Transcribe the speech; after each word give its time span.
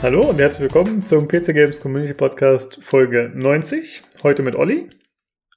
Hallo 0.00 0.30
und 0.30 0.38
herzlich 0.38 0.60
willkommen 0.60 1.04
zum 1.04 1.26
PC 1.26 1.46
Games 1.46 1.80
Community 1.80 2.14
Podcast 2.14 2.78
Folge 2.84 3.32
90. 3.34 4.02
Heute 4.22 4.44
mit 4.44 4.54
Olli. 4.54 4.88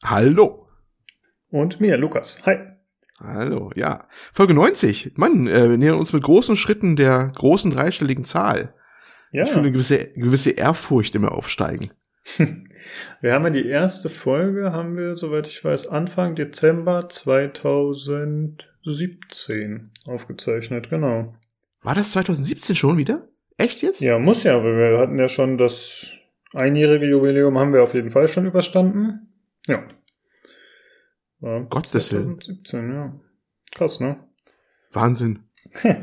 Hallo. 0.03 0.67
Und 1.51 1.79
mir, 1.79 1.95
Lukas. 1.95 2.43
Hi. 2.47 2.57
Hallo, 3.19 3.69
ja. 3.75 4.07
Folge 4.09 4.55
90. 4.55 5.11
Mann, 5.15 5.47
äh, 5.47 5.69
wir 5.69 5.77
nähern 5.77 5.99
uns 5.99 6.11
mit 6.11 6.23
großen 6.23 6.55
Schritten 6.55 6.95
der 6.95 7.31
großen 7.35 7.69
dreistelligen 7.69 8.25
Zahl. 8.25 8.73
Ja. 9.31 9.43
Ich 9.43 9.49
fühle 9.49 9.65
eine 9.65 9.73
gewisse, 9.73 10.07
gewisse 10.13 10.49
Ehrfurcht 10.49 11.13
immer 11.13 11.33
aufsteigen. 11.33 11.91
wir 13.21 13.33
haben 13.33 13.43
ja 13.43 13.51
die 13.51 13.67
erste 13.67 14.09
Folge, 14.09 14.71
haben 14.71 14.97
wir, 14.97 15.17
soweit 15.17 15.45
ich 15.45 15.63
weiß, 15.63 15.89
Anfang 15.89 16.33
Dezember 16.33 17.09
2017 17.09 19.91
aufgezeichnet, 20.07 20.89
genau. 20.89 21.35
War 21.83 21.93
das 21.93 22.13
2017 22.13 22.75
schon 22.75 22.97
wieder? 22.97 23.27
Echt 23.61 23.81
jetzt? 23.81 24.01
Ja, 24.01 24.19
muss 24.19 24.43
ja, 24.43 24.63
weil 24.63 24.77
wir 24.77 24.97
hatten 24.97 25.17
ja 25.17 25.27
schon 25.27 25.57
das 25.57 26.11
einjährige 26.53 27.07
Jubiläum 27.07 27.57
haben 27.57 27.73
wir 27.73 27.83
auf 27.83 27.93
jeden 27.93 28.11
Fall 28.11 28.27
schon 28.27 28.45
überstanden. 28.45 29.27
Ja. 29.67 29.83
War 31.39 31.61
Gottes 31.61 32.11
Willen. 32.11 32.39
2017, 32.41 32.93
ja. 32.93 33.13
Krass, 33.71 33.99
ne? 33.99 34.17
Wahnsinn. 34.91 35.39
ja, 35.83 35.95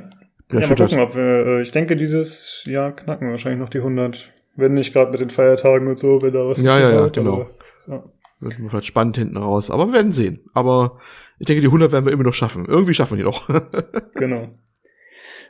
mal 0.51 0.75
gucken, 0.75 0.99
ob 1.01 1.15
wir, 1.15 1.47
äh, 1.47 1.61
ich 1.61 1.71
denke, 1.71 1.97
dieses 1.97 2.65
Jahr 2.67 2.93
knacken 2.93 3.27
wir 3.27 3.33
wahrscheinlich 3.33 3.61
noch 3.61 3.69
die 3.69 3.79
100. 3.79 4.33
Wenn 4.57 4.73
nicht 4.73 4.93
gerade 4.93 5.11
mit 5.13 5.21
den 5.21 5.31
Feiertagen 5.31 5.87
und 5.87 5.99
so, 5.99 6.23
wenn 6.23 6.33
da 6.33 6.47
was 6.47 6.63
Ja, 6.63 6.79
ja, 6.81 6.91
ja, 6.91 7.09
genau. 7.09 7.43
Aber, 7.43 7.51
ja. 7.87 8.05
Wird 8.41 8.55
vielleicht 8.55 8.87
spannend 8.87 9.17
hinten 9.17 9.37
raus, 9.37 9.71
aber 9.71 9.89
wir 9.89 9.95
werden 9.95 10.13
sehen. 10.13 10.41
Aber 10.55 10.99
ich 11.39 11.47
denke, 11.47 11.61
die 11.61 11.67
100 11.67 11.93
werden 11.93 12.05
wir 12.05 12.13
immer 12.13 12.25
noch 12.25 12.35
schaffen. 12.35 12.67
Irgendwie 12.67 12.95
schaffen 12.95 13.17
wir 13.17 13.25
die 13.25 13.29
noch. 13.29 13.49
genau. 14.15 14.49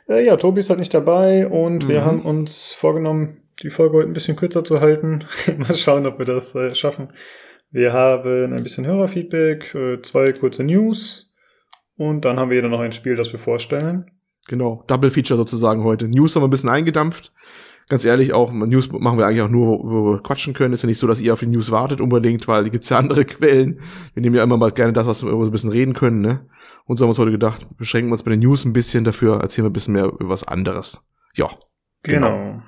Äh, 0.09 0.25
ja, 0.25 0.35
Tobi 0.35 0.59
ist 0.59 0.69
halt 0.69 0.79
nicht 0.79 0.93
dabei 0.93 1.47
und 1.47 1.85
mhm. 1.85 1.89
wir 1.89 2.03
haben 2.03 2.21
uns 2.21 2.73
vorgenommen, 2.73 3.43
die 3.61 3.69
Folge 3.69 3.97
heute 3.97 4.07
ein 4.07 4.13
bisschen 4.13 4.35
kürzer 4.35 4.65
zu 4.65 4.81
halten. 4.81 5.25
Mal 5.57 5.75
schauen, 5.75 6.07
ob 6.07 6.17
wir 6.17 6.25
das 6.25 6.55
äh, 6.55 6.73
schaffen. 6.73 7.09
Wir 7.71 7.93
haben 7.93 8.53
ein 8.53 8.63
bisschen 8.63 8.87
Hörerfeedback, 8.87 9.75
äh, 9.75 10.01
zwei 10.01 10.31
kurze 10.33 10.63
News 10.63 11.35
und 11.95 12.25
dann 12.25 12.39
haben 12.39 12.49
wir 12.49 12.55
jeder 12.55 12.69
noch 12.69 12.79
ein 12.79 12.91
Spiel, 12.91 13.15
das 13.15 13.31
wir 13.31 13.39
vorstellen. 13.39 14.09
Genau, 14.47 14.83
Double 14.87 15.11
Feature 15.11 15.37
sozusagen 15.37 15.83
heute. 15.83 16.07
News 16.07 16.35
haben 16.35 16.41
wir 16.41 16.47
ein 16.47 16.51
bisschen 16.51 16.69
eingedampft. 16.69 17.31
Ganz 17.89 18.05
ehrlich, 18.05 18.33
auch 18.33 18.51
News 18.51 18.91
machen 18.91 19.17
wir 19.17 19.25
eigentlich 19.25 19.41
auch 19.41 19.49
nur, 19.49 19.79
wo 19.83 20.11
wir 20.11 20.21
quatschen 20.21 20.53
können. 20.53 20.75
Ist 20.75 20.83
ja 20.83 20.87
nicht 20.87 20.99
so, 20.99 21.07
dass 21.07 21.21
ihr 21.21 21.33
auf 21.33 21.39
die 21.39 21.47
News 21.47 21.71
wartet 21.71 21.99
unbedingt, 21.99 22.47
weil 22.47 22.63
die 22.63 22.69
gibt's 22.69 22.89
ja 22.89 22.99
andere 22.99 23.25
Quellen. 23.25 23.79
Wir 24.13 24.21
nehmen 24.21 24.35
ja 24.35 24.43
immer 24.43 24.57
mal 24.57 24.71
gerne 24.71 24.93
das, 24.93 25.07
was 25.07 25.23
wir 25.23 25.31
so 25.31 25.43
ein 25.43 25.51
bisschen 25.51 25.71
reden 25.71 25.93
können, 25.93 26.21
ne? 26.21 26.47
Und 26.85 26.97
so 26.97 27.03
haben 27.03 27.07
wir 27.07 27.11
uns 27.11 27.19
heute 27.19 27.31
gedacht, 27.31 27.65
beschränken 27.77 28.09
wir 28.09 28.13
uns 28.13 28.23
bei 28.23 28.29
den 28.29 28.41
News 28.41 28.63
ein 28.63 28.73
bisschen, 28.73 29.03
dafür 29.03 29.41
erzählen 29.41 29.65
wir 29.65 29.71
ein 29.71 29.73
bisschen 29.73 29.95
mehr 29.95 30.05
über 30.05 30.29
was 30.29 30.47
anderes. 30.47 31.03
Ja. 31.33 31.49
Genau. 32.03 32.29
genau. 32.29 32.61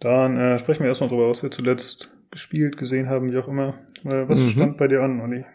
Dann 0.00 0.36
äh, 0.36 0.58
sprechen 0.58 0.80
wir 0.80 0.88
erstmal 0.88 1.08
drüber, 1.08 1.28
was 1.30 1.42
wir 1.42 1.50
zuletzt 1.50 2.10
gespielt, 2.30 2.76
gesehen 2.76 3.08
haben, 3.08 3.32
wie 3.32 3.38
auch 3.38 3.48
immer. 3.48 3.78
Äh, 4.04 4.28
was 4.28 4.38
mhm. 4.40 4.50
stand 4.50 4.76
bei 4.76 4.88
dir 4.88 5.02
an, 5.02 5.20
Olli? 5.22 5.46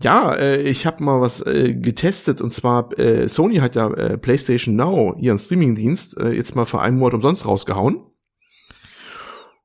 Ja, 0.00 0.32
äh, 0.34 0.62
ich 0.62 0.86
habe 0.86 1.02
mal 1.02 1.20
was 1.20 1.44
äh, 1.44 1.74
getestet 1.74 2.40
und 2.40 2.52
zwar 2.52 2.96
äh, 2.98 3.28
Sony 3.28 3.56
hat 3.56 3.74
ja 3.74 3.90
äh, 3.92 4.16
PlayStation 4.16 4.76
Now, 4.76 5.16
ihren 5.18 5.38
Streamingdienst, 5.38 6.18
äh, 6.18 6.30
jetzt 6.30 6.54
mal 6.54 6.66
für 6.66 6.80
einen 6.80 6.98
Monat 6.98 7.14
umsonst 7.14 7.46
rausgehauen. 7.46 8.04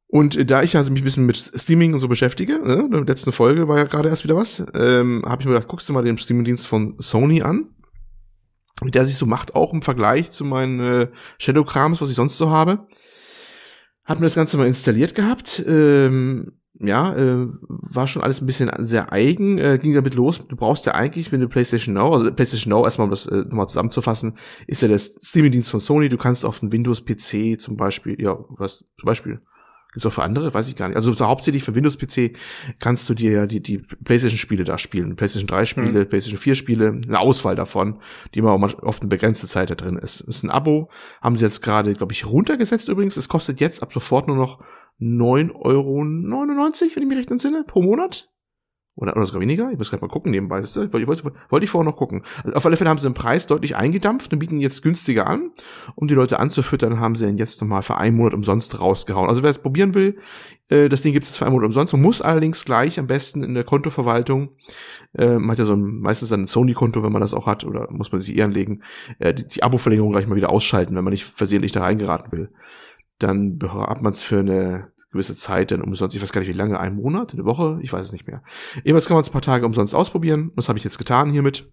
Und 0.08 0.36
äh, 0.36 0.46
da 0.46 0.64
ich 0.64 0.76
also 0.76 0.92
mich 0.92 1.02
ein 1.02 1.06
bisschen 1.06 1.26
mit 1.28 1.52
Streaming 1.56 1.94
und 1.94 2.00
so 2.00 2.08
beschäftige, 2.08 2.60
ne, 2.60 2.86
in 2.86 2.92
der 2.92 3.06
letzten 3.06 3.32
Folge 3.32 3.68
war 3.68 3.78
ja 3.78 3.84
gerade 3.84 4.10
erst 4.10 4.24
wieder 4.24 4.36
was, 4.36 4.66
ähm, 4.74 5.24
habe 5.26 5.42
ich 5.42 5.48
mir 5.48 5.54
gedacht, 5.54 5.68
guckst 5.68 5.88
du 5.88 5.94
mal 5.94 6.04
den 6.04 6.18
Streamingdienst 6.18 6.66
von 6.66 6.96
Sony 6.98 7.44
an, 7.44 7.70
wie 8.82 8.92
der 8.92 9.06
sich 9.06 9.18
so 9.18 9.28
macht, 9.28 9.56
auch 9.56 9.72
im 9.72 9.84
Vergleich 9.84 10.32
zu 10.32 10.46
meinen 10.46 10.80
äh, 10.80 11.08
Shadow-Krams, 11.38 12.02
was 12.02 12.10
ich 12.10 12.16
sonst 12.16 12.38
so 12.38 12.50
habe. 12.50 12.88
Hab 14.04 14.20
mir 14.20 14.26
das 14.26 14.36
Ganze 14.36 14.58
mal 14.58 14.68
installiert 14.68 15.14
gehabt. 15.14 15.64
Ähm, 15.66 16.60
ja, 16.80 17.16
äh, 17.16 17.48
war 17.68 18.08
schon 18.08 18.24
alles 18.24 18.42
ein 18.42 18.46
bisschen 18.46 18.72
sehr 18.80 19.14
eigen, 19.14 19.58
äh, 19.58 19.78
ging 19.82 19.94
damit 19.94 20.16
los. 20.16 20.46
Du 20.48 20.56
brauchst 20.56 20.86
ja 20.86 20.96
eigentlich, 20.96 21.32
wenn 21.32 21.40
du 21.40 21.48
PlayStation 21.48 21.94
Now, 21.94 22.14
also 22.14 22.32
PlayStation 22.32 22.72
Now 22.72 22.84
erstmal, 22.84 23.06
um 23.06 23.12
das 23.12 23.28
äh, 23.28 23.44
nochmal 23.46 23.68
zusammenzufassen, 23.68 24.34
ist 24.68 24.82
ja 24.82 24.88
der 24.88 25.00
Streaming-Dienst 25.00 25.70
von 25.70 25.80
Sony. 25.80 26.10
Du 26.10 26.18
kannst 26.18 26.44
auf 26.44 26.62
einen 26.62 26.72
Windows-PC 26.72 27.60
zum 27.60 27.78
Beispiel, 27.78 28.20
ja, 28.20 28.38
was 28.50 28.80
zum 28.80 29.06
Beispiel 29.06 29.42
Gibt's 29.94 30.06
auch 30.06 30.14
für 30.14 30.24
andere? 30.24 30.54
Weiß 30.54 30.68
ich 30.70 30.76
gar 30.76 30.88
nicht. 30.88 30.96
Also 30.96 31.14
so 31.14 31.26
hauptsächlich 31.26 31.64
für 31.64 31.76
Windows-PC 31.76 32.36
kannst 32.80 33.08
du 33.10 33.14
dir 33.14 33.32
ja 33.32 33.46
die, 33.46 33.62
die 33.62 33.78
PlayStation-Spiele 33.78 34.64
da 34.64 34.78
spielen. 34.80 35.16
PlayStation 35.16 35.48
3-Spiele, 35.48 36.06
mhm. 36.06 36.10
PlayStation 36.10 36.40
4-Spiele, 36.40 37.02
eine 37.08 37.20
Auswahl 37.20 37.56
davon, 37.56 38.00
die 38.34 38.40
immer 38.40 38.54
oft 38.56 39.02
eine 39.02 39.10
begrenzte 39.10 39.48
Zeit 39.48 39.70
da 39.70 39.76
drin 39.76 39.98
ist. 39.98 40.22
Das 40.22 40.38
ist 40.38 40.44
ein 40.44 40.50
Abo, 40.50 40.90
haben 41.22 41.38
sie 41.38 41.46
jetzt 41.46 41.62
gerade, 41.62 41.94
glaube 41.94 42.14
ich, 42.14 42.26
runtergesetzt 42.26 42.90
übrigens. 42.90 43.18
Es 43.18 43.30
kostet 43.30 43.62
jetzt 43.62 43.84
ab 43.84 43.94
sofort 43.94 44.28
nur 44.28 44.38
noch 44.38 44.60
9,99 45.00 45.52
Euro, 45.56 46.04
wenn 46.04 47.04
ich 47.04 47.10
mich 47.10 47.18
recht 47.18 47.32
entsinne, 47.32 47.64
pro 47.64 47.82
Monat. 47.82 48.30
Oder, 48.96 49.16
oder 49.16 49.26
sogar 49.26 49.42
weniger? 49.42 49.72
Ich 49.72 49.78
muss 49.78 49.90
gerade 49.90 50.02
mal 50.02 50.12
gucken 50.12 50.32
nebenbei. 50.32 50.60
Das 50.60 50.78
wollte, 50.78 51.08
wollte, 51.08 51.32
wollte 51.50 51.64
ich 51.64 51.70
vorher 51.70 51.90
noch 51.90 51.98
gucken. 51.98 52.22
Also 52.44 52.56
auf 52.56 52.66
alle 52.66 52.78
Fälle 52.78 52.92
haben 52.92 53.00
sie 53.00 53.08
den 53.08 53.16
Preis 53.16 53.48
deutlich 53.48 53.76
eingedampft 53.76 54.32
und 54.32 54.40
bieten 54.40 54.60
jetzt 54.60 54.84
günstiger 54.84 55.26
an. 55.26 55.52
Um 55.96 56.08
die 56.08 56.14
Leute 56.14 56.40
anzufüttern, 56.40 57.00
haben 57.00 57.16
sie 57.16 57.28
ihn 57.28 57.38
jetzt 57.38 57.60
nochmal 57.62 57.82
für 57.82 57.98
einen 57.98 58.16
Monat 58.16 58.36
umsonst 58.36 58.80
rausgehauen. 58.80 59.30
Also 59.30 59.42
wer 59.42 59.50
es 59.50 59.58
probieren 59.58 59.96
will, 59.96 60.18
äh, 60.70 60.90
das 60.90 61.02
Ding 61.02 61.12
gibt 61.12 61.26
es 61.26 61.36
für 61.36 61.46
einen 61.46 61.54
Monat 61.54 61.68
umsonst. 61.68 61.94
Man 61.94 62.04
muss 62.04 62.22
allerdings 62.22 62.66
gleich 62.66 63.00
am 63.00 63.08
besten 63.08 63.44
in 63.44 63.56
der 63.56 63.64
Kontoverwaltung, 63.64 64.50
äh, 65.18 65.40
man 65.40 65.52
hat 65.52 65.60
ja 65.60 65.66
so 65.66 65.74
ein, 65.74 66.00
meistens 66.00 66.32
ein 66.32 66.46
Sony-Konto, 66.46 67.02
wenn 67.02 67.12
man 67.12 67.22
das 67.22 67.34
auch 67.34 67.48
hat, 67.48 67.64
oder 67.66 67.92
muss 67.92 68.12
man 68.12 68.22
sich 68.22 68.38
eher 68.38 68.46
anlegen, 68.46 68.84
äh, 69.18 69.34
die, 69.34 69.48
die 69.48 69.64
Abo-Verlängerung 69.64 70.12
gleich 70.12 70.28
mal 70.28 70.36
wieder 70.36 70.52
ausschalten, 70.52 70.96
wenn 70.96 71.04
man 71.04 71.12
nicht 71.12 71.26
versehentlich 71.26 71.72
da 71.72 71.82
reingeraten 71.82 72.32
will. 72.32 72.52
Dann 73.18 73.58
hat 73.64 74.04
man 74.04 74.12
es 74.12 74.22
für 74.22 74.40
eine 74.40 74.92
gewisse 75.14 75.36
Zeit 75.36 75.72
dann 75.72 75.82
umsonst. 75.82 76.16
Ich 76.16 76.22
weiß 76.22 76.34
gar 76.34 76.42
nicht, 76.42 76.50
wie 76.50 76.54
lange, 76.54 76.80
ein 76.80 76.96
Monat, 76.96 77.34
eine 77.34 77.46
Woche, 77.46 77.80
ich 77.82 77.94
weiß 77.94 78.06
es 78.06 78.12
nicht 78.12 78.28
mehr. 78.28 78.44
Jedenfalls 78.76 79.08
kann 79.08 79.16
man 79.16 79.22
es 79.22 79.30
ein 79.30 79.34
paar 79.34 79.42
Tage 79.42 79.66
umsonst 79.66 79.96
ausprobieren. 79.96 80.52
Das 80.56 80.68
habe 80.68 80.78
ich 80.78 80.84
jetzt 80.84 80.98
getan 80.98 81.32
hiermit. 81.32 81.72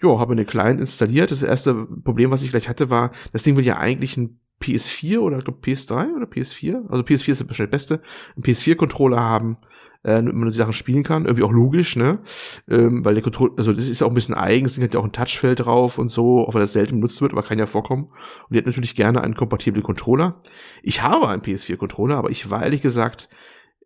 Jo, 0.00 0.18
habe 0.18 0.32
eine 0.32 0.44
Client 0.44 0.80
installiert. 0.80 1.30
Das 1.30 1.42
erste 1.42 1.74
Problem, 1.74 2.30
was 2.30 2.42
ich 2.42 2.50
gleich 2.50 2.68
hatte, 2.68 2.90
war, 2.90 3.10
das 3.32 3.42
Ding 3.42 3.56
will 3.56 3.64
ja 3.64 3.78
eigentlich 3.78 4.16
ein 4.16 4.40
PS4 4.62 5.18
oder 5.18 5.38
ich 5.38 5.44
glaube 5.44 5.58
PS3 5.62 6.16
oder 6.16 6.26
PS4, 6.26 6.88
also 6.88 7.02
PS4 7.02 7.30
ist 7.30 7.48
wahrscheinlich 7.48 7.70
Beste, 7.70 8.00
ein 8.36 8.42
PS4-Controller 8.42 9.20
haben, 9.20 9.58
äh, 10.02 10.14
damit 10.14 10.34
man 10.34 10.48
die 10.48 10.54
Sachen 10.54 10.72
spielen 10.72 11.02
kann. 11.02 11.24
Irgendwie 11.24 11.44
auch 11.44 11.52
logisch, 11.52 11.96
ne? 11.96 12.20
Ähm, 12.68 13.04
weil 13.04 13.14
der 13.14 13.22
Controller, 13.22 13.52
also 13.56 13.72
das 13.72 13.88
ist 13.88 14.00
ja 14.00 14.06
auch 14.06 14.10
ein 14.10 14.14
bisschen 14.14 14.34
eigen, 14.34 14.66
es 14.66 14.80
hat 14.80 14.94
ja 14.94 15.00
auch 15.00 15.04
ein 15.04 15.12
Touchfeld 15.12 15.60
drauf 15.60 15.98
und 15.98 16.10
so, 16.10 16.46
auch 16.46 16.54
wenn 16.54 16.60
das 16.60 16.72
selten 16.72 16.96
benutzt 16.96 17.20
wird, 17.20 17.32
aber 17.32 17.42
kann 17.42 17.58
ja 17.58 17.66
vorkommen. 17.66 18.04
Und 18.04 18.52
die 18.52 18.58
hat 18.58 18.66
natürlich 18.66 18.94
gerne 18.94 19.22
einen 19.22 19.34
kompatiblen 19.34 19.82
Controller. 19.82 20.40
Ich 20.82 21.02
habe 21.02 21.28
einen 21.28 21.42
PS4-Controller, 21.42 22.16
aber 22.16 22.30
ich 22.30 22.50
war 22.50 22.62
ehrlich 22.62 22.82
gesagt, 22.82 23.28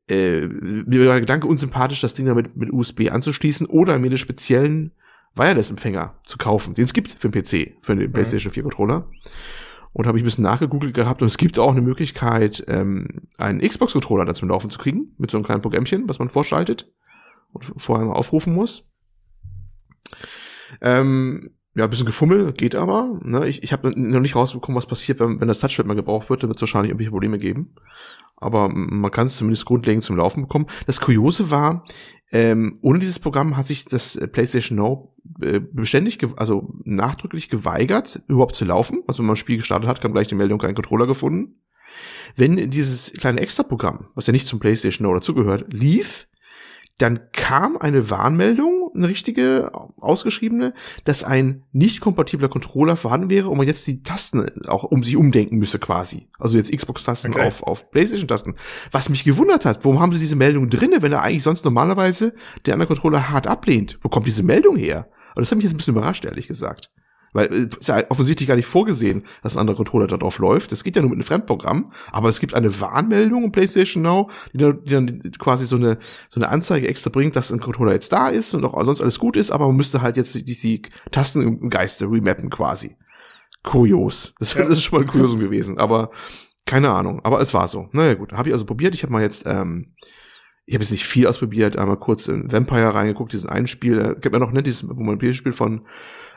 äh, 0.08 0.47
mir 0.47 1.00
war 1.00 1.14
der 1.14 1.20
Gedanke 1.20 1.48
unsympathisch, 1.48 2.00
das 2.00 2.14
Ding 2.14 2.26
damit 2.26 2.56
mit 2.56 2.72
USB 2.72 3.10
anzuschließen 3.10 3.66
oder 3.66 3.98
mir 3.98 4.06
einen 4.06 4.19
speziellen 4.19 4.93
Wireless-Empfänger 5.34 6.14
zu 6.25 6.38
kaufen, 6.38 6.75
den 6.75 6.84
es 6.84 6.94
gibt 6.94 7.12
für 7.12 7.28
den 7.28 7.43
PC, 7.43 7.76
für 7.82 7.94
den 7.94 8.10
PlayStation 8.12 8.53
4 8.53 8.62
Controller 8.62 9.08
und 9.96 10.06
habe 10.06 10.18
ich 10.18 10.22
ein 10.22 10.26
bisschen 10.26 10.44
nachgegoogelt 10.44 10.92
gehabt 10.92 11.22
und 11.22 11.26
es 11.28 11.38
gibt 11.38 11.58
auch 11.58 11.72
eine 11.72 11.80
Möglichkeit, 11.80 12.62
ähm, 12.68 13.22
einen 13.38 13.66
Xbox-Controller 13.66 14.26
dazu 14.26 14.44
laufen 14.44 14.70
zu 14.70 14.78
kriegen, 14.78 15.14
mit 15.16 15.30
so 15.30 15.38
einem 15.38 15.44
kleinen 15.46 15.62
Programmchen, 15.62 16.06
was 16.06 16.18
man 16.18 16.28
vorschaltet 16.28 16.92
und 17.54 17.64
vorher 17.78 18.04
mal 18.04 18.12
aufrufen 18.12 18.52
muss. 18.52 18.92
Ähm, 20.82 21.48
ja, 21.74 21.84
ein 21.84 21.90
bisschen 21.90 22.04
gefummel, 22.04 22.52
geht 22.52 22.74
aber. 22.74 23.18
Ne? 23.22 23.48
Ich, 23.48 23.62
ich 23.62 23.72
habe 23.72 23.90
noch 23.98 24.20
nicht 24.20 24.36
rausbekommen, 24.36 24.76
was 24.76 24.84
passiert, 24.84 25.18
wenn, 25.18 25.40
wenn 25.40 25.48
das 25.48 25.60
Touchpad 25.60 25.86
mal 25.86 25.96
gebraucht 25.96 26.28
wird, 26.28 26.42
dann 26.42 26.50
wird 26.50 26.58
es 26.58 26.62
wahrscheinlich 26.62 26.90
irgendwelche 26.90 27.12
Probleme 27.12 27.38
geben. 27.38 27.74
Aber 28.36 28.68
man 28.68 29.10
kann 29.10 29.28
es 29.28 29.38
zumindest 29.38 29.64
grundlegend 29.64 30.04
zum 30.04 30.19
Laufen 30.19 30.42
bekommen. 30.42 30.66
Das 30.87 31.00
Kuriose 31.00 31.50
war, 31.50 31.84
ähm, 32.32 32.78
ohne 32.82 32.99
dieses 32.99 33.19
Programm 33.19 33.56
hat 33.56 33.67
sich 33.67 33.84
das 33.84 34.17
äh, 34.17 34.26
PlayStation 34.26 34.76
Now 34.76 35.14
äh, 35.40 35.61
beständig, 35.61 36.19
also 36.37 36.75
nachdrücklich 36.84 37.49
geweigert, 37.49 38.23
überhaupt 38.26 38.56
zu 38.56 38.64
laufen. 38.64 39.02
Also 39.06 39.20
wenn 39.20 39.26
man 39.26 39.34
ein 39.34 39.38
Spiel 39.38 39.58
gestartet 39.58 39.88
hat, 39.88 40.00
kam 40.00 40.12
gleich 40.12 40.28
die 40.28 40.34
Meldung, 40.34 40.58
kein 40.58 40.75
Controller 40.75 41.06
gefunden. 41.06 41.61
Wenn 42.34 42.70
dieses 42.70 43.12
kleine 43.12 43.40
Extra-Programm, 43.40 44.08
was 44.14 44.26
ja 44.26 44.32
nicht 44.32 44.46
zum 44.46 44.58
PlayStation 44.58 45.06
Now 45.06 45.14
dazugehört, 45.14 45.73
lief, 45.73 46.28
dann 46.99 47.31
kam 47.32 47.76
eine 47.76 48.11
Warnmeldung, 48.11 48.86
eine 48.96 49.08
richtige, 49.08 49.70
ausgeschriebene, 49.98 50.75
dass 51.04 51.25
ein 51.25 51.62
nicht 51.72 52.00
kompatibler 52.00 52.48
Controller 52.48 52.96
vorhanden 52.96 53.31
wäre 53.31 53.48
und 53.48 53.58
man 53.58 53.66
jetzt 53.66 53.87
die 53.87 54.02
Tasten 54.02 54.46
auch 54.66 54.84
um 54.84 55.02
sich 55.02 55.16
umdenken 55.16 55.56
müsse 55.56 55.78
quasi. 55.78 56.28
Also 56.38 56.56
jetzt 56.56 56.72
Xbox-Tasten 56.75 57.32
okay. 57.32 57.46
auf, 57.46 57.62
auf 57.62 57.90
Playstation-Tasten. 57.90 58.54
Was 58.90 59.08
mich 59.08 59.25
gewundert 59.25 59.64
hat, 59.64 59.84
warum 59.84 60.00
haben 60.00 60.12
sie 60.12 60.19
diese 60.19 60.37
Meldung 60.37 60.70
drinne, 60.70 61.02
wenn 61.02 61.12
er 61.12 61.22
eigentlich 61.22 61.43
sonst 61.43 61.64
normalerweise 61.64 62.34
der 62.64 62.75
andere 62.75 62.88
Controller 62.88 63.31
hart 63.31 63.46
ablehnt? 63.46 63.98
Wo 64.02 64.08
kommt 64.08 64.26
diese 64.26 64.43
Meldung 64.43 64.76
her? 64.76 65.08
Und 65.34 65.42
das 65.42 65.50
hat 65.50 65.56
mich 65.56 65.64
jetzt 65.64 65.75
ein 65.75 65.78
bisschen 65.78 65.94
überrascht, 65.94 66.25
ehrlich 66.25 66.49
gesagt. 66.49 66.90
Weil 67.37 67.53
äh, 67.53 67.69
ist 67.79 67.88
ja 67.88 68.03
offensichtlich 68.09 68.49
gar 68.49 68.56
nicht 68.56 68.67
vorgesehen, 68.67 69.23
dass 69.43 69.56
ein 69.56 69.61
anderer 69.61 69.77
Controller 69.77 70.06
da 70.06 70.17
drauf 70.17 70.38
läuft. 70.38 70.73
Das 70.73 70.83
geht 70.83 70.97
ja 70.97 71.03
nur 71.03 71.11
mit 71.11 71.19
einem 71.19 71.27
Fremdprogramm, 71.27 71.91
aber 72.11 72.29
es 72.31 72.41
gibt 72.41 72.55
eine 72.55 72.81
Warnmeldung 72.81 73.44
im 73.44 73.53
PlayStation 73.53 74.03
Now, 74.03 74.31
die 74.53 74.59
dann, 74.59 74.83
die 74.85 74.91
dann 74.91 75.33
quasi 75.38 75.67
so 75.67 75.77
eine, 75.77 75.99
so 76.29 76.41
eine 76.41 76.49
Anzeige 76.49 76.88
extra 76.88 77.11
bringt, 77.11 77.37
dass 77.37 77.53
ein 77.53 77.61
Controller 77.61 77.93
jetzt 77.93 78.11
da 78.12 78.29
ist 78.29 78.55
und 78.55 78.65
auch 78.65 78.83
sonst 78.85 79.03
alles 79.03 79.19
gut 79.19 79.37
ist, 79.37 79.50
aber 79.50 79.67
man 79.67 79.77
müsste 79.77 80.00
halt 80.00 80.17
jetzt 80.17 80.35
die, 80.35 80.44
die 80.44 80.83
Tasten 81.11 81.43
im 81.43 81.71
Geiste 81.71 82.06
remappen 82.06 82.49
quasi. 82.50 82.97
kurios. 83.62 84.35
Das, 84.38 84.55
ja. 84.55 84.61
das 84.61 84.71
ist 84.71 84.85
schon 84.85 84.99
mal 84.99 85.05
ein 85.05 85.11
Kuriosum 85.11 85.41
gewesen, 85.41 85.79
aber 85.79 86.11
keine 86.65 86.91
Ahnung. 86.91 87.21
Aber 87.23 87.41
es 87.41 87.53
war 87.53 87.69
so. 87.69 87.88
Naja 87.93 88.15
gut, 88.15 88.33
habe 88.33 88.49
ich 88.49 88.53
also 88.55 88.65
probiert. 88.65 88.94
Ich 88.94 89.03
habe 89.03 89.12
mal 89.12 89.23
jetzt, 89.23 89.44
ähm, 89.47 89.94
ich 90.65 90.75
habe 90.75 90.83
jetzt 90.83 90.91
nicht 90.91 91.06
viel 91.06 91.27
ausprobiert, 91.27 91.77
einmal 91.77 91.99
kurz 91.99 92.29
in 92.29 92.50
Vampire 92.50 92.94
reingeguckt, 92.94 93.33
diesen 93.33 93.50
einen 93.50 93.67
Spiel, 93.67 93.99
äh, 93.99 94.21
gibt 94.21 94.33
mir 94.33 94.41
noch 94.41 94.53
nicht 94.53 94.67
dieses 94.67 95.37
Spiel 95.37 95.53
von 95.53 95.87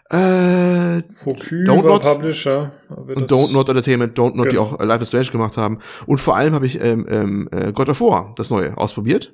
äh, 0.10 1.04
Focus 1.14 1.52
Don't 1.52 1.84
Not 1.84 2.02
Publisher. 2.02 2.72
Und 2.90 3.32
Don't 3.32 3.52
Not 3.52 3.70
Entertainment, 3.70 4.18
Don't 4.18 4.36
Not, 4.36 4.50
genau. 4.50 4.50
die 4.50 4.58
auch 4.58 4.80
Life 4.84 5.04
is 5.04 5.10
Strange 5.10 5.28
gemacht 5.28 5.58
haben. 5.58 5.80
Und 6.08 6.20
vor 6.20 6.36
allem 6.36 6.54
habe 6.56 6.66
ich 6.66 6.82
ähm, 6.82 7.06
ähm, 7.10 7.50
äh, 7.52 7.72
God 7.72 7.90
of 7.90 8.02
War, 8.02 8.34
das 8.36 8.50
neue, 8.50 8.76
ausprobiert. 8.78 9.34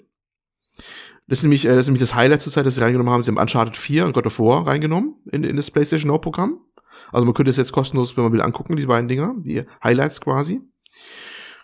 Das 1.28 1.40
ist 1.40 1.44
nämlich, 1.44 1.66
äh, 1.66 1.70
das 1.70 1.82
ist 1.82 1.88
nämlich 1.88 2.02
das 2.02 2.16
Highlight 2.16 2.42
zur 2.42 2.52
Zeit, 2.52 2.66
das 2.66 2.76
sie 2.76 2.82
reingenommen 2.82 3.12
haben. 3.12 3.24
Sie 3.24 3.32
haben 3.32 3.38
Uncharted 3.38 3.78
4 3.78 4.06
und 4.06 4.14
God 4.14 4.28
of 4.28 4.40
War 4.40 4.68
reingenommen 4.68 5.16
in, 5.32 5.44
in 5.44 5.56
das 5.56 5.72
PlayStation 5.72 6.12
Now 6.12 6.20
Programm. 6.20 6.60
Also 7.12 7.26
man 7.26 7.34
könnte 7.34 7.52
es 7.52 7.58
jetzt 7.58 7.72
kostenlos, 7.72 8.16
wenn 8.16 8.24
man 8.24 8.34
will, 8.34 8.42
angucken, 8.42 8.76
die 8.76 8.86
beiden 8.86 9.08
Dinger, 9.08 9.34
die 9.38 9.64
Highlights 9.84 10.22
quasi. 10.22 10.62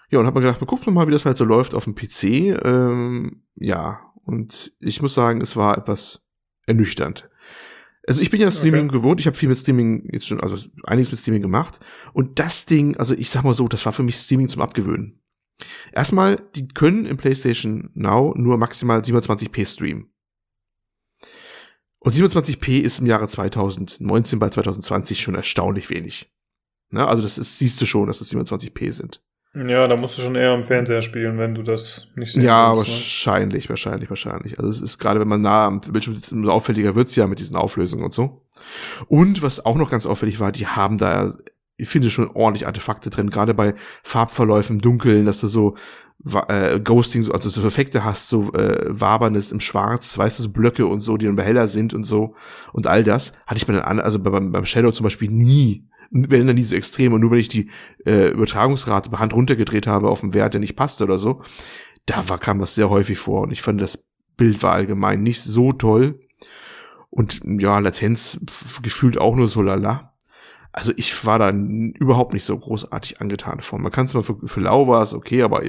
Ja, 0.09 0.19
und 0.19 0.25
hab 0.25 0.35
mir 0.35 0.41
gedacht, 0.41 0.59
man 0.59 0.67
guckt 0.67 0.85
mal, 0.87 1.07
wie 1.07 1.11
das 1.11 1.25
halt 1.25 1.37
so 1.37 1.45
läuft 1.45 1.73
auf 1.73 1.85
dem 1.85 1.95
PC. 1.95 2.63
Ähm, 2.65 3.43
ja, 3.55 4.01
und 4.25 4.73
ich 4.79 5.01
muss 5.01 5.13
sagen, 5.13 5.41
es 5.41 5.55
war 5.55 5.77
etwas 5.77 6.23
ernüchternd. 6.65 7.29
Also 8.07 8.21
ich 8.21 8.31
bin 8.31 8.42
ja 8.42 8.51
Streaming 8.51 8.86
okay. 8.86 8.98
gewohnt, 8.98 9.19
ich 9.19 9.27
habe 9.27 9.38
viel 9.38 9.50
mit 9.50 9.59
Streaming 9.59 10.09
jetzt 10.12 10.27
schon, 10.27 10.39
also 10.39 10.57
einiges 10.83 11.12
mit 11.12 11.19
Streaming 11.19 11.42
gemacht. 11.42 11.80
Und 12.13 12.39
das 12.39 12.65
Ding, 12.65 12.98
also 12.98 13.13
ich 13.13 13.30
sag 13.30 13.44
mal 13.44 13.53
so, 13.53 13.68
das 13.68 13.86
war 13.86 13.94
für 13.94 14.03
mich 14.03 14.15
Streaming 14.15 14.50
zum 14.50 14.62
Abgewöhnen. 14.62 15.21
Erstmal, 15.92 16.38
die 16.56 16.68
können 16.68 17.06
im 17.06 17.18
PlayStation 17.18 17.92
Now 17.94 18.33
nur 18.36 18.57
maximal 18.57 19.01
27p 19.01 19.65
streamen. 19.68 20.12
Und 22.00 22.15
27p 22.15 22.80
ist 22.80 23.00
im 23.00 23.06
Jahre 23.06 23.27
2019 23.27 24.39
bei 24.39 24.50
2020 24.50 25.21
schon 25.21 25.36
erstaunlich 25.36 25.92
wenig. 25.92 26.33
Na, 26.89 27.07
also 27.07 27.21
das 27.21 27.38
ist, 27.38 27.59
siehst 27.59 27.80
du 27.80 27.86
schon, 27.86 28.07
dass 28.07 28.21
es 28.21 28.33
27p 28.33 28.92
sind. 28.92 29.24
Ja, 29.53 29.86
da 29.88 29.98
musst 29.98 30.18
du 30.18 30.21
schon 30.21 30.36
eher 30.36 30.51
am 30.51 30.63
Fernseher 30.63 31.01
spielen, 31.01 31.38
wenn 31.38 31.53
du 31.53 31.62
das 31.62 32.07
nicht 32.15 32.31
sehen 32.31 32.44
Ja, 32.44 32.71
willst, 32.71 32.88
ne? 32.88 32.94
wahrscheinlich, 32.94 33.65
ne? 33.65 33.69
wahrscheinlich, 33.69 34.09
wahrscheinlich. 34.09 34.57
Also 34.57 34.69
es 34.69 34.80
ist 34.80 34.98
gerade, 34.98 35.19
wenn 35.19 35.27
man 35.27 35.42
nah 35.42 35.65
am 35.65 35.81
Bildschirm 35.81 36.15
sitzt, 36.15 36.31
umso 36.31 36.51
auffälliger 36.51 36.95
wird's 36.95 37.18
ja 37.18 37.27
mit 37.27 37.39
diesen 37.39 37.57
Auflösungen 37.57 38.06
und 38.06 38.13
so. 38.13 38.45
Und 39.07 39.42
was 39.42 39.65
auch 39.65 39.75
noch 39.75 39.92
ganz 39.92 40.06
auffällig 40.06 40.39
war, 40.39 40.53
die 40.53 40.68
haben 40.68 40.98
da, 40.98 41.33
ich 41.75 41.89
finde 41.89 42.09
schon 42.09 42.31
ordentlich 42.31 42.65
Artefakte 42.65 43.09
drin, 43.09 43.30
gerade 43.30 43.53
bei 43.53 43.74
Farbverläufen 44.03 44.77
im 44.77 44.81
Dunkeln, 44.81 45.25
dass 45.25 45.42
du 45.42 45.48
so 45.48 45.75
äh, 46.48 46.80
Ghosting, 46.80 47.30
also 47.31 47.50
so 47.50 47.65
Effekte 47.68 48.06
hast, 48.06 48.30
so 48.30 48.53
äh, 48.53 48.86
Wabernes 48.88 49.51
im 49.51 49.59
Schwarz, 49.59 50.18
weißt 50.18 50.39
du, 50.39 50.44
so 50.44 50.50
Blöcke 50.50 50.86
und 50.86 51.01
so, 51.01 51.18
die 51.18 51.25
dann 51.25 51.38
heller 51.38 51.68
sind 51.68 51.94
und 51.94 52.06
so 52.06 52.36
und 52.71 52.88
all 52.88 53.03
das, 53.03 53.33
hatte 53.48 53.57
ich 53.57 53.68
bei 53.68 53.74
den 53.74 53.81
anderen, 53.81 54.06
also 54.06 54.19
beim, 54.19 54.51
beim 54.51 54.65
Shadow 54.65 54.92
zum 54.92 55.03
Beispiel 55.03 55.30
nie 55.30 55.89
wenn 56.11 56.47
dann 56.47 56.55
nie 56.55 56.63
so 56.63 56.75
extrem 56.75 57.13
und 57.13 57.21
nur 57.21 57.31
wenn 57.31 57.39
ich 57.39 57.47
die 57.47 57.69
äh, 58.05 58.29
Übertragungsrate 58.29 59.09
per 59.09 59.19
Hand 59.19 59.33
runtergedreht 59.33 59.87
habe 59.87 60.09
auf 60.09 60.23
einen 60.23 60.33
Wert, 60.33 60.53
der 60.53 60.59
nicht 60.59 60.75
passte 60.75 61.05
oder 61.05 61.17
so, 61.17 61.41
da 62.05 62.27
war, 62.29 62.37
kam 62.37 62.59
das 62.59 62.75
sehr 62.75 62.89
häufig 62.89 63.17
vor 63.17 63.41
und 63.41 63.51
ich 63.51 63.61
fand 63.61 63.79
das 63.81 64.05
Bild 64.37 64.61
war 64.63 64.73
allgemein 64.73 65.23
nicht 65.23 65.41
so 65.41 65.71
toll 65.71 66.19
und 67.09 67.41
ja, 67.45 67.79
Latenz 67.79 68.39
gefühlt 68.81 69.17
auch 69.17 69.35
nur 69.35 69.47
so 69.47 69.61
lala. 69.61 70.10
Also 70.73 70.94
ich 70.95 71.25
war 71.25 71.38
da 71.38 71.50
überhaupt 71.50 72.33
nicht 72.33 72.45
so 72.45 72.57
großartig 72.57 73.19
angetan 73.19 73.59
von. 73.59 73.81
Man 73.81 73.91
kann 73.91 74.06
es 74.06 74.13
mal 74.13 74.23
für, 74.23 74.38
für 74.45 74.62
lau 74.62 74.88
war 74.88 75.01
es 75.01 75.13
okay, 75.13 75.44
aber 75.44 75.63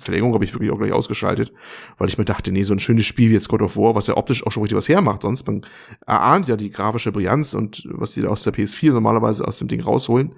Verlängerung 0.00 0.34
habe 0.34 0.44
ich 0.44 0.52
wirklich 0.52 0.72
auch 0.72 0.78
gleich 0.78 0.92
ausgeschaltet, 0.92 1.52
weil 1.96 2.08
ich 2.08 2.18
mir 2.18 2.24
dachte, 2.24 2.50
nee, 2.50 2.64
so 2.64 2.74
ein 2.74 2.80
schönes 2.80 3.06
Spiel 3.06 3.30
wie 3.30 3.34
jetzt 3.34 3.48
God 3.48 3.62
of 3.62 3.76
War, 3.76 3.94
was 3.94 4.08
ja 4.08 4.16
optisch 4.16 4.44
auch 4.44 4.50
schon 4.50 4.62
richtig 4.62 4.76
was 4.76 4.88
hermacht, 4.88 5.22
sonst 5.22 5.46
man 5.46 5.64
erahnt 6.06 6.48
ja 6.48 6.56
die 6.56 6.70
grafische 6.70 7.12
Brillanz 7.12 7.54
und 7.54 7.84
was 7.90 8.12
die 8.12 8.22
da 8.22 8.30
aus 8.30 8.42
der 8.42 8.52
PS4 8.52 8.92
normalerweise 8.92 9.46
aus 9.46 9.58
dem 9.58 9.68
Ding 9.68 9.80
rausholen, 9.80 10.32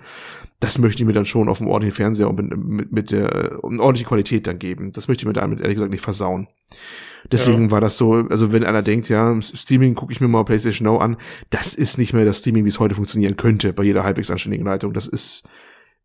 das 0.61 0.79
möchte 0.79 1.03
ich 1.03 1.07
mir 1.07 1.15
dann 1.15 1.25
schon 1.25 1.49
auf 1.49 1.59
dem 1.59 1.69
ordentlichen 1.69 1.97
Fernseher 1.97 2.29
und 2.29 2.37
mit, 2.37 2.57
mit, 2.57 2.93
mit 2.93 3.11
der 3.11 3.65
um 3.65 3.81
ordentliche 3.81 4.09
Qualität 4.09 4.47
dann 4.47 4.59
geben. 4.59 4.93
Das 4.93 5.09
möchte 5.09 5.23
ich 5.23 5.27
mir 5.27 5.33
damit 5.33 5.61
ehrlich 5.61 5.77
gesagt 5.77 5.91
nicht 5.91 6.05
versauen. 6.05 6.49
Deswegen 7.31 7.65
ja. 7.65 7.71
war 7.71 7.81
das 7.81 7.97
so, 7.97 8.15
also 8.15 8.53
wenn 8.53 8.65
einer 8.65 8.83
denkt, 8.83 9.09
ja, 9.09 9.41
Streaming 9.43 9.95
gucke 9.95 10.13
ich 10.13 10.21
mir 10.21 10.29
mal 10.29 10.45
PlayStation 10.45 10.87
Now 10.87 10.99
an, 10.99 11.17
das 11.51 11.75
ist 11.75 11.99
nicht 11.99 12.13
mehr 12.13 12.25
das 12.25 12.39
Streaming, 12.39 12.65
wie 12.65 12.71
es 12.71 12.81
heute 12.81 12.95
funktionieren 12.95 13.37
könnte, 13.37 13.73
bei 13.73 13.83
jeder 13.83 14.05
halbwegs 14.05 14.31
anständigen 14.31 14.67
Leitung. 14.67 14.93
Das 14.93 15.07
ist 15.07 15.49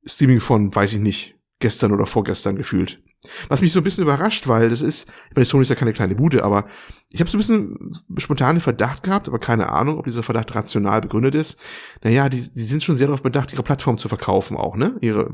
Streaming 0.06 0.40
von, 0.40 0.74
weiß 0.74 0.94
ich 0.94 1.00
nicht, 1.00 1.36
gestern 1.60 1.92
oder 1.92 2.06
vorgestern 2.06 2.56
gefühlt. 2.56 3.02
Was 3.48 3.62
mich 3.62 3.72
so 3.72 3.80
ein 3.80 3.84
bisschen 3.84 4.04
überrascht, 4.04 4.48
weil 4.48 4.70
das 4.70 4.82
ist, 4.82 5.10
ich 5.30 5.36
meine, 5.36 5.46
Sony 5.46 5.64
ist 5.64 5.70
ja 5.70 5.76
keine 5.76 5.94
kleine 5.94 6.16
Bude, 6.16 6.44
aber 6.44 6.68
ich 7.12 7.20
habe 7.20 7.30
so 7.30 7.38
ein 7.38 7.40
bisschen 7.40 7.94
spontanen 8.18 8.62
Verdacht 8.62 9.04
gehabt, 9.04 9.28
aber 9.28 9.40
keine 9.40 9.70
Ahnung, 9.70 9.98
ob 9.98 10.06
dieser 10.06 10.24
Verdacht 10.24 10.54
rational 10.54 11.02
begründet 11.02 11.36
ist. 11.36 11.60
Naja, 12.04 12.30
die, 12.30 12.52
die 12.52 12.64
sind 12.64 12.84
schon 12.84 12.96
sehr 12.96 13.08
darauf 13.08 13.24
bedacht, 13.24 13.54
ihre 13.54 13.64
Plattform 13.64 13.98
zu 13.98 14.10
verkaufen 14.10 14.58
auch, 14.58 14.76
ne? 14.76 14.98
Ihre, 15.02 15.32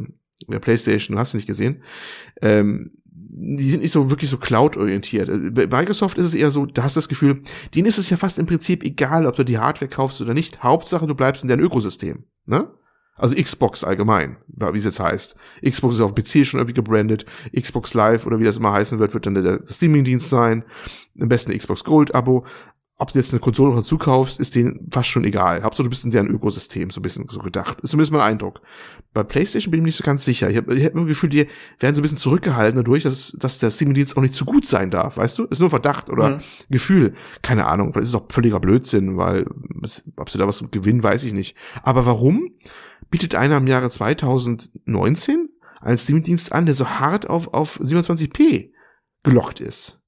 ihre 0.48 0.60
Playstation, 0.60 1.18
hast 1.18 1.34
du 1.34 1.38
nicht 1.38 1.48
gesehen. 1.48 1.84
Ähm, 2.42 2.92
die 3.14 3.70
sind 3.70 3.82
nicht 3.82 3.92
so 3.92 4.10
wirklich 4.10 4.30
so 4.30 4.38
Cloud-orientiert. 4.38 5.30
Bei 5.54 5.68
Microsoft 5.68 6.18
ist 6.18 6.26
es 6.26 6.34
eher 6.34 6.52
so, 6.52 6.66
da 6.66 6.84
hast 6.84 6.96
du 6.96 7.00
das 7.00 7.10
Gefühl, 7.10 7.42
denen 7.76 7.88
ist 7.88 7.98
es 7.98 8.10
ja 8.10 8.18
fast 8.18 8.40
im 8.40 8.46
Prinzip 8.46 8.84
egal, 8.84 9.26
ob 9.26 9.36
du 9.36 9.44
die 9.44 9.58
Hardware 9.58 9.90
kaufst 9.90 10.22
oder 10.22 10.34
nicht. 10.34 10.64
Hauptsache, 10.64 11.08
du 11.08 11.16
bleibst 11.16 11.44
in 11.44 11.50
deinem 11.50 11.64
Ökosystem. 11.64 12.24
Ne? 12.46 12.70
Also 13.18 13.36
Xbox 13.36 13.84
allgemein, 13.84 14.38
wie 14.48 14.78
es 14.78 14.86
jetzt 14.86 15.00
heißt. 15.00 15.36
Xbox 15.68 15.96
ist 15.96 16.02
auf 16.02 16.16
PC 16.16 16.46
schon 16.46 16.60
irgendwie 16.60 16.74
gebrandet. 16.74 17.26
Xbox 17.56 17.94
Live 17.94 18.26
oder 18.26 18.40
wie 18.40 18.46
das 18.46 18.58
immer 18.58 18.72
heißen 18.72 19.00
wird, 19.00 19.14
wird 19.14 19.26
dann 19.26 19.34
der, 19.34 19.44
der 19.44 19.62
Streaming-Dienst 19.68 20.30
sein. 20.30 20.64
Am 21.20 21.28
besten 21.28 21.58
Xbox 21.58 21.84
Gold-Abo 21.84 22.46
ob 22.98 23.12
du 23.12 23.18
jetzt 23.18 23.34
eine 23.34 23.40
Konsole 23.40 23.76
dazu 23.76 23.98
kaufst, 23.98 24.40
ist 24.40 24.54
denen 24.54 24.88
fast 24.92 25.10
schon 25.10 25.24
egal. 25.24 25.64
Hauptsache, 25.64 25.86
du 25.86 25.90
bist 25.90 26.04
in 26.06 26.12
deren 26.12 26.28
Ökosystem 26.28 26.92
so 26.92 27.00
ein 27.00 27.02
bisschen 27.02 27.28
so 27.30 27.40
gedacht. 27.40 27.80
Ist 27.82 27.90
zumindest 27.90 28.12
mein 28.12 28.22
Eindruck. 28.22 28.62
Bei 29.12 29.24
PlayStation 29.24 29.72
bin 29.72 29.80
ich 29.80 29.82
mir 29.82 29.88
nicht 29.88 29.98
so 29.98 30.04
ganz 30.04 30.24
sicher. 30.24 30.52
Ich 30.52 30.58
habe 30.58 30.76
ich 30.76 30.86
hab 30.86 30.94
immer 30.94 31.06
Gefühl, 31.06 31.30
die 31.30 31.48
werden 31.80 31.96
so 31.96 32.02
ein 32.02 32.04
bisschen 32.04 32.20
zurückgehalten 32.20 32.76
dadurch, 32.76 33.02
dass, 33.02 33.32
dass 33.32 33.58
der 33.58 33.72
Streaming-Dienst 33.72 34.16
auch 34.16 34.22
nicht 34.22 34.36
zu 34.36 34.46
gut 34.46 34.68
sein 34.68 34.92
darf, 34.92 35.18
weißt 35.18 35.40
du? 35.40 35.46
Ist 35.46 35.60
nur 35.60 35.72
Verdacht 35.72 36.12
oder 36.12 36.38
mhm. 36.38 36.42
Gefühl. 36.70 37.14
Keine 37.42 37.66
Ahnung, 37.66 37.92
vielleicht 37.92 38.04
ist 38.04 38.10
es 38.10 38.16
auch 38.16 38.28
völliger 38.32 38.60
Blödsinn, 38.60 39.18
weil 39.18 39.48
ob 40.18 40.30
sie 40.30 40.38
da 40.38 40.48
was 40.48 40.64
gewinnen, 40.70 41.02
weiß 41.02 41.24
ich 41.24 41.34
nicht. 41.34 41.58
Aber 41.82 42.06
warum 42.06 42.52
bietet 43.10 43.34
einer 43.34 43.58
im 43.58 43.66
Jahre 43.68 43.90
2019 43.90 45.50
einen 45.82 45.98
Streaming-Dienst 45.98 46.52
an, 46.52 46.68
der 46.68 46.76
so 46.76 46.88
hart 46.88 47.28
auf, 47.28 47.54
auf 47.54 47.80
27p 47.82 48.70
gelockt 49.24 49.60
ist? 49.60 50.00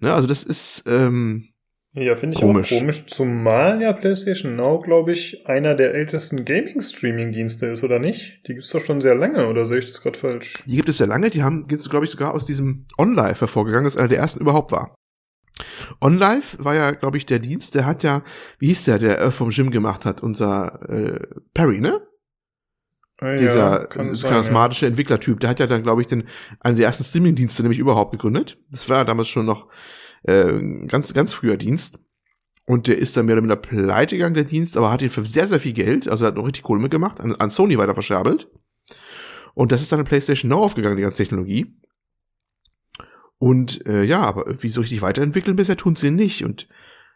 Ne, 0.00 0.12
also 0.12 0.28
das 0.28 0.42
ist, 0.42 0.84
ähm, 0.86 1.48
ja, 1.96 2.14
finde 2.14 2.34
ich 2.34 2.40
komisch. 2.42 2.72
auch 2.72 2.78
komisch. 2.78 3.06
Zumal 3.06 3.80
ja 3.80 3.92
PlayStation 3.94 4.54
Now, 4.54 4.80
glaube 4.80 5.12
ich, 5.12 5.46
einer 5.46 5.74
der 5.74 5.94
ältesten 5.94 6.44
Gaming-Streaming-Dienste 6.44 7.66
ist, 7.66 7.84
oder 7.84 7.98
nicht? 7.98 8.46
Die 8.46 8.54
gibt's 8.54 8.70
doch 8.70 8.84
schon 8.84 9.00
sehr 9.00 9.14
lange, 9.14 9.48
oder 9.48 9.64
sehe 9.64 9.78
ich 9.78 9.86
das 9.86 10.02
gerade 10.02 10.18
falsch? 10.18 10.62
Die 10.66 10.76
gibt 10.76 10.90
es 10.90 10.98
sehr 10.98 11.06
lange. 11.06 11.30
Die 11.30 11.42
haben, 11.42 11.66
glaube 11.66 12.04
ich, 12.04 12.10
sogar 12.10 12.34
aus 12.34 12.44
diesem 12.44 12.84
OnLive 12.98 13.40
hervorgegangen, 13.40 13.84
das 13.84 13.96
einer 13.96 14.08
der 14.08 14.18
ersten 14.18 14.40
überhaupt 14.40 14.72
war. 14.72 14.94
OnLive 16.00 16.62
war 16.62 16.74
ja, 16.74 16.90
glaube 16.90 17.16
ich, 17.16 17.24
der 17.24 17.38
Dienst, 17.38 17.74
der 17.74 17.86
hat 17.86 18.02
ja, 18.02 18.22
wie 18.58 18.66
hieß 18.66 18.84
der, 18.84 18.98
der 18.98 19.30
vom 19.30 19.48
Gym 19.48 19.70
gemacht 19.70 20.04
hat, 20.04 20.22
unser 20.22 20.88
äh, 20.90 21.20
Perry, 21.54 21.80
ne? 21.80 22.02
Ja, 23.22 23.34
Dieser 23.36 23.86
charismatische 23.86 24.84
ja. 24.84 24.90
Entwicklertyp, 24.90 25.40
der 25.40 25.48
hat 25.48 25.60
ja 25.60 25.66
dann, 25.66 25.82
glaube 25.82 26.02
ich, 26.02 26.06
den, 26.06 26.24
einen 26.60 26.76
der 26.76 26.86
ersten 26.86 27.04
Streaming-Dienste 27.04 27.62
nämlich 27.62 27.78
überhaupt 27.78 28.12
gegründet. 28.12 28.58
Das 28.70 28.86
war 28.90 28.98
ja 28.98 29.04
damals 29.04 29.28
schon 29.28 29.46
noch 29.46 29.68
äh, 30.24 30.86
ganz, 30.86 31.12
ganz 31.14 31.32
früher 31.32 31.56
Dienst. 31.56 31.98
Und 32.66 32.88
der 32.88 32.98
ist 32.98 33.16
dann 33.16 33.26
mehr 33.26 33.34
oder 33.34 33.42
minder 33.42 33.56
pleite 33.56 34.16
gegangen, 34.16 34.34
der 34.34 34.44
Dienst, 34.44 34.76
aber 34.76 34.90
hat 34.90 35.00
ihn 35.00 35.10
für 35.10 35.24
sehr, 35.24 35.46
sehr 35.46 35.60
viel 35.60 35.72
Geld, 35.72 36.08
also 36.08 36.24
er 36.24 36.28
hat 36.28 36.34
noch 36.34 36.46
richtig 36.46 36.64
Kohle 36.64 36.80
mitgemacht, 36.80 37.20
an, 37.20 37.36
an 37.36 37.50
Sony 37.50 37.78
weiter 37.78 37.94
verscherbelt. 37.94 38.48
Und 39.54 39.72
das 39.72 39.82
ist 39.82 39.92
dann 39.92 40.00
in 40.00 40.04
PlayStation 40.04 40.48
Now 40.50 40.64
aufgegangen, 40.64 40.96
die 40.96 41.02
ganze 41.02 41.18
Technologie. 41.18 41.76
Und 43.38 43.86
äh, 43.86 44.02
ja, 44.02 44.20
aber 44.20 44.62
wie 44.62 44.68
so 44.68 44.80
richtig 44.80 45.02
weiterentwickeln 45.02 45.56
bisher 45.56 45.76
tun 45.76 45.96
sie 45.96 46.10
nicht. 46.10 46.44
Und 46.44 46.68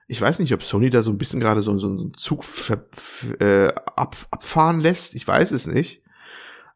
ich 0.06 0.20
weiß 0.20 0.38
nicht, 0.38 0.52
ob 0.54 0.62
Sony 0.62 0.90
da 0.90 1.02
so 1.02 1.10
ein 1.10 1.18
bisschen 1.18 1.40
gerade 1.40 1.62
so, 1.62 1.78
so 1.78 1.88
einen 1.88 2.14
Zug 2.14 2.44
äh, 3.40 3.68
ab, 3.68 4.16
abfahren 4.30 4.80
lässt. 4.80 5.14
Ich 5.14 5.26
weiß 5.26 5.50
es 5.52 5.66
nicht. 5.66 6.02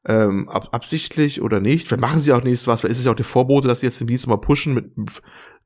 Ähm, 0.06 0.48
ab, 0.48 0.68
absichtlich 0.72 1.40
oder 1.40 1.60
nicht. 1.60 1.88
Vielleicht 1.88 2.00
machen 2.00 2.20
sie 2.20 2.32
auch 2.32 2.44
nichts 2.44 2.66
was. 2.66 2.80
Vielleicht 2.80 2.92
ist 2.92 2.98
es 2.98 3.04
ja 3.06 3.12
auch 3.12 3.16
der 3.16 3.24
Vorbote, 3.24 3.68
dass 3.68 3.80
sie 3.80 3.86
jetzt 3.86 4.00
den 4.00 4.06
Dienst 4.06 4.26
mal 4.26 4.36
pushen 4.36 4.74
mit 4.74 4.92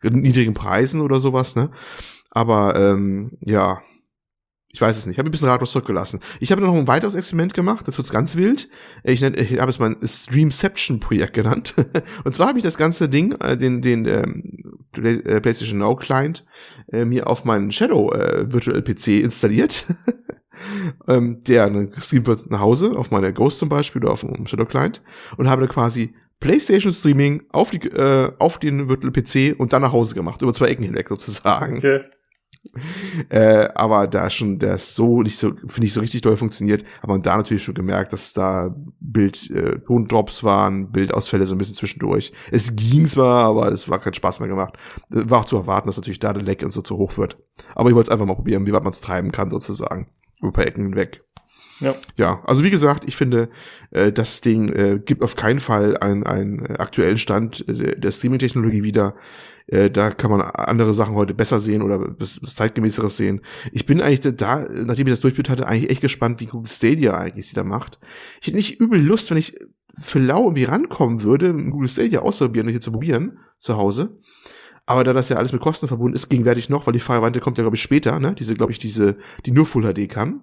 niedrigen 0.02 0.55
Preisen 0.55 1.00
oder 1.00 1.21
sowas, 1.21 1.57
ne? 1.57 1.71
Aber 2.31 2.76
ähm, 2.76 3.38
ja, 3.40 3.81
ich 4.71 4.81
weiß 4.81 4.99
es 4.99 5.07
nicht. 5.07 5.14
Ich 5.14 5.19
habe 5.19 5.31
ein 5.31 5.33
bisschen 5.33 5.49
ratlos 5.49 5.73
zurückgelassen. 5.73 6.21
Ich 6.40 6.52
habe 6.52 6.61
noch 6.61 6.75
ein 6.75 6.87
weiteres 6.87 7.14
Experiment 7.14 7.55
gemacht. 7.55 7.88
Das 7.88 7.97
wird's 7.97 8.12
ganz 8.12 8.37
wild. 8.37 8.69
Ich, 9.02 9.23
nenn, 9.23 9.35
ich 9.35 9.59
habe 9.59 9.71
es 9.71 9.78
mein 9.78 9.97
Streamception-Projekt 10.02 11.33
genannt. 11.33 11.75
und 12.25 12.35
zwar 12.35 12.49
habe 12.49 12.59
ich 12.59 12.64
das 12.64 12.76
ganze 12.76 13.09
Ding, 13.09 13.33
äh, 13.40 13.57
den, 13.57 13.81
den 13.81 14.05
ähm, 14.05 14.83
äh, 15.02 15.40
PlayStation 15.40 15.78
Now 15.78 15.97
Client, 15.97 16.45
äh, 16.93 17.07
mir 17.07 17.28
auf 17.28 17.45
meinen 17.45 17.73
Shadow 17.73 18.12
äh, 18.12 18.52
Virtual 18.52 18.83
PC 18.83 19.23
installiert. 19.23 19.87
ähm, 21.09 21.40
der 21.40 21.71
gestreamt 21.71 22.26
wird 22.26 22.50
nach 22.50 22.61
Hause, 22.61 22.93
auf 22.93 23.11
meine 23.11 23.33
Ghost 23.33 23.59
zum 23.61 23.71
Beispiel 23.71 24.02
oder 24.02 24.12
auf 24.12 24.21
dem 24.21 24.47
Shadow 24.47 24.67
Client. 24.67 25.02
Und 25.38 25.49
habe 25.49 25.62
da 25.62 25.73
quasi 25.73 26.14
PlayStation 26.40 26.92
Streaming 26.92 27.42
auf, 27.50 27.71
die, 27.71 27.88
äh, 27.88 28.33
auf 28.38 28.59
den 28.59 28.88
Virtual 28.88 29.12
PC 29.12 29.59
und 29.59 29.73
dann 29.73 29.83
nach 29.83 29.92
Hause 29.92 30.14
gemacht, 30.14 30.42
über 30.42 30.52
zwei 30.52 30.68
Ecken 30.68 30.85
hinweg 30.85 31.09
sozusagen. 31.09 31.78
Okay. 31.78 32.00
äh, 33.30 33.68
aber 33.75 34.07
da 34.07 34.30
schon, 34.30 34.59
der 34.59 34.75
ist 34.75 34.95
so 34.95 35.23
nicht 35.23 35.38
so, 35.38 35.52
finde 35.66 35.87
ich, 35.87 35.92
so 35.92 36.00
richtig 36.00 36.21
doll 36.23 36.37
funktioniert, 36.37 36.85
hat 37.00 37.09
man 37.09 37.23
da 37.23 37.37
natürlich 37.37 37.62
schon 37.62 37.75
gemerkt, 37.75 38.12
dass 38.12 38.33
da 38.33 38.75
Bild, 39.00 39.50
äh, 39.50 39.78
Tondrops 39.80 40.45
waren, 40.45 40.90
Bildausfälle 40.90 41.47
so 41.47 41.54
ein 41.54 41.59
bisschen 41.59 41.76
zwischendurch. 41.76 42.33
Es 42.50 42.75
ging 42.76 43.07
zwar, 43.07 43.47
aber 43.47 43.68
es 43.71 43.88
war 43.88 43.99
kein 43.99 44.14
Spaß 44.14 44.40
mehr 44.40 44.49
gemacht. 44.49 44.75
Äh, 45.11 45.28
war 45.30 45.40
auch 45.40 45.45
zu 45.45 45.57
erwarten, 45.57 45.88
dass 45.88 45.97
natürlich 45.97 46.18
da 46.18 46.33
der 46.33 46.42
Leck 46.42 46.62
und 46.62 46.73
so 46.73 46.83
zu 46.83 46.97
hoch 46.99 47.16
wird. 47.16 47.38
Aber 47.75 47.88
ich 47.88 47.95
wollte 47.95 48.09
es 48.09 48.12
einfach 48.12 48.26
mal 48.26 48.35
probieren, 48.35 48.66
wie 48.66 48.73
weit 48.73 48.85
man 48.85 48.92
es 48.92 49.00
treiben 49.00 49.33
kann, 49.33 49.50
sozusagen. 49.50 50.09
Über 50.40 50.49
ein 50.49 50.52
paar 50.52 50.66
Ecken 50.66 50.85
hinweg. 50.85 51.25
Ja. 51.80 51.94
ja, 52.16 52.42
also 52.44 52.64
wie 52.64 52.70
gesagt, 52.70 53.04
ich 53.06 53.14
finde, 53.14 53.49
äh, 53.90 54.11
das 54.11 54.40
Ding 54.40 54.68
äh, 54.70 54.99
gibt 55.04 55.23
auf 55.23 55.37
keinen 55.37 55.61
Fall 55.61 55.97
einen, 55.97 56.25
einen 56.25 56.76
aktuellen 56.76 57.18
Stand 57.18 57.66
äh, 57.68 57.99
der 57.99 58.11
Streaming-Technologie 58.11 58.82
wieder. 58.82 59.14
Äh, 59.68 59.90
da 59.90 60.11
kann 60.11 60.30
man 60.30 60.40
andere 60.40 60.92
Sachen 60.92 61.14
heute 61.14 61.35
besser 61.35 61.61
sehen 61.61 61.82
oder 61.82 61.99
bis, 61.99 62.40
bis 62.40 62.54
zeitgemäßeres 62.56 63.16
sehen. 63.16 63.42
Ich 63.73 63.87
bin 63.87 64.00
eigentlich 64.00 64.37
da, 64.37 64.66
nachdem 64.68 65.06
ich 65.06 65.12
das 65.12 65.20
durchgeführt 65.20 65.50
hatte, 65.50 65.66
eigentlich 65.68 65.90
echt 65.90 66.00
gespannt, 66.00 66.40
wie 66.40 66.47
Google 66.47 66.70
Stadia 66.70 67.16
eigentlich 67.16 67.47
sie 67.47 67.54
da 67.54 67.62
macht. 67.62 67.99
Ich 68.40 68.49
hätte 68.49 68.56
nicht 68.56 68.80
übel 68.80 69.00
Lust, 69.00 69.30
wenn 69.30 69.38
ich 69.38 69.58
für 70.00 70.18
lau 70.18 70.44
irgendwie 70.44 70.64
rankommen 70.64 71.23
würde, 71.23 71.52
Google 71.52 71.88
Stadia 71.88 72.20
auszuprobieren 72.20 72.66
und 72.66 72.73
hier 72.73 72.80
zu 72.80 72.92
probieren 72.92 73.38
zu 73.58 73.76
Hause. 73.76 74.18
Aber 74.87 75.04
da 75.04 75.12
das 75.12 75.28
ja 75.28 75.37
alles 75.37 75.52
mit 75.52 75.61
Kosten 75.61 75.87
verbunden 75.87 76.14
ist, 76.14 76.28
gegenwärtig 76.28 76.70
noch, 76.70 76.87
weil 76.87 76.94
die 76.94 77.06
Variante 77.06 77.40
kommt 77.40 77.58
ja, 77.58 77.62
glaube 77.62 77.76
ich, 77.76 77.82
später, 77.82 78.18
ne? 78.18 78.35
Diese, 78.35 78.54
glaube 78.54 78.73
ich, 78.73 78.78
diese, 78.78 79.16
die 79.44 79.50
nur 79.50 79.66
Full 79.66 79.92
HD 79.92 80.08
kann 80.08 80.42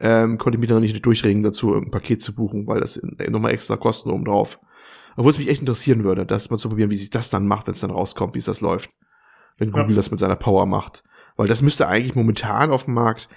ähm, 0.00 0.38
konnte 0.38 0.56
ich 0.56 0.60
mich 0.60 0.68
dann 0.68 0.80
nicht 0.80 1.04
durchregen 1.04 1.42
dazu, 1.42 1.74
ein 1.74 1.90
Paket 1.90 2.22
zu 2.22 2.34
buchen, 2.34 2.66
weil 2.66 2.80
das 2.80 3.00
nochmal 3.28 3.52
extra 3.52 3.76
Kosten 3.76 4.10
oben 4.10 4.24
drauf. 4.24 4.58
Obwohl 5.16 5.32
es 5.32 5.38
mich 5.38 5.48
echt 5.48 5.60
interessieren 5.60 6.04
würde, 6.04 6.24
das 6.24 6.50
mal 6.50 6.58
zu 6.58 6.68
probieren, 6.68 6.90
wie 6.90 6.96
sich 6.96 7.10
das 7.10 7.30
dann 7.30 7.48
macht, 7.48 7.66
wenn 7.66 7.74
es 7.74 7.80
dann 7.80 7.90
rauskommt, 7.90 8.34
wie 8.34 8.38
es 8.38 8.44
das 8.44 8.60
läuft. 8.60 8.90
Wenn 9.56 9.72
Google 9.72 9.90
ja. 9.90 9.96
das 9.96 10.12
mit 10.12 10.20
seiner 10.20 10.36
Power 10.36 10.66
macht. 10.66 11.02
Weil 11.36 11.48
das 11.48 11.62
müsste 11.62 11.88
eigentlich 11.88 12.14
momentan 12.14 12.70
auf 12.70 12.84
dem 12.84 12.94
Markt 12.94 13.28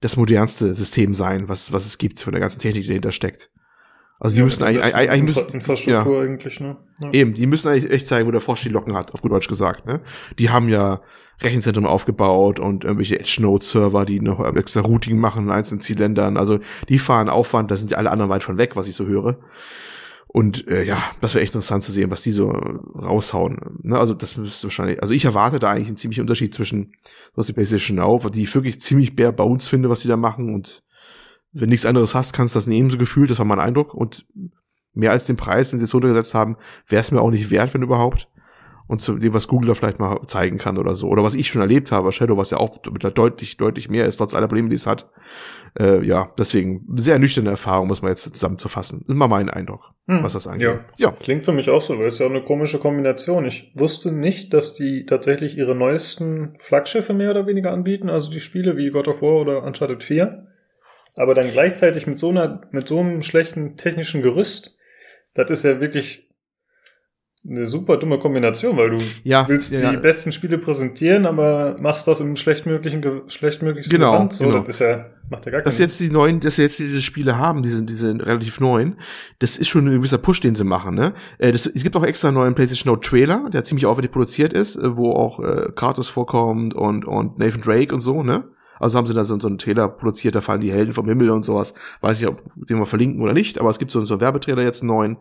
das 0.00 0.18
modernste 0.18 0.74
System 0.74 1.14
sein, 1.14 1.48
was, 1.48 1.72
was 1.72 1.86
es 1.86 1.96
gibt, 1.96 2.20
von 2.20 2.32
der 2.32 2.40
ganzen 2.40 2.58
Technik, 2.58 2.82
die 2.82 2.88
dahinter 2.88 3.12
steckt. 3.12 3.50
Also 4.22 4.36
die 4.36 4.38
ja, 4.38 4.44
müssen 4.44 4.62
eigentlich, 4.62 4.94
eigentlich 4.94 5.34
müssen, 5.34 5.50
Infrastruktur 5.52 6.14
ja. 6.14 6.22
eigentlich, 6.22 6.60
ne? 6.60 6.76
Ja. 7.00 7.10
Eben, 7.12 7.34
die 7.34 7.44
müssen 7.44 7.68
eigentlich 7.68 7.90
echt 7.90 8.06
zeigen, 8.06 8.28
wo 8.28 8.30
der 8.30 8.40
Frosch 8.40 8.62
die 8.62 8.68
Locken 8.68 8.94
hat, 8.94 9.12
auf 9.12 9.20
gut 9.20 9.32
Deutsch 9.32 9.48
gesagt, 9.48 9.84
ne? 9.84 10.00
Die 10.38 10.48
haben 10.48 10.68
ja 10.68 11.02
Rechenzentren 11.40 11.86
aufgebaut 11.86 12.60
und 12.60 12.84
irgendwelche 12.84 13.18
Edge-Node-Server, 13.18 14.04
die 14.04 14.20
noch 14.20 14.38
extra 14.54 14.80
Routing 14.80 15.18
machen 15.18 15.46
in 15.46 15.50
einzelnen 15.50 15.80
Zielländern. 15.80 16.36
Also 16.36 16.60
die 16.88 17.00
fahren 17.00 17.28
Aufwand, 17.28 17.72
da 17.72 17.76
sind 17.76 17.90
ja 17.90 17.98
alle 17.98 18.12
anderen 18.12 18.30
weit 18.30 18.44
von 18.44 18.58
weg, 18.58 18.76
was 18.76 18.86
ich 18.86 18.94
so 18.94 19.06
höre. 19.06 19.40
Und 20.28 20.68
äh, 20.68 20.84
ja, 20.84 21.02
das 21.20 21.34
wäre 21.34 21.42
echt 21.42 21.56
interessant 21.56 21.82
zu 21.82 21.90
sehen, 21.90 22.12
was 22.12 22.22
die 22.22 22.30
so 22.30 22.48
raushauen. 22.48 23.58
Ne? 23.82 23.98
Also 23.98 24.14
das 24.14 24.36
müsste 24.36 24.68
wahrscheinlich, 24.68 25.02
also 25.02 25.12
ich 25.12 25.24
erwarte 25.24 25.58
da 25.58 25.70
eigentlich 25.70 25.88
einen 25.88 25.96
ziemlichen 25.96 26.20
Unterschied 26.20 26.54
zwischen 26.54 26.92
was 27.34 27.48
die 27.48 27.54
PlayStation 27.54 27.96
Now, 27.96 28.20
die 28.32 28.42
ich 28.42 28.54
wirklich 28.54 28.80
ziemlich 28.80 29.16
bare 29.16 29.32
Bones 29.32 29.66
finde, 29.66 29.90
was 29.90 30.02
die 30.02 30.08
da 30.08 30.16
machen. 30.16 30.54
Und 30.54 30.84
wenn 31.52 31.68
nichts 31.68 31.86
anderes 31.86 32.14
hast, 32.14 32.32
kannst 32.32 32.54
du 32.54 32.58
das 32.58 32.66
nehmen, 32.66 32.90
so 32.90 32.98
gefühlt, 32.98 33.30
das 33.30 33.38
war 33.38 33.46
mein 33.46 33.60
Eindruck. 33.60 33.94
Und 33.94 34.26
mehr 34.94 35.10
als 35.10 35.26
den 35.26 35.36
Preis, 35.36 35.70
den 35.70 35.78
sie 35.78 35.84
jetzt 35.84 35.94
runtergesetzt 35.94 36.34
haben, 36.34 36.56
wäre 36.86 37.00
es 37.00 37.10
mir 37.12 37.20
auch 37.20 37.30
nicht 37.30 37.50
wert, 37.50 37.74
wenn 37.74 37.82
überhaupt 37.82 38.28
und 38.92 39.00
zu 39.00 39.16
dem, 39.16 39.32
was 39.32 39.48
Google 39.48 39.68
da 39.68 39.74
vielleicht 39.74 39.98
mal 39.98 40.20
zeigen 40.26 40.58
kann 40.58 40.76
oder 40.76 40.94
so. 40.94 41.08
Oder 41.08 41.22
was 41.22 41.34
ich 41.34 41.48
schon 41.48 41.62
erlebt 41.62 41.92
habe, 41.92 42.12
Shadow, 42.12 42.36
was 42.36 42.50
ja 42.50 42.58
auch 42.58 42.76
deutlich, 42.78 43.56
deutlich 43.56 43.88
mehr 43.88 44.06
ist, 44.06 44.18
trotz 44.18 44.34
aller 44.34 44.48
Probleme, 44.48 44.68
die 44.68 44.76
es 44.76 44.86
hat. 44.86 45.08
Äh, 45.80 46.04
ja, 46.04 46.30
deswegen 46.36 46.84
sehr 46.96 47.18
nüchterne 47.18 47.48
Erfahrung, 47.48 47.88
muss 47.88 48.02
man 48.02 48.10
jetzt 48.10 48.22
zusammenzufassen. 48.22 49.04
Immer 49.08 49.28
mein 49.28 49.48
Eindruck, 49.48 49.92
hm. 50.06 50.22
was 50.22 50.34
das 50.34 50.46
angeht. 50.46 50.68
Ja. 50.68 50.80
ja. 50.98 51.12
Klingt 51.12 51.46
für 51.46 51.52
mich 51.52 51.70
auch 51.70 51.80
so, 51.80 51.98
weil 51.98 52.08
es 52.08 52.18
ja 52.18 52.26
auch 52.26 52.30
eine 52.30 52.44
komische 52.44 52.80
Kombination. 52.80 53.46
Ich 53.46 53.72
wusste 53.74 54.12
nicht, 54.12 54.52
dass 54.52 54.74
die 54.74 55.06
tatsächlich 55.06 55.56
ihre 55.56 55.74
neuesten 55.74 56.56
Flaggschiffe 56.58 57.14
mehr 57.14 57.30
oder 57.30 57.46
weniger 57.46 57.72
anbieten, 57.72 58.10
also 58.10 58.30
die 58.30 58.40
Spiele 58.40 58.76
wie 58.76 58.90
God 58.90 59.08
of 59.08 59.22
War 59.22 59.40
oder 59.40 59.62
Uncharted 59.62 60.02
4. 60.02 60.48
Aber 61.16 61.34
dann 61.34 61.50
gleichzeitig 61.50 62.06
mit 62.06 62.18
so 62.18 62.30
einer, 62.30 62.62
mit 62.70 62.88
so 62.88 62.98
einem 62.98 63.22
schlechten 63.22 63.76
technischen 63.76 64.22
Gerüst, 64.22 64.76
das 65.34 65.50
ist 65.50 65.64
ja 65.64 65.80
wirklich 65.80 66.32
eine 67.48 67.66
super 67.66 67.96
dumme 67.96 68.18
Kombination, 68.18 68.76
weil 68.76 68.90
du 68.90 68.98
ja, 69.24 69.48
willst 69.48 69.72
ja, 69.72 69.90
die 69.90 69.96
ja. 69.96 70.00
besten 70.00 70.30
Spiele 70.30 70.58
präsentieren, 70.58 71.26
aber 71.26 71.76
machst 71.80 72.06
das 72.06 72.20
im 72.20 72.36
schlechtmöglichen, 72.36 73.04
schlechtmöglichsten 73.26 73.96
genau, 73.96 74.12
Gewand. 74.12 74.32
So, 74.32 74.44
genau. 74.44 74.58
das 74.60 74.76
ist 74.76 74.80
ja, 74.80 75.06
macht 75.28 75.46
ja 75.46 75.52
gar 75.52 75.62
Dass 75.62 75.78
jetzt 75.78 75.98
die 75.98 76.10
neuen, 76.10 76.38
dass 76.38 76.56
jetzt 76.56 76.78
diese 76.78 77.02
Spiele 77.02 77.38
haben, 77.38 77.64
diese, 77.64 77.82
diese 77.82 78.14
relativ 78.24 78.60
neuen, 78.60 78.96
das 79.40 79.56
ist 79.56 79.68
schon 79.68 79.88
ein 79.88 79.96
gewisser 79.96 80.18
Push, 80.18 80.38
den 80.40 80.54
sie 80.54 80.62
machen, 80.62 80.94
ne? 80.94 81.14
Äh, 81.38 81.50
das, 81.50 81.66
es 81.66 81.82
gibt 81.82 81.96
auch 81.96 82.04
extra 82.04 82.28
einen 82.28 82.36
neuen 82.36 82.54
PlayStation 82.54 82.92
Note 82.92 83.08
Trailer, 83.08 83.50
der 83.52 83.64
ziemlich 83.64 83.86
aufwendig 83.86 84.12
produziert 84.12 84.52
ist, 84.52 84.76
äh, 84.76 84.96
wo 84.96 85.10
auch 85.10 85.40
äh, 85.40 85.72
Kratos 85.74 86.08
vorkommt 86.08 86.74
und, 86.74 87.04
und 87.04 87.40
Nathan 87.40 87.60
Drake 87.60 87.92
und 87.92 88.02
so, 88.02 88.22
ne? 88.22 88.44
Also 88.82 88.98
haben 88.98 89.06
sie 89.06 89.14
da 89.14 89.24
so, 89.24 89.38
so 89.38 89.46
einen 89.46 89.58
Trailer 89.58 89.88
produziert, 89.88 90.34
da 90.34 90.40
fallen 90.40 90.60
die 90.60 90.72
Helden 90.72 90.92
vom 90.92 91.06
Himmel 91.08 91.30
und 91.30 91.44
sowas. 91.44 91.72
Weiß 92.00 92.20
ich, 92.20 92.26
ob 92.26 92.42
den 92.56 92.78
wir 92.78 92.86
verlinken 92.86 93.22
oder 93.22 93.32
nicht, 93.32 93.60
aber 93.60 93.70
es 93.70 93.78
gibt 93.78 93.92
so, 93.92 94.04
so 94.04 94.14
einen 94.14 94.20
Werbetrailer 94.20 94.62
jetzt 94.62 94.82
einen 94.82 94.88
neuen, 94.88 95.16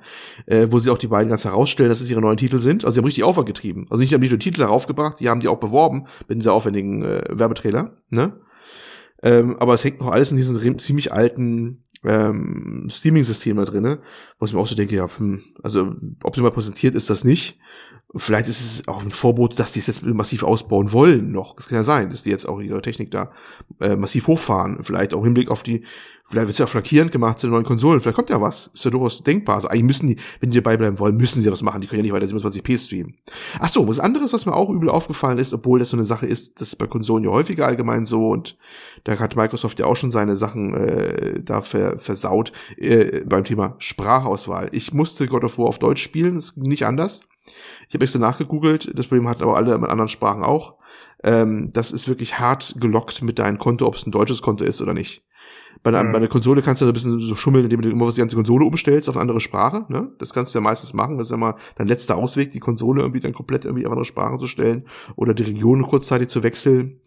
äh, 0.47 0.67
wo 0.69 0.79
sie 0.79 0.89
auch 0.89 0.97
die 0.97 1.07
beiden 1.07 1.29
ganz 1.29 1.45
herausstellen, 1.45 1.89
dass 1.89 2.01
es 2.01 2.09
ihre 2.09 2.21
neuen 2.21 2.37
Titel 2.37 2.59
sind. 2.59 2.83
Also 2.83 2.95
sie 2.95 2.99
haben 2.99 3.05
richtig 3.05 3.23
Aufwand 3.23 3.47
getrieben. 3.47 3.85
Also 3.89 4.01
nicht, 4.01 4.13
haben 4.13 4.21
nicht 4.21 4.31
nur 4.31 4.39
Titel 4.39 4.61
heraufgebracht, 4.61 5.19
die 5.19 5.29
haben 5.29 5.39
die 5.39 5.47
auch 5.47 5.59
beworben 5.59 6.05
mit 6.27 6.39
dieser 6.39 6.53
aufwendigen 6.53 7.03
äh, 7.03 7.23
Werbetrailer, 7.29 7.97
ne? 8.09 8.33
Ähm, 9.23 9.55
aber 9.59 9.75
es 9.75 9.83
hängt 9.83 9.99
noch 9.99 10.11
alles 10.11 10.31
in 10.31 10.37
diesem 10.37 10.79
ziemlich 10.79 11.13
alten 11.13 11.83
ähm, 12.03 12.87
Streaming-System 12.89 13.57
da 13.57 13.65
drinne, 13.65 13.99
wo 14.39 14.45
ich 14.45 14.53
mir 14.53 14.59
auch 14.59 14.67
so 14.67 14.75
denke, 14.75 14.95
ja, 14.95 15.07
hm, 15.17 15.41
also 15.61 15.93
optimal 16.23 16.51
präsentiert 16.51 16.95
ist 16.95 17.09
das 17.09 17.23
nicht. 17.23 17.59
Vielleicht 18.15 18.49
ist 18.49 18.59
es 18.59 18.87
auch 18.89 19.01
ein 19.01 19.11
Vorbote, 19.11 19.55
dass 19.55 19.71
die 19.71 19.79
es 19.79 19.87
jetzt 19.87 20.03
massiv 20.03 20.43
ausbauen 20.43 20.91
wollen 20.91 21.31
noch. 21.31 21.55
Das 21.55 21.69
kann 21.69 21.77
ja 21.77 21.83
sein, 21.83 22.09
dass 22.09 22.23
die 22.23 22.29
jetzt 22.29 22.45
auch 22.45 22.59
ihre 22.59 22.81
Technik 22.81 23.09
da 23.09 23.31
äh, 23.79 23.95
massiv 23.95 24.27
hochfahren. 24.27 24.83
Vielleicht 24.83 25.13
auch 25.13 25.19
im 25.19 25.25
Hinblick 25.25 25.49
auf 25.49 25.63
die, 25.63 25.83
vielleicht 26.25 26.47
wird 26.47 26.51
es 26.51 26.57
ja 26.57 26.67
flankierend 26.67 27.13
gemacht 27.13 27.39
zu 27.39 27.47
den 27.47 27.53
neuen 27.53 27.63
Konsolen. 27.63 28.01
Vielleicht 28.01 28.17
kommt 28.17 28.29
ja 28.29 28.41
was. 28.41 28.69
Ist 28.73 28.83
ja 28.83 28.91
durchaus 28.91 29.23
denkbar. 29.23 29.55
Also 29.55 29.69
eigentlich 29.69 29.83
müssen 29.83 30.07
die, 30.07 30.17
wenn 30.41 30.49
die 30.49 30.61
dabei 30.61 30.75
bleiben 30.75 30.99
wollen, 30.99 31.15
müssen 31.15 31.41
sie 31.41 31.49
was 31.49 31.61
machen. 31.61 31.79
Die 31.79 31.87
können 31.87 32.03
ja 32.03 32.13
nicht 32.13 32.13
weiter 32.13 32.25
27p 32.25 32.85
streamen. 32.85 33.15
Ach 33.59 33.69
so, 33.69 33.87
was 33.87 34.01
anderes, 34.01 34.33
was 34.33 34.45
mir 34.45 34.55
auch 34.55 34.69
übel 34.69 34.89
aufgefallen 34.89 35.37
ist, 35.37 35.53
obwohl 35.53 35.79
das 35.79 35.91
so 35.91 35.95
eine 35.95 36.03
Sache 36.03 36.25
ist, 36.25 36.59
das 36.59 36.69
ist 36.69 36.75
bei 36.75 36.87
Konsolen 36.87 37.23
ja 37.23 37.31
häufiger 37.31 37.65
allgemein 37.65 38.03
so 38.03 38.29
und 38.29 38.57
da 39.05 39.17
hat 39.17 39.37
Microsoft 39.37 39.79
ja 39.79 39.85
auch 39.85 39.95
schon 39.95 40.11
seine 40.11 40.35
Sachen 40.35 40.73
äh, 40.73 41.41
da 41.41 41.61
ver 41.61 41.97
versaut 41.97 42.51
äh, 42.77 43.21
beim 43.21 43.45
Thema 43.45 43.75
Sprachauswahl. 43.77 44.67
Ich 44.73 44.93
musste 44.93 45.27
God 45.27 45.45
of 45.45 45.57
War 45.57 45.67
auf 45.67 45.79
Deutsch 45.79 46.03
spielen, 46.03 46.43
ging 46.55 46.67
nicht 46.67 46.85
anders. 46.85 47.21
Ich 47.87 47.93
habe 47.93 48.03
extra 48.03 48.19
nachgegoogelt, 48.19 48.97
das 48.97 49.07
Problem 49.07 49.27
hatten 49.27 49.43
aber 49.43 49.57
alle 49.57 49.75
in 49.75 49.83
anderen 49.83 50.09
Sprachen 50.09 50.43
auch. 50.43 50.75
Ähm, 51.23 51.69
das 51.73 51.91
ist 51.91 52.07
wirklich 52.07 52.39
hart 52.39 52.75
gelockt 52.79 53.21
mit 53.21 53.39
deinem 53.39 53.57
Konto, 53.57 53.85
ob 53.85 53.95
es 53.95 54.05
ein 54.05 54.11
deutsches 54.11 54.41
Konto 54.41 54.63
ist 54.63 54.81
oder 54.81 54.93
nicht. 54.93 55.23
Bei 55.83 55.89
einer, 55.89 56.03
mhm. 56.03 56.11
bei 56.11 56.17
einer 56.19 56.27
Konsole 56.27 56.61
kannst 56.61 56.81
du 56.81 56.85
ein 56.85 56.93
bisschen 56.93 57.19
so 57.19 57.35
schummeln, 57.35 57.63
indem 57.63 57.81
du 57.81 57.89
immer 57.89 58.05
was 58.05 58.15
die 58.15 58.21
ganze 58.21 58.35
Konsole 58.35 58.65
umstellst 58.65 59.09
auf 59.09 59.15
eine 59.15 59.21
andere 59.21 59.41
Sprache. 59.41 59.85
Ne? 59.89 60.11
Das 60.19 60.33
kannst 60.33 60.53
du 60.53 60.59
ja 60.59 60.63
meistens 60.63 60.93
machen. 60.93 61.17
Das 61.17 61.27
ist 61.27 61.31
ja 61.31 61.37
mal 61.37 61.55
dein 61.75 61.87
letzter 61.87 62.17
Ausweg, 62.17 62.51
die 62.51 62.59
Konsole 62.59 63.01
irgendwie 63.01 63.19
dann 63.19 63.33
komplett 63.33 63.65
irgendwie 63.65 63.85
auf 63.85 63.91
andere 63.91 64.05
Sprachen 64.05 64.39
zu 64.39 64.47
stellen 64.47 64.85
oder 65.15 65.33
die 65.33 65.43
Region 65.43 65.83
kurzzeitig 65.83 66.27
zu 66.27 66.43
wechseln. 66.43 67.01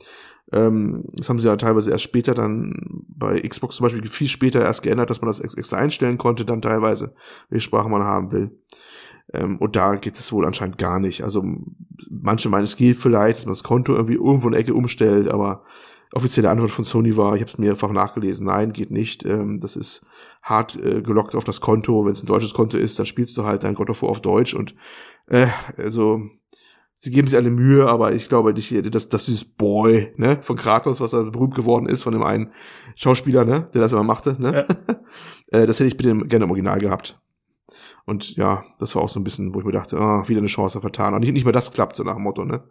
Ähm, 0.52 1.04
das 1.12 1.28
haben 1.28 1.38
sie 1.38 1.48
ja 1.48 1.56
teilweise 1.56 1.90
erst 1.90 2.04
später 2.04 2.34
dann 2.34 3.04
bei 3.08 3.40
Xbox 3.40 3.76
zum 3.76 3.84
Beispiel 3.84 4.06
viel 4.08 4.28
später 4.28 4.60
erst 4.60 4.82
geändert, 4.82 5.08
dass 5.08 5.20
man 5.20 5.28
das 5.28 5.40
extra 5.40 5.76
einstellen 5.76 6.18
konnte, 6.18 6.44
dann 6.44 6.60
teilweise, 6.60 7.14
welche 7.48 7.64
Sprache 7.64 7.88
man 7.88 8.02
haben 8.02 8.32
will. 8.32 8.50
Ähm, 9.34 9.58
und 9.58 9.76
da 9.76 9.96
geht 9.96 10.18
es 10.18 10.32
wohl 10.32 10.46
anscheinend 10.46 10.78
gar 10.78 11.00
nicht. 11.00 11.24
Also 11.24 11.42
manche 12.10 12.48
meinen, 12.48 12.64
es 12.64 12.76
geht 12.76 12.98
vielleicht, 12.98 13.38
dass 13.38 13.46
man 13.46 13.54
das 13.54 13.62
Konto 13.62 13.94
irgendwie 13.94 14.14
irgendwo 14.14 14.46
in 14.46 14.52
der 14.52 14.60
Ecke 14.60 14.74
umstellt, 14.74 15.28
aber 15.28 15.64
offizielle 16.12 16.48
Antwort 16.48 16.70
von 16.70 16.84
Sony 16.84 17.16
war, 17.16 17.34
ich 17.34 17.42
habe 17.42 17.50
es 17.50 17.58
mehrfach 17.58 17.90
nachgelesen, 17.90 18.46
nein, 18.46 18.72
geht 18.72 18.90
nicht. 18.90 19.24
Ähm, 19.24 19.60
das 19.60 19.76
ist 19.76 20.06
hart 20.42 20.76
äh, 20.76 21.02
gelockt 21.02 21.34
auf 21.34 21.44
das 21.44 21.60
Konto. 21.60 22.04
Wenn 22.04 22.12
es 22.12 22.22
ein 22.22 22.26
deutsches 22.26 22.54
Konto 22.54 22.78
ist, 22.78 22.98
dann 22.98 23.06
spielst 23.06 23.36
du 23.36 23.44
halt 23.44 23.64
dein 23.64 23.74
God 23.74 23.90
of 23.90 24.02
War 24.02 24.10
auf 24.10 24.20
Deutsch 24.20 24.54
und 24.54 24.74
äh, 25.26 25.48
also 25.76 26.22
sie 26.96 27.10
geben 27.10 27.28
sich 27.28 27.38
alle 27.38 27.50
Mühe, 27.50 27.86
aber 27.86 28.12
ich 28.12 28.28
glaube 28.28 28.52
nicht, 28.52 28.94
dass, 28.94 29.08
dass 29.08 29.26
dieses 29.26 29.44
Boy, 29.44 30.12
ne, 30.16 30.38
von 30.40 30.56
Kratos, 30.56 31.00
was 31.00 31.12
er 31.12 31.24
berühmt 31.24 31.54
geworden 31.54 31.86
ist, 31.86 32.02
von 32.02 32.12
dem 32.12 32.22
einen 32.22 32.52
Schauspieler, 32.94 33.44
ne, 33.44 33.68
der 33.74 33.80
das 33.80 33.92
immer 33.92 34.04
machte, 34.04 34.36
ne, 34.40 34.66
ja. 34.68 34.94
äh, 35.58 35.66
das 35.66 35.80
hätte 35.80 35.88
ich 35.88 35.96
bitte 35.96 36.16
gerne 36.26 36.44
im 36.44 36.50
Original 36.50 36.78
gehabt. 36.78 37.20
Und 38.06 38.36
ja, 38.36 38.64
das 38.78 38.94
war 38.94 39.02
auch 39.02 39.08
so 39.08 39.18
ein 39.18 39.24
bisschen, 39.24 39.54
wo 39.54 39.60
ich 39.60 39.64
mir 39.64 39.72
dachte, 39.72 39.98
ah, 39.98 40.28
wieder 40.28 40.38
eine 40.38 40.48
Chance 40.48 40.80
vertan. 40.80 41.14
Und 41.14 41.20
nicht, 41.20 41.32
nicht 41.32 41.44
mal 41.44 41.52
das 41.52 41.72
klappt, 41.72 41.96
so 41.96 42.04
nach 42.04 42.14
dem 42.14 42.22
Motto, 42.22 42.44
ne? 42.44 42.62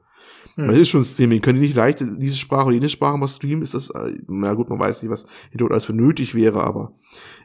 Hm. 0.55 0.67
Man 0.67 0.75
ist 0.75 0.89
schon 0.89 1.03
Streaming, 1.03 1.41
können 1.41 1.59
die 1.59 1.67
nicht 1.67 1.75
leicht 1.75 2.03
diese 2.17 2.37
Sprache 2.37 2.67
oder 2.67 2.75
jene 2.75 2.89
Sprache 2.89 3.17
mal 3.17 3.27
streamen? 3.27 3.63
Ist 3.63 3.73
das, 3.73 3.89
äh, 3.89 4.13
na 4.27 4.53
gut, 4.53 4.69
man 4.69 4.79
weiß 4.79 5.01
nicht, 5.01 5.11
was 5.11 5.25
hier 5.51 5.69
alles 5.69 5.85
für 5.85 5.93
nötig 5.93 6.35
wäre, 6.35 6.63
aber 6.63 6.95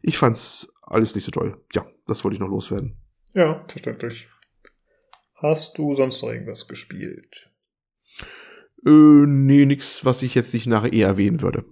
ich 0.03 0.19
fand's 0.19 0.73
alles 0.83 1.15
nicht 1.15 1.25
so 1.25 1.31
toll. 1.31 1.61
Ja, 1.75 1.87
das 2.07 2.25
wollte 2.25 2.35
ich 2.35 2.41
noch 2.41 2.49
loswerden. 2.49 2.99
Ja, 3.35 3.65
verständlich. 3.69 4.29
Hast 5.35 5.79
du 5.79 5.95
sonst 5.95 6.23
noch 6.23 6.31
irgendwas 6.31 6.67
gespielt? 6.69 7.53
Äh, 8.85 8.91
nee, 8.91 9.65
nix, 9.65 10.05
was 10.05 10.23
ich 10.23 10.35
jetzt 10.35 10.53
nicht 10.53 10.67
nachher 10.67 10.93
eher 10.93 11.09
erwähnen 11.09 11.41
würde. 11.41 11.65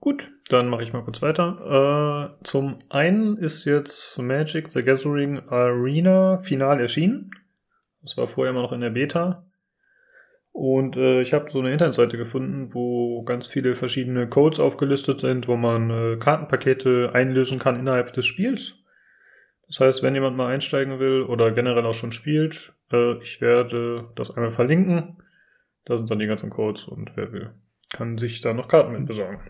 Gut, 0.00 0.30
dann 0.50 0.68
mache 0.68 0.82
ich 0.82 0.92
mal 0.92 1.02
kurz 1.02 1.22
weiter. 1.22 2.36
Äh, 2.40 2.44
zum 2.44 2.78
einen 2.90 3.38
ist 3.38 3.64
jetzt 3.64 4.18
Magic 4.18 4.70
the 4.70 4.82
Gathering 4.82 5.40
Arena 5.48 6.38
final 6.38 6.80
erschienen. 6.80 7.30
Das 8.02 8.16
war 8.16 8.28
vorher 8.28 8.52
immer 8.52 8.62
noch 8.62 8.72
in 8.72 8.80
der 8.80 8.90
Beta. 8.90 9.46
Und 10.52 10.96
äh, 10.96 11.20
ich 11.20 11.34
habe 11.34 11.50
so 11.50 11.58
eine 11.58 11.70
Internetseite 11.70 12.16
gefunden, 12.16 12.72
wo 12.72 13.22
ganz 13.24 13.46
viele 13.46 13.74
verschiedene 13.74 14.26
Codes 14.26 14.58
aufgelistet 14.58 15.20
sind, 15.20 15.48
wo 15.48 15.56
man 15.56 15.90
äh, 15.90 16.16
Kartenpakete 16.16 17.10
einlösen 17.12 17.58
kann 17.58 17.78
innerhalb 17.78 18.14
des 18.14 18.24
Spiels. 18.24 18.82
Das 19.66 19.80
heißt, 19.80 20.02
wenn 20.02 20.14
jemand 20.14 20.36
mal 20.36 20.52
einsteigen 20.52 20.98
will 20.98 21.22
oder 21.22 21.50
generell 21.50 21.84
auch 21.84 21.92
schon 21.92 22.12
spielt, 22.12 22.72
äh, 22.90 23.18
ich 23.18 23.42
werde 23.42 24.08
das 24.14 24.34
einmal 24.34 24.52
verlinken. 24.52 25.22
Da 25.84 25.98
sind 25.98 26.10
dann 26.10 26.20
die 26.20 26.26
ganzen 26.26 26.48
Codes 26.48 26.84
und 26.84 27.12
wer 27.16 27.32
will, 27.32 27.50
kann 27.90 28.16
sich 28.16 28.40
da 28.40 28.54
noch 28.54 28.68
Karten 28.68 28.92
mit 28.92 29.06
besorgen. 29.06 29.40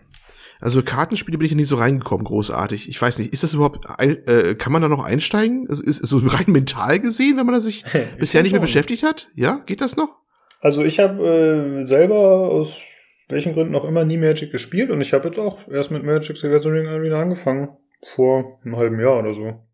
Also 0.60 0.82
Kartenspiele 0.82 1.38
bin 1.38 1.44
ich 1.44 1.52
ja 1.52 1.56
nie 1.56 1.64
so 1.64 1.76
reingekommen, 1.76 2.24
großartig. 2.24 2.88
Ich 2.88 3.00
weiß 3.00 3.18
nicht, 3.18 3.32
ist 3.32 3.42
das 3.42 3.54
überhaupt, 3.54 3.86
ein, 3.98 4.26
äh, 4.26 4.54
kann 4.54 4.72
man 4.72 4.82
da 4.82 4.88
noch 4.88 5.04
einsteigen? 5.04 5.66
Ist, 5.66 5.80
ist 5.80 5.98
so 6.06 6.18
rein 6.18 6.46
mental 6.48 7.00
gesehen, 7.00 7.36
wenn 7.36 7.46
man 7.46 7.54
da 7.54 7.60
sich 7.60 7.84
bisher 8.18 8.42
nicht 8.42 8.52
mehr 8.52 8.60
beschäftigt 8.60 9.02
hat? 9.02 9.28
Ja, 9.34 9.62
geht 9.66 9.80
das 9.80 9.96
noch? 9.96 10.16
Also 10.60 10.84
ich 10.84 10.98
habe 10.98 11.80
äh, 11.82 11.84
selber 11.84 12.50
aus 12.50 12.80
welchen 13.28 13.54
Gründen 13.54 13.74
auch 13.74 13.84
immer 13.84 14.04
nie 14.04 14.16
Magic 14.16 14.52
gespielt 14.52 14.90
und 14.90 15.00
ich 15.00 15.12
habe 15.12 15.28
jetzt 15.28 15.38
auch 15.38 15.58
erst 15.68 15.90
mit 15.90 16.04
Magic 16.04 16.36
the 16.36 16.48
Gathering 16.48 16.86
Arena 16.86 17.20
angefangen. 17.20 17.68
Vor 18.14 18.60
einem 18.64 18.76
halben 18.76 19.00
Jahr 19.00 19.18
oder 19.18 19.34
so. 19.34 19.66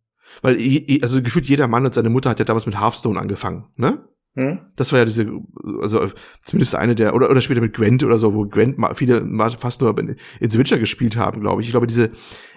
Weil, 0.43 0.57
also 1.03 1.23
gefühlt 1.23 1.47
jeder 1.47 1.69
Mann 1.69 1.85
und 1.85 1.93
seine 1.93 2.09
Mutter 2.09 2.31
hat 2.31 2.39
ja 2.39 2.45
damals 2.45 2.67
mit 2.67 2.81
Hearthstone 2.81 3.21
angefangen, 3.21 3.67
ne? 3.77 3.99
Hm? 4.35 4.61
Das 4.77 4.93
war 4.93 5.01
ja 5.01 5.05
diese, 5.05 5.31
also 5.83 6.07
zumindest 6.45 6.75
eine 6.75 6.95
der, 6.95 7.15
oder, 7.15 7.31
oder 7.31 7.43
später 7.43 7.61
mit 7.61 7.75
Gwent 7.75 8.03
oder 8.03 8.19
so, 8.19 8.33
wo 8.33 8.47
Gwent 8.47 8.79
viele 8.95 9.27
fast 9.59 9.81
nur 9.83 9.99
in, 9.99 10.17
in 10.41 10.51
Switcher 10.51 10.79
gespielt 10.79 11.17
haben, 11.17 11.41
glaube 11.41 11.61
ich. 11.61 11.69
Ich 11.69 11.73
glaube, 11.73 11.87
diese 11.87 12.11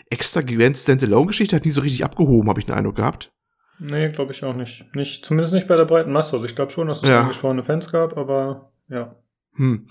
extra 0.10 0.42
Gwent 0.42 0.78
Standalone-Geschichte 0.78 1.56
hat 1.56 1.66
nie 1.66 1.72
so 1.72 1.82
richtig 1.82 2.06
abgehoben, 2.06 2.50
habe 2.50 2.60
ich 2.60 2.66
den 2.66 2.76
Eindruck 2.76 2.96
gehabt. 2.96 3.34
Nee, 3.80 4.10
glaube 4.10 4.32
ich 4.32 4.44
auch 4.44 4.56
nicht. 4.56 4.86
nicht. 4.96 5.26
Zumindest 5.26 5.54
nicht 5.54 5.68
bei 5.68 5.76
der 5.76 5.86
breiten 5.86 6.12
Masse. 6.12 6.34
Also 6.34 6.46
ich 6.46 6.56
glaube 6.56 6.72
schon, 6.72 6.88
dass 6.88 7.04
es 7.04 7.10
ja. 7.10 7.22
angeschworene 7.22 7.64
Fans 7.64 7.92
gab, 7.92 8.18
aber 8.18 8.72
ja. 8.88 9.16
Hm. 9.56 9.86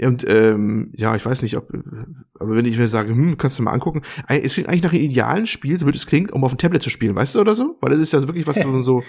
Und 0.00 0.26
ähm, 0.28 0.92
ja, 0.96 1.14
ich 1.14 1.24
weiß 1.24 1.42
nicht, 1.42 1.56
ob, 1.56 1.70
aber 2.38 2.56
wenn 2.56 2.64
ich 2.64 2.78
mir 2.78 2.88
sage, 2.88 3.10
hm, 3.10 3.36
kannst 3.36 3.58
du 3.58 3.62
mal 3.62 3.72
angucken, 3.72 4.02
es 4.28 4.54
klingt 4.54 4.68
eigentlich 4.68 4.82
nach 4.82 4.92
einem 4.92 5.02
idealen 5.02 5.46
Spiel, 5.46 5.78
so 5.78 5.84
würde 5.86 5.98
es 5.98 6.06
klingt, 6.06 6.32
um 6.32 6.42
auf 6.42 6.52
dem 6.52 6.58
Tablet 6.58 6.82
zu 6.82 6.88
spielen, 6.88 7.14
weißt 7.14 7.34
du, 7.34 7.40
oder 7.40 7.54
so? 7.54 7.76
Weil 7.82 7.92
es 7.92 8.00
ist 8.00 8.12
ja 8.14 8.20
wirklich 8.22 8.46
was 8.46 8.60
so, 8.60 8.82
so 8.82 9.02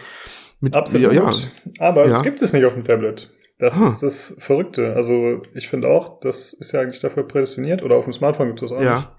mit, 0.62 0.75
Absolut. 0.75 1.13
Ja, 1.13 1.34
aber 1.80 2.06
ja. 2.06 2.10
das 2.12 2.24
gibt 2.24 2.41
es 2.41 2.53
nicht 2.53 2.65
auf 2.65 2.74
dem 2.74 2.84
Tablet. 2.84 3.32
Das 3.58 3.80
ah. 3.80 3.86
ist 3.86 4.01
das 4.01 4.38
Verrückte. 4.39 4.96
Also 4.96 5.41
ich 5.53 5.68
finde 5.68 5.89
auch, 5.89 6.20
das 6.20 6.53
ist 6.53 6.72
ja 6.72 6.82
eigentlich 6.82 7.00
dafür 7.00 7.27
prädestiniert, 7.27 7.84
oder 7.84 7.98
auf 7.98 8.06
dem 8.06 8.13
Smartphone 8.13 8.48
gibt 8.48 8.62
es 8.62 8.70
das 8.70 8.77
auch 8.77 8.84
ja. 8.84 8.96
nicht. 8.96 9.10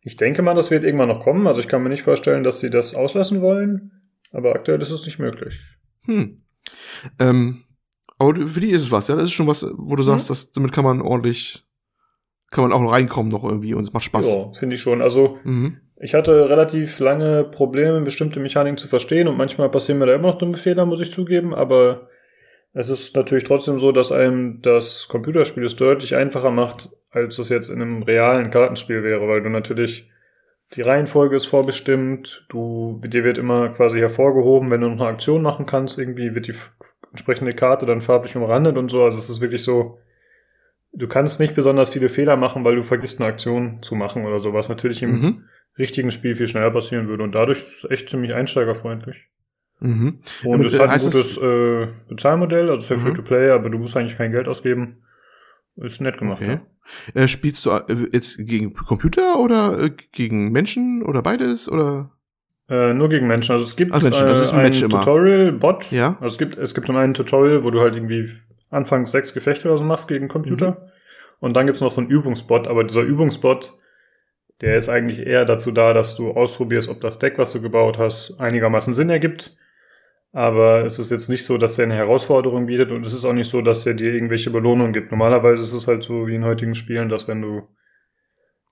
Ich 0.00 0.16
denke 0.16 0.42
mal, 0.42 0.54
das 0.54 0.70
wird 0.70 0.84
irgendwann 0.84 1.08
noch 1.08 1.20
kommen. 1.20 1.46
Also 1.46 1.60
ich 1.60 1.68
kann 1.68 1.82
mir 1.82 1.88
nicht 1.88 2.02
vorstellen, 2.02 2.44
dass 2.44 2.60
sie 2.60 2.70
das 2.70 2.94
auslassen 2.94 3.42
wollen. 3.42 3.92
Aber 4.32 4.54
aktuell 4.54 4.80
ist 4.80 4.90
es 4.90 5.04
nicht 5.04 5.18
möglich. 5.18 5.60
Hm. 6.04 6.42
Ähm, 7.18 7.58
aber 8.18 8.46
für 8.46 8.60
die 8.60 8.70
ist 8.70 8.82
es 8.82 8.90
was, 8.90 9.08
ja? 9.08 9.16
Das 9.16 9.24
ist 9.24 9.32
schon 9.32 9.46
was, 9.46 9.66
wo 9.76 9.96
du 9.96 10.02
mhm. 10.02 10.06
sagst, 10.06 10.30
dass, 10.30 10.52
damit 10.52 10.72
kann 10.72 10.84
man 10.84 11.00
ordentlich, 11.00 11.64
kann 12.50 12.64
man 12.64 12.72
auch 12.72 12.80
noch 12.80 12.92
reinkommen 12.92 13.30
noch 13.30 13.44
irgendwie 13.44 13.74
und 13.74 13.84
es 13.84 13.92
macht 13.92 14.04
Spaß. 14.04 14.26
Ja, 14.26 14.52
finde 14.58 14.76
ich 14.76 14.80
schon. 14.80 15.02
Also, 15.02 15.38
mhm. 15.44 15.80
Ich 15.98 16.14
hatte 16.14 16.48
relativ 16.48 16.98
lange 16.98 17.44
Probleme, 17.44 18.00
bestimmte 18.02 18.40
Mechaniken 18.40 18.78
zu 18.78 18.88
verstehen 18.88 19.28
und 19.28 19.36
manchmal 19.36 19.70
passieren 19.70 19.98
mir 19.98 20.06
da 20.06 20.14
immer 20.14 20.28
noch 20.28 20.38
dumme 20.38 20.56
Fehler, 20.56 20.86
muss 20.86 21.00
ich 21.00 21.10
zugeben, 21.10 21.54
aber 21.54 22.08
es 22.72 22.90
ist 22.90 23.16
natürlich 23.16 23.44
trotzdem 23.44 23.78
so, 23.78 23.92
dass 23.92 24.12
einem 24.12 24.60
das 24.60 25.08
Computerspiel 25.08 25.64
es 25.64 25.76
deutlich 25.76 26.14
einfacher 26.14 26.50
macht, 26.50 26.90
als 27.10 27.38
es 27.38 27.48
jetzt 27.48 27.70
in 27.70 27.80
einem 27.80 28.02
realen 28.02 28.50
Kartenspiel 28.50 29.02
wäre, 29.02 29.26
weil 29.28 29.42
du 29.42 29.48
natürlich 29.48 30.10
die 30.74 30.82
Reihenfolge 30.82 31.36
ist 31.36 31.46
vorbestimmt, 31.46 32.44
du, 32.48 33.00
dir 33.04 33.24
wird 33.24 33.38
immer 33.38 33.68
quasi 33.70 34.00
hervorgehoben, 34.00 34.70
wenn 34.70 34.80
du 34.80 34.88
noch 34.88 35.00
eine 35.00 35.10
Aktion 35.10 35.40
machen 35.40 35.64
kannst, 35.64 35.98
irgendwie 35.98 36.34
wird 36.34 36.48
die 36.48 36.54
entsprechende 37.10 37.52
Karte 37.52 37.86
dann 37.86 38.00
farblich 38.02 38.36
umrandet 38.36 38.76
und 38.76 38.90
so. 38.90 39.04
Also 39.04 39.18
es 39.18 39.30
ist 39.30 39.40
wirklich 39.40 39.62
so, 39.62 39.98
du 40.92 41.06
kannst 41.06 41.40
nicht 41.40 41.54
besonders 41.54 41.90
viele 41.90 42.08
Fehler 42.08 42.36
machen, 42.36 42.64
weil 42.64 42.74
du 42.74 42.82
vergisst 42.82 43.20
eine 43.20 43.30
Aktion 43.30 43.80
zu 43.82 43.94
machen 43.94 44.26
oder 44.26 44.38
so, 44.38 44.52
was 44.52 44.68
natürlich 44.68 45.02
im 45.02 45.10
mhm. 45.10 45.44
Richtigen 45.78 46.10
Spiel 46.10 46.34
viel 46.34 46.46
schneller 46.46 46.70
passieren 46.70 47.08
würde. 47.08 47.22
Und 47.22 47.32
dadurch 47.32 47.58
ist 47.58 47.84
es 47.84 47.90
echt 47.90 48.10
ziemlich 48.10 48.34
einsteigerfreundlich. 48.34 49.28
Mhm. 49.80 50.20
Und 50.44 50.64
es 50.64 50.78
hat 50.78 50.88
ein 50.88 51.00
gutes 51.00 51.36
äh, 51.36 51.88
Bezahlmodell, 52.08 52.70
also 52.70 52.82
es 52.82 52.90
mhm. 52.90 53.06
Free-to-Play, 53.06 53.50
aber 53.50 53.68
du 53.68 53.78
musst 53.78 53.96
eigentlich 53.96 54.16
kein 54.16 54.32
Geld 54.32 54.48
ausgeben. 54.48 55.02
Ist 55.76 56.00
nett 56.00 56.16
gemacht. 56.16 56.40
Okay. 56.40 56.60
Ja. 57.14 57.22
Äh, 57.22 57.28
spielst 57.28 57.66
du 57.66 57.70
äh, 57.70 58.08
jetzt 58.12 58.38
gegen 58.38 58.72
Computer 58.72 59.38
oder 59.38 59.78
äh, 59.78 59.90
gegen 60.12 60.50
Menschen 60.50 61.02
oder 61.02 61.20
beides 61.20 61.70
oder? 61.70 62.12
Äh, 62.70 62.94
nur 62.94 63.10
gegen 63.10 63.26
Menschen. 63.26 63.52
Also 63.52 63.64
es 63.66 63.76
gibt 63.76 63.92
Ach, 63.92 64.02
Menschen, 64.02 64.26
also 64.26 64.54
ein, 64.54 64.64
ein 64.64 64.72
Tutorial-Bot. 64.72 65.92
Ja. 65.92 66.16
Also 66.20 66.34
es 66.34 66.38
gibt 66.38 66.56
es 66.56 66.74
gibt 66.74 66.86
so 66.86 66.94
einen 66.94 67.12
Tutorial, 67.12 67.62
wo 67.62 67.70
du 67.70 67.80
halt 67.80 67.94
irgendwie 67.94 68.30
anfangs 68.70 69.12
sechs 69.12 69.34
Gefechte 69.34 69.68
oder 69.68 69.78
so 69.78 69.84
machst 69.84 70.08
gegen 70.08 70.28
Computer. 70.28 70.70
Mhm. 70.70 70.76
Und 71.40 71.54
dann 71.54 71.66
gibt's 71.66 71.82
noch 71.82 71.90
so 71.90 72.00
einen 72.00 72.10
Übungsbot, 72.10 72.66
aber 72.66 72.82
dieser 72.84 73.02
Übungsbot, 73.02 73.74
der 74.60 74.76
ist 74.76 74.88
eigentlich 74.88 75.26
eher 75.26 75.44
dazu 75.44 75.70
da, 75.70 75.92
dass 75.92 76.16
du 76.16 76.30
ausprobierst, 76.30 76.88
ob 76.88 77.00
das 77.00 77.18
Deck, 77.18 77.38
was 77.38 77.52
du 77.52 77.60
gebaut 77.60 77.98
hast, 77.98 78.38
einigermaßen 78.38 78.94
Sinn 78.94 79.10
ergibt. 79.10 79.56
Aber 80.32 80.84
es 80.84 80.98
ist 80.98 81.10
jetzt 81.10 81.28
nicht 81.28 81.44
so, 81.44 81.56
dass 81.56 81.78
er 81.78 81.84
eine 81.84 81.94
Herausforderung 81.94 82.66
bietet 82.66 82.90
und 82.90 83.06
es 83.06 83.14
ist 83.14 83.24
auch 83.24 83.32
nicht 83.32 83.48
so, 83.48 83.62
dass 83.62 83.86
er 83.86 83.94
dir 83.94 84.12
irgendwelche 84.12 84.50
Belohnungen 84.50 84.92
gibt. 84.92 85.10
Normalerweise 85.10 85.62
ist 85.62 85.72
es 85.72 85.88
halt 85.88 86.02
so 86.02 86.26
wie 86.26 86.34
in 86.34 86.44
heutigen 86.44 86.74
Spielen, 86.74 87.08
dass 87.08 87.26
wenn 87.26 87.40
du, 87.40 87.68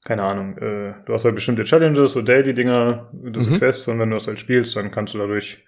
keine 0.05 0.25
Ahnung, 0.25 0.59
äh, 0.59 0.95
du 1.07 1.13
hast 1.13 1.25
halt 1.25 1.35
bestimmte 1.35 1.65
Challenges, 1.65 2.13
so 2.13 2.23
Daily-Dinger, 2.23 3.11
das 3.33 3.49
mhm. 3.49 3.59
Quests 3.59 3.89
und 3.89 3.99
wenn 3.99 4.11
du 4.11 4.17
das 4.17 4.27
halt 4.27 4.39
spielst, 4.39 4.77
dann 4.77 4.91
kannst 4.91 5.15
du 5.15 5.19
dadurch 5.19 5.65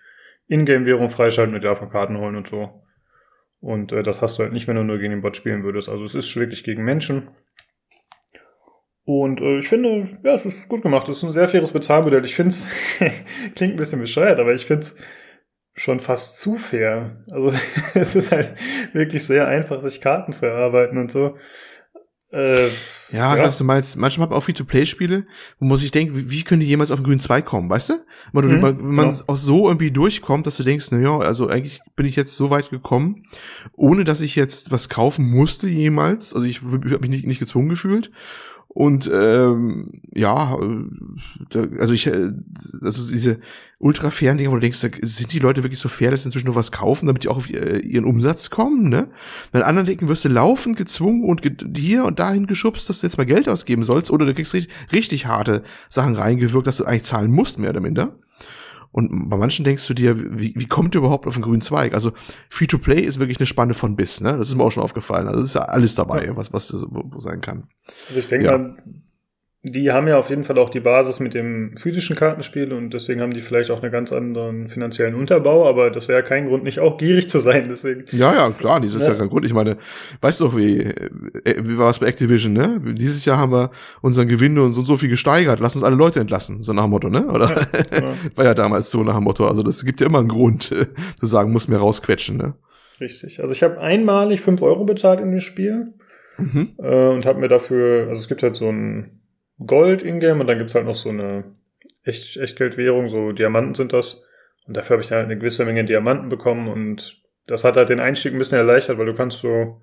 Ingame-Währung 0.48 1.08
freischalten 1.08 1.54
mit 1.54 1.64
davon 1.64 1.90
Karten 1.90 2.18
holen 2.18 2.36
und 2.36 2.46
so. 2.46 2.82
Und 3.60 3.92
äh, 3.92 4.02
das 4.02 4.22
hast 4.22 4.38
du 4.38 4.42
halt 4.42 4.52
nicht, 4.52 4.68
wenn 4.68 4.76
du 4.76 4.84
nur 4.84 4.98
gegen 4.98 5.12
den 5.12 5.22
Bot 5.22 5.36
spielen 5.36 5.64
würdest. 5.64 5.88
Also 5.88 6.04
es 6.04 6.14
ist 6.14 6.36
wirklich 6.36 6.62
gegen 6.62 6.84
Menschen. 6.84 7.28
Und 9.06 9.40
äh, 9.40 9.58
ich 9.58 9.68
finde, 9.68 10.08
ja, 10.24 10.32
es 10.32 10.44
ist 10.44 10.68
gut 10.68 10.82
gemacht. 10.82 11.08
Es 11.08 11.18
ist 11.18 11.22
ein 11.22 11.30
sehr 11.30 11.46
faires 11.46 11.70
Bezahlmodell. 11.70 12.24
Ich 12.24 12.34
finde 12.34 12.50
es, 12.50 12.66
klingt 13.54 13.74
ein 13.74 13.76
bisschen 13.76 14.00
bescheuert, 14.00 14.40
aber 14.40 14.52
ich 14.52 14.66
finde 14.66 14.80
es 14.80 14.98
schon 15.76 16.00
fast 16.00 16.40
zu 16.40 16.56
fair. 16.56 17.24
Also 17.30 17.52
es 17.94 18.16
ist 18.16 18.32
halt 18.32 18.52
wirklich 18.92 19.24
sehr 19.24 19.46
einfach, 19.46 19.80
sich 19.80 20.00
Karten 20.00 20.32
zu 20.32 20.46
erarbeiten 20.46 20.98
und 20.98 21.12
so. 21.12 21.36
Äh, 22.32 22.66
ja, 23.12 23.36
ja. 23.36 23.44
was 23.44 23.58
du 23.58 23.62
meinst, 23.62 23.96
manchmal 23.96 24.32
auch 24.32 24.42
Free-to-Play-Spiele, 24.42 25.26
wo 25.60 25.66
man 25.66 25.78
sich 25.78 25.92
denkt, 25.92 26.16
wie, 26.16 26.28
wie 26.28 26.42
können 26.42 26.58
die 26.58 26.66
jemals 26.66 26.90
auf 26.90 26.98
den 26.98 27.04
grünen 27.04 27.20
Zweig 27.20 27.44
kommen, 27.44 27.70
weißt 27.70 27.90
du? 27.90 27.94
Wenn, 28.32 28.46
mhm, 28.46 28.62
wenn 28.62 28.94
man 28.94 29.14
ja. 29.14 29.20
auch 29.28 29.36
so 29.36 29.68
irgendwie 29.68 29.92
durchkommt, 29.92 30.48
dass 30.48 30.56
du 30.56 30.64
denkst, 30.64 30.88
na 30.90 30.98
ja, 30.98 31.16
also 31.16 31.46
eigentlich 31.46 31.78
bin 31.94 32.06
ich 32.06 32.16
jetzt 32.16 32.34
so 32.34 32.50
weit 32.50 32.70
gekommen, 32.70 33.22
ohne 33.76 34.02
dass 34.02 34.20
ich 34.20 34.34
jetzt 34.34 34.72
was 34.72 34.88
kaufen 34.88 35.30
musste 35.30 35.68
jemals. 35.68 36.34
Also 36.34 36.48
ich 36.48 36.62
habe 36.62 36.98
mich 36.98 37.10
nicht, 37.10 37.26
nicht 37.26 37.38
gezwungen 37.38 37.68
gefühlt. 37.68 38.10
Und 38.76 39.10
ähm, 39.10 40.02
ja, 40.14 40.58
äh, 40.60 41.78
also 41.80 41.94
ich, 41.94 42.08
äh, 42.08 42.28
also 42.82 43.10
diese 43.10 43.38
ultra 43.78 44.10
fairen 44.10 44.36
Dinge, 44.36 44.50
wo 44.50 44.56
du 44.56 44.60
denkst, 44.60 44.86
sind 45.00 45.32
die 45.32 45.38
Leute 45.38 45.62
wirklich 45.62 45.78
so 45.78 45.88
fair, 45.88 46.10
dass 46.10 46.24
sie 46.24 46.28
inzwischen 46.28 46.44
nur 46.44 46.56
was 46.56 46.72
kaufen, 46.72 47.06
damit 47.06 47.24
die 47.24 47.28
auch 47.28 47.38
auf 47.38 47.48
äh, 47.48 47.78
ihren 47.78 48.04
Umsatz 48.04 48.50
kommen, 48.50 48.90
ne? 48.90 49.08
Bei 49.50 49.64
anderen 49.64 49.86
Denken 49.86 50.08
wirst 50.08 50.26
du 50.26 50.28
laufen 50.28 50.74
gezwungen 50.74 51.24
und 51.24 51.40
hier 51.74 52.04
und 52.04 52.18
dahin 52.18 52.44
geschubst, 52.44 52.90
dass 52.90 53.00
du 53.00 53.06
jetzt 53.06 53.16
mal 53.16 53.24
Geld 53.24 53.48
ausgeben 53.48 53.82
sollst, 53.82 54.10
oder 54.10 54.26
du 54.26 54.34
kriegst 54.34 54.52
richtig, 54.52 54.74
richtig 54.92 55.24
harte 55.24 55.62
Sachen 55.88 56.14
reingewirkt, 56.14 56.66
dass 56.66 56.76
du 56.76 56.84
eigentlich 56.84 57.04
zahlen 57.04 57.30
musst, 57.30 57.58
mehr 57.58 57.70
oder 57.70 57.80
minder. 57.80 58.18
Und 58.96 59.28
bei 59.28 59.36
manchen 59.36 59.62
denkst 59.62 59.86
du 59.86 59.92
dir, 59.92 60.16
wie, 60.40 60.54
wie 60.56 60.66
kommt 60.66 60.94
ihr 60.94 61.00
überhaupt 61.00 61.26
auf 61.26 61.34
den 61.34 61.42
grünen 61.42 61.60
Zweig? 61.60 61.92
Also 61.92 62.12
Free-to-Play 62.48 63.02
ist 63.02 63.18
wirklich 63.18 63.38
eine 63.38 63.44
Spanne 63.44 63.74
von 63.74 63.94
bis, 63.94 64.22
ne? 64.22 64.38
Das 64.38 64.48
ist 64.48 64.54
mir 64.54 64.64
auch 64.64 64.72
schon 64.72 64.82
aufgefallen. 64.82 65.28
Also 65.28 65.40
es 65.40 65.48
ist 65.48 65.54
ja 65.54 65.66
alles 65.66 65.94
dabei, 65.96 66.34
was, 66.34 66.50
was 66.54 66.68
das 66.68 66.86
sein 67.18 67.42
kann. 67.42 67.68
Also 68.08 68.20
ich 68.20 68.26
denke 68.26 68.46
ja. 68.46 68.74
Die 69.72 69.90
haben 69.90 70.06
ja 70.06 70.18
auf 70.18 70.30
jeden 70.30 70.44
Fall 70.44 70.58
auch 70.58 70.70
die 70.70 70.80
Basis 70.80 71.18
mit 71.18 71.34
dem 71.34 71.76
physischen 71.76 72.14
Kartenspiel 72.14 72.72
und 72.72 72.90
deswegen 72.94 73.20
haben 73.20 73.34
die 73.34 73.40
vielleicht 73.40 73.70
auch 73.70 73.82
einen 73.82 73.90
ganz 73.90 74.12
anderen 74.12 74.68
finanziellen 74.68 75.14
Unterbau, 75.14 75.68
aber 75.68 75.90
das 75.90 76.08
wäre 76.08 76.20
ja 76.20 76.26
kein 76.26 76.46
Grund, 76.46 76.64
nicht 76.64 76.78
auch 76.78 76.98
gierig 76.98 77.28
zu 77.28 77.38
sein, 77.38 77.66
deswegen. 77.68 78.04
Ja, 78.12 78.32
ja, 78.34 78.50
klar, 78.50 78.80
das 78.80 78.94
ist 78.94 79.02
ja, 79.02 79.12
ja 79.12 79.18
kein 79.18 79.28
Grund. 79.28 79.44
Ich 79.44 79.52
meine, 79.52 79.76
weißt 80.20 80.40
du 80.40 80.44
doch, 80.44 80.56
wie, 80.56 80.78
äh, 80.80 81.56
wie 81.58 81.78
war 81.78 81.90
es 81.90 81.98
bei 81.98 82.06
Activision, 82.06 82.52
ne? 82.52 82.80
Dieses 82.84 83.24
Jahr 83.24 83.38
haben 83.38 83.52
wir 83.52 83.70
unseren 84.02 84.28
Gewinn 84.28 84.58
und 84.58 84.72
so, 84.72 84.82
so 84.82 84.96
viel 84.96 85.08
gesteigert, 85.08 85.58
lass 85.60 85.74
uns 85.74 85.84
alle 85.84 85.96
Leute 85.96 86.20
entlassen, 86.20 86.62
so 86.62 86.72
nach 86.72 86.84
dem 86.84 86.90
Motto, 86.90 87.08
ne? 87.08 87.26
Oder? 87.26 87.66
Ja, 87.92 87.98
ja. 88.00 88.14
war 88.36 88.44
ja 88.44 88.54
damals 88.54 88.90
so 88.90 89.02
nach 89.02 89.16
dem 89.16 89.24
Motto. 89.24 89.48
Also 89.48 89.62
das 89.62 89.84
gibt 89.84 90.00
ja 90.00 90.06
immer 90.06 90.20
einen 90.20 90.28
Grund, 90.28 90.72
äh, 90.72 90.86
zu 91.18 91.26
sagen, 91.26 91.52
muss 91.52 91.68
mir 91.68 91.78
rausquetschen, 91.78 92.36
ne? 92.36 92.54
Richtig. 93.00 93.40
Also 93.40 93.52
ich 93.52 93.62
habe 93.62 93.80
einmalig 93.80 94.40
fünf 94.40 94.62
Euro 94.62 94.84
bezahlt 94.84 95.20
in 95.20 95.30
dem 95.30 95.40
Spiel. 95.40 95.92
Mhm. 96.38 96.72
Äh, 96.78 97.08
und 97.08 97.26
habe 97.26 97.40
mir 97.40 97.48
dafür, 97.48 98.08
also 98.08 98.20
es 98.20 98.28
gibt 98.28 98.42
halt 98.42 98.56
so 98.56 98.68
ein 98.68 99.20
Gold 99.64 100.02
in-game 100.02 100.40
und 100.40 100.46
dann 100.46 100.58
gibt's 100.58 100.74
halt 100.74 100.86
noch 100.86 100.94
so 100.94 101.10
eine 101.10 101.44
Echt 102.04 102.36
Echtgeldwährung, 102.36 103.08
so 103.08 103.32
Diamanten 103.32 103.74
sind 103.74 103.92
das. 103.92 104.24
Und 104.66 104.76
dafür 104.76 104.94
habe 104.94 105.02
ich 105.02 105.08
dann 105.08 105.18
halt 105.18 105.26
eine 105.26 105.38
gewisse 105.38 105.64
Menge 105.64 105.84
Diamanten 105.84 106.28
bekommen 106.28 106.68
und 106.68 107.20
das 107.46 107.64
hat 107.64 107.76
halt 107.76 107.88
den 107.88 108.00
Einstieg 108.00 108.32
ein 108.32 108.38
bisschen 108.38 108.58
erleichtert, 108.58 108.98
weil 108.98 109.06
du 109.06 109.14
kannst 109.14 109.38
so 109.38 109.80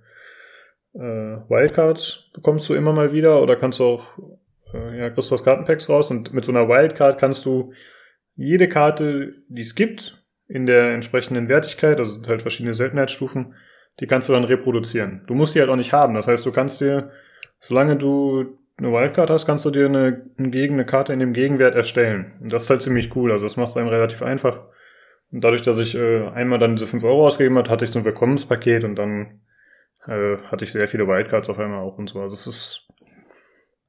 äh, 0.93 0.99
Wildcards 0.99 2.29
bekommst 2.33 2.69
du 2.69 2.75
immer 2.75 2.93
mal 2.93 3.13
wieder 3.13 3.41
oder 3.41 3.55
kannst 3.55 3.79
du 3.79 3.85
auch, 3.85 4.17
äh, 4.73 4.99
ja, 4.99 5.09
kriegst 5.09 5.31
du 5.31 5.35
aus 5.35 5.43
Kartenpacks 5.43 5.89
raus 5.89 6.11
und 6.11 6.33
mit 6.33 6.45
so 6.45 6.51
einer 6.51 6.67
Wildcard 6.67 7.19
kannst 7.19 7.45
du 7.45 7.73
jede 8.35 8.67
Karte, 8.67 9.33
die 9.47 9.61
es 9.61 9.75
gibt, 9.75 10.23
in 10.47 10.65
der 10.65 10.91
entsprechenden 10.93 11.47
Wertigkeit, 11.49 11.99
also 11.99 12.13
sind 12.13 12.27
halt 12.27 12.41
verschiedene 12.41 12.75
Seltenheitsstufen, 12.75 13.55
die 13.99 14.07
kannst 14.07 14.29
du 14.29 14.33
dann 14.33 14.43
reproduzieren. 14.43 15.23
Du 15.27 15.35
musst 15.35 15.55
die 15.55 15.59
halt 15.59 15.69
auch 15.69 15.75
nicht 15.75 15.93
haben. 15.93 16.15
Das 16.15 16.27
heißt, 16.27 16.45
du 16.45 16.51
kannst 16.51 16.81
dir, 16.81 17.11
solange 17.59 17.95
du 17.95 18.57
eine 18.77 18.91
Wildcard 18.91 19.29
hast, 19.29 19.45
kannst 19.45 19.65
du 19.65 19.71
dir 19.71 19.85
eine, 19.85 20.25
gegen 20.37 20.75
eine 20.75 20.85
Karte 20.85 21.13
in 21.13 21.19
dem 21.19 21.33
Gegenwert 21.33 21.75
erstellen. 21.75 22.33
Und 22.41 22.51
das 22.51 22.63
ist 22.63 22.69
halt 22.69 22.81
ziemlich 22.81 23.15
cool. 23.15 23.31
Also 23.31 23.45
das 23.45 23.57
macht 23.57 23.69
es 23.69 23.77
einem 23.77 23.89
relativ 23.89 24.21
einfach. 24.21 24.61
Und 25.31 25.43
dadurch, 25.43 25.61
dass 25.61 25.79
ich 25.79 25.95
äh, 25.95 26.27
einmal 26.29 26.59
dann 26.59 26.75
diese 26.75 26.87
5 26.87 27.03
Euro 27.03 27.25
ausgegeben 27.25 27.57
hat, 27.57 27.69
hatte 27.69 27.85
ich 27.85 27.91
so 27.91 27.99
ein 27.99 28.05
Willkommenspaket 28.05 28.83
und 28.83 28.95
dann 28.95 29.41
äh, 30.07 30.37
hatte 30.49 30.63
ich 30.63 30.71
sehr 30.71 30.87
viele 30.87 31.07
Wildcards 31.07 31.49
auf 31.49 31.59
einmal 31.59 31.79
auch 31.79 31.97
und 31.97 32.09
so. 32.09 32.21
Also 32.21 32.33
es 32.33 32.47
ist 32.47 32.87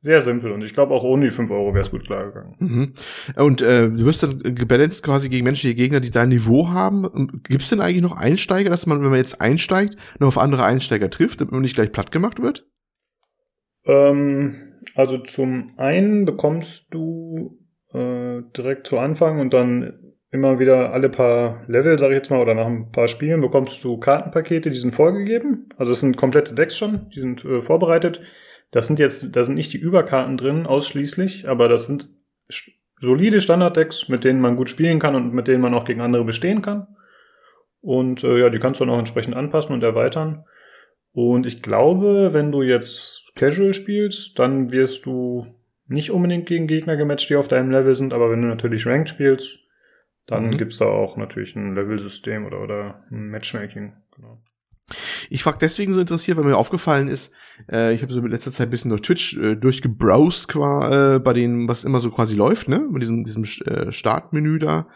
sehr 0.01 0.21
simpel 0.21 0.53
und 0.53 0.63
ich 0.63 0.75
glaube 0.75 0.93
auch 0.93 1.03
ohne 1.03 1.25
die 1.25 1.31
5 1.31 1.51
Euro 1.51 1.73
wäre 1.73 1.81
es 1.81 1.91
gut 1.91 2.05
klargegangen. 2.05 2.55
Mhm. 2.59 2.93
Und 3.37 3.63
äh, 3.63 3.89
du 3.89 4.05
wirst 4.05 4.23
dann 4.23 4.39
gebalanced 4.55 5.03
quasi 5.03 5.31
gegen 5.31 5.45
menschliche 5.45 5.75
Gegner, 5.75 6.01
die 6.01 6.11
dein 6.11 6.29
Niveau 6.29 6.69
haben. 6.69 7.41
Gibt 7.45 7.63
es 7.63 7.71
denn 7.71 7.81
eigentlich 7.81 8.03
noch 8.03 8.17
Einsteiger, 8.17 8.69
dass 8.69 8.85
man, 8.85 9.03
wenn 9.03 9.09
man 9.09 9.19
jetzt 9.19 9.41
einsteigt, 9.41 9.97
noch 10.19 10.29
auf 10.29 10.39
andere 10.39 10.65
Einsteiger 10.65 11.09
trifft, 11.09 11.41
damit 11.41 11.53
man 11.53 11.63
nicht 11.63 11.75
gleich 11.75 11.91
platt 11.91 12.13
gemacht 12.13 12.43
wird? 12.43 12.67
Ähm, 13.87 14.74
also 14.95 15.19
zum 15.19 15.73
einen 15.77 16.25
bekommst 16.25 16.87
du 16.91 17.59
äh, 17.93 18.43
direkt 18.57 18.87
zu 18.87 18.99
Anfang 18.99 19.41
und 19.41 19.53
dann 19.55 20.15
immer 20.31 20.59
wieder 20.59 20.93
alle 20.93 21.09
paar 21.09 21.65
Level, 21.69 21.99
sage 21.99 22.15
ich 22.15 22.19
jetzt 22.19 22.31
mal, 22.31 22.41
oder 22.41 22.55
nach 22.55 22.67
ein 22.67 22.91
paar 22.91 23.09
Spielen 23.09 23.41
bekommst 23.41 23.83
du 23.85 23.99
Kartenpakete, 23.99 24.71
die 24.71 24.79
sind 24.79 24.95
vorgegeben. 24.95 25.69
Also 25.77 25.93
es 25.93 26.01
sind 26.01 26.17
komplette 26.17 26.55
Decks 26.55 26.77
schon, 26.77 27.09
die 27.15 27.21
sind 27.21 27.45
äh, 27.45 27.63
vorbereitet 27.63 28.21
das 28.75 28.89
sind 28.89 28.99
jetzt, 28.99 29.37
da 29.37 29.45
sind 29.45 29.55
nicht 29.55 29.73
die 29.73 29.79
Überkarten 29.79 30.37
drin 30.37 30.67
ausschließlich, 30.67 31.49
aber 31.49 31.69
das 31.69 31.87
sind 31.87 32.09
solide 32.99 33.41
Standarddecks, 33.41 34.09
mit 34.09 34.25
denen 34.25 34.41
man 34.41 34.57
gut 34.57 34.69
spielen 34.69 34.99
kann 34.99 35.15
und 35.15 35.33
mit 35.33 35.47
denen 35.47 35.61
man 35.61 35.75
auch 35.75 35.85
gegen 35.85 36.01
andere 36.01 36.25
bestehen 36.25 36.61
kann. 36.61 36.89
Und 37.81 38.25
äh, 38.25 38.41
ja, 38.41 38.51
die 38.51 38.59
kannst 38.59 38.81
du 38.81 38.85
dann 38.85 38.93
auch 38.93 38.99
entsprechend 38.99 39.37
anpassen 39.37 39.75
und 39.75 39.85
erweitern. 39.85 40.45
Und 41.13 41.47
ich 41.47 41.63
glaube, 41.63 42.31
wenn 42.33 42.51
du 42.51 42.63
jetzt 42.63 43.24
Casual 43.35 43.75
spielst, 43.75 44.39
dann 44.39 44.71
wirst 44.71 45.07
du 45.07 45.47
nicht 45.87 46.11
unbedingt 46.11 46.47
gegen 46.47 46.67
Gegner 46.67 46.97
gematcht, 46.97 47.29
die 47.29 47.37
auf 47.37 47.49
deinem 47.49 47.71
Level 47.71 47.95
sind, 47.95 48.13
aber 48.13 48.31
wenn 48.31 48.43
du 48.43 48.49
natürlich 48.49 48.87
Ranked 48.87 49.09
spielst, 49.09 49.59
dann 50.27 50.47
mhm. 50.47 50.59
gibt's 50.59 50.79
da 50.79 50.87
auch 50.87 51.17
natürlich 51.17 51.55
ein 51.57 51.75
Level-System 51.75 52.47
oder, 52.47 52.63
oder 52.63 53.05
ein 53.11 53.29
Matchmaking. 53.29 53.93
Genau. 54.17 54.43
Ich 55.31 55.43
frage 55.43 55.59
deswegen 55.61 55.93
so 55.93 56.01
interessiert, 56.01 56.37
weil 56.37 56.45
mir 56.45 56.57
aufgefallen 56.57 57.09
ist, 57.09 57.33
äh, 57.73 57.95
ich 57.95 58.03
habe 58.03 58.13
so 58.13 58.21
in 58.21 58.31
letzter 58.31 58.51
Zeit 58.51 58.69
ein 58.69 58.71
bisschen 58.71 58.91
durch 58.91 59.03
Twitch 59.03 59.37
äh, 59.39 59.57
durchgebrowst 59.57 60.49
qua, 60.49 61.15
äh, 61.15 61.19
bei 61.21 61.33
denen, 61.33 61.69
was 61.69 61.85
immer 61.85 62.01
so 62.01 62.11
quasi 62.11 62.35
läuft, 62.35 62.69
ne? 62.69 62.87
Mit 62.91 63.03
diesem, 63.03 63.25
diesem 63.25 63.45
äh, 63.65 63.91
Startmenü 63.91 64.59
da. 64.59 64.87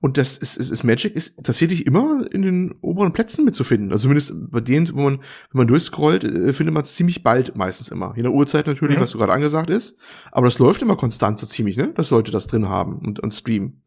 Und 0.00 0.16
das 0.16 0.36
ist, 0.36 0.56
ist, 0.56 0.70
ist 0.70 0.84
Magic 0.84 1.14
ist 1.14 1.44
tatsächlich 1.44 1.86
immer 1.86 2.24
in 2.30 2.42
den 2.42 2.74
oberen 2.80 3.12
Plätzen 3.12 3.44
mitzufinden. 3.44 3.90
Also 3.90 4.02
zumindest 4.02 4.32
bei 4.50 4.60
denen, 4.60 4.90
wo 4.94 5.02
man, 5.02 5.18
wenn 5.18 5.58
man 5.58 5.66
durchscrollt, 5.66 6.24
äh, 6.24 6.52
findet 6.52 6.74
man 6.74 6.82
es 6.82 6.94
ziemlich 6.94 7.22
bald 7.22 7.56
meistens 7.56 7.88
immer. 7.88 8.14
Je 8.16 8.22
nach 8.22 8.30
Uhrzeit 8.30 8.66
natürlich, 8.66 8.96
mhm. 8.96 9.02
was 9.02 9.10
so 9.10 9.18
gerade 9.18 9.32
angesagt 9.32 9.70
ist. 9.70 9.98
Aber 10.32 10.46
das 10.46 10.58
läuft 10.58 10.82
immer 10.82 10.96
konstant 10.96 11.38
so 11.38 11.46
ziemlich, 11.46 11.76
ne? 11.76 11.92
Dass 11.94 12.10
Leute 12.10 12.32
das 12.32 12.48
drin 12.48 12.68
haben 12.68 12.98
und, 12.98 13.20
und 13.20 13.34
streamen. 13.34 13.82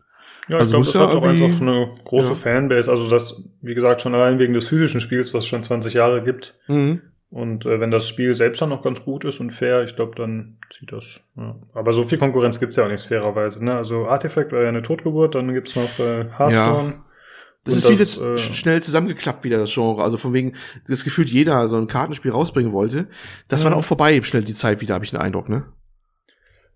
Ja, 0.47 0.58
also 0.58 0.77
ich 0.80 0.91
glaube, 0.91 1.08
das 1.08 1.15
hat 1.15 1.23
auch 1.23 1.27
einfach 1.27 1.62
eine 1.62 1.95
große 2.04 2.30
ja. 2.30 2.36
Fanbase. 2.36 2.89
Also 2.89 3.10
das, 3.10 3.43
wie 3.62 3.73
gesagt, 3.73 4.01
schon 4.01 4.15
allein 4.15 4.39
wegen 4.39 4.54
des 4.54 4.67
physischen 4.67 5.01
Spiels, 5.01 5.34
was 5.34 5.43
es 5.43 5.49
schon 5.49 5.63
20 5.63 5.93
Jahre 5.93 6.23
gibt. 6.23 6.56
Mhm. 6.67 7.01
Und 7.30 7.65
äh, 7.65 7.80
wenn 7.80 7.91
das 7.91 8.10
Spiel 8.10 8.34
selbst 8.34 8.62
dann 8.62 8.69
noch 8.69 8.84
ganz 8.84 9.06
gut 9.06 9.23
ist 9.23 9.39
und 9.39 9.51
fair, 9.51 9.84
ich 9.84 9.95
glaube, 9.95 10.15
dann 10.15 10.58
zieht 10.69 10.91
das. 10.91 11.21
Ja. 11.38 11.56
Aber 11.73 11.93
so 11.93 12.04
viel 12.04 12.17
Konkurrenz 12.17 12.60
gibt's 12.60 12.75
ja 12.75 12.84
auch 12.84 12.89
nicht 12.89 13.06
fairerweise. 13.06 13.63
Ne? 13.63 13.73
Also 13.73 14.06
Artifact 14.08 14.51
war 14.51 14.63
ja 14.63 14.69
eine 14.69 14.82
Totgeburt, 14.82 15.36
dann 15.36 15.54
gibt's 15.54 15.77
noch 15.77 15.99
äh, 15.99 16.25
Hearthstone. 16.38 16.89
Ja. 16.89 17.06
Das 17.63 17.75
ist 17.75 17.89
das, 17.89 17.99
jetzt 17.99 18.21
äh, 18.21 18.38
schnell 18.38 18.82
zusammengeklappt 18.82 19.43
wieder, 19.45 19.60
das 19.60 19.73
Genre. 19.73 20.04
Also 20.04 20.17
von 20.17 20.34
wegen, 20.34 20.54
das 20.88 21.04
gefühlt 21.04 21.30
jeder 21.30 21.67
so 21.67 21.77
ein 21.77 21.88
Kartenspiel 21.88 22.32
rausbringen 22.32 22.73
wollte. 22.73 23.08
Das 23.47 23.62
ja. 23.62 23.65
war 23.65 23.71
dann 23.71 23.80
auch 23.80 23.86
vorbei, 23.86 24.19
schnell 24.23 24.43
die 24.43 24.56
Zeit 24.56 24.82
wieder, 24.82 24.95
habe 24.95 25.06
ich 25.06 25.12
den 25.12 25.19
Eindruck, 25.19 25.47
ne? 25.47 25.65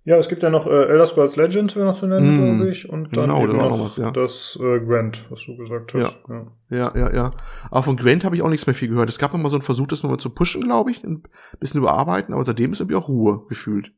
Ja, 0.07 0.17
es 0.17 0.29
gibt 0.29 0.43
ja 0.43 0.51
noch 0.51 0.67
äh, 0.67 0.69
Elder 0.69 1.07
Scrolls 1.07 1.35
Legends, 1.35 1.75
wenn 1.75 1.85
das 1.85 1.97
zu 1.97 2.05
nennen, 2.05 2.37
mm, 2.37 2.57
glaube 2.57 2.69
ich. 2.69 2.87
Und 2.87 3.17
dann 3.17 3.27
genau, 3.27 3.47
da 3.47 3.53
noch, 3.53 3.69
noch 3.71 3.85
was, 3.85 3.97
ja. 3.97 4.11
das 4.11 4.55
äh, 4.61 4.79
Gwent, 4.79 5.25
was 5.31 5.43
du 5.45 5.57
gesagt 5.57 5.95
hast. 5.95 6.19
Ja, 6.29 6.45
ja, 6.69 6.77
ja. 6.77 6.91
ja, 6.95 7.13
ja. 7.13 7.31
Aber 7.71 7.81
von 7.81 7.97
Gwent 7.97 8.23
habe 8.23 8.35
ich 8.35 8.43
auch 8.43 8.49
nichts 8.49 8.67
mehr 8.67 8.75
viel 8.75 8.89
gehört. 8.89 9.09
Es 9.09 9.17
gab 9.17 9.33
noch 9.33 9.39
mal 9.39 9.49
so 9.49 9.55
einen 9.55 9.63
Versuch, 9.63 9.87
das 9.87 10.03
nochmal 10.03 10.19
zu 10.19 10.29
pushen, 10.29 10.61
glaube 10.61 10.91
ich, 10.91 11.03
ein 11.03 11.23
bisschen 11.59 11.79
überarbeiten, 11.79 12.35
aber 12.35 12.45
seitdem 12.45 12.71
ist 12.71 12.81
irgendwie 12.81 12.97
auch 12.97 13.07
Ruhe 13.07 13.45
gefühlt. 13.49 13.93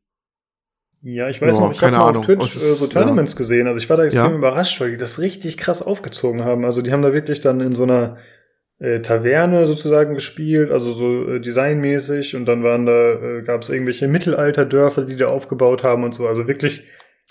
Ja, 1.01 1.27
ich 1.27 1.41
weiß 1.41 1.57
oh, 1.57 1.65
noch, 1.65 1.71
ich 1.73 1.81
habe 1.81 1.91
mal 1.91 2.17
auf 2.17 2.21
Twitch 2.21 2.55
äh, 2.55 2.59
so 2.59 2.87
Tournaments 2.87 3.33
ja. 3.33 3.37
gesehen. 3.37 3.67
Also 3.67 3.77
ich 3.77 3.89
war 3.89 3.97
da 3.97 4.05
extrem 4.05 4.31
ja. 4.31 4.37
überrascht, 4.37 4.79
weil 4.79 4.91
die 4.91 4.97
das 4.97 5.19
richtig 5.19 5.57
krass 5.57 5.81
aufgezogen 5.81 6.45
haben. 6.45 6.63
Also 6.63 6.81
die 6.81 6.93
haben 6.93 7.01
da 7.01 7.11
wirklich 7.13 7.41
dann 7.41 7.59
in 7.59 7.75
so 7.75 7.83
einer 7.83 8.17
äh, 8.79 9.01
Taverne 9.01 9.65
sozusagen 9.65 10.13
gespielt, 10.13 10.71
also 10.71 10.91
so 10.91 11.27
äh, 11.27 11.39
designmäßig 11.39 12.35
und 12.35 12.45
dann 12.45 12.63
waren 12.63 12.85
da, 12.85 13.13
äh, 13.13 13.41
gab 13.41 13.61
es 13.61 13.69
irgendwelche 13.69 14.07
Mittelalterdörfer, 14.07 15.03
die 15.03 15.15
da 15.15 15.27
aufgebaut 15.27 15.83
haben 15.83 16.03
und 16.03 16.13
so, 16.13 16.27
also 16.27 16.47
wirklich. 16.47 16.83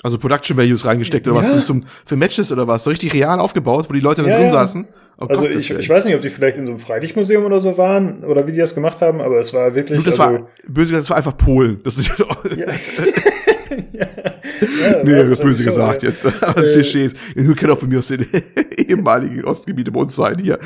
Also 0.03 0.19
Production 0.19 0.59
Values 0.59 0.85
reingesteckt 0.85 1.27
oder 1.27 1.41
ja. 1.41 1.43
was 1.43 1.67
zum, 1.67 1.85
für 2.05 2.17
Matches 2.17 2.53
oder 2.53 2.67
was? 2.69 2.85
So 2.85 2.91
richtig 2.91 3.15
real 3.15 3.39
aufgebaut, 3.39 3.87
wo 3.89 3.95
die 3.95 4.01
Leute 4.01 4.23
dann 4.23 4.31
ja, 4.31 4.39
drin 4.39 4.51
saßen? 4.51 4.87
Oh 5.19 5.25
also 5.25 5.43
Gott, 5.43 5.55
ich, 5.55 5.71
ich 5.71 5.89
weiß 5.89 6.05
nicht, 6.05 6.15
ob 6.15 6.21
die 6.21 6.29
vielleicht 6.29 6.59
in 6.59 6.67
so 6.67 6.73
einem 6.73 6.79
Freilichtmuseum 6.79 7.45
oder 7.45 7.61
so 7.61 7.79
waren 7.79 8.23
oder 8.25 8.47
wie 8.47 8.53
die 8.53 8.59
das 8.59 8.75
gemacht 8.75 9.01
haben, 9.01 9.23
aber 9.23 9.39
es 9.39 9.55
war 9.55 9.75
wirklich. 9.75 9.99
Und 9.99 10.07
das 10.07 10.21
also, 10.21 10.41
war, 10.41 10.49
böse 10.69 10.89
gesagt, 10.89 11.03
das 11.05 11.11
war 11.11 11.17
einfach 11.17 11.37
Polen. 11.39 11.81
Das 11.83 11.97
ist 11.97 12.13
ja. 12.19 12.27
ja. 13.93 14.07
Ja 14.61 15.03
nee, 15.03 15.13
das 15.13 15.39
böse 15.39 15.65
gesagt 15.65 16.03
jetzt. 16.03 16.27
Äh, 16.47 16.73
Klischees. 16.73 17.13
Du 17.35 17.55
kennst 17.55 17.71
auch 17.71 17.79
von 17.79 17.89
mir 17.89 17.99
aus 17.99 18.09
den 18.09 18.27
ehemaligen 18.77 19.45
Ostgebiete 19.45 19.91
bei 19.91 20.01
uns 20.01 20.15
sein 20.15 20.39
hier. 20.39 20.59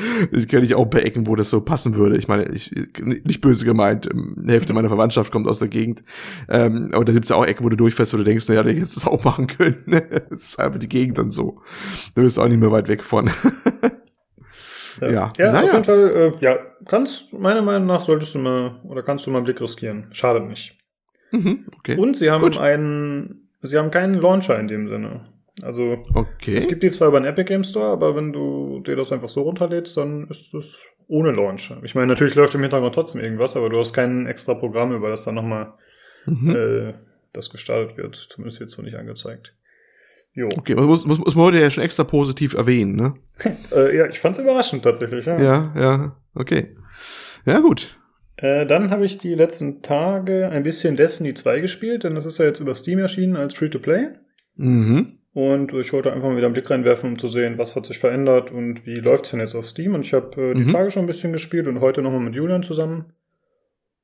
Kenne 0.47 0.65
ich 0.65 0.75
auch 0.75 0.85
bei 0.85 0.99
Ecken, 0.99 1.27
wo 1.27 1.35
das 1.35 1.49
so 1.49 1.61
passen 1.61 1.95
würde. 1.95 2.17
Ich 2.17 2.27
meine, 2.27 2.49
ich, 2.49 2.71
nicht 3.01 3.41
böse 3.41 3.65
gemeint. 3.65 4.07
Ähm, 4.11 4.35
die 4.37 4.51
Hälfte 4.51 4.73
meiner 4.73 4.89
Verwandtschaft 4.89 5.31
kommt 5.31 5.47
aus 5.47 5.59
der 5.59 5.67
Gegend. 5.67 6.03
Ähm, 6.49 6.91
aber 6.93 7.05
da 7.05 7.13
gibt's 7.13 7.29
ja 7.29 7.35
auch 7.35 7.45
Ecken, 7.45 7.63
wo 7.63 7.69
du 7.69 7.77
durchfährst, 7.77 8.13
wo 8.13 8.17
du 8.17 8.23
denkst, 8.23 8.47
naja, 8.47 8.63
der 8.63 8.73
hätte 8.73 8.83
es 8.83 9.05
auch 9.05 9.23
machen 9.23 9.47
können. 9.47 9.83
das 10.29 10.43
ist 10.43 10.59
einfach 10.59 10.79
die 10.79 10.89
Gegend 10.89 11.17
dann 11.17 11.31
so. 11.31 11.61
Da 12.15 12.21
bist 12.21 12.37
du 12.37 12.41
auch 12.41 12.47
nicht 12.47 12.59
mehr 12.59 12.71
weit 12.71 12.87
weg 12.87 13.03
von. 13.03 13.29
Ja, 14.99 15.09
ja. 15.09 15.29
ja 15.37 15.51
naja. 15.51 15.63
auf 15.63 15.71
jeden 15.71 15.83
Fall, 15.83 16.09
äh, 16.09 16.31
ja, 16.41 16.59
kannst, 16.87 17.33
meiner 17.33 17.61
Meinung 17.61 17.87
nach 17.87 18.01
solltest 18.01 18.35
du 18.35 18.39
mal, 18.39 18.79
oder 18.83 19.03
kannst 19.03 19.25
du 19.25 19.31
mal 19.31 19.37
einen 19.37 19.45
Blick 19.45 19.61
riskieren. 19.61 20.07
Schadet 20.11 20.47
nicht. 20.47 20.77
Mhm, 21.31 21.65
okay. 21.77 21.97
Und 21.97 22.17
sie 22.17 22.29
haben 22.29 22.41
Gut. 22.41 22.57
einen, 22.57 23.40
sie 23.61 23.77
haben 23.77 23.91
keinen 23.91 24.15
Launcher 24.15 24.59
in 24.59 24.67
dem 24.67 24.87
Sinne. 24.87 25.21
Also, 25.63 25.97
okay. 26.13 26.55
es 26.55 26.67
gibt 26.67 26.81
die 26.81 26.89
zwar 26.89 27.09
über 27.09 27.19
den 27.19 27.27
Epic 27.27 27.47
Game 27.47 27.63
Store, 27.63 27.87
aber 27.87 28.15
wenn 28.15 28.33
du 28.33 28.81
dir 28.85 28.95
das 28.95 29.11
einfach 29.11 29.29
so 29.29 29.41
runterlädst, 29.41 29.97
dann 29.97 30.27
ist 30.27 30.53
es 30.53 30.81
ohne 31.07 31.31
Launcher. 31.31 31.77
Ich 31.83 31.93
meine, 31.93 32.07
natürlich 32.07 32.35
läuft 32.35 32.55
im 32.55 32.61
Hintergrund 32.61 32.95
trotzdem 32.95 33.21
irgendwas, 33.21 33.55
aber 33.55 33.69
du 33.69 33.77
hast 33.77 33.93
kein 33.93 34.27
extra 34.27 34.53
Programm, 34.53 34.93
über 34.93 35.09
das 35.09 35.25
dann 35.25 35.35
nochmal 35.35 35.73
mhm. 36.25 36.55
äh, 36.55 36.93
das 37.33 37.49
gestartet 37.49 37.97
wird. 37.97 38.15
Zumindest 38.15 38.61
jetzt 38.61 38.73
so 38.73 38.81
nicht 38.81 38.95
angezeigt. 38.95 39.53
Jo. 40.33 40.47
Okay, 40.55 40.75
man 40.75 40.85
muss, 40.85 41.05
muss, 41.05 41.19
muss 41.19 41.35
man 41.35 41.45
heute 41.45 41.57
ja 41.57 41.69
schon 41.69 41.83
extra 41.83 42.05
positiv 42.05 42.53
erwähnen, 42.53 42.95
ne? 42.95 43.15
äh, 43.75 43.97
ja, 43.97 44.07
ich 44.07 44.19
fand's 44.19 44.39
überraschend 44.39 44.83
tatsächlich, 44.83 45.25
ja. 45.25 45.39
Ja, 45.39 45.73
ja, 45.77 46.15
okay. 46.33 46.75
Ja, 47.45 47.59
gut. 47.59 47.99
Äh, 48.41 48.65
dann 48.65 48.89
habe 48.89 49.05
ich 49.05 49.17
die 49.17 49.35
letzten 49.35 49.81
Tage 49.81 50.49
ein 50.49 50.63
bisschen 50.63 50.95
Destiny 50.95 51.33
2 51.33 51.59
gespielt, 51.59 52.03
denn 52.03 52.15
das 52.15 52.25
ist 52.25 52.39
ja 52.39 52.45
jetzt 52.45 52.59
über 52.59 52.75
Steam 52.75 52.99
erschienen 52.99 53.35
als 53.35 53.53
Free-to-Play. 53.53 54.09
Mhm. 54.55 55.17
Und 55.33 55.73
ich 55.73 55.93
wollte 55.93 56.11
einfach 56.11 56.27
mal 56.27 56.35
wieder 56.35 56.47
einen 56.47 56.53
Blick 56.53 56.69
reinwerfen, 56.69 57.11
um 57.11 57.19
zu 57.19 57.27
sehen, 57.27 57.57
was 57.57 57.75
hat 57.75 57.85
sich 57.85 57.99
verändert 57.99 58.51
und 58.51 58.85
wie 58.85 58.95
läuft's 58.95 59.31
denn 59.31 59.39
jetzt 59.39 59.55
auf 59.55 59.67
Steam. 59.67 59.95
Und 59.95 60.01
ich 60.01 60.13
habe 60.13 60.41
äh, 60.41 60.53
die 60.55 60.63
mhm. 60.63 60.71
Tage 60.71 60.91
schon 60.91 61.03
ein 61.03 61.07
bisschen 61.07 61.31
gespielt 61.31 61.67
und 61.67 61.79
heute 61.79 62.01
nochmal 62.01 62.19
mit 62.19 62.35
Julian 62.35 62.63
zusammen. 62.63 63.13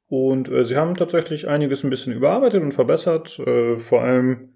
Und 0.07 0.49
äh, 0.49 0.63
sie 0.63 0.77
haben 0.77 0.95
tatsächlich 0.95 1.47
einiges 1.47 1.83
ein 1.83 1.89
bisschen 1.89 2.13
überarbeitet 2.13 2.61
und 2.61 2.73
verbessert. 2.73 3.39
Äh, 3.39 3.77
vor 3.77 4.03
allem 4.03 4.53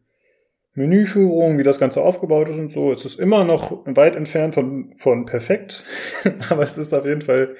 Menüführung, 0.73 1.57
wie 1.57 1.63
das 1.63 1.79
Ganze 1.79 2.01
aufgebaut 2.01 2.47
ist 2.47 2.59
und 2.59 2.71
so. 2.71 2.91
Es 2.91 3.03
ist 3.03 3.19
immer 3.19 3.43
noch 3.43 3.85
weit 3.85 4.15
entfernt 4.15 4.53
von, 4.53 4.93
von 4.95 5.25
perfekt, 5.25 5.83
aber 6.49 6.63
es 6.63 6.77
ist 6.77 6.93
auf 6.93 7.05
jeden 7.05 7.23
Fall 7.23 7.55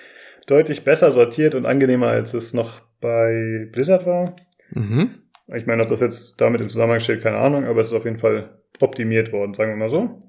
deutlich 0.52 0.84
besser 0.84 1.12
sortiert 1.12 1.56
und 1.56 1.66
angenehmer, 1.66 2.08
als 2.08 2.34
es 2.34 2.54
noch 2.54 2.82
bei 3.00 3.68
Blizzard 3.72 4.06
war. 4.06 4.26
Mhm. 4.72 5.10
Ich 5.56 5.66
meine, 5.66 5.84
ob 5.84 5.90
das 5.90 6.02
jetzt 6.02 6.40
damit 6.40 6.62
in 6.62 6.70
Zusammenhang 6.70 7.00
steht, 7.00 7.22
keine 7.22 7.38
Ahnung, 7.38 7.66
aber 7.66 7.80
es 7.80 7.88
ist 7.88 7.94
auf 7.94 8.06
jeden 8.06 8.20
Fall 8.20 8.62
optimiert 8.80 9.32
worden, 9.32 9.54
sagen 9.54 9.72
wir 9.72 9.78
mal 9.78 9.90
so. 9.90 10.22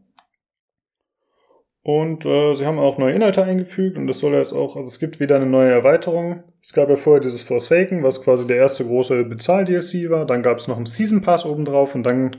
Und 1.85 2.25
äh, 2.25 2.55
sie 2.55 2.65
haben 2.65 2.79
auch 2.79 2.99
neue 2.99 3.15
Inhalte 3.15 3.43
eingefügt 3.43 3.99
und 3.99 4.07
das 4.07 4.21
soll 4.21 4.35
jetzt 4.35 4.53
auch, 4.53 4.77
also 4.77 4.87
es 4.87 5.01
gibt 5.01 5.19
wieder 5.19 5.35
eine 5.37 5.47
neue 5.47 5.71
Erweiterung. 5.71 6.45
Es 6.63 6.73
gab 6.73 6.89
ja 6.89 6.95
vorher 6.95 7.21
dieses 7.21 7.43
Forsaken, 7.43 8.05
was 8.05 8.23
quasi 8.23 8.47
der 8.47 8.59
erste 8.59 8.85
große 8.85 9.25
Bezahl-DLC 9.25 10.09
war. 10.09 10.25
Dann 10.25 10.45
gab 10.45 10.59
es 10.59 10.69
noch 10.69 10.77
einen 10.77 10.87
Season 10.87 11.23
Pass 11.23 11.45
obendrauf 11.45 11.97
und 11.97 12.05
dann, 12.05 12.37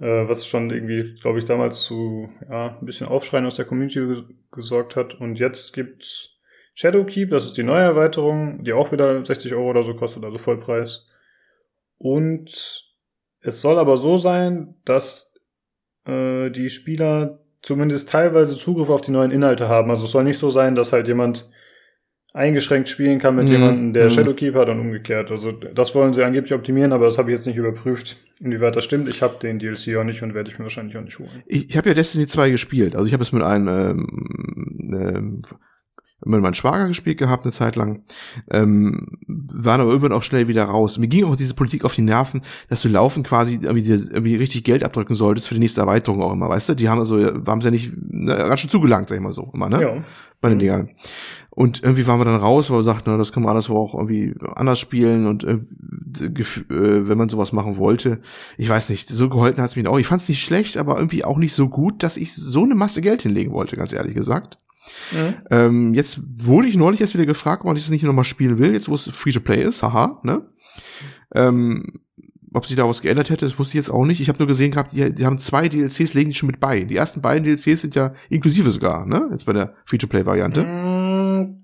äh, 0.00 0.28
was 0.28 0.44
schon 0.44 0.70
irgendwie, 0.70 1.14
glaube 1.20 1.38
ich, 1.38 1.44
damals 1.44 1.82
zu 1.82 2.30
ja, 2.50 2.76
ein 2.80 2.84
bisschen 2.84 3.06
Aufschreien 3.06 3.46
aus 3.46 3.54
der 3.54 3.64
Community 3.64 4.24
gesorgt 4.50 4.96
hat. 4.96 5.14
Und 5.14 5.36
jetzt 5.36 5.72
gibt's 5.72 6.41
Shadowkeep, 6.74 7.30
das 7.30 7.44
ist 7.44 7.56
die 7.56 7.62
neue 7.62 7.82
Erweiterung, 7.82 8.64
die 8.64 8.72
auch 8.72 8.92
wieder 8.92 9.22
60 9.22 9.54
Euro 9.54 9.70
oder 9.70 9.82
so 9.82 9.94
kostet, 9.94 10.24
also 10.24 10.38
Vollpreis. 10.38 11.06
Und 11.98 12.84
es 13.40 13.60
soll 13.60 13.78
aber 13.78 13.96
so 13.96 14.16
sein, 14.16 14.74
dass 14.84 15.34
äh, 16.06 16.50
die 16.50 16.70
Spieler 16.70 17.40
zumindest 17.60 18.08
teilweise 18.08 18.56
Zugriff 18.56 18.88
auf 18.88 19.02
die 19.02 19.12
neuen 19.12 19.30
Inhalte 19.30 19.68
haben. 19.68 19.90
Also 19.90 20.04
es 20.04 20.10
soll 20.10 20.24
nicht 20.24 20.38
so 20.38 20.50
sein, 20.50 20.74
dass 20.74 20.92
halt 20.92 21.06
jemand 21.06 21.48
eingeschränkt 22.34 22.88
spielen 22.88 23.18
kann 23.18 23.36
mit 23.36 23.48
mm, 23.48 23.52
jemandem, 23.52 23.92
der 23.92 24.06
mm. 24.06 24.10
Shadowkeep 24.10 24.54
hat 24.54 24.68
und 24.68 24.80
umgekehrt. 24.80 25.30
Also 25.30 25.52
das 25.52 25.94
wollen 25.94 26.12
sie 26.12 26.24
angeblich 26.24 26.54
optimieren, 26.54 26.92
aber 26.92 27.04
das 27.04 27.18
habe 27.18 27.30
ich 27.30 27.36
jetzt 27.36 27.46
nicht 27.46 27.58
überprüft, 27.58 28.16
inwieweit 28.40 28.74
das 28.74 28.84
stimmt. 28.84 29.08
Ich 29.08 29.22
habe 29.22 29.36
den 29.40 29.58
DLC 29.58 29.96
auch 29.96 30.04
nicht 30.04 30.22
und 30.22 30.34
werde 30.34 30.50
ich 30.50 30.58
mir 30.58 30.64
wahrscheinlich 30.64 30.96
auch 30.96 31.02
nicht 31.02 31.18
holen. 31.18 31.42
Ich, 31.46 31.70
ich 31.70 31.76
habe 31.76 31.90
ja 31.90 31.94
Destiny 31.94 32.26
2 32.26 32.50
gespielt. 32.50 32.96
Also 32.96 33.06
ich 33.06 33.12
habe 33.12 33.22
es 33.22 33.32
mit 33.32 33.42
einem 33.42 33.68
ähm, 33.68 34.92
ähm, 34.94 35.42
mit 36.24 36.40
meinem 36.40 36.54
Schwager 36.54 36.88
gespielt 36.88 37.18
gehabt 37.18 37.44
eine 37.44 37.52
Zeit 37.52 37.76
lang, 37.76 38.02
ähm, 38.50 39.18
waren 39.26 39.80
aber 39.80 39.90
irgendwann 39.90 40.12
auch 40.12 40.22
schnell 40.22 40.48
wieder 40.48 40.64
raus. 40.64 40.98
Mir 40.98 41.08
ging 41.08 41.24
auch 41.24 41.36
diese 41.36 41.54
Politik 41.54 41.84
auf 41.84 41.94
die 41.94 42.02
Nerven, 42.02 42.42
dass 42.68 42.82
du 42.82 42.88
laufen 42.88 43.22
quasi 43.22 43.60
irgendwie, 43.62 43.90
irgendwie 43.90 44.36
richtig 44.36 44.64
Geld 44.64 44.84
abdrücken 44.84 45.14
solltest 45.14 45.48
für 45.48 45.54
die 45.54 45.60
nächste 45.60 45.80
Erweiterung 45.80 46.22
auch 46.22 46.32
immer, 46.32 46.48
weißt 46.48 46.70
du? 46.70 46.74
Die 46.74 46.88
haben 46.88 46.98
also, 46.98 47.18
haben 47.18 47.60
sie 47.60 47.68
ja 47.68 47.70
nicht 47.70 47.92
ne, 47.96 48.36
ganz 48.36 48.60
schön 48.60 48.70
zugelangt, 48.70 49.08
sag 49.08 49.16
ich 49.16 49.22
mal 49.22 49.32
so, 49.32 49.50
immer, 49.52 49.68
ne? 49.68 49.82
Ja. 49.82 50.04
Bei 50.40 50.48
den. 50.48 50.58
Dingern. 50.58 50.90
Und 51.54 51.82
irgendwie 51.82 52.06
waren 52.06 52.18
wir 52.18 52.24
dann 52.24 52.40
raus, 52.40 52.70
weil 52.70 52.78
wir 52.78 52.82
sagten, 52.82 53.10
na, 53.10 53.18
das 53.18 53.30
kann 53.30 53.42
man 53.42 53.52
alles 53.52 53.68
auch 53.68 53.94
irgendwie 53.94 54.34
anders 54.54 54.80
spielen 54.80 55.26
und 55.26 55.44
äh, 55.44 55.58
äh, 56.22 57.08
wenn 57.08 57.18
man 57.18 57.28
sowas 57.28 57.52
machen 57.52 57.76
wollte. 57.76 58.20
Ich 58.56 58.70
weiß 58.70 58.88
nicht, 58.88 59.10
so 59.10 59.28
geholfen 59.28 59.62
hat 59.62 59.68
es 59.68 59.76
mir 59.76 59.88
auch. 59.90 59.98
Ich 59.98 60.06
fand 60.06 60.22
es 60.22 60.28
nicht 60.30 60.42
schlecht, 60.42 60.78
aber 60.78 60.96
irgendwie 60.96 61.24
auch 61.24 61.36
nicht 61.36 61.52
so 61.52 61.68
gut, 61.68 62.02
dass 62.02 62.16
ich 62.16 62.34
so 62.34 62.64
eine 62.64 62.74
Masse 62.74 63.02
Geld 63.02 63.22
hinlegen 63.22 63.52
wollte, 63.52 63.76
ganz 63.76 63.92
ehrlich 63.92 64.14
gesagt. 64.14 64.56
Mhm. 65.12 65.34
Ähm, 65.50 65.94
jetzt 65.94 66.20
wurde 66.38 66.68
ich 66.68 66.76
neulich 66.76 67.00
erst 67.00 67.14
wieder 67.14 67.26
gefragt, 67.26 67.64
ob 67.64 67.76
ich 67.76 67.82
das 67.82 67.90
nicht 67.90 68.04
nochmal 68.04 68.24
spielen 68.24 68.58
will, 68.58 68.72
jetzt 68.72 68.88
wo 68.88 68.94
es 68.94 69.08
Free-to-Play 69.08 69.62
ist, 69.62 69.82
haha, 69.82 70.20
ne? 70.22 70.48
Ähm, 71.34 72.00
ob 72.54 72.66
sich 72.66 72.76
da 72.76 72.86
was 72.88 73.00
geändert 73.00 73.30
hätte, 73.30 73.46
das 73.46 73.58
wusste 73.58 73.72
ich 73.72 73.84
jetzt 73.84 73.90
auch 73.90 74.04
nicht. 74.04 74.20
Ich 74.20 74.28
habe 74.28 74.38
nur 74.38 74.48
gesehen 74.48 74.72
gehabt, 74.72 74.92
die, 74.92 75.14
die 75.14 75.24
haben 75.24 75.38
zwei 75.38 75.68
DLCs, 75.68 76.14
legen 76.14 76.30
die 76.30 76.36
schon 76.36 76.48
mit 76.48 76.60
bei. 76.60 76.82
Die 76.84 76.96
ersten 76.96 77.22
beiden 77.22 77.44
DLCs 77.44 77.80
sind 77.80 77.94
ja 77.94 78.12
inklusive 78.28 78.70
sogar, 78.70 79.06
ne? 79.06 79.28
Jetzt 79.30 79.46
bei 79.46 79.52
der 79.52 79.74
Free-to-Play-Variante. 79.86 80.62
Mm, 80.64 81.62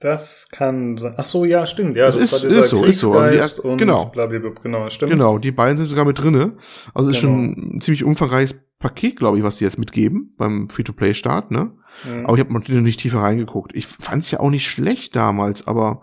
das 0.00 0.48
kann 0.50 0.96
sein. 0.96 1.14
Ach 1.16 1.26
so, 1.26 1.44
ja, 1.44 1.66
stimmt. 1.66 1.96
Ja, 1.96 2.06
das, 2.06 2.16
das 2.16 2.44
ist, 2.44 2.56
ist 2.56 2.68
so, 2.70 2.84
ist 2.84 3.00
so. 3.00 3.14
Also 3.14 3.34
erst, 3.34 3.62
genau. 3.76 4.06
Blablabla, 4.06 4.52
genau, 4.62 4.88
stimmt. 4.88 5.10
Genau, 5.10 5.38
die 5.38 5.50
beiden 5.50 5.76
sind 5.76 5.88
sogar 5.88 6.04
mit 6.04 6.18
drinne. 6.18 6.56
Also 6.94 7.08
genau. 7.08 7.10
ist 7.10 7.18
schon 7.18 7.76
ein 7.76 7.80
ziemlich 7.80 8.04
umfangreiches 8.04 8.58
Paket, 8.78 9.16
glaube 9.16 9.38
ich, 9.38 9.42
was 9.44 9.58
sie 9.58 9.64
jetzt 9.64 9.78
mitgeben 9.78 10.34
beim 10.38 10.70
Free-to-Play-Start, 10.70 11.50
ne? 11.50 11.72
Mhm. 12.04 12.26
Aber 12.26 12.36
ich 12.36 12.40
habe 12.40 12.52
noch 12.52 12.68
nicht 12.68 13.00
tiefer 13.00 13.20
reingeguckt. 13.20 13.74
Ich 13.74 13.86
fand 13.86 14.22
es 14.22 14.30
ja 14.30 14.40
auch 14.40 14.50
nicht 14.50 14.66
schlecht 14.66 15.16
damals, 15.16 15.66
aber 15.66 16.02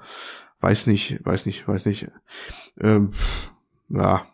weiß 0.62 0.88
nicht, 0.88 1.20
weiß 1.24 1.46
nicht, 1.46 1.68
weiß 1.68 1.86
nicht. 1.86 2.08
Ähm, 2.82 3.12
ja, 3.90 4.26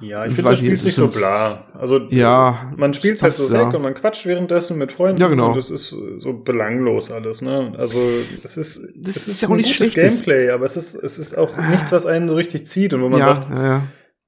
ja, 0.00 0.24
ich, 0.24 0.30
ich 0.30 0.34
finde, 0.36 0.50
das 0.50 0.58
Spiel 0.58 0.72
ist 0.72 0.84
nicht 0.84 0.94
so 0.94 1.08
bla. 1.08 1.64
Also, 1.74 1.98
ja, 2.10 2.72
man 2.76 2.92
spielt 2.94 3.22
halt 3.22 3.32
so 3.32 3.50
weg 3.52 3.72
und 3.74 3.82
man 3.82 3.94
quatscht 3.94 4.26
währenddessen 4.26 4.76
mit 4.76 4.92
Freunden. 4.92 5.20
Ja, 5.20 5.28
genau. 5.28 5.48
Und 5.48 5.56
das 5.56 5.70
ist 5.70 5.90
so 6.18 6.32
belanglos 6.32 7.10
alles, 7.10 7.42
ne? 7.42 7.72
Also, 7.78 7.98
es 8.42 8.56
ist, 8.56 8.88
das 8.96 9.16
ist, 9.16 9.28
ist 9.28 9.42
ja 9.42 9.48
auch 9.48 9.56
nicht 9.56 9.74
schlechtes 9.74 10.24
Gameplay, 10.24 10.50
aber 10.50 10.66
es 10.66 10.76
ist, 10.76 10.94
es 10.94 11.18
ist 11.18 11.38
auch 11.38 11.56
nichts, 11.70 11.92
was 11.92 12.06
einen 12.06 12.28
so 12.28 12.34
richtig 12.34 12.66
zieht 12.66 12.92
und 12.92 13.02
wo 13.02 13.08
man 13.08 13.20
ja, 13.20 13.26
sagt, 13.26 13.50
ja, 13.50 13.66
ja. 13.66 13.82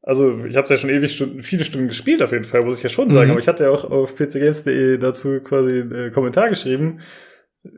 Also, 0.06 0.44
ich 0.44 0.54
habe 0.54 0.68
ja 0.68 0.76
schon 0.76 0.88
ewig 0.88 1.12
Stunden, 1.12 1.42
viele 1.42 1.64
Stunden 1.64 1.88
gespielt 1.88 2.22
auf 2.22 2.30
jeden 2.30 2.44
Fall, 2.44 2.62
muss 2.62 2.76
ich 2.76 2.84
ja 2.84 2.88
schon 2.88 3.10
sagen. 3.10 3.26
Mhm. 3.26 3.30
Aber 3.32 3.40
ich 3.40 3.48
hatte 3.48 3.64
ja 3.64 3.70
auch 3.70 3.90
auf 3.90 4.14
pcgames.de 4.14 4.98
dazu 4.98 5.40
quasi 5.40 5.80
einen 5.80 6.12
Kommentar 6.12 6.48
geschrieben, 6.48 7.00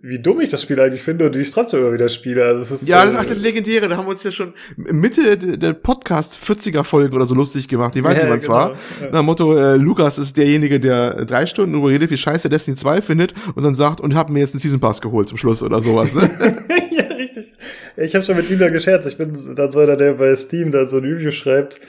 wie 0.03 0.19
dumm 0.21 0.43
ich 0.43 0.51
das 0.51 0.61
Spiel 0.61 0.79
eigentlich 0.79 1.03
finde 1.03 1.25
und 1.25 1.35
wie 1.35 1.41
ich 1.41 1.49
es 1.49 1.55
trotzdem 1.55 1.81
immer 1.81 1.95
wieder 1.95 2.11
spiele. 2.11 2.45
Also 2.45 2.61
es 2.61 2.71
ist, 2.71 2.87
ja, 2.87 3.03
das 3.03 3.13
ist 3.13 3.19
auch 3.19 3.25
das 3.25 3.39
Legendäre. 3.39 3.89
Da 3.89 3.97
haben 3.97 4.05
wir 4.05 4.11
uns 4.11 4.23
ja 4.23 4.31
schon 4.31 4.53
Mitte 4.77 5.39
der 5.39 5.73
Podcast 5.73 6.37
40er 6.37 6.85
Folge 6.85 7.17
oder 7.17 7.25
so 7.25 7.35
lustig 7.35 7.67
gemacht. 7.67 7.97
Ich 7.97 8.05
weiß 8.05 8.19
ja, 8.19 8.25
nicht, 8.25 8.31
wann 8.31 8.39
es 8.41 8.49
war. 8.51 8.73
Ja. 9.01 9.11
Nach 9.11 9.23
Motto, 9.23 9.57
äh, 9.57 9.77
Lukas 9.77 10.19
ist 10.19 10.37
derjenige, 10.37 10.81
der 10.81 11.25
drei 11.25 11.47
Stunden 11.47 11.73
darüber 11.73 11.89
redet, 11.89 12.11
wie 12.11 12.19
scheiße 12.19 12.51
Destiny 12.51 12.77
2 12.77 13.01
findet 13.01 13.33
und 13.55 13.65
dann 13.65 13.75
sagt, 13.75 14.03
und 14.03 14.15
hab 14.15 14.29
mir 14.29 14.41
jetzt 14.41 14.55
einen 14.55 14.61
Season 14.61 14.81
Pass 14.81 15.01
geholt 15.01 15.29
zum 15.29 15.39
Schluss 15.39 15.63
oder 15.63 15.81
sowas. 15.81 16.15
Ne? 16.15 16.29
ja, 16.91 17.05
richtig. 17.15 17.55
Ich 17.97 18.15
habe 18.15 18.23
schon 18.23 18.37
mit 18.37 18.51
ihm 18.51 18.59
da 18.59 18.69
gescherzt. 18.69 19.09
Ich 19.09 19.17
bin 19.17 19.33
dann 19.57 19.71
so 19.71 19.79
einer, 19.79 19.97
der 19.97 20.13
bei 20.15 20.35
Steam 20.37 20.71
da 20.71 20.85
so 20.85 20.99
ein 20.99 21.05
Review 21.05 21.31
schreibt, 21.31 21.81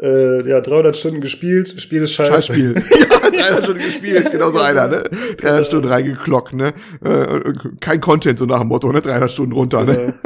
äh, 0.00 0.48
ja, 0.48 0.60
300 0.60 0.96
Stunden 0.96 1.20
gespielt, 1.20 1.80
Spiel 1.80 2.02
ist 2.02 2.12
scheiße. 2.12 2.32
Scheißspiel. 2.32 2.74
300 3.30 3.64
Stunden 3.64 3.82
gespielt, 3.82 4.30
genau 4.30 4.50
so 4.50 4.58
einer, 4.58 4.88
ne? 4.88 5.02
300 5.02 5.38
genau. 5.38 5.62
Stunden 5.62 5.88
reingeklockt, 5.88 6.54
ne? 6.54 6.72
Äh, 7.02 7.52
kein 7.80 8.00
Content, 8.00 8.38
so 8.38 8.46
nach 8.46 8.60
dem 8.60 8.68
Motto, 8.68 8.90
ne? 8.92 9.00
300 9.00 9.30
Stunden 9.30 9.52
runter, 9.52 9.84
ne? 9.84 10.14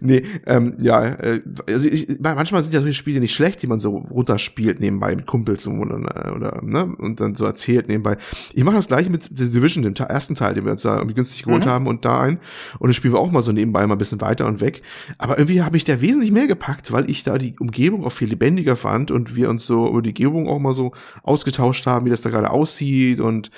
Nee, 0.00 0.22
ähm, 0.46 0.74
ja, 0.80 1.04
äh, 1.04 1.40
also 1.68 1.88
ich, 1.88 2.18
manchmal 2.20 2.62
sind 2.62 2.74
ja 2.74 2.80
solche 2.80 2.94
Spiele 2.94 3.20
nicht 3.20 3.34
schlecht, 3.34 3.62
die 3.62 3.66
man 3.66 3.80
so 3.80 3.96
runterspielt 3.96 4.80
nebenbei 4.80 5.14
mit 5.14 5.26
Kumpels 5.26 5.66
und, 5.66 5.80
oder, 5.80 6.34
oder 6.34 6.60
ne? 6.62 6.94
Und 6.98 7.20
dann 7.20 7.34
so 7.34 7.44
erzählt 7.44 7.88
nebenbei. 7.88 8.16
Ich 8.54 8.64
mache 8.64 8.76
das 8.76 8.88
gleiche 8.88 9.10
mit 9.10 9.24
The 9.34 9.50
Division, 9.50 9.82
dem 9.82 9.94
ersten 9.94 10.34
Teil, 10.34 10.54
den 10.54 10.64
wir 10.64 10.72
uns 10.72 10.82
da 10.82 10.96
irgendwie 10.96 11.14
günstig 11.14 11.42
geholt 11.44 11.64
mhm. 11.64 11.70
haben 11.70 11.86
und 11.86 12.04
da 12.04 12.20
ein. 12.20 12.38
Und 12.78 12.88
das 12.88 12.96
spielen 12.96 13.14
wir 13.14 13.20
auch 13.20 13.30
mal 13.30 13.42
so 13.42 13.52
nebenbei 13.52 13.86
mal 13.86 13.94
ein 13.94 13.98
bisschen 13.98 14.20
weiter 14.20 14.46
und 14.46 14.60
weg. 14.60 14.82
Aber 15.18 15.38
irgendwie 15.38 15.62
habe 15.62 15.76
ich 15.76 15.84
da 15.84 16.00
wesentlich 16.00 16.32
mehr 16.32 16.46
gepackt, 16.46 16.92
weil 16.92 17.08
ich 17.10 17.24
da 17.24 17.38
die 17.38 17.54
Umgebung 17.58 18.04
auch 18.04 18.12
viel 18.12 18.28
lebendiger 18.28 18.76
fand 18.76 19.10
und 19.10 19.36
wir 19.36 19.50
uns 19.50 19.66
so 19.66 19.88
über 19.88 20.02
die 20.02 20.14
Gebung 20.14 20.48
auch 20.48 20.58
mal 20.58 20.72
so 20.72 20.92
ausgetauscht 21.22 21.86
haben, 21.86 22.06
wie 22.08 22.10
das 22.10 22.22
da 22.22 22.30
gerade 22.30 22.50
aussieht 22.50 23.20
und 23.20 23.50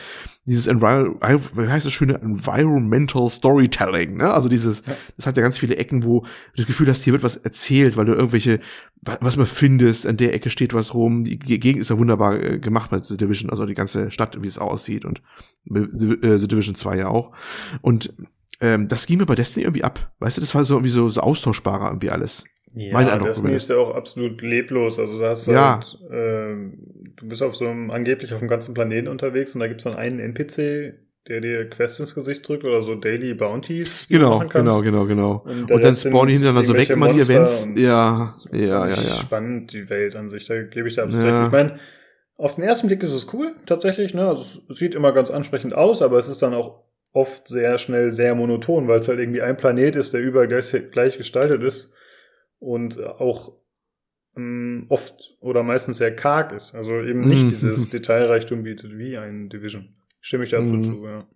dieses 0.47 0.67
Envir 0.67 1.15
wie 1.21 1.69
heißt 1.69 1.87
das 1.87 1.93
schöne 1.93 2.21
Environmental 2.21 3.29
Storytelling, 3.29 4.17
ne? 4.17 4.33
Also 4.33 4.49
dieses, 4.49 4.83
ja. 4.85 4.97
das 5.17 5.27
hat 5.27 5.37
ja 5.37 5.43
ganz 5.45 5.59
viele 5.59 5.77
Ecken, 5.77 6.03
wo 6.03 6.23
du 6.23 6.27
das 6.57 6.67
Gefühl 6.67 6.89
hast, 6.89 7.05
hier 7.05 7.13
wird 7.13 7.23
was 7.23 7.37
erzählt, 7.37 7.97
weil 7.97 8.07
du 8.07 8.15
irgendwelche, 8.15 8.59
was 9.03 9.37
man 9.37 9.47
findest, 9.47 10.07
an 10.07 10.17
der 10.17 10.35
Ecke 10.35 10.51
steht 10.51 10.75
was 10.75 10.93
rum. 10.93 11.25
Die 11.25 11.39
Gegend 11.39 11.81
ist 11.81 11.91
ja 11.91 11.99
wunderbar 11.99 12.43
äh, 12.43 12.59
gemacht 12.59 12.91
bei 12.91 13.01
The 13.01 13.17
Division, 13.17 13.51
also 13.51 13.65
die 13.65 13.75
ganze 13.75 14.11
Stadt, 14.11 14.43
wie 14.43 14.49
es 14.49 14.59
aussieht 14.59 15.05
und 15.05 15.23
äh, 15.73 16.39
The 16.39 16.49
Division 16.49 16.75
2 16.75 16.97
ja 16.97 17.09
auch. 17.09 17.33
Und 17.81 18.13
ähm, 18.61 18.89
das 18.89 19.07
ging 19.07 19.19
mir 19.19 19.27
bei 19.27 19.35
Destiny 19.37 19.65
irgendwie 19.65 19.85
ab. 19.85 20.13
Weißt 20.19 20.37
du, 20.37 20.41
das 20.41 20.55
war 20.55 20.65
so 20.65 20.75
irgendwie 20.75 20.91
so, 20.91 21.09
so 21.09 21.21
austauschbarer 21.21 21.89
irgendwie 21.89 22.11
alles. 22.11 22.45
Ja, 22.75 22.93
Meine 22.93 23.19
Destiny 23.19 23.55
ist 23.55 23.69
ja 23.69 23.77
auch 23.77 23.95
absolut 23.95 24.43
leblos. 24.43 24.99
Also 24.99 25.19
da 25.21 25.31
hast 25.31 25.49
du 25.49 25.53
ja. 25.53 25.81
halt, 25.81 25.99
äh, 26.11 26.55
du 27.17 27.29
bist 27.29 27.43
auf 27.43 27.57
so 27.57 27.67
einem, 27.67 27.91
angeblich 27.91 28.33
auf 28.33 28.39
dem 28.39 28.49
ganzen 28.49 28.75
Planeten 28.75 29.09
unterwegs 29.09 29.55
und 29.55 29.61
da 29.61 29.67
gibt's 29.67 29.85
dann 29.85 29.97
einen 29.97 30.21
NPC, 30.21 30.95
der 31.29 31.41
dir 31.41 31.69
Quests 31.69 31.99
ins 31.99 32.15
Gesicht 32.15 32.49
drückt 32.49 32.65
oder 32.65 32.81
so 32.83 32.95
Daily 32.95 33.35
Bounties. 33.35 34.07
Genau, 34.09 34.39
genau, 34.49 34.83
genau, 34.83 35.05
genau. 35.05 35.45
Und, 35.45 35.71
und 35.71 35.85
dann 35.85 35.95
spawnen 35.95 36.29
die 36.29 36.33
hintereinander 36.35 36.63
so 36.63 36.75
weg 36.77 36.91
immer 36.91 37.13
die 37.13 37.21
Events. 37.21 37.69
Ja, 37.75 38.35
ja, 38.53 38.87
ja, 38.87 38.89
ja. 38.89 39.15
Spannend, 39.17 39.73
die 39.73 39.91
Welt 39.91 40.15
an 40.15 40.29
sich, 40.29 40.47
da 40.47 40.63
gebe 40.63 40.87
ich 40.87 40.95
dir 40.95 41.03
absolut 41.03 41.27
ja. 41.27 41.39
recht. 41.39 41.47
Ich 41.49 41.53
meine, 41.53 41.79
auf 42.37 42.55
den 42.55 42.65
ersten 42.65 42.87
Blick 42.87 43.03
ist 43.03 43.13
es 43.13 43.33
cool, 43.35 43.55
tatsächlich, 43.67 44.15
ne? 44.15 44.29
Also 44.29 44.61
es 44.69 44.77
sieht 44.77 44.95
immer 44.95 45.13
ganz 45.13 45.31
ansprechend 45.31 45.75
aus, 45.75 46.03
aber 46.03 46.19
es 46.19 46.29
ist 46.29 46.41
dann 46.41 46.55
auch 46.55 46.85
oft 47.13 47.49
sehr 47.49 47.77
schnell 47.79 48.13
sehr 48.13 48.37
monoton, 48.37 48.87
weil 48.87 49.01
es 49.01 49.09
halt 49.09 49.19
irgendwie 49.19 49.43
ein 49.43 49.57
Planet 49.57 49.97
ist, 49.97 50.15
der 50.15 50.21
überall 50.21 50.47
gleich, 50.47 50.73
gleich 50.93 51.19
gestaltet 51.19 51.65
ist 51.65 51.93
und 52.61 53.03
auch 53.03 53.53
ähm, 54.37 54.87
oft 54.89 55.37
oder 55.41 55.63
meistens 55.63 55.99
sehr 55.99 56.15
karg 56.15 56.53
ist. 56.53 56.75
Also 56.75 57.01
eben 57.01 57.21
nicht 57.21 57.45
mhm. 57.45 57.49
dieses 57.49 57.89
Detailreichtum 57.91 58.63
bietet 58.63 58.97
wie 58.97 59.17
ein 59.17 59.49
Division. 59.49 59.89
Stimme 60.21 60.45
ich 60.45 60.51
dazu 60.51 60.75
mhm. 60.75 60.85
zu, 60.85 61.05
ja. 61.05 61.27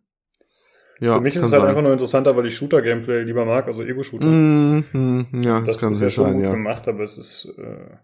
Ja, 1.01 1.17
Für 1.17 1.21
mich 1.21 1.35
ist 1.35 1.43
es 1.43 1.53
halt 1.53 1.63
sein. 1.63 1.71
einfach 1.71 1.83
nur 1.83 1.93
interessanter, 1.93 2.37
weil 2.37 2.47
ich 2.47 2.57
Shooter-Gameplay 2.57 3.25
lieber 3.25 3.45
mag, 3.45 3.67
also 3.67 3.83
Ego-Shooter. 3.83 4.29
Mm, 4.29 5.27
ja, 5.43 5.59
das, 5.61 5.67
das 5.67 5.79
kann 5.79 5.93
ist 5.93 6.01
ja 6.01 6.09
schon 6.09 6.25
sein, 6.25 6.35
gut 6.35 6.45
ja. 6.45 6.51
gemacht, 6.53 6.87
aber 6.87 7.03
es 7.03 7.19
ist 7.19 7.53
äh, 7.59 7.97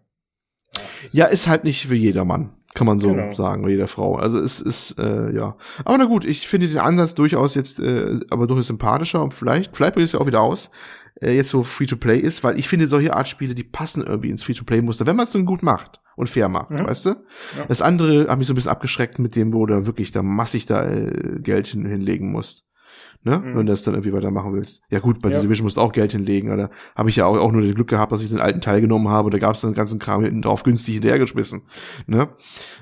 ja, 1.13 1.27
ist, 1.27 1.49
halt 1.49 1.65
nicht 1.65 1.87
für 1.87 1.95
jedermann, 1.95 2.51
kann 2.75 2.87
man 2.87 2.99
so 3.01 3.13
genau. 3.13 3.33
sagen, 3.33 3.63
oder 3.63 3.73
jeder 3.73 3.89
Frau. 3.89 4.17
Also 4.17 4.39
es 4.39 4.61
ist 4.61 4.99
äh, 4.99 5.33
ja, 5.35 5.57
aber 5.85 5.99
na 5.99 6.05
gut, 6.05 6.25
ich 6.25 6.47
finde 6.49 6.69
den 6.69 6.79
Ansatz 6.79 7.15
durchaus 7.15 7.55
jetzt, 7.55 7.81
äh, 7.81 8.19
aber 8.31 8.47
durchaus 8.47 8.67
sympathischer 8.67 9.23
und 9.23 9.35
vielleicht, 9.35 9.77
vielleicht 9.77 9.95
bringt 9.95 10.07
es 10.07 10.13
ja 10.13 10.21
auch 10.21 10.27
wieder 10.27 10.41
aus, 10.41 10.71
äh, 11.21 11.35
jetzt 11.35 11.51
so 11.51 11.63
Free-to-Play 11.63 12.19
ist, 12.19 12.45
weil 12.45 12.59
ich 12.59 12.69
finde, 12.69 12.89
solche 12.89 13.15
Art 13.15 13.29
Spiele, 13.29 13.55
die 13.55 13.65
passen 13.65 14.05
irgendwie 14.05 14.31
ins 14.31 14.43
Free-to-Play-Muster, 14.43 15.07
wenn 15.07 15.17
man 15.17 15.25
es 15.25 15.33
dann 15.33 15.47
gut 15.47 15.63
macht 15.63 16.01
und 16.17 16.29
fair 16.29 16.49
macht, 16.49 16.71
ja. 16.71 16.87
weißt 16.87 17.07
du? 17.07 17.11
Ja. 17.11 17.65
Das 17.69 17.83
andere 17.83 18.29
hat 18.29 18.39
mich 18.39 18.47
so 18.47 18.53
ein 18.53 18.57
bisschen 18.57 18.71
abgeschreckt 18.71 19.19
mit 19.19 19.37
dem, 19.37 19.53
wo 19.53 19.67
du 19.67 19.87
wirklich 19.87 20.13
da 20.13 20.23
massig 20.23 20.67
da 20.67 20.85
äh, 20.89 21.39
Geld 21.41 21.69
hin, 21.69 21.87
hinlegen 21.87 22.31
musst. 22.31 22.67
Ne? 23.23 23.39
Mhm. 23.39 23.57
Wenn 23.57 23.67
du 23.67 23.73
das 23.73 23.83
dann 23.83 23.95
irgendwie 23.95 24.15
weitermachen 24.15 24.55
willst. 24.55 24.83
Ja 24.91 24.99
gut, 24.99 25.21
bei 25.21 25.29
ja. 25.29 25.37
The 25.37 25.43
Division 25.43 25.65
musst 25.65 25.77
du 25.77 25.83
auch 25.83 25.93
Geld 25.93 26.13
hinlegen, 26.13 26.51
oder 26.51 26.71
habe 26.97 27.11
ich 27.11 27.17
ja 27.17 27.27
auch, 27.27 27.37
auch 27.37 27.53
nur 27.53 27.63
das 27.63 27.75
Glück 27.75 27.89
gehabt, 27.89 28.13
dass 28.13 28.23
ich 28.23 28.31
den 28.31 28.41
alten 28.41 28.63
Teil 28.63 28.81
genommen 28.81 29.09
habe, 29.09 29.31
da 29.31 29.39
gab 29.39 29.55
es 29.55 29.61
dann 29.61 29.73
den 29.73 29.77
ganzen 29.77 29.99
Kram 29.99 30.23
hinten 30.23 30.43
drauf 30.43 30.63
günstig 30.63 30.95
hinterhergeschmissen. 30.95 31.63
Ne? 32.07 32.29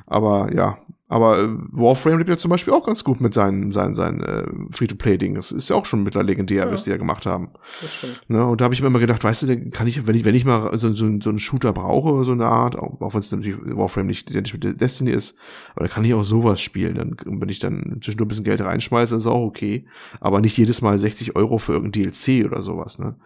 Aber 0.06 0.54
ja, 0.54 0.78
aber 1.10 1.38
äh, 1.38 1.48
Warframe 1.72 2.18
lebt 2.18 2.28
ja 2.28 2.36
zum 2.36 2.50
Beispiel 2.50 2.74
auch 2.74 2.84
ganz 2.84 3.02
gut 3.02 3.22
mit 3.22 3.32
seinen, 3.32 3.72
seinen, 3.72 3.94
seinen 3.94 4.22
äh, 4.22 4.44
Free-to-Play-Ding. 4.70 5.34
Das 5.34 5.52
ist 5.52 5.70
ja 5.70 5.76
auch 5.76 5.86
schon 5.86 6.02
mittlerweile 6.02 6.28
legendär, 6.28 6.66
ja. 6.66 6.70
was 6.70 6.84
die 6.84 6.90
ja 6.90 6.98
gemacht 6.98 7.24
haben. 7.24 7.48
Das 7.80 7.94
stimmt. 7.94 8.20
Ne? 8.28 8.44
Und 8.44 8.60
da 8.60 8.66
habe 8.66 8.74
ich 8.74 8.82
mir 8.82 8.88
immer 8.88 8.98
gedacht, 8.98 9.24
weißt 9.24 9.44
du, 9.44 9.70
kann 9.70 9.86
ich, 9.86 10.06
wenn 10.06 10.14
ich, 10.14 10.26
wenn 10.26 10.34
ich 10.34 10.44
mal 10.44 10.78
so, 10.78 10.92
so, 10.92 11.08
so 11.20 11.30
einen 11.30 11.38
Shooter 11.38 11.72
brauche, 11.72 12.24
so 12.24 12.32
eine 12.32 12.44
Art, 12.44 12.76
auch, 12.76 13.00
auch 13.00 13.14
wenn 13.14 13.20
es 13.20 13.32
natürlich 13.32 13.56
Warframe 13.58 14.06
nicht 14.06 14.30
identisch 14.30 14.52
mit 14.52 14.80
Destiny 14.80 15.10
ist, 15.10 15.34
aber 15.74 15.86
da 15.86 15.92
kann 15.92 16.04
ich 16.04 16.12
auch 16.12 16.24
sowas 16.24 16.60
spielen. 16.60 16.96
Dann, 16.96 17.16
wenn 17.24 17.48
ich 17.48 17.58
dann 17.58 18.00
zwischendurch 18.02 18.26
ein 18.26 18.28
bisschen 18.28 18.44
Geld 18.44 18.60
reinschmeiße, 18.60 19.16
ist 19.16 19.26
auch 19.26 19.46
okay. 19.46 19.86
Aber 20.20 20.42
nicht 20.42 20.58
jedes 20.58 20.82
Mal 20.82 20.98
60 20.98 21.36
Euro 21.36 21.56
für 21.56 21.72
irgendein 21.72 22.02
DLC 22.02 22.44
oder 22.44 22.60
sowas, 22.60 22.98
ne? 22.98 23.16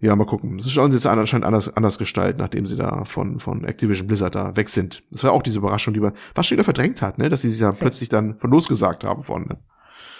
Ja, 0.00 0.14
mal 0.14 0.26
gucken. 0.26 0.58
Das 0.58 0.66
ist 0.66 0.72
schon 0.72 0.92
jetzt 0.92 1.06
anscheinend 1.06 1.44
anders, 1.44 1.74
anders 1.76 1.98
gestaltet, 1.98 2.38
nachdem 2.38 2.66
sie 2.66 2.76
da 2.76 3.04
von, 3.04 3.40
von 3.40 3.64
Activision 3.64 4.06
Blizzard 4.06 4.34
da 4.34 4.56
weg 4.56 4.68
sind. 4.68 5.02
Das 5.10 5.24
war 5.24 5.32
auch 5.32 5.42
diese 5.42 5.58
Überraschung, 5.58 5.92
die 5.92 6.00
man 6.00 6.12
fast 6.34 6.48
schon 6.48 6.56
wieder 6.56 6.64
verdrängt 6.64 7.02
hat, 7.02 7.18
ne? 7.18 7.28
Dass 7.28 7.42
sie 7.42 7.50
sich 7.50 7.60
ja 7.60 7.72
plötzlich 7.78 8.08
dann 8.08 8.38
von 8.38 8.50
losgesagt 8.50 9.02
haben 9.02 9.24
von, 9.24 9.46
ne? 9.46 9.58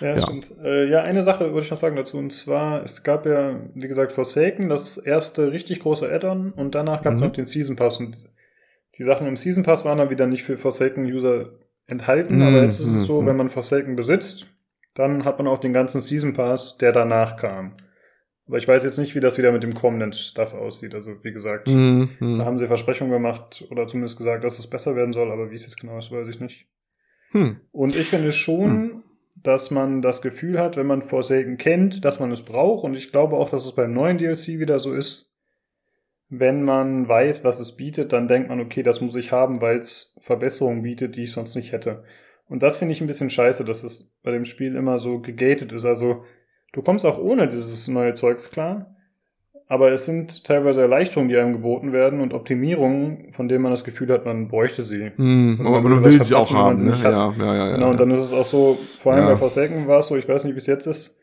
Ja, 0.01 0.15
ja. 0.15 0.19
stimmt. 0.19 0.51
Äh, 0.63 0.89
ja, 0.89 1.03
eine 1.03 1.23
Sache 1.23 1.53
würde 1.53 1.63
ich 1.63 1.71
noch 1.71 1.79
sagen 1.79 1.97
dazu, 1.97 2.19
und 2.19 2.33
zwar, 2.33 2.83
es 2.83 3.03
gab 3.03 3.27
ja, 3.27 3.61
wie 3.75 3.89
gesagt, 3.89 4.13
Forsaken, 4.13 4.69
das 4.69 4.97
erste 4.97 5.53
richtig 5.53 5.81
große 5.81 6.11
Add-on, 6.11 6.53
und 6.53 6.75
danach 6.75 7.03
gab 7.03 7.15
es 7.15 7.21
mhm. 7.21 7.27
noch 7.27 7.33
den 7.33 7.47
Season 7.47 7.77
Pass, 7.77 7.99
und 7.99 8.17
die 8.97 9.05
Sachen 9.05 9.27
im 9.27 9.37
Season 9.37 9.65
Pass 9.65 9.85
waren 9.85 9.99
dann 9.99 10.11
wieder 10.11 10.27
nicht 10.27 10.45
für 10.45 10.57
Forsaken-User 10.57 11.51
enthalten, 11.87 12.37
mhm. 12.37 12.43
aber 12.43 12.63
jetzt 12.63 12.81
ist 12.81 12.89
es 12.89 13.05
so, 13.05 13.23
mhm. 13.23 13.27
wenn 13.27 13.37
man 13.37 13.49
Forsaken 13.49 13.97
besitzt, 13.97 14.47
dann 14.95 15.25
hat 15.25 15.39
man 15.39 15.47
auch 15.47 15.59
den 15.59 15.73
ganzen 15.73 16.01
Season 16.01 16.33
Pass, 16.33 16.77
der 16.79 16.93
danach 16.93 17.37
kam. 17.37 17.73
Aber 18.49 18.57
ich 18.57 18.67
weiß 18.67 18.83
jetzt 18.83 18.99
nicht, 18.99 19.15
wie 19.15 19.21
das 19.21 19.37
wieder 19.37 19.53
mit 19.53 19.63
dem 19.63 19.75
kommenden 19.75 20.15
Stuff 20.15 20.55
aussieht. 20.55 20.95
Also, 20.95 21.23
wie 21.23 21.33
gesagt, 21.33 21.69
mhm. 21.69 22.09
da 22.19 22.47
haben 22.47 22.59
sie 22.59 22.67
Versprechungen 22.67 23.13
gemacht 23.13 23.67
oder 23.71 23.87
zumindest 23.87 24.17
gesagt, 24.17 24.43
dass 24.43 24.59
es 24.59 24.67
besser 24.67 24.97
werden 24.97 25.13
soll, 25.13 25.31
aber 25.31 25.51
wie 25.51 25.55
es 25.55 25.67
jetzt 25.67 25.79
genau 25.79 25.99
ist, 25.99 26.11
weiß 26.11 26.27
ich 26.29 26.41
nicht. 26.41 26.67
Hm. 27.33 27.61
Und 27.73 27.95
ich 27.95 28.07
finde 28.07 28.33
schon, 28.33 28.71
hm. 28.71 29.03
dass 29.37 29.71
man 29.71 30.01
das 30.01 30.23
Gefühl 30.23 30.59
hat, 30.59 30.79
wenn 30.79 30.87
man 30.87 31.03
Forsaken 31.03 31.59
kennt, 31.59 32.07
dass 32.07 32.21
man 32.21 32.33
es 32.33 32.43
braucht. 32.43 32.85
Und 32.85 32.97
ich 32.97 33.13
glaube 33.13 33.37
auch, 33.37 33.51
dass 33.51 33.67
es 33.67 33.75
beim 33.75 33.93
neuen 33.93 34.17
DLC 34.17 34.59
wieder 34.59 34.79
so 34.79 34.95
ist. 34.95 35.31
Wenn 36.31 36.63
man 36.63 37.07
weiß, 37.07 37.45
was 37.45 37.61
es 37.61 37.77
bietet, 37.77 38.15
dann 38.15 38.29
denkt 38.29 38.49
man, 38.49 38.61
okay, 38.61 38.83
das 38.83 39.03
muss 39.03 39.15
ich 39.15 39.31
haben, 39.31 39.61
weil 39.61 39.79
es 39.79 40.19
Verbesserungen 40.23 40.83
bietet, 40.83 41.17
die 41.17 41.25
ich 41.25 41.33
sonst 41.33 41.55
nicht 41.55 41.73
hätte. 41.73 42.05
Und 42.47 42.63
das 42.63 42.79
finde 42.79 42.93
ich 42.93 43.01
ein 43.03 43.07
bisschen 43.07 43.31
scheiße, 43.31 43.65
dass 43.65 43.83
es 43.83 44.15
bei 44.23 44.31
dem 44.31 44.47
Spiel 44.47 44.75
immer 44.75 44.99
so 44.99 45.21
gegated 45.21 45.73
ist. 45.73 45.85
Also, 45.85 46.25
Du 46.73 46.83
kommst 46.83 47.07
auch 47.07 47.19
ohne 47.19 47.49
dieses 47.49 47.89
neue 47.89 48.13
Zeugs 48.13 48.51
klar, 48.51 48.95
aber 49.69 49.93
es 49.93 50.07
sind 50.07 50.45
teilweise 50.45 50.81
Erleichterungen, 50.81 51.29
die 51.29 51.37
einem 51.37 51.53
geboten 51.53 51.93
werden 51.93 52.21
und 52.21 52.33
Optimierungen, 52.33 53.33
von 53.33 53.49
denen 53.49 53.63
man 53.63 53.73
das 53.73 53.85
Gefühl 53.85 54.11
hat, 54.13 54.25
man 54.25 54.49
bräuchte 54.49 54.85
sie. 54.85 55.13
Mm, 55.17 55.67
aber 55.67 55.81
man 55.81 56.03
will 56.03 56.23
sie 56.23 56.35
auch 56.35 56.53
haben. 56.53 56.83
Ne? 56.83 56.95
Ja, 57.03 57.11
ja, 57.11 57.55
ja, 57.55 57.73
genau, 57.73 57.91
und 57.91 58.01
dann 58.01 58.11
ist 58.11 58.21
es 58.21 58.33
auch 58.33 58.45
so, 58.45 58.79
vor 58.99 59.13
allem 59.13 59.25
ja. 59.25 59.31
bei 59.31 59.37
Forsaken 59.37 59.87
war 59.87 59.99
es 59.99 60.09
so, 60.09 60.17
ich 60.17 60.29
weiß 60.29 60.45
nicht, 60.45 60.55
wie 60.55 60.59
es 60.59 60.67
jetzt 60.67 60.87
ist, 60.87 61.19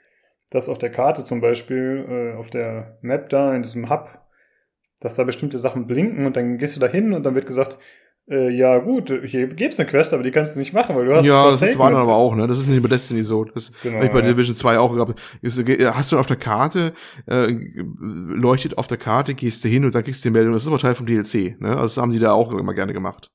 dass 0.51 0.69
auf 0.69 0.77
der 0.77 0.91
Karte 0.91 1.23
zum 1.23 1.41
Beispiel, 1.41 2.05
äh, 2.07 2.37
auf 2.37 2.49
der 2.51 2.97
Map 3.01 3.29
da, 3.29 3.55
in 3.55 3.63
diesem 3.63 3.89
Hub, 3.89 4.19
dass 4.99 5.15
da 5.15 5.23
bestimmte 5.23 5.57
Sachen 5.57 5.87
blinken 5.87 6.25
und 6.25 6.35
dann 6.35 6.57
gehst 6.57 6.75
du 6.75 6.79
da 6.79 6.87
hin 6.87 7.13
und 7.13 7.23
dann 7.23 7.35
wird 7.35 7.47
gesagt, 7.47 7.77
äh, 8.27 8.49
ja, 8.49 8.79
gut, 8.79 9.13
hier 9.25 9.47
gibt's 9.47 9.79
eine 9.79 9.87
Quest, 9.87 10.11
aber 10.11 10.23
die 10.23 10.31
kannst 10.31 10.55
du 10.55 10.59
nicht 10.59 10.73
machen, 10.73 10.95
weil 10.95 11.05
du 11.05 11.15
hast 11.15 11.25
Ja, 11.25 11.51
das 11.51 11.77
war 11.77 11.91
dann 11.91 12.01
aber 12.01 12.15
auch, 12.15 12.35
ne? 12.35 12.47
Das 12.47 12.57
ist 12.57 12.67
nicht 12.67 12.81
bei 12.81 12.89
Destiny 12.89 13.21
so. 13.23 13.43
Das 13.43 13.71
genau, 13.83 14.01
ich 14.01 14.11
bei 14.11 14.21
ja. 14.21 14.25
Division 14.25 14.55
2 14.55 14.79
auch 14.79 14.93
gehabt. 14.93 15.21
Hast 15.43 16.11
du 16.11 16.17
auf 16.17 16.25
der 16.25 16.37
Karte, 16.37 16.93
äh, 17.29 17.55
leuchtet 17.99 18.79
auf 18.79 18.87
der 18.87 18.97
Karte, 18.97 19.35
gehst 19.35 19.63
du 19.63 19.69
hin 19.69 19.85
und 19.85 19.93
dann 19.93 20.03
kriegst 20.03 20.25
du 20.25 20.29
die 20.29 20.33
Meldung, 20.33 20.53
das 20.53 20.63
ist 20.63 20.67
aber 20.67 20.79
Teil 20.79 20.95
vom 20.95 21.05
DLC, 21.05 21.59
ne? 21.61 21.69
Also 21.69 21.81
das 21.83 21.97
haben 21.97 22.11
die 22.11 22.19
da 22.19 22.31
auch 22.31 22.51
immer 22.51 22.73
gerne 22.73 22.93
gemacht. 22.93 23.29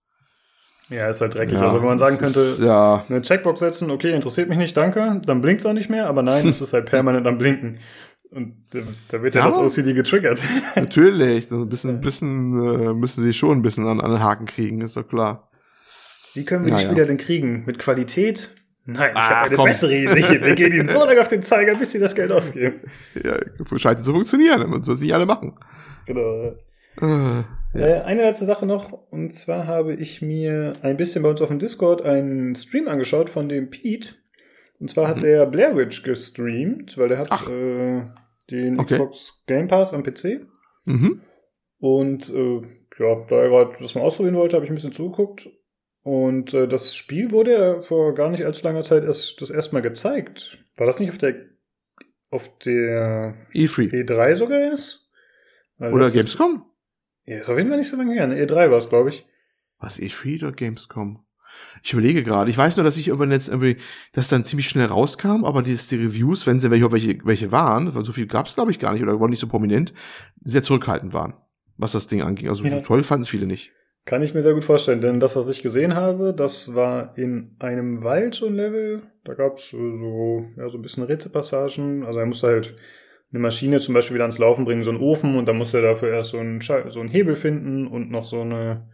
Ja, 0.88 1.08
ist 1.08 1.20
halt 1.20 1.34
dreckig. 1.34 1.54
Ja, 1.54 1.68
also 1.68 1.78
wenn 1.78 1.86
man 1.86 1.98
sagen 1.98 2.18
könnte, 2.18 2.40
ist, 2.40 2.58
ja. 2.58 3.04
eine 3.08 3.22
Checkbox 3.22 3.60
setzen, 3.60 3.92
okay, 3.92 4.12
interessiert 4.12 4.48
mich 4.48 4.58
nicht, 4.58 4.76
danke, 4.76 5.20
dann 5.24 5.40
blinkt's 5.40 5.64
auch 5.64 5.72
nicht 5.72 5.88
mehr, 5.88 6.08
aber 6.08 6.22
nein, 6.22 6.48
es 6.48 6.60
ist 6.60 6.72
halt 6.72 6.86
permanent 6.86 7.28
am 7.28 7.38
Blinken. 7.38 7.78
Und 8.30 8.54
da 9.10 9.22
wird 9.22 9.34
ja, 9.34 9.40
ja 9.40 9.46
das 9.46 9.58
OCD 9.58 9.92
getriggert. 9.92 10.40
Natürlich, 10.76 11.48
so 11.48 11.62
ein 11.62 11.68
bisschen, 11.68 11.96
ein 11.96 12.00
bisschen 12.00 12.90
äh, 12.90 12.94
müssen 12.94 13.24
sie 13.24 13.32
schon 13.32 13.58
ein 13.58 13.62
bisschen 13.62 13.86
an, 13.86 14.00
an 14.00 14.10
den 14.10 14.22
Haken 14.22 14.46
kriegen, 14.46 14.80
ist 14.80 14.96
doch 14.96 15.08
klar. 15.08 15.50
Wie 16.34 16.44
können 16.44 16.64
wir 16.64 16.76
die 16.76 16.82
Spieler 16.82 17.06
denn 17.06 17.16
kriegen? 17.16 17.64
Mit 17.66 17.78
Qualität? 17.78 18.54
Nein, 18.86 19.12
ich 19.14 19.20
habe 19.20 19.46
eine 19.46 19.56
komm. 19.56 19.66
bessere 19.66 19.94
Idee. 19.94 20.40
Wir 20.42 20.54
gehen 20.54 20.72
ihnen 20.72 20.88
so 20.88 21.04
lange 21.04 21.20
auf 21.20 21.28
den 21.28 21.42
Zeiger, 21.42 21.74
bis 21.74 21.92
sie 21.92 21.98
das 21.98 22.14
Geld 22.14 22.30
ausgeben. 22.30 22.80
Ja, 23.22 23.36
scheint 23.76 24.04
zu 24.04 24.12
funktionieren, 24.12 24.68
man 24.70 24.82
soll 24.82 24.94
es 24.94 25.00
nicht 25.00 25.12
alle 25.12 25.26
machen. 25.26 25.54
Genau. 26.06 26.56
Äh, 27.00 27.42
ja. 27.74 27.86
äh, 27.86 28.00
eine 28.02 28.22
letzte 28.22 28.44
Sache 28.44 28.66
noch, 28.66 28.92
und 29.10 29.32
zwar 29.32 29.66
habe 29.66 29.94
ich 29.94 30.22
mir 30.22 30.72
ein 30.82 30.96
bisschen 30.96 31.22
bei 31.22 31.30
uns 31.30 31.42
auf 31.42 31.48
dem 31.48 31.58
Discord 31.58 32.02
einen 32.02 32.54
Stream 32.54 32.88
angeschaut 32.88 33.30
von 33.30 33.48
dem 33.48 33.70
Pete. 33.70 34.14
Und 34.80 34.90
zwar 34.90 35.08
hat 35.08 35.18
mhm. 35.18 35.22
der 35.22 35.46
Blair 35.46 35.76
Witch 35.76 36.02
gestreamt, 36.02 36.96
weil 36.96 37.10
der 37.10 37.18
hat 37.18 37.48
äh, 37.48 38.06
den 38.50 38.80
okay. 38.80 38.94
Xbox 38.94 39.42
Game 39.46 39.68
Pass 39.68 39.92
am 39.92 40.02
PC. 40.02 40.46
Mhm. 40.86 41.20
Und 41.78 42.30
äh, 42.30 42.62
ja, 42.98 43.26
da 43.28 43.36
er 43.36 43.48
gerade 43.48 43.76
das 43.78 43.94
mal 43.94 44.00
ausprobieren 44.00 44.36
wollte, 44.36 44.56
habe 44.56 44.64
ich 44.64 44.70
ein 44.70 44.74
bisschen 44.74 44.92
zugeguckt. 44.92 45.48
Und 46.02 46.54
äh, 46.54 46.66
das 46.66 46.96
Spiel 46.96 47.30
wurde 47.30 47.52
ja 47.52 47.82
vor 47.82 48.14
gar 48.14 48.30
nicht 48.30 48.44
allzu 48.44 48.66
langer 48.66 48.82
Zeit 48.82 49.04
erst 49.04 49.40
das 49.42 49.50
erste 49.50 49.74
Mal 49.74 49.82
gezeigt. 49.82 50.58
War 50.76 50.86
das 50.86 50.98
nicht 50.98 51.10
auf 51.10 51.18
der 51.18 51.34
auf 52.30 52.48
der 52.58 53.34
E3, 53.52 53.90
E3 54.04 54.36
sogar 54.36 54.60
erst? 54.60 55.10
Weil 55.76 55.92
oder 55.92 56.10
Gamescom? 56.10 56.64
Ist, 57.24 57.32
ja, 57.32 57.38
ist 57.38 57.50
auf 57.50 57.58
jeden 57.58 57.68
Fall 57.68 57.78
nicht 57.78 57.88
so 57.88 57.96
lange 57.96 58.14
her. 58.14 58.28
E3 58.28 58.70
war 58.70 58.78
es, 58.78 58.88
glaube 58.88 59.10
ich. 59.10 59.26
Was, 59.78 59.98
E3 59.98 60.44
oder 60.44 60.52
Gamescom? 60.52 61.24
Ich 61.82 61.92
überlege 61.92 62.22
gerade. 62.22 62.50
Ich 62.50 62.58
weiß 62.58 62.76
nur, 62.76 62.84
dass 62.84 62.96
ich 62.96 63.08
irgendwann 63.08 63.30
jetzt 63.30 63.48
irgendwie, 63.48 63.76
das 64.12 64.28
dann 64.28 64.44
ziemlich 64.44 64.68
schnell 64.68 64.86
rauskam, 64.86 65.44
aber 65.44 65.62
die, 65.62 65.76
die 65.76 65.96
Reviews, 65.96 66.46
wenn 66.46 66.58
sie 66.58 66.70
welche, 66.70 66.90
welche, 66.92 67.18
welche 67.24 67.52
waren, 67.52 67.94
weil 67.94 68.04
so 68.04 68.12
viel 68.12 68.26
gab 68.26 68.46
es 68.46 68.54
glaube 68.54 68.70
ich 68.70 68.78
gar 68.78 68.92
nicht 68.92 69.02
oder 69.02 69.18
waren 69.20 69.30
nicht 69.30 69.40
so 69.40 69.48
prominent, 69.48 69.92
sehr 70.42 70.62
zurückhaltend 70.62 71.12
waren, 71.12 71.34
was 71.76 71.92
das 71.92 72.06
Ding 72.06 72.22
anging. 72.22 72.48
Also 72.48 72.64
ja. 72.64 72.70
so 72.70 72.80
toll 72.80 73.02
fanden 73.02 73.22
es 73.22 73.28
viele 73.28 73.46
nicht. 73.46 73.72
Kann 74.06 74.22
ich 74.22 74.34
mir 74.34 74.42
sehr 74.42 74.54
gut 74.54 74.64
vorstellen, 74.64 75.00
denn 75.00 75.20
das, 75.20 75.36
was 75.36 75.48
ich 75.48 75.62
gesehen 75.62 75.94
habe, 75.94 76.34
das 76.34 76.74
war 76.74 77.16
in 77.18 77.54
einem 77.58 78.02
Wald 78.02 78.34
so 78.34 78.46
ein 78.46 78.54
Level. 78.54 79.02
Da 79.24 79.34
gab 79.34 79.56
es 79.56 79.68
so, 79.70 80.46
ja, 80.56 80.68
so 80.68 80.78
ein 80.78 80.82
bisschen 80.82 81.04
Rätselpassagen. 81.04 82.04
Also 82.04 82.18
er 82.18 82.26
musste 82.26 82.46
halt 82.46 82.76
eine 83.30 83.40
Maschine 83.40 83.78
zum 83.78 83.94
Beispiel 83.94 84.14
wieder 84.14 84.24
ans 84.24 84.38
Laufen 84.38 84.64
bringen, 84.64 84.82
so 84.82 84.90
einen 84.90 85.00
Ofen, 85.00 85.36
und 85.36 85.46
dann 85.46 85.58
musste 85.58 85.78
er 85.78 85.82
dafür 85.82 86.10
erst 86.10 86.30
so 86.30 86.38
einen, 86.38 86.60
so 86.60 87.00
einen 87.00 87.08
Hebel 87.08 87.36
finden 87.36 87.86
und 87.86 88.10
noch 88.10 88.24
so 88.24 88.40
eine 88.40 88.89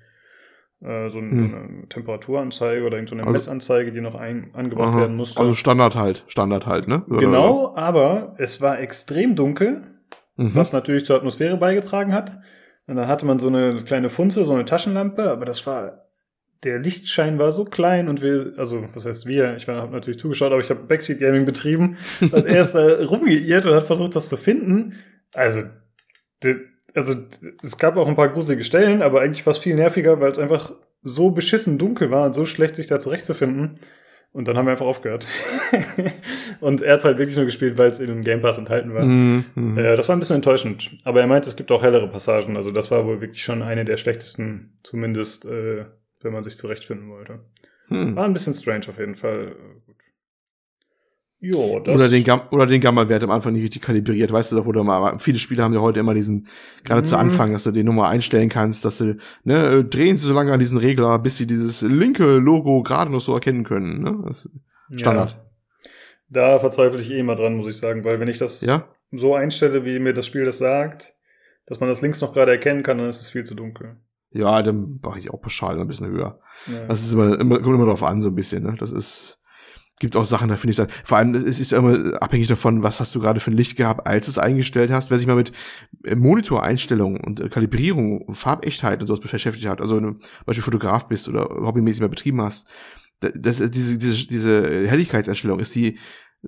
äh, 0.83 1.09
so, 1.09 1.19
ein, 1.19 1.31
hm. 1.31 1.51
so, 1.51 1.57
eine 1.57 1.89
Temperaturanzeige 1.89 2.85
oder 2.85 3.05
so 3.07 3.15
eine 3.15 3.23
also, 3.23 3.33
Messanzeige, 3.33 3.93
die 3.93 4.01
noch 4.01 4.15
ein, 4.15 4.51
angebracht 4.55 4.89
aha, 4.89 5.01
werden 5.01 5.17
musste. 5.17 5.41
Also 5.41 5.55
Standard 5.55 5.97
halt, 5.97 6.25
Standard 6.29 6.67
halt, 6.67 6.89
ne? 6.89 7.03
Genau, 7.09 7.75
aber 7.77 8.35
es 8.39 8.61
war 8.61 8.81
extrem 8.81 9.37
dunkel, 9.37 9.83
mhm. 10.37 10.55
was 10.55 10.73
natürlich 10.73 11.05
zur 11.05 11.17
Atmosphäre 11.17 11.57
beigetragen 11.57 12.12
hat. 12.12 12.39
Und 12.87 12.97
dann 12.97 13.09
hatte 13.09 13.27
man 13.27 13.39
so 13.39 13.49
eine 13.49 13.83
kleine 13.85 14.11
Funze, 14.11 14.45
so 14.45 14.53
eine 14.53 14.65
Taschenlampe, 14.65 15.31
aber 15.31 15.45
das 15.45 15.67
war 15.67 16.07
der 16.62 16.79
Lichtschein 16.79 17.39
war 17.39 17.53
so 17.53 17.65
klein 17.65 18.09
und 18.09 18.23
wir, 18.23 18.55
also 18.57 18.89
was 18.95 19.07
heißt 19.07 19.27
wir, 19.27 19.57
ich 19.57 19.69
habe 19.69 19.93
natürlich 19.93 20.19
zugeschaut, 20.19 20.53
aber 20.53 20.61
ich 20.61 20.71
habe 20.71 20.83
Backseat 20.83 21.21
Gaming 21.21 21.45
betrieben 21.45 21.97
und 22.21 22.47
er 22.47 22.62
ist 22.62 22.75
da 22.75 23.05
rumgeirrt 23.05 23.67
und 23.67 23.75
hat 23.75 23.87
versucht, 23.87 24.17
das 24.17 24.29
zu 24.29 24.37
finden. 24.37 24.99
Also, 25.35 25.62
also 26.97 27.15
es 27.63 27.77
gab 27.77 27.97
auch 27.97 28.09
ein 28.09 28.17
paar 28.17 28.31
gruselige 28.31 28.65
Stellen, 28.65 29.03
aber 29.03 29.21
eigentlich 29.21 29.43
fast 29.43 29.63
viel 29.63 29.75
nerviger, 29.75 30.19
weil 30.19 30.33
es 30.33 30.39
einfach 30.39 30.73
so 31.03 31.31
beschissen 31.31 31.79
dunkel 31.79 32.11
war 32.11 32.25
und 32.25 32.33
so 32.33 32.47
schlecht 32.47 32.75
sich 32.75 32.87
da 32.87 32.99
zurechtzufinden. 32.99 33.79
Und 34.33 34.49
dann 34.49 34.57
haben 34.57 34.67
wir 34.67 34.73
einfach 34.73 34.87
aufgehört. 34.87 35.27
und 36.61 36.83
er 36.83 36.95
hat 36.95 37.05
halt 37.05 37.19
wirklich 37.19 37.37
nur 37.37 37.47
gespielt, 37.47 37.79
weil 37.79 37.89
es 37.89 38.01
in 38.01 38.09
dem 38.09 38.23
Game 38.23 38.43
Pass 38.43 38.59
enthalten 38.59 38.93
war. 38.93 39.05
Mm, 39.05 39.45
mm. 39.55 39.79
Äh, 39.79 39.97
das 39.97 40.09
war 40.09 40.17
ein 40.17 40.19
bisschen 40.19 40.37
enttäuschend. 40.37 40.91
Aber 41.05 41.21
er 41.21 41.27
meint, 41.27 41.47
es 41.47 41.57
gibt 41.57 41.71
auch 41.73 41.83
hellere 41.83 42.09
Passagen. 42.09 42.57
Also 42.57 42.71
das 42.71 42.91
war 42.91 43.07
wohl 43.07 43.23
wirklich 43.23 43.43
schon 43.43 43.63
eine 43.63 43.87
der 43.87 43.97
schlechtesten, 43.97 44.79
zumindest 44.83 45.47
äh, 45.47 45.87
wenn 46.21 46.33
man 46.33 46.45
sich 46.45 46.59
zurechtfinden 46.59 47.09
wollte. 47.09 47.41
Hm. 47.89 48.17
War 48.17 48.25
ein 48.25 48.35
bisschen 48.35 48.53
strange 48.53 48.89
auf 48.89 48.99
jeden 48.99 49.15
Fall. 49.15 49.57
Jo, 51.38 51.81
das 51.81 51.94
oder 51.94 52.09
den, 52.09 52.25
Gam 52.25 52.42
oder 52.51 52.66
den 52.66 52.81
Gamma-Wert 52.81 53.22
am 53.22 53.31
Anfang 53.31 53.53
nicht 53.53 53.62
richtig 53.62 53.83
kalibriert, 53.83 54.33
weißt 54.33 54.53
du, 54.53 54.57
da 54.57 54.64
wurde 54.64 54.83
mal, 54.83 55.18
viele 55.18 55.38
Spieler 55.38 55.64
haben 55.64 55.75
ja 55.75 55.81
heute 55.81 56.01
immer 56.01 56.14
diesen, 56.14 56.46
gerade 56.83 57.03
mhm. 57.03 57.05
zu 57.05 57.18
Anfang, 57.18 57.53
dass 57.53 57.64
du 57.64 57.72
den 57.72 57.85
Nummer 57.85 58.09
einstellen 58.09 58.49
kannst, 58.49 58.85
dass 58.87 58.99
du, 58.99 59.16
ne, 59.44 59.85
drehen 59.85 60.16
sie 60.16 60.27
so 60.27 60.33
lange 60.33 60.53
an 60.53 60.59
diesen 60.59 60.79
Regler, 60.79 61.18
bis 61.18 61.37
sie 61.37 61.46
dieses 61.46 61.83
linke 61.83 62.37
Logo 62.37 62.83
gerade 62.83 63.12
noch 63.12 63.20
so 63.20 63.35
erkennen 63.35 63.64
können, 63.64 64.03
ne, 64.03 64.31
Standard. 64.96 65.33
Ja. 65.33 65.90
Da 66.29 66.59
verzweifle 66.59 67.01
ich 67.01 67.11
eh 67.11 67.18
immer 67.18 67.37
dran, 67.37 67.57
muss 67.57 67.68
ich 67.68 67.77
sagen, 67.77 68.05
weil 68.05 68.18
wenn 68.18 68.29
ich 68.29 68.38
das 68.38 68.62
ja? 68.62 68.88
so 69.12 69.35
einstelle, 69.35 69.85
wie 69.85 69.99
mir 69.99 70.14
das 70.14 70.27
Spiel 70.27 70.44
das 70.44 70.59
sagt, 70.59 71.14
dass 71.66 71.81
man 71.81 71.88
das 71.88 72.01
links 72.01 72.20
noch 72.20 72.33
gerade 72.33 72.53
erkennen 72.53 72.83
kann, 72.83 72.99
dann 72.99 73.11
ist 73.11 73.20
es 73.20 73.29
viel 73.29 73.44
zu 73.44 73.55
dunkel. 73.55 73.96
Ja, 74.31 74.62
dann 74.62 75.01
mache 75.03 75.18
ich 75.18 75.30
auch 75.30 75.41
pauschal 75.41 75.78
ein 75.80 75.87
bisschen 75.87 76.09
höher. 76.09 76.41
Ja. 76.66 76.87
Das 76.89 77.03
ist 77.03 77.12
immer, 77.12 77.39
immer, 77.39 77.61
kommt 77.61 77.76
immer 77.76 77.87
drauf 77.87 78.03
an, 78.03 78.20
so 78.20 78.28
ein 78.28 78.34
bisschen, 78.34 78.64
ne, 78.64 78.74
das 78.78 78.91
ist, 78.91 79.36
gibt 79.99 80.16
auch 80.16 80.24
Sachen, 80.24 80.49
da 80.49 80.57
finde 80.57 80.72
ich 80.72 80.76
dann, 80.76 80.88
vor 81.05 81.18
allem, 81.18 81.34
es 81.34 81.59
ist 81.59 81.72
ja 81.72 81.78
immer 81.78 82.20
abhängig 82.22 82.49
davon, 82.49 82.82
was 82.82 83.01
hast 83.01 83.14
du 83.14 83.20
gerade 83.20 83.40
für 83.40 83.51
ein 83.51 83.57
Licht 83.57 83.76
gehabt, 83.76 84.07
als 84.07 84.28
es 84.28 84.38
eingestellt 84.38 84.90
hast. 84.90 85.11
Wer 85.11 85.18
sich 85.18 85.26
mal 85.26 85.36
mit 85.36 85.53
äh, 86.05 86.14
Monitoreinstellungen 86.14 87.20
und 87.20 87.40
äh, 87.40 87.49
Kalibrierung, 87.49 88.34
Farbechtheit 88.34 89.01
und 89.01 89.07
sowas 89.07 89.20
beschäftigt 89.20 89.66
hat, 89.66 89.80
also 89.80 89.97
wenn 89.97 90.05
du 90.05 90.18
Beispiel 90.44 90.64
Fotograf 90.64 91.09
bist 91.09 91.28
oder 91.28 91.49
hobbymäßig 91.49 92.03
mal 92.03 92.09
betrieben 92.09 92.42
hast, 92.42 92.68
das, 93.20 93.59
diese, 93.70 93.97
diese, 93.97 94.26
diese 94.26 94.86
Helligkeitseinstellung 94.88 95.59
ist 95.59 95.74
die 95.74 95.99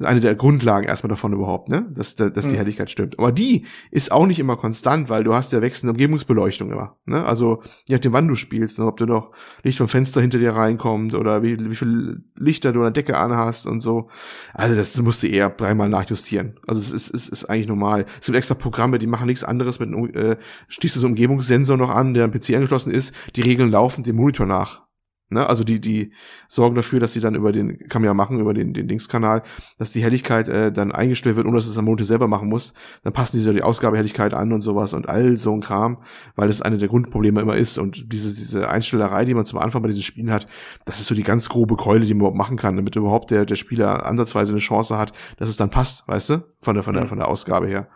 eine 0.03 0.20
der 0.20 0.34
Grundlagen 0.34 0.86
erstmal 0.86 1.09
davon 1.09 1.32
überhaupt, 1.32 1.68
ne? 1.68 1.86
Dass, 1.90 2.14
dass 2.14 2.32
die 2.32 2.53
mhm. 2.53 2.57
Helligkeit 2.57 2.90
stimmt. 2.90 3.18
Aber 3.18 3.32
die 3.32 3.64
ist 3.90 4.12
auch 4.12 4.26
nicht 4.26 4.38
immer 4.38 4.57
konstant, 4.57 5.09
weil 5.09 5.24
du 5.24 5.34
hast 5.34 5.53
ja 5.53 5.62
wechselnde 5.62 5.92
Umgebungsbeleuchtung 5.92 6.70
immer. 6.70 6.96
Ne? 7.07 7.24
Also 7.24 7.62
je 7.88 7.94
nachdem, 7.94 8.12
wann 8.12 8.28
du 8.28 8.34
spielst, 8.34 8.78
ne? 8.78 8.86
ob 8.86 8.96
du 8.96 9.07
noch 9.07 9.32
Licht 9.62 9.78
vom 9.78 9.88
Fenster 9.88 10.20
hinter 10.20 10.38
dir 10.38 10.53
reinkommt 10.53 11.14
oder 11.14 11.42
wie, 11.42 11.59
wie 11.70 11.74
viel 11.74 12.22
Lichter 12.36 12.72
du 12.72 12.80
an 12.80 12.92
der 12.92 13.03
Decke 13.03 13.16
anhast 13.16 13.66
und 13.66 13.80
so. 13.80 14.09
Also 14.55 14.76
das 14.76 15.01
musst 15.03 15.22
du 15.22 15.26
eher 15.26 15.51
dreimal 15.51 15.88
nachjustieren. 15.88 16.59
Also 16.66 16.80
es 16.80 16.92
ist, 16.92 17.14
es 17.14 17.28
ist 17.28 17.44
eigentlich 17.46 17.68
normal. 17.68 18.07
Es 18.20 18.26
gibt 18.26 18.36
extra 18.36 18.55
Programme, 18.55 18.99
die 18.99 19.07
machen 19.07 19.26
nichts 19.26 19.44
anderes 19.44 19.78
mit 19.80 19.88
äh, 20.14 20.36
schließt 20.68 20.96
du 20.96 21.01
so 21.01 21.07
einen 21.07 21.14
Umgebungssensor 21.14 21.76
noch 21.76 21.90
an, 21.90 22.14
der 22.14 22.24
am 22.24 22.30
PC 22.30 22.55
angeschlossen 22.55 22.92
ist, 22.92 23.14
die 23.36 23.42
regeln 23.42 23.70
laufend 23.70 24.07
den 24.07 24.16
Monitor 24.16 24.46
nach. 24.46 24.88
Ne? 25.31 25.47
Also 25.47 25.62
die, 25.62 25.81
die 25.81 26.12
sorgen 26.49 26.74
dafür, 26.74 27.01
dass 27.01 27.12
sie 27.12 27.20
dann 27.20 27.35
über 27.35 27.53
den, 27.53 27.89
kann 27.89 28.01
man 28.01 28.07
ja 28.07 28.14
machen, 28.14 28.41
über 28.41 28.55
den, 28.55 28.72
den 28.72 28.89
Dingskanal, 28.89 29.43
dass 29.76 29.93
die 29.93 30.03
Helligkeit 30.03 30.49
äh, 30.49 30.72
dann 30.72 30.91
eingestellt 30.91 31.37
wird, 31.37 31.47
ohne 31.47 31.57
dass 31.57 31.66
es 31.66 31.76
am 31.76 31.85
Monte 31.85 32.05
selber 32.05 32.29
machen 32.29 32.49
muss. 32.49 32.72
Dann 33.03 33.12
passen 33.12 33.37
die 33.37 33.43
so 33.43 33.53
die 33.53 33.62
Ausgabehelligkeit 33.62 34.33
an 34.33 34.53
und 34.53 34.62
sowas 34.62 34.95
und 34.95 35.09
all 35.09 35.37
so 35.37 35.53
ein 35.53 35.61
Kram, 35.61 35.99
weil 36.35 36.49
das 36.49 36.62
eine 36.62 36.79
der 36.79 36.89
Grundprobleme 36.89 37.41
immer 37.41 37.57
ist. 37.57 37.76
Und 37.76 38.12
diese, 38.12 38.35
diese 38.35 38.68
Einstellerei, 38.70 39.26
die 39.26 39.35
man 39.35 39.45
zum 39.45 39.59
Anfang 39.59 39.83
bei 39.83 39.89
diesen 39.89 40.03
Spielen 40.03 40.33
hat, 40.33 40.47
das 40.87 41.01
ist 41.01 41.07
so 41.07 41.14
die 41.14 41.24
ganz 41.24 41.49
grobe 41.49 41.76
Keule, 41.76 42.07
die 42.07 42.14
man 42.14 42.20
überhaupt 42.20 42.39
machen 42.39 42.57
kann, 42.57 42.76
damit 42.76 42.97
überhaupt 42.97 43.31
der, 43.31 43.45
der 43.45 43.57
Spieler 43.57 44.07
ansatzweise 44.07 44.53
eine 44.53 44.61
Chance 44.61 44.97
hat, 44.97 45.12
dass 45.37 45.51
es 45.51 45.57
dann 45.57 45.70
passt, 45.70 46.09
weißt 46.09 46.31
du? 46.31 46.45
Von 46.61 46.74
der, 46.74 46.83
von 46.83 46.95
der, 46.95 47.07
von 47.07 47.18
der 47.18 47.29
Ausgabe 47.29 47.66
her. 47.66 47.89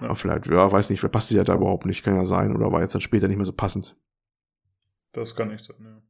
Ja. 0.00 0.06
Aber 0.06 0.16
vielleicht, 0.16 0.46
ja, 0.46 0.70
weiß 0.72 0.88
nicht, 0.88 1.00
vielleicht 1.00 1.12
passt 1.12 1.28
sie 1.28 1.36
ja 1.36 1.44
da 1.44 1.54
überhaupt 1.54 1.84
nicht, 1.84 2.02
kann 2.02 2.16
ja 2.16 2.24
sein, 2.24 2.54
oder 2.56 2.72
war 2.72 2.80
jetzt 2.80 2.94
dann 2.94 3.00
später 3.00 3.28
nicht 3.28 3.36
mehr 3.36 3.46
so 3.46 3.52
passend. 3.52 3.96
Das 5.12 5.34
kann 5.34 5.48
nicht 5.48 5.64
sein, 5.64 5.76
ja. 5.80 6.02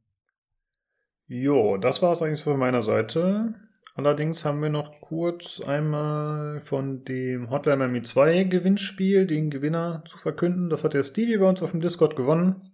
Jo, 1.31 1.77
das 1.77 2.01
war 2.01 2.11
es 2.11 2.23
eigentlich 2.23 2.41
von 2.41 2.57
meiner 2.57 2.81
Seite. 2.81 3.53
Allerdings 3.93 4.45
haben 4.45 4.63
wir 4.63 4.71
noch 4.71 4.99
kurz 4.99 5.61
einmal 5.61 6.59
von 6.59 7.03
dem 7.03 7.51
Hotline 7.51 7.77
Miami 7.77 8.01
2 8.01 8.45
Gewinnspiel 8.45 9.27
den 9.27 9.51
Gewinner 9.51 10.03
zu 10.07 10.17
verkünden. 10.17 10.71
Das 10.71 10.83
hat 10.83 10.95
der 10.95 11.03
Stevie 11.03 11.37
bei 11.37 11.47
uns 11.47 11.61
auf 11.61 11.69
dem 11.69 11.81
Discord 11.81 12.15
gewonnen. 12.15 12.71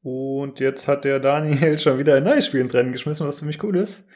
Und 0.00 0.60
jetzt 0.60 0.86
hat 0.86 1.04
der 1.04 1.18
Daniel 1.18 1.76
schon 1.78 1.98
wieder 1.98 2.14
ein 2.14 2.22
neues 2.22 2.46
Spiel 2.46 2.60
ins 2.60 2.72
Rennen 2.72 2.92
geschmissen, 2.92 3.26
was 3.26 3.38
ziemlich 3.38 3.60
cool 3.64 3.76
ist. 3.76 4.08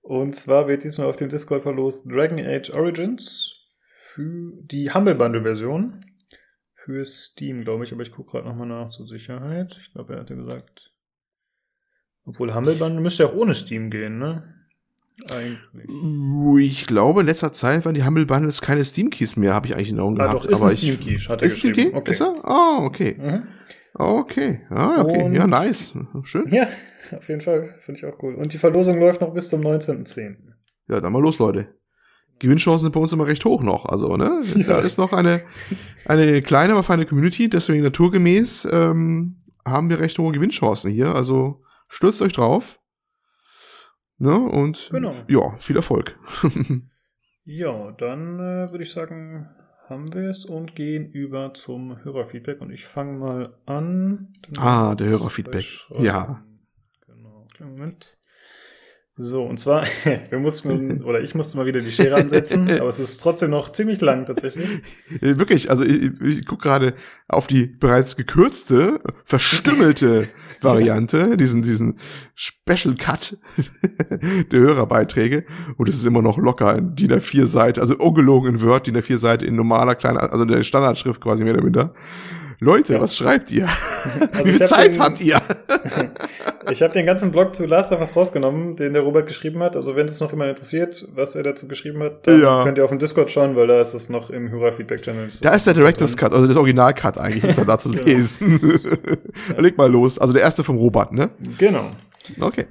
Und 0.00 0.34
zwar 0.34 0.66
wird 0.66 0.82
diesmal 0.82 1.06
auf 1.06 1.16
dem 1.16 1.28
Discord 1.28 1.62
verlost 1.62 2.10
Dragon 2.10 2.40
Age 2.40 2.70
Origins 2.70 3.60
für 4.08 4.54
die 4.56 4.92
Humble 4.92 5.14
Bundle 5.14 5.42
Version. 5.42 6.04
Für 6.74 7.06
Steam, 7.06 7.62
glaube 7.62 7.84
ich, 7.84 7.92
aber 7.92 8.02
ich 8.02 8.10
gucke 8.10 8.32
gerade 8.32 8.48
nochmal 8.48 8.66
nach 8.66 8.90
zur 8.90 9.06
Sicherheit. 9.06 9.78
Ich 9.80 9.92
glaube, 9.92 10.14
er 10.14 10.20
hatte 10.20 10.34
gesagt 10.34 10.91
obwohl 12.24 12.54
Humble 12.54 12.74
Bundle 12.74 13.00
müsste 13.00 13.24
ja 13.24 13.28
auch 13.28 13.34
ohne 13.34 13.54
Steam 13.54 13.90
gehen, 13.90 14.18
ne? 14.18 14.44
Eigentlich. 15.30 16.70
Ich 16.70 16.86
glaube, 16.86 17.20
in 17.20 17.26
letzter 17.26 17.52
Zeit 17.52 17.84
waren 17.84 17.94
die 17.94 18.04
Humble 18.04 18.26
Bundles 18.26 18.60
keine 18.60 18.84
Steam 18.84 19.10
Keys 19.10 19.36
mehr, 19.36 19.54
habe 19.54 19.66
ich 19.66 19.74
eigentlich 19.74 19.90
in 19.90 20.00
Augen 20.00 20.20
ah, 20.20 20.24
gehabt. 20.24 20.44
Doch, 20.44 20.50
ist 20.50 20.60
aber 20.60 20.70
Steam 20.70 20.98
Key, 20.98 21.18
hat 21.18 21.42
er 21.42 21.46
ist 21.46 21.58
Steam 21.58 21.74
Key? 21.74 21.90
Okay. 21.92 22.10
Ist 22.10 22.20
er? 22.20 22.32
Ah, 22.42 22.78
oh, 22.80 22.84
okay. 22.84 23.16
Mhm. 23.18 23.42
Okay, 23.94 24.60
ah, 24.70 25.02
okay. 25.02 25.22
Und 25.22 25.34
ja, 25.34 25.46
nice. 25.46 25.94
Schön. 26.22 26.46
Ja, 26.48 26.66
auf 27.14 27.28
jeden 27.28 27.42
Fall. 27.42 27.74
Finde 27.80 27.98
ich 27.98 28.06
auch 28.06 28.22
cool. 28.22 28.34
Und 28.34 28.52
die 28.54 28.58
Verlosung 28.58 28.98
läuft 28.98 29.20
noch 29.20 29.34
bis 29.34 29.50
zum 29.50 29.60
19.10. 29.60 30.36
Ja, 30.88 31.00
dann 31.00 31.12
mal 31.12 31.20
los, 31.20 31.38
Leute. 31.38 31.68
Gewinnchancen 32.38 32.84
sind 32.84 32.92
bei 32.92 33.00
uns 33.00 33.12
immer 33.12 33.26
recht 33.26 33.44
hoch 33.44 33.62
noch. 33.62 33.84
Also, 33.84 34.16
ne? 34.16 34.40
Ist 34.54 34.66
ja 34.66 34.76
alles 34.76 34.96
noch 34.96 35.12
eine, 35.12 35.42
eine 36.06 36.40
kleine, 36.40 36.72
aber 36.72 36.82
feine 36.82 37.04
Community. 37.04 37.50
Deswegen 37.50 37.82
naturgemäß 37.82 38.66
ähm, 38.72 39.36
haben 39.64 39.90
wir 39.90 40.00
recht 40.00 40.18
hohe 40.18 40.32
Gewinnchancen 40.32 40.90
hier. 40.90 41.14
Also 41.14 41.61
Stürzt 41.92 42.22
euch 42.22 42.32
drauf. 42.32 42.80
Ne? 44.16 44.34
Und 44.34 44.88
genau. 44.90 45.12
ja, 45.28 45.56
viel 45.58 45.76
Erfolg. 45.76 46.18
ja, 47.44 47.92
dann 47.92 48.38
äh, 48.38 48.70
würde 48.70 48.84
ich 48.84 48.92
sagen, 48.92 49.50
haben 49.90 50.12
wir 50.14 50.30
es 50.30 50.46
und 50.46 50.74
gehen 50.74 51.12
über 51.12 51.52
zum 51.52 52.02
Hörerfeedback. 52.02 52.62
Und 52.62 52.70
ich 52.72 52.86
fange 52.86 53.18
mal 53.18 53.58
an. 53.66 54.32
Ah, 54.56 54.94
der 54.94 55.08
Hörerfeedback. 55.08 55.66
Ja. 55.98 56.42
Genau. 57.06 57.46
Moment. 57.60 58.18
So, 59.24 59.44
und 59.44 59.60
zwar, 59.60 59.84
wir 60.30 60.38
mussten, 60.40 61.04
oder 61.04 61.20
ich 61.20 61.36
musste 61.36 61.56
mal 61.56 61.64
wieder 61.64 61.80
die 61.80 61.92
Schere 61.92 62.16
ansetzen, 62.16 62.68
aber 62.80 62.88
es 62.88 62.98
ist 62.98 63.20
trotzdem 63.20 63.50
noch 63.50 63.70
ziemlich 63.70 64.00
lang 64.00 64.26
tatsächlich. 64.26 64.82
Wirklich, 65.20 65.70
also 65.70 65.84
ich, 65.84 66.20
ich 66.20 66.44
gucke 66.44 66.66
gerade 66.66 66.94
auf 67.28 67.46
die 67.46 67.66
bereits 67.66 68.16
gekürzte, 68.16 68.98
verstümmelte 69.24 70.28
Variante, 70.60 71.36
diesen, 71.36 71.62
diesen 71.62 71.98
Special 72.34 72.96
Cut 72.96 73.36
der 74.50 74.60
Hörerbeiträge. 74.60 75.44
Und 75.76 75.88
es 75.88 75.96
ist 75.96 76.06
immer 76.06 76.22
noch 76.22 76.38
locker 76.38 76.76
in 76.76 76.96
DIN 76.96 77.12
A4 77.12 77.46
Seite, 77.46 77.80
also 77.80 77.96
ungelogen 77.96 78.54
in 78.54 78.62
Word, 78.62 78.88
DIN 78.88 78.96
A4 78.96 79.18
Seite 79.18 79.46
in 79.46 79.54
normaler 79.54 79.94
kleiner, 79.94 80.32
also 80.32 80.44
der 80.44 80.64
Standardschrift 80.64 81.20
quasi 81.20 81.44
mehr 81.44 81.54
oder 81.54 81.62
minder. 81.62 81.94
Leute, 82.60 82.94
ja. 82.94 83.00
was 83.00 83.16
schreibt 83.16 83.50
ihr? 83.50 83.68
Also 84.32 84.46
Wie 84.46 84.50
viel 84.52 84.62
Zeit 84.62 84.94
den, 84.94 85.02
habt 85.02 85.20
ihr? 85.20 85.40
ich 86.70 86.82
habe 86.82 86.92
den 86.92 87.06
ganzen 87.06 87.30
Blog 87.30 87.54
zu 87.54 87.66
Last 87.66 87.92
of 87.92 88.00
Us 88.00 88.16
rausgenommen, 88.16 88.74
den 88.74 88.94
der 88.94 89.02
Robert 89.02 89.26
geschrieben 89.26 89.62
hat. 89.62 89.76
Also 89.76 89.94
wenn 89.94 90.08
es 90.08 90.18
noch 90.20 90.32
immer 90.32 90.48
interessiert, 90.48 91.06
was 91.14 91.36
er 91.36 91.44
dazu 91.44 91.68
geschrieben 91.68 92.02
hat, 92.02 92.26
dann 92.26 92.40
ja. 92.40 92.64
könnt 92.64 92.78
ihr 92.78 92.84
auf 92.84 92.90
dem 92.90 92.98
Discord 92.98 93.30
schauen, 93.30 93.54
weil 93.54 93.68
da 93.68 93.80
ist 93.80 93.94
es 93.94 94.08
noch 94.08 94.30
im 94.30 94.50
Hörerfeedback-Channel. 94.50 95.28
Da 95.40 95.54
ist 95.54 95.66
der 95.66 95.74
Director's 95.74 96.16
Cut, 96.16 96.32
also 96.32 96.46
das 96.46 96.56
Original-Cut 96.56 97.18
eigentlich, 97.18 97.44
ist 97.44 97.58
da 97.58 97.64
da 97.64 97.78
zu 97.78 97.90
genau. 97.90 98.04
lesen. 98.04 98.60
Leg 99.56 99.78
mal 99.78 99.90
los. 99.90 100.18
Also 100.18 100.32
der 100.32 100.42
erste 100.42 100.64
vom 100.64 100.76
Robert, 100.76 101.12
ne? 101.12 101.30
Genau. 101.58 101.90
Okay. 102.40 102.66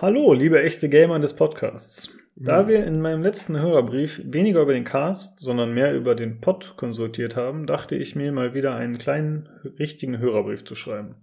Hallo, 0.00 0.32
liebe 0.34 0.62
echte 0.62 0.88
Gamer 0.88 1.18
des 1.18 1.34
Podcasts. 1.34 2.16
Da 2.38 2.68
wir 2.68 2.84
in 2.84 3.00
meinem 3.00 3.22
letzten 3.22 3.58
Hörerbrief 3.58 4.20
weniger 4.26 4.60
über 4.60 4.74
den 4.74 4.84
Cast, 4.84 5.40
sondern 5.40 5.72
mehr 5.72 5.94
über 5.94 6.14
den 6.14 6.42
Pod 6.42 6.74
konsultiert 6.76 7.34
haben, 7.34 7.66
dachte 7.66 7.96
ich 7.96 8.14
mir 8.14 8.30
mal 8.30 8.52
wieder 8.52 8.74
einen 8.74 8.98
kleinen, 8.98 9.48
richtigen 9.78 10.18
Hörerbrief 10.18 10.62
zu 10.62 10.74
schreiben. 10.74 11.16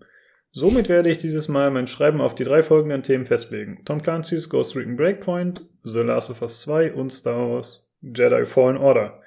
Somit 0.50 0.90
werde 0.90 1.12
ich 1.12 1.20
dieses 1.20 1.48
Mal 1.48 1.70
mein 1.70 1.86
Schreiben 1.86 2.20
auf 2.20 2.34
die 2.34 2.44
drei 2.44 2.64
folgenden 2.64 3.04
Themen 3.04 3.28
festlegen. 3.28 3.84
Tom 3.86 4.02
Clancy's 4.02 4.50
Ghost 4.50 4.76
Recon 4.76 4.96
Breakpoint, 4.96 5.68
The 5.84 6.00
Last 6.00 6.32
of 6.32 6.42
Us 6.42 6.62
2 6.62 6.94
und 6.94 7.12
Star 7.12 7.48
Wars 7.48 7.92
Jedi 8.02 8.46
Fallen 8.48 8.78
Order. 8.78 9.22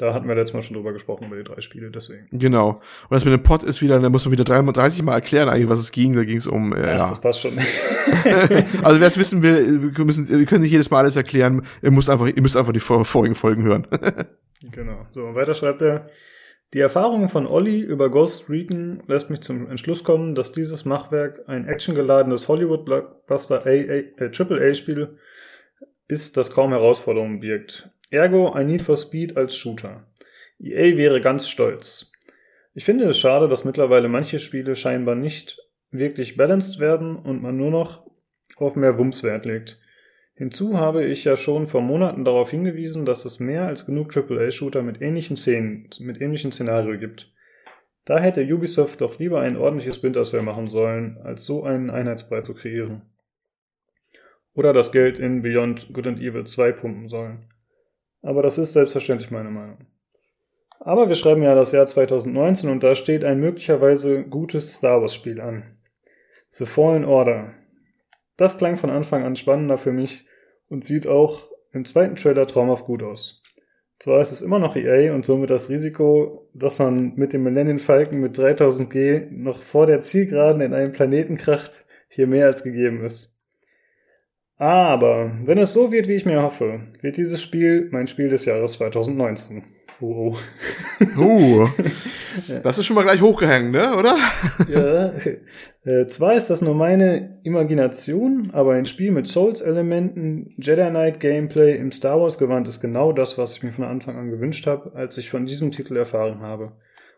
Da 0.00 0.14
hatten 0.14 0.26
wir 0.28 0.34
letztes 0.34 0.54
Mal 0.54 0.62
schon 0.62 0.76
drüber 0.76 0.94
gesprochen, 0.94 1.26
über 1.26 1.36
die 1.36 1.44
drei 1.44 1.60
Spiele, 1.60 1.90
deswegen. 1.90 2.26
Genau. 2.32 2.70
Und 2.70 3.10
das 3.10 3.26
mit 3.26 3.34
dem 3.34 3.42
Pod 3.42 3.62
ist 3.62 3.82
wieder, 3.82 4.00
da 4.00 4.08
muss 4.08 4.24
man 4.24 4.32
wieder 4.32 4.44
30 4.44 5.02
Mal 5.02 5.12
erklären, 5.12 5.50
eigentlich, 5.50 5.68
was 5.68 5.78
es 5.78 5.92
ging. 5.92 6.14
Da 6.14 6.24
ging 6.24 6.38
es 6.38 6.46
um. 6.46 6.72
Äh, 6.72 6.78
Ach, 6.78 6.86
ja, 6.86 7.08
das 7.10 7.20
passt 7.20 7.40
schon. 7.42 7.58
also 8.82 8.98
wer 8.98 9.06
es 9.06 9.18
wissen 9.18 9.42
will, 9.42 9.94
wir, 9.94 10.04
müssen, 10.06 10.26
wir 10.26 10.46
können 10.46 10.62
nicht 10.62 10.70
jedes 10.70 10.90
Mal 10.90 11.00
alles 11.00 11.16
erklären. 11.16 11.66
Ihr 11.82 11.90
müsst 11.90 12.08
einfach, 12.08 12.26
ihr 12.28 12.40
müsst 12.40 12.56
einfach 12.56 12.72
die 12.72 12.80
vorigen 12.80 13.34
Folgen 13.34 13.62
hören. 13.64 13.86
genau. 14.72 15.06
So, 15.12 15.26
und 15.26 15.34
weiter 15.34 15.52
schreibt 15.52 15.82
er. 15.82 16.08
Die 16.72 16.80
Erfahrung 16.80 17.28
von 17.28 17.46
Olli 17.46 17.80
über 17.80 18.10
Ghost 18.10 18.48
Recon 18.48 19.02
lässt 19.06 19.28
mich 19.28 19.42
zum 19.42 19.68
Entschluss 19.68 20.02
kommen, 20.02 20.34
dass 20.34 20.52
dieses 20.52 20.86
Machwerk 20.86 21.42
ein 21.46 21.68
actiongeladenes 21.68 22.48
Hollywood-Blockbuster 22.48 23.66
äh, 23.66 24.14
AAA-Spiel 24.18 25.18
ist, 26.08 26.38
das 26.38 26.52
kaum 26.52 26.70
Herausforderungen 26.70 27.40
birgt. 27.40 27.89
Ergo 28.10 28.50
ein 28.50 28.66
Need 28.66 28.82
for 28.82 28.96
Speed 28.96 29.36
als 29.36 29.54
Shooter. 29.54 30.04
EA 30.58 30.96
wäre 30.96 31.20
ganz 31.20 31.48
stolz. 31.48 32.10
Ich 32.74 32.84
finde 32.84 33.04
es 33.04 33.18
schade, 33.18 33.48
dass 33.48 33.64
mittlerweile 33.64 34.08
manche 34.08 34.40
Spiele 34.40 34.74
scheinbar 34.74 35.14
nicht 35.14 35.58
wirklich 35.92 36.36
balanced 36.36 36.80
werden 36.80 37.14
und 37.16 37.40
man 37.40 37.56
nur 37.56 37.70
noch 37.70 38.10
auf 38.56 38.74
mehr 38.74 38.98
Wumms 38.98 39.22
Wert 39.22 39.46
legt. 39.46 39.80
Hinzu 40.34 40.76
habe 40.76 41.04
ich 41.04 41.22
ja 41.22 41.36
schon 41.36 41.68
vor 41.68 41.82
Monaten 41.82 42.24
darauf 42.24 42.50
hingewiesen, 42.50 43.04
dass 43.04 43.24
es 43.24 43.38
mehr 43.38 43.66
als 43.66 43.86
genug 43.86 44.16
AAA-Shooter 44.16 44.82
mit 44.82 45.00
ähnlichen 45.00 45.36
Szenen, 45.36 45.88
mit 46.00 46.20
ähnlichen 46.20 46.50
Szenarien 46.50 46.98
gibt. 46.98 47.32
Da 48.06 48.18
hätte 48.18 48.42
Ubisoft 48.42 49.02
doch 49.02 49.20
lieber 49.20 49.40
ein 49.40 49.56
ordentliches 49.56 49.96
Splinter 49.96 50.24
Cell 50.24 50.42
machen 50.42 50.66
sollen, 50.66 51.18
als 51.22 51.44
so 51.44 51.62
einen 51.62 51.90
Einheitsbrei 51.90 52.40
zu 52.40 52.54
kreieren. 52.54 53.02
Oder 54.52 54.72
das 54.72 54.90
Geld 54.90 55.20
in 55.20 55.42
Beyond 55.42 55.92
Good 55.92 56.08
and 56.08 56.20
Evil 56.20 56.44
2 56.44 56.72
pumpen 56.72 57.08
sollen. 57.08 57.46
Aber 58.22 58.42
das 58.42 58.58
ist 58.58 58.72
selbstverständlich 58.72 59.30
meine 59.30 59.50
Meinung. 59.50 59.78
Aber 60.80 61.08
wir 61.08 61.14
schreiben 61.14 61.42
ja 61.42 61.54
das 61.54 61.72
Jahr 61.72 61.86
2019 61.86 62.70
und 62.70 62.82
da 62.82 62.94
steht 62.94 63.24
ein 63.24 63.40
möglicherweise 63.40 64.24
gutes 64.24 64.74
Star 64.74 65.00
Wars 65.00 65.14
Spiel 65.14 65.40
an. 65.40 65.76
The 66.48 66.66
Fallen 66.66 67.04
Order. 67.04 67.54
Das 68.36 68.58
klang 68.58 68.78
von 68.78 68.90
Anfang 68.90 69.22
an 69.22 69.36
spannender 69.36 69.76
für 69.76 69.92
mich 69.92 70.26
und 70.68 70.84
sieht 70.84 71.06
auch 71.06 71.48
im 71.72 71.84
zweiten 71.84 72.16
Trailer 72.16 72.46
traumhaft 72.46 72.86
gut 72.86 73.02
aus. 73.02 73.42
Zwar 73.98 74.22
ist 74.22 74.32
es 74.32 74.40
immer 74.40 74.58
noch 74.58 74.76
EA 74.76 75.14
und 75.14 75.26
somit 75.26 75.50
das 75.50 75.68
Risiko, 75.68 76.48
dass 76.54 76.78
man 76.78 77.14
mit 77.16 77.34
dem 77.34 77.42
Millennium 77.42 77.78
Falcon 77.78 78.20
mit 78.20 78.38
3000G 78.38 79.30
noch 79.30 79.62
vor 79.62 79.86
der 79.86 80.00
Zielgeraden 80.00 80.62
in 80.62 80.72
einen 80.72 80.92
Planeten 80.92 81.36
kracht, 81.36 81.84
hier 82.08 82.26
mehr 82.26 82.46
als 82.46 82.62
gegeben 82.62 83.04
ist. 83.04 83.29
Aber 84.60 85.32
wenn 85.44 85.56
es 85.56 85.72
so 85.72 85.90
wird, 85.90 86.06
wie 86.06 86.16
ich 86.16 86.26
mir 86.26 86.42
hoffe, 86.42 86.80
wird 87.00 87.16
dieses 87.16 87.40
Spiel 87.40 87.88
mein 87.92 88.08
Spiel 88.08 88.28
des 88.28 88.44
Jahres 88.44 88.74
2019. 88.74 89.64
Oh, 90.02 90.36
oh. 91.16 91.18
uh, 91.18 91.68
das 92.62 92.76
ist 92.76 92.84
schon 92.84 92.96
mal 92.96 93.04
gleich 93.04 93.22
hochgehängt, 93.22 93.72
ne, 93.72 93.96
oder? 93.96 94.18
ja. 94.68 95.12
Äh, 95.82 96.06
zwar 96.08 96.34
ist 96.34 96.50
das 96.50 96.60
nur 96.60 96.74
meine 96.74 97.40
Imagination, 97.42 98.50
aber 98.52 98.74
ein 98.74 98.84
Spiel 98.84 99.12
mit 99.12 99.26
Souls-Elementen, 99.26 100.54
Jedi 100.58 100.90
Knight-Gameplay 100.90 101.76
im 101.76 101.90
Star 101.90 102.20
Wars-Gewand 102.20 102.68
ist 102.68 102.82
genau 102.82 103.12
das, 103.12 103.38
was 103.38 103.54
ich 103.54 103.62
mir 103.62 103.72
von 103.72 103.84
Anfang 103.84 104.18
an 104.18 104.30
gewünscht 104.30 104.66
habe, 104.66 104.94
als 104.94 105.16
ich 105.16 105.30
von 105.30 105.46
diesem 105.46 105.70
Titel 105.70 105.96
erfahren 105.96 106.40
habe. 106.40 106.72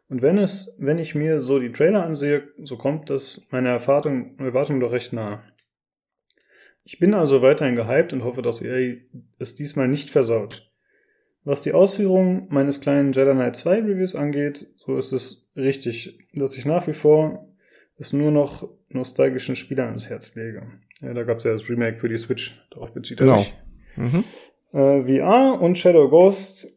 Und 0.09 0.23
wenn 0.23 0.39
es, 0.39 0.77
wenn 0.79 0.99
ich 0.99 1.17
mir 1.17 1.41
so 1.41 1.59
die 1.59 1.73
Trailer 1.73 2.05
ansehe, 2.05 2.45
so 2.63 2.77
kommt 2.77 3.11
das 3.11 3.49
meiner 3.51 3.71
Erwartung, 3.71 4.39
Erwartung 4.39 4.79
doch 4.79 4.93
recht 4.93 5.13
nah. 5.13 5.43
Ich 6.85 6.99
bin 6.99 7.15
also 7.15 7.43
weiterhin 7.43 7.77
gehypt 7.77 8.13
und 8.13 8.25
hoffe, 8.25 8.43
dass 8.43 8.61
EA 8.61 8.97
es 9.39 9.55
diesmal 9.55 9.89
nicht 9.89 10.11
versaut. 10.11 10.69
Was 11.45 11.63
die 11.63 11.73
Ausführung 11.73 12.47
meines 12.51 12.81
kleinen 12.81 13.13
Jedi 13.13 13.33
Knight 13.33 13.57
2 13.57 13.81
Reviews 13.81 14.15
angeht, 14.15 14.67
so 14.77 14.97
ist 14.97 15.13
es 15.13 15.49
richtig, 15.57 16.19
dass 16.35 16.57
ich 16.57 16.67
nach 16.67 16.87
wie 16.87 16.93
vor 16.93 17.49
es 17.99 18.13
nur 18.13 18.31
noch 18.31 18.69
nostalgischen 18.89 19.57
Spielern 19.57 19.89
ans 19.89 20.09
Herz 20.09 20.35
lege. 20.35 20.63
Ja, 21.01 21.15
da 21.15 21.25
gab 21.25 21.39
es 21.39 21.45
ja 21.45 21.53
das 21.53 21.69
Remake 21.69 21.99
für 21.99 22.09
die 22.09 22.19
Switch, 22.19 22.65
darauf 22.71 22.93
bezieht 22.93 23.21
er 23.21 23.27
Genau. 23.27 23.39
sich. 23.39 23.55
Mhm. 23.97 24.25
Äh, 24.73 25.19
VR 25.21 25.61
und 25.61 25.79
Shadow 25.79 26.09
Ghost 26.09 26.69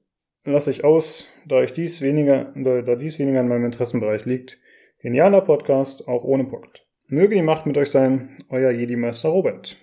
lasse 0.44 0.72
ich 0.72 0.84
aus, 0.84 1.28
da 1.48 1.64
ich 1.64 1.74
dies 1.74 2.02
weniger, 2.02 2.52
da, 2.56 2.82
da 2.82 2.96
dies 2.96 3.20
weniger 3.20 3.42
in 3.42 3.48
meinem 3.48 3.66
Interessenbereich 3.66 4.26
liegt. 4.26 4.60
Genialer 5.00 5.42
Podcast, 5.42 6.08
auch 6.08 6.24
ohne 6.24 6.46
Punkt. 6.46 6.86
Möge 7.08 7.36
die 7.36 7.42
Macht 7.44 7.66
mit 7.68 7.78
euch 7.78 7.90
sein, 7.92 8.38
euer 8.50 8.72
Jedi-Meister 8.72 9.30
Robert. 9.30 9.78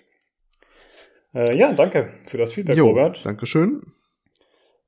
Äh, 1.33 1.55
ja, 1.57 1.73
danke 1.73 2.09
für 2.25 2.37
das 2.37 2.53
Feedback, 2.53 2.77
Jo, 2.77 2.87
Robert. 2.87 3.25
Dankeschön. 3.25 3.81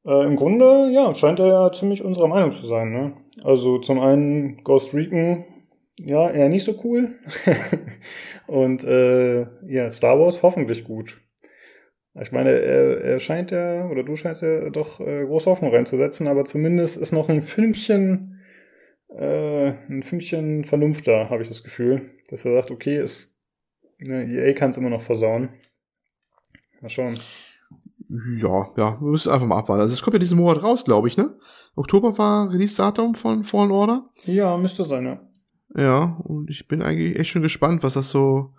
Äh, 0.05 0.25
Im 0.25 0.35
Grunde, 0.35 0.91
ja, 0.93 1.15
scheint 1.15 1.39
er 1.39 1.47
ja 1.47 1.71
ziemlich 1.71 2.03
unserer 2.03 2.27
Meinung 2.27 2.51
zu 2.51 2.65
sein. 2.65 2.91
Ne? 2.91 3.13
Also 3.43 3.79
zum 3.79 3.99
einen 3.99 4.63
Ghost 4.63 4.93
Recon, 4.93 5.45
ja, 5.99 6.29
eher 6.29 6.49
nicht 6.49 6.63
so 6.63 6.79
cool. 6.83 7.15
Und 8.47 8.83
äh, 8.83 9.47
ja, 9.67 9.89
Star 9.89 10.19
Wars 10.19 10.43
hoffentlich 10.43 10.83
gut. 10.83 11.17
Ich 12.21 12.31
meine, 12.31 12.51
er, 12.51 13.01
er 13.01 13.19
scheint 13.19 13.51
ja, 13.51 13.89
oder 13.89 14.03
du 14.03 14.15
scheinst 14.15 14.41
ja 14.41 14.69
doch 14.69 14.99
äh, 15.01 15.25
große 15.25 15.49
Hoffnung 15.49 15.73
reinzusetzen, 15.73 16.27
aber 16.27 16.45
zumindest 16.45 16.97
ist 16.97 17.11
noch 17.11 17.27
ein 17.27 17.41
Fünkchen, 17.41 18.39
äh, 19.09 19.73
ein 19.89 20.01
Fünkchen 20.01 20.63
Vernunft 20.63 21.07
da, 21.07 21.29
habe 21.29 21.41
ich 21.41 21.49
das 21.49 21.63
Gefühl. 21.63 22.11
Dass 22.29 22.45
er 22.45 22.53
sagt, 22.53 22.71
okay, 22.71 23.01
ist, 23.01 23.37
ne, 23.99 24.25
EA 24.25 24.53
kann 24.53 24.69
es 24.69 24.77
immer 24.77 24.89
noch 24.89 25.01
versauen. 25.01 25.49
Mal 26.81 26.89
schauen. 26.89 27.19
Ja, 28.39 28.69
ja, 28.77 29.01
wir 29.01 29.09
müssen 29.09 29.31
einfach 29.31 29.47
mal 29.47 29.57
abwarten. 29.57 29.81
Also 29.81 29.93
es 29.93 30.01
kommt 30.01 30.13
ja 30.13 30.19
diesen 30.19 30.37
Monat 30.37 30.61
raus, 30.61 30.85
glaube 30.85 31.07
ich, 31.07 31.17
ne? 31.17 31.35
Oktober 31.75 32.17
war 32.17 32.51
Release-Datum 32.51 33.15
von 33.15 33.43
Fallen 33.43 33.71
Order. 33.71 34.09
Ja, 34.25 34.57
müsste 34.57 34.85
sein, 34.85 35.05
ja. 35.05 35.19
Ja, 35.75 36.17
und 36.23 36.49
ich 36.49 36.67
bin 36.67 36.81
eigentlich 36.81 37.19
echt 37.19 37.31
schon 37.31 37.41
gespannt, 37.41 37.83
was 37.83 37.95
das 37.95 38.09
so 38.09 38.53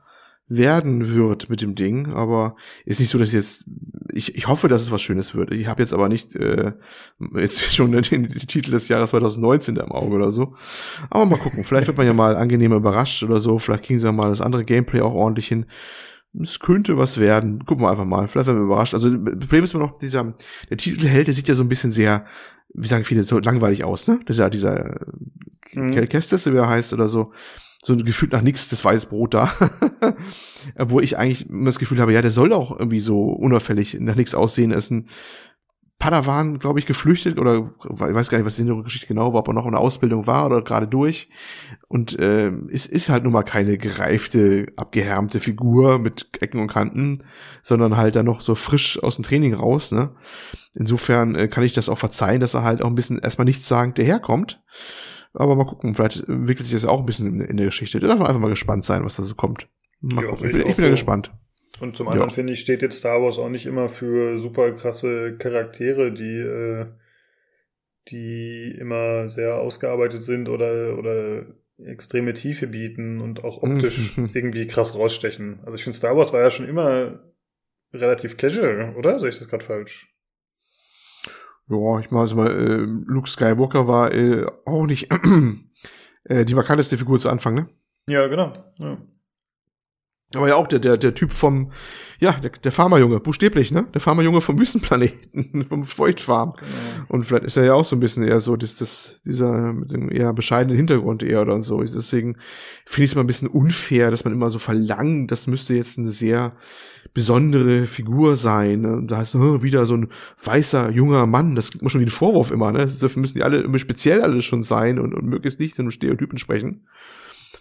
werden 0.48 1.12
wird 1.12 1.48
mit 1.48 1.60
dem 1.60 1.74
Ding. 1.74 2.12
Aber 2.12 2.56
ist 2.84 3.00
nicht 3.00 3.08
so, 3.10 3.18
dass 3.18 3.28
ich 3.28 3.34
jetzt. 3.34 3.64
Ich, 4.12 4.34
ich 4.34 4.48
hoffe, 4.48 4.68
dass 4.68 4.82
es 4.82 4.90
was 4.90 5.02
Schönes 5.02 5.34
wird. 5.34 5.52
Ich 5.52 5.66
habe 5.66 5.82
jetzt 5.82 5.92
aber 5.92 6.08
nicht 6.08 6.34
äh, 6.36 6.72
jetzt 7.34 7.60
schon 7.74 7.92
den, 7.92 8.02
den 8.02 8.28
Titel 8.28 8.70
des 8.70 8.88
Jahres 8.88 9.10
2019 9.10 9.74
da 9.74 9.84
im 9.84 9.92
Auge 9.92 10.14
oder 10.14 10.30
so. 10.30 10.54
Aber 11.10 11.26
mal 11.26 11.38
gucken. 11.38 11.64
Vielleicht 11.64 11.86
wird 11.86 11.96
man 11.96 12.06
ja 12.06 12.12
mal 12.12 12.36
angenehmer 12.36 12.76
überrascht 12.76 13.22
oder 13.22 13.40
so. 13.40 13.58
Vielleicht 13.58 13.84
kriegen 13.84 13.98
sie 13.98 14.06
ja 14.06 14.12
mal 14.12 14.28
das 14.28 14.40
andere 14.40 14.64
Gameplay 14.64 15.00
auch 15.00 15.14
ordentlich 15.14 15.48
hin. 15.48 15.66
Es 16.40 16.60
könnte 16.60 16.98
was 16.98 17.18
werden. 17.18 17.64
Gucken 17.64 17.84
wir 17.84 17.90
einfach 17.90 18.04
mal. 18.04 18.28
Vielleicht 18.28 18.46
werden 18.46 18.58
wir 18.58 18.64
überrascht. 18.64 18.94
Also, 18.94 19.10
das 19.10 19.38
Problem 19.38 19.64
ist 19.64 19.74
immer 19.74 19.84
noch, 19.84 19.98
dieser, 19.98 20.34
der 20.70 20.76
Titelheld, 20.76 21.26
der 21.26 21.34
sieht 21.34 21.48
ja 21.48 21.54
so 21.54 21.62
ein 21.62 21.68
bisschen 21.68 21.92
sehr, 21.92 22.24
wie 22.74 22.86
sagen 22.86 23.04
viele, 23.04 23.22
so 23.22 23.38
langweilig 23.38 23.84
aus, 23.84 24.06
ne? 24.08 24.20
Das 24.26 24.36
ist 24.36 24.40
ja 24.40 24.50
dieser 24.50 24.96
Mhm. 25.74 25.90
Kel 25.92 26.06
Kestis, 26.06 26.46
wie 26.46 26.56
er 26.56 26.68
heißt 26.68 26.92
oder 26.92 27.08
so. 27.08 27.32
So 27.82 27.96
gefühlt 27.96 28.32
nach 28.32 28.42
nichts 28.42 28.68
das 28.68 28.84
weiße 28.84 29.06
Brot 29.08 29.34
da. 29.34 29.52
Wo 30.78 30.98
ich 31.00 31.18
eigentlich 31.18 31.48
immer 31.48 31.66
das 31.66 31.78
Gefühl 31.78 32.00
habe, 32.00 32.12
ja, 32.12 32.22
der 32.22 32.32
soll 32.32 32.52
auch 32.52 32.76
irgendwie 32.76 33.00
so 33.00 33.24
unauffällig 33.24 33.96
nach 34.00 34.16
nichts 34.16 34.34
aussehen. 34.34 34.72
Er 34.72 34.78
ist 34.78 34.90
ein 34.90 35.08
Padawan, 35.98 36.58
glaube 36.58 36.78
ich, 36.78 36.84
geflüchtet 36.84 37.38
oder 37.38 37.72
ich 37.82 38.00
weiß 38.00 38.28
gar 38.28 38.36
nicht, 38.36 38.46
was 38.46 38.56
die 38.56 38.82
Geschichte 38.84 39.06
genau 39.06 39.32
war, 39.32 39.40
ob 39.40 39.48
er 39.48 39.54
noch 39.54 39.64
in 39.64 39.72
der 39.72 39.80
Ausbildung 39.80 40.26
war 40.26 40.46
oder 40.46 40.62
gerade 40.62 40.86
durch. 40.86 41.30
Und 41.88 42.18
äh, 42.18 42.52
es 42.70 42.84
ist 42.84 43.08
halt 43.08 43.24
nun 43.24 43.32
mal 43.32 43.44
keine 43.44 43.78
gereifte, 43.78 44.66
abgehärmte 44.76 45.40
Figur 45.40 45.98
mit 45.98 46.28
Ecken 46.40 46.60
und 46.60 46.68
Kanten, 46.68 47.24
sondern 47.62 47.96
halt 47.96 48.14
dann 48.14 48.26
noch 48.26 48.42
so 48.42 48.54
frisch 48.54 49.02
aus 49.02 49.14
dem 49.16 49.24
Training 49.24 49.54
raus. 49.54 49.90
Ne? 49.90 50.14
Insofern 50.74 51.34
äh, 51.34 51.48
kann 51.48 51.64
ich 51.64 51.72
das 51.72 51.88
auch 51.88 51.98
verzeihen, 51.98 52.40
dass 52.40 52.54
er 52.54 52.62
halt 52.62 52.82
auch 52.82 52.88
ein 52.88 52.94
bisschen 52.94 53.18
erstmal 53.18 53.46
nichts 53.46 53.66
sagend 53.66 53.98
daherkommt. 53.98 54.62
Aber 55.32 55.56
mal 55.56 55.64
gucken, 55.64 55.94
vielleicht 55.94 56.28
entwickelt 56.28 56.66
sich 56.66 56.80
das 56.80 56.88
auch 56.88 57.00
ein 57.00 57.06
bisschen 57.06 57.40
in, 57.40 57.40
in 57.40 57.56
der 57.56 57.66
Geschichte. 57.66 58.00
Da 58.00 58.08
darf 58.08 58.18
man 58.18 58.28
einfach 58.28 58.40
mal 58.40 58.48
gespannt 58.50 58.84
sein, 58.84 59.04
was 59.04 59.16
da 59.16 59.22
so 59.22 59.34
kommt. 59.34 59.68
Ja, 60.02 60.32
Ich 60.34 60.44
ich 60.44 60.52
bin, 60.52 60.72
so. 60.74 60.90
gespannt. 60.90 61.32
Und 61.80 61.96
zum 61.96 62.08
anderen 62.08 62.30
Ja. 62.30 62.34
finde 62.34 62.52
ich, 62.52 62.60
steht 62.60 62.82
jetzt 62.82 62.98
Star 62.98 63.22
Wars 63.22 63.38
auch 63.38 63.48
nicht 63.48 63.66
immer 63.66 63.88
für 63.88 64.38
super 64.38 64.72
krasse 64.72 65.36
Charaktere, 65.36 66.12
die, 66.12 66.38
äh, 66.38 66.86
die 68.08 68.76
immer 68.78 69.28
sehr 69.28 69.56
ausgearbeitet 69.56 70.22
sind 70.22 70.48
oder, 70.48 70.98
oder 70.98 71.46
extreme 71.78 72.32
Tiefe 72.32 72.66
bieten 72.66 73.20
und 73.20 73.44
auch 73.44 73.62
optisch 73.62 74.16
irgendwie 74.34 74.66
krass 74.66 74.94
rausstechen. 74.94 75.60
Also 75.64 75.76
ich 75.76 75.84
finde, 75.84 75.98
Star 75.98 76.16
Wars 76.16 76.32
war 76.32 76.40
ja 76.40 76.50
schon 76.50 76.68
immer 76.68 77.20
relativ 77.92 78.36
casual, 78.36 78.94
oder? 78.96 79.18
Sehe 79.18 79.28
ich 79.28 79.38
das 79.38 79.48
gerade 79.48 79.64
falsch? 79.64 80.12
Ja, 81.68 81.98
ich 81.98 82.10
mal, 82.10 82.26
mal 82.34 82.50
äh, 82.50 82.76
Luke 83.06 83.28
Skywalker 83.28 83.88
war 83.88 84.14
äh, 84.14 84.46
auch 84.64 84.86
nicht 84.86 85.08
äh, 86.24 86.44
die 86.44 86.54
markanteste 86.54 86.96
Figur 86.96 87.18
zu 87.18 87.28
Anfang, 87.28 87.54
ne? 87.54 87.68
Ja, 88.08 88.28
genau. 88.28 88.52
Ja. 88.78 88.98
Aber 90.34 90.48
ja 90.48 90.56
auch 90.56 90.66
der, 90.66 90.80
der, 90.80 90.96
der 90.96 91.14
Typ 91.14 91.32
vom, 91.32 91.70
ja, 92.18 92.32
der, 92.32 92.50
der 92.50 92.72
Farmerjunge, 92.72 93.20
buchstäblich, 93.20 93.70
ne? 93.70 93.86
Der 93.94 94.00
Farmerjunge 94.00 94.40
vom 94.40 94.58
Wüstenplaneten, 94.58 95.64
vom 95.68 95.84
Feuchtfarm. 95.84 96.54
Genau. 96.54 96.68
Und 97.08 97.24
vielleicht 97.24 97.44
ist 97.44 97.56
er 97.56 97.64
ja 97.64 97.74
auch 97.74 97.84
so 97.84 97.94
ein 97.94 98.00
bisschen 98.00 98.24
eher 98.24 98.40
so, 98.40 98.56
das, 98.56 98.76
das, 98.76 99.20
dieser 99.24 99.72
mit 99.72 99.92
dem 99.92 100.10
eher 100.10 100.32
bescheidenen 100.32 100.76
Hintergrund 100.76 101.22
eher 101.22 101.42
oder 101.42 101.62
so. 101.62 101.80
Deswegen 101.80 102.36
finde 102.84 103.04
ich 103.04 103.10
es 103.12 103.14
mal 103.14 103.20
ein 103.20 103.28
bisschen 103.28 103.48
unfair, 103.48 104.10
dass 104.10 104.24
man 104.24 104.32
immer 104.32 104.50
so 104.50 104.58
verlangt, 104.58 105.30
das 105.30 105.46
müsste 105.46 105.74
jetzt 105.74 105.96
eine 105.96 106.08
sehr 106.08 106.54
besondere 107.14 107.86
Figur 107.86 108.34
sein. 108.34 108.80
Ne? 108.80 108.92
Und 108.94 109.10
Da 109.12 109.18
heißt 109.18 109.36
oh, 109.36 109.62
wieder 109.62 109.86
so 109.86 109.94
ein 109.94 110.08
weißer, 110.44 110.90
junger 110.90 111.26
Mann, 111.26 111.54
das 111.54 111.70
kriegt 111.70 111.82
man 111.82 111.90
schon 111.90 112.00
wie 112.00 112.06
ein 112.06 112.10
Vorwurf 112.10 112.50
immer, 112.50 112.72
ne? 112.72 112.80
Dafür 112.80 113.20
müssen 113.20 113.38
die 113.38 113.44
alle 113.44 113.60
immer 113.60 113.78
speziell 113.78 114.22
alle 114.22 114.42
schon 114.42 114.64
sein 114.64 114.98
und, 114.98 115.14
und 115.14 115.24
möglichst 115.24 115.60
nicht 115.60 115.78
in 115.78 115.84
einem 115.84 115.92
Stereotyp 115.92 116.30
entsprechen. 116.30 116.82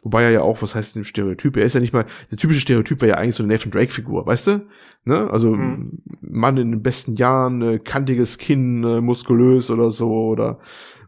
Wobei 0.06 0.22
er 0.22 0.30
ja 0.30 0.42
auch, 0.42 0.62
was 0.62 0.76
heißt 0.76 0.96
denn 0.96 1.04
Stereotyp? 1.04 1.58
Er 1.58 1.66
ist 1.66 1.74
ja 1.74 1.80
nicht 1.82 1.92
mal, 1.94 2.06
der 2.30 2.38
typische 2.38 2.60
Stereotyp 2.60 3.02
wäre 3.02 3.14
ja 3.14 3.18
eigentlich 3.18 3.34
so 3.36 3.42
eine 3.44 3.52
Nathan 3.52 3.72
Drake-Figur, 3.72 4.26
weißt 4.28 4.48
du? 4.48 4.66
Ne? 5.04 5.30
Also 5.32 5.50
Mhm. 5.56 5.98
Mann 6.22 6.58
in 6.58 6.72
den 6.72 6.84
besten 6.84 7.16
Jahren, 7.16 7.62
äh, 7.64 7.80
kantiges 7.80 8.38
Kinn, 8.38 8.84
äh, 8.84 9.02
muskulös 9.02 9.72
oder 9.72 9.90
so, 9.90 10.12
oder 10.28 10.60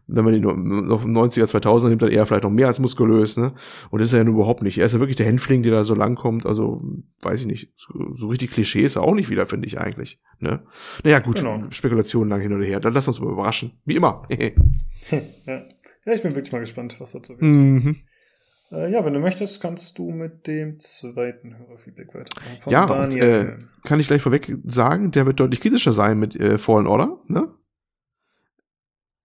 wenn 0.08 0.24
man 0.24 0.34
ihn 0.34 0.42
noch 0.42 0.56
noch 0.56 1.04
90er, 1.04 1.44
2000er 1.46 1.90
nimmt, 1.90 2.02
dann 2.02 2.10
eher 2.10 2.24
vielleicht 2.26 2.42
noch 2.44 2.50
mehr 2.50 2.66
als 2.66 2.80
muskulös, 2.80 3.36
ne? 3.36 3.52
Und 3.90 4.00
das 4.00 4.08
ist 4.08 4.14
er 4.14 4.20
ja 4.20 4.24
nun 4.24 4.34
überhaupt 4.34 4.62
nicht. 4.62 4.78
Er 4.78 4.86
ist 4.86 4.94
ja 4.94 5.00
wirklich 5.00 5.18
der 5.18 5.26
Hänfling, 5.26 5.62
der 5.62 5.70
da 5.70 5.84
so 5.84 5.94
langkommt, 5.94 6.44
also 6.46 6.82
weiß 7.22 7.42
ich 7.42 7.46
nicht. 7.46 7.72
So, 7.76 8.14
so 8.16 8.26
richtig 8.28 8.50
Klischee 8.50 8.82
ist 8.82 8.96
er 8.96 9.02
auch 9.02 9.14
nicht 9.14 9.28
wieder, 9.30 9.46
finde 9.46 9.66
ich 9.68 9.78
eigentlich, 9.78 10.18
ne? 10.40 10.62
Naja, 11.04 11.20
gut, 11.20 11.36
Genau. 11.36 11.62
Spekulationen 11.70 12.30
lang 12.30 12.40
hin 12.40 12.52
oder 12.52 12.64
her. 12.64 12.80
Dann 12.80 12.94
lass 12.94 13.06
uns 13.06 13.20
mal 13.20 13.30
überraschen. 13.30 13.72
Wie 13.84 13.96
immer. 13.96 14.22
ja. 14.30 14.48
ja, 15.46 16.12
ich 16.12 16.22
bin 16.22 16.34
wirklich 16.34 16.52
mal 16.52 16.60
gespannt, 16.60 16.96
was 16.98 17.12
dazu 17.12 17.34
wird. 17.34 17.42
mhm. 17.42 17.96
Äh, 18.70 18.90
ja, 18.90 19.04
wenn 19.04 19.14
du 19.14 19.20
möchtest, 19.20 19.60
kannst 19.60 19.98
du 19.98 20.10
mit 20.10 20.46
dem 20.46 20.78
zweiten 20.78 21.56
Hörerfeedback 21.58 22.14
weitermachen. 22.14 22.60
Von 22.60 22.72
Ja, 22.72 22.84
und, 22.84 23.14
äh, 23.14 23.56
kann 23.84 24.00
ich 24.00 24.08
gleich 24.08 24.22
vorweg 24.22 24.54
sagen, 24.64 25.10
der 25.10 25.26
wird 25.26 25.40
deutlich 25.40 25.60
kritischer 25.60 25.92
sein 25.92 26.18
mit 26.18 26.36
äh, 26.36 26.58
Fallen 26.58 26.86
Order, 26.86 27.18
ne? 27.26 27.48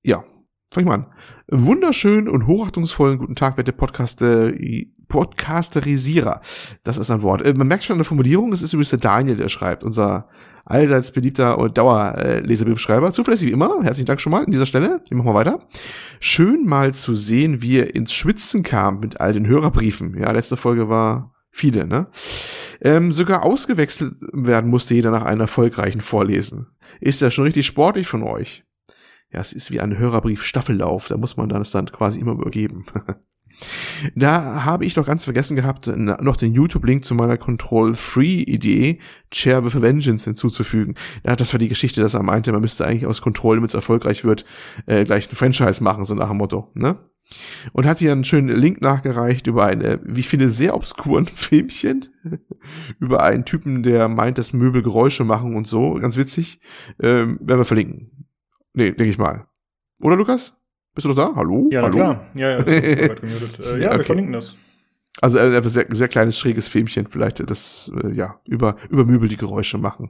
Ja, 0.03 0.23
fang 0.71 0.83
ich 0.83 0.87
mal 0.87 0.95
an. 0.95 1.13
Wunderschön 1.49 2.29
und 2.29 2.47
hochachtungsvollen 2.47 3.17
guten 3.17 3.35
Tag, 3.35 3.57
werte 3.57 3.73
Podcaster, 3.73 4.51
Podcasterisierer. 5.13 6.41
Das 6.83 6.97
ist 6.97 7.11
ein 7.11 7.21
Wort. 7.21 7.45
Äh, 7.45 7.53
man 7.53 7.67
merkt 7.67 7.83
schon 7.83 7.93
an 7.93 7.99
der 7.99 8.05
Formulierung, 8.05 8.51
es 8.51 8.63
ist 8.63 8.73
übrigens 8.73 8.89
der 8.89 8.99
Daniel, 8.99 9.35
der 9.35 9.47
schreibt, 9.47 9.83
unser 9.83 10.27
allseits 10.65 11.11
beliebter 11.11 11.59
und 11.59 11.77
Dauerleserbriefschreiber. 11.77 13.11
Zuverlässig 13.11 13.49
wie 13.49 13.51
immer. 13.51 13.83
Herzlichen 13.83 14.07
Dank 14.07 14.19
schon 14.19 14.31
mal 14.31 14.43
an 14.43 14.49
dieser 14.49 14.65
Stelle. 14.65 15.03
Wir 15.07 15.15
machen 15.15 15.27
mal 15.27 15.35
weiter. 15.35 15.67
Schön 16.19 16.65
mal 16.65 16.95
zu 16.95 17.13
sehen, 17.13 17.61
wie 17.61 17.77
er 17.77 17.93
ins 17.93 18.11
Schwitzen 18.11 18.63
kam 18.63 19.01
mit 19.01 19.21
all 19.21 19.33
den 19.33 19.45
Hörerbriefen. 19.45 20.17
Ja, 20.17 20.31
letzte 20.31 20.57
Folge 20.57 20.89
war 20.89 21.35
viele, 21.51 21.85
ne? 21.85 22.07
Ähm, 22.81 23.13
sogar 23.13 23.43
ausgewechselt 23.43 24.15
werden 24.31 24.71
musste 24.71 24.95
jeder 24.95 25.11
nach 25.11 25.25
einem 25.25 25.41
erfolgreichen 25.41 26.01
Vorlesen. 26.01 26.69
Ist 27.01 27.21
ja 27.21 27.29
schon 27.29 27.43
richtig 27.43 27.67
sportlich 27.67 28.07
von 28.07 28.23
euch. 28.23 28.63
Ja, 29.31 29.41
es 29.41 29.53
ist 29.53 29.69
wie 29.69 29.79
ein 29.79 29.95
Hörerbrief-Staffellauf. 29.95 31.07
Da 31.07 31.17
muss 31.17 31.37
man 31.37 31.49
dann 31.49 31.61
es 31.61 31.69
dann 31.69 31.85
quasi 31.85 32.19
immer 32.19 32.31
übergeben. 32.31 32.85
da 34.15 34.65
habe 34.65 34.85
ich 34.85 34.93
doch 34.93 35.05
ganz 35.05 35.23
vergessen 35.23 35.55
gehabt, 35.55 35.87
noch 35.87 36.35
den 36.35 36.53
YouTube-Link 36.53 37.05
zu 37.05 37.15
meiner 37.15 37.37
Control-Free-Idee, 37.37 38.99
Chair 39.31 39.63
with 39.63 39.75
a 39.75 39.81
Vengeance, 39.81 40.25
hinzuzufügen. 40.25 40.95
Ja, 41.25 41.35
das 41.35 41.53
war 41.53 41.59
die 41.59 41.67
Geschichte, 41.67 42.01
dass 42.01 42.13
er 42.13 42.23
meinte, 42.23 42.51
man 42.51 42.61
müsste 42.61 42.85
eigentlich 42.85 43.05
aus 43.05 43.21
Control, 43.21 43.57
damit 43.57 43.71
es 43.71 43.75
erfolgreich 43.75 44.23
wird, 44.23 44.45
äh, 44.85 45.05
gleich 45.05 45.31
ein 45.31 45.35
Franchise 45.35 45.83
machen, 45.83 46.05
so 46.05 46.15
nach 46.15 46.29
dem 46.29 46.37
Motto, 46.37 46.71
ne? 46.73 46.97
Und 47.71 47.85
hat 47.85 47.99
hier 47.99 48.11
einen 48.11 48.25
schönen 48.25 48.55
Link 48.55 48.81
nachgereicht 48.81 49.47
über 49.47 49.65
eine, 49.65 49.99
wie 50.03 50.19
ich 50.19 50.27
finde, 50.27 50.49
sehr 50.49 50.75
obskuren 50.75 51.25
Filmchen. 51.27 52.09
über 52.99 53.23
einen 53.23 53.45
Typen, 53.45 53.81
der 53.81 54.07
meint, 54.07 54.37
dass 54.37 54.53
Möbel 54.53 54.83
Geräusche 54.83 55.23
machen 55.23 55.55
und 55.55 55.67
so. 55.67 55.93
Ganz 55.95 56.17
witzig. 56.17 56.59
Ähm, 56.99 57.39
werden 57.41 57.59
wir 57.59 57.65
verlinken. 57.65 58.27
Nee, 58.73 58.91
denke 58.91 59.09
ich 59.09 59.17
mal. 59.17 59.47
Oder 59.99 60.15
Lukas? 60.15 60.55
Bist 60.95 61.05
du 61.05 61.09
noch 61.09 61.15
da? 61.15 61.33
Hallo? 61.35 61.67
Ja, 61.71 61.81
na 61.81 61.87
Hallo? 61.87 61.95
klar. 61.95 62.25
Ja, 62.35 62.49
ja. 62.49 62.57
Äh, 62.65 63.81
ja, 63.81 63.89
Okay. 63.89 63.97
wir 63.97 64.03
verlinken 64.03 64.33
das. 64.33 64.55
Also 65.21 65.37
äh, 65.37 65.55
ein 65.57 65.69
sehr, 65.69 65.85
sehr 65.91 66.07
kleines, 66.07 66.37
schräges 66.39 66.67
Filmchen, 66.67 67.07
vielleicht 67.07 67.47
das, 67.49 67.91
äh, 68.03 68.11
ja, 68.13 68.39
über, 68.45 68.75
über 68.89 69.05
Möbel 69.05 69.29
die 69.29 69.37
Geräusche 69.37 69.77
machen. 69.77 70.09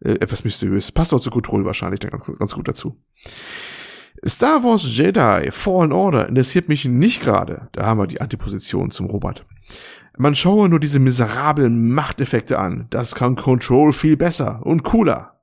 Äh, 0.00 0.12
etwas 0.14 0.44
mysteriös. 0.44 0.90
Passt 0.92 1.12
auch 1.14 1.20
zu 1.20 1.30
Control 1.30 1.64
wahrscheinlich 1.64 2.00
dann 2.00 2.10
ganz, 2.10 2.32
ganz 2.38 2.54
gut 2.54 2.68
dazu. 2.68 2.96
Star 4.26 4.62
Wars 4.64 4.84
Jedi 4.84 5.50
Fallen 5.50 5.92
Order 5.92 6.28
interessiert 6.28 6.68
mich 6.68 6.84
nicht 6.84 7.22
gerade. 7.22 7.68
Da 7.72 7.86
haben 7.86 7.98
wir 8.00 8.06
die 8.06 8.20
Antiposition 8.20 8.90
zum 8.90 9.06
Robert. 9.06 9.46
Man 10.18 10.34
schaue 10.34 10.68
nur 10.68 10.80
diese 10.80 10.98
miserablen 10.98 11.90
Machteffekte 11.92 12.58
an. 12.58 12.86
Das 12.90 13.14
kann 13.14 13.36
Control 13.36 13.92
viel 13.92 14.16
besser 14.16 14.60
und 14.64 14.82
cooler. 14.82 15.40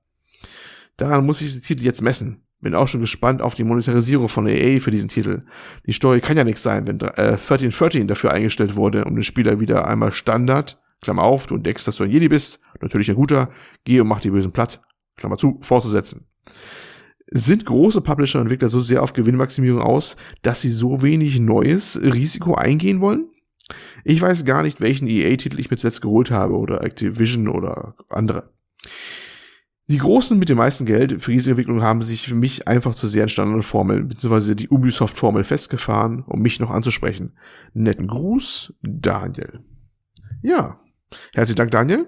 Daran 0.97 1.25
muss 1.25 1.41
ich 1.41 1.53
den 1.53 1.61
Titel 1.61 1.83
jetzt 1.83 2.01
messen. 2.01 2.43
Bin 2.59 2.73
auch 2.73 2.87
schon 2.87 3.01
gespannt 3.01 3.41
auf 3.41 3.53
die 3.53 3.63
Monetarisierung 3.63 4.29
von 4.29 4.47
EA 4.47 4.79
für 4.79 4.89
diesen 4.89 5.09
Titel. 5.09 5.43
Die 5.85 5.91
Story 5.91 6.21
kann 6.21 6.37
ja 6.37 6.43
nichts 6.43 6.63
sein, 6.63 6.87
wenn 6.87 6.99
äh, 6.99 7.37
1313 7.37 8.07
dafür 8.07 8.31
eingestellt 8.31 8.75
wurde, 8.75 9.05
um 9.05 9.15
den 9.15 9.23
Spieler 9.23 9.59
wieder 9.59 9.87
einmal 9.87 10.11
Standard, 10.11 10.81
Klammer 11.01 11.23
auf, 11.23 11.45
du 11.45 11.55
entdeckst, 11.55 11.87
dass 11.87 11.97
du 11.97 12.03
ein 12.03 12.09
Jedi 12.09 12.29
bist, 12.29 12.59
natürlich 12.81 13.09
ein 13.09 13.15
guter, 13.15 13.49
geh 13.83 13.99
und 13.99 14.07
mach 14.07 14.19
die 14.19 14.31
Bösen 14.31 14.51
platt, 14.51 14.81
Klammer 15.15 15.37
zu, 15.37 15.59
fortzusetzen. 15.61 16.27
Sind 17.29 17.65
große 17.65 18.01
Publisher 18.01 18.39
und 18.39 18.45
Entwickler 18.45 18.69
so 18.69 18.79
sehr 18.79 19.03
auf 19.03 19.13
Gewinnmaximierung 19.13 19.81
aus, 19.81 20.15
dass 20.41 20.61
sie 20.61 20.71
so 20.71 21.01
wenig 21.03 21.39
neues 21.39 22.01
Risiko 22.01 22.55
eingehen 22.55 23.01
wollen? 23.01 23.29
Ich 24.03 24.21
weiß 24.21 24.45
gar 24.45 24.63
nicht, 24.63 24.79
welchen 24.79 25.07
EA-Titel 25.07 25.59
ich 25.59 25.69
mir 25.69 25.77
zuletzt 25.77 26.01
geholt 26.01 26.31
habe 26.31 26.55
oder 26.55 26.83
Activision 26.83 27.49
oder 27.49 27.95
andere. 28.09 28.49
Die 29.89 29.99
Großen 29.99 30.37
mit 30.37 30.49
dem 30.49 30.57
meisten 30.57 30.85
Geld 30.85 31.21
für 31.21 31.31
diese 31.31 31.51
Entwicklung 31.51 31.81
haben 31.81 32.03
sich 32.03 32.27
für 32.27 32.35
mich 32.35 32.67
einfach 32.67 32.93
zu 32.93 33.07
sehr 33.07 33.23
an 33.23 33.29
Standardformeln 33.29 34.09
bzw. 34.09 34.53
die 34.53 34.67
Ubisoft-Formel 34.67 35.45
festgefahren, 35.45 36.23
um 36.27 36.41
mich 36.41 36.59
noch 36.59 36.71
anzusprechen. 36.71 37.37
Netten 37.73 38.07
Gruß, 38.07 38.75
Daniel. 38.81 39.61
Ja, 40.41 40.77
herzlichen 41.33 41.57
Dank, 41.57 41.71
Daniel. 41.71 42.07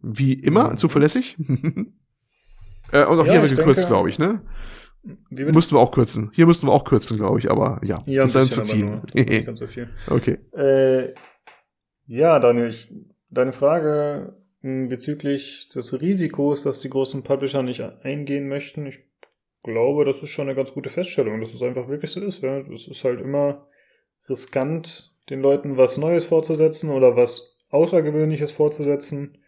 Wie 0.00 0.34
immer, 0.34 0.70
ja. 0.70 0.76
zuverlässig. 0.76 1.36
äh, 2.92 3.04
und 3.04 3.18
auch 3.18 3.26
ja, 3.26 3.32
hier 3.32 3.40
haben 3.40 3.50
wir 3.50 3.56
gekürzt, 3.56 3.88
glaube 3.88 4.08
ich, 4.08 4.20
ne? 4.20 4.42
Müssten 5.30 5.74
wir 5.74 5.80
auch 5.80 5.90
kürzen. 5.90 6.30
Hier 6.32 6.46
müssten 6.46 6.68
wir 6.68 6.72
auch 6.72 6.84
kürzen, 6.84 7.16
glaube 7.16 7.40
ich, 7.40 7.50
aber 7.50 7.80
ja. 7.82 8.04
Ja, 8.06 8.22
ein 8.22 8.26
bisschen, 8.26 8.48
zu 8.48 8.62
ziehen. 8.62 9.02
nicht 9.14 9.46
ganz 9.46 9.58
so 9.58 9.66
viel. 9.66 9.88
Okay. 10.08 10.38
Äh, 10.52 11.12
ja, 12.06 12.38
Daniel, 12.38 12.68
ich, 12.68 12.92
deine 13.30 13.52
Frage 13.52 14.36
bezüglich 14.88 15.68
des 15.74 16.00
Risikos, 16.00 16.62
dass 16.62 16.80
die 16.80 16.90
großen 16.90 17.22
Publisher 17.22 17.62
nicht 17.62 17.82
eingehen 17.82 18.48
möchten, 18.48 18.86
ich 18.86 19.00
glaube, 19.62 20.04
das 20.04 20.22
ist 20.22 20.30
schon 20.30 20.48
eine 20.48 20.56
ganz 20.56 20.72
gute 20.72 20.90
Feststellung, 20.90 21.40
dass 21.40 21.54
es 21.54 21.62
einfach 21.62 21.88
wirklich 21.88 22.10
so 22.10 22.20
ist. 22.20 22.42
Ja. 22.42 22.58
Es 22.72 22.86
ist 22.86 23.04
halt 23.04 23.20
immer 23.20 23.66
riskant, 24.28 25.14
den 25.30 25.40
Leuten 25.40 25.76
was 25.76 25.98
Neues 25.98 26.24
vorzusetzen 26.24 26.90
oder 26.90 27.16
was 27.16 27.58
Außergewöhnliches 27.70 28.52
vorzusetzen. 28.52 29.38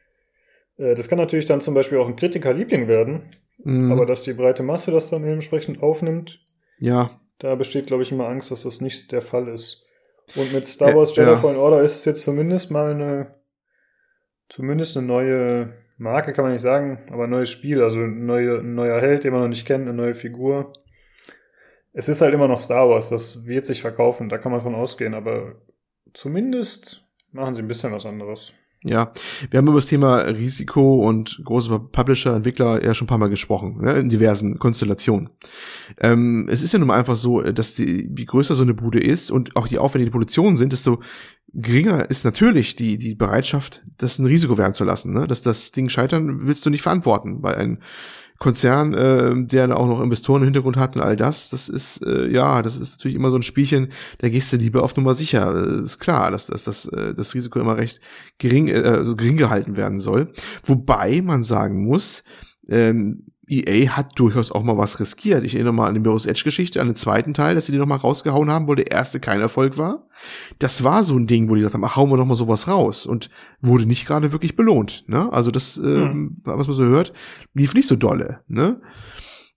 Äh, 0.76 0.94
das 0.94 1.08
kann 1.08 1.18
natürlich 1.18 1.46
dann 1.46 1.60
zum 1.60 1.74
Beispiel 1.74 1.98
auch 1.98 2.08
ein 2.08 2.16
Kritikerliebling 2.16 2.88
werden, 2.88 3.30
mhm. 3.58 3.92
aber 3.92 4.06
dass 4.06 4.22
die 4.22 4.32
breite 4.32 4.62
Masse 4.62 4.90
das 4.90 5.10
dann 5.10 5.24
entsprechend 5.24 5.82
aufnimmt, 5.82 6.44
ja. 6.78 7.10
da 7.38 7.54
besteht, 7.54 7.86
glaube 7.86 8.02
ich, 8.02 8.12
immer 8.12 8.28
Angst, 8.28 8.50
dass 8.50 8.64
das 8.64 8.80
nicht 8.80 9.12
der 9.12 9.22
Fall 9.22 9.48
ist. 9.48 9.84
Und 10.34 10.52
mit 10.52 10.66
Star 10.66 10.94
Wars 10.94 11.16
Jedi 11.16 11.30
ja. 11.30 11.36
Fallen 11.36 11.56
Order 11.56 11.82
ist 11.82 11.96
es 11.96 12.04
jetzt 12.04 12.22
zumindest 12.22 12.70
mal 12.70 12.92
eine 12.92 13.37
zumindest 14.48 14.96
eine 14.96 15.06
neue 15.06 15.74
Marke, 15.96 16.32
kann 16.32 16.44
man 16.44 16.52
nicht 16.52 16.62
sagen, 16.62 16.98
aber 17.10 17.24
ein 17.24 17.30
neues 17.30 17.50
Spiel, 17.50 17.82
also 17.82 17.98
ein, 17.98 18.26
neue, 18.26 18.58
ein 18.58 18.74
neuer 18.74 19.00
Held, 19.00 19.24
den 19.24 19.32
man 19.32 19.42
noch 19.42 19.48
nicht 19.48 19.66
kennt, 19.66 19.88
eine 19.88 19.94
neue 19.94 20.14
Figur. 20.14 20.72
Es 21.92 22.08
ist 22.08 22.20
halt 22.20 22.34
immer 22.34 22.48
noch 22.48 22.60
Star 22.60 22.88
Wars, 22.88 23.08
das 23.10 23.46
wird 23.46 23.66
sich 23.66 23.80
verkaufen, 23.80 24.28
da 24.28 24.38
kann 24.38 24.52
man 24.52 24.60
von 24.60 24.74
ausgehen, 24.74 25.14
aber 25.14 25.56
zumindest 26.12 27.04
machen 27.32 27.54
sie 27.54 27.62
ein 27.62 27.68
bisschen 27.68 27.92
was 27.92 28.06
anderes. 28.06 28.54
Ja, 28.84 29.10
wir 29.50 29.58
haben 29.58 29.66
über 29.66 29.78
das 29.78 29.86
Thema 29.86 30.18
Risiko 30.18 31.06
und 31.06 31.40
große 31.44 31.80
Publisher, 31.80 32.36
Entwickler 32.36 32.84
ja 32.84 32.94
schon 32.94 33.06
ein 33.06 33.08
paar 33.08 33.18
Mal 33.18 33.28
gesprochen, 33.28 33.78
ne, 33.80 33.94
in 33.94 34.08
diversen 34.08 34.60
Konstellationen. 34.60 35.30
Ähm, 35.98 36.48
es 36.48 36.62
ist 36.62 36.72
ja 36.72 36.78
nun 36.78 36.88
mal 36.88 36.98
einfach 36.98 37.16
so, 37.16 37.42
dass 37.42 37.74
die, 37.74 38.08
wie 38.12 38.24
größer 38.24 38.54
so 38.54 38.62
eine 38.62 38.74
Bude 38.74 39.00
ist 39.00 39.32
und 39.32 39.56
auch 39.56 39.66
die 39.66 39.78
aufwendige 39.78 40.12
Produktionen 40.12 40.56
sind, 40.56 40.72
desto 40.72 41.00
geringer 41.52 42.08
ist 42.08 42.24
natürlich 42.24 42.76
die, 42.76 42.98
die 42.98 43.16
Bereitschaft, 43.16 43.82
das 43.96 44.20
ein 44.20 44.26
Risiko 44.26 44.58
werden 44.58 44.74
zu 44.74 44.84
lassen. 44.84 45.12
Ne? 45.12 45.26
Dass 45.26 45.42
das 45.42 45.72
Ding 45.72 45.88
scheitern, 45.88 46.46
willst 46.46 46.64
du 46.64 46.70
nicht 46.70 46.82
verantworten, 46.82 47.42
weil 47.42 47.56
ein 47.56 47.78
Konzern, 48.38 48.94
äh, 48.94 49.46
der 49.46 49.76
auch 49.76 49.88
noch 49.88 50.00
Investoren 50.00 50.42
im 50.42 50.46
Hintergrund 50.46 50.76
hat 50.76 50.94
und 50.94 51.02
all 51.02 51.16
das, 51.16 51.50
das 51.50 51.68
ist, 51.68 52.04
äh, 52.06 52.28
ja, 52.28 52.62
das 52.62 52.76
ist 52.76 52.98
natürlich 52.98 53.16
immer 53.16 53.30
so 53.30 53.36
ein 53.36 53.42
Spielchen, 53.42 53.88
da 54.18 54.28
gehst 54.28 54.52
du 54.52 54.56
lieber 54.56 54.84
auf 54.84 54.96
Nummer 54.96 55.14
sicher. 55.14 55.52
Das 55.52 55.82
ist 55.82 55.98
klar, 55.98 56.30
dass, 56.30 56.46
dass, 56.46 56.64
dass 56.64 56.86
äh, 56.86 57.14
das 57.14 57.34
Risiko 57.34 57.58
immer 57.58 57.76
recht 57.76 58.00
gering, 58.38 58.68
äh, 58.68 58.82
also 58.82 59.16
gering 59.16 59.36
gehalten 59.36 59.76
werden 59.76 59.98
soll. 59.98 60.30
Wobei 60.64 61.20
man 61.20 61.42
sagen 61.42 61.84
muss, 61.84 62.22
ähm, 62.68 63.24
EA 63.48 63.90
hat 63.90 64.18
durchaus 64.18 64.52
auch 64.52 64.62
mal 64.62 64.76
was 64.76 65.00
riskiert. 65.00 65.44
Ich 65.44 65.54
erinnere 65.54 65.72
mal 65.72 65.88
an 65.88 65.94
die 65.94 66.00
Mirror's 66.00 66.26
Edge 66.26 66.42
Geschichte, 66.44 66.80
an 66.80 66.88
den 66.88 66.96
zweiten 66.96 67.34
Teil, 67.34 67.54
dass 67.54 67.66
sie 67.66 67.72
die 67.72 67.78
noch 67.78 67.86
mal 67.86 67.96
rausgehauen 67.96 68.50
haben, 68.50 68.68
wo 68.68 68.74
der 68.74 68.90
erste 68.90 69.20
kein 69.20 69.40
Erfolg 69.40 69.78
war. 69.78 70.06
Das 70.58 70.84
war 70.84 71.04
so 71.04 71.16
ein 71.16 71.26
Ding, 71.26 71.48
wo 71.48 71.54
die 71.54 71.60
gesagt 71.60 71.74
haben, 71.74 71.84
ach, 71.84 71.96
hauen 71.96 72.10
wir 72.10 72.16
noch 72.16 72.26
mal 72.26 72.36
sowas 72.36 72.68
raus 72.68 73.06
und 73.06 73.30
wurde 73.60 73.86
nicht 73.86 74.06
gerade 74.06 74.32
wirklich 74.32 74.56
belohnt. 74.56 75.04
Ne? 75.08 75.32
Also 75.32 75.50
das, 75.50 75.76
ähm, 75.78 76.38
was 76.44 76.66
man 76.66 76.76
so 76.76 76.84
hört, 76.84 77.12
lief 77.54 77.74
nicht 77.74 77.88
so 77.88 77.96
dolle. 77.96 78.40
Ne? 78.48 78.80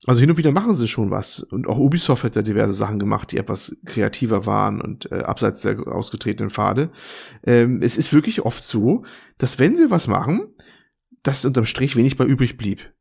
Also 0.07 0.19
hin 0.19 0.31
und 0.31 0.37
wieder 0.37 0.51
machen 0.51 0.73
sie 0.73 0.87
schon 0.87 1.11
was. 1.11 1.41
Und 1.41 1.67
auch 1.67 1.77
Ubisoft 1.77 2.23
hat 2.23 2.35
ja 2.35 2.41
diverse 2.41 2.73
Sachen 2.73 2.97
gemacht, 2.97 3.31
die 3.31 3.37
etwas 3.37 3.77
kreativer 3.85 4.45
waren 4.47 4.81
und 4.81 5.11
äh, 5.11 5.19
abseits 5.19 5.61
der 5.61 5.87
ausgetretenen 5.87 6.49
Pfade. 6.49 6.89
Ähm, 7.45 7.81
es 7.83 7.97
ist 7.97 8.11
wirklich 8.11 8.43
oft 8.43 8.63
so, 8.63 9.03
dass 9.37 9.59
wenn 9.59 9.75
sie 9.75 9.91
was 9.91 10.07
machen, 10.07 10.47
dass 11.21 11.45
unterm 11.45 11.65
Strich 11.65 11.95
wenig 11.95 12.17
bei 12.17 12.25
übrig 12.25 12.57
blieb. 12.57 12.91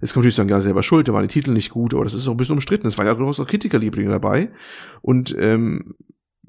Jetzt 0.00 0.16
man 0.16 0.22
natürlich 0.22 0.36
sagen, 0.36 0.48
ja, 0.48 0.60
selber 0.60 0.82
schuld, 0.82 1.08
da 1.08 1.12
waren 1.12 1.22
die 1.22 1.28
Titel 1.28 1.52
nicht 1.52 1.70
gut, 1.70 1.94
aber 1.94 2.04
das 2.04 2.14
ist 2.14 2.26
auch 2.26 2.32
ein 2.32 2.36
bisschen 2.36 2.54
umstritten. 2.54 2.86
Es 2.86 2.96
waren 2.98 3.06
ja 3.06 3.14
durchaus 3.14 3.40
auch 3.40 3.46
Kritikerlieblinge 3.46 4.10
dabei. 4.10 4.50
Und 5.02 5.36
ähm, 5.38 5.94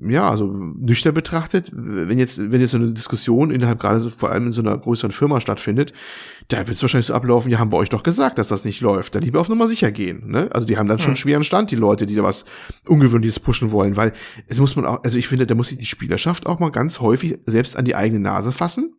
ja, 0.10 0.30
also 0.30 0.48
nüchtern 0.48 1.14
betrachtet, 1.14 1.70
wenn 1.74 2.18
jetzt, 2.18 2.52
wenn 2.52 2.60
jetzt 2.60 2.72
so 2.72 2.78
eine 2.78 2.92
Diskussion 2.94 3.52
innerhalb 3.52 3.80
gerade 3.80 4.00
so, 4.00 4.10
vor 4.10 4.32
allem 4.32 4.48
in 4.48 4.52
so 4.52 4.62
einer 4.62 4.76
größeren 4.78 5.12
Firma 5.12 5.40
stattfindet, 5.42 5.94
da 6.48 6.60
wird 6.60 6.78
es 6.78 6.82
wahrscheinlich 6.82 7.06
so 7.06 7.14
ablaufen, 7.14 7.52
ja, 7.52 7.60
haben 7.60 7.72
wir 7.72 7.78
euch 7.78 7.90
doch 7.90 8.02
gesagt, 8.02 8.40
dass 8.40 8.48
das 8.48 8.66
nicht 8.66 8.82
läuft. 8.82 9.14
Dann 9.14 9.22
lieber 9.22 9.40
auf 9.40 9.50
Nummer 9.50 9.68
sicher 9.68 9.92
gehen. 9.92 10.32
Ne? 10.32 10.50
Also 10.52 10.66
die 10.66 10.78
haben 10.78 10.88
dann 10.88 11.00
schon 11.00 11.12
hm. 11.12 11.18
schweren 11.18 11.44
Stand, 11.44 11.70
die 11.70 11.76
Leute, 11.76 12.06
die 12.06 12.16
da 12.16 12.24
was 12.24 12.46
Ungewöhnliches 12.88 13.40
pushen 13.40 13.72
wollen, 13.72 13.96
weil 13.96 14.14
es 14.48 14.60
muss 14.60 14.76
man 14.76 14.86
auch, 14.86 15.04
also 15.04 15.18
ich 15.18 15.28
finde, 15.28 15.46
da 15.46 15.54
muss 15.54 15.70
sich 15.70 15.78
die 15.78 15.86
Spielerschaft 15.86 16.48
auch 16.48 16.60
mal 16.60 16.72
ganz 16.72 17.00
häufig 17.00 17.38
selbst 17.46 17.78
an 17.78 17.86
die 17.86 17.96
eigene 17.96 18.22
Nase 18.22 18.52
fassen 18.52 18.96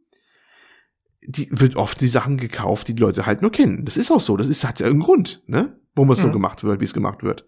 die 1.26 1.48
wird 1.50 1.76
oft 1.76 2.00
die 2.00 2.08
Sachen 2.08 2.36
gekauft, 2.36 2.88
die 2.88 2.94
die 2.94 3.02
Leute 3.02 3.26
halt 3.26 3.42
nur 3.42 3.52
kennen. 3.52 3.84
Das 3.84 3.96
ist 3.96 4.10
auch 4.10 4.20
so. 4.20 4.36
Das 4.36 4.48
ist, 4.48 4.64
hat 4.64 4.80
ja 4.80 4.86
einen 4.86 5.00
Grund, 5.00 5.42
ne? 5.46 5.76
Warum 5.94 6.10
es 6.10 6.18
mhm. 6.18 6.22
so 6.22 6.32
gemacht 6.32 6.64
wird, 6.64 6.80
wie 6.80 6.84
es 6.84 6.94
gemacht 6.94 7.22
wird. 7.22 7.46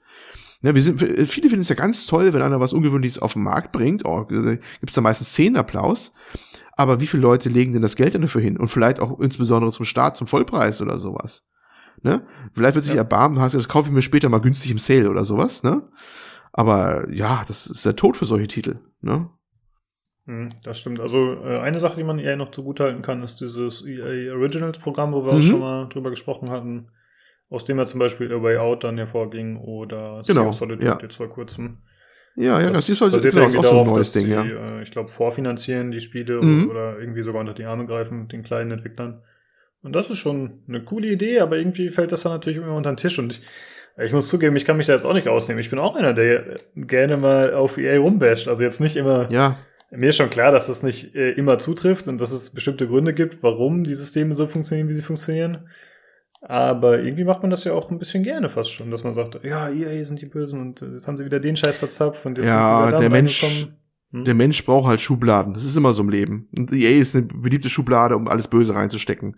Ja, 0.62 0.74
wir 0.74 0.82
sind, 0.82 0.98
viele 1.00 1.48
finden 1.48 1.60
es 1.60 1.68
ja 1.68 1.74
ganz 1.74 2.06
toll, 2.06 2.32
wenn 2.32 2.42
einer 2.42 2.60
was 2.60 2.72
Ungewöhnliches 2.72 3.18
auf 3.18 3.34
den 3.34 3.42
Markt 3.42 3.72
bringt. 3.72 4.04
Oh, 4.06 4.24
gibt's 4.24 4.94
da 4.94 5.00
meistens 5.00 5.32
zehn 5.32 5.56
Applaus. 5.56 6.12
Aber 6.76 7.00
wie 7.00 7.06
viele 7.06 7.22
Leute 7.22 7.48
legen 7.48 7.72
denn 7.72 7.82
das 7.82 7.96
Geld 7.96 8.14
dafür 8.14 8.40
hin? 8.40 8.56
Und 8.56 8.68
vielleicht 8.68 9.00
auch 9.00 9.20
insbesondere 9.20 9.72
zum 9.72 9.84
Start, 9.84 10.16
zum 10.16 10.26
Vollpreis 10.26 10.80
oder 10.80 10.98
sowas. 10.98 11.44
Ne? 12.02 12.26
Vielleicht 12.52 12.74
wird 12.74 12.84
sich 12.84 12.94
ja. 12.94 13.00
erbarmen, 13.00 13.38
hast 13.40 13.54
das 13.54 13.68
kaufe 13.68 13.88
ich 13.88 13.94
mir 13.94 14.02
später 14.02 14.28
mal 14.28 14.40
günstig 14.40 14.70
im 14.70 14.78
Sale 14.78 15.10
oder 15.10 15.24
sowas, 15.24 15.62
ne? 15.62 15.88
Aber 16.52 17.10
ja, 17.10 17.42
das 17.48 17.66
ist 17.66 17.84
der 17.84 17.96
Tod 17.96 18.16
für 18.16 18.26
solche 18.26 18.46
Titel, 18.46 18.80
ne? 19.00 19.30
Hm, 20.26 20.48
das 20.62 20.78
stimmt. 20.78 21.00
Also 21.00 21.34
äh, 21.44 21.58
eine 21.58 21.80
Sache, 21.80 21.96
die 21.96 22.04
man 22.04 22.18
EA 22.18 22.36
noch 22.36 22.50
zugutehalten 22.50 23.02
kann, 23.02 23.22
ist 23.22 23.40
dieses 23.40 23.86
EA 23.86 24.34
Originals 24.34 24.78
Programm, 24.78 25.12
wo 25.12 25.24
wir 25.24 25.32
mhm. 25.32 25.38
auch 25.38 25.42
schon 25.42 25.60
mal 25.60 25.88
drüber 25.88 26.10
gesprochen 26.10 26.50
hatten, 26.50 26.88
aus 27.50 27.64
dem 27.64 27.78
ja 27.78 27.84
zum 27.84 28.00
Beispiel 28.00 28.32
A 28.32 28.42
Way 28.42 28.56
Out 28.56 28.84
dann 28.84 28.96
hervorging 28.96 29.58
oder 29.58 30.20
genau, 30.26 30.50
Solitude 30.50 30.86
ja. 30.86 30.98
jetzt 31.00 31.16
vor 31.16 31.28
kurzem. 31.28 31.78
Ja, 32.36 32.60
ja, 32.60 32.70
das, 32.70 32.86
das 32.86 32.90
ist 32.90 33.00
basiert 33.00 33.34
genau, 33.34 33.46
irgendwie 33.46 33.62
darauf, 33.62 33.92
dass 33.92 34.12
Ding, 34.12 34.26
sie, 34.26 34.32
ja. 34.32 34.44
äh, 34.44 34.82
ich 34.82 34.90
glaube, 34.90 35.08
vorfinanzieren 35.08 35.92
die 35.92 36.00
Spiele 36.00 36.42
mhm. 36.42 36.68
oder 36.68 36.98
irgendwie 36.98 37.22
sogar 37.22 37.40
unter 37.40 37.54
die 37.54 37.64
Arme 37.64 37.86
greifen, 37.86 38.26
den 38.28 38.42
kleinen 38.42 38.72
Entwicklern. 38.72 39.22
Und 39.82 39.92
das 39.92 40.10
ist 40.10 40.18
schon 40.18 40.62
eine 40.66 40.82
coole 40.82 41.08
Idee, 41.08 41.40
aber 41.40 41.58
irgendwie 41.58 41.90
fällt 41.90 42.10
das 42.10 42.22
dann 42.22 42.32
natürlich 42.32 42.58
immer 42.58 42.74
unter 42.74 42.90
den 42.90 42.96
Tisch 42.96 43.18
und 43.18 43.32
ich, 43.32 43.42
ich 44.02 44.12
muss 44.12 44.28
zugeben, 44.28 44.56
ich 44.56 44.64
kann 44.64 44.78
mich 44.78 44.86
da 44.86 44.94
jetzt 44.94 45.04
auch 45.04 45.12
nicht 45.12 45.28
ausnehmen. 45.28 45.60
Ich 45.60 45.70
bin 45.70 45.78
auch 45.78 45.94
einer, 45.94 46.14
der 46.14 46.56
gerne 46.74 47.18
mal 47.18 47.54
auf 47.54 47.76
EA 47.76 47.98
rumbasht. 47.98 48.48
Also 48.48 48.62
jetzt 48.62 48.80
nicht 48.80 48.96
immer 48.96 49.30
ja. 49.30 49.56
Mir 49.96 50.08
ist 50.08 50.16
schon 50.16 50.30
klar, 50.30 50.52
dass 50.52 50.68
es 50.68 50.82
nicht 50.82 51.14
äh, 51.14 51.32
immer 51.32 51.58
zutrifft 51.58 52.08
und 52.08 52.18
dass 52.18 52.32
es 52.32 52.50
bestimmte 52.50 52.86
Gründe 52.86 53.14
gibt, 53.14 53.42
warum 53.42 53.84
die 53.84 53.94
Systeme 53.94 54.34
so 54.34 54.46
funktionieren, 54.46 54.88
wie 54.88 54.94
sie 54.94 55.02
funktionieren. 55.02 55.68
Aber 56.40 57.00
irgendwie 57.00 57.24
macht 57.24 57.40
man 57.40 57.50
das 57.50 57.64
ja 57.64 57.72
auch 57.72 57.90
ein 57.90 57.98
bisschen 57.98 58.22
gerne 58.22 58.50
fast 58.50 58.70
schon, 58.70 58.90
dass 58.90 59.02
man 59.02 59.14
sagt, 59.14 59.42
ja, 59.44 59.70
EA 59.70 60.04
sind 60.04 60.20
die 60.20 60.26
Bösen 60.26 60.60
und 60.60 60.82
äh, 60.82 60.92
jetzt 60.92 61.08
haben 61.08 61.16
sie 61.16 61.24
wieder 61.24 61.40
den 61.40 61.56
Scheiß 61.56 61.78
verzapft 61.78 62.26
und 62.26 62.36
jetzt 62.36 62.48
ja, 62.48 62.66
sind 62.66 62.76
sie 62.76 62.88
wieder 62.88 63.00
der 63.00 63.10
Mensch, 63.10 63.68
Hm. 64.14 64.24
Der 64.24 64.34
Mensch 64.34 64.64
braucht 64.64 64.86
halt 64.86 65.00
Schubladen. 65.00 65.54
Das 65.54 65.64
ist 65.64 65.76
immer 65.76 65.92
so 65.92 66.04
im 66.04 66.08
Leben. 66.08 66.46
Und 66.56 66.72
EA 66.72 67.00
ist 67.00 67.16
eine 67.16 67.24
beliebte 67.24 67.68
Schublade, 67.68 68.16
um 68.16 68.28
alles 68.28 68.46
Böse 68.46 68.72
reinzustecken. 68.72 69.34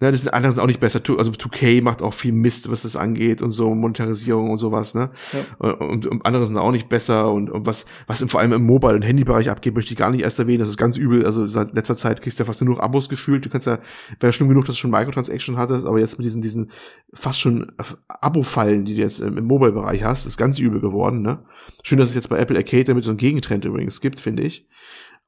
Ne, 0.00 0.10
das 0.10 0.22
sind 0.22 0.32
andere 0.32 0.50
sind 0.50 0.62
auch 0.62 0.66
nicht 0.66 0.80
besser. 0.80 1.00
Also 1.18 1.30
2K 1.30 1.82
macht 1.82 2.00
auch 2.00 2.14
viel 2.14 2.32
Mist, 2.32 2.70
was 2.70 2.82
das 2.82 2.96
angeht 2.96 3.42
und 3.42 3.50
so 3.50 3.74
Monetarisierung 3.74 4.50
und 4.50 4.56
sowas. 4.56 4.94
Ne? 4.94 5.10
Ja. 5.32 5.70
Und, 5.72 6.06
und, 6.06 6.24
andere 6.24 6.46
sind 6.46 6.56
auch 6.56 6.72
nicht 6.72 6.88
besser 6.88 7.30
und, 7.30 7.50
und 7.50 7.66
was 7.66 7.84
was 8.06 8.24
vor 8.28 8.40
allem 8.40 8.54
im 8.54 8.64
Mobile- 8.64 8.94
und 8.94 9.02
Handybereich 9.02 9.50
abgeht, 9.50 9.74
möchte 9.74 9.92
ich 9.92 9.98
gar 9.98 10.10
nicht 10.10 10.22
erst 10.22 10.38
erwähnen. 10.38 10.60
Das 10.60 10.70
ist 10.70 10.78
ganz 10.78 10.96
übel. 10.96 11.26
Also 11.26 11.46
seit 11.46 11.74
letzter 11.74 11.94
Zeit 11.94 12.22
kriegst 12.22 12.38
du 12.38 12.44
ja 12.44 12.46
fast 12.46 12.62
nur 12.62 12.74
noch 12.74 12.82
Abos 12.82 13.10
gefühlt. 13.10 13.44
Du 13.44 13.50
kannst 13.50 13.66
ja 13.66 13.78
wäre 14.20 14.32
schlimm 14.32 14.48
genug, 14.48 14.64
dass 14.64 14.76
du 14.76 14.80
schon 14.80 14.90
Microtransaction 14.90 15.58
hattest, 15.58 15.86
aber 15.86 15.98
jetzt 15.98 16.16
mit 16.18 16.24
diesen 16.24 16.40
diesen 16.40 16.70
fast 17.12 17.40
schon 17.40 17.72
Abo-Fallen, 18.08 18.86
die 18.86 18.94
du 18.94 19.02
jetzt 19.02 19.20
im, 19.20 19.36
im 19.36 19.44
Mobile-Bereich 19.44 20.02
hast, 20.02 20.26
ist 20.26 20.38
ganz 20.38 20.58
übel 20.58 20.80
geworden. 20.80 21.20
Ne? 21.20 21.44
Schön, 21.82 21.98
dass 21.98 22.08
es 22.08 22.14
jetzt 22.14 22.30
bei 22.30 22.38
Apple 22.38 22.56
Arcade 22.56 22.84
damit 22.84 23.04
so 23.04 23.10
einen 23.10 23.18
Gegentrend 23.18 23.64
übrigens 23.64 24.00
gibt, 24.00 24.13
finde 24.20 24.42
ich. 24.42 24.68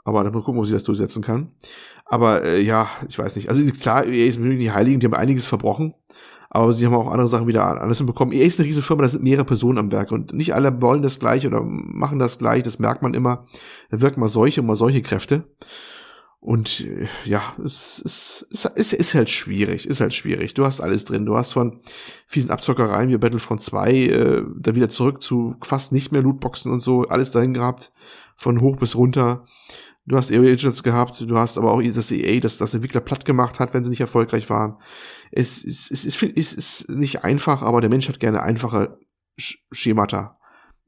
Aber 0.04 0.22
dann 0.22 0.32
mal 0.32 0.42
gucken, 0.42 0.60
ob 0.60 0.66
sie 0.66 0.72
das 0.72 0.84
durchsetzen 0.84 1.22
kann. 1.22 1.52
Aber 2.04 2.44
äh, 2.44 2.60
ja, 2.60 2.88
ich 3.08 3.18
weiß 3.18 3.36
nicht. 3.36 3.48
Also 3.48 3.62
klar, 3.72 4.06
EA 4.06 4.26
ist 4.26 4.38
natürlich 4.38 4.60
die 4.60 4.70
Heiligen, 4.70 5.00
die 5.00 5.06
haben 5.06 5.14
einiges 5.14 5.46
verbrochen. 5.46 5.94
Aber 6.48 6.72
sie 6.72 6.86
haben 6.86 6.94
auch 6.94 7.10
andere 7.10 7.28
Sachen 7.28 7.48
wieder 7.48 7.64
anders 7.64 8.04
bekommen. 8.06 8.32
EA 8.32 8.46
ist 8.46 8.60
eine 8.60 8.68
riesige 8.68 8.86
Firma, 8.86 9.02
da 9.02 9.08
sind 9.08 9.24
mehrere 9.24 9.44
Personen 9.44 9.78
am 9.78 9.90
Werk 9.90 10.12
und 10.12 10.32
nicht 10.32 10.54
alle 10.54 10.80
wollen 10.80 11.02
das 11.02 11.18
gleich 11.18 11.46
oder 11.46 11.60
machen 11.62 12.20
das 12.20 12.38
gleich. 12.38 12.62
Das 12.62 12.78
merkt 12.78 13.02
man 13.02 13.14
immer. 13.14 13.46
Da 13.90 14.00
wirken 14.00 14.20
mal 14.20 14.28
solche 14.28 14.60
und 14.60 14.68
mal 14.68 14.76
solche 14.76 15.02
Kräfte. 15.02 15.44
Und 16.38 16.86
äh, 16.86 17.08
ja, 17.24 17.42
es, 17.64 18.00
es, 18.04 18.46
es, 18.52 18.64
es 18.64 18.92
ist 18.92 19.14
halt 19.14 19.30
schwierig, 19.30 19.88
ist 19.88 20.00
halt 20.00 20.14
schwierig. 20.14 20.54
Du 20.54 20.64
hast 20.64 20.80
alles 20.80 21.04
drin. 21.04 21.26
Du 21.26 21.36
hast 21.36 21.54
von 21.54 21.80
fiesen 22.28 22.50
Abzockereien 22.50 23.08
wie 23.08 23.18
Battlefront 23.18 23.62
2 23.62 23.92
äh, 23.92 24.42
da 24.56 24.76
wieder 24.76 24.88
zurück 24.88 25.22
zu 25.22 25.56
fast 25.62 25.92
nicht 25.92 26.12
mehr 26.12 26.22
Lootboxen 26.22 26.70
und 26.70 26.78
so, 26.78 27.02
alles 27.02 27.32
dahin 27.32 27.52
gehabt, 27.52 27.92
von 28.36 28.60
hoch 28.60 28.76
bis 28.76 28.96
runter. 28.96 29.44
Du 30.04 30.16
hast 30.16 30.30
EA 30.30 30.40
Agents 30.40 30.82
gehabt, 30.82 31.20
du 31.20 31.36
hast 31.36 31.58
aber 31.58 31.72
auch 31.72 31.82
das 31.82 32.12
EA, 32.12 32.38
das 32.38 32.58
das 32.58 32.74
Entwickler 32.74 33.00
platt 33.00 33.24
gemacht 33.24 33.58
hat, 33.58 33.74
wenn 33.74 33.82
sie 33.82 33.90
nicht 33.90 34.00
erfolgreich 34.00 34.48
waren. 34.48 34.76
Es, 35.32 35.64
es, 35.64 35.90
es, 35.90 36.04
es, 36.04 36.22
es 36.22 36.52
ist 36.52 36.90
nicht 36.90 37.24
einfach, 37.24 37.62
aber 37.62 37.80
der 37.80 37.90
Mensch 37.90 38.08
hat 38.08 38.20
gerne 38.20 38.42
einfache 38.42 38.98
Schemata 39.36 40.35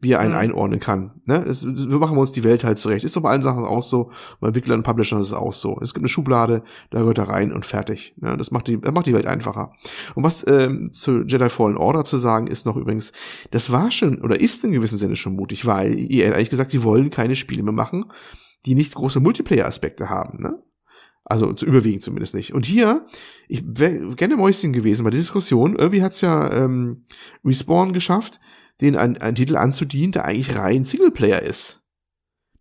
wie 0.00 0.12
er 0.12 0.20
einen 0.20 0.32
mhm. 0.32 0.38
einordnen 0.38 0.80
kann. 0.80 1.20
Ne? 1.24 1.44
Es, 1.44 1.64
wir 1.64 1.98
machen 1.98 2.16
uns 2.18 2.30
die 2.30 2.44
Welt 2.44 2.62
halt 2.62 2.78
zurecht. 2.78 3.04
Ist 3.04 3.16
doch 3.16 3.22
bei 3.22 3.30
allen 3.30 3.42
Sachen 3.42 3.64
auch 3.64 3.82
so. 3.82 4.12
Bei 4.40 4.48
Entwicklern 4.48 4.78
und 4.78 4.82
Publishern 4.84 5.20
ist 5.20 5.26
es 5.26 5.32
auch 5.32 5.52
so. 5.52 5.78
Es 5.82 5.92
gibt 5.92 6.02
eine 6.02 6.08
Schublade, 6.08 6.62
da 6.90 7.00
gehört 7.00 7.18
er 7.18 7.28
rein 7.28 7.52
und 7.52 7.66
fertig. 7.66 8.14
Ne? 8.20 8.36
Das 8.36 8.52
macht 8.52 8.68
die, 8.68 8.80
das 8.80 8.92
macht 8.92 9.06
die 9.06 9.14
Welt 9.14 9.26
einfacher. 9.26 9.72
Und 10.14 10.22
was 10.22 10.46
ähm, 10.46 10.92
zu 10.92 11.22
Jedi 11.22 11.48
Fallen 11.48 11.76
Order 11.76 12.04
zu 12.04 12.16
sagen 12.16 12.46
ist 12.46 12.64
noch 12.64 12.76
übrigens, 12.76 13.12
das 13.50 13.72
war 13.72 13.90
schon 13.90 14.20
oder 14.22 14.40
ist 14.40 14.64
in 14.64 14.72
gewissem 14.72 14.98
Sinne 14.98 15.16
schon 15.16 15.34
mutig, 15.34 15.66
weil 15.66 15.98
ihr 15.98 16.32
eigentlich 16.32 16.50
gesagt, 16.50 16.70
sie 16.70 16.84
wollen 16.84 17.10
keine 17.10 17.34
Spiele 17.34 17.64
mehr 17.64 17.72
machen, 17.72 18.04
die 18.66 18.76
nicht 18.76 18.94
große 18.94 19.18
Multiplayer-Aspekte 19.18 20.08
haben. 20.08 20.40
Ne? 20.42 20.62
Also 21.24 21.52
zu 21.52 21.66
überwiegen 21.66 22.00
zumindest 22.00 22.34
nicht. 22.34 22.54
Und 22.54 22.66
hier, 22.66 23.04
ich 23.48 23.62
wäre 23.66 24.14
gerne 24.14 24.36
Mäuschen 24.36 24.72
gewesen 24.72 25.04
bei 25.04 25.10
der 25.10 25.20
Diskussion. 25.20 25.76
Irgendwie 25.76 26.02
hat's 26.02 26.20
ja 26.20 26.52
ähm, 26.52 27.04
Respawn 27.44 27.92
geschafft, 27.92 28.40
den 28.80 28.96
ein, 28.96 29.18
ein 29.18 29.34
Titel 29.34 29.56
anzudienen, 29.56 30.12
der 30.12 30.24
eigentlich 30.24 30.56
rein 30.56 30.84
Singleplayer 30.84 31.42
ist. 31.42 31.82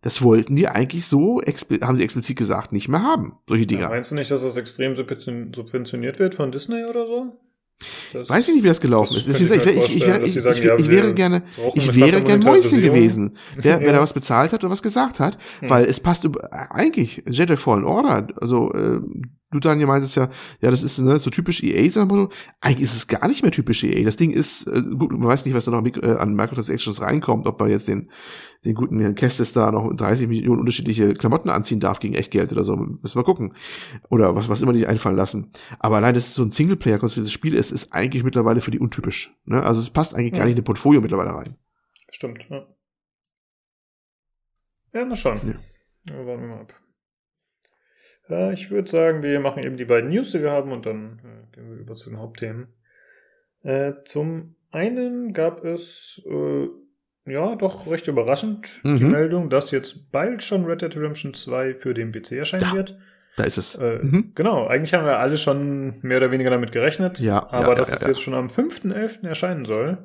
Das 0.00 0.22
wollten 0.22 0.54
die 0.54 0.68
eigentlich 0.68 1.06
so, 1.06 1.40
haben 1.82 1.96
sie 1.96 2.04
explizit 2.04 2.36
gesagt, 2.36 2.72
nicht 2.72 2.88
mehr 2.88 3.02
haben, 3.02 3.38
solche 3.48 3.66
Dinge. 3.66 3.82
Ja, 3.82 3.88
meinst 3.88 4.12
du 4.12 4.14
nicht, 4.14 4.30
dass 4.30 4.42
das 4.42 4.56
extrem 4.56 4.94
subventioniert 4.94 6.18
wird 6.18 6.36
von 6.36 6.52
Disney 6.52 6.84
oder 6.84 7.06
so? 7.06 7.40
Das, 8.12 8.28
Weiß 8.28 8.48
ich 8.48 8.54
nicht, 8.54 8.64
wie 8.64 8.68
das 8.68 8.80
gelaufen 8.80 9.14
das 9.14 9.26
ist. 9.26 9.40
Ich, 9.40 9.50
ich, 9.52 9.96
ich, 9.96 10.06
wäre, 10.06 10.24
ich, 10.24 10.88
wäre 10.88 11.14
gerne, 11.14 11.42
ich 11.74 11.94
wäre 11.94 12.22
gerne 12.22 12.44
Mäuschen 12.44 12.80
gewesen, 12.80 13.36
der, 13.62 13.80
wer 13.84 13.92
da 13.92 14.00
was 14.00 14.12
bezahlt 14.12 14.52
hat 14.52 14.64
oder 14.64 14.72
was 14.72 14.82
gesagt 14.82 15.20
hat, 15.20 15.38
hm. 15.60 15.70
weil 15.70 15.84
es 15.84 16.00
passt 16.00 16.26
eigentlich 16.50 17.22
Jedi 17.28 17.56
Fallen 17.56 17.84
Order, 17.84 18.28
also 18.40 18.72
äh, 18.72 19.00
du 19.50 19.60
dann 19.60 19.82
meintest 19.82 20.16
ja, 20.16 20.28
ja, 20.60 20.70
das 20.70 20.82
ist 20.82 20.98
ne, 20.98 21.18
so 21.18 21.30
typisch 21.30 21.62
EA, 21.62 21.88
sondern 21.90 22.28
eigentlich 22.60 22.82
ist 22.82 22.94
es 22.94 23.06
gar 23.06 23.26
nicht 23.28 23.42
mehr 23.42 23.52
typisch 23.52 23.82
EA. 23.82 24.04
Das 24.04 24.16
Ding 24.16 24.30
ist, 24.30 24.66
äh, 24.66 24.82
gut, 24.82 25.12
man 25.12 25.26
weiß 25.26 25.46
nicht, 25.46 25.54
was 25.54 25.64
da 25.64 25.70
noch 25.70 25.84
äh, 25.84 26.16
an 26.16 26.34
Microtransactions 26.34 27.00
reinkommt, 27.00 27.46
ob 27.46 27.58
man 27.58 27.70
jetzt 27.70 27.88
den, 27.88 28.10
den 28.64 28.74
guten 28.74 29.00
Herrn 29.00 29.14
Kestis 29.14 29.52
da 29.52 29.72
noch 29.72 29.90
30 29.94 30.28
Millionen 30.28 30.60
unterschiedliche 30.60 31.14
Klamotten 31.14 31.48
anziehen 31.48 31.80
darf 31.80 31.98
gegen 31.98 32.14
Echtgeld 32.14 32.52
oder 32.52 32.64
so. 32.64 32.76
Müssen 32.76 33.16
wir 33.16 33.24
gucken. 33.24 33.54
Oder 34.10 34.34
was, 34.34 34.48
was 34.48 34.62
immer 34.62 34.72
die 34.72 34.86
einfallen 34.86 35.16
lassen. 35.16 35.50
Aber 35.78 35.96
allein, 35.96 36.14
dass 36.14 36.26
es 36.26 36.34
so 36.34 36.42
ein 36.42 36.50
Singleplayer-konzentriertes 36.50 37.32
Spiel 37.32 37.54
ist, 37.54 37.70
ist 37.70 37.92
eigentlich 37.92 38.24
mittlerweile 38.24 38.60
für 38.60 38.70
die 38.70 38.80
untypisch. 38.80 39.34
Ne? 39.44 39.62
Also 39.62 39.80
es 39.80 39.90
passt 39.90 40.14
eigentlich 40.14 40.32
ja. 40.32 40.38
gar 40.38 40.44
nicht 40.44 40.56
in 40.56 40.62
ein 40.62 40.64
Portfolio 40.64 41.00
mittlerweile 41.00 41.34
rein. 41.34 41.56
Stimmt, 42.10 42.46
ja. 42.50 42.66
Ja, 44.92 45.04
mal 45.04 45.16
schauen. 45.16 45.40
Ja. 45.44 46.14
Ja, 46.14 46.26
warten 46.26 46.42
wir 46.42 46.48
mal 46.48 46.60
ab. 46.60 46.74
Äh, 48.30 48.52
ich 48.52 48.70
würde 48.70 48.90
sagen, 48.90 49.22
wir 49.22 49.40
machen 49.40 49.62
eben 49.62 49.76
die 49.76 49.84
beiden 49.84 50.10
News, 50.10 50.32
die 50.32 50.42
wir 50.42 50.50
haben, 50.50 50.72
und 50.72 50.86
dann 50.86 51.20
äh, 51.24 51.56
gehen 51.56 51.70
wir 51.70 51.78
über 51.78 51.94
zu 51.94 52.10
den 52.10 52.18
Hauptthemen. 52.18 52.68
Äh, 53.62 53.92
zum 54.04 54.54
einen 54.70 55.32
gab 55.32 55.64
es, 55.64 56.22
äh, 56.26 56.68
ja, 57.30 57.56
doch 57.56 57.86
recht 57.86 58.08
überraschend 58.08 58.80
mhm. 58.82 58.96
die 58.96 59.04
Meldung, 59.04 59.50
dass 59.50 59.70
jetzt 59.70 60.10
bald 60.12 60.42
schon 60.42 60.64
Red 60.64 60.82
Dead 60.82 60.96
Redemption 60.96 61.34
2 61.34 61.74
für 61.74 61.94
den 61.94 62.12
PC 62.12 62.32
erscheinen 62.32 62.62
da, 62.70 62.74
wird. 62.74 62.98
Da 63.36 63.44
ist 63.44 63.58
es. 63.58 63.74
Äh, 63.76 63.98
mhm. 64.02 64.32
Genau, 64.34 64.66
eigentlich 64.66 64.94
haben 64.94 65.04
wir 65.04 65.18
alle 65.18 65.36
schon 65.36 65.98
mehr 66.02 66.18
oder 66.18 66.30
weniger 66.30 66.50
damit 66.50 66.72
gerechnet. 66.72 67.20
Ja. 67.20 67.50
Aber 67.50 67.68
ja, 67.68 67.74
dass 67.74 67.90
ja, 67.90 67.96
es 67.96 68.06
jetzt 68.06 68.22
schon 68.22 68.34
am 68.34 68.48
5.11. 68.48 69.26
erscheinen 69.26 69.64
soll. 69.64 69.98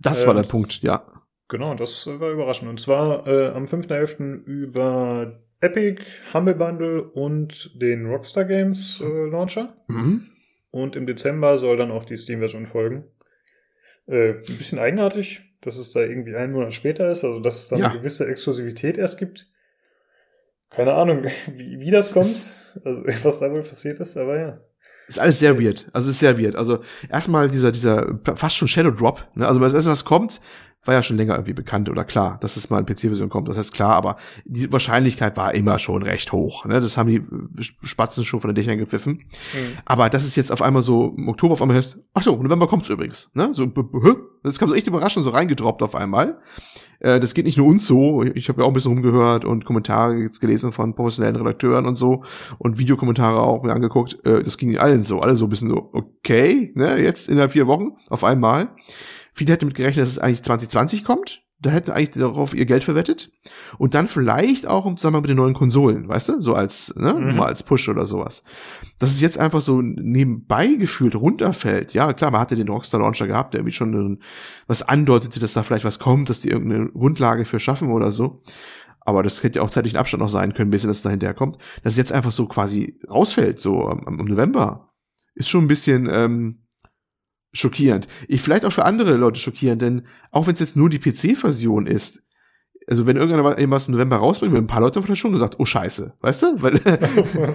Das 0.00 0.26
war 0.26 0.34
der 0.34 0.42
Punkt, 0.42 0.82
ja. 0.82 1.04
Genau, 1.48 1.74
das 1.74 2.06
war 2.06 2.30
überraschend. 2.30 2.70
Und 2.70 2.80
zwar 2.80 3.26
äh, 3.26 3.48
am 3.48 3.64
5.11. 3.64 4.44
über 4.44 5.40
Epic, 5.60 6.02
Humble 6.32 6.54
Bundle 6.54 7.02
und 7.02 7.70
den 7.80 8.06
Rockstar 8.06 8.44
Games 8.44 9.02
äh, 9.02 9.28
Launcher. 9.30 9.76
Mhm. 9.88 10.22
Und 10.70 10.96
im 10.96 11.06
Dezember 11.06 11.58
soll 11.58 11.76
dann 11.76 11.90
auch 11.90 12.04
die 12.04 12.16
Steam-Version 12.16 12.66
folgen. 12.66 13.04
Äh, 14.06 14.34
ein 14.34 14.56
bisschen 14.56 14.78
eigenartig, 14.78 15.42
dass 15.60 15.76
es 15.76 15.92
da 15.92 16.00
irgendwie 16.00 16.34
einen 16.34 16.52
Monat 16.52 16.72
später 16.72 17.10
ist, 17.10 17.24
also 17.24 17.40
dass 17.40 17.58
es 17.58 17.68
dann 17.68 17.80
ja. 17.80 17.88
eine 17.88 17.98
gewisse 17.98 18.26
Exklusivität 18.26 18.96
erst 18.96 19.18
gibt. 19.18 19.46
Keine 20.70 20.94
Ahnung, 20.94 21.24
wie, 21.54 21.80
wie 21.80 21.90
das 21.90 22.12
kommt, 22.12 22.26
also 22.84 23.04
was 23.22 23.40
da 23.40 23.50
wohl 23.50 23.62
passiert 23.62 24.00
ist, 24.00 24.16
aber 24.16 24.38
ja. 24.38 24.60
Ist 25.08 25.18
alles 25.18 25.40
sehr 25.40 25.60
weird. 25.60 25.88
Also 25.92 26.10
ist 26.10 26.20
sehr 26.20 26.38
weird. 26.38 26.54
Also 26.54 26.78
erstmal 27.10 27.48
dieser, 27.48 27.72
dieser 27.72 28.20
fast 28.36 28.54
schon 28.54 28.68
Shadow 28.68 28.92
Drop. 28.92 29.26
Ne? 29.34 29.44
Also 29.44 29.58
das 29.58 29.74
erste, 29.74 29.90
was 29.90 30.04
kommt, 30.04 30.40
war 30.84 30.94
ja 30.94 31.02
schon 31.02 31.16
länger 31.16 31.34
irgendwie 31.34 31.52
bekannt 31.52 31.90
oder 31.90 32.04
klar, 32.04 32.38
dass 32.40 32.56
es 32.56 32.70
mal 32.70 32.78
in 32.78 32.86
PC-Version 32.86 33.28
kommt. 33.28 33.48
Das 33.48 33.58
heißt 33.58 33.72
klar, 33.72 33.94
aber 33.94 34.16
die 34.44 34.72
Wahrscheinlichkeit 34.72 35.36
war 35.36 35.54
immer 35.54 35.78
schon 35.78 36.02
recht 36.02 36.32
hoch. 36.32 36.64
Ne? 36.64 36.80
Das 36.80 36.96
haben 36.96 37.08
die 37.08 37.22
Spatzen 37.82 38.24
schon 38.24 38.40
von 38.40 38.48
den 38.48 38.54
Dächern 38.54 38.78
gepfiffen. 38.78 39.24
Mhm. 39.52 39.78
Aber 39.84 40.08
das 40.08 40.24
ist 40.24 40.36
jetzt 40.36 40.50
auf 40.50 40.62
einmal 40.62 40.82
so 40.82 41.14
im 41.16 41.28
Oktober 41.28 41.52
auf 41.52 41.62
einmal 41.62 41.76
heißt, 41.76 42.00
ach 42.14 42.22
so, 42.22 42.42
November 42.42 42.66
kommt's 42.66 42.88
übrigens. 42.88 43.30
Ne? 43.34 43.52
So, 43.52 43.66
das 44.42 44.58
kam 44.58 44.70
so 44.70 44.74
echt 44.74 44.86
überraschend 44.86 45.24
so 45.24 45.30
reingedroppt 45.30 45.82
auf 45.82 45.94
einmal. 45.94 46.38
Äh, 47.00 47.20
das 47.20 47.34
geht 47.34 47.44
nicht 47.44 47.58
nur 47.58 47.66
uns 47.66 47.86
so. 47.86 48.22
Ich 48.22 48.48
habe 48.48 48.60
ja 48.60 48.64
auch 48.64 48.70
ein 48.70 48.74
bisschen 48.74 48.92
rumgehört 48.92 49.44
und 49.44 49.64
Kommentare 49.64 50.16
jetzt 50.16 50.40
gelesen 50.40 50.72
von 50.72 50.94
professionellen 50.94 51.36
Redakteuren 51.36 51.86
und 51.86 51.96
so 51.96 52.22
und 52.58 52.78
Videokommentare 52.78 53.40
auch 53.40 53.62
mir 53.62 53.72
angeguckt. 53.72 54.18
Äh, 54.24 54.42
das 54.42 54.56
ging 54.56 54.78
allen 54.78 55.04
so. 55.04 55.20
Alle 55.20 55.36
so 55.36 55.46
ein 55.46 55.48
bisschen 55.48 55.68
so, 55.68 55.90
okay, 55.92 56.72
ne, 56.74 57.02
jetzt 57.02 57.28
innerhalb 57.28 57.52
vier 57.52 57.66
Wochen 57.66 57.92
auf 58.08 58.24
einmal. 58.24 58.70
Viele 59.32 59.52
hätten 59.52 59.66
damit 59.66 59.76
gerechnet, 59.76 60.04
dass 60.04 60.10
es 60.10 60.18
eigentlich 60.18 60.42
2020 60.42 61.04
kommt. 61.04 61.42
Da 61.62 61.68
hätten 61.68 61.90
eigentlich 61.90 62.10
darauf 62.10 62.54
ihr 62.54 62.64
Geld 62.64 62.84
verwettet. 62.84 63.30
Und 63.76 63.92
dann 63.92 64.08
vielleicht 64.08 64.66
auch 64.66 64.86
im 64.86 64.96
Zusammenhang 64.96 65.22
mit 65.22 65.28
den 65.28 65.36
neuen 65.36 65.52
Konsolen, 65.52 66.08
weißt 66.08 66.30
du? 66.30 66.40
So 66.40 66.54
als, 66.54 66.94
ne, 66.96 67.12
mhm. 67.12 67.36
mal 67.36 67.48
als 67.48 67.62
Push 67.62 67.90
oder 67.90 68.06
sowas. 68.06 68.42
Dass 68.98 69.10
es 69.10 69.20
jetzt 69.20 69.38
einfach 69.38 69.60
so 69.60 69.82
nebenbei 69.82 70.68
gefühlt 70.68 71.14
runterfällt. 71.14 71.92
Ja, 71.92 72.14
klar, 72.14 72.30
man 72.30 72.40
hatte 72.40 72.56
den 72.56 72.68
Rockstar 72.68 73.00
Launcher 73.00 73.26
gehabt, 73.26 73.52
der 73.52 73.60
irgendwie 73.60 73.74
schon 73.74 74.20
was 74.68 74.80
andeutete, 74.80 75.38
dass 75.38 75.52
da 75.52 75.62
vielleicht 75.62 75.84
was 75.84 75.98
kommt, 75.98 76.30
dass 76.30 76.40
die 76.40 76.48
irgendeine 76.48 76.88
Grundlage 76.88 77.44
für 77.44 77.60
schaffen 77.60 77.90
oder 77.90 78.10
so. 78.10 78.42
Aber 79.00 79.22
das 79.22 79.42
hätte 79.42 79.58
ja 79.58 79.62
auch 79.62 79.70
zeitlichen 79.70 79.98
Abstand 79.98 80.22
noch 80.22 80.28
sein 80.30 80.54
können, 80.54 80.70
bis 80.70 80.84
es 80.84 81.02
dahinter 81.02 81.34
kommt. 81.34 81.58
Dass 81.82 81.92
es 81.94 81.98
jetzt 81.98 82.12
einfach 82.12 82.32
so 82.32 82.46
quasi 82.46 82.98
rausfällt, 83.10 83.60
so 83.60 83.90
im 83.90 84.16
November. 84.16 84.94
Ist 85.34 85.50
schon 85.50 85.64
ein 85.64 85.68
bisschen, 85.68 86.08
ähm, 86.10 86.59
schockierend. 87.52 88.06
Ich 88.28 88.42
vielleicht 88.42 88.64
auch 88.64 88.72
für 88.72 88.84
andere 88.84 89.16
Leute 89.16 89.40
schockierend, 89.40 89.82
denn 89.82 90.02
auch 90.30 90.46
wenn 90.46 90.54
es 90.54 90.60
jetzt 90.60 90.76
nur 90.76 90.90
die 90.90 90.98
PC-Version 90.98 91.86
ist, 91.86 92.22
also 92.90 93.06
wenn 93.06 93.16
irgendeiner 93.16 93.56
irgendwas 93.56 93.86
im 93.86 93.92
November 93.92 94.16
rausbringt, 94.16 94.52
werden 94.52 94.64
ein 94.64 94.66
paar 94.66 94.80
Leute 94.80 94.98
haben 94.98 95.06
vielleicht 95.06 95.20
schon 95.20 95.30
gesagt, 95.30 95.56
oh 95.58 95.64
Scheiße, 95.64 96.14
weißt 96.20 96.42
du? 96.42 96.62
Weil, 96.62 96.80
ja. 96.84 97.54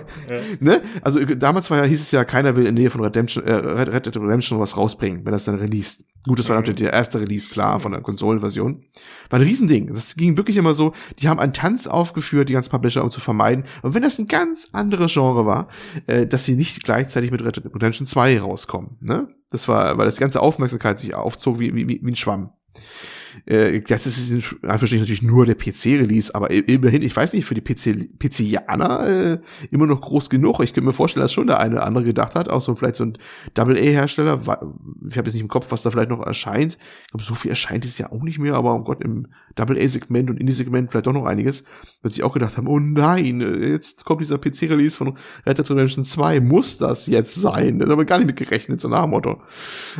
ne? 0.62 0.82
Also 1.02 1.24
damals 1.26 1.70
war 1.70 1.80
ja, 1.80 1.84
hieß 1.84 2.00
es 2.00 2.12
ja, 2.12 2.24
keiner 2.24 2.56
will 2.56 2.66
in 2.66 2.76
Nähe 2.76 2.90
von 2.90 3.04
Redemption, 3.04 3.44
äh, 3.44 3.54
Red 3.54 4.06
Dead 4.06 4.16
Redemption 4.16 4.60
was 4.60 4.78
rausbringen, 4.78 5.26
wenn 5.26 5.34
das 5.34 5.44
dann 5.44 5.56
released. 5.56 6.06
Gut, 6.26 6.40
das 6.40 6.48
war 6.48 6.56
mhm. 6.56 6.62
natürlich 6.62 6.80
der 6.80 6.94
erste 6.94 7.20
Release, 7.20 7.50
klar, 7.50 7.82
von 7.82 7.92
der 7.92 8.02
Konsolenversion. 8.02 8.86
War 9.30 9.40
ein 9.40 9.46
Riesending. 9.46 9.94
Das 9.94 10.16
ging 10.16 10.38
wirklich 10.38 10.56
immer 10.56 10.74
so, 10.74 10.94
die 11.20 11.28
haben 11.28 11.40
einen 11.40 11.54
Tanz 11.54 11.86
aufgeführt, 11.86 12.48
die 12.48 12.54
ganzen 12.54 12.72
Publisher, 12.72 13.04
um 13.04 13.12
zu 13.12 13.20
vermeiden. 13.20 13.66
Und 13.82 13.94
wenn 13.94 14.04
das 14.04 14.18
ein 14.18 14.28
ganz 14.28 14.70
anderes 14.72 15.14
Genre 15.14 15.46
war, 15.46 15.68
äh, 16.08 16.26
dass 16.26 16.46
sie 16.46 16.56
nicht 16.56 16.82
gleichzeitig 16.84 17.32
mit 17.32 17.44
Red 17.44 17.58
Dead 17.58 17.66
Redemption 17.66 18.08
2 18.08 18.40
rauskommen, 18.40 18.98
ne? 19.02 19.28
Das 19.50 19.68
war, 19.68 19.98
weil 19.98 20.06
das 20.06 20.20
ganze 20.20 20.42
Aufmerksamkeit 20.42 21.00
sich 21.00 21.14
aufzog 21.14 21.60
wie, 21.60 21.74
wie, 21.74 21.88
wie 21.88 22.12
ein 22.12 22.16
Schwamm. 22.16 22.52
Äh, 23.46 23.82
das 23.82 24.06
ist 24.06 24.56
einfach 24.64 24.90
natürlich 24.92 25.22
nur 25.22 25.46
der 25.46 25.56
PC-Release, 25.56 26.34
aber 26.34 26.50
immerhin, 26.52 27.02
ich 27.02 27.16
weiß 27.16 27.34
nicht, 27.34 27.46
für 27.46 27.54
die 27.54 27.62
PC, 27.62 28.18
PCianer 28.20 29.08
äh, 29.08 29.40
immer 29.72 29.86
noch 29.86 30.02
groß 30.02 30.30
genug. 30.30 30.60
Ich 30.62 30.74
könnte 30.74 30.88
mir 30.88 30.94
vorstellen, 30.94 31.24
dass 31.24 31.34
schon 31.34 31.48
der 31.48 31.60
eine 31.60 31.76
oder 31.76 31.86
andere 31.86 32.06
gedacht 32.06 32.36
hat, 32.36 32.50
auch 32.50 32.62
so 32.62 32.76
vielleicht 32.76 32.96
so 32.96 33.06
ein 33.06 33.18
Double-A-Hersteller. 33.54 34.42
Ich 35.10 35.18
habe 35.18 35.28
jetzt 35.28 35.34
nicht 35.34 35.44
im 35.44 35.48
Kopf, 35.48 35.72
was 35.72 35.84
da 35.84 35.92
vielleicht 35.92 36.10
noch 36.10 36.26
erscheint. 36.26 36.78
Ich 37.06 37.12
glaube, 37.12 37.24
so 37.24 37.36
viel 37.36 37.52
erscheint 37.52 37.86
es 37.86 37.98
ja 37.98 38.12
auch 38.12 38.24
nicht 38.24 38.40
mehr, 38.40 38.56
aber 38.56 38.74
oh 38.74 38.84
Gott, 38.84 39.04
im 39.04 39.28
Double-A-Segment 39.56 40.30
und 40.30 40.40
Indie-Segment 40.40 40.92
vielleicht 40.92 41.08
doch 41.08 41.14
noch 41.14 41.26
einiges. 41.26 41.64
Wird 42.02 42.14
sich 42.14 42.24
auch 42.24 42.34
gedacht 42.34 42.58
haben, 42.58 42.68
oh 42.68 42.80
nein, 42.80 43.42
jetzt 43.62 44.06
kommt 44.06 44.22
dieser 44.22 44.38
PC-Release 44.38 44.98
von 44.98 45.18
Red 45.46 45.58
Dead 45.58 45.70
Redemption 45.70 46.06
2, 46.06 46.40
muss 46.40 46.78
das 46.78 47.08
jetzt 47.08 47.36
sein? 47.36 47.80
Da 47.80 47.88
haben 47.88 47.98
wir 47.98 48.06
gar 48.06 48.18
nicht 48.18 48.28
mit 48.28 48.36
gerechnet, 48.36 48.80
so 48.80 48.88
nach 48.88 49.04
dem 49.04 49.12
Motto. 49.12 49.42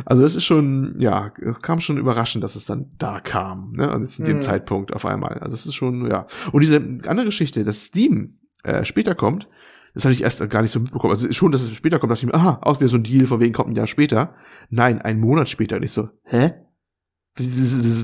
Also 0.04 0.22
das 0.22 0.34
ist 0.34 0.44
schon, 0.44 0.96
ja, 0.98 1.32
es 1.40 1.62
kam 1.62 1.80
schon 1.80 1.98
überraschend, 1.98 2.44
dass 2.44 2.56
es 2.56 2.66
dann 2.66 2.86
da 2.98 3.20
kam, 3.26 3.72
ne? 3.72 3.92
Und 3.94 4.02
jetzt 4.02 4.18
in 4.18 4.24
dem 4.24 4.36
mhm. 4.36 4.42
Zeitpunkt 4.42 4.94
auf 4.94 5.04
einmal. 5.04 5.38
Also 5.40 5.54
es 5.54 5.66
ist 5.66 5.74
schon, 5.74 6.08
ja. 6.10 6.26
Und 6.52 6.60
diese 6.62 6.76
andere 7.06 7.26
Geschichte, 7.26 7.62
dass 7.64 7.84
Steam 7.84 8.38
äh, 8.64 8.84
später 8.86 9.14
kommt, 9.14 9.48
das 9.96 10.04
hatte 10.04 10.12
ich 10.12 10.22
erst 10.22 10.48
gar 10.50 10.60
nicht 10.60 10.70
so 10.70 10.80
mitbekommen. 10.80 11.14
Also 11.14 11.32
schon, 11.32 11.52
dass 11.52 11.62
es 11.62 11.74
später 11.74 11.98
kommt, 11.98 12.12
dachte 12.12 12.26
ich 12.26 12.26
mir, 12.26 12.34
aha, 12.34 12.58
aus 12.60 12.80
wie 12.80 12.86
so 12.86 12.98
ein 12.98 13.02
Deal, 13.02 13.26
von 13.26 13.40
wegen 13.40 13.54
kommt 13.54 13.70
ein 13.70 13.74
Jahr 13.74 13.86
später. 13.86 14.34
Nein, 14.68 15.00
ein 15.00 15.18
Monat 15.18 15.48
später. 15.48 15.76
Und 15.76 15.84
ich 15.84 15.92
so, 15.92 16.10
hä? 16.24 16.52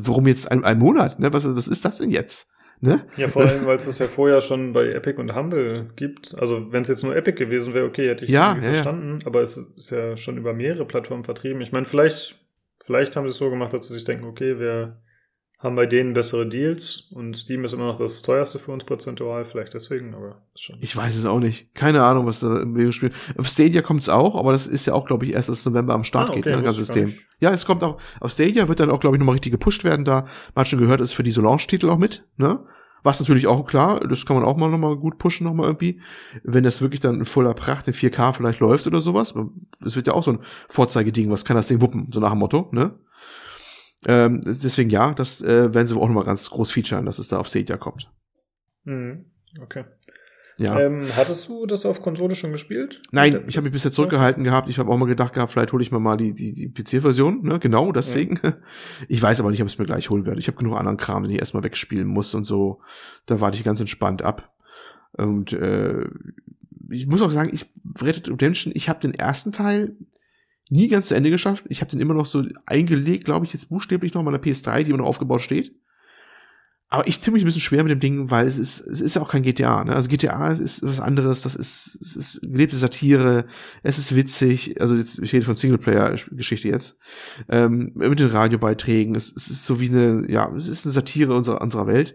Warum 0.02 0.26
jetzt 0.26 0.50
ein, 0.50 0.64
ein 0.64 0.78
Monat? 0.78 1.20
Ne? 1.20 1.32
Was, 1.34 1.44
was 1.44 1.68
ist 1.68 1.84
das 1.84 1.98
denn 1.98 2.10
jetzt? 2.10 2.48
Ne? 2.80 3.04
Ja, 3.18 3.28
vor 3.28 3.42
allem, 3.42 3.64
weil 3.66 3.76
es 3.76 3.84
das 3.84 3.98
ja 3.98 4.06
vorher 4.06 4.40
schon 4.40 4.72
bei 4.72 4.88
Epic 4.88 5.20
und 5.20 5.34
Humble 5.34 5.90
gibt. 5.94 6.34
Also 6.38 6.72
wenn 6.72 6.80
es 6.80 6.88
jetzt 6.88 7.04
nur 7.04 7.14
Epic 7.14 7.36
gewesen 7.36 7.74
wäre, 7.74 7.84
okay, 7.84 8.08
hätte 8.08 8.24
ich 8.24 8.30
ja, 8.30 8.56
ja 8.56 8.60
verstanden. 8.62 9.18
Ja. 9.20 9.26
Aber 9.26 9.42
es 9.42 9.58
ist 9.58 9.90
ja 9.90 10.16
schon 10.16 10.38
über 10.38 10.54
mehrere 10.54 10.86
Plattformen 10.86 11.24
vertrieben. 11.24 11.60
Ich 11.60 11.72
meine, 11.72 11.84
vielleicht, 11.84 12.40
vielleicht 12.82 13.16
haben 13.16 13.24
sie 13.24 13.32
es 13.32 13.36
so 13.36 13.50
gemacht, 13.50 13.74
dass 13.74 13.86
sie 13.86 13.94
sich 13.94 14.04
denken, 14.04 14.24
okay, 14.24 14.58
wir 14.58 15.02
haben 15.62 15.76
bei 15.76 15.86
denen 15.86 16.12
bessere 16.12 16.46
Deals 16.46 17.04
und 17.12 17.36
Steam 17.36 17.64
ist 17.64 17.72
immer 17.72 17.86
noch 17.86 17.96
das 17.96 18.22
teuerste 18.22 18.58
für 18.58 18.72
uns 18.72 18.84
prozentual, 18.84 19.44
vielleicht 19.44 19.74
deswegen, 19.74 20.12
aber 20.12 20.42
ist 20.54 20.62
schon. 20.62 20.76
Ich 20.80 20.96
weiß 20.96 21.16
es 21.16 21.24
auch 21.24 21.38
nicht. 21.38 21.72
Keine 21.74 22.02
Ahnung, 22.02 22.26
was 22.26 22.40
da 22.40 22.60
im 22.60 22.74
Videospiel. 22.76 23.12
Auf 23.38 23.46
Stadia 23.46 23.80
kommt 23.80 24.02
es 24.02 24.08
auch, 24.08 24.34
aber 24.34 24.50
das 24.50 24.66
ist 24.66 24.86
ja 24.86 24.94
auch, 24.94 25.06
glaube 25.06 25.24
ich, 25.24 25.34
erst 25.34 25.48
das 25.48 25.64
November 25.64 25.94
am 25.94 26.02
Start 26.02 26.30
ah, 26.30 26.32
okay, 26.32 26.42
geht, 26.42 26.56
ne, 26.56 26.62
das 26.62 26.76
System. 26.76 27.14
Ja, 27.38 27.52
es 27.52 27.64
kommt 27.64 27.84
auch, 27.84 27.98
auf 28.20 28.32
Stadia 28.32 28.66
wird 28.66 28.80
dann 28.80 28.90
auch, 28.90 28.98
glaube 28.98 29.16
ich, 29.16 29.20
nochmal 29.20 29.34
richtig 29.34 29.52
gepusht 29.52 29.84
werden 29.84 30.04
da. 30.04 30.22
Man 30.54 30.62
hat 30.62 30.68
schon 30.68 30.80
gehört, 30.80 31.00
ist 31.00 31.12
für 31.12 31.22
die 31.22 31.30
Solange-Titel 31.30 31.90
auch 31.90 31.98
mit, 31.98 32.26
ne? 32.36 32.64
Was 33.04 33.18
natürlich 33.18 33.48
auch 33.48 33.66
klar, 33.66 34.00
das 34.06 34.26
kann 34.26 34.36
man 34.36 34.44
auch 34.44 34.56
mal 34.56 34.68
nochmal 34.68 34.96
gut 34.96 35.18
pushen, 35.18 35.44
nochmal 35.44 35.66
irgendwie. 35.66 36.00
Wenn 36.44 36.62
das 36.62 36.80
wirklich 36.80 37.00
dann 37.00 37.16
in 37.18 37.24
voller 37.24 37.52
Pracht 37.52 37.88
in 37.88 37.94
4K 37.94 38.32
vielleicht 38.32 38.60
läuft 38.60 38.86
oder 38.86 39.00
sowas. 39.00 39.34
Das 39.80 39.96
wird 39.96 40.06
ja 40.06 40.12
auch 40.12 40.22
so 40.22 40.32
ein 40.32 40.38
Vorzeigeding, 40.68 41.28
was 41.28 41.44
kann 41.44 41.56
das 41.56 41.66
Ding 41.66 41.80
wuppen, 41.80 42.10
so 42.12 42.20
nach 42.20 42.30
dem 42.30 42.38
Motto, 42.38 42.68
ne? 42.70 42.94
Ähm, 44.06 44.40
deswegen 44.44 44.90
ja, 44.90 45.12
das 45.12 45.42
äh, 45.42 45.72
werden 45.72 45.86
sie 45.86 45.96
auch 45.96 46.08
nochmal 46.08 46.24
ganz 46.24 46.50
groß 46.50 46.72
featuren, 46.72 47.06
dass 47.06 47.18
es 47.18 47.28
da 47.28 47.38
auf 47.38 47.48
Stadia 47.48 47.76
kommt. 47.76 48.10
Mhm. 48.84 49.26
Okay. 49.60 49.84
Ja. 50.58 50.78
Ähm, 50.78 51.06
hattest 51.16 51.48
du 51.48 51.66
das 51.66 51.86
auf 51.86 52.02
Konsole 52.02 52.36
schon 52.36 52.52
gespielt? 52.52 53.00
Nein, 53.10 53.44
ich 53.48 53.56
habe 53.56 53.64
mich 53.64 53.72
bisher 53.72 53.90
zurückgehalten 53.90 54.44
gehabt. 54.44 54.68
Ich 54.68 54.78
habe 54.78 54.90
auch 54.90 54.98
mal 54.98 55.06
gedacht 55.06 55.32
gehabt, 55.32 55.52
vielleicht 55.52 55.72
hole 55.72 55.82
ich 55.82 55.90
mir 55.90 55.98
mal 55.98 56.16
die, 56.16 56.34
die, 56.34 56.52
die 56.52 56.68
PC-Version. 56.68 57.42
Ne? 57.42 57.58
Genau, 57.58 57.92
deswegen. 57.92 58.38
Ja. 58.42 58.52
Ich 59.08 59.20
weiß 59.20 59.40
aber 59.40 59.50
nicht, 59.50 59.60
ob 59.60 59.66
ich 59.66 59.74
es 59.74 59.78
mir 59.78 59.86
gleich 59.86 60.10
holen 60.10 60.26
werde. 60.26 60.38
Ich 60.38 60.46
habe 60.46 60.58
genug 60.58 60.76
anderen 60.76 60.96
Kram, 60.96 61.22
den 61.22 61.32
ich 61.32 61.40
erstmal 61.40 61.64
wegspielen 61.64 62.06
muss 62.06 62.34
und 62.34 62.44
so. 62.44 62.80
Da 63.26 63.40
warte 63.40 63.56
ich 63.56 63.64
ganz 63.64 63.80
entspannt 63.80 64.22
ab. 64.22 64.54
Und 65.16 65.52
äh, 65.52 66.06
ich 66.90 67.06
muss 67.06 67.22
auch 67.22 67.30
sagen, 67.30 67.50
ich 67.52 67.66
Red 68.00 68.16
Dead 68.16 68.30
Redemption, 68.30 68.72
ich 68.74 68.88
habe 68.88 69.00
den 69.00 69.14
ersten 69.14 69.52
Teil 69.52 69.96
nie 70.70 70.88
ganz 70.88 71.08
zu 71.08 71.14
Ende 71.14 71.30
geschafft. 71.30 71.64
Ich 71.68 71.80
habe 71.80 71.90
den 71.90 72.00
immer 72.00 72.14
noch 72.14 72.26
so 72.26 72.44
eingelegt, 72.66 73.24
glaube 73.24 73.46
ich, 73.46 73.52
jetzt 73.52 73.68
buchstäblich 73.68 74.14
noch 74.14 74.20
in 74.20 74.26
meiner 74.26 74.38
PS3, 74.38 74.82
die 74.82 74.90
immer 74.90 74.98
noch 74.98 75.06
aufgebaut 75.06 75.42
steht. 75.42 75.74
Aber 76.92 77.08
ich 77.08 77.20
tue 77.20 77.32
mich 77.32 77.42
ein 77.42 77.46
bisschen 77.46 77.62
schwer 77.62 77.82
mit 77.84 77.90
dem 77.90 78.00
Ding, 78.00 78.30
weil 78.30 78.46
es 78.46 78.58
ist, 78.58 78.80
es 78.80 79.00
ist 79.00 79.16
ja 79.16 79.22
auch 79.22 79.30
kein 79.30 79.42
GTA, 79.42 79.82
ne? 79.82 79.94
Also 79.94 80.10
GTA 80.10 80.48
ist 80.48 80.82
was 80.82 81.00
anderes, 81.00 81.40
das 81.40 81.54
ist, 81.54 81.98
es 82.02 82.16
ist 82.16 82.42
gelebte 82.42 82.76
Satire, 82.76 83.46
es 83.82 83.96
ist 83.96 84.14
witzig, 84.14 84.78
also 84.78 84.94
jetzt, 84.94 85.18
ich 85.18 85.32
rede 85.32 85.46
von 85.46 85.56
Singleplayer-Geschichte 85.56 86.68
jetzt, 86.68 86.98
ähm, 87.48 87.92
mit 87.94 88.20
den 88.20 88.28
Radiobeiträgen, 88.28 89.14
es, 89.14 89.34
es 89.34 89.48
ist 89.48 89.64
so 89.64 89.80
wie 89.80 89.88
eine, 89.88 90.30
ja, 90.30 90.54
es 90.54 90.68
ist 90.68 90.84
eine 90.84 90.92
Satire 90.92 91.34
unserer, 91.34 91.62
unserer 91.62 91.86
Welt, 91.86 92.14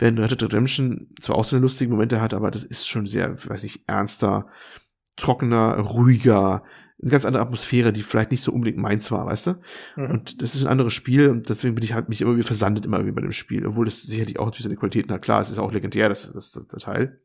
während 0.00 0.18
Red 0.18 0.32
Dead 0.32 0.42
Redemption 0.42 1.06
zwar 1.20 1.36
auch 1.36 1.44
so 1.44 1.54
eine 1.54 1.62
lustige 1.62 1.92
Momente 1.92 2.20
hat, 2.20 2.34
aber 2.34 2.50
das 2.50 2.64
ist 2.64 2.88
schon 2.88 3.06
sehr, 3.06 3.36
weiß 3.46 3.62
ich, 3.62 3.84
ernster, 3.86 4.48
trockener, 5.14 5.78
ruhiger, 5.78 6.64
eine 7.00 7.10
ganz 7.10 7.24
andere 7.24 7.42
Atmosphäre, 7.42 7.92
die 7.92 8.02
vielleicht 8.02 8.30
nicht 8.30 8.42
so 8.42 8.52
unbedingt 8.52 8.78
meins 8.78 9.10
war, 9.10 9.26
weißt 9.26 9.46
du? 9.48 9.50
Mhm. 9.96 10.10
Und 10.10 10.42
das 10.42 10.54
ist 10.54 10.62
ein 10.62 10.68
anderes 10.68 10.94
Spiel 10.94 11.28
und 11.28 11.48
deswegen 11.48 11.74
bin 11.74 11.84
ich 11.84 11.92
halt 11.92 12.08
mich 12.08 12.22
immer 12.22 12.34
wieder 12.34 12.46
versandet 12.46 12.86
immer 12.86 13.02
wieder 13.04 13.14
bei 13.14 13.20
dem 13.20 13.32
Spiel, 13.32 13.66
obwohl 13.66 13.84
das 13.84 14.02
sicherlich 14.02 14.38
auch 14.38 14.46
natürlich 14.46 14.64
seine 14.64 14.76
Qualitäten 14.76 15.12
hat. 15.12 15.22
Klar, 15.22 15.40
es 15.40 15.50
ist 15.50 15.58
auch 15.58 15.72
legendär, 15.72 16.08
das, 16.08 16.32
das, 16.32 16.52
das 16.52 16.66
der 16.68 16.78
Teil. 16.78 17.20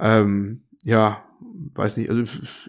Ähm, 0.00 0.64
ja, 0.84 1.24
weiß 1.74 1.96
nicht, 1.96 2.10
also 2.10 2.22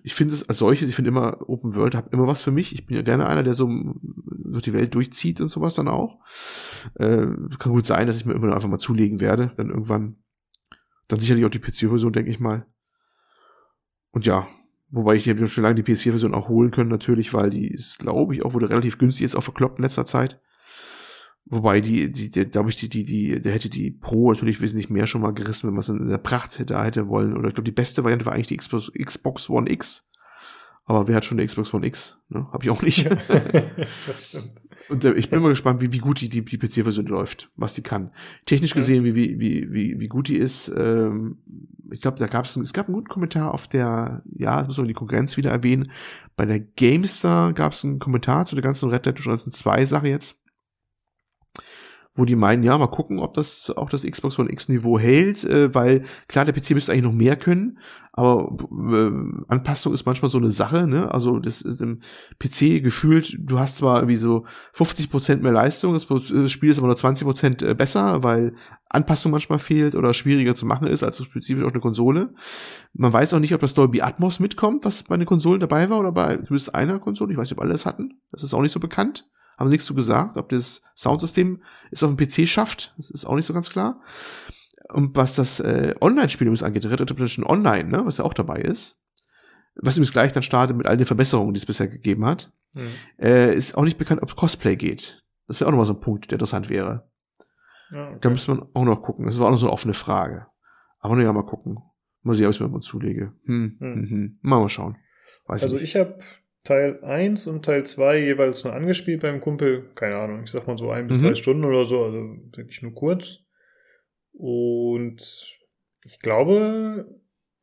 ich 0.04 0.14
finde 0.14 0.34
es 0.34 0.48
als 0.48 0.58
solches, 0.58 0.90
ich 0.90 0.96
finde 0.96 1.10
immer 1.10 1.50
Open 1.50 1.74
World 1.76 1.96
hat 1.96 2.12
immer 2.12 2.28
was 2.28 2.44
für 2.44 2.52
mich. 2.52 2.74
Ich 2.74 2.86
bin 2.86 2.98
ja 2.98 3.02
gerne 3.02 3.28
einer, 3.28 3.44
der 3.44 3.54
so 3.54 3.70
durch 4.02 4.64
die 4.64 4.74
Welt 4.74 4.94
durchzieht 4.94 5.42
und 5.42 5.48
sowas 5.48 5.76
dann 5.76 5.88
auch. 5.88 6.20
Äh, 6.96 7.28
kann 7.60 7.72
gut 7.72 7.86
sein, 7.86 8.08
dass 8.08 8.18
ich 8.18 8.26
mir 8.26 8.34
irgendwann 8.34 8.54
einfach 8.54 8.70
mal 8.70 8.78
zulegen 8.78 9.20
werde, 9.20 9.54
dann 9.58 9.70
irgendwann, 9.70 10.18
dann 11.08 11.20
sicherlich 11.20 11.46
auch 11.46 11.50
die 11.50 11.60
PC-Version, 11.60 12.14
denke 12.14 12.30
ich 12.30 12.40
mal. 12.40 12.66
Und 14.12 14.26
ja, 14.26 14.48
Wobei 14.96 15.16
ich 15.16 15.28
habe 15.28 15.48
schon 15.48 15.64
lange 15.64 15.82
die 15.82 15.82
PS4-Version 15.82 16.36
auch 16.36 16.50
holen 16.50 16.70
können, 16.70 16.92
natürlich, 16.92 17.34
weil 17.34 17.50
die 17.50 17.68
ist, 17.68 17.98
glaube 17.98 18.36
ich, 18.36 18.46
auch 18.46 18.54
wurde 18.54 18.70
relativ 18.70 19.00
günstig 19.00 19.24
jetzt 19.24 19.36
auch 19.36 19.42
verkloppt 19.42 19.80
in 19.80 19.84
letzter 19.84 20.06
Zeit. 20.06 20.40
Wobei 21.46 21.82
die, 21.82 22.12
die, 22.12 22.30
die 22.30 22.46
glaube 22.46 22.70
ich, 22.70 22.76
die, 22.76 22.90
die, 22.90 23.04
die, 23.04 23.42
der 23.42 23.54
hätte 23.54 23.72
die 23.72 23.90
Pro 23.90 24.32
natürlich 24.32 24.62
wesentlich 24.62 24.92
mehr 24.92 25.08
schon 25.08 25.22
mal 25.22 25.34
gerissen, 25.34 25.66
wenn 25.66 25.74
man 25.74 25.80
es 25.80 25.90
in 25.90 26.08
der 26.08 26.20
Pracht 26.20 26.60
hätte, 26.60 26.80
hätte 26.80 27.08
wollen. 27.08 27.36
Oder 27.36 27.48
ich 27.48 27.56
glaube, 27.56 27.66
die 27.66 27.72
beste 27.72 28.04
Variante 28.04 28.28
war 28.28 28.34
eigentlich 28.34 28.50
die 28.50 28.58
Xbox, 28.58 28.92
Xbox 28.94 29.50
One 29.50 29.68
X. 29.72 30.12
Aber 30.86 31.08
wer 31.08 31.16
hat 31.16 31.26
schon 31.26 31.40
eine 31.40 31.48
Xbox 31.48 31.74
One 31.74 31.88
X? 31.88 32.20
Ne? 32.30 32.48
Hab 32.52 32.64
ich 32.64 32.70
auch 32.70 32.84
nicht. 32.84 33.10
das 34.08 34.28
stimmt. 34.28 34.54
Und 34.90 35.06
äh, 35.06 35.14
ich 35.14 35.30
bin 35.30 35.42
mal 35.42 35.50
gespannt, 35.50 35.82
wie, 35.82 35.92
wie 35.94 36.00
gut 36.00 36.22
die, 36.22 36.30
die, 36.30 36.44
die 36.44 36.58
PC-Version 36.58 37.06
läuft, 37.06 37.50
was 37.56 37.74
die 37.76 37.84
kann. 37.84 38.12
Technisch 38.46 38.74
gesehen, 38.74 39.04
wie, 39.04 39.16
wie, 39.16 39.40
wie, 39.40 39.72
wie, 39.72 40.00
wie 40.00 40.08
gut 40.08 40.28
die 40.28 40.38
ist. 40.38 40.72
Ähm, 40.76 41.38
ich 41.92 42.02
glaube, 42.02 42.20
da 42.20 42.28
gab 42.28 42.46
es, 42.46 42.56
es 42.58 42.74
gab 42.74 42.88
einen 42.88 42.96
guten 42.96 43.08
Kommentar 43.08 43.54
auf 43.54 43.68
der, 43.68 44.24
ja, 44.36 44.58
das 44.58 44.68
muss 44.68 44.78
man 44.78 44.88
die 44.88 44.94
Konkurrenz 44.94 45.38
wieder 45.38 45.52
erwähnen. 45.52 45.92
Bei 46.36 46.46
der 46.46 46.60
GameStar 46.60 47.54
gab 47.54 47.74
es 47.74 47.86
einen 47.86 48.00
Kommentar 48.00 48.46
zu 48.46 48.56
der 48.56 48.64
ganzen 48.64 48.90
Red 48.90 49.06
Dead 49.06 49.20
Redemption 49.20 49.52
2 49.52 49.86
Sache 49.86 50.08
jetzt 50.08 50.43
wo 52.16 52.26
die 52.26 52.36
meinen, 52.36 52.64
ja, 52.64 52.78
mal 52.78 52.88
gucken, 52.88 53.20
ob 53.20 53.34
das 53.34 53.72
auch 53.76 53.90
das 53.90 54.04
Xbox 54.04 54.38
One 54.38 54.52
X 54.52 54.70
Niveau 54.70 55.00
hält, 55.00 55.44
äh, 55.46 55.74
weil 55.74 56.04
klar, 56.28 56.46
der 56.46 56.54
PC 56.54 56.72
müsste 56.72 56.92
eigentlich 56.92 57.06
noch 57.06 57.14
mehr 57.14 57.36
können, 57.36 57.80
aber 58.12 58.56
äh, 58.92 59.12
Anpassung 59.48 59.92
ist 59.94 60.06
manchmal 60.06 60.30
so 60.30 60.38
eine 60.38 60.52
Sache, 60.52 60.86
ne? 60.86 61.12
Also 61.12 61.40
das 61.40 61.64
ist 61.64 61.82
im 61.82 62.02
PC 62.38 62.84
gefühlt, 62.84 63.36
du 63.40 63.58
hast 63.58 63.78
zwar 63.78 63.98
irgendwie 63.98 64.18
so 64.18 64.46
50 64.74 65.10
Prozent 65.10 65.42
mehr 65.42 65.52
Leistung, 65.52 65.94
das 65.94 66.52
Spiel 66.52 66.70
ist 66.70 66.78
aber 66.78 66.88
nur 66.88 66.96
20 66.96 67.26
Prozent 67.26 67.62
äh, 67.64 67.74
besser, 67.74 68.24
weil 68.24 68.54
Anpassung 68.90 69.32
manchmal 69.32 69.58
fehlt 69.58 69.96
oder 69.96 70.14
schwieriger 70.14 70.54
zu 70.54 70.68
machen 70.68 70.86
ist 70.86 71.02
als 71.02 71.24
spezifisch 71.24 71.64
auf 71.64 71.72
eine 71.72 71.82
Konsole. 71.82 72.36
Man 72.94 73.12
weiß 73.12 73.34
auch 73.34 73.40
nicht, 73.40 73.56
ob 73.56 73.62
das 73.62 73.74
Dolby 73.74 74.02
Atmos 74.02 74.40
mitkommt, 74.40 74.86
was 74.86 75.02
bei 75.04 75.18
den 75.18 75.26
Konsolen 75.26 75.60
dabei 75.60 75.90
war 75.90 76.00
oder 76.00 76.12
bei 76.12 76.38
zumindest 76.38 76.76
einer 76.76 77.00
Konsole. 77.00 77.32
Ich 77.32 77.38
weiß 77.40 77.50
nicht, 77.50 77.58
ob 77.58 77.64
alle 77.64 77.74
das 77.74 77.88
hatten. 77.88 78.22
Das 78.32 78.44
ist 78.44 78.54
auch 78.54 78.62
nicht 78.62 78.72
so 78.72 78.80
bekannt. 78.80 79.28
Haben 79.58 79.70
nichts 79.70 79.86
zu 79.86 79.94
gesagt, 79.94 80.38
ob 80.38 80.50
das 80.50 80.82
Soundsystem 80.96 81.62
es 81.92 82.04
auf 82.04 82.14
dem 82.14 82.18
PC 82.18 82.48
schafft. 82.48 82.94
Das 82.98 83.10
ist 83.10 83.26
auch 83.26 83.36
nicht 83.36 83.46
so 83.46 83.54
ganz 83.54 83.70
klar. 83.70 84.02
Und 84.92 85.16
was 85.16 85.36
das 85.36 85.60
äh, 85.60 85.96
Online-Spiel 86.02 86.48
übrigens 86.48 86.64
angeht, 86.64 86.86
Red 86.86 87.00
Dead 87.00 87.12
Redemption 87.12 87.46
Online, 87.46 87.90
ne, 87.90 88.06
was 88.06 88.18
ja 88.18 88.26
auch 88.26 88.34
dabei 88.34 88.62
ist, 88.62 89.00
was 89.76 89.96
übrigens 89.96 90.12
gleich 90.12 90.32
dann 90.34 90.44
startet 90.44 90.78
mit 90.78 90.88
all 90.88 90.98
den 90.98 91.06
Verbesserungen, 91.06 91.54
die 91.54 91.60
es 91.60 91.66
bisher 91.66 91.88
gegeben 91.88 92.26
hat, 92.26 92.52
mhm. 92.76 93.24
äh, 93.24 93.54
ist 93.54 93.76
auch 93.78 93.84
nicht 93.84 93.98
bekannt, 93.98 94.22
ob 94.22 94.36
Cosplay 94.36 94.76
geht. 94.76 95.24
Das 95.48 95.60
wäre 95.60 95.68
auch 95.68 95.72
nochmal 95.72 95.86
so 95.86 95.94
ein 95.94 96.02
Punkt, 96.02 96.32
der 96.32 96.36
interessant 96.36 96.70
wäre. 96.70 97.10
Ja, 97.92 98.10
okay. 98.10 98.18
Da 98.22 98.30
müsste 98.30 98.54
man 98.54 98.68
auch 98.74 98.86
noch 98.86 99.02
gucken. 99.02 99.26
Das 99.26 99.40
war 99.40 99.48
auch 99.48 99.52
noch 99.52 99.60
so 99.60 99.68
eine 99.68 99.74
offene 99.74 99.94
Frage. 99.94 100.48
Aber 101.00 101.16
nur 101.16 101.24
ja 101.24 101.34
mal 101.34 101.46
gucken. 101.46 101.80
Mal 102.22 102.36
sehen, 102.36 102.48
ob 102.48 102.54
ich 102.54 102.60
mir 102.60 102.70
mal 102.70 102.82
zulege. 102.82 103.34
Hm, 103.46 103.76
hm. 103.80 103.94
Hm, 103.96 104.10
hm. 104.10 104.40
Mal 104.42 104.60
mal 104.60 104.70
schauen. 104.70 104.98
Weiß 105.46 105.64
also 105.64 105.76
ich, 105.76 105.84
ich 105.84 105.96
habe 105.96 106.18
Teil 106.64 107.04
1 107.04 107.48
und 107.48 107.66
Teil 107.66 107.86
2 107.86 108.20
jeweils 108.20 108.64
nur 108.64 108.74
angespielt 108.74 109.22
beim 109.22 109.42
Kumpel. 109.42 109.90
Keine 109.96 110.16
Ahnung, 110.16 110.44
ich 110.44 110.52
sag 110.52 110.68
mal 110.68 110.78
so 110.78 110.90
ein 110.92 111.08
bis 111.08 111.18
mhm. 111.20 111.24
drei 111.24 111.36
Stunden 111.36 111.66
oder 111.66 111.84
so, 111.86 112.04
also 112.04 112.20
wirklich 112.56 112.82
nur 112.82 112.94
kurz. 112.94 113.46
Und 114.32 115.58
ich 116.06 116.20
glaube, 116.20 117.06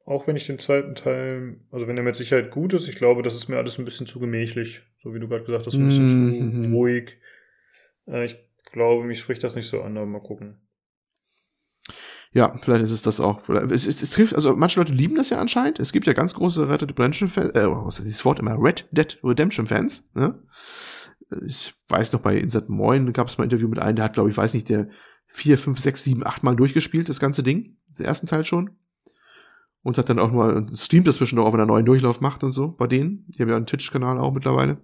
auch 0.05 0.27
wenn 0.27 0.37
ich 0.37 0.47
den 0.47 0.59
zweiten 0.59 0.95
Teil, 0.95 1.61
also 1.71 1.87
wenn 1.87 1.97
er 1.97 2.03
mit 2.03 2.17
Sicherheit 2.17 2.51
gut 2.51 2.73
ist, 2.75 2.89
ich 2.89 2.97
glaube, 2.97 3.23
das 3.23 3.35
ist 3.35 3.49
mir 3.49 3.57
alles 3.57 3.79
ein 3.79 3.85
bisschen 3.85 4.07
zu 4.07 4.21
gemächlich. 4.21 4.83
So 4.97 5.15
wie 5.15 5.21
du 5.21 5.29
gerade 5.29 5.45
gesagt 5.45 5.67
hast, 5.67 5.75
ein 5.75 5.85
bisschen 5.85 6.25
mhm. 6.25 6.63
zu 6.65 6.71
ruhig. 6.71 7.17
Äh, 8.07 8.25
ich 8.25 8.37
glaube, 8.73 9.05
mich 9.05 9.21
spricht 9.21 9.43
das 9.45 9.57
nicht 9.57 9.69
so 9.69 9.83
an, 9.83 9.97
aber 9.97 10.07
mal 10.07 10.21
gucken. 10.21 10.61
Ja, 12.33 12.57
vielleicht 12.63 12.85
ist 12.85 12.93
es 12.93 13.03
das 13.03 13.19
auch. 13.19 13.49
Es, 13.49 13.87
es, 13.87 14.03
es 14.03 14.11
trifft, 14.11 14.37
also 14.37 14.55
manche 14.55 14.79
Leute 14.79 14.93
lieben 14.93 15.17
das 15.17 15.31
ja 15.31 15.39
anscheinend. 15.39 15.81
Es 15.81 15.93
gibt 15.93 16.07
ja 16.07 16.13
ganz 16.13 16.35
große 16.35 16.69
Red 16.69 16.83
Dead 16.83 16.91
Redemption 16.91 17.29
Fans, 17.29 17.51
äh, 17.55 17.69
was 17.69 17.99
ist 17.99 18.05
dieses 18.07 18.25
Wort 18.25 18.39
immer? 18.39 18.57
Red 18.57 18.89
Dead 18.93 19.19
Redemption 19.25 19.67
Fans, 19.67 20.09
ne? 20.15 20.41
ich 21.47 21.75
weiß 21.89 22.13
noch, 22.13 22.21
bei 22.21 22.37
Insert 22.37 22.69
Moin 22.69 23.13
gab 23.13 23.29
es 23.29 23.39
mal 23.39 23.45
ein 23.45 23.51
Interview 23.51 23.69
mit 23.69 23.79
einem, 23.79 23.97
der 23.97 24.05
hat, 24.05 24.15
glaube 24.15 24.31
ich, 24.31 24.37
weiß 24.37 24.55
nicht, 24.55 24.69
der 24.69 24.89
vier, 25.27 25.59
fünf, 25.59 25.79
sechs, 25.79 26.05
sieben, 26.05 26.27
acht 26.27 26.43
Mal 26.43 26.57
durchgespielt, 26.57 27.09
das 27.09 27.21
ganze 27.21 27.43
Ding, 27.43 27.77
den 27.99 28.07
ersten 28.07 28.27
Teil 28.27 28.45
schon. 28.45 28.71
Und 29.83 29.97
hat 29.97 30.11
dann 30.11 30.19
auch 30.19 30.31
mal 30.31 30.71
streamt 30.75 31.07
das 31.07 31.17
zwischendurch, 31.17 31.49
auch 31.49 31.53
wenn 31.53 31.61
er 31.61 31.63
einen 31.63 31.71
neuen 31.71 31.87
Durchlauf 31.87 32.21
macht 32.21 32.45
und 32.45 32.53
so, 32.53 32.69
bei 32.69 32.87
denen. 32.87 33.25
Die 33.29 33.41
haben 33.41 33.49
ja 33.49 33.57
einen 33.57 33.67
Twitch-Kanal 33.67 34.19
auch 34.19 34.33
mittlerweile. 34.33 34.79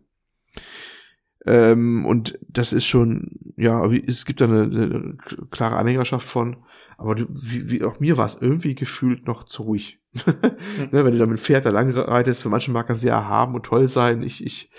Ähm, 1.47 2.05
und 2.05 2.39
das 2.49 2.73
ist 2.73 2.87
schon, 2.87 3.31
ja, 3.57 3.85
es 3.87 4.25
gibt 4.27 4.41
da 4.41 4.47
eine, 4.47 4.63
eine 4.63 5.17
klare 5.51 5.77
Anhängerschaft 5.77 6.29
von, 6.29 6.57
aber 6.99 7.17
wie, 7.19 7.71
wie 7.71 7.85
auch 7.85 8.01
mir 8.01 8.17
war 8.17 8.27
es 8.27 8.39
irgendwie 8.41 8.75
gefühlt 8.75 9.27
noch 9.27 9.45
zu 9.45 9.63
ruhig. 9.63 10.01
ne, 10.27 11.05
wenn 11.05 11.13
du 11.13 11.19
da 11.19 11.27
mit 11.27 11.39
dem 11.39 11.43
Pferd 11.43 11.67
da 11.67 11.71
lang 11.71 11.91
reitest, 11.91 12.43
für 12.43 12.49
manche 12.49 12.71
mag 12.71 12.89
das 12.89 13.01
sehr 13.01 13.13
erhaben 13.13 13.55
und 13.55 13.65
toll 13.65 13.87
sein. 13.87 14.23
Ich, 14.23 14.45
ich, 14.45 14.71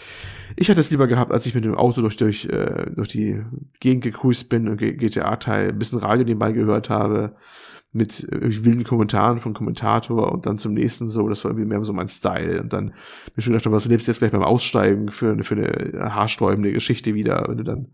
ich 0.55 0.67
hätte 0.67 0.79
es 0.79 0.91
lieber 0.91 1.07
gehabt, 1.07 1.31
als 1.31 1.45
ich 1.45 1.55
mit 1.55 1.63
dem 1.63 1.75
Auto 1.75 2.01
durch, 2.01 2.17
durch, 2.17 2.45
äh, 2.45 2.87
durch 2.95 3.07
die 3.09 3.41
Gegend 3.79 4.03
gecruised 4.03 4.49
bin 4.49 4.67
und 4.67 4.77
GTA-Teil 4.77 5.69
ein 5.69 5.79
bisschen 5.79 5.99
Radio 5.99 6.25
nebenbei 6.25 6.51
gehört 6.51 6.89
habe 6.89 7.35
mit 7.97 8.23
äh, 8.31 8.63
wilden 8.63 8.83
Kommentaren 8.83 9.39
von 9.39 9.53
Kommentator 9.53 10.31
und 10.31 10.45
dann 10.45 10.57
zum 10.57 10.73
nächsten 10.73 11.07
so, 11.07 11.27
das 11.27 11.43
war 11.43 11.51
irgendwie 11.51 11.67
mehr 11.67 11.83
so 11.83 11.93
mein 11.93 12.07
Style 12.07 12.61
und 12.61 12.71
dann 12.71 12.93
mir 13.35 13.41
schon 13.41 13.53
gedacht, 13.53 13.71
was 13.71 13.85
lebst 13.85 14.07
du 14.07 14.11
jetzt 14.11 14.19
gleich 14.19 14.31
beim 14.31 14.43
Aussteigen 14.43 15.11
für, 15.11 15.43
für 15.43 15.55
eine 15.55 16.15
haarsträubende 16.15 16.71
Geschichte 16.71 17.13
wieder, 17.13 17.45
wenn 17.47 17.57
du 17.57 17.63
dann 17.63 17.87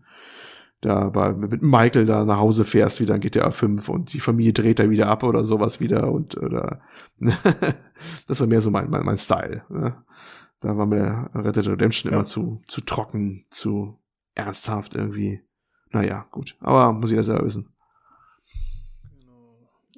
da 0.80 1.08
bei, 1.08 1.32
mit 1.32 1.62
Michael 1.62 2.06
da 2.06 2.24
nach 2.24 2.38
Hause 2.38 2.64
fährst, 2.64 3.00
wieder 3.00 3.14
in 3.14 3.20
GTA 3.20 3.50
5 3.50 3.88
und 3.88 4.12
die 4.12 4.20
Familie 4.20 4.52
dreht 4.52 4.78
da 4.78 4.90
wieder 4.90 5.08
ab 5.08 5.22
oder 5.22 5.44
sowas 5.44 5.80
wieder 5.80 6.12
und 6.12 6.36
oder 6.36 6.80
das 8.26 8.40
war 8.40 8.46
mehr 8.46 8.60
so 8.60 8.70
mein, 8.70 8.90
mein, 8.90 9.04
mein 9.04 9.18
Style. 9.18 9.62
Ne? 9.70 9.96
Da 10.60 10.76
war 10.76 10.86
mir 10.86 11.30
Red 11.34 11.56
Dead 11.56 11.68
Redemption 11.68 12.10
ja. 12.10 12.16
immer 12.16 12.26
zu, 12.26 12.62
zu 12.68 12.80
trocken, 12.82 13.44
zu 13.50 13.98
ernsthaft 14.34 14.94
irgendwie. 14.94 15.40
Naja, 15.90 16.26
gut. 16.30 16.56
Aber 16.60 16.92
muss 16.92 17.10
jeder 17.10 17.22
selber 17.22 17.44
wissen. 17.44 17.73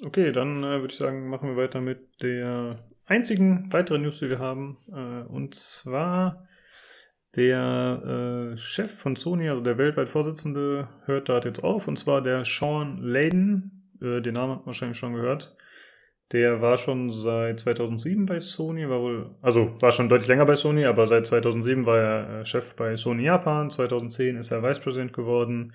Okay, 0.05 0.31
dann 0.31 0.63
äh, 0.63 0.81
würde 0.81 0.93
ich 0.93 0.99
sagen, 0.99 1.29
machen 1.29 1.49
wir 1.49 1.57
weiter 1.57 1.81
mit 1.81 2.23
der 2.23 2.77
einzigen 3.07 3.73
weiteren 3.73 4.03
News, 4.03 4.19
die 4.19 4.29
wir 4.29 4.39
haben. 4.39 4.77
Äh, 4.93 5.27
und 5.33 5.55
zwar 5.55 6.47
der 7.35 8.53
äh, 8.53 8.57
Chef 8.57 8.93
von 8.93 9.17
Sony, 9.17 9.49
also 9.49 9.63
der 9.63 9.79
weltweit 9.79 10.09
Vorsitzende, 10.09 10.89
hört 11.05 11.29
da 11.29 11.41
jetzt 11.41 11.65
auf. 11.65 11.89
Und 11.89 11.99
zwar 11.99 12.23
der 12.23 12.45
Sean 12.45 12.99
Layden. 13.03 13.91
Äh, 14.03 14.21
den 14.21 14.35
Namen 14.35 14.53
hat 14.53 14.59
man 14.61 14.67
wahrscheinlich 14.67 14.99
schon 14.99 15.15
gehört. 15.15 15.57
Der 16.33 16.61
war 16.61 16.77
schon 16.77 17.11
seit 17.11 17.61
2007 17.61 18.27
bei 18.27 18.41
Sony, 18.41 18.89
war 18.89 19.01
wohl, 19.01 19.37
also 19.43 19.81
war 19.81 19.93
schon 19.93 20.09
deutlich 20.09 20.29
länger 20.29 20.45
bei 20.45 20.57
Sony, 20.57 20.85
aber 20.85 21.07
seit 21.07 21.25
2007 21.25 21.87
war 21.87 21.99
er 21.99 22.41
äh, 22.41 22.45
Chef 22.45 22.75
bei 22.75 22.97
Sony 22.97 23.25
Japan. 23.25 23.71
2010 23.71 24.37
ist 24.37 24.51
er 24.51 24.63
Vice 24.63 24.81
President 24.81 25.13
geworden. 25.13 25.73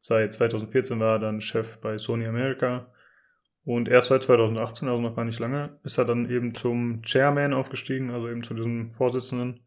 Seit 0.00 0.32
2014 0.32 0.98
war 0.98 1.16
er 1.16 1.18
dann 1.18 1.40
Chef 1.40 1.76
bei 1.78 1.98
Sony 1.98 2.26
America. 2.26 2.90
Und 3.64 3.88
erst 3.88 4.08
seit 4.08 4.22
2018, 4.22 4.88
also 4.88 5.02
noch 5.02 5.14
gar 5.14 5.24
nicht 5.24 5.38
lange, 5.38 5.78
ist 5.84 5.98
er 5.98 6.04
dann 6.04 6.30
eben 6.30 6.54
zum 6.54 7.02
Chairman 7.02 7.52
aufgestiegen, 7.52 8.10
also 8.10 8.28
eben 8.28 8.42
zu 8.42 8.54
diesem 8.54 8.92
Vorsitzenden. 8.92 9.60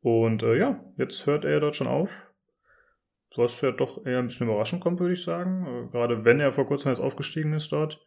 Und 0.00 0.42
äh, 0.42 0.56
ja, 0.58 0.80
jetzt 0.96 1.26
hört 1.26 1.44
er 1.44 1.60
dort 1.60 1.76
schon 1.76 1.86
auf. 1.86 2.30
Was 3.36 3.60
ja 3.62 3.72
doch 3.72 4.06
eher 4.06 4.20
ein 4.20 4.26
bisschen 4.26 4.46
überraschend 4.46 4.80
kommt, 4.80 5.00
würde 5.00 5.14
ich 5.14 5.22
sagen. 5.22 5.66
Äh, 5.66 5.90
gerade 5.90 6.24
wenn 6.24 6.40
er 6.40 6.52
vor 6.52 6.66
kurzem 6.66 6.90
erst 6.90 7.00
aufgestiegen 7.00 7.52
ist 7.52 7.72
dort. 7.72 8.00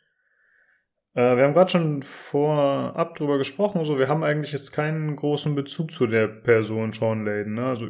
Äh, 1.16 1.36
wir 1.36 1.44
haben 1.44 1.54
gerade 1.54 1.72
schon 1.72 2.04
vorab 2.04 3.16
drüber 3.16 3.38
gesprochen. 3.38 3.80
Also 3.80 4.00
wir 4.00 4.08
haben 4.08 4.24
eigentlich 4.24 4.54
jetzt 4.54 4.72
keinen 4.72 5.16
großen 5.16 5.54
Bezug 5.56 5.92
zu 5.92 6.08
der 6.08 6.28
Person 6.28 6.94
Sean 6.94 7.26
Layden. 7.26 7.56
Ne? 7.56 7.66
Also 7.66 7.90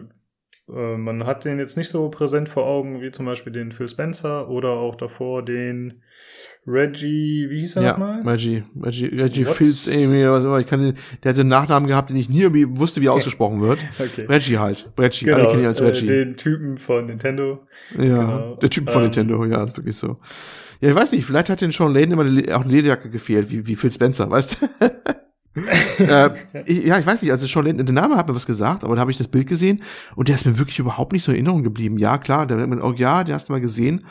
äh, 0.73 0.97
man 0.97 1.25
hat 1.25 1.45
den 1.45 1.59
jetzt 1.59 1.77
nicht 1.77 1.89
so 1.89 2.09
präsent 2.09 2.49
vor 2.49 2.65
Augen 2.65 3.01
wie 3.01 3.11
zum 3.11 3.25
Beispiel 3.25 3.53
den 3.53 3.71
Phil 3.71 3.87
Spencer 3.87 4.49
oder 4.49 4.71
auch 4.71 4.95
davor 4.95 5.43
den 5.43 6.01
Reggie, 6.67 7.47
wie 7.49 7.61
hieß 7.61 7.77
er 7.77 7.83
ja, 7.83 7.91
nochmal? 7.91 8.21
Reggie, 8.23 8.63
Reggie, 8.81 9.05
Reggie 9.05 9.45
Fields, 9.45 9.87
irgendwie, 9.87 10.27
was 10.27 10.43
immer. 10.43 10.59
Ich 10.59 10.67
kann, 10.67 10.93
der 11.23 11.29
hatte 11.29 11.41
einen 11.41 11.49
Nachnamen 11.49 11.87
gehabt, 11.87 12.09
den 12.09 12.17
ich 12.17 12.29
nie 12.29 12.41
irgendwie 12.41 12.67
wusste, 12.77 12.99
wie 12.99 13.07
er 13.07 13.13
ausgesprochen 13.13 13.61
wird. 13.61 13.79
Okay. 13.99 14.25
Reggie 14.27 14.57
halt. 14.57 14.89
Reggie, 14.97 15.25
genau, 15.25 15.37
alle 15.37 15.47
kennen 15.47 15.61
ihn 15.61 15.67
als 15.67 15.81
Reggie. 15.81 16.07
Äh, 16.07 16.25
den 16.25 16.37
Typen 16.37 16.77
von 16.77 17.07
Nintendo. 17.07 17.65
Ja, 17.97 18.03
genau. 18.03 18.55
der 18.55 18.69
Typen 18.69 18.87
von 18.87 18.97
ähm, 18.97 19.03
Nintendo, 19.03 19.45
ja, 19.45 19.63
ist 19.63 19.77
wirklich 19.77 19.95
so. 19.95 20.17
Ja, 20.81 20.89
ich 20.89 20.95
weiß 20.95 21.13
nicht, 21.13 21.25
vielleicht 21.25 21.49
hat 21.49 21.61
den 21.61 21.71
Sean 21.71 21.93
Layden 21.93 22.13
immer 22.13 22.23
auch 22.55 22.61
eine 22.61 22.71
Lederjacke 22.71 23.09
gefehlt, 23.09 23.49
wie, 23.49 23.65
wie 23.65 23.75
Phil 23.75 23.91
Spencer, 23.91 24.29
weißt 24.29 24.61
du? 24.61 24.67
äh, 25.99 26.29
ich, 26.65 26.85
ja, 26.85 26.99
ich 26.99 27.05
weiß 27.05 27.21
nicht, 27.21 27.31
also 27.31 27.47
schon 27.47 27.65
der 27.65 27.93
Name 27.93 28.15
hat 28.15 28.27
mir 28.27 28.35
was 28.35 28.45
gesagt, 28.45 28.83
aber 28.83 28.95
da 28.95 29.01
habe 29.01 29.11
ich 29.11 29.17
das 29.17 29.27
Bild 29.27 29.47
gesehen 29.47 29.81
und 30.15 30.27
der 30.27 30.35
ist 30.35 30.45
mir 30.45 30.57
wirklich 30.57 30.79
überhaupt 30.79 31.13
nicht 31.13 31.23
so 31.23 31.31
in 31.31 31.37
Erinnerung 31.37 31.63
geblieben. 31.63 31.97
Ja, 31.97 32.17
klar, 32.17 32.45
der 32.45 32.59
hat 32.59 32.69
man 32.69 32.81
auch, 32.81 32.95
ja, 32.95 33.23
der 33.23 33.35
hast 33.35 33.49
du 33.49 33.53
mal 33.53 33.61
gesehen, 33.61 34.05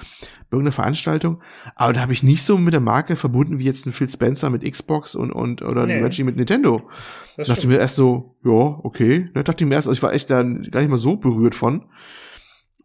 bei 0.50 0.56
irgendeiner 0.56 0.72
Veranstaltung, 0.72 1.40
aber 1.74 1.92
da 1.92 2.00
habe 2.00 2.12
ich 2.12 2.22
nicht 2.22 2.44
so 2.44 2.56
mit 2.56 2.72
der 2.72 2.80
Marke 2.80 3.16
verbunden 3.16 3.58
wie 3.58 3.64
jetzt 3.64 3.86
ein 3.86 3.92
Phil 3.92 4.08
Spencer 4.08 4.50
mit 4.50 4.70
Xbox 4.70 5.14
und, 5.14 5.32
und 5.32 5.62
oder 5.62 5.86
nee. 5.86 5.94
ein 5.94 6.04
Reggie 6.04 6.24
mit 6.24 6.36
Nintendo. 6.36 6.88
Das 7.36 7.48
dachte 7.48 7.66
mir 7.66 7.78
erst 7.78 7.96
so, 7.96 8.36
ja, 8.44 8.52
okay. 8.52 9.28
Da 9.34 9.42
dachte 9.42 9.64
ich 9.64 9.68
mir 9.68 9.74
erst, 9.74 9.88
also 9.88 9.98
ich 9.98 10.02
war 10.02 10.12
echt 10.12 10.30
da 10.30 10.42
gar 10.42 10.80
nicht 10.80 10.90
mal 10.90 10.98
so 10.98 11.16
berührt 11.16 11.54
von. 11.54 11.84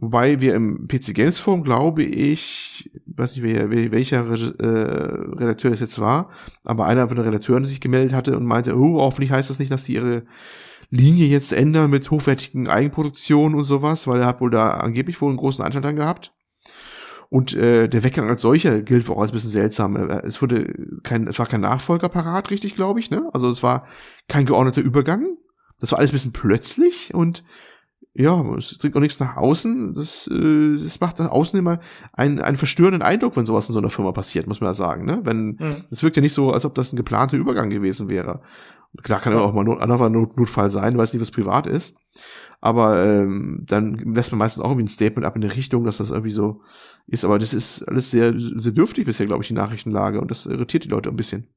Wobei 0.02 0.42
wir 0.42 0.56
im 0.56 0.88
PC 0.88 1.14
Games 1.14 1.40
Forum, 1.40 1.64
glaube 1.64 2.02
ich, 2.02 2.90
weiß 3.06 3.36
nicht, 3.36 3.44
wer, 3.44 3.70
welcher 3.70 4.26
äh, 4.28 4.66
Redakteur 4.66 5.70
das 5.70 5.80
jetzt 5.80 6.00
war, 6.00 6.32
aber 6.64 6.88
einer 6.88 7.08
von 7.08 7.18
den 7.18 7.26
Redakteuren 7.26 7.66
sich 7.66 7.82
gemeldet 7.82 8.12
hatte 8.12 8.36
und 8.36 8.44
meinte, 8.48 8.76
oh, 8.76 9.00
hoffentlich 9.00 9.30
heißt 9.30 9.52
das 9.52 9.60
nicht, 9.60 9.72
dass 9.72 9.84
die 9.84 9.94
ihre 9.94 10.24
Linie 10.90 11.28
jetzt 11.28 11.54
ändern 11.54 11.92
mit 11.92 12.10
hochwertigen 12.10 12.68
Eigenproduktionen 12.68 13.56
und 13.56 13.66
sowas, 13.66 14.08
weil 14.08 14.22
er 14.22 14.26
hat 14.26 14.42
wohl 14.42 14.50
da 14.50 14.72
angeblich 14.72 15.22
wohl 15.22 15.30
einen 15.30 15.38
großen 15.38 15.64
Anteil 15.64 15.84
dran 15.84 15.98
gehabt. 15.98 16.34
Und 17.30 17.54
äh, 17.54 17.88
der 17.88 18.04
Weggang 18.04 18.28
als 18.28 18.42
solcher 18.42 18.82
gilt 18.82 19.08
auch 19.08 19.22
als 19.22 19.30
ein 19.32 19.36
bisschen 19.36 19.52
seltsam. 19.52 19.96
Äh, 19.98 20.24
es 20.26 20.42
wurde 20.42 20.74
kein, 21.04 21.28
es 21.28 21.38
war 21.38 21.46
kein 21.46 21.62
Nachfolger 21.62 22.10
parat, 22.10 22.50
richtig, 22.50 22.74
glaube 22.74 23.00
ich, 23.00 23.12
ne? 23.12 23.30
Also 23.34 23.50
es 23.50 23.62
war 23.62 23.86
kein 24.28 24.48
geordneter 24.48 24.82
Übergang. 24.82 25.38
Das 25.80 25.92
war 25.92 26.00
alles 26.00 26.10
ein 26.10 26.14
bisschen 26.14 26.34
plötzlich 26.34 27.14
und 27.14 27.44
ja, 28.14 28.44
es 28.58 28.78
trinkt 28.78 28.98
auch 28.98 29.02
nichts 29.02 29.20
nach 29.20 29.38
außen. 29.38 29.94
Das, 29.94 30.28
äh, 30.28 30.74
das 30.74 31.00
macht 31.00 31.20
nach 31.20 31.32
außen 31.32 31.58
immer 31.58 31.80
einen, 32.14 32.40
einen 32.40 32.58
verstörenden 32.58 33.02
Eindruck, 33.02 33.38
wenn 33.38 33.46
sowas 33.46 33.70
in 33.70 33.74
so 33.74 33.80
einer 33.80 33.90
Firma 33.90 34.12
passiert, 34.12 34.48
muss 34.48 34.60
man 34.60 34.70
ja 34.70 34.74
sagen. 34.74 35.06
Ne? 35.06 35.22
Wenn 35.24 35.58
es 35.90 36.02
mhm. 36.02 36.06
wirkt 36.06 36.18
ja 36.18 36.22
nicht 36.22 36.34
so, 36.34 36.52
als 36.52 36.66
ob 36.66 36.76
das 36.76 36.92
ein 36.92 36.98
geplanter 36.98 37.38
Übergang 37.38 37.70
gewesen 37.70 38.10
wäre. 38.10 38.42
Klar 39.04 39.22
kann 39.22 39.32
ja 39.32 39.40
auch 39.40 39.54
mal 39.54 39.66
ein 39.66 39.80
anderer 39.80 40.10
Not 40.10 40.36
Notfall 40.36 40.70
sein, 40.70 40.98
weiß 40.98 41.14
nicht, 41.14 41.22
was 41.22 41.32
privat 41.32 41.66
ist. 41.68 41.96
Aber 42.60 43.04
ähm, 43.04 43.64
dann 43.66 43.96
lässt 43.96 44.32
man 44.32 44.40
meistens 44.40 44.62
auch 44.62 44.70
irgendwie 44.70 44.84
ein 44.84 44.90
Statement 44.90 45.26
ab 45.26 45.36
in 45.36 45.42
die 45.42 45.48
Richtung, 45.48 45.86
dass 45.86 45.98
das 45.98 46.10
irgendwie 46.10 46.32
so 46.32 46.62
ist. 47.08 47.24
Aber 47.24 47.40
das 47.40 47.54
ist 47.54 47.84
alles 47.84 48.12
sehr, 48.12 48.34
sehr 48.38 48.74
dürftig 48.74 49.06
bisher, 49.06 49.26
glaube 49.26 49.44
ich, 49.44 49.48
die 49.48 49.54
Nachrichtenlage. 49.54 50.20
Und 50.20 50.30
das 50.30 50.46
irritiert 50.46 50.84
die 50.84 50.90
Leute 50.90 51.10
ein 51.10 51.16
bisschen. 51.16 51.48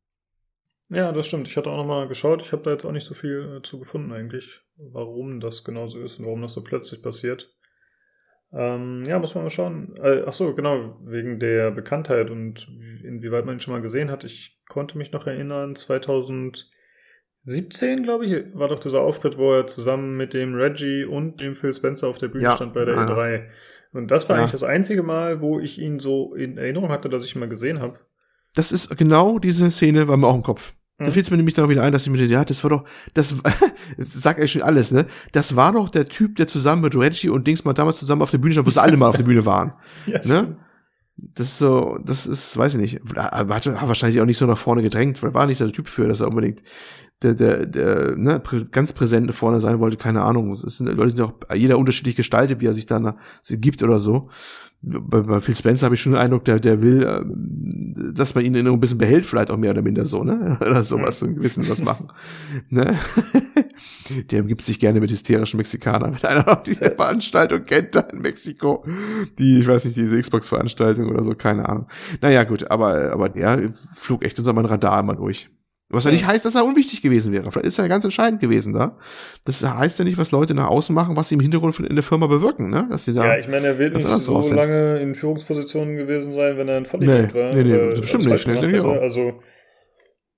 Ja, 0.88 1.12
das 1.12 1.26
stimmt. 1.26 1.48
Ich 1.48 1.56
hatte 1.56 1.70
auch 1.70 1.76
nochmal 1.76 2.08
geschaut. 2.08 2.42
Ich 2.42 2.52
habe 2.52 2.62
da 2.62 2.70
jetzt 2.70 2.84
auch 2.84 2.92
nicht 2.92 3.06
so 3.06 3.14
viel 3.14 3.58
äh, 3.58 3.62
zu 3.62 3.78
gefunden 3.78 4.12
eigentlich, 4.12 4.60
warum 4.76 5.40
das 5.40 5.64
genauso 5.64 6.00
ist 6.00 6.18
und 6.18 6.26
warum 6.26 6.42
das 6.42 6.52
so 6.52 6.62
plötzlich 6.62 7.02
passiert. 7.02 7.50
Ähm, 8.52 9.04
ja, 9.06 9.18
muss 9.18 9.34
man 9.34 9.44
mal 9.44 9.50
schauen. 9.50 9.96
Äh, 9.96 10.22
ach 10.26 10.32
so, 10.32 10.54
genau, 10.54 11.00
wegen 11.04 11.40
der 11.40 11.72
Bekanntheit 11.72 12.30
und 12.30 12.68
inwieweit 13.02 13.46
man 13.46 13.56
ihn 13.56 13.60
schon 13.60 13.74
mal 13.74 13.82
gesehen 13.82 14.10
hat. 14.10 14.24
Ich 14.24 14.60
konnte 14.68 14.96
mich 14.96 15.10
noch 15.10 15.26
erinnern, 15.26 15.74
2017, 15.74 18.04
glaube 18.04 18.26
ich, 18.26 18.54
war 18.54 18.68
doch 18.68 18.78
dieser 18.78 19.00
Auftritt, 19.00 19.38
wo 19.38 19.52
er 19.52 19.66
zusammen 19.66 20.16
mit 20.16 20.34
dem 20.34 20.54
Reggie 20.54 21.04
und 21.04 21.40
dem 21.40 21.56
Phil 21.56 21.74
Spencer 21.74 22.06
auf 22.06 22.18
der 22.18 22.28
Bühne 22.28 22.44
ja, 22.44 22.52
stand 22.52 22.74
bei 22.74 22.84
der 22.84 22.94
ja. 22.94 23.06
E3. 23.06 23.48
Und 23.92 24.12
das 24.12 24.28
war 24.28 24.36
ja. 24.36 24.42
eigentlich 24.42 24.52
das 24.52 24.62
einzige 24.62 25.02
Mal, 25.02 25.40
wo 25.40 25.58
ich 25.58 25.80
ihn 25.80 25.98
so 25.98 26.34
in 26.34 26.58
Erinnerung 26.58 26.90
hatte, 26.90 27.08
dass 27.08 27.24
ich 27.24 27.34
ihn 27.34 27.40
mal 27.40 27.48
gesehen 27.48 27.80
habe. 27.80 27.98
Das 28.54 28.72
ist 28.72 28.96
genau 28.96 29.38
diese 29.38 29.70
Szene, 29.70 30.08
war 30.08 30.16
mir 30.16 30.26
auch 30.26 30.36
im 30.36 30.42
Kopf. 30.42 30.72
Da 30.98 31.06
mhm. 31.06 31.12
fiel 31.12 31.22
es 31.22 31.30
mir 31.30 31.36
nämlich 31.36 31.54
dann 31.54 31.68
wieder 31.68 31.82
ein, 31.82 31.92
dass 31.92 32.06
ich 32.06 32.12
mir 32.12 32.24
ja, 32.24 32.44
das 32.44 32.62
war 32.62 32.70
doch, 32.70 32.84
das, 33.14 33.34
sagt 33.98 34.38
eigentlich 34.38 34.52
schon 34.52 34.62
alles, 34.62 34.92
ne? 34.92 35.06
Das 35.32 35.56
war 35.56 35.72
doch 35.72 35.88
der 35.88 36.06
Typ, 36.06 36.36
der 36.36 36.46
zusammen 36.46 36.82
mit 36.82 36.96
Reggie 36.96 37.30
und 37.30 37.46
Dings 37.46 37.64
mal 37.64 37.72
damals 37.72 37.98
zusammen 37.98 38.22
auf 38.22 38.30
der 38.30 38.38
Bühne 38.38 38.52
stand, 38.52 38.66
wo 38.66 38.70
sie 38.70 38.80
alle 38.80 38.96
mal 38.96 39.08
auf 39.08 39.16
der 39.16 39.24
Bühne 39.24 39.44
waren. 39.44 39.72
ja, 40.06 40.20
ne? 40.24 40.56
Das 41.16 41.46
ist 41.46 41.58
so, 41.58 41.98
das 42.04 42.26
ist, 42.26 42.56
weiß 42.56 42.74
ich 42.74 42.80
nicht, 42.80 43.00
hat, 43.16 43.48
hat 43.48 43.88
wahrscheinlich 43.88 44.20
auch 44.20 44.24
nicht 44.24 44.38
so 44.38 44.46
nach 44.46 44.58
vorne 44.58 44.82
gedrängt, 44.82 45.22
weil 45.22 45.32
war 45.32 45.46
nicht 45.46 45.60
der 45.60 45.70
Typ 45.70 45.88
für, 45.88 46.08
dass 46.08 46.20
er 46.20 46.28
unbedingt 46.28 46.62
der, 47.22 47.34
der, 47.34 47.66
der, 47.66 48.16
ne, 48.16 48.42
ganz 48.72 48.92
präsent 48.92 49.32
vorne 49.32 49.60
sein 49.60 49.78
wollte, 49.78 49.96
keine 49.96 50.22
Ahnung. 50.22 50.52
Es 50.52 50.60
sind 50.60 50.86
Leute, 50.88 51.14
die 51.14 51.22
auch 51.22 51.34
jeder 51.54 51.78
unterschiedlich 51.78 52.16
gestaltet, 52.16 52.60
wie 52.60 52.66
er 52.66 52.72
sich 52.72 52.86
dann 52.86 53.14
gibt 53.48 53.82
oder 53.82 54.00
so 54.00 54.28
bei, 54.86 55.20
bei 55.20 55.40
Phil 55.40 55.54
Spencer 55.54 55.86
habe 55.86 55.94
ich 55.94 56.00
schon 56.00 56.12
den 56.12 56.20
Eindruck, 56.20 56.44
der, 56.44 56.60
der 56.60 56.82
will, 56.82 57.02
äh, 57.02 58.12
dass 58.12 58.34
man 58.34 58.44
ihn 58.44 58.54
in 58.54 58.66
ein 58.66 58.80
bisschen 58.80 58.98
behält, 58.98 59.24
vielleicht 59.24 59.50
auch 59.50 59.56
mehr 59.56 59.70
oder 59.70 59.82
minder 59.82 60.04
so, 60.04 60.24
ne? 60.24 60.58
Oder 60.60 60.82
sowas, 60.82 61.18
so 61.18 61.26
ein 61.26 61.36
gewissen 61.36 61.68
was 61.68 61.82
machen. 61.82 62.08
ne? 62.68 62.98
der 64.30 64.42
gibt 64.42 64.62
sich 64.62 64.78
gerne 64.78 65.00
mit 65.00 65.10
hysterischen 65.10 65.56
Mexikanern, 65.56 66.16
wenn 66.20 66.30
einer 66.30 66.48
auch 66.48 66.62
diese 66.62 66.90
Veranstaltung 66.90 67.64
kennt 67.64 67.94
da 67.94 68.00
in 68.00 68.20
Mexiko. 68.20 68.84
Die, 69.38 69.60
ich 69.60 69.66
weiß 69.66 69.84
nicht, 69.86 69.96
diese 69.96 70.18
Xbox-Veranstaltung 70.18 71.08
oder 71.08 71.22
so, 71.24 71.34
keine 71.34 71.68
Ahnung. 71.68 71.86
Naja, 72.20 72.44
gut, 72.44 72.70
aber, 72.70 73.12
aber 73.12 73.28
der 73.28 73.72
flog 73.96 74.24
echt 74.24 74.38
unter 74.38 74.52
mein 74.52 74.66
Radar 74.66 75.00
immer 75.00 75.14
durch. 75.14 75.48
Was 75.90 76.04
ja 76.04 76.10
nicht 76.10 76.26
heißt, 76.26 76.44
dass 76.44 76.54
er 76.54 76.64
unwichtig 76.64 77.02
gewesen 77.02 77.32
wäre. 77.32 77.50
Vielleicht 77.52 77.66
ist 77.66 77.78
er 77.78 77.88
ganz 77.88 78.04
entscheidend 78.04 78.40
gewesen 78.40 78.72
da. 78.72 78.96
Das 79.44 79.62
heißt 79.62 79.98
ja 79.98 80.04
nicht, 80.04 80.16
was 80.16 80.30
Leute 80.30 80.54
nach 80.54 80.68
außen 80.68 80.94
machen, 80.94 81.14
was 81.16 81.28
sie 81.28 81.34
im 81.34 81.40
Hintergrund 81.40 81.78
in 81.78 81.94
der 81.94 82.02
Firma 82.02 82.26
bewirken, 82.26 82.70
ne? 82.70 82.88
Dass 82.90 83.04
sie 83.04 83.12
da 83.12 83.26
ja, 83.26 83.38
ich 83.38 83.48
meine, 83.48 83.66
er 83.66 83.78
wird 83.78 83.94
nicht 83.94 84.08
so 84.08 84.40
lange 84.54 84.98
in 85.00 85.14
Führungspositionen 85.14 85.96
gewesen 85.96 86.32
sein, 86.32 86.56
wenn 86.56 86.68
er 86.68 86.78
ein 86.78 86.86
Vollidiot 86.86 87.34
nee, 87.34 87.40
war. 87.40 87.54
Nee, 87.54 87.62
nee, 87.64 87.74
äh, 87.74 88.00
bestimmt 88.00 88.24
nicht. 88.24 88.46
Nee, 88.46 88.74
also, 88.74 88.92
also, 88.92 89.40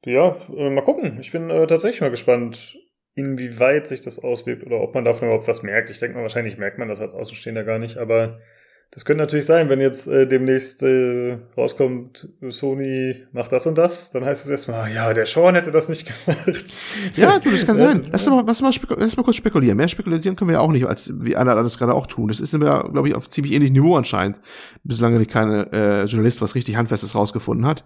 ja, 0.04 0.36
äh, 0.56 0.70
mal 0.70 0.82
gucken. 0.82 1.18
Ich 1.20 1.30
bin 1.30 1.48
äh, 1.48 1.66
tatsächlich 1.66 2.00
mal 2.00 2.10
gespannt, 2.10 2.76
inwieweit 3.14 3.86
sich 3.86 4.02
das 4.02 4.18
auswirkt 4.18 4.64
oder 4.66 4.80
ob 4.80 4.94
man 4.94 5.04
davon 5.04 5.28
überhaupt 5.28 5.48
was 5.48 5.62
merkt. 5.62 5.90
Ich 5.90 6.00
denke 6.00 6.16
mal, 6.16 6.22
wahrscheinlich 6.22 6.58
merkt 6.58 6.78
man 6.78 6.88
das 6.88 7.00
als 7.00 7.14
Außenstehender 7.14 7.64
gar 7.64 7.78
nicht, 7.78 7.96
aber 7.96 8.40
das 8.90 9.04
könnte 9.04 9.22
natürlich 9.22 9.44
sein, 9.44 9.68
wenn 9.68 9.78
jetzt 9.78 10.06
äh, 10.06 10.26
demnächst 10.26 10.82
äh, 10.82 11.36
rauskommt, 11.56 12.32
Sony 12.48 13.24
macht 13.32 13.52
das 13.52 13.66
und 13.66 13.76
das, 13.76 14.10
dann 14.10 14.24
heißt 14.24 14.44
es 14.44 14.50
erstmal, 14.50 14.90
ja, 14.90 15.12
der 15.12 15.26
Sean 15.26 15.54
hätte 15.54 15.70
das 15.70 15.90
nicht 15.90 16.06
gemacht. 16.24 16.64
Ja, 17.14 17.38
du, 17.38 17.50
das 17.50 17.66
kann 17.66 17.76
sein. 17.76 18.08
Lass 18.10 18.26
mal, 18.26 18.42
lass 18.46 18.62
mal, 18.62 18.72
lass 18.96 19.16
mal 19.16 19.22
kurz 19.22 19.36
spekulieren. 19.36 19.76
Mehr 19.76 19.88
spekulieren 19.88 20.34
können 20.34 20.48
wir 20.48 20.54
ja 20.54 20.60
auch 20.60 20.72
nicht, 20.72 20.86
als 20.86 21.12
wie 21.22 21.36
alle 21.36 21.54
das 21.54 21.76
gerade 21.76 21.92
auch 21.92 22.06
tun. 22.06 22.28
Das 22.28 22.40
ist 22.40 22.54
ja, 22.54 22.82
glaube 22.88 23.08
ich, 23.08 23.14
auf 23.14 23.28
ziemlich 23.28 23.52
ähnlichem 23.52 23.74
Niveau 23.74 23.96
anscheinend, 23.96 24.40
bislang 24.82 25.18
nicht 25.18 25.30
keine 25.30 25.70
äh, 25.72 26.04
Journalist 26.06 26.40
was 26.40 26.54
richtig 26.54 26.76
Handfestes 26.76 27.14
rausgefunden 27.14 27.66
hat 27.66 27.84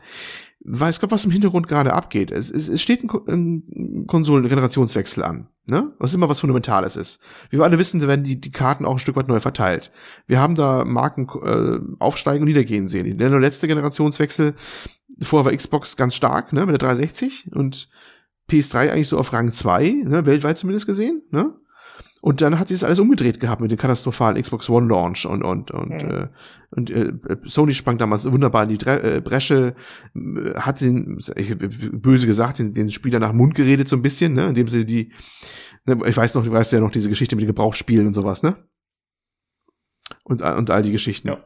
weiß 0.65 1.01
Gott, 1.01 1.11
was 1.11 1.25
im 1.25 1.31
Hintergrund 1.31 1.69
gerade 1.69 1.93
abgeht. 1.93 2.31
Es, 2.31 2.51
es, 2.51 2.69
es 2.69 2.83
steht 2.83 3.03
ein, 3.03 3.63
ein 3.75 4.07
Konsolen-Generationswechsel 4.07 5.23
an, 5.23 5.49
ne? 5.67 5.93
Was 5.99 6.15
immer 6.15 6.29
was 6.29 6.41
Fundamentales 6.41 6.97
ist. 6.97 7.21
Wie 7.49 7.59
wir 7.59 7.65
alle 7.65 7.79
wissen, 7.79 8.01
werden 8.07 8.25
die, 8.25 8.41
die 8.41 8.51
Karten 8.51 8.85
auch 8.85 8.93
ein 8.93 8.99
Stück 8.99 9.17
weit 9.17 9.29
neu 9.29 9.41
verteilt. 9.41 9.91
Wir 10.27 10.39
haben 10.39 10.55
da 10.55 10.85
Marken 10.85 11.29
äh, 11.43 11.81
aufsteigen 11.99 12.43
und 12.43 12.49
niedergehen 12.49 12.89
sehen. 12.89 13.17
Der 13.17 13.31
letzte 13.41 13.69
Generationswechsel, 13.69 14.55
vorher 15.23 15.51
war 15.51 15.57
Xbox 15.57 15.97
ganz 15.97 16.15
stark, 16.15 16.53
ne, 16.53 16.67
mit 16.67 16.73
der 16.73 16.79
360 16.79 17.53
und 17.55 17.89
PS3 18.51 18.91
eigentlich 18.91 19.09
so 19.09 19.19
auf 19.19 19.33
Rang 19.33 19.53
2, 19.53 20.03
ne, 20.05 20.27
weltweit 20.27 20.59
zumindest 20.59 20.87
gesehen, 20.87 21.23
ne? 21.31 21.55
Und 22.23 22.43
dann 22.43 22.59
hat 22.59 22.69
sich 22.69 22.79
das 22.79 22.85
alles 22.85 22.99
umgedreht 22.99 23.41
gehabt 23.41 23.63
mit 23.63 23.71
dem 23.71 23.79
katastrophalen 23.79 24.41
Xbox 24.41 24.69
One 24.69 24.89
Launch 24.89 25.25
und 25.25 25.43
und 25.43 25.71
und 25.71 26.03
mhm. 26.03 26.11
äh, 26.11 26.29
und 26.71 26.91
äh, 26.91 27.13
Sony 27.45 27.73
sprang 27.73 27.97
damals 27.97 28.31
wunderbar 28.31 28.65
in 28.65 28.69
die 28.69 28.79
Dre 28.79 29.17
äh, 29.17 29.21
Bresche, 29.21 29.75
äh, 30.15 30.55
hat 30.55 30.83
den 30.83 31.19
ich, 31.37 31.57
böse 31.57 32.27
gesagt 32.27 32.59
den, 32.59 32.75
den 32.75 32.91
Spieler 32.91 33.21
nach 33.21 33.33
Mund 33.33 33.55
geredet 33.55 33.89
so 33.89 33.97
ein 33.97 34.03
bisschen, 34.03 34.35
ne, 34.35 34.49
indem 34.49 34.69
sie 34.69 34.85
die 34.85 35.13
ne, 35.87 35.97
ich 36.07 36.17
weiß 36.17 36.35
noch, 36.35 36.45
du 36.45 36.53
weißt 36.53 36.73
ja 36.73 36.81
noch 36.81 36.91
diese 36.91 37.09
Geschichte 37.09 37.37
mit 37.37 37.43
den 37.43 37.49
Gebrauchsspielen 37.55 38.07
und 38.07 38.15
sowas, 38.15 38.43
ne? 38.43 38.55
Und 40.25 40.43
und 40.43 40.71
all 40.71 40.83
die 40.83 40.93
Geschichten. 40.93 41.29
Ja. 41.29 41.45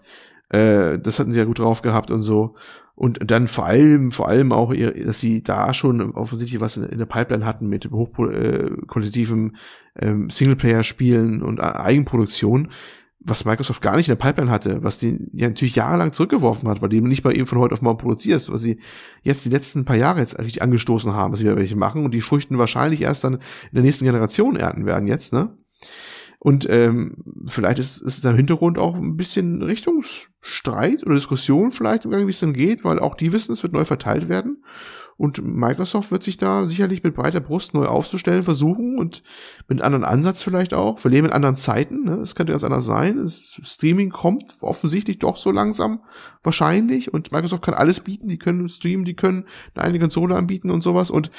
Äh, 0.55 0.98
das 1.00 1.18
hatten 1.18 1.32
sie 1.32 1.38
ja 1.38 1.44
gut 1.44 1.59
drauf 1.59 1.82
gehabt 1.82 2.11
und 2.11 2.22
so. 2.22 2.55
Und 2.94 3.28
dann 3.28 3.48
vor 3.48 3.66
allem, 3.66 4.12
vor 4.12 4.28
allem 4.28 4.52
auch, 4.52 4.72
dass 4.72 5.18
sie 5.18 5.42
da 5.42 5.74
schon 5.74 6.12
offensichtlich 6.12 6.61
was 6.61 6.76
in, 6.76 6.96
der 6.96 7.07
Pipeline 7.07 7.44
hatten 7.44 7.66
mit 7.66 7.90
hochqualitativen 7.90 9.57
äh, 9.96 10.07
ähm, 10.07 10.30
Singleplayer-Spielen 10.30 11.42
und 11.42 11.59
Eigenproduktion, 11.59 12.68
was 13.18 13.44
Microsoft 13.44 13.82
gar 13.82 13.96
nicht 13.96 14.09
in 14.09 14.16
der 14.16 14.24
Pipeline 14.24 14.50
hatte, 14.50 14.84
was 14.84 15.00
die 15.00 15.18
ja 15.32 15.48
natürlich 15.48 15.74
jahrelang 15.74 16.12
zurückgeworfen 16.12 16.68
hat, 16.68 16.82
weil 16.82 16.88
die 16.88 17.00
nicht 17.00 17.24
mal 17.24 17.36
eben 17.36 17.46
von 17.46 17.59
heute 17.59 17.74
auf 17.74 17.82
morgen 17.82 17.98
produzierst, 17.98 18.52
was 18.52 18.61
sie 18.61 18.78
jetzt 19.22 19.44
die 19.44 19.50
letzten 19.50 19.84
paar 19.84 19.96
Jahre 19.96 20.20
jetzt 20.20 20.38
richtig 20.38 20.62
angestoßen 20.62 21.12
haben, 21.14 21.32
dass 21.32 21.40
sie 21.40 21.46
wieder 21.46 21.57
welche 21.57 21.74
machen 21.74 22.05
und 22.05 22.14
die 22.14 22.20
Früchten 22.20 22.59
wahrscheinlich 22.59 23.00
erst 23.02 23.24
dann 23.24 23.34
in 23.34 23.40
der 23.72 23.82
nächsten 23.82 24.05
Generation 24.05 24.55
ernten 24.55 24.86
werden 24.86 25.09
jetzt, 25.09 25.32
ne? 25.32 25.57
Und 26.45 26.68
ähm, 26.68 27.16
vielleicht 27.47 27.78
ist, 27.78 28.03
ist 28.03 28.22
da 28.22 28.28
im 28.28 28.36
Hintergrund 28.36 28.76
auch 28.76 28.97
ein 28.97 29.16
bisschen 29.16 29.62
Richtungsstreit 29.62 31.03
oder 31.03 31.14
Diskussion 31.14 31.70
vielleicht 31.70 32.05
im 32.05 32.11
Gang, 32.11 32.26
wie 32.26 32.32
es 32.32 32.40
dann 32.40 32.53
geht, 32.53 32.84
weil 32.84 32.99
auch 32.99 33.14
die 33.14 33.32
wissen, 33.32 33.55
es 33.55 33.62
wird 33.62 33.72
neu 33.72 33.86
verteilt 33.86 34.28
werden. 34.28 34.62
Und 35.16 35.42
Microsoft 35.42 36.11
wird 36.11 36.22
sich 36.22 36.36
da 36.36 36.66
sicherlich 36.66 37.03
mit 37.03 37.14
breiter 37.14 37.40
Brust 37.40 37.72
neu 37.72 37.86
aufzustellen 37.86 38.42
versuchen 38.42 38.99
und 38.99 39.22
mit 39.68 39.80
einem 39.80 39.86
anderen 39.86 40.05
Ansatz 40.05 40.42
vielleicht 40.42 40.74
auch. 40.74 41.03
Wir 41.03 41.11
leben 41.11 41.28
in 41.28 41.32
anderen 41.32 41.57
Zeiten, 41.57 42.05
ne? 42.05 42.16
es 42.16 42.34
könnte 42.34 42.53
ganz 42.53 42.62
anders 42.62 42.84
sein. 42.84 43.26
Streaming 43.26 44.11
kommt 44.11 44.59
offensichtlich 44.61 45.20
doch 45.20 45.38
so 45.38 45.51
langsam 45.51 46.03
wahrscheinlich 46.42 47.14
und 47.14 47.32
Microsoft 47.32 47.64
kann 47.64 47.72
alles 47.72 48.01
bieten. 48.01 48.28
Die 48.28 48.38
können 48.38 48.68
streamen, 48.68 49.07
die 49.07 49.16
können 49.16 49.47
eine 49.74 49.84
eigene 49.84 50.01
Konsole 50.01 50.36
anbieten 50.36 50.70
und 50.70 50.82
sowas. 50.82 51.11
Und 51.11 51.30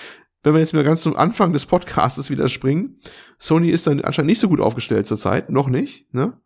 wenn 0.45 0.53
wir 0.53 0.59
jetzt 0.59 0.73
mal 0.73 0.83
ganz 0.83 1.01
zum 1.01 1.15
Anfang 1.15 1.53
des 1.53 1.65
Podcasts 1.65 2.29
wieder 2.29 2.47
springen, 2.47 2.99
Sony 3.39 3.69
ist 3.69 3.87
dann 3.87 4.01
anscheinend 4.01 4.29
nicht 4.29 4.39
so 4.39 4.47
gut 4.47 4.59
aufgestellt 4.59 5.07
zurzeit, 5.07 5.49
noch 5.49 5.67
nicht, 5.67 6.13
ne? 6.13 6.39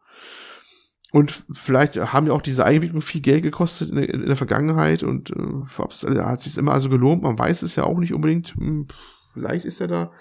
Und 1.12 1.44
vielleicht 1.54 1.98
haben 1.98 2.28
ja 2.28 2.34
auch 2.34 2.42
diese 2.42 2.66
Eigenentwicklung 2.66 3.02
viel 3.02 3.22
Geld 3.22 3.42
gekostet 3.42 3.90
in 3.90 3.96
der, 3.96 4.10
in 4.10 4.26
der 4.28 4.36
Vergangenheit 4.36 5.02
und 5.02 5.32
äh, 5.32 6.20
hat 6.20 6.42
sich 6.42 6.56
immer 6.56 6.74
also 6.74 6.88
gelohnt. 6.88 7.24
Man 7.24 7.40
weiß 7.40 7.64
es 7.64 7.76
ja 7.76 7.84
auch 7.84 7.98
nicht 7.98 8.14
unbedingt. 8.14 8.50
Hm, 8.50 8.88
vielleicht 9.34 9.66
ist 9.66 9.82
er 9.82 9.88
da. 9.88 10.12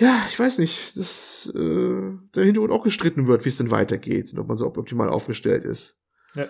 Ja, 0.00 0.26
ich 0.28 0.36
weiß 0.36 0.58
nicht, 0.58 0.98
dass 0.98 1.52
äh, 1.54 2.12
der 2.34 2.44
Hintergrund 2.44 2.72
auch 2.72 2.82
gestritten 2.82 3.28
wird, 3.28 3.44
wie 3.44 3.50
es 3.50 3.58
denn 3.58 3.70
weitergeht 3.70 4.32
und 4.32 4.40
ob 4.40 4.48
man 4.48 4.56
so 4.56 4.66
optimal 4.66 5.08
aufgestellt 5.08 5.64
ist. 5.64 5.96
Ja. 6.34 6.46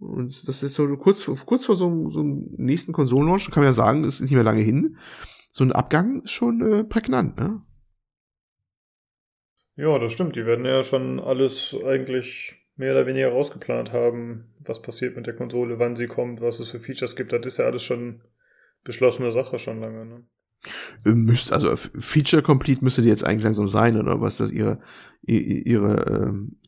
Und 0.00 0.48
das 0.48 0.64
ist 0.64 0.74
so 0.74 0.88
kurz, 0.96 1.30
kurz 1.46 1.66
vor 1.66 1.76
so, 1.76 2.10
so 2.10 2.18
einem 2.18 2.48
nächsten 2.56 2.92
Konsolenlaunch, 2.92 3.50
kann 3.52 3.62
man 3.62 3.68
ja 3.68 3.74
sagen, 3.74 4.02
es 4.02 4.16
ist 4.16 4.22
nicht 4.22 4.32
mehr 4.32 4.42
lange 4.42 4.62
hin 4.62 4.96
so 5.54 5.62
ein 5.62 5.70
Abgang 5.70 6.22
ist 6.22 6.32
schon 6.32 6.60
äh, 6.60 6.82
prägnant, 6.82 7.36
ne? 7.38 7.62
Ja, 9.76 9.98
das 10.00 10.12
stimmt. 10.12 10.34
Die 10.34 10.46
werden 10.46 10.64
ja 10.64 10.82
schon 10.82 11.20
alles 11.20 11.76
eigentlich 11.86 12.56
mehr 12.74 12.92
oder 12.92 13.06
weniger 13.06 13.28
rausgeplant 13.28 13.92
haben, 13.92 14.52
was 14.58 14.82
passiert 14.82 15.14
mit 15.16 15.28
der 15.28 15.36
Konsole, 15.36 15.78
wann 15.78 15.94
sie 15.94 16.08
kommt, 16.08 16.40
was 16.40 16.58
es 16.58 16.70
für 16.70 16.80
Features 16.80 17.14
gibt. 17.14 17.32
Das 17.32 17.46
ist 17.46 17.58
ja 17.58 17.66
alles 17.66 17.84
schon 17.84 18.22
beschlossene 18.82 19.30
Sache 19.30 19.60
schon 19.60 19.80
lange, 19.80 20.04
ne? 20.04 20.26
Äh, 21.04 21.10
müsste, 21.10 21.54
also 21.54 21.76
Feature 21.76 22.42
Complete 22.42 22.82
müsste 22.82 23.02
die 23.02 23.08
jetzt 23.08 23.24
eigentlich 23.24 23.44
langsam 23.44 23.68
sein, 23.68 23.96
oder 23.96 24.20
was 24.20 24.38
das 24.38 24.50
ihre, 24.50 24.80
ihre, 25.22 26.04
ähm, 26.08 26.58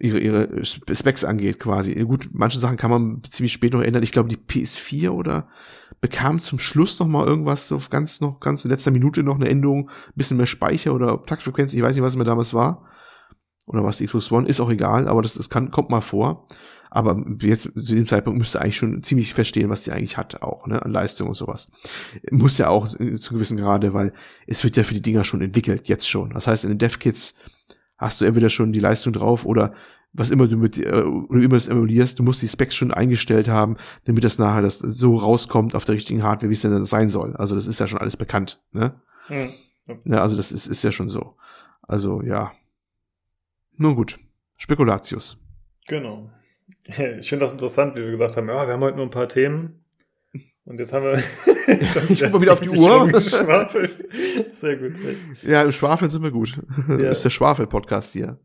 ihre, 0.00 0.18
ihre 0.18 0.64
Specs 0.64 1.24
angeht, 1.24 1.60
quasi. 1.60 1.94
Gut, 1.94 2.30
manche 2.32 2.58
Sachen 2.58 2.78
kann 2.78 2.90
man 2.90 3.22
ziemlich 3.28 3.52
spät 3.52 3.74
noch 3.74 3.82
ändern. 3.82 4.02
Ich 4.02 4.12
glaube, 4.12 4.28
die 4.28 4.38
PS4 4.38 5.10
oder 5.10 5.48
bekam 6.00 6.40
zum 6.40 6.58
Schluss 6.58 6.98
noch 6.98 7.06
mal 7.06 7.26
irgendwas, 7.26 7.68
so 7.68 7.80
ganz 7.90 8.20
noch, 8.20 8.40
ganz 8.40 8.64
in 8.64 8.70
letzter 8.70 8.90
Minute 8.90 9.22
noch 9.22 9.36
eine 9.36 9.48
Änderung, 9.48 9.90
bisschen 10.14 10.36
mehr 10.36 10.46
Speicher 10.46 10.94
oder 10.94 11.22
Taktfrequenz, 11.24 11.74
ich 11.74 11.82
weiß 11.82 11.94
nicht, 11.94 12.04
was 12.04 12.12
es 12.12 12.18
mir 12.18 12.24
damals 12.24 12.54
war. 12.54 12.84
Oder 13.66 13.84
was 13.84 13.98
die 13.98 14.06
Xbox 14.06 14.32
One, 14.32 14.48
ist 14.48 14.60
auch 14.60 14.70
egal, 14.70 15.08
aber 15.08 15.20
das, 15.20 15.34
das 15.34 15.50
kann, 15.50 15.70
kommt 15.70 15.90
mal 15.90 16.00
vor. 16.00 16.46
Aber 16.90 17.22
jetzt 17.42 17.64
zu 17.64 17.94
dem 17.94 18.06
Zeitpunkt 18.06 18.38
müsste 18.38 18.62
eigentlich 18.62 18.78
schon 18.78 19.02
ziemlich 19.02 19.34
verstehen, 19.34 19.68
was 19.68 19.84
sie 19.84 19.92
eigentlich 19.92 20.16
hat, 20.16 20.40
auch, 20.42 20.66
ne, 20.66 20.82
an 20.82 20.90
Leistung 20.90 21.28
und 21.28 21.34
sowas. 21.34 21.68
Muss 22.30 22.56
ja 22.56 22.68
auch 22.68 22.88
zu 22.88 23.34
gewissen 23.34 23.58
Grade, 23.58 23.92
weil 23.92 24.14
es 24.46 24.64
wird 24.64 24.78
ja 24.78 24.84
für 24.84 24.94
die 24.94 25.02
Dinger 25.02 25.24
schon 25.24 25.42
entwickelt, 25.42 25.86
jetzt 25.86 26.08
schon. 26.08 26.30
Das 26.30 26.46
heißt, 26.46 26.64
in 26.64 26.70
den 26.70 26.78
Dev-Kits 26.78 27.34
hast 27.98 28.20
du 28.20 28.24
entweder 28.24 28.48
schon 28.48 28.72
die 28.72 28.80
Leistung 28.80 29.12
drauf 29.12 29.44
oder 29.44 29.74
was 30.12 30.30
immer 30.30 30.48
du 30.48 30.56
mit, 30.56 30.78
äh, 30.78 30.90
oder 30.90 31.42
immer 31.42 31.56
das 31.56 31.68
emulierst, 31.68 32.18
du 32.18 32.22
musst 32.22 32.42
die 32.42 32.48
Specs 32.48 32.74
schon 32.74 32.92
eingestellt 32.92 33.48
haben, 33.48 33.76
damit 34.04 34.24
das 34.24 34.38
nachher 34.38 34.62
das 34.62 34.78
so 34.78 35.16
rauskommt 35.16 35.74
auf 35.74 35.84
der 35.84 35.94
richtigen 35.94 36.22
Hardware, 36.22 36.50
wie 36.50 36.54
es 36.54 36.62
denn 36.62 36.84
sein 36.84 37.08
soll. 37.10 37.36
Also 37.36 37.54
das 37.54 37.66
ist 37.66 37.80
ja 37.80 37.86
schon 37.86 37.98
alles 37.98 38.16
bekannt, 38.16 38.62
ne? 38.72 39.00
Mhm. 39.28 39.52
Ja, 40.04 40.22
also 40.22 40.36
das 40.36 40.52
ist, 40.52 40.66
ist 40.66 40.84
ja 40.84 40.92
schon 40.92 41.08
so. 41.08 41.34
Also, 41.82 42.22
ja. 42.22 42.52
Nun 43.76 43.94
gut. 43.94 44.18
Spekulatius. 44.56 45.38
Genau. 45.86 46.30
Ich 47.18 47.28
finde 47.28 47.44
das 47.44 47.52
interessant, 47.52 47.96
wie 47.96 48.02
wir 48.02 48.10
gesagt 48.10 48.36
haben, 48.36 48.48
ja, 48.48 48.66
wir 48.66 48.74
haben 48.74 48.82
heute 48.82 48.96
nur 48.96 49.06
ein 49.06 49.10
paar 49.10 49.28
Themen. 49.28 49.84
Und 50.64 50.78
jetzt 50.78 50.92
haben 50.92 51.04
wir. 51.04 51.14
ich 52.10 52.20
guck 52.20 52.32
mal 52.32 52.40
wieder 52.42 52.52
auf 52.52 52.60
die 52.60 52.68
Uhr. 52.68 53.20
Sehr 54.52 54.76
gut. 54.76 54.92
Ja, 55.42 55.62
im 55.62 55.72
Schwafeln 55.72 56.10
sind 56.10 56.22
wir 56.22 56.30
gut. 56.30 56.60
Ja. 56.88 56.96
Das 56.96 57.18
ist 57.18 57.24
der 57.24 57.30
Schwafel-Podcast 57.30 58.12
hier. 58.12 58.38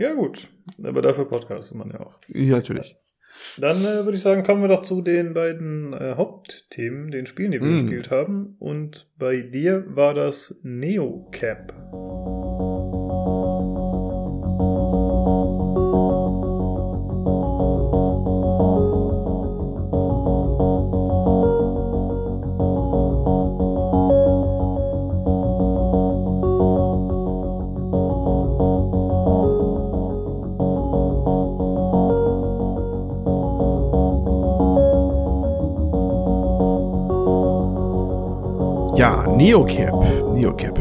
Ja, 0.00 0.14
gut. 0.14 0.48
Aber 0.82 1.02
dafür 1.02 1.26
podcastet 1.26 1.76
man 1.76 1.90
ja 1.90 2.00
auch. 2.00 2.18
Ja, 2.28 2.56
natürlich. 2.56 2.96
Dann 3.58 3.82
äh, 3.82 4.06
würde 4.06 4.16
ich 4.16 4.22
sagen, 4.22 4.44
kommen 4.44 4.62
wir 4.62 4.68
doch 4.68 4.80
zu 4.80 5.02
den 5.02 5.34
beiden 5.34 5.92
äh, 5.92 6.14
Hauptthemen, 6.16 7.10
den 7.10 7.26
Spielen, 7.26 7.50
die 7.50 7.60
wir 7.60 7.68
mm. 7.68 7.82
gespielt 7.82 8.10
haben. 8.10 8.56
Und 8.58 9.10
bei 9.18 9.42
dir 9.42 9.84
war 9.94 10.14
das 10.14 10.58
Neocap. 10.62 11.74
Neocap. 39.40 40.34
Neocap. 40.34 40.78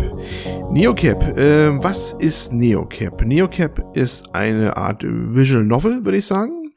Neocap. 0.69 1.37
Äh, 1.37 1.81
was 1.81 2.11
ist 2.11 2.51
Neocap? 2.51 3.25
Neocap 3.25 3.95
ist 3.95 4.35
eine 4.35 4.75
Art 4.75 5.01
Visual 5.01 5.63
Novel, 5.63 6.03
würde 6.03 6.17
ich 6.17 6.25
sagen. 6.25 6.73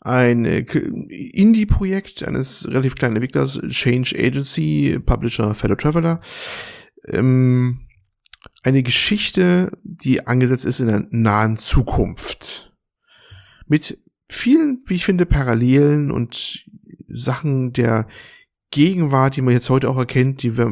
ein 0.00 0.46
äh, 0.46 0.60
Indie-Projekt 0.60 2.26
eines 2.26 2.66
relativ 2.66 2.94
kleinen 2.94 3.16
Entwicklers, 3.16 3.60
Change 3.68 4.16
Agency, 4.18 4.98
Publisher 5.04 5.54
Fellow 5.54 5.74
Traveler. 5.74 6.22
Ähm, 7.08 7.80
eine 8.62 8.82
Geschichte, 8.82 9.76
die 9.82 10.26
angesetzt 10.26 10.64
ist 10.64 10.80
in 10.80 10.86
der 10.86 11.06
nahen 11.10 11.58
Zukunft. 11.58 12.72
Mit 13.66 13.98
vielen, 14.30 14.82
wie 14.86 14.94
ich 14.94 15.04
finde, 15.04 15.26
Parallelen 15.26 16.10
und 16.10 16.64
Sachen 17.08 17.74
der 17.74 18.06
Gegenwart, 18.74 19.36
die 19.36 19.40
man 19.40 19.54
jetzt 19.54 19.70
heute 19.70 19.88
auch 19.88 19.96
erkennt, 19.96 20.42
die 20.42 20.58
wir 20.58 20.68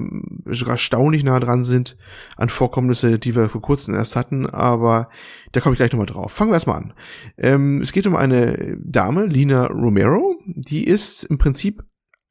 erstaunlich 0.66 1.23
nah 1.23 1.39
dran 1.39 1.62
sind 1.62 1.97
an 2.37 2.49
Vorkommnisse, 2.49 3.20
die 3.20 3.37
wir 3.37 3.49
vor 3.49 3.62
kurzem 3.62 3.95
erst 3.95 4.16
hatten, 4.16 4.45
aber 4.45 5.09
da 5.53 5.61
komme 5.61 5.74
ich 5.74 5.79
gleich 5.79 5.93
nochmal 5.93 6.07
drauf. 6.07 6.33
Fangen 6.33 6.51
wir 6.51 6.55
erstmal 6.55 6.79
an. 6.79 6.95
Ähm, 7.39 7.81
es 7.81 7.93
geht 7.93 8.09
um 8.09 8.16
eine 8.16 8.77
Dame, 8.83 9.27
Lina 9.27 9.66
Romero, 9.66 10.35
die 10.47 10.83
ist 10.83 11.23
im 11.23 11.39
Prinzip 11.39 11.85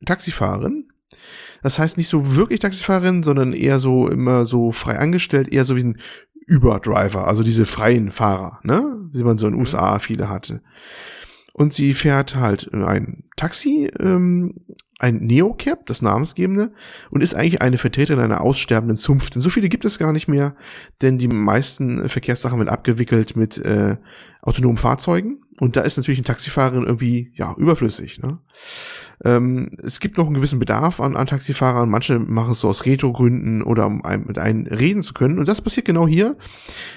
Taxifahrerin. 0.05 0.89
Das 1.63 1.79
heißt 1.79 1.97
nicht 1.97 2.09
so 2.09 2.35
wirklich 2.35 2.59
Taxifahrerin, 2.59 3.23
sondern 3.23 3.53
eher 3.53 3.79
so 3.79 4.09
immer 4.09 4.45
so 4.45 4.73
frei 4.73 4.99
angestellt, 4.99 5.47
eher 5.47 5.63
so 5.63 5.77
wie 5.77 5.85
ein 5.85 5.99
Überdriver, 6.47 7.27
also 7.27 7.43
diese 7.43 7.65
freien 7.65 8.11
Fahrer, 8.11 8.59
ne, 8.63 9.09
wie 9.13 9.23
man 9.23 9.37
so 9.37 9.47
in 9.47 9.53
den 9.53 9.59
mhm. 9.59 9.61
USA 9.61 9.99
viele 9.99 10.27
hatte. 10.27 10.61
Und 11.53 11.71
sie 11.71 11.93
fährt 11.93 12.35
halt 12.35 12.73
ein 12.73 13.23
Taxi, 13.37 13.89
ähm, 13.99 14.55
ein 15.01 15.17
Neocap, 15.17 15.85
das 15.87 16.01
namensgebende, 16.01 16.71
und 17.09 17.21
ist 17.21 17.33
eigentlich 17.33 17.61
eine 17.61 17.77
Vertreterin 17.77 18.19
einer 18.23 18.41
aussterbenden 18.41 18.97
Zunft. 18.97 19.35
Denn 19.35 19.41
so 19.41 19.49
viele 19.49 19.67
gibt 19.67 19.83
es 19.83 19.97
gar 19.97 20.13
nicht 20.13 20.27
mehr, 20.27 20.55
denn 21.01 21.17
die 21.17 21.27
meisten 21.27 22.07
Verkehrssachen 22.07 22.59
werden 22.59 22.69
abgewickelt 22.69 23.35
mit 23.35 23.57
äh, 23.57 23.97
autonomen 24.41 24.77
Fahrzeugen. 24.77 25.41
Und 25.59 25.75
da 25.75 25.81
ist 25.81 25.97
natürlich 25.97 26.19
ein 26.19 26.25
Taxifahrerin 26.25 26.83
irgendwie 26.83 27.31
ja 27.35 27.53
überflüssig. 27.57 28.19
Ne? 28.21 28.39
Ähm, 29.23 29.71
es 29.83 29.99
gibt 29.99 30.17
noch 30.17 30.25
einen 30.25 30.35
gewissen 30.35 30.59
Bedarf 30.59 30.99
an, 30.99 31.15
an 31.15 31.27
Taxifahrern. 31.27 31.89
Manche 31.89 32.19
machen 32.19 32.51
es 32.51 32.59
so 32.59 32.69
aus 32.69 32.85
Retro-Gründen 32.85 33.63
oder 33.63 33.87
um 33.87 34.05
ein, 34.05 34.25
mit 34.27 34.37
einem 34.37 34.67
reden 34.67 35.01
zu 35.01 35.13
können. 35.13 35.39
Und 35.39 35.47
das 35.47 35.61
passiert 35.61 35.85
genau 35.85 36.07
hier. 36.07 36.37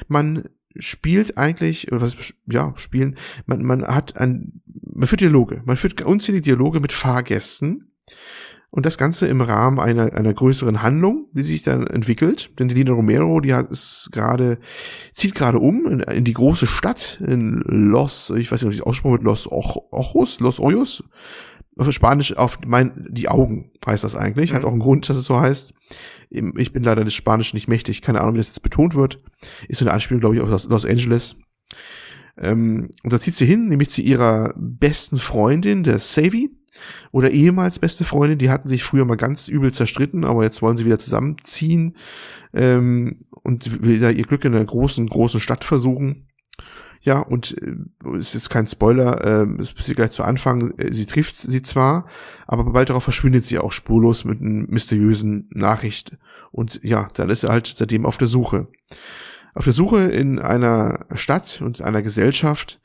Man 0.08 0.44
spielt 0.76 1.38
eigentlich, 1.38 1.86
was 1.90 2.16
ja, 2.46 2.72
spielen, 2.76 3.16
man, 3.46 3.62
man 3.62 3.86
hat 3.86 4.16
ein, 4.16 4.60
man 4.66 5.06
führt 5.06 5.20
Dialoge, 5.20 5.62
man 5.64 5.76
führt 5.76 6.02
unzählige 6.02 6.42
Dialoge 6.42 6.80
mit 6.80 6.92
Fahrgästen 6.92 7.93
und 8.74 8.86
das 8.86 8.98
Ganze 8.98 9.28
im 9.28 9.40
Rahmen 9.40 9.78
einer, 9.78 10.14
einer 10.14 10.34
größeren 10.34 10.82
Handlung, 10.82 11.28
die 11.32 11.44
sich 11.44 11.62
dann 11.62 11.86
entwickelt. 11.86 12.50
Denn 12.58 12.66
die 12.66 12.74
Lina 12.74 12.92
Romero, 12.92 13.40
die 13.40 13.54
hat 13.54 13.70
es 13.70 14.10
gerade, 14.10 14.58
zieht 15.12 15.36
gerade 15.36 15.60
um 15.60 15.86
in, 15.86 16.00
in, 16.00 16.24
die 16.24 16.32
große 16.32 16.66
Stadt 16.66 17.20
in 17.24 17.62
Los, 17.66 18.32
ich 18.36 18.50
weiß 18.50 18.62
nicht, 18.62 18.72
wie 18.72 18.74
ich 18.74 18.82
aussprechen 18.82 19.12
wird, 19.12 19.22
Los 19.22 19.46
Ojos, 19.48 20.40
Los 20.40 20.58
Ojos. 20.58 21.04
Auf 21.76 21.92
Spanisch 21.92 22.36
auf 22.36 22.58
mein, 22.66 23.06
die 23.10 23.28
Augen 23.28 23.70
heißt 23.86 24.02
das 24.02 24.16
eigentlich. 24.16 24.50
Mhm. 24.50 24.56
Hat 24.56 24.64
auch 24.64 24.72
einen 24.72 24.80
Grund, 24.80 25.08
dass 25.08 25.18
es 25.18 25.26
so 25.26 25.38
heißt. 25.38 25.72
Ich 26.30 26.72
bin 26.72 26.82
leider 26.82 27.04
des 27.04 27.14
Spanisch 27.14 27.54
nicht 27.54 27.68
mächtig. 27.68 28.02
Keine 28.02 28.22
Ahnung, 28.22 28.34
wie 28.34 28.38
das 28.38 28.48
jetzt 28.48 28.62
betont 28.64 28.96
wird. 28.96 29.22
Ist 29.68 29.78
so 29.78 29.84
eine 29.84 29.92
Anspielung, 29.92 30.20
glaube 30.20 30.34
ich, 30.34 30.40
auf 30.40 30.68
Los 30.68 30.84
Angeles. 30.84 31.36
Ähm, 32.36 32.90
und 33.04 33.12
da 33.12 33.20
zieht 33.20 33.36
sie 33.36 33.46
hin, 33.46 33.68
nämlich 33.68 33.90
zu 33.90 34.02
ihrer 34.02 34.52
besten 34.56 35.18
Freundin, 35.18 35.84
der 35.84 36.00
Savy 36.00 36.50
oder 37.12 37.30
ehemals 37.30 37.78
beste 37.78 38.04
Freundin, 38.04 38.38
die 38.38 38.50
hatten 38.50 38.68
sich 38.68 38.84
früher 38.84 39.04
mal 39.04 39.16
ganz 39.16 39.48
übel 39.48 39.72
zerstritten, 39.72 40.24
aber 40.24 40.42
jetzt 40.44 40.62
wollen 40.62 40.76
sie 40.76 40.84
wieder 40.84 40.98
zusammenziehen 40.98 41.96
ähm, 42.52 43.18
und 43.30 43.66
da 43.66 44.10
ihr 44.10 44.24
Glück 44.24 44.44
in 44.44 44.54
einer 44.54 44.64
großen, 44.64 45.06
großen 45.06 45.40
Stadt 45.40 45.64
versuchen. 45.64 46.28
Ja, 47.04 47.18
und 47.18 47.54
äh, 47.60 48.16
es 48.16 48.34
ist 48.34 48.48
kein 48.48 48.66
Spoiler, 48.66 49.22
äh, 49.22 49.60
es 49.60 49.74
passiert 49.74 49.96
gleich 49.96 50.12
zu 50.12 50.22
Anfang, 50.22 50.72
äh, 50.78 50.90
sie 50.90 51.04
trifft 51.04 51.36
sie 51.36 51.60
zwar, 51.60 52.06
aber 52.46 52.64
bald 52.64 52.88
darauf 52.88 53.04
verschwindet 53.04 53.44
sie 53.44 53.58
auch 53.58 53.72
spurlos 53.72 54.24
mit 54.24 54.40
einer 54.40 54.64
mysteriösen 54.66 55.50
Nachricht. 55.50 56.16
Und 56.50 56.80
ja, 56.82 57.08
dann 57.14 57.28
ist 57.28 57.42
er 57.42 57.50
halt 57.50 57.74
seitdem 57.76 58.06
auf 58.06 58.16
der 58.16 58.28
Suche. 58.28 58.68
Auf 59.54 59.64
der 59.64 59.74
Suche 59.74 60.00
in 60.00 60.38
einer 60.38 61.06
Stadt 61.12 61.60
und 61.60 61.82
einer 61.82 62.00
Gesellschaft, 62.00 62.80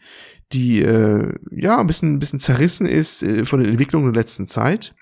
die 0.51 0.81
äh, 0.81 1.33
ja 1.51 1.79
ein 1.79 1.87
bisschen, 1.87 2.13
ein 2.13 2.19
bisschen 2.19 2.39
zerrissen 2.39 2.85
ist 2.85 3.23
äh, 3.23 3.45
von 3.45 3.59
den 3.59 3.69
Entwicklungen 3.69 4.11
der 4.11 4.21
letzten 4.21 4.47
Zeit. 4.47 4.95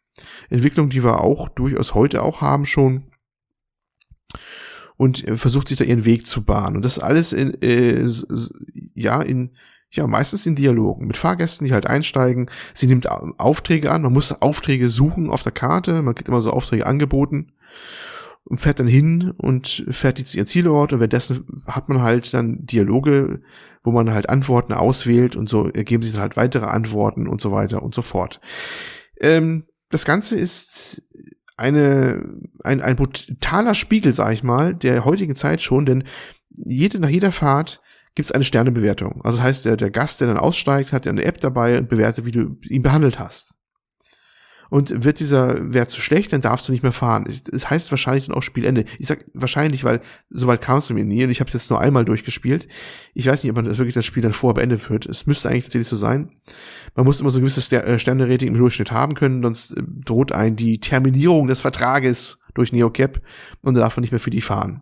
Entwicklung, 0.49 0.90
die 0.90 1.03
wir 1.03 1.22
auch 1.22 1.49
durchaus 1.49 1.94
heute 1.94 2.24
auch 2.24 2.41
haben 2.41 2.65
schon. 2.65 3.03
Und 4.98 5.28
äh, 5.28 5.38
versucht 5.38 5.68
sich 5.68 5.78
da 5.78 5.84
ihren 5.84 6.06
Weg 6.06 6.26
zu 6.26 6.44
bahnen. 6.44 6.76
Und 6.76 6.86
das 6.86 6.99
alles 6.99 7.34
in, 7.34 7.61
äh, 7.61 8.07
ja, 8.95 9.22
in, 9.22 9.56
ja, 9.91 10.07
meistens 10.07 10.45
in 10.45 10.56
Dialogen 10.56 11.07
mit 11.07 11.18
Fahrgästen, 11.18 11.68
die 11.68 11.74
halt 11.74 11.86
einsteigen. 11.86 12.49
Sie 12.74 12.88
nimmt 12.88 13.07
Aufträge 13.10 13.91
an. 13.91 14.02
Man 14.02 14.14
muss 14.14 14.32
Aufträge 14.32 14.90
suchen 14.90 15.30
auf 15.30 15.44
der 15.44 15.52
Karte. 15.52 16.02
Man 16.02 16.15
kriegt 16.15 16.28
immer 16.28 16.41
so 16.41 16.52
Aufträge 16.52 16.86
angeboten 16.86 17.53
und 18.48 18.60
fährt 18.60 18.80
dann 18.80 18.88
hin 18.88 19.32
und 19.38 19.86
fährt 19.90 20.18
die 20.18 20.26
zu 20.26 20.38
ihrem 20.38 20.48
Zielort 20.48 20.94
und 20.94 20.99
währenddessen 20.99 21.64
hat 21.68 21.90
man 21.90 22.02
halt 22.02 22.34
dann 22.34 22.65
Dialoge, 22.65 23.41
wo 23.84 23.91
man 23.91 24.11
halt 24.11 24.30
Antworten 24.30 24.74
auswählt 24.74 25.36
und 25.36 25.49
so 25.49 25.69
ergeben 25.69 26.03
sich 26.03 26.14
dann 26.14 26.22
halt 26.22 26.38
weitere 26.38 26.65
Antworten 26.65 27.28
und 27.28 27.41
so 27.41 27.52
weiter 27.52 27.84
und 27.84 27.94
so 27.94 28.02
fort. 28.02 28.40
Ähm, 29.19 29.65
das 29.90 30.06
Ganze 30.06 30.38
ist 30.38 31.03
eine, 31.57 32.24
ein, 32.64 32.82
ein 32.82 32.95
brutaler 32.95 33.76
Spiegel, 33.76 34.14
sag 34.14 34.34
ich 34.34 34.44
mal, 34.44 34.76
der 34.76 35.06
heutigen 35.06 35.36
Zeit 35.36 35.61
schon, 35.61 35.86
denn 35.86 36.03
jede, 36.49 36.99
nach 36.99 37.10
jeder 37.10 37.32
Fahrt 37.32 37.82
gibt 38.15 38.30
es 38.30 38.32
eine 38.32 38.44
Sternebewertung. 38.44 39.22
Also 39.24 39.38
das 39.38 39.45
heißt, 39.45 39.65
der, 39.65 39.78
der 39.78 39.91
Gast, 39.91 40.22
der 40.22 40.28
dann 40.28 40.38
aussteigt, 40.38 40.94
hat 40.94 41.06
ja 41.06 41.11
eine 41.11 41.24
App 41.26 41.40
dabei 41.41 41.78
und 41.78 41.90
bewertet, 41.90 42.26
wie 42.26 42.32
du 42.32 42.57
ihn 42.64 42.82
behandelt 42.82 43.19
hast. 43.19 43.53
Und 44.69 45.03
wird 45.03 45.19
dieser 45.19 45.73
Wert 45.73 45.89
zu 45.89 46.02
schlecht, 46.02 46.34
dann 46.34 46.41
darfst 46.41 46.68
du 46.68 46.72
nicht 46.72 46.84
mehr 46.84 46.91
fahren. 46.91 47.26
Das 47.52 47.69
heißt 47.69 47.91
wahrscheinlich 47.91 48.27
dann 48.27 48.35
auch 48.35 48.44
Spielende. 48.44 48.85
Ich 48.99 49.07
sag 49.07 49.23
wahrscheinlich, 49.34 49.84
weil 49.84 50.02
soweit 50.30 50.61
kam 50.61 50.80
es 50.80 50.89
mir 50.89 51.06
nie 51.06 51.23
und 51.23 51.30
ich 51.30 51.39
habe 51.39 51.48
es 51.48 51.53
jetzt 51.53 51.69
nur 51.69 51.80
einmal 51.80 52.06
durchgespielt. 52.06 52.68
Ich 53.14 53.27
weiß 53.27 53.44
nicht, 53.44 53.52
ob 53.52 53.56
man 53.56 53.65
das 53.65 53.77
wirklich 53.77 53.94
das 53.95 54.06
Spiel 54.06 54.23
dann 54.23 54.34
vorher 54.34 54.56
beendet 54.56 54.89
wird. 54.89 55.06
Es 55.06 55.26
müsste 55.26 55.49
eigentlich 55.49 55.65
tatsächlich 55.65 55.88
so 55.88 55.98
sein. 55.98 56.31
Man 56.95 57.06
muss 57.06 57.22
immer 57.22 57.30
so 57.30 57.39
ein 57.39 57.41
gewisses 57.41 57.72
äh, 57.72 57.99
Sterne-Rating 57.99 58.49
im 58.49 58.57
Durchschnitt 58.57 58.91
haben 58.91 59.14
können, 59.14 59.41
sonst 59.41 59.72
äh, 59.72 59.84
droht 59.85 60.31
ein 60.31 60.56
die 60.56 60.80
Terminierung 60.80 61.48
des 61.48 61.61
Vertrages 61.61 62.39
durch 62.53 62.73
NeoCap 62.73 63.22
und 63.61 63.76
darf 63.76 63.95
man 63.95 64.02
nicht 64.02 64.11
mehr 64.11 64.19
für 64.19 64.31
die 64.31 64.41
fahren. 64.41 64.81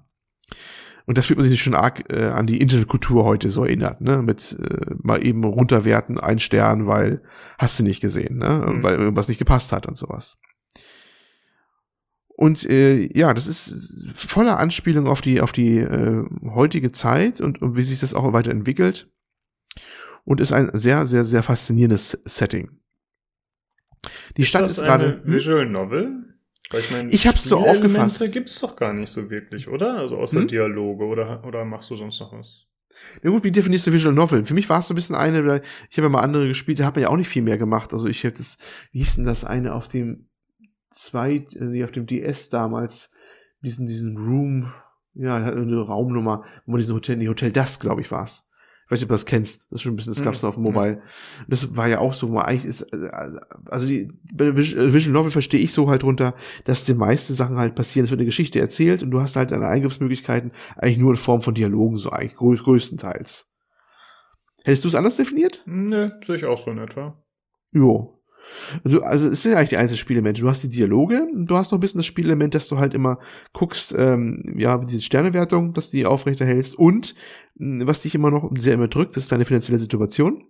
Und 1.06 1.18
das 1.18 1.28
fühlt 1.28 1.38
man 1.38 1.48
sich 1.48 1.62
schon 1.62 1.76
arg 1.76 2.12
äh, 2.12 2.26
an 2.26 2.48
die 2.48 2.60
Internetkultur 2.60 3.26
heute 3.26 3.50
so 3.50 3.64
erinnert, 3.64 4.02
ne? 4.02 4.24
Mit 4.24 4.58
äh, 4.60 4.96
mal 5.02 5.26
eben 5.26 5.44
runterwerten, 5.44 6.20
ein 6.20 6.40
Stern, 6.40 6.88
weil 6.88 7.22
hast 7.60 7.80
du 7.80 7.84
nicht 7.84 8.02
gesehen, 8.02 8.38
ne? 8.38 8.66
Mhm. 8.68 8.84
Weil 8.84 8.96
irgendwas 8.96 9.28
nicht 9.28 9.38
gepasst 9.38 9.72
hat 9.72 9.86
und 9.86 9.98
sowas. 9.98 10.38
Und 12.38 12.70
äh, 12.70 13.08
ja, 13.18 13.34
das 13.34 13.48
ist 13.48 14.10
voller 14.14 14.60
Anspielung 14.60 15.08
auf 15.08 15.22
die 15.22 15.42
auf 15.42 15.52
die 15.52 15.78
äh, 15.78 16.26
heutige 16.44 16.92
Zeit 16.92 17.40
und, 17.40 17.62
und 17.62 17.78
wie 17.78 17.84
sich 17.84 18.00
das 18.00 18.14
auch 18.14 18.34
weiterentwickelt. 18.34 19.10
Und 20.26 20.42
ist 20.42 20.52
ein 20.52 20.70
sehr 20.74 21.06
sehr 21.06 21.24
sehr 21.24 21.44
faszinierendes 21.44 22.20
Setting. 22.26 22.72
Die 24.38 24.42
ist 24.42 24.50
Stadt 24.50 24.66
ist 24.66 24.82
gerade 24.82 25.22
Visual 25.24 25.66
Novel. 25.68 26.35
Weil 26.72 26.80
ich 26.82 26.92
meine, 26.92 27.12
ich 27.12 27.28
hab's 27.28 27.44
so 27.44 27.60
aufgefasst. 27.60 28.34
gibt's 28.34 28.60
doch 28.60 28.76
gar 28.76 28.94
nicht 28.94 29.12
so 29.12 29.30
wirklich, 29.30 29.68
oder? 29.68 29.98
Also 29.98 30.18
außer 30.18 30.42
hm? 30.42 30.48
Dialoge 30.48 31.06
oder, 31.06 31.44
oder 31.46 31.64
machst 31.64 31.92
du 31.92 31.96
sonst 31.96 32.20
noch 32.20 32.34
was? 32.34 32.66
Na 33.22 33.30
gut, 33.30 33.44
wie 33.44 33.52
definierst 33.52 33.88
du 33.88 33.94
Visual 33.94 34.14
Novel? 34.14 34.46
Für 34.46 34.54
mich 34.54 34.70
war 34.70 34.80
es 34.80 34.88
so 34.88 34.94
ein 34.94 34.96
bisschen 34.96 35.16
eine, 35.16 35.62
ich 35.90 35.98
habe 35.98 36.08
ja 36.08 36.10
mal 36.10 36.22
andere 36.22 36.48
gespielt, 36.48 36.80
da 36.80 36.86
hat 36.86 36.96
man 36.96 37.04
ja 37.04 37.10
auch 37.10 37.18
nicht 37.18 37.28
viel 37.28 37.42
mehr 37.42 37.58
gemacht. 37.58 37.94
Also 37.94 38.08
ich 38.08 38.24
hätte 38.24 38.38
das, 38.38 38.58
wie 38.92 39.00
hieß 39.00 39.18
denn 39.18 39.26
das 39.26 39.44
eine 39.44 39.74
auf 39.74 39.88
dem 39.88 40.30
zwei, 40.90 41.46
äh, 41.60 41.84
auf 41.84 41.92
dem 41.92 42.06
DS 42.06 42.50
damals, 42.50 43.12
diesen, 43.62 43.86
diesen 43.86 44.18
Room, 44.18 44.72
ja, 45.14 45.36
eine 45.36 45.82
Raumnummer, 45.82 46.44
wo 46.66 46.72
man 46.72 46.80
diesen 46.80 46.96
Hotel, 46.96 47.18
die 47.18 47.30
Hotel 47.30 47.52
Dusk, 47.52 47.82
glaube 47.82 48.02
ich, 48.02 48.12
war's. 48.12 48.45
Ich 48.86 48.92
weiß 48.92 49.00
nicht, 49.00 49.06
ob 49.06 49.10
du 49.10 49.14
das 49.16 49.26
kennst. 49.26 49.72
Das 49.72 49.80
ist 49.80 49.82
schon 49.82 49.94
ein 49.94 49.96
bisschen, 49.96 50.14
das 50.14 50.24
gab's 50.24 50.44
mhm. 50.44 50.48
auf 50.48 50.56
dem 50.56 50.64
Mobile. 50.64 51.02
Das 51.48 51.76
war 51.76 51.88
ja 51.88 52.00
auch 52.00 52.14
so, 52.14 52.30
wo 52.30 52.34
man 52.34 52.46
eigentlich 52.46 52.66
ist, 52.66 52.82
äh, 52.82 53.10
also 53.66 53.88
die 53.88 54.12
Vision 54.32 55.14
Novel 55.14 55.32
verstehe 55.32 55.60
ich 55.60 55.74
so 55.74 55.90
halt 55.90 56.04
drunter, 56.04 56.36
dass 56.66 56.86
die 56.86 56.94
meisten 56.94 57.34
Sachen 57.34 57.58
halt 57.58 57.74
passieren. 57.74 58.06
Es 58.06 58.12
wird 58.12 58.20
eine 58.20 58.26
Geschichte 58.26 58.60
erzählt 58.60 59.02
und 59.02 59.10
du 59.10 59.22
hast 59.22 59.36
halt 59.36 59.50
deine 59.50 59.68
Eingriffsmöglichkeiten 59.68 60.52
eigentlich 60.78 61.00
nur 61.00 61.12
in 61.12 61.18
Form 61.18 61.42
von 61.42 61.56
Dialogen, 61.56 61.98
so 61.98 62.12
eigentlich 62.12 62.64
größtenteils. 62.64 63.48
Hättest 64.64 64.84
du 64.84 64.88
es 64.90 64.96
anders 64.96 65.18
definiert? 65.18 65.64
Nö, 65.66 66.12
sehe 66.22 66.36
ich 66.36 66.46
auch 66.46 66.58
so 66.58 66.72
in 66.72 66.78
etwa. 66.78 67.24
Jo. 67.72 68.20
Du, 68.84 69.02
also 69.02 69.30
es 69.30 69.44
sind 69.44 69.54
eigentlich 69.54 69.70
die 69.70 69.78
einzelnen 69.78 69.98
Spielelement. 69.98 70.42
Du 70.42 70.50
hast 70.50 70.64
die 70.64 70.70
Dialoge, 70.70 71.28
du 71.34 71.56
hast 71.56 71.72
noch 71.72 71.78
ein 71.78 71.82
bisschen 71.82 72.00
das 72.00 72.06
Spielelement, 72.06 72.54
dass 72.56 72.68
du 72.68 72.78
halt 72.78 72.94
immer 72.94 73.20
guckst, 73.54 73.94
ähm, 73.98 74.42
ja, 74.58 74.78
die 74.78 75.02
Sternewertung, 75.02 75.74
dass 75.74 75.92
du 75.92 75.98
die 75.98 76.06
aufrechterhältst 76.06 76.76
und 76.76 77.16
hm, 77.58 77.86
was 77.88 78.02
dich 78.02 78.16
immer 78.16 78.32
noch 78.32 78.52
sehr 78.58 78.74
immer 78.74 78.88
drückt, 78.88 79.18
ist 79.18 79.32
deine 79.32 79.46
finanzielle 79.46 79.78
Situation. 79.78 80.44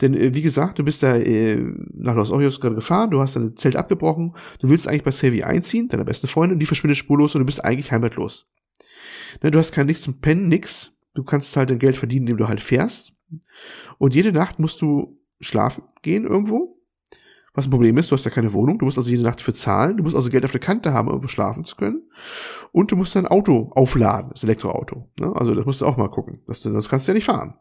Denn 0.00 0.14
äh, 0.14 0.34
wie 0.34 0.42
gesagt, 0.42 0.78
du 0.78 0.84
bist 0.84 1.02
da 1.02 1.16
äh, 1.16 1.56
nach 1.94 2.14
Los 2.14 2.32
Angeles 2.32 2.60
gerade 2.60 2.74
gefahren, 2.74 3.10
du 3.10 3.20
hast 3.20 3.36
dein 3.36 3.56
Zelt 3.56 3.76
abgebrochen, 3.76 4.32
du 4.60 4.68
willst 4.68 4.88
eigentlich 4.88 5.04
bei 5.04 5.10
Savvy 5.10 5.42
einziehen, 5.42 5.88
deiner 5.88 6.04
besten 6.04 6.26
Freundin, 6.26 6.54
und 6.54 6.60
die 6.60 6.66
verschwindet 6.66 6.98
spurlos 6.98 7.34
und 7.34 7.40
du 7.40 7.46
bist 7.46 7.64
eigentlich 7.64 7.92
heimatlos. 7.92 8.46
Ne, 9.42 9.50
du 9.50 9.58
hast 9.58 9.72
kein 9.72 9.86
nichts 9.86 10.02
zum 10.02 10.20
Pennen, 10.20 10.48
nix. 10.48 10.96
Du 11.14 11.24
kannst 11.24 11.56
halt 11.56 11.70
dein 11.70 11.78
Geld 11.78 11.96
verdienen, 11.96 12.26
indem 12.26 12.38
du 12.38 12.48
halt 12.48 12.60
fährst. 12.60 13.12
Und 13.98 14.14
jede 14.14 14.32
Nacht 14.32 14.58
musst 14.58 14.80
du 14.80 15.18
schlafen 15.40 15.84
gehen 16.02 16.24
irgendwo. 16.24 16.77
Was 17.58 17.66
ein 17.66 17.70
Problem 17.70 17.98
ist, 17.98 18.08
du 18.08 18.14
hast 18.14 18.24
ja 18.24 18.30
keine 18.30 18.52
Wohnung, 18.52 18.78
du 18.78 18.84
musst 18.84 18.98
also 18.98 19.10
jede 19.10 19.24
Nacht 19.24 19.40
für 19.40 19.52
zahlen, 19.52 19.96
du 19.96 20.04
musst 20.04 20.14
also 20.14 20.30
Geld 20.30 20.44
auf 20.44 20.52
der 20.52 20.60
Kante 20.60 20.92
haben, 20.92 21.08
um 21.08 21.26
schlafen 21.26 21.64
zu 21.64 21.74
können. 21.74 22.08
Und 22.70 22.92
du 22.92 22.94
musst 22.94 23.16
dein 23.16 23.26
Auto 23.26 23.72
aufladen, 23.74 24.30
das 24.32 24.44
Elektroauto. 24.44 25.10
Ne? 25.18 25.34
Also 25.34 25.56
das 25.56 25.66
musst 25.66 25.80
du 25.80 25.86
auch 25.86 25.96
mal 25.96 26.06
gucken. 26.06 26.40
Das, 26.46 26.62
das 26.62 26.88
kannst 26.88 27.08
du 27.08 27.10
ja 27.10 27.14
nicht 27.14 27.24
fahren. 27.24 27.54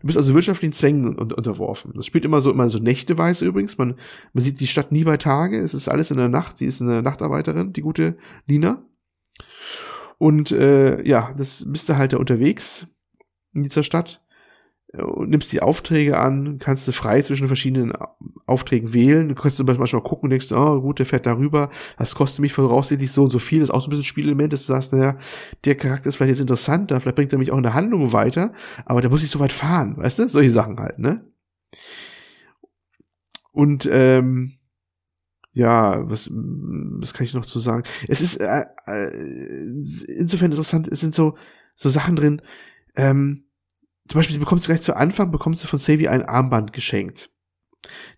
Du 0.00 0.08
bist 0.08 0.16
also 0.16 0.34
wirtschaftlichen 0.34 0.72
Zwängen 0.72 1.16
unterworfen. 1.16 1.92
Das 1.94 2.06
spielt 2.06 2.24
immer 2.24 2.40
so 2.40 2.50
immer 2.50 2.68
so 2.70 2.80
nächteweise 2.80 3.44
übrigens. 3.44 3.78
Man, 3.78 3.94
man 4.32 4.42
sieht 4.42 4.58
die 4.58 4.66
Stadt 4.66 4.90
nie 4.90 5.04
bei 5.04 5.16
Tage. 5.16 5.60
Es 5.60 5.74
ist 5.74 5.86
alles 5.86 6.10
in 6.10 6.16
der 6.16 6.28
Nacht. 6.28 6.58
Sie 6.58 6.66
ist 6.66 6.82
eine 6.82 7.00
Nachtarbeiterin, 7.00 7.72
die 7.72 7.82
gute 7.82 8.16
Lina. 8.48 8.84
Und 10.18 10.50
äh, 10.50 11.06
ja, 11.06 11.32
das 11.36 11.64
bist 11.68 11.88
du 11.88 11.96
halt 11.96 12.14
da 12.14 12.16
unterwegs 12.16 12.88
in 13.54 13.62
dieser 13.62 13.84
Stadt 13.84 14.24
nimmst 14.92 15.52
die 15.52 15.62
Aufträge 15.62 16.18
an, 16.18 16.58
kannst 16.58 16.88
du 16.88 16.92
frei 16.92 17.22
zwischen 17.22 17.46
verschiedenen 17.46 17.92
Aufträgen 18.46 18.92
wählen. 18.92 19.28
Du 19.28 19.34
kannst 19.34 19.56
zum 19.56 19.66
Beispiel 19.66 19.80
manchmal 19.80 20.02
gucken 20.02 20.24
und 20.24 20.30
denkst, 20.30 20.50
oh 20.52 20.80
gut, 20.80 20.98
der 20.98 21.06
fährt 21.06 21.26
darüber, 21.26 21.70
das 21.96 22.14
kostet 22.14 22.40
mich 22.40 22.52
voraussichtlich 22.52 23.12
so 23.12 23.24
und 23.24 23.30
so 23.30 23.38
viel. 23.38 23.60
Das 23.60 23.68
ist 23.68 23.74
auch 23.74 23.80
so 23.80 23.86
ein 23.86 23.90
bisschen 23.90 24.04
Spielelement, 24.04 24.52
dass 24.52 24.66
du 24.66 24.72
sagst, 24.72 24.92
naja, 24.92 25.16
der 25.64 25.76
Charakter 25.76 26.08
ist 26.08 26.16
vielleicht 26.16 26.30
jetzt 26.30 26.40
interessanter, 26.40 27.00
vielleicht 27.00 27.16
bringt 27.16 27.32
er 27.32 27.38
mich 27.38 27.52
auch 27.52 27.56
in 27.56 27.62
der 27.62 27.74
Handlung 27.74 28.12
weiter, 28.12 28.52
aber 28.84 29.00
der 29.00 29.10
muss 29.10 29.22
nicht 29.22 29.30
so 29.30 29.38
weit 29.38 29.52
fahren, 29.52 29.96
weißt 29.96 30.18
du? 30.18 30.28
Solche 30.28 30.50
Sachen 30.50 30.78
halt, 30.80 30.98
ne? 30.98 31.24
Und 33.52 33.88
ähm, 33.92 34.54
ja, 35.52 36.08
was, 36.08 36.30
was 36.32 37.14
kann 37.14 37.24
ich 37.24 37.34
noch 37.34 37.44
zu 37.44 37.60
sagen? 37.60 37.84
Es 38.08 38.20
ist 38.20 38.36
äh, 38.36 38.64
äh, 38.86 39.10
insofern 40.08 40.50
interessant, 40.50 40.88
es 40.88 41.00
sind 41.00 41.14
so, 41.14 41.36
so 41.74 41.88
Sachen 41.88 42.16
drin, 42.16 42.42
ähm, 42.96 43.44
zum 44.10 44.18
Beispiel, 44.18 44.32
sie 44.32 44.40
bekommt 44.40 44.64
gleich 44.64 44.80
zu 44.80 44.96
Anfang, 44.96 45.30
bekommt 45.30 45.60
sie 45.60 45.68
von 45.68 45.78
Savvy 45.78 46.08
ein 46.08 46.24
Armband 46.24 46.72
geschenkt. 46.72 47.30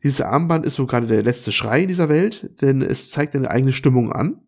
Dieses 0.02 0.23
Armband 0.23 0.64
ist 0.64 0.77
so 0.77 0.86
gerade 0.86 1.06
der 1.06 1.23
letzte 1.23 1.52
Schrei 1.52 1.82
in 1.82 1.89
dieser 1.89 2.09
Welt, 2.09 2.62
denn 2.62 2.81
es 2.81 3.10
zeigt 3.10 3.36
eine 3.36 3.51
eigene 3.51 3.74
Stimmung 3.74 4.10
an. 4.10 4.40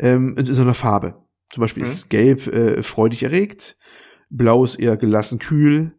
Ähm, 0.00 0.36
in, 0.36 0.44
so 0.44 0.62
einer 0.62 0.74
Farbe. 0.74 1.24
Zum 1.52 1.60
Beispiel 1.60 1.84
mhm. 1.84 1.88
ist 1.88 2.10
Gelb 2.10 2.48
äh, 2.48 2.82
freudig 2.82 3.22
erregt, 3.22 3.76
Blau 4.28 4.64
ist 4.64 4.74
eher 4.74 4.96
gelassen 4.96 5.38
kühl, 5.38 5.94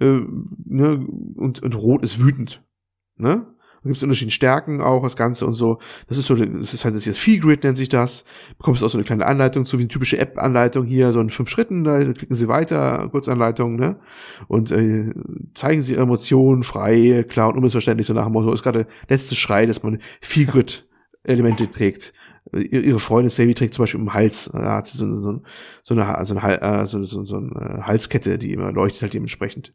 äh, 0.00 0.20
ne, 0.64 1.04
und, 1.34 1.60
und 1.60 1.74
Rot 1.74 2.04
ist 2.04 2.20
wütend. 2.20 2.64
Ne? 3.16 3.52
Gibt 3.88 3.96
es 3.96 4.02
unterschiedliche 4.02 4.36
Stärken 4.36 4.80
auch, 4.80 5.02
das 5.02 5.16
Ganze 5.16 5.46
und 5.46 5.54
so. 5.54 5.78
Das 6.08 6.18
ist 6.18 6.26
so, 6.26 6.34
das 6.34 6.72
heißt, 6.72 6.84
das 6.84 6.94
ist 6.94 7.06
jetzt 7.06 7.18
Feelgrid 7.18 7.64
nennt 7.64 7.78
sich 7.78 7.88
das. 7.88 8.24
Bekommst 8.58 8.84
auch 8.84 8.88
so 8.88 8.98
eine 8.98 9.04
kleine 9.04 9.26
Anleitung, 9.26 9.64
so 9.64 9.78
wie 9.78 9.82
eine 9.82 9.88
typische 9.88 10.18
App-Anleitung 10.18 10.86
hier, 10.86 11.12
so 11.12 11.20
in 11.20 11.30
fünf 11.30 11.48
Schritten, 11.48 11.84
da 11.84 11.98
klicken 12.12 12.34
Sie 12.34 12.48
weiter, 12.48 13.08
Kurzanleitung, 13.10 13.76
ne? 13.76 13.98
Und 14.46 14.70
äh, 14.70 15.12
zeigen 15.54 15.82
Sie 15.82 15.94
Ihre 15.94 16.02
Emotionen 16.02 16.62
frei, 16.62 17.24
klar 17.28 17.48
und 17.48 17.56
unmissverständlich, 17.56 18.06
so 18.06 18.12
nach 18.12 18.24
dem 18.24 18.34
Motto, 18.34 18.52
ist 18.52 18.62
gerade 18.62 18.86
letzte 19.08 19.34
Schrei, 19.34 19.66
dass 19.66 19.82
man 19.82 19.98
Feelgrid 20.20 20.86
Elemente 21.24 21.70
trägt. 21.70 22.12
Ihre 22.52 22.98
Freundin 22.98 23.30
Savvy 23.30 23.54
trägt 23.54 23.74
zum 23.74 23.82
Beispiel 23.82 24.00
im 24.00 24.14
Hals, 24.14 24.50
da 24.52 24.76
hat 24.76 24.86
sie 24.86 24.96
so, 24.96 25.14
so, 25.14 25.42
so 25.82 25.94
eine, 25.94 26.24
so 26.24 26.36
eine, 26.36 26.62
äh, 26.62 26.86
so, 26.86 27.02
so, 27.04 27.24
so 27.24 27.36
eine 27.36 27.86
Halskette, 27.86 28.38
die 28.38 28.52
immer 28.52 28.72
leuchtet 28.72 29.02
halt 29.02 29.14
dementsprechend. 29.14 29.74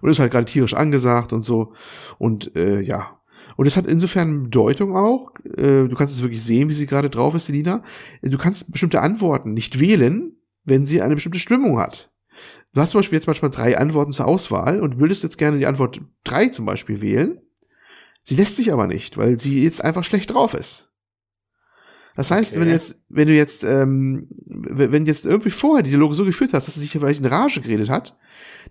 Und 0.00 0.10
ist 0.10 0.18
halt 0.18 0.32
gerade 0.32 0.46
tierisch 0.46 0.74
angesagt 0.74 1.32
und 1.32 1.42
so. 1.42 1.72
Und 2.18 2.54
äh, 2.56 2.80
ja. 2.80 3.20
Und 3.56 3.66
es 3.66 3.76
hat 3.76 3.86
insofern 3.86 4.44
Bedeutung 4.44 4.96
auch. 4.96 5.34
Äh, 5.44 5.88
du 5.88 5.94
kannst 5.96 6.14
es 6.14 6.22
wirklich 6.22 6.42
sehen, 6.42 6.68
wie 6.68 6.74
sie 6.74 6.86
gerade 6.86 7.10
drauf 7.10 7.34
ist, 7.34 7.46
Selina. 7.46 7.82
Du 8.22 8.38
kannst 8.38 8.70
bestimmte 8.72 9.00
Antworten 9.00 9.52
nicht 9.52 9.80
wählen, 9.80 10.36
wenn 10.64 10.86
sie 10.86 11.02
eine 11.02 11.14
bestimmte 11.14 11.38
Stimmung 11.40 11.78
hat. 11.78 12.12
Du 12.72 12.80
hast 12.80 12.90
zum 12.90 13.00
Beispiel 13.00 13.16
jetzt 13.16 13.26
manchmal 13.26 13.50
drei 13.50 13.78
Antworten 13.78 14.12
zur 14.12 14.26
Auswahl 14.26 14.80
und 14.80 15.00
würdest 15.00 15.22
jetzt 15.22 15.38
gerne 15.38 15.58
die 15.58 15.66
Antwort 15.66 16.00
drei 16.24 16.48
zum 16.48 16.66
Beispiel 16.66 17.00
wählen. 17.00 17.40
Sie 18.22 18.36
lässt 18.36 18.56
sich 18.56 18.72
aber 18.72 18.86
nicht, 18.86 19.16
weil 19.16 19.38
sie 19.38 19.62
jetzt 19.64 19.82
einfach 19.82 20.04
schlecht 20.04 20.32
drauf 20.32 20.54
ist. 20.54 20.87
Das 22.18 22.32
heißt, 22.32 22.54
okay. 22.54 22.60
wenn 22.60 22.66
du 22.66 22.74
jetzt, 22.74 23.00
wenn 23.08 23.28
du 23.28 23.34
jetzt, 23.34 23.62
ähm, 23.62 24.26
wenn 24.48 25.06
jetzt 25.06 25.24
irgendwie 25.24 25.50
vorher 25.50 25.84
die 25.84 25.90
Dialoge 25.90 26.16
so 26.16 26.24
geführt 26.24 26.52
hast, 26.52 26.66
dass 26.66 26.74
sie 26.74 26.80
sich 26.80 26.90
vielleicht 26.90 27.20
in 27.20 27.26
Rage 27.26 27.60
geredet 27.60 27.88
hat, 27.88 28.18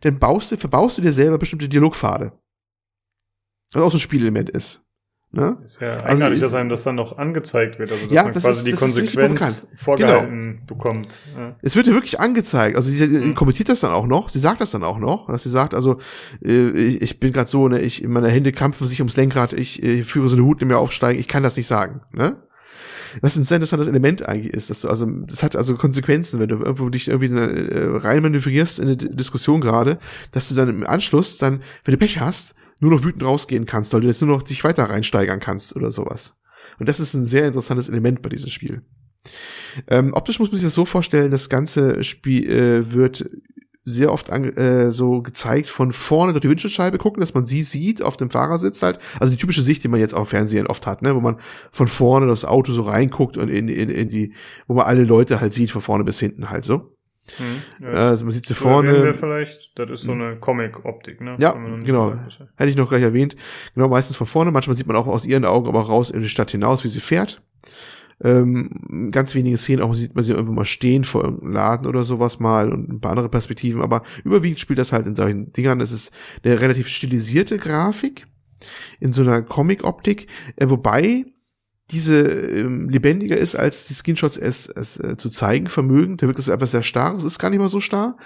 dann 0.01 0.19
baust 0.19 0.51
du, 0.51 0.57
verbaust 0.57 0.97
du 0.97 1.01
dir 1.01 1.13
selber 1.13 1.37
bestimmte 1.37 1.69
Dialogpfade. 1.69 2.33
Was 3.71 3.81
auch 3.81 3.91
so 3.91 3.95
ein 3.95 4.01
Spielelement 4.01 4.49
ist. 4.49 4.83
Ne? 5.31 5.59
Ist 5.63 5.79
ja 5.79 5.93
also 5.93 6.07
eigenartig, 6.07 6.41
dass 6.41 6.53
einem 6.53 6.67
das 6.67 6.83
dann 6.83 6.95
noch 6.95 7.17
angezeigt 7.17 7.79
wird, 7.79 7.89
also 7.89 8.05
dass 8.07 8.13
ja, 8.13 8.23
man 8.23 8.33
das 8.33 8.43
quasi 8.43 8.69
ist, 8.69 8.81
die 8.81 8.85
Konsequenz 8.85 9.71
vorgehalten 9.77 10.51
genau. 10.51 10.65
bekommt. 10.65 11.07
Ja. 11.37 11.55
Es 11.61 11.77
wird 11.77 11.87
dir 11.87 11.93
wirklich 11.93 12.19
angezeigt, 12.19 12.75
also 12.75 12.91
sie 12.91 13.07
mhm. 13.07 13.33
kommentiert 13.33 13.69
das 13.69 13.79
dann 13.79 13.91
auch 13.91 14.07
noch, 14.07 14.27
sie 14.27 14.39
sagt 14.39 14.59
das 14.59 14.71
dann 14.71 14.83
auch 14.83 14.99
noch, 14.99 15.27
dass 15.27 15.43
sie 15.43 15.49
sagt, 15.49 15.73
also 15.73 15.99
äh, 16.43 16.69
ich 16.69 17.21
bin 17.21 17.31
gerade 17.31 17.49
so, 17.49 17.69
ne, 17.69 17.79
ich 17.79 18.05
meine 18.05 18.29
Hände 18.29 18.51
krampfen 18.51 18.87
sich 18.87 18.99
ums 18.99 19.15
Lenkrad, 19.15 19.53
ich 19.53 19.81
äh, 19.83 20.03
führe 20.03 20.27
so 20.27 20.35
eine 20.35 20.43
Hut 20.43 20.61
in 20.61 20.67
mir 20.67 20.79
aufsteigen, 20.79 21.17
ich 21.17 21.29
kann 21.29 21.43
das 21.43 21.55
nicht 21.55 21.67
sagen, 21.67 22.01
ne? 22.11 22.35
Was 23.21 23.35
ein 23.35 23.43
sehr 23.43 23.57
interessantes 23.57 23.87
Element 23.87 24.27
eigentlich 24.27 24.53
ist, 24.53 24.69
dass 24.69 24.81
du 24.81 24.89
also, 24.89 25.05
das 25.05 25.43
hat 25.43 25.55
also 25.55 25.75
Konsequenzen, 25.75 26.39
wenn 26.39 26.49
du 26.49 26.57
irgendwo 26.57 26.89
dich 26.89 27.07
irgendwie 27.07 27.33
äh, 27.33 27.97
rein 27.97 28.21
manövrierst 28.21 28.79
in 28.79 28.85
eine 28.85 28.97
Diskussion 28.97 29.61
gerade, 29.61 29.99
dass 30.31 30.49
du 30.49 30.55
dann 30.55 30.69
im 30.69 30.85
Anschluss 30.85 31.37
dann, 31.37 31.61
wenn 31.83 31.93
du 31.93 31.97
Pech 31.97 32.19
hast, 32.19 32.55
nur 32.79 32.91
noch 32.91 33.03
wütend 33.03 33.23
rausgehen 33.23 33.65
kannst, 33.65 33.93
weil 33.93 34.01
du 34.01 34.07
jetzt 34.07 34.21
nur 34.21 34.35
noch 34.35 34.43
dich 34.43 34.63
weiter 34.63 34.85
reinsteigern 34.85 35.39
kannst 35.39 35.75
oder 35.75 35.91
sowas. 35.91 36.35
Und 36.79 36.89
das 36.89 36.99
ist 36.99 37.13
ein 37.13 37.23
sehr 37.23 37.47
interessantes 37.47 37.89
Element 37.89 38.21
bei 38.21 38.29
diesem 38.29 38.49
Spiel. 38.49 38.81
Ähm, 39.87 40.13
optisch 40.13 40.39
muss 40.39 40.49
man 40.49 40.57
sich 40.57 40.67
das 40.67 40.73
so 40.73 40.85
vorstellen, 40.85 41.31
das 41.31 41.49
ganze 41.49 42.03
Spiel 42.03 42.49
äh, 42.49 42.93
wird 42.93 43.29
sehr 43.87 44.11
oft 44.11 44.29
äh, 44.29 44.91
so 44.91 45.21
gezeigt 45.21 45.67
von 45.67 45.93
vorne 45.93 46.33
durch 46.33 46.41
die 46.41 46.49
Windschutzscheibe 46.49 46.97
gucken, 46.97 47.21
dass 47.21 47.33
man 47.33 47.45
sie 47.45 47.61
sieht 47.61 48.03
auf 48.03 48.17
dem 48.17 48.29
Fahrersitz 48.29 48.83
halt. 48.83 48.99
Also 49.17 49.31
die 49.31 49.37
typische 49.37 49.63
Sicht, 49.63 49.81
die 49.81 49.87
man 49.87 50.01
jetzt 50.01 50.13
auf 50.13 50.27
Fernsehen 50.29 50.67
oft 50.67 50.85
hat, 50.85 51.01
ne, 51.01 51.15
wo 51.15 51.21
man 51.21 51.37
von 51.71 51.87
vorne 51.87 52.27
das 52.27 52.43
Auto 52.43 52.73
so 52.73 52.81
reinguckt 52.81 53.37
und 53.37 53.47
in, 53.47 53.69
in, 53.69 53.89
in 53.89 54.09
die, 54.09 54.33
wo 54.67 54.73
man 54.73 54.85
alle 54.85 55.05
Leute 55.05 55.39
halt 55.39 55.53
sieht, 55.53 55.71
von 55.71 55.81
vorne 55.81 56.03
bis 56.03 56.19
hinten 56.19 56.49
halt 56.49 56.65
so. 56.65 56.93
Hm, 57.37 57.61
ja, 57.81 58.09
also 58.09 58.25
man 58.25 58.33
sieht 58.33 58.45
sie 58.45 58.53
vorne. 58.53 59.03
Wir 59.03 59.13
vielleicht, 59.13 59.79
das 59.79 59.89
ist 59.89 60.01
so 60.01 60.11
hm. 60.11 60.21
eine 60.21 60.35
Comic-Optik, 60.37 61.21
ne? 61.21 61.37
Ja, 61.39 61.53
genau. 61.53 62.13
Hätte 62.57 62.69
ich 62.69 62.75
noch 62.75 62.89
gleich 62.89 63.03
erwähnt. 63.03 63.35
Genau, 63.73 63.87
meistens 63.87 64.17
von 64.17 64.27
vorne. 64.27 64.51
Manchmal 64.51 64.75
sieht 64.75 64.87
man 64.87 64.97
auch 64.97 65.07
aus 65.07 65.25
ihren 65.25 65.45
Augen 65.45 65.67
aber 65.67 65.81
raus 65.81 66.11
in 66.11 66.21
die 66.21 66.29
Stadt 66.29 66.51
hinaus, 66.51 66.83
wie 66.83 66.89
sie 66.89 66.99
fährt. 66.99 67.41
Ähm, 68.23 69.09
ganz 69.11 69.35
wenige 69.35 69.57
Szenen, 69.57 69.81
auch 69.81 69.93
sieht 69.93 70.15
man 70.15 70.23
sie 70.23 70.33
irgendwo 70.33 70.53
mal 70.53 70.65
stehen 70.65 71.03
vor 71.03 71.23
irgendeinem 71.23 71.53
Laden 71.53 71.87
oder 71.87 72.03
sowas 72.03 72.39
mal 72.39 72.71
und 72.73 72.89
ein 72.89 72.99
paar 72.99 73.11
andere 73.11 73.29
Perspektiven, 73.29 73.81
aber 73.81 74.01
überwiegend 74.23 74.59
spielt 74.59 74.79
das 74.79 74.91
halt 74.91 75.05
in 75.05 75.15
solchen 75.15 75.53
Dingern. 75.53 75.81
Es 75.81 75.91
ist 75.91 76.11
eine 76.43 76.59
relativ 76.59 76.87
stilisierte 76.87 77.57
Grafik 77.57 78.25
in 78.99 79.11
so 79.11 79.21
einer 79.21 79.43
Comic-Optik, 79.43 80.27
äh, 80.55 80.67
wobei 80.67 81.25
diese 81.91 82.19
ähm, 82.19 82.89
lebendiger 82.89 83.37
ist, 83.37 83.55
als 83.55 83.87
die 83.87 83.93
Screenshots 83.93 84.35
es, 84.35 84.67
es 84.67 84.99
äh, 84.99 85.15
zu 85.15 85.29
zeigen 85.29 85.67
vermögen. 85.67 86.17
Der 86.17 86.27
wirkt 86.27 86.39
es 86.39 86.49
einfach 86.49 86.67
sehr 86.67 86.83
starr. 86.83 87.15
Es 87.15 87.23
ist 87.23 87.39
gar 87.39 87.49
nicht 87.49 87.59
mal 87.59 87.69
so 87.69 87.79
starr. 87.79 88.17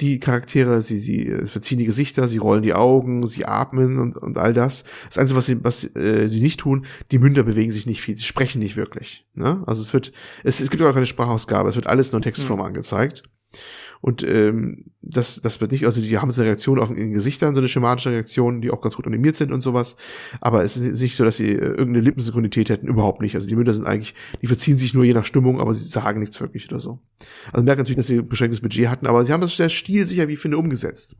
Die 0.00 0.20
Charaktere, 0.20 0.80
sie, 0.82 0.98
sie 0.98 1.26
äh, 1.26 1.46
verziehen 1.46 1.78
die 1.78 1.84
Gesichter, 1.84 2.28
sie 2.28 2.38
rollen 2.38 2.62
die 2.62 2.74
Augen, 2.74 3.26
sie 3.26 3.44
atmen 3.44 3.98
und, 3.98 4.16
und 4.18 4.38
all 4.38 4.52
das. 4.52 4.84
Das 5.08 5.18
Einzige, 5.18 5.36
was 5.36 5.46
sie, 5.46 5.64
was 5.64 5.96
äh, 5.96 6.28
sie 6.28 6.40
nicht 6.40 6.60
tun, 6.60 6.86
die 7.10 7.18
Münder 7.18 7.42
bewegen 7.42 7.72
sich 7.72 7.86
nicht 7.86 8.02
viel, 8.02 8.16
sie 8.16 8.24
sprechen 8.24 8.60
nicht 8.60 8.76
wirklich. 8.76 9.26
Ne? 9.34 9.64
Also 9.66 9.82
es 9.82 9.92
wird, 9.92 10.12
es, 10.44 10.60
es 10.60 10.70
gibt 10.70 10.82
auch 10.82 10.94
keine 10.94 11.06
Sprachausgabe, 11.06 11.68
es 11.68 11.74
wird 11.74 11.88
alles 11.88 12.12
nur 12.12 12.18
in 12.18 12.22
Textform 12.22 12.60
mhm. 12.60 12.66
angezeigt. 12.66 13.24
Und 14.00 14.22
ähm, 14.22 14.84
das, 15.00 15.40
das 15.40 15.60
wird 15.60 15.72
nicht, 15.72 15.84
also 15.86 16.00
die 16.00 16.18
haben 16.18 16.30
so 16.30 16.40
eine 16.40 16.48
Reaktion 16.48 16.78
auf 16.78 16.88
den 16.92 17.12
Gesichtern, 17.12 17.54
so 17.54 17.60
eine 17.60 17.68
schematische 17.68 18.10
Reaktion, 18.10 18.60
die 18.60 18.70
auch 18.70 18.80
ganz 18.80 18.96
gut 18.96 19.06
animiert 19.06 19.36
sind 19.36 19.52
und 19.52 19.62
sowas. 19.62 19.96
Aber 20.40 20.62
es 20.62 20.76
ist 20.76 21.00
nicht 21.00 21.16
so, 21.16 21.24
dass 21.24 21.36
sie 21.36 21.50
äh, 21.50 21.58
irgendeine 21.58 22.00
Lippensynchronität 22.00 22.68
hätten, 22.68 22.88
überhaupt 22.88 23.20
nicht. 23.20 23.34
Also 23.34 23.48
die 23.48 23.56
Münder 23.56 23.72
sind 23.72 23.86
eigentlich, 23.86 24.14
die 24.42 24.46
verziehen 24.46 24.78
sich 24.78 24.94
nur 24.94 25.04
je 25.04 25.14
nach 25.14 25.24
Stimmung, 25.24 25.60
aber 25.60 25.74
sie 25.74 25.88
sagen 25.88 26.20
nichts 26.20 26.40
wirklich 26.40 26.68
oder 26.68 26.80
so. 26.80 27.00
Also 27.52 27.64
merken 27.64 27.80
natürlich, 27.80 27.96
dass 27.96 28.06
sie 28.06 28.22
beschränktes 28.22 28.60
Budget 28.60 28.88
hatten, 28.88 29.06
aber 29.06 29.24
sie 29.24 29.32
haben 29.32 29.40
das 29.40 29.56
sehr 29.56 29.68
stilsicher, 29.68 30.28
wie 30.28 30.34
ich 30.34 30.38
finde, 30.38 30.58
umgesetzt. 30.58 31.16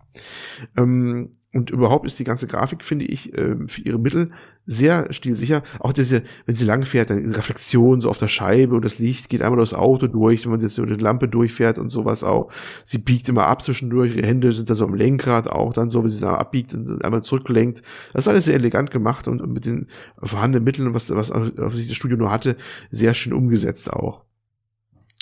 Ähm, 0.77 1.31
und 1.55 1.71
überhaupt 1.71 2.05
ist 2.07 2.19
die 2.19 2.25
ganze 2.25 2.47
Grafik, 2.47 2.85
finde 2.85 3.07
ich, 3.07 3.33
äh, 3.33 3.57
für 3.67 3.81
ihre 3.81 3.99
Mittel 3.99 4.33
sehr 4.67 5.11
stilsicher. 5.15 5.63
Auch 5.81 5.95
diese, 5.95 6.23
wenn 6.45 6.55
sie 6.55 6.67
lang 6.67 6.83
fährt, 6.83 7.09
dann 7.09 7.25
Reflexion 7.33 8.03
so 8.03 8.11
auf 8.11 8.19
der 8.19 8.29
Scheibe 8.29 8.75
und 8.75 8.85
das 8.85 8.99
Licht 8.99 9.31
geht 9.31 9.41
einmal 9.41 9.57
durchs 9.57 9.73
Auto 9.73 10.09
durch, 10.09 10.45
wenn 10.45 10.53
man 10.53 10.61
jetzt 10.61 10.77
über 10.77 10.87
die 10.87 11.03
Lampe 11.03 11.27
durchfährt 11.27 11.79
und 11.79 11.89
sowas 11.89 12.23
auch. 12.23 12.53
Sie 12.85 12.99
biegt 12.99 13.31
immer 13.31 13.47
ab 13.47 13.63
zwischendurch, 13.63 14.15
ihre 14.15 14.27
Hände 14.27 14.53
sind 14.53 14.69
da 14.69 14.75
so 14.75 14.85
am 14.85 14.95
Lenkrad 14.95 15.49
auch 15.49 15.73
dann 15.73 15.89
so, 15.89 16.05
wenn 16.05 16.11
sie 16.11 16.21
da 16.21 16.35
abbiegt 16.35 16.75
und 16.75 17.03
einmal 17.03 17.23
zurücklenkt. 17.23 17.81
Das 18.13 18.27
ist 18.27 18.29
alles 18.29 18.45
sehr 18.45 18.55
elegant 18.55 18.91
gemacht 18.91 19.27
und 19.27 19.47
mit 19.51 19.65
den 19.65 19.87
vorhandenen 20.23 20.65
Mitteln, 20.65 20.93
was, 20.93 21.09
was 21.15 21.31
auf 21.31 21.75
sich 21.75 21.89
das 21.89 21.97
Studio 21.97 22.19
nur 22.19 22.31
hatte, 22.31 22.57
sehr 22.91 23.15
schön 23.15 23.33
umgesetzt 23.33 23.91
auch. 23.91 24.28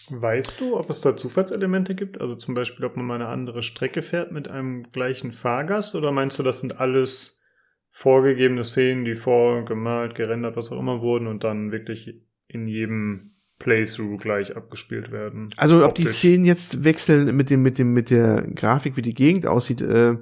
Weißt 0.09 0.61
du, 0.61 0.77
ob 0.77 0.89
es 0.91 1.01
da 1.01 1.17
Zufallselemente 1.17 1.95
gibt? 1.95 2.21
Also 2.21 2.37
zum 2.37 2.55
Beispiel, 2.55 2.87
ob 2.87 2.97
man 2.97 3.07
mal 3.07 3.17
eine 3.17 3.29
andere 3.29 3.63
Strecke 3.63 4.03
fährt 4.03 4.33
mit 4.33 4.49
einem 4.49 4.85
gleichen 4.93 5.33
Fahrgast? 5.33 5.95
Oder 5.95 6.13
meinst 6.13 6.39
du, 6.39 6.43
das 6.43 6.61
sind 6.61 6.81
alles 6.81 7.43
vorgegebene 7.91 8.63
Szenen, 8.63 9.05
die 9.05 9.17
vorgemalt, 9.17 10.15
gerendert, 10.15 10.57
was 10.57 10.71
auch 10.71 10.79
immer 10.79 11.01
wurden 11.01 11.27
und 11.27 11.45
dann 11.45 11.73
wirklich 11.73 12.21
in 12.47 12.69
jedem 12.69 13.33
Playthrough 13.59 14.19
gleich 14.19 14.57
abgespielt 14.57 15.11
werden? 15.11 15.49
Also 15.57 15.85
ob 15.85 15.95
die 15.95 16.05
Szenen 16.05 16.45
jetzt 16.45 16.85
wechseln 16.85 17.35
mit 17.37 17.51
dem, 17.51 17.63
mit 17.63 17.79
dem, 17.79 17.93
mit 17.93 18.11
der 18.11 18.43
Grafik, 18.55 18.97
wie 18.97 19.03
die 19.03 19.15
Gegend 19.15 19.47
aussieht, 19.47 19.81
äh, 19.81 20.17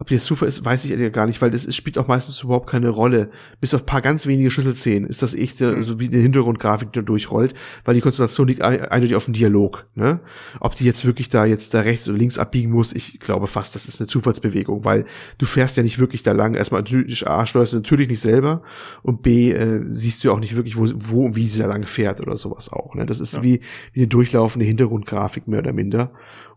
Ob 0.00 0.06
die 0.06 0.14
jetzt 0.14 0.24
Zufall 0.24 0.48
ist, 0.48 0.64
weiß 0.64 0.86
ich 0.86 0.98
ja 0.98 1.10
gar 1.10 1.26
nicht, 1.26 1.42
weil 1.42 1.50
das 1.50 1.66
ist, 1.66 1.76
spielt 1.76 1.98
auch 1.98 2.08
meistens 2.08 2.42
überhaupt 2.42 2.70
keine 2.70 2.88
Rolle. 2.88 3.28
Bis 3.60 3.74
auf 3.74 3.84
paar 3.84 4.00
ganz 4.00 4.26
wenige 4.26 4.50
Schlüsselszenen 4.50 5.06
ist 5.06 5.20
das 5.20 5.34
echt 5.34 5.60
mhm. 5.60 5.82
so 5.82 6.00
wie 6.00 6.08
eine 6.08 6.16
Hintergrundgrafik, 6.16 6.90
die 6.90 7.02
durchrollt, 7.02 7.52
weil 7.84 7.96
die 7.96 8.00
Konzentration 8.00 8.48
liegt 8.48 8.62
eindeutig 8.62 9.14
auf 9.14 9.26
dem 9.26 9.34
Dialog. 9.34 9.86
Ne? 9.94 10.20
Ob 10.58 10.74
die 10.74 10.86
jetzt 10.86 11.04
wirklich 11.04 11.28
da 11.28 11.44
jetzt 11.44 11.74
da 11.74 11.80
rechts 11.80 12.08
oder 12.08 12.16
links 12.16 12.38
abbiegen 12.38 12.70
muss, 12.70 12.94
ich 12.94 13.20
glaube 13.20 13.46
fast, 13.46 13.74
das 13.74 13.88
ist 13.88 14.00
eine 14.00 14.06
Zufallsbewegung, 14.06 14.86
weil 14.86 15.04
du 15.36 15.44
fährst 15.44 15.76
ja 15.76 15.82
nicht 15.82 15.98
wirklich 15.98 16.22
da 16.22 16.32
lang. 16.32 16.54
Erstmal 16.54 16.80
natürlich, 16.80 17.28
A, 17.28 17.44
steuerst 17.44 17.74
du 17.74 17.76
natürlich 17.76 18.08
nicht 18.08 18.20
selber 18.20 18.62
und 19.02 19.20
B, 19.20 19.52
äh, 19.52 19.84
siehst 19.90 20.24
du 20.24 20.28
ja 20.28 20.34
auch 20.34 20.40
nicht 20.40 20.56
wirklich, 20.56 20.78
wo, 20.78 20.88
wo 20.94 21.26
und 21.26 21.36
wie 21.36 21.44
sie 21.44 21.58
da 21.58 21.66
lang 21.66 21.82
fährt 21.82 22.22
oder 22.22 22.38
sowas 22.38 22.72
auch. 22.72 22.94
Ne? 22.94 23.04
Das 23.04 23.20
ist 23.20 23.34
ja. 23.34 23.42
wie, 23.42 23.60
wie 23.92 24.00
eine 24.00 24.08
durchlaufende 24.08 24.64
Hintergrundgrafik 24.64 25.46
mehr 25.46 25.58
oder 25.58 25.74
minder. 25.74 26.10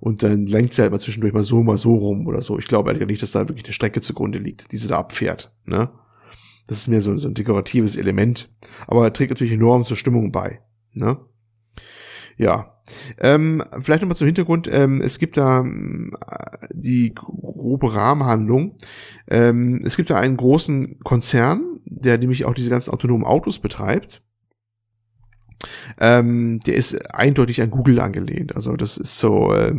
Und 0.04 0.22
dann 0.22 0.48
lenkt 0.48 0.74
sie 0.74 0.82
halt 0.82 0.92
mal 0.92 1.00
zwischendurch 1.00 1.34
mal 1.34 1.46
so, 1.46 1.64
mal 1.64 1.78
so 1.78 1.96
rum 1.96 2.28
oder 2.28 2.42
so. 2.42 2.60
Ich 2.60 2.68
glaube 2.68 2.90
eigentlich 2.90 3.08
nicht, 3.08 3.22
dass 3.22 3.32
da 3.32 3.48
wirklich 3.48 3.64
eine 3.64 3.74
Strecke 3.74 4.02
zugrunde 4.02 4.38
liegt, 4.38 4.74
die 4.74 4.76
sie 4.76 4.90
da 4.90 4.98
abfährt. 4.98 5.54
Ne? 5.64 5.92
Das 6.68 6.80
ist 6.80 6.90
mehr 6.90 7.00
so, 7.00 7.18
so 7.18 7.30
ein 7.30 7.36
dekoratives 7.36 7.96
Element. 7.96 8.54
Aber 8.86 9.06
er 9.06 9.14
trägt 9.14 9.32
natürlich 9.32 9.54
enorm 9.54 9.86
zur 9.86 9.96
Stimmung 9.96 10.34
bei. 10.34 10.60
Ne? 10.92 11.20
Ja. 12.36 12.82
Ähm, 13.18 13.64
vielleicht 13.80 14.02
nochmal 14.02 14.18
zum 14.18 14.26
Hintergrund. 14.26 14.68
Ähm, 14.70 15.00
es 15.00 15.20
gibt 15.20 15.38
da 15.38 15.62
äh, 15.62 16.68
die 16.74 17.14
grobe 17.16 17.96
Rahmenhandlung. 17.96 18.76
Ähm, 19.30 19.84
es 19.86 19.96
gibt 19.96 20.10
da 20.10 20.18
einen 20.18 20.36
großen 20.36 21.00
Konzern, 21.06 21.80
der 21.86 22.18
nämlich 22.18 22.44
auch 22.44 22.54
diese 22.54 22.70
ganzen 22.70 22.92
autonomen 22.92 23.24
Autos 23.24 23.60
betreibt. 23.60 24.22
Ähm, 26.00 26.60
der 26.62 26.76
ist 26.76 27.14
eindeutig 27.14 27.62
an 27.62 27.70
Google 27.70 28.00
angelehnt. 28.00 28.56
Also 28.56 28.74
das 28.74 28.98
ist 28.98 29.20
so 29.20 29.54
äh, 29.54 29.74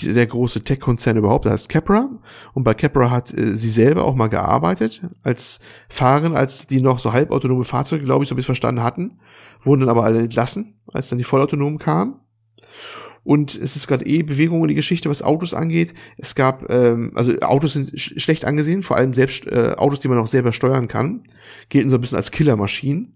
der 0.00 0.26
große 0.26 0.62
Tech-Konzern 0.62 1.16
überhaupt. 1.16 1.44
Der 1.44 1.52
heißt 1.52 1.68
Capra. 1.68 2.08
Und 2.54 2.64
bei 2.64 2.74
Capra 2.74 3.10
hat 3.10 3.36
äh, 3.36 3.56
sie 3.56 3.70
selber 3.70 4.04
auch 4.04 4.14
mal 4.14 4.28
gearbeitet 4.28 5.02
als 5.22 5.60
Fahrerin, 5.88 6.36
als 6.36 6.66
die 6.66 6.80
noch 6.80 6.98
so 6.98 7.12
halbautonome 7.12 7.64
Fahrzeuge, 7.64 8.04
glaube 8.04 8.24
ich, 8.24 8.28
so 8.28 8.34
ein 8.34 8.36
bisschen 8.36 8.46
verstanden 8.46 8.82
hatten. 8.82 9.18
Wurden 9.62 9.80
dann 9.80 9.90
aber 9.90 10.04
alle 10.04 10.20
entlassen, 10.20 10.80
als 10.92 11.08
dann 11.08 11.18
die 11.18 11.24
vollautonomen 11.24 11.78
kamen. 11.78 12.20
Und 13.26 13.56
es 13.56 13.74
ist 13.74 13.88
gerade 13.88 14.06
eh 14.06 14.22
Bewegung 14.22 14.62
in 14.62 14.68
die 14.68 14.76
Geschichte, 14.76 15.10
was 15.10 15.20
Autos 15.20 15.52
angeht. 15.52 15.94
Es 16.16 16.36
gab, 16.36 16.70
ähm, 16.70 17.10
also 17.16 17.36
Autos 17.40 17.72
sind 17.72 17.98
sch 17.98 18.14
schlecht 18.18 18.44
angesehen, 18.44 18.84
vor 18.84 18.96
allem 18.96 19.14
selbst 19.14 19.48
äh, 19.48 19.74
Autos, 19.76 19.98
die 19.98 20.06
man 20.06 20.18
auch 20.18 20.28
selber 20.28 20.52
steuern 20.52 20.86
kann, 20.86 21.24
gelten 21.68 21.90
so 21.90 21.96
ein 21.96 22.00
bisschen 22.00 22.18
als 22.18 22.30
Killermaschinen. 22.30 23.15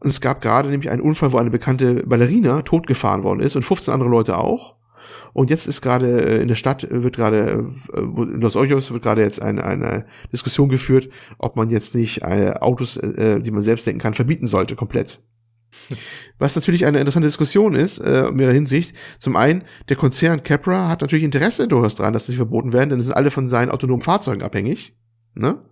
Und 0.00 0.10
es 0.10 0.20
gab 0.20 0.40
gerade 0.40 0.68
nämlich 0.68 0.90
einen 0.90 1.02
Unfall, 1.02 1.32
wo 1.32 1.38
eine 1.38 1.50
bekannte 1.50 2.06
Ballerina 2.06 2.62
totgefahren 2.62 3.24
worden 3.24 3.40
ist 3.40 3.56
und 3.56 3.62
15 3.64 3.92
andere 3.92 4.08
Leute 4.08 4.38
auch. 4.38 4.76
Und 5.32 5.50
jetzt 5.50 5.66
ist 5.66 5.82
gerade 5.82 6.38
äh, 6.38 6.42
in 6.42 6.48
der 6.48 6.54
Stadt 6.54 6.86
wird 6.90 7.16
gerade 7.16 7.66
äh, 7.92 7.98
in 7.98 8.40
Los 8.40 8.56
Angeles 8.56 8.90
wird 8.92 9.02
gerade 9.02 9.22
jetzt 9.22 9.42
eine, 9.42 9.64
eine 9.64 10.06
Diskussion 10.32 10.68
geführt, 10.68 11.08
ob 11.38 11.56
man 11.56 11.70
jetzt 11.70 11.94
nicht 11.94 12.22
äh, 12.22 12.54
Autos, 12.60 12.98
die 13.02 13.50
man 13.50 13.62
selbst 13.62 13.86
denken 13.86 14.00
kann, 14.00 14.14
verbieten 14.14 14.46
sollte 14.46 14.76
komplett. 14.76 15.20
Was 16.38 16.54
natürlich 16.56 16.86
eine 16.86 16.98
interessante 16.98 17.26
Diskussion 17.26 17.74
ist, 17.74 17.98
äh, 17.98 18.28
in 18.28 18.36
mehrerer 18.36 18.54
Hinsicht. 18.54 18.96
Zum 19.18 19.36
einen, 19.36 19.62
der 19.88 19.96
Konzern 19.96 20.42
Capra 20.42 20.88
hat 20.88 21.00
natürlich 21.00 21.24
Interesse 21.24 21.68
durchaus 21.68 21.96
daran, 21.96 22.12
dass 22.12 22.26
sie 22.26 22.36
verboten 22.36 22.72
werden, 22.72 22.90
denn 22.90 23.00
es 23.00 23.06
sind 23.06 23.14
alle 23.14 23.30
von 23.30 23.48
seinen 23.48 23.70
autonomen 23.70 24.02
Fahrzeugen 24.02 24.42
abhängig. 24.42 24.96
Ne? 25.34 25.62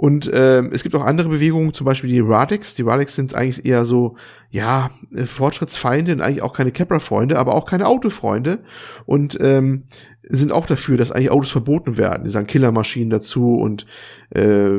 Und 0.00 0.30
ähm, 0.32 0.70
es 0.72 0.82
gibt 0.82 0.94
auch 0.94 1.04
andere 1.04 1.28
Bewegungen, 1.28 1.74
zum 1.74 1.84
Beispiel 1.84 2.08
die 2.08 2.20
Radix. 2.20 2.74
Die 2.74 2.80
Radix 2.80 3.14
sind 3.14 3.34
eigentlich 3.34 3.66
eher 3.66 3.84
so, 3.84 4.16
ja, 4.48 4.88
äh, 5.14 5.26
Fortschrittsfeinde 5.26 6.12
und 6.12 6.22
eigentlich 6.22 6.40
auch 6.40 6.54
keine 6.54 6.72
Capra-Freunde, 6.72 7.38
aber 7.38 7.54
auch 7.54 7.66
keine 7.66 7.86
Autofreunde. 7.86 8.60
Und 9.04 9.36
ähm, 9.42 9.84
sind 10.22 10.52
auch 10.52 10.64
dafür, 10.64 10.96
dass 10.96 11.12
eigentlich 11.12 11.30
Autos 11.30 11.50
verboten 11.50 11.98
werden. 11.98 12.24
Die 12.24 12.30
sagen 12.30 12.46
Killermaschinen 12.46 13.10
dazu 13.10 13.56
und 13.56 13.84
äh, 14.30 14.78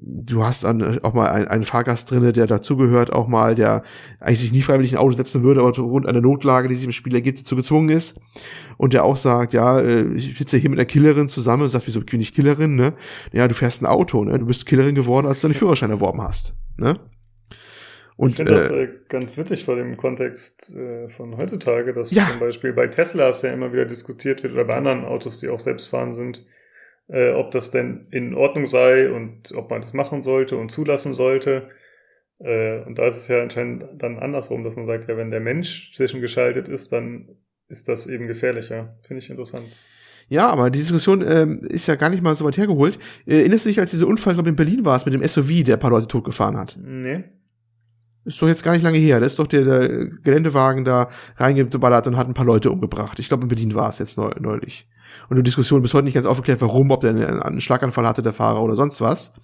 du 0.00 0.42
hast 0.42 0.64
dann 0.64 1.00
auch 1.00 1.14
mal 1.14 1.28
einen, 1.28 1.48
einen 1.48 1.64
Fahrgast 1.64 2.10
drinne, 2.10 2.32
der 2.32 2.46
dazugehört, 2.46 3.12
auch 3.12 3.28
mal, 3.28 3.54
der 3.54 3.82
eigentlich 4.20 4.40
sich 4.40 4.52
nie 4.52 4.62
freiwillig 4.62 4.92
in 4.92 4.98
ein 4.98 5.04
Auto 5.04 5.16
setzen 5.16 5.42
würde, 5.42 5.60
aber 5.60 5.70
aufgrund 5.70 6.06
einer 6.06 6.20
Notlage, 6.20 6.68
die 6.68 6.74
sich 6.74 6.84
im 6.84 6.92
Spiel 6.92 7.14
ergibt, 7.14 7.40
dazu 7.40 7.56
gezwungen 7.56 7.88
ist. 7.90 8.20
Und 8.76 8.92
der 8.92 9.04
auch 9.04 9.16
sagt, 9.16 9.52
ja, 9.52 9.80
äh, 9.80 10.12
ich 10.14 10.36
sitze 10.36 10.56
hier 10.56 10.70
mit 10.70 10.78
einer 10.78 10.86
Killerin 10.86 11.28
zusammen 11.28 11.62
und 11.64 11.70
sagt, 11.70 11.86
wieso 11.86 12.00
bin 12.00 12.20
ich 12.20 12.34
Killerin, 12.34 12.74
ne? 12.74 12.94
Ja, 13.32 13.48
du 13.48 13.54
fährst 13.54 13.82
ein 13.82 13.86
Auto, 13.86 14.24
ne? 14.24 14.38
Du 14.38 14.46
bist 14.46 14.66
Killerin 14.66 14.94
geworden, 14.94 15.26
als 15.26 15.40
du 15.40 15.48
deinen 15.48 15.54
Führerschein 15.54 15.90
erworben 15.90 16.22
hast, 16.22 16.54
ne? 16.76 16.98
Und, 18.16 18.30
ich 18.30 18.36
finde 18.36 18.52
äh, 18.52 18.56
das 18.56 18.70
äh, 18.70 18.88
ganz 19.08 19.36
witzig 19.36 19.64
vor 19.64 19.74
dem 19.74 19.96
Kontext 19.96 20.74
äh, 20.76 21.08
von 21.08 21.36
heutzutage, 21.36 21.92
dass 21.92 22.12
ja. 22.12 22.28
zum 22.30 22.38
Beispiel 22.38 22.72
bei 22.72 22.86
Teslas 22.86 23.42
ja 23.42 23.52
immer 23.52 23.72
wieder 23.72 23.86
diskutiert 23.86 24.42
wird 24.44 24.52
oder 24.52 24.64
bei 24.64 24.74
anderen 24.74 25.04
Autos, 25.04 25.40
die 25.40 25.48
auch 25.48 25.58
selbstfahren 25.58 26.14
sind, 26.14 26.44
äh, 27.08 27.32
ob 27.32 27.50
das 27.50 27.70
denn 27.70 28.06
in 28.10 28.34
Ordnung 28.34 28.66
sei 28.66 29.10
und 29.10 29.52
ob 29.56 29.70
man 29.70 29.80
das 29.80 29.92
machen 29.92 30.22
sollte 30.22 30.56
und 30.56 30.70
zulassen 30.70 31.14
sollte. 31.14 31.68
Äh, 32.38 32.82
und 32.84 32.98
da 32.98 33.06
ist 33.06 33.16
es 33.16 33.28
ja 33.28 33.42
anscheinend 33.42 33.86
dann 33.94 34.18
andersrum, 34.18 34.64
dass 34.64 34.76
man 34.76 34.86
sagt, 34.86 35.08
ja, 35.08 35.16
wenn 35.16 35.30
der 35.30 35.40
Mensch 35.40 35.92
zwischengeschaltet 35.94 36.68
ist, 36.68 36.92
dann 36.92 37.28
ist 37.68 37.88
das 37.88 38.06
eben 38.06 38.26
gefährlicher. 38.26 38.98
Finde 39.06 39.22
ich 39.22 39.30
interessant. 39.30 39.66
Ja, 40.28 40.48
aber 40.48 40.70
die 40.70 40.78
Diskussion 40.78 41.22
ähm, 41.26 41.60
ist 41.68 41.86
ja 41.86 41.96
gar 41.96 42.08
nicht 42.08 42.22
mal 42.22 42.34
so 42.34 42.44
weit 42.44 42.56
hergeholt. 42.56 42.98
Äh, 43.26 43.40
erinnerst 43.40 43.66
du 43.66 43.68
dich, 43.68 43.78
als 43.78 43.90
dieser 43.90 44.06
Unfall, 44.06 44.34
glaube 44.34 44.48
in 44.48 44.56
Berlin 44.56 44.84
war, 44.84 45.00
mit 45.04 45.14
dem 45.14 45.26
SUV, 45.26 45.62
der 45.64 45.76
ein 45.76 45.80
paar 45.80 45.90
Leute 45.90 46.08
totgefahren 46.08 46.56
hat? 46.56 46.78
Nee. 46.82 47.24
Ist 48.24 48.40
doch 48.40 48.48
jetzt 48.48 48.64
gar 48.64 48.72
nicht 48.72 48.82
lange 48.82 48.98
her. 48.98 49.20
Da 49.20 49.26
ist 49.26 49.38
doch 49.38 49.46
der, 49.46 49.62
der 49.62 50.06
Geländewagen 50.06 50.84
da 50.84 51.08
reingeballert 51.36 52.06
und 52.06 52.16
hat 52.16 52.26
ein 52.26 52.34
paar 52.34 52.46
Leute 52.46 52.70
umgebracht. 52.70 53.18
Ich 53.18 53.28
glaube, 53.28 53.42
in 53.42 53.48
Berlin 53.48 53.74
war 53.74 53.90
es 53.90 53.98
jetzt 53.98 54.16
neulich. 54.16 54.88
Und 55.28 55.36
die 55.36 55.42
Diskussion 55.42 55.82
bis 55.82 55.94
heute 55.94 56.04
nicht 56.04 56.14
ganz 56.14 56.26
aufgeklärt, 56.26 56.60
warum, 56.60 56.90
ob 56.90 57.02
der 57.02 57.44
einen, 57.44 57.60
Schlaganfall 57.60 58.06
hatte, 58.06 58.22
der 58.22 58.32
Fahrer 58.32 58.62
oder 58.62 58.74
sonst 58.74 59.00
was. 59.00 59.40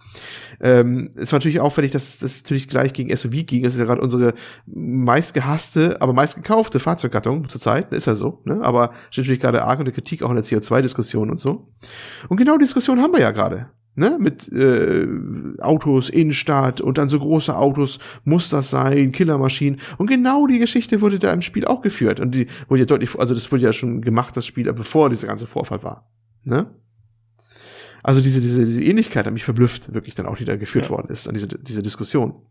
Ähm, 0.60 1.10
es 1.16 1.30
war 1.32 1.38
natürlich 1.38 1.60
auffällig, 1.60 1.90
dass 1.90 2.18
das 2.18 2.42
natürlich 2.42 2.68
gleich 2.68 2.92
gegen 2.92 3.14
SUV 3.14 3.46
ging. 3.46 3.62
Das 3.62 3.74
ist 3.74 3.80
ja 3.80 3.84
gerade 3.84 4.00
unsere 4.00 4.34
meistgehasste, 4.66 6.00
aber 6.00 6.12
meistgekaufte 6.12 6.80
Fahrzeuggattung 6.80 7.48
zurzeit. 7.48 7.92
Ist 7.92 8.06
ja 8.06 8.14
so, 8.14 8.40
ne? 8.44 8.60
Aber 8.62 8.92
steht 9.10 9.24
natürlich 9.24 9.40
gerade 9.40 9.62
arg 9.62 9.78
unter 9.78 9.92
Kritik 9.92 10.22
auch 10.22 10.30
in 10.30 10.36
der 10.36 10.44
CO2-Diskussion 10.44 11.30
und 11.30 11.38
so. 11.38 11.68
Und 12.28 12.36
genau 12.36 12.56
die 12.56 12.64
Diskussion 12.64 13.00
haben 13.00 13.12
wir 13.12 13.20
ja 13.20 13.30
gerade 13.30 13.68
ne, 13.94 14.16
mit 14.18 14.50
äh, 14.52 15.06
Autos, 15.60 16.08
Innenstadt 16.08 16.80
und 16.80 16.98
dann 16.98 17.08
so 17.08 17.18
große 17.18 17.56
Autos, 17.56 17.98
muss 18.24 18.48
das 18.48 18.70
sein, 18.70 19.12
Killermaschinen. 19.12 19.80
Und 19.98 20.06
genau 20.06 20.46
die 20.46 20.58
Geschichte 20.58 21.00
wurde 21.00 21.18
da 21.18 21.32
im 21.32 21.42
Spiel 21.42 21.64
auch 21.64 21.82
geführt. 21.82 22.20
Und 22.20 22.34
die 22.34 22.46
wurde 22.68 22.80
ja 22.80 22.86
deutlich, 22.86 23.18
also 23.18 23.34
das 23.34 23.50
wurde 23.52 23.62
ja 23.62 23.72
schon 23.72 24.00
gemacht, 24.00 24.36
das 24.36 24.46
Spiel, 24.46 24.72
bevor 24.72 25.10
dieser 25.10 25.26
ganze 25.26 25.46
Vorfall 25.46 25.82
war. 25.82 26.10
Ne? 26.44 26.74
Also 28.02 28.20
diese, 28.20 28.40
diese, 28.40 28.64
diese 28.64 28.82
Ähnlichkeit 28.82 29.26
hat 29.26 29.32
mich 29.32 29.44
verblüfft, 29.44 29.92
wirklich 29.92 30.14
dann 30.14 30.26
auch, 30.26 30.36
die 30.36 30.44
da 30.44 30.56
geführt 30.56 30.86
ja. 30.86 30.90
worden 30.90 31.08
ist, 31.10 31.28
an 31.28 31.34
diese, 31.34 31.48
diese 31.48 31.82
Diskussion. 31.82 32.46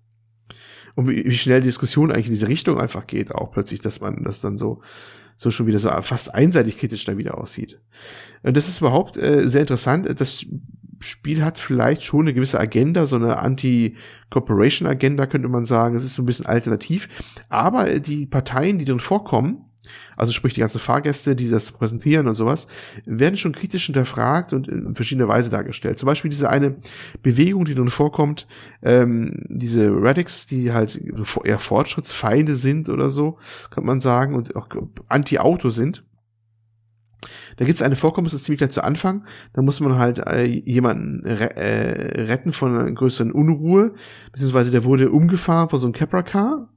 Und 0.96 1.08
wie, 1.08 1.26
wie 1.26 1.38
schnell 1.38 1.62
die 1.62 1.68
Diskussion 1.68 2.12
eigentlich 2.12 2.28
in 2.28 2.34
diese 2.34 2.48
Richtung 2.48 2.80
einfach 2.80 3.08
geht, 3.08 3.34
auch 3.34 3.52
plötzlich, 3.52 3.80
dass 3.80 4.02
man 4.02 4.24
das 4.24 4.42
dann 4.42 4.58
so, 4.58 4.82
so 5.38 5.52
schon 5.52 5.66
wieder 5.68 5.80
so 5.80 5.90
fast 6.02 6.34
einseitig 6.36 6.78
kritisch 6.78 7.06
da 7.06 7.18
wieder 7.18 7.38
aussieht. 7.38 7.80
Und 8.44 8.58
das 8.58 8.68
ist 8.68 8.80
überhaupt 8.80 9.18
äh, 9.18 9.48
sehr 9.48 9.62
interessant. 9.62 10.08
Das 10.20 10.46
Spiel 11.00 11.44
hat 11.44 11.58
vielleicht 11.58 12.04
schon 12.04 12.22
eine 12.22 12.34
gewisse 12.34 12.60
Agenda, 12.60 13.06
so 13.06 13.16
eine 13.16 13.38
Anti-Corporation-Agenda 13.38 15.26
könnte 15.26 15.48
man 15.48 15.66
sagen. 15.66 15.96
Es 15.96 16.04
ist 16.04 16.16
so 16.16 16.22
ein 16.22 16.26
bisschen 16.26 16.46
alternativ. 16.46 17.08
Aber 17.50 18.00
die 18.00 18.26
Parteien, 18.26 18.78
die 18.78 18.86
drin 18.86 19.00
vorkommen, 19.00 19.66
also 20.18 20.34
sprich 20.34 20.54
die 20.54 20.60
ganzen 20.60 20.80
Fahrgäste, 20.80 21.36
die 21.36 21.50
das 21.50 21.72
präsentieren 21.72 22.28
und 22.28 22.36
sowas, 22.36 22.68
werden 23.06 23.38
schon 23.38 23.54
kritisch 23.54 23.86
hinterfragt 23.86 24.54
und 24.54 24.68
in 24.68 24.96
verschiedener 24.96 25.28
Weise 25.28 25.50
dargestellt. 25.50 25.98
Zum 25.98 26.08
Beispiel 26.08 26.30
diese 26.30 26.50
eine 26.50 26.76
Bewegung, 27.24 27.66
die 27.66 27.76
drin 27.76 27.90
vorkommt, 27.90 28.48
ähm, 28.84 29.46
diese 29.48 29.90
Radix, 29.92 30.48
die 30.48 30.74
halt 30.74 31.02
eher 31.44 31.60
Fortschrittsfeinde 31.60 32.56
sind 32.56 32.90
oder 32.90 33.10
so, 33.10 33.38
kann 33.70 33.86
man 33.86 34.00
sagen, 34.00 34.36
und 34.36 34.56
auch 34.56 34.68
Anti-Auto 35.08 35.70
sind 35.70 36.04
da 37.58 37.66
gibt 37.66 37.78
es 37.78 37.84
eine 37.84 37.96
Vorkommnis, 37.96 38.32
das 38.32 38.42
ist 38.42 38.46
ziemlich 38.46 38.60
gleich 38.60 38.72
zu 38.72 38.84
Anfang. 38.84 39.26
Da 39.54 39.62
muss 39.62 39.80
man 39.80 39.98
halt 39.98 40.20
äh, 40.20 40.44
jemanden 40.44 41.26
re 41.26 41.56
äh, 41.58 42.22
retten 42.24 42.54
von 42.54 42.76
einer 42.76 42.92
größeren 42.92 43.32
Unruhe, 43.32 43.94
beziehungsweise 44.32 44.72
der 44.72 44.84
wurde 44.84 45.12
umgefahren 45.12 45.70
von 45.70 45.80
so 45.80 45.88
einem 45.88 45.94
Capra-Car 45.94 46.70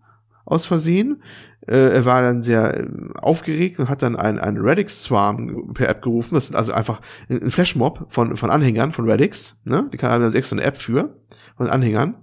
aus 0.45 0.67
Versehen. 0.67 1.23
Äh, 1.67 1.91
er 1.91 2.05
war 2.05 2.23
dann 2.23 2.43
sehr 2.43 2.81
äh, 2.81 2.89
aufgeregt 3.15 3.79
und 3.79 3.89
hat 3.89 4.03
dann 4.03 4.17
einen, 4.17 4.39
einen 4.39 4.59
Radix-Swarm 4.59 5.73
per 5.75 5.89
App 5.89 6.03
gerufen. 6.03 6.35
Das 6.35 6.49
sind 6.49 6.57
also 6.57 6.73
einfach 6.73 7.01
ein 7.29 7.51
Flashmob 7.51 8.07
von, 8.09 8.37
von 8.37 8.51
Anhängern 8.51 8.93
von 8.93 9.09
Radix. 9.09 9.61
Ne? 9.65 9.89
Die 9.93 9.99
haben 9.99 10.23
dann 10.23 10.35
extra 10.35 10.57
eine 10.57 10.65
App 10.65 10.77
für, 10.77 11.17
von 11.57 11.69
Anhängern. 11.69 12.17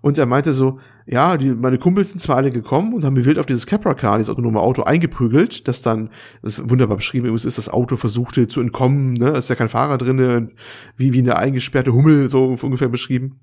Und 0.00 0.16
er 0.16 0.24
meinte 0.24 0.54
so, 0.54 0.78
ja, 1.10 1.36
die, 1.36 1.48
meine 1.48 1.78
Kumpels 1.78 2.10
sind 2.10 2.20
zwar 2.20 2.36
alle 2.36 2.50
gekommen 2.50 2.94
und 2.94 3.04
haben 3.04 3.14
mir 3.14 3.24
wild 3.24 3.40
auf 3.40 3.46
dieses 3.46 3.66
Capra-Car, 3.66 4.18
dieses 4.18 4.30
autonome 4.30 4.60
Auto, 4.60 4.84
eingeprügelt, 4.84 5.66
das 5.66 5.82
dann, 5.82 6.10
das 6.40 6.58
ist 6.58 6.70
wunderbar 6.70 6.96
beschrieben 6.96 7.26
übrigens 7.26 7.44
ist, 7.44 7.58
das 7.58 7.68
Auto 7.68 7.96
versuchte 7.96 8.46
zu 8.46 8.60
entkommen, 8.60 9.14
ne, 9.14 9.30
ist 9.30 9.50
ja 9.50 9.56
kein 9.56 9.68
Fahrer 9.68 9.98
drinne, 9.98 10.50
wie, 10.96 11.12
wie 11.12 11.18
eine 11.18 11.36
eingesperrte 11.36 11.92
Hummel, 11.92 12.30
so 12.30 12.56
ungefähr 12.62 12.88
beschrieben. 12.88 13.40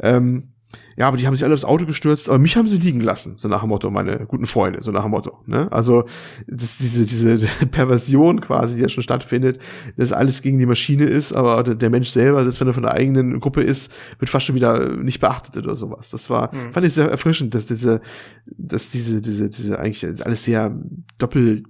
Ähm, 0.00 0.52
ja, 0.96 1.06
aber 1.06 1.16
die 1.16 1.26
haben 1.26 1.34
sich 1.34 1.44
alle 1.44 1.54
aufs 1.54 1.64
Auto 1.64 1.86
gestürzt, 1.86 2.28
aber 2.28 2.38
mich 2.38 2.56
haben 2.56 2.68
sie 2.68 2.76
liegen 2.76 3.00
lassen, 3.00 3.34
so 3.38 3.48
nach 3.48 3.60
dem 3.60 3.70
Motto, 3.70 3.90
meine 3.90 4.26
guten 4.26 4.46
Freunde, 4.46 4.82
so 4.82 4.90
nach 4.90 5.02
dem 5.02 5.12
Motto. 5.12 5.38
Ne? 5.46 5.70
Also 5.72 6.04
das, 6.46 6.76
diese, 6.78 7.06
diese 7.06 7.38
Perversion 7.70 8.40
quasi, 8.40 8.76
die 8.76 8.82
ja 8.82 8.88
schon 8.88 9.02
stattfindet, 9.02 9.58
dass 9.96 10.12
alles 10.12 10.42
gegen 10.42 10.58
die 10.58 10.66
Maschine 10.66 11.04
ist, 11.04 11.32
aber 11.32 11.62
der 11.62 11.90
Mensch 11.90 12.10
selber, 12.10 12.42
selbst 12.42 12.60
wenn 12.60 12.68
er 12.68 12.74
von 12.74 12.82
der 12.82 12.92
eigenen 12.92 13.40
Gruppe 13.40 13.62
ist, 13.62 13.92
wird 14.18 14.28
fast 14.28 14.46
schon 14.46 14.56
wieder 14.56 14.96
nicht 14.96 15.20
beachtet 15.20 15.56
oder 15.56 15.74
sowas. 15.74 16.10
Das 16.10 16.28
war, 16.28 16.54
mhm. 16.54 16.72
fand 16.72 16.84
ich 16.84 16.92
sehr 16.92 17.08
erfrischend, 17.08 17.54
dass 17.54 17.66
diese, 17.66 18.00
dass 18.46 18.90
diese, 18.90 19.20
diese, 19.22 19.48
diese 19.48 19.78
eigentlich 19.78 20.04
alles 20.24 20.44
sehr 20.44 20.76
doppelt 21.16 21.64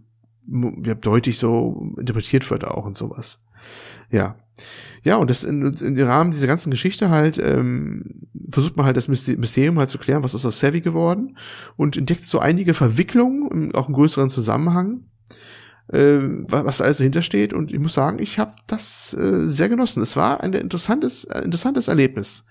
deutlich 1.01 1.39
so 1.39 1.93
interpretiert 1.99 2.51
wird 2.51 2.65
auch 2.65 2.87
und 2.87 2.97
sowas. 2.97 3.41
Ja. 4.11 4.37
Ja, 5.03 5.17
und 5.17 5.31
das 5.31 5.45
in, 5.45 5.73
in 5.75 6.01
Rahmen 6.03 6.33
dieser 6.33 6.47
ganzen 6.47 6.71
Geschichte 6.71 7.11
halt 7.11 7.39
ähm, 7.39 8.29
versucht 8.51 8.77
man 8.77 8.87
halt 8.87 8.97
das 8.97 9.09
Mysterium 9.09 9.79
halt 9.79 9.91
zu 9.91 9.99
klären, 9.99 10.23
was 10.23 10.35
ist 10.35 10.45
aus 10.45 10.59
Savvy 10.59 10.81
geworden 10.81 11.37
und 11.77 11.97
entdeckt 11.97 12.27
so 12.27 12.39
einige 12.39 12.75
Verwicklungen, 12.75 13.75
auch 13.75 13.87
einen 13.87 13.95
größeren 13.95 14.31
Zusammenhang, 14.31 15.05
äh, 15.89 16.19
was 16.21 16.79
da 16.79 16.85
alles 16.85 16.99
dahinter 16.99 17.23
steht. 17.23 17.53
Und 17.53 17.73
ich 17.73 17.79
muss 17.79 17.95
sagen, 17.95 18.19
ich 18.21 18.39
habe 18.39 18.53
das 18.67 19.15
äh, 19.15 19.49
sehr 19.49 19.69
genossen. 19.69 20.03
Es 20.03 20.17
war 20.17 20.43
ein 20.43 20.53
interessantes, 20.53 21.25
äh, 21.25 21.43
interessantes 21.43 21.89
Erlebnis. 21.89 22.45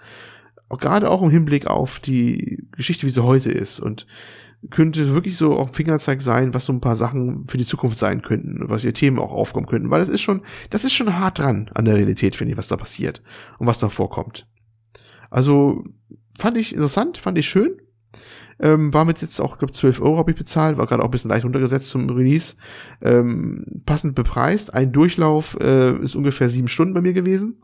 Gerade 0.70 1.10
auch 1.10 1.22
im 1.22 1.30
Hinblick 1.30 1.68
auf 1.68 2.00
die 2.00 2.68
Geschichte, 2.72 3.08
wie 3.08 3.12
sie 3.12 3.24
heute 3.24 3.52
ist. 3.52 3.80
Und 3.80 4.06
könnte 4.70 5.14
wirklich 5.14 5.38
so 5.38 5.58
auch 5.58 5.70
Fingerzeig 5.70 6.22
sein, 6.22 6.54
was 6.54 6.66
so 6.66 6.74
ein 6.74 6.82
paar 6.82 6.96
Sachen 6.96 7.48
für 7.48 7.58
die 7.58 7.66
Zukunft 7.66 7.98
sein 7.98 8.22
könnten, 8.22 8.70
was 8.70 8.84
ihr 8.84 8.94
Themen 8.94 9.20
auch 9.20 9.32
aufkommen 9.32 9.68
könnten, 9.68 9.90
weil 9.90 10.00
das 10.00 10.10
ist 10.10 10.22
schon, 10.22 10.42
das 10.70 10.84
ist 10.84 10.94
schon 10.94 11.20
hart 11.20 11.40
dran 11.40 11.70
an 11.74 11.86
der 11.86 11.96
Realität, 11.96 12.36
finde 12.36 12.52
ich, 12.52 12.58
was 12.58 12.68
da 12.68 12.78
passiert 12.78 13.22
und 13.60 13.68
was 13.68 13.80
da 13.80 13.90
vorkommt. 13.90 14.48
Also 15.30 15.84
fand 16.38 16.58
ich 16.58 16.74
interessant, 16.74 17.18
fand 17.18 17.38
ich 17.38 17.48
schön. 17.48 17.78
Ähm, 18.60 18.92
war 18.94 19.06
mit 19.06 19.22
jetzt 19.22 19.40
auch, 19.40 19.60
glaube 19.60 19.74
12 19.74 20.02
Euro 20.02 20.18
habe 20.18 20.32
ich 20.32 20.38
bezahlt, 20.38 20.78
war 20.78 20.88
gerade 20.88 21.04
auch 21.04 21.08
ein 21.08 21.12
bisschen 21.12 21.30
leicht 21.30 21.46
untergesetzt 21.46 21.90
zum 21.90 22.10
Release. 22.10 22.56
Ähm, 23.02 23.84
passend 23.86 24.16
bepreist. 24.16 24.74
Ein 24.74 24.92
Durchlauf 24.92 25.58
äh, 25.60 25.96
ist 26.02 26.16
ungefähr 26.16 26.50
sieben 26.50 26.68
Stunden 26.68 26.94
bei 26.94 27.02
mir 27.02 27.14
gewesen. 27.14 27.62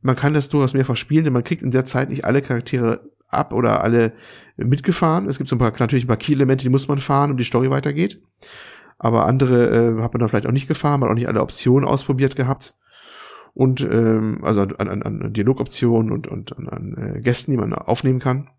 Man 0.00 0.16
kann 0.16 0.32
das 0.32 0.48
durchaus 0.48 0.74
mehrfach 0.74 0.96
spielen, 0.96 1.24
denn 1.24 1.32
man 1.32 1.44
kriegt 1.44 1.62
in 1.62 1.70
der 1.70 1.84
Zeit 1.84 2.08
nicht 2.08 2.24
alle 2.24 2.40
Charaktere 2.40 3.10
ab 3.28 3.52
oder 3.52 3.82
alle 3.82 4.12
mitgefahren. 4.56 5.28
Es 5.28 5.38
gibt 5.38 5.48
so 5.48 5.56
ein 5.56 5.58
paar, 5.58 5.72
natürlich 5.78 6.04
ein 6.04 6.08
paar 6.08 6.16
Key-Elemente, 6.16 6.62
die 6.62 6.70
muss 6.70 6.88
man 6.88 6.98
fahren, 6.98 7.30
um 7.30 7.36
die 7.36 7.44
Story 7.44 7.70
weitergeht. 7.70 8.20
Aber 8.98 9.26
andere 9.26 9.98
äh, 9.98 10.02
hat 10.02 10.12
man 10.12 10.20
dann 10.20 10.28
vielleicht 10.28 10.46
auch 10.46 10.52
nicht 10.52 10.68
gefahren, 10.68 11.00
man 11.00 11.08
hat 11.08 11.12
auch 11.12 11.18
nicht 11.18 11.28
alle 11.28 11.42
Optionen 11.42 11.88
ausprobiert 11.88 12.34
gehabt. 12.34 12.74
Und 13.54 13.80
ähm, 13.80 14.40
also 14.42 14.62
an, 14.62 14.88
an, 14.88 15.02
an 15.02 15.32
Dialogoptionen 15.32 16.12
und, 16.12 16.26
und 16.26 16.56
an, 16.56 16.68
an 16.68 17.16
äh, 17.16 17.20
Gästen, 17.20 17.50
die 17.50 17.56
man 17.56 17.72
aufnehmen 17.72 18.18
kann. 18.18 18.50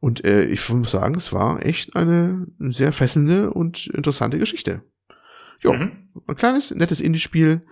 Und 0.00 0.24
äh, 0.24 0.44
ich 0.44 0.68
muss 0.68 0.90
sagen, 0.90 1.14
es 1.14 1.32
war 1.32 1.64
echt 1.64 1.94
eine 1.94 2.46
sehr 2.58 2.92
fesselnde 2.92 3.52
und 3.52 3.86
interessante 3.86 4.38
Geschichte. 4.38 4.82
Jo, 5.60 5.74
mhm. 5.74 5.92
ein 6.26 6.34
kleines, 6.34 6.72
nettes 6.72 7.00
Indie-Spiel. 7.00 7.64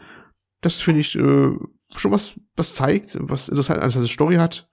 Das 0.60 0.80
finde 0.80 1.00
ich 1.00 1.16
äh, 1.16 1.50
schon 1.96 2.12
was, 2.12 2.38
was 2.54 2.74
zeigt, 2.74 3.16
was 3.20 3.48
interessant 3.48 3.82
eine 3.82 4.06
Story 4.06 4.36
hat 4.36 4.69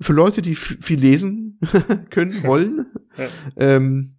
für 0.00 0.12
Leute, 0.12 0.42
die 0.42 0.54
viel 0.54 0.98
lesen 0.98 1.58
können, 2.10 2.42
wollen 2.42 2.86
ja. 3.16 3.28
ähm, 3.56 4.14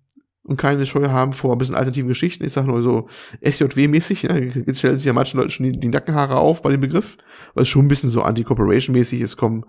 und 0.46 0.58
keine 0.58 0.86
Scheu 0.86 1.10
haben 1.10 1.34
vor 1.34 1.54
ein 1.54 1.58
bisschen 1.58 1.76
alternativen 1.76 2.08
Geschichten. 2.08 2.46
Ich 2.46 2.54
sage 2.54 2.68
nur 2.68 2.84
so 2.84 3.08
SJW-mäßig. 3.42 4.28
Ne? 4.28 4.64
Jetzt 4.68 4.80
stellen 4.80 4.98
sich 4.98 5.08
ja 5.08 5.14
manchen 5.14 5.38
Leuten 5.38 5.50
schon 5.50 5.72
die, 5.72 5.80
die, 5.80 5.88
Nackenhaare 5.88 6.38
auf 6.38 6.62
bei 6.62 6.72
dem 6.72 6.82
Begriff, 6.82 7.18
weil 7.56 7.64
es 7.64 7.70
schon 7.70 7.86
ein 7.86 7.88
bisschen 7.88 8.12
so 8.12 8.22
Anti-Corporation-mäßig 8.22 9.22
ist. 9.22 9.32
Es 9.32 9.38
kommen 9.38 9.66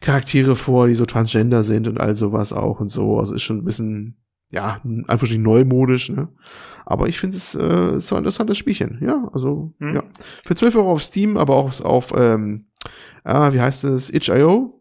Charaktere 0.00 0.56
vor, 0.56 0.88
die 0.88 0.94
so 0.94 1.04
transgender 1.04 1.62
sind 1.62 1.86
und 1.86 2.00
all 2.00 2.16
sowas 2.16 2.52
auch 2.52 2.80
und 2.80 2.88
so. 2.88 3.20
Also 3.20 3.34
ist 3.34 3.42
schon 3.42 3.58
ein 3.58 3.64
bisschen, 3.64 4.16
ja, 4.50 4.82
einfach 5.06 5.28
nicht 5.28 5.38
neumodisch. 5.38 6.08
Ne? 6.10 6.28
Aber 6.84 7.08
ich 7.08 7.20
finde 7.20 7.36
es 7.36 7.54
äh, 7.54 8.00
so 8.00 8.16
ein 8.16 8.18
interessantes 8.18 8.58
Spielchen. 8.58 8.98
Ja, 9.00 9.28
also 9.32 9.72
mhm. 9.78 9.94
ja. 9.94 10.02
Für 10.44 10.56
12 10.56 10.74
Euro 10.74 10.90
auf 10.90 11.04
Steam, 11.04 11.36
aber 11.36 11.54
auch 11.54 11.80
auf, 11.82 12.12
ähm, 12.16 12.66
ah, 13.22 13.52
wie 13.52 13.60
heißt 13.60 13.84
es, 13.84 14.10
itch.io 14.10 14.77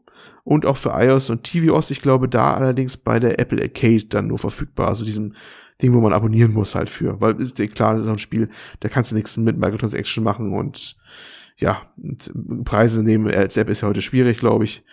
und 0.47 0.65
auch 0.65 0.77
für 0.77 0.91
iOS 0.91 1.29
und 1.29 1.43
tvOS. 1.43 1.91
Ich 1.91 2.01
glaube, 2.01 2.29
da 2.29 2.53
allerdings 2.53 2.95
bei 2.95 3.19
der 3.19 3.37
Apple 3.37 3.61
Arcade 3.61 4.05
dann 4.05 4.27
nur 4.27 4.39
verfügbar, 4.39 4.87
also 4.87 5.03
diesem 5.03 5.33
Ding, 5.81 5.93
wo 5.93 5.99
man 5.99 6.13
abonnieren 6.13 6.53
muss 6.53 6.73
halt 6.73 6.89
für. 6.89 7.19
Weil 7.19 7.35
klar, 7.35 7.93
das 7.93 8.03
ist 8.03 8.07
auch 8.07 8.13
ein 8.13 8.19
Spiel, 8.19 8.47
da 8.79 8.87
kannst 8.87 9.11
du 9.11 9.17
nichts 9.17 9.35
mit 9.35 9.57
Microtransaction 9.57 10.23
machen 10.23 10.53
und 10.53 10.95
ja, 11.57 11.81
und 12.01 12.63
Preise 12.63 13.03
nehmen 13.03 13.29
als 13.29 13.57
App 13.57 13.67
ist 13.67 13.81
ja 13.81 13.89
heute 13.89 14.01
schwierig, 14.01 14.37
glaube 14.37 14.63
ich. 14.63 14.85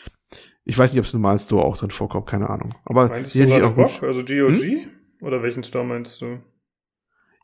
Ich 0.64 0.76
weiß 0.76 0.92
nicht, 0.92 0.98
ob 0.98 1.06
es 1.06 1.12
normalen 1.12 1.38
Store 1.38 1.64
auch 1.64 1.76
drin 1.76 1.92
vorkommt, 1.92 2.26
keine 2.26 2.50
Ahnung. 2.50 2.70
Aber 2.84 3.08
meinst 3.08 3.36
du 3.36 3.64
auch 3.64 3.74
Bock? 3.74 4.02
Also 4.02 4.22
GOG? 4.22 4.60
Hm? 4.60 4.88
Oder 5.20 5.40
welchen 5.44 5.62
Store 5.62 5.84
meinst 5.84 6.20
du? 6.20 6.38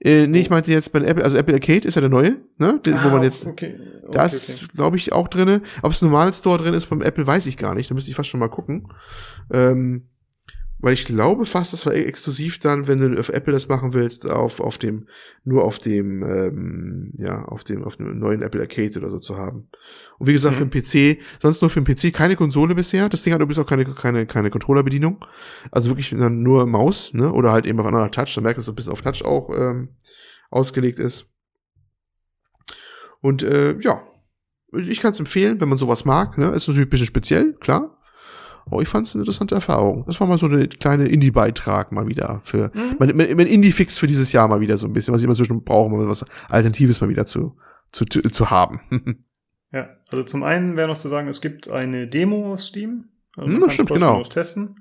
Äh, 0.02 0.26
nee, 0.26 0.40
ich 0.40 0.50
meinte 0.50 0.72
jetzt 0.72 0.92
bei 0.92 1.00
Apple, 1.00 1.22
also 1.22 1.36
Apple 1.36 1.54
Arcade 1.54 1.86
ist 1.86 1.94
ja 1.94 2.00
der 2.00 2.08
neue, 2.08 2.38
ne? 2.56 2.80
Den, 2.84 2.94
ah, 2.94 3.04
wo 3.04 3.10
man 3.10 3.22
jetzt, 3.22 3.46
okay. 3.46 3.74
Okay, 4.02 4.12
da 4.12 4.24
ist, 4.24 4.62
okay. 4.62 4.66
glaube 4.74 4.96
ich, 4.96 5.12
auch 5.12 5.28
drinne. 5.28 5.60
Ob 5.82 5.92
es 5.92 6.00
ein 6.00 6.06
normales 6.06 6.38
Store 6.38 6.62
drin 6.62 6.72
ist 6.72 6.86
beim 6.86 7.02
Apple, 7.02 7.26
weiß 7.26 7.46
ich 7.46 7.58
gar 7.58 7.74
nicht. 7.74 7.90
Da 7.90 7.94
müsste 7.94 8.10
ich 8.10 8.16
fast 8.16 8.28
schon 8.28 8.40
mal 8.40 8.48
gucken. 8.48 8.88
Ähm, 9.52 10.08
weil 10.82 10.94
ich 10.94 11.04
glaube 11.04 11.44
fast, 11.44 11.72
das 11.72 11.84
war 11.84 11.94
exklusiv 11.94 12.58
dann, 12.58 12.86
wenn 12.88 12.98
du 12.98 13.18
auf 13.20 13.28
Apple 13.28 13.52
das 13.52 13.68
machen 13.68 13.92
willst, 13.92 14.28
auf, 14.28 14.60
auf 14.60 14.78
dem, 14.78 15.06
nur 15.44 15.64
auf 15.64 15.78
dem, 15.78 16.22
ähm, 16.22 17.12
ja, 17.18 17.44
auf 17.44 17.64
dem, 17.64 17.84
auf 17.84 17.96
dem 17.96 18.18
neuen 18.18 18.40
Apple 18.40 18.60
Arcade 18.60 18.98
oder 18.98 19.10
so 19.10 19.18
zu 19.18 19.36
haben. 19.36 19.68
Und 20.18 20.26
wie 20.26 20.32
gesagt, 20.32 20.54
mhm. 20.58 20.70
für 20.70 20.80
den 20.80 21.18
PC, 21.18 21.22
sonst 21.42 21.60
nur 21.60 21.70
für 21.70 21.82
den 21.82 21.94
PC 21.94 22.14
keine 22.14 22.34
Konsole 22.36 22.74
bisher. 22.74 23.08
Das 23.08 23.22
Ding 23.22 23.34
hat 23.34 23.40
übrigens 23.40 23.58
auch 23.58 23.66
keine, 23.66 23.84
keine, 23.84 24.26
keine 24.26 24.50
Controllerbedienung. 24.50 25.24
Also 25.70 25.90
wirklich 25.90 26.10
dann 26.10 26.42
nur 26.42 26.66
Maus, 26.66 27.12
ne, 27.12 27.30
oder 27.32 27.52
halt 27.52 27.66
eben 27.66 27.78
auf 27.78 27.86
einer 27.86 28.10
Touch. 28.10 28.34
Da 28.34 28.40
merkst 28.40 28.58
du, 28.58 28.60
dass 28.60 28.68
es 28.68 28.74
bis 28.74 28.88
auf 28.88 29.02
Touch 29.02 29.24
auch, 29.24 29.50
ähm, 29.50 29.90
ausgelegt 30.50 30.98
ist. 30.98 31.26
Und, 33.20 33.42
äh, 33.42 33.78
ja. 33.80 34.02
Ich 34.72 35.00
kann 35.00 35.10
es 35.10 35.18
empfehlen, 35.18 35.60
wenn 35.60 35.68
man 35.68 35.78
sowas 35.78 36.04
mag, 36.04 36.38
ne. 36.38 36.52
Ist 36.52 36.68
natürlich 36.68 36.86
ein 36.86 36.90
bisschen 36.90 37.06
speziell, 37.06 37.54
klar. 37.54 37.99
Oh, 38.70 38.80
ich 38.80 38.88
fand 38.88 39.06
es 39.06 39.14
eine 39.14 39.22
interessante 39.22 39.54
Erfahrung. 39.54 40.04
Das 40.06 40.20
war 40.20 40.26
mal 40.26 40.38
so 40.38 40.46
eine 40.46 40.68
kleine 40.68 41.08
Indie-Beitrag 41.08 41.92
mal 41.92 42.06
wieder 42.06 42.40
für 42.42 42.70
mhm. 42.74 42.96
mein, 42.98 43.16
mein, 43.16 43.36
mein 43.36 43.46
Indie-Fix 43.46 43.98
für 43.98 44.06
dieses 44.06 44.32
Jahr 44.32 44.48
mal 44.48 44.60
wieder 44.60 44.76
so 44.76 44.86
ein 44.86 44.92
bisschen, 44.92 45.12
was 45.12 45.20
ich 45.20 45.24
immer 45.24 45.34
zwischen 45.34 45.62
brauche, 45.64 45.92
um 45.92 46.08
was 46.08 46.24
Alternatives 46.48 47.00
mal 47.00 47.08
wieder 47.08 47.26
zu, 47.26 47.56
zu, 47.92 48.04
zu 48.04 48.50
haben. 48.50 48.80
ja, 49.72 49.88
also 50.10 50.22
zum 50.22 50.42
einen 50.42 50.76
wäre 50.76 50.88
noch 50.88 50.98
zu 50.98 51.08
sagen, 51.08 51.28
es 51.28 51.40
gibt 51.40 51.68
eine 51.68 52.08
Demo 52.08 52.52
auf 52.52 52.62
Steam. 52.62 53.08
Also 53.36 53.52
hm, 53.52 53.70
stimmt, 53.70 53.90
genau. 53.90 54.22
testen. 54.22 54.76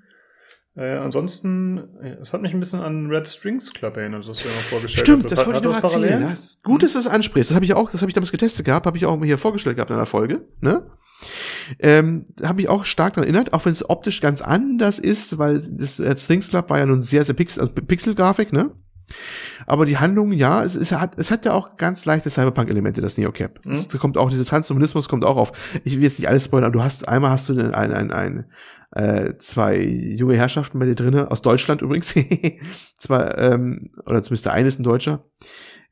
Äh, 0.76 0.98
ansonsten, 0.98 1.78
es 2.22 2.32
hat 2.32 2.42
mich 2.42 2.54
ein 2.54 2.60
bisschen 2.60 2.80
an 2.80 3.08
Red 3.08 3.28
Strings 3.28 3.74
Club 3.74 3.98
erinnert, 3.98 4.28
was 4.28 4.40
du 4.40 4.48
ja 4.48 4.54
noch 4.54 4.62
vorgestellt 4.62 5.08
Stimmt, 5.08 5.26
das, 5.26 5.36
das 5.36 5.46
wollte 5.46 5.60
ich 5.60 5.66
noch 5.66 5.84
erzählen. 5.84 6.22
Das, 6.22 6.62
gut, 6.64 6.84
dass 6.84 6.94
du 6.94 7.00
das 7.00 7.08
ansprichst. 7.08 7.52
Das 7.52 7.56
habe 7.56 7.66
ich 7.66 7.74
auch, 7.74 7.92
das 7.92 8.02
habe 8.02 8.10
ich 8.10 8.14
damals 8.14 8.32
getestet 8.32 8.66
gehabt, 8.66 8.86
habe 8.86 8.96
ich 8.96 9.06
auch 9.06 9.18
mal 9.18 9.26
hier 9.26 9.38
vorgestellt 9.38 9.76
gehabt 9.76 9.90
in 9.90 9.98
einer 9.98 10.06
Folge, 10.06 10.48
ne? 10.62 10.90
Ähm, 11.80 12.26
habe 12.44 12.62
ich 12.62 12.70
auch 12.70 12.86
stark 12.86 13.14
daran 13.14 13.26
erinnert, 13.26 13.54
auch 13.54 13.66
wenn 13.66 13.72
es 13.72 13.90
optisch 13.90 14.22
ganz 14.22 14.42
anders 14.42 15.00
ist, 15.00 15.38
weil 15.38 15.62
das 15.72 16.00
äh, 16.00 16.16
Strings 16.18 16.50
Club 16.50 16.70
war 16.70 16.80
ja 16.80 16.86
nun 16.86 17.02
sehr, 17.02 17.26
sehr 17.26 17.36
Pixel, 17.36 17.62
also 17.62 17.74
Pixel-Grafik, 17.74 18.54
ne? 18.54 18.72
Aber 19.66 19.86
die 19.86 19.98
Handlung, 19.98 20.32
ja, 20.32 20.64
es, 20.64 20.76
es, 20.76 20.92
hat, 20.92 21.20
es 21.20 21.32
hat 21.32 21.46
ja 21.46 21.54
auch 21.54 21.78
ganz 21.78 22.06
leichte 22.06 22.30
Cyberpunk-Elemente, 22.30 23.02
das 23.02 23.18
Neocap. 23.18 23.66
Mhm. 23.66 23.72
Es 23.72 23.90
kommt 23.90 24.18
auch, 24.18 24.30
dieser 24.30 24.46
Transhumanismus 24.46 25.10
kommt 25.10 25.26
auch 25.26 25.38
auf. 25.38 25.52
Ich 25.84 25.96
will 25.96 26.04
jetzt 26.04 26.20
nicht 26.20 26.28
alles 26.28 26.46
spoilern, 26.46 26.66
aber 26.66 26.74
du 26.74 26.84
hast, 26.84 27.08
einmal 27.08 27.32
hast 27.32 27.50
du 27.50 27.60
ein, 27.60 27.74
ein, 27.74 27.92
ein, 27.92 28.12
ein 28.12 28.46
äh, 28.92 29.38
zwei 29.38 29.82
junge 29.82 30.36
Herrschaften 30.36 30.80
bei 30.80 30.86
dir 30.86 30.96
drinnen, 30.96 31.28
aus 31.28 31.42
Deutschland 31.42 31.82
übrigens, 31.82 32.16
zwei, 33.00 33.34
ähm, 33.38 33.92
oder 34.06 34.24
zumindest 34.24 34.46
der 34.46 34.54
eine 34.54 34.68
ist 34.68 34.80
ein 34.80 34.84
Deutscher, 34.84 35.26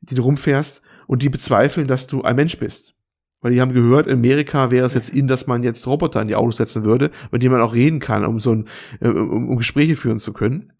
die 0.00 0.14
du 0.14 0.22
rumfährst 0.22 0.82
und 1.06 1.22
die 1.22 1.28
bezweifeln, 1.28 1.86
dass 1.86 2.06
du 2.06 2.22
ein 2.22 2.36
Mensch 2.36 2.58
bist. 2.58 2.94
Weil 3.40 3.52
die 3.52 3.60
haben 3.60 3.72
gehört, 3.72 4.08
in 4.08 4.14
Amerika 4.14 4.70
wäre 4.72 4.86
es 4.86 4.94
jetzt 4.94 5.10
in, 5.10 5.28
dass 5.28 5.46
man 5.46 5.62
jetzt 5.62 5.86
Roboter 5.86 6.20
in 6.20 6.28
die 6.28 6.34
Autos 6.34 6.56
setzen 6.56 6.84
würde, 6.84 7.10
mit 7.30 7.42
denen 7.42 7.52
man 7.52 7.60
auch 7.60 7.74
reden 7.74 8.00
kann, 8.00 8.24
um 8.24 8.40
so 8.40 8.52
ein, 8.52 8.64
äh, 9.00 9.08
um, 9.08 9.50
um 9.50 9.56
Gespräche 9.56 9.94
führen 9.94 10.18
zu 10.18 10.32
können. 10.32 10.72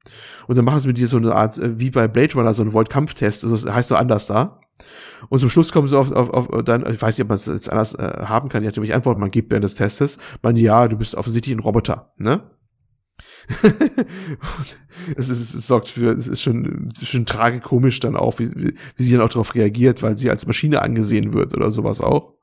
Und 0.49 0.57
dann 0.57 0.65
machen 0.65 0.81
sie 0.81 0.89
mit 0.89 0.99
dir 0.99 1.07
so 1.07 1.19
eine 1.19 1.35
Art, 1.35 1.57
äh, 1.59 1.79
wie 1.79 1.91
bei 1.91 2.09
Blade 2.09 2.35
Runner, 2.35 2.53
so 2.55 2.63
einen 2.63 2.73
Volt-Kampftest. 2.73 3.45
Also 3.45 3.55
das 3.67 3.73
heißt 3.75 3.91
nur 3.91 3.99
anders 3.99 4.27
da. 4.27 4.61
Und 5.29 5.41
zum 5.41 5.51
Schluss 5.51 5.73
kommen 5.73 5.89
sie 5.89 5.99
auf, 5.99 6.11
auf, 6.11 6.31
auf 6.31 6.65
dann, 6.65 6.87
ich 6.93 7.01
weiß 7.01 7.17
nicht, 7.17 7.25
ob 7.25 7.29
man 7.29 7.37
es 7.37 7.47
jetzt 7.47 7.71
anders 7.71 7.95
äh, 7.95 8.25
haben 8.25 8.49
kann, 8.49 8.63
ich 8.63 8.69
hatte 8.69 8.81
mich 8.81 8.95
Antwort, 8.95 9.19
man 9.19 9.31
gibt 9.31 9.51
während 9.51 9.65
des 9.65 9.75
Testes, 9.75 10.19
man, 10.43 10.57
ja, 10.57 10.87
du 10.87 10.97
bist 10.97 11.15
offensichtlich 11.17 11.57
ein 11.57 11.61
Roboter, 11.61 12.13
ne? 12.17 12.43
es, 15.17 15.29
ist, 15.29 15.55
es 15.55 15.67
sorgt 15.67 15.89
für, 15.89 16.13
es 16.13 16.29
ist 16.29 16.43
schon, 16.43 16.91
schon 17.03 17.27
tragikomisch 17.27 17.99
dann 17.99 18.15
auch, 18.15 18.39
wie, 18.39 18.51
wie, 18.55 18.75
wie 18.97 19.03
sie 19.03 19.13
dann 19.13 19.23
auch 19.23 19.29
darauf 19.29 19.57
reagiert, 19.57 20.03
weil 20.03 20.17
sie 20.17 20.31
als 20.31 20.47
Maschine 20.47 20.83
angesehen 20.83 21.33
wird 21.35 21.57
oder 21.57 21.73
sowas 21.73 22.01
auch. 22.01 22.38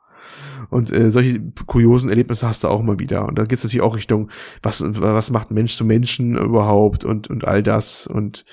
Und 0.69 0.91
äh, 0.91 1.09
solche 1.09 1.41
kuriosen 1.65 2.09
Erlebnisse 2.09 2.47
hast 2.47 2.63
du 2.63 2.67
auch 2.67 2.79
immer 2.79 2.99
wieder. 2.99 3.27
Und 3.27 3.37
da 3.37 3.43
geht 3.43 3.57
es 3.57 3.63
natürlich 3.63 3.83
auch 3.83 3.95
Richtung, 3.95 4.29
was, 4.61 4.83
was 4.85 5.31
macht 5.31 5.51
Mensch 5.51 5.75
zu 5.75 5.85
Menschen 5.85 6.37
überhaupt 6.37 7.05
und, 7.05 7.29
und 7.29 7.47
all 7.47 7.63
das. 7.63 8.07
Und 8.07 8.45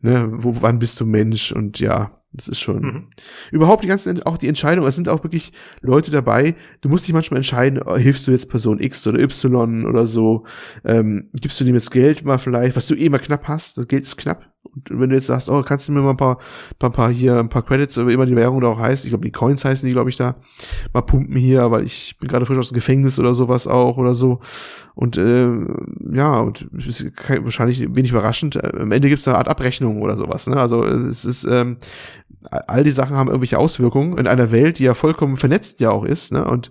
ne, 0.00 0.28
wo, 0.30 0.56
wann 0.60 0.78
bist 0.78 1.00
du 1.00 1.06
Mensch? 1.06 1.52
Und 1.52 1.80
ja, 1.80 2.22
Das 2.32 2.48
ist 2.48 2.60
schon. 2.60 2.82
Mhm. 2.82 3.06
Überhaupt 3.50 3.82
die 3.82 3.88
ganzen, 3.88 4.22
auch 4.24 4.36
die 4.36 4.48
Entscheidungen, 4.48 4.86
es 4.86 4.96
sind 4.96 5.08
auch 5.08 5.22
wirklich 5.22 5.52
Leute 5.80 6.10
dabei. 6.10 6.54
Du 6.82 6.88
musst 6.88 7.06
dich 7.06 7.14
manchmal 7.14 7.38
entscheiden, 7.38 7.80
oh, 7.82 7.96
hilfst 7.96 8.26
du 8.26 8.30
jetzt 8.30 8.50
Person 8.50 8.78
X 8.78 9.06
oder 9.06 9.20
Y 9.20 9.86
oder 9.86 10.06
so, 10.06 10.44
ähm, 10.84 11.30
gibst 11.32 11.58
du 11.60 11.64
dem 11.64 11.74
jetzt 11.74 11.90
Geld 11.90 12.24
mal 12.24 12.38
vielleicht, 12.38 12.76
was 12.76 12.86
du 12.88 12.94
eh 12.94 13.08
mal 13.08 13.18
knapp 13.18 13.48
hast, 13.48 13.78
das 13.78 13.88
Geld 13.88 14.02
ist 14.02 14.16
knapp. 14.16 14.44
Und 14.74 15.00
wenn 15.00 15.08
du 15.08 15.16
jetzt 15.16 15.26
sagst, 15.26 15.48
oh, 15.48 15.62
kannst 15.62 15.88
du 15.88 15.92
mir 15.92 16.02
mal 16.02 16.10
ein 16.10 16.16
paar, 16.16 16.38
paar, 16.78 16.90
paar 16.90 17.10
hier, 17.10 17.38
ein 17.38 17.48
paar 17.48 17.64
Credits, 17.64 17.96
oder 17.96 18.10
immer 18.10 18.26
die 18.26 18.36
Währung 18.36 18.60
da 18.60 18.68
auch 18.68 18.78
heißt, 18.78 19.04
ich 19.04 19.10
glaube, 19.10 19.24
die 19.24 19.32
Coins 19.32 19.64
heißen 19.64 19.86
die, 19.86 19.92
glaube 19.92 20.10
ich, 20.10 20.16
da, 20.16 20.36
mal 20.92 21.02
pumpen 21.02 21.36
hier, 21.36 21.70
weil 21.70 21.84
ich 21.84 22.16
bin 22.18 22.28
gerade 22.28 22.44
frisch 22.44 22.58
aus 22.58 22.68
dem 22.68 22.74
Gefängnis 22.74 23.18
oder 23.18 23.34
sowas 23.34 23.66
auch 23.66 23.96
oder 23.96 24.12
so. 24.12 24.40
Und 24.94 25.16
äh, 25.18 25.48
ja, 26.12 26.40
und 26.40 26.68
wahrscheinlich 27.42 27.80
wenig 27.94 28.10
überraschend, 28.10 28.56
äh, 28.56 28.72
am 28.80 28.92
Ende 28.92 29.08
gibt 29.08 29.20
es 29.20 29.28
eine 29.28 29.38
Art 29.38 29.48
Abrechnung 29.48 30.02
oder 30.02 30.16
sowas. 30.16 30.46
Ne? 30.46 30.56
Also 30.56 30.84
es 30.84 31.24
ist, 31.24 31.44
ähm, 31.44 31.76
all 32.50 32.84
die 32.84 32.90
Sachen 32.90 33.16
haben 33.16 33.28
irgendwelche 33.28 33.58
Auswirkungen 33.58 34.18
in 34.18 34.26
einer 34.26 34.50
Welt, 34.50 34.78
die 34.78 34.84
ja 34.84 34.94
vollkommen 34.94 35.36
vernetzt 35.36 35.80
ja 35.80 35.90
auch 35.90 36.04
ist. 36.04 36.32
Ne? 36.32 36.44
Und 36.44 36.70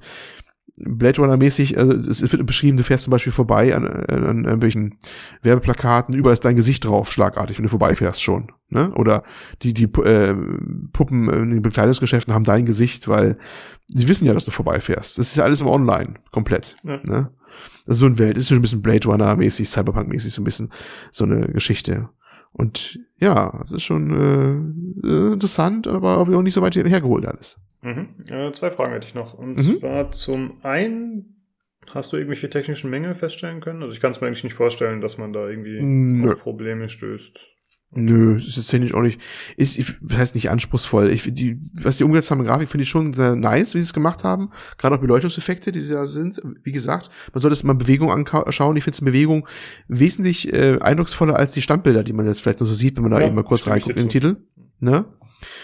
Blade 0.77 1.22
Runner 1.22 1.38
mäßig, 1.38 1.77
also 1.77 1.94
es 1.94 2.22
wird 2.22 2.45
beschrieben, 2.45 2.76
du 2.76 2.84
fährst 2.84 3.06
zum 3.06 3.11
Beispiel 3.11 3.32
vorbei 3.32 3.73
an, 3.73 3.88
an, 3.88 4.26
an 4.26 4.44
irgendwelchen 4.44 4.98
Werbeplakaten, 5.41 6.14
überall 6.14 6.34
ist 6.34 6.44
dein 6.44 6.57
Gesicht 6.57 6.84
drauf, 6.84 7.11
schlagartig, 7.11 7.57
wenn 7.57 7.64
du 7.64 7.69
vorbeifährst 7.69 8.22
schon. 8.22 8.52
Ne? 8.69 8.91
Oder 8.95 9.23
die, 9.61 9.73
die 9.73 9.86
äh, 9.86 10.36
Puppen 10.91 11.30
in 11.30 11.49
den 11.52 11.61
Bekleidungsgeschäften 11.61 12.34
haben 12.34 12.44
dein 12.44 12.65
Gesicht, 12.65 13.07
weil 13.07 13.38
sie 13.88 14.07
wissen 14.10 14.26
ja, 14.26 14.34
dass 14.34 14.45
du 14.45 14.52
vorbeifährst. 14.52 15.18
Das 15.18 15.27
ist 15.27 15.38
ja 15.38 15.45
alles 15.45 15.61
im 15.61 15.68
Online, 15.68 16.15
komplett. 16.32 16.76
Ja. 16.84 16.99
Ne? 17.06 17.32
Also 17.88 17.99
so 17.99 18.06
eine 18.07 18.18
Welt, 18.18 18.38
ist 18.38 18.49
schon 18.49 18.57
ein 18.57 18.61
bisschen 18.61 18.82
Blade 18.82 19.07
Runner-mäßig, 19.07 19.69
Cyberpunk-mäßig, 19.69 20.34
so 20.34 20.41
ein 20.41 20.45
bisschen 20.45 20.72
so 21.11 21.23
eine 21.23 21.48
Geschichte. 21.48 22.10
Und 22.57 22.99
ja, 23.18 23.60
es 23.65 23.73
ist 23.73 23.84
schon 23.84 24.11
äh, 25.03 25.34
interessant, 25.34 25.88
aber 25.88 26.18
auch 26.19 26.41
nicht 26.41 26.53
so 26.53 26.61
weit 26.61 26.76
hergeholt 26.76 27.27
alles. 27.27 27.60
Mhm. 27.82 28.15
Äh, 28.30 28.52
zwei 28.53 28.72
Fragen 28.72 28.94
hätte 28.94 29.07
ich 29.07 29.14
noch. 29.14 29.34
Und 29.34 29.57
mhm. 29.57 29.80
zwar 29.80 30.11
zum 30.11 30.64
einen, 30.64 31.44
hast 31.94 32.14
du 32.14 32.18
irgendwelche 32.18 32.49
technischen 32.49 32.90
Mängel 32.90 33.14
feststellen 33.14 33.60
können? 33.60 33.84
Also 33.84 33.94
ich 33.94 33.99
kann 33.99 34.11
es 34.11 34.22
mir 34.22 34.27
eigentlich 34.27 34.45
nicht 34.45 34.53
vorstellen, 34.53 35.02
dass 35.02 35.18
man 35.18 35.34
da 35.34 35.49
irgendwie 35.49 35.82
Nö. 35.82 36.32
auf 36.32 36.44
Probleme 36.44 36.88
stößt. 36.88 37.40
Nö, 37.97 38.38
ist 38.38 38.57
jetzt 38.57 38.69
technisch 38.69 38.93
auch 38.93 39.01
nicht, 39.01 39.22
ist, 39.55 39.77
ich, 39.77 39.93
heißt 40.11 40.35
nicht 40.35 40.49
anspruchsvoll. 40.49 41.11
Ich, 41.11 41.23
die, 41.34 41.59
was 41.73 41.97
die 41.97 42.03
umgesetzt 42.03 42.30
haben 42.30 42.41
in 42.41 42.45
Grafik, 42.45 42.67
finde 42.67 42.84
ich 42.84 42.89
schon 42.89 43.13
sehr 43.13 43.35
nice, 43.35 43.73
wie 43.73 43.77
sie 43.77 43.85
es 43.85 43.93
gemacht 43.93 44.26
haben. 44.26 44.49
Gerade 44.77 44.95
auch 44.95 44.99
Beleuchtungseffekte, 44.99 45.72
die 45.72 45.80
sie 45.80 45.93
da 45.93 46.05
sind. 46.05 46.41
Wie 46.63 46.73
gesagt, 46.73 47.09
man 47.34 47.41
sollte 47.41 47.53
es 47.53 47.63
mal 47.63 47.73
Bewegung 47.73 48.11
anschauen. 48.11 48.76
Ich 48.76 48.84
finde 48.84 48.95
es 48.95 48.99
in 48.99 49.05
Bewegung 49.05 49.47
wesentlich 49.88 50.51
äh, 50.51 50.77
eindrucksvoller 50.80 51.38
als 51.38 51.53
die 51.53 51.61
Standbilder, 51.61 52.03
die 52.03 52.13
man 52.13 52.26
jetzt 52.26 52.41
vielleicht 52.41 52.59
nur 52.59 52.67
so 52.67 52.76
sieht, 52.76 52.97
wenn 52.97 53.03
man 53.03 53.11
da 53.11 53.22
ja, 53.22 53.27
eben 53.27 53.35
mal 53.35 53.43
kurz 53.43 53.65
reinguckt 53.65 53.95
in 53.95 54.03
den 54.03 54.09
Titel. 54.09 54.35
Ne? 54.81 55.05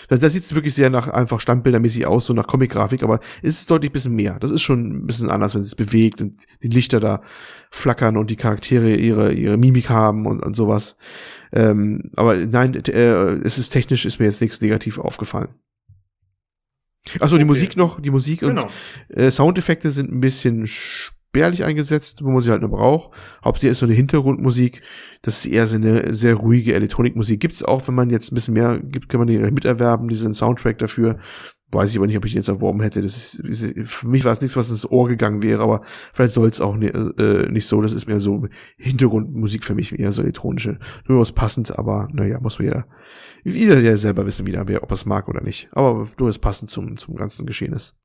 Da, 0.07 0.17
da 0.17 0.29
sieht 0.29 0.43
es 0.43 0.55
wirklich 0.55 0.73
sehr 0.73 0.89
nach 0.89 1.07
einfach 1.07 1.39
standbildermäßig 1.39 2.07
aus, 2.07 2.25
so 2.25 2.33
nach 2.33 2.47
Comic-Grafik, 2.47 3.03
aber 3.03 3.19
es 3.41 3.59
ist 3.59 3.71
deutlich 3.71 3.91
ein 3.91 3.93
bisschen 3.93 4.15
mehr. 4.15 4.37
Das 4.39 4.51
ist 4.51 4.61
schon 4.61 5.03
ein 5.03 5.07
bisschen 5.07 5.29
anders, 5.29 5.55
wenn 5.55 5.61
es 5.61 5.75
bewegt 5.75 6.21
und 6.21 6.43
die 6.63 6.69
Lichter 6.69 6.99
da 6.99 7.21
flackern 7.71 8.17
und 8.17 8.29
die 8.29 8.35
Charaktere 8.35 8.95
ihre, 8.95 9.33
ihre 9.33 9.57
Mimik 9.57 9.89
haben 9.89 10.25
und, 10.25 10.41
und 10.43 10.55
sowas. 10.55 10.97
Ähm, 11.53 12.11
aber 12.15 12.35
nein, 12.35 12.75
äh, 12.75 13.33
es 13.43 13.57
ist 13.57 13.69
technisch, 13.69 14.05
ist 14.05 14.19
mir 14.19 14.25
jetzt 14.25 14.41
nichts 14.41 14.61
negativ 14.61 14.97
aufgefallen. 14.97 15.49
Achso, 17.19 17.35
okay. 17.35 17.39
die 17.39 17.45
Musik 17.45 17.77
noch, 17.77 17.99
die 17.99 18.11
Musik 18.11 18.41
genau. 18.41 18.63
und 18.63 19.17
äh, 19.17 19.31
Soundeffekte 19.31 19.91
sind 19.91 20.11
ein 20.11 20.21
bisschen 20.21 20.67
spärlich 21.31 21.63
eingesetzt, 21.63 22.25
wo 22.25 22.29
man 22.29 22.41
sie 22.41 22.51
halt 22.51 22.61
nur 22.61 22.71
braucht. 22.71 23.11
Hauptsächlich 23.43 23.71
ist 23.71 23.79
so 23.79 23.85
eine 23.85 23.95
Hintergrundmusik. 23.95 24.81
Das 25.21 25.39
ist 25.39 25.51
eher 25.51 25.65
so 25.65 25.77
eine 25.77 26.13
sehr 26.13 26.35
ruhige 26.35 26.73
Elektronikmusik. 26.73 27.39
Gibt's 27.39 27.63
auch, 27.63 27.87
wenn 27.87 27.95
man 27.95 28.09
jetzt 28.09 28.31
ein 28.31 28.35
bisschen 28.35 28.53
mehr 28.53 28.79
gibt, 28.79 29.07
kann 29.07 29.19
man 29.19 29.27
die 29.27 29.37
miterwerben, 29.37 30.09
diesen 30.09 30.33
Soundtrack 30.33 30.77
dafür. 30.77 31.17
Weiß 31.73 31.91
ich 31.91 31.97
aber 31.97 32.07
nicht, 32.07 32.17
ob 32.17 32.25
ich 32.25 32.33
den 32.33 32.39
jetzt 32.39 32.49
erworben 32.49 32.81
hätte. 32.81 33.01
Das 33.01 33.35
ist, 33.35 33.89
für 33.89 34.07
mich 34.09 34.25
war 34.25 34.33
es 34.33 34.41
nichts, 34.41 34.57
was 34.57 34.69
ins 34.69 34.85
Ohr 34.85 35.07
gegangen 35.07 35.41
wäre, 35.41 35.63
aber 35.63 35.83
vielleicht 36.13 36.33
soll 36.33 36.49
es 36.49 36.59
auch 36.59 36.75
ne, 36.75 36.87
äh, 36.89 37.49
nicht 37.49 37.65
so. 37.65 37.81
Das 37.81 37.93
ist 37.93 38.07
mehr 38.07 38.19
so 38.19 38.45
Hintergrundmusik 38.75 39.63
für 39.63 39.73
mich, 39.73 39.97
eher 39.97 40.11
so 40.11 40.21
elektronische. 40.21 40.79
Durchaus 41.05 41.31
passend, 41.31 41.79
aber 41.79 42.09
naja, 42.11 42.41
muss 42.41 42.59
man 42.59 42.67
ja 42.67 42.85
wieder 43.45 43.79
ja 43.79 43.95
selber 43.95 44.25
wissen, 44.25 44.45
wieder, 44.45 44.67
wer, 44.67 44.83
ob 44.83 44.91
er 44.91 44.95
es 44.95 45.05
mag 45.05 45.29
oder 45.29 45.41
nicht. 45.41 45.69
Aber 45.71 46.09
durchaus 46.17 46.39
passend 46.39 46.69
zum, 46.69 46.97
zum 46.97 47.15
ganzen 47.15 47.45
Geschehen 47.45 47.71
ist. 47.71 47.95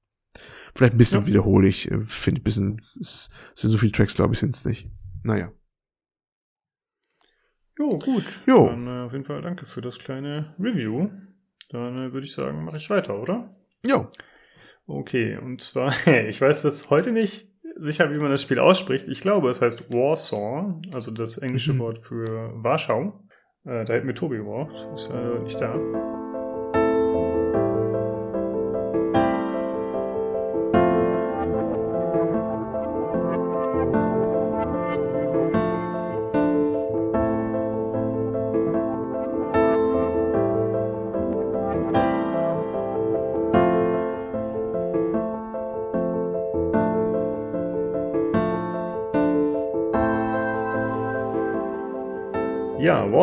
Vielleicht 0.74 0.94
ein 0.94 0.98
bisschen 0.98 1.20
ja. 1.22 1.26
wiederhole 1.26 1.68
ich. 1.68 1.90
Äh, 1.90 2.00
finde 2.00 2.40
ein 2.40 2.44
bisschen, 2.44 2.78
es 2.78 3.30
sind 3.54 3.70
so 3.70 3.78
viele 3.78 3.92
Tracks, 3.92 4.14
glaube 4.14 4.34
ich, 4.34 4.40
sind 4.40 4.54
es 4.54 4.64
nicht. 4.64 4.88
Naja. 5.22 5.52
Jo, 7.78 7.98
gut. 7.98 8.42
Jo. 8.46 8.68
Dann 8.68 8.86
äh, 8.86 9.06
auf 9.06 9.12
jeden 9.12 9.24
Fall 9.24 9.42
danke 9.42 9.66
für 9.66 9.80
das 9.80 9.98
kleine 9.98 10.54
Review. 10.58 11.10
Dann 11.70 12.08
äh, 12.08 12.12
würde 12.12 12.26
ich 12.26 12.32
sagen, 12.32 12.64
mache 12.64 12.76
ich 12.76 12.88
weiter, 12.90 13.20
oder? 13.20 13.54
Jo. 13.84 14.10
Okay, 14.86 15.36
und 15.36 15.60
zwar, 15.60 15.92
ich 16.28 16.40
weiß 16.40 16.62
bis 16.62 16.90
heute 16.90 17.12
nicht 17.12 17.48
sicher, 17.78 18.10
wie 18.10 18.18
man 18.18 18.30
das 18.30 18.42
Spiel 18.42 18.58
ausspricht. 18.58 19.08
Ich 19.08 19.20
glaube, 19.20 19.50
es 19.50 19.60
heißt 19.60 19.92
Warsaw, 19.92 20.80
also 20.92 21.10
das 21.10 21.38
englische 21.38 21.74
mhm. 21.74 21.78
Wort 21.80 21.98
für 21.98 22.52
Warschau. 22.62 23.20
Äh, 23.64 23.84
da 23.84 23.94
hätten 23.94 24.06
wir 24.06 24.14
Tobi 24.14 24.38
gebraucht. 24.38 24.74
Ist 24.94 25.08
ja 25.08 25.38
nicht 25.40 25.60
da. 25.60 25.74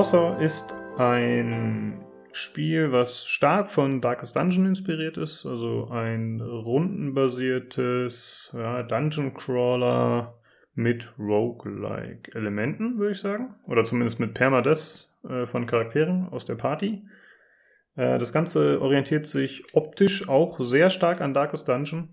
Warsaw 0.04 0.36
ist 0.44 0.76
ein 0.98 2.04
Spiel, 2.34 2.92
was 2.92 3.26
stark 3.26 3.70
von 3.70 4.02
Darkest 4.02 4.36
Dungeon 4.36 4.66
inspiriert 4.66 5.16
ist. 5.16 5.46
Also 5.46 5.88
ein 5.92 6.42
rundenbasiertes 6.42 8.52
ja, 8.54 8.84
Dungeon 8.84 9.34
Crawler 9.34 10.38
mit 10.76 11.14
Roguelike 11.18 12.36
Elementen, 12.36 12.98
würde 12.98 13.14
ich 13.14 13.22
sagen. 13.22 13.56
Oder 13.66 13.86
zumindest 13.86 14.20
mit 14.20 14.34
Permadeath 14.34 15.10
äh, 15.24 15.46
von 15.46 15.68
Charakteren 15.68 16.28
aus 16.32 16.44
der 16.44 16.56
Party. 16.56 17.04
Äh, 17.96 18.18
das 18.18 18.34
Ganze 18.34 18.82
orientiert 18.82 19.26
sich 19.26 19.64
optisch 19.72 20.28
auch 20.28 20.60
sehr 20.60 20.90
stark 20.90 21.22
an 21.22 21.34
Darkest 21.34 21.70
Dungeon. 21.70 22.10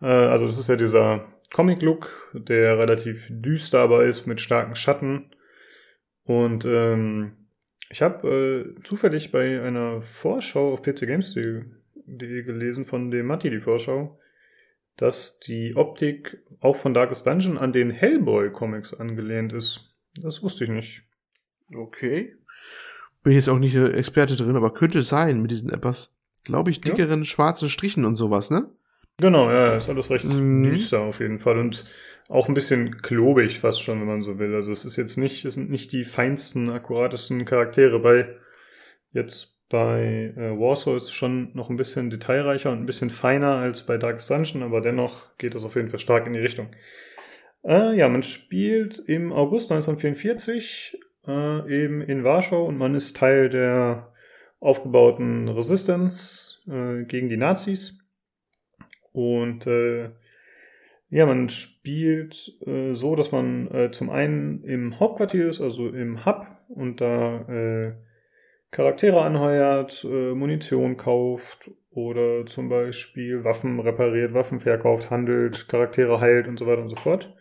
Äh, 0.00 0.06
also 0.06 0.46
das 0.46 0.56
ist 0.56 0.68
ja 0.68 0.76
dieser 0.76 1.24
Comic-Look, 1.52 2.30
der 2.34 2.78
relativ 2.78 3.26
düster 3.28 3.80
aber 3.80 4.04
ist 4.04 4.28
mit 4.28 4.40
starken 4.40 4.76
Schatten 4.76 5.32
und 6.28 6.66
ähm, 6.66 7.32
ich 7.88 8.02
habe 8.02 8.74
äh, 8.78 8.82
zufällig 8.84 9.32
bei 9.32 9.62
einer 9.62 10.02
Vorschau 10.02 10.74
auf 10.74 10.82
pcgames.de 10.82 12.42
gelesen 12.42 12.84
von 12.84 13.10
dem 13.10 13.26
Matti, 13.26 13.48
die 13.48 13.60
Vorschau, 13.60 14.20
dass 14.98 15.40
die 15.40 15.74
Optik 15.74 16.42
auch 16.60 16.76
von 16.76 16.92
Darkest 16.92 17.26
Dungeon 17.26 17.56
an 17.56 17.72
den 17.72 17.90
Hellboy-Comics 17.90 18.92
angelehnt 18.92 19.54
ist. 19.54 19.94
Das 20.22 20.42
wusste 20.42 20.64
ich 20.64 20.70
nicht. 20.70 21.02
Okay. 21.74 22.36
Bin 23.22 23.32
ich 23.32 23.36
jetzt 23.36 23.48
auch 23.48 23.58
nicht 23.58 23.74
Experte 23.74 24.36
drin, 24.36 24.56
aber 24.56 24.74
könnte 24.74 25.02
sein 25.02 25.40
mit 25.40 25.50
diesen 25.50 25.70
etwas, 25.70 26.14
glaube 26.44 26.70
ich, 26.70 26.82
dickeren 26.82 27.20
ja. 27.20 27.24
schwarzen 27.24 27.70
Strichen 27.70 28.04
und 28.04 28.16
sowas, 28.16 28.50
ne? 28.50 28.68
Genau, 29.20 29.50
ja, 29.50 29.76
ist 29.76 29.88
alles 29.88 30.10
recht 30.10 30.24
mhm. 30.24 30.62
düster 30.62 31.00
auf 31.00 31.20
jeden 31.20 31.40
Fall. 31.40 31.58
Und 31.58 31.84
auch 32.28 32.48
ein 32.48 32.54
bisschen 32.54 33.02
klobig 33.02 33.58
fast 33.58 33.82
schon, 33.82 34.00
wenn 34.00 34.06
man 34.06 34.22
so 34.22 34.38
will. 34.38 34.54
Also 34.54 34.70
es 34.70 34.84
ist 34.84 34.96
jetzt 34.96 35.16
nicht, 35.16 35.44
es 35.44 35.54
sind 35.54 35.70
nicht 35.70 35.92
die 35.92 36.04
feinsten, 36.04 36.70
akkuratesten 36.70 37.44
Charaktere. 37.44 37.98
Bei 37.98 38.36
jetzt 39.12 39.58
bei 39.68 40.32
äh, 40.36 40.58
Warsaw 40.58 40.96
ist 40.96 41.04
es 41.04 41.12
schon 41.12 41.50
noch 41.54 41.68
ein 41.68 41.76
bisschen 41.76 42.10
detailreicher 42.10 42.70
und 42.70 42.80
ein 42.80 42.86
bisschen 42.86 43.10
feiner 43.10 43.56
als 43.56 43.84
bei 43.84 43.98
Dark 43.98 44.24
Dungeon, 44.26 44.62
aber 44.62 44.80
dennoch 44.80 45.36
geht 45.36 45.54
das 45.54 45.64
auf 45.64 45.74
jeden 45.74 45.88
Fall 45.88 45.98
stark 45.98 46.26
in 46.26 46.32
die 46.32 46.38
Richtung. 46.38 46.68
Äh, 47.64 47.96
ja, 47.96 48.08
man 48.08 48.22
spielt 48.22 48.98
im 48.98 49.32
August 49.32 49.72
1944 49.72 50.98
äh, 51.26 51.84
eben 51.84 52.00
in 52.02 52.24
Warschau 52.24 52.64
und 52.64 52.78
man 52.78 52.94
ist 52.94 53.16
Teil 53.16 53.50
der 53.50 54.12
aufgebauten 54.60 55.48
Resistance 55.48 56.60
äh, 56.70 57.04
gegen 57.04 57.28
die 57.28 57.36
Nazis. 57.36 57.98
Und 59.18 59.66
äh, 59.66 60.10
ja, 61.10 61.26
man 61.26 61.48
spielt 61.48 62.56
äh, 62.64 62.92
so, 62.92 63.16
dass 63.16 63.32
man 63.32 63.68
äh, 63.72 63.90
zum 63.90 64.10
einen 64.10 64.62
im 64.62 65.00
Hauptquartier 65.00 65.48
ist, 65.48 65.60
also 65.60 65.88
im 65.88 66.24
Hub, 66.24 66.46
und 66.68 67.00
da 67.00 67.40
äh, 67.48 67.94
Charaktere 68.70 69.22
anheuert, 69.22 70.06
äh, 70.08 70.34
Munition 70.34 70.96
kauft 70.96 71.68
oder 71.90 72.46
zum 72.46 72.68
Beispiel 72.68 73.42
Waffen 73.42 73.80
repariert, 73.80 74.34
Waffen 74.34 74.60
verkauft, 74.60 75.10
handelt, 75.10 75.66
Charaktere 75.66 76.20
heilt 76.20 76.46
und 76.46 76.56
so 76.56 76.68
weiter 76.68 76.82
und 76.82 76.90
so 76.90 76.96
fort. 76.96 77.34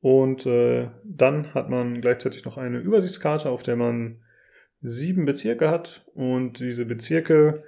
Und 0.00 0.46
äh, 0.46 0.90
dann 1.02 1.54
hat 1.54 1.70
man 1.70 2.00
gleichzeitig 2.00 2.44
noch 2.44 2.56
eine 2.56 2.78
Übersichtskarte, 2.78 3.50
auf 3.50 3.64
der 3.64 3.74
man 3.74 4.22
sieben 4.80 5.24
Bezirke 5.24 5.70
hat 5.70 6.06
und 6.14 6.60
diese 6.60 6.86
Bezirke, 6.86 7.64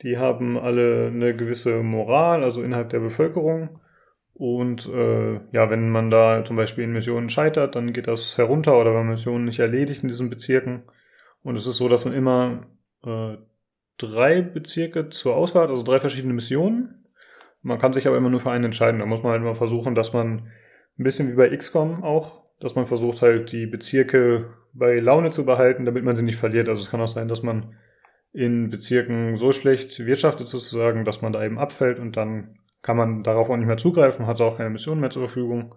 die 0.00 0.18
haben 0.18 0.58
alle 0.58 1.08
eine 1.08 1.34
gewisse 1.34 1.82
Moral, 1.82 2.42
also 2.42 2.62
innerhalb 2.62 2.88
der 2.88 3.00
Bevölkerung. 3.00 3.80
Und 4.34 4.88
äh, 4.88 5.34
ja, 5.52 5.70
wenn 5.70 5.90
man 5.90 6.10
da 6.10 6.44
zum 6.44 6.56
Beispiel 6.56 6.84
in 6.84 6.92
Missionen 6.92 7.28
scheitert, 7.28 7.76
dann 7.76 7.92
geht 7.92 8.08
das 8.08 8.36
herunter 8.38 8.80
oder 8.80 8.94
wenn 8.94 9.08
Missionen 9.08 9.44
nicht 9.44 9.60
erledigt 9.60 10.02
in 10.02 10.08
diesen 10.08 10.30
Bezirken. 10.30 10.84
Und 11.42 11.56
es 11.56 11.66
ist 11.66 11.76
so, 11.76 11.88
dass 11.88 12.04
man 12.04 12.14
immer 12.14 12.66
äh, 13.04 13.36
drei 13.98 14.40
Bezirke 14.40 15.10
zur 15.10 15.36
Auswahl 15.36 15.64
hat, 15.64 15.70
also 15.70 15.82
drei 15.82 16.00
verschiedene 16.00 16.34
Missionen. 16.34 17.04
Man 17.62 17.78
kann 17.78 17.92
sich 17.92 18.06
aber 18.06 18.16
immer 18.16 18.30
nur 18.30 18.40
für 18.40 18.50
einen 18.50 18.64
entscheiden. 18.64 19.00
Da 19.00 19.06
muss 19.06 19.22
man 19.22 19.32
halt 19.32 19.42
immer 19.42 19.54
versuchen, 19.54 19.94
dass 19.94 20.12
man 20.12 20.48
ein 20.98 21.04
bisschen 21.04 21.30
wie 21.30 21.36
bei 21.36 21.54
XCOM 21.54 22.02
auch, 22.02 22.42
dass 22.60 22.74
man 22.74 22.86
versucht 22.86 23.22
halt 23.22 23.52
die 23.52 23.66
Bezirke 23.66 24.54
bei 24.72 24.98
Laune 24.98 25.30
zu 25.30 25.44
behalten, 25.44 25.84
damit 25.84 26.04
man 26.04 26.16
sie 26.16 26.24
nicht 26.24 26.38
verliert. 26.38 26.68
Also 26.68 26.80
es 26.80 26.90
kann 26.90 27.00
auch 27.00 27.08
sein, 27.08 27.28
dass 27.28 27.42
man 27.42 27.74
in 28.32 28.70
Bezirken 28.70 29.36
so 29.36 29.52
schlecht 29.52 30.04
wirtschaftet 30.04 30.48
sozusagen, 30.48 31.04
dass 31.04 31.22
man 31.22 31.32
da 31.32 31.44
eben 31.44 31.58
abfällt 31.58 31.98
und 31.98 32.16
dann 32.16 32.58
kann 32.80 32.96
man 32.96 33.22
darauf 33.22 33.50
auch 33.50 33.56
nicht 33.56 33.66
mehr 33.66 33.76
zugreifen, 33.76 34.26
hat 34.26 34.40
auch 34.40 34.56
keine 34.56 34.70
Mission 34.70 35.00
mehr 35.00 35.10
zur 35.10 35.26
Verfügung 35.26 35.74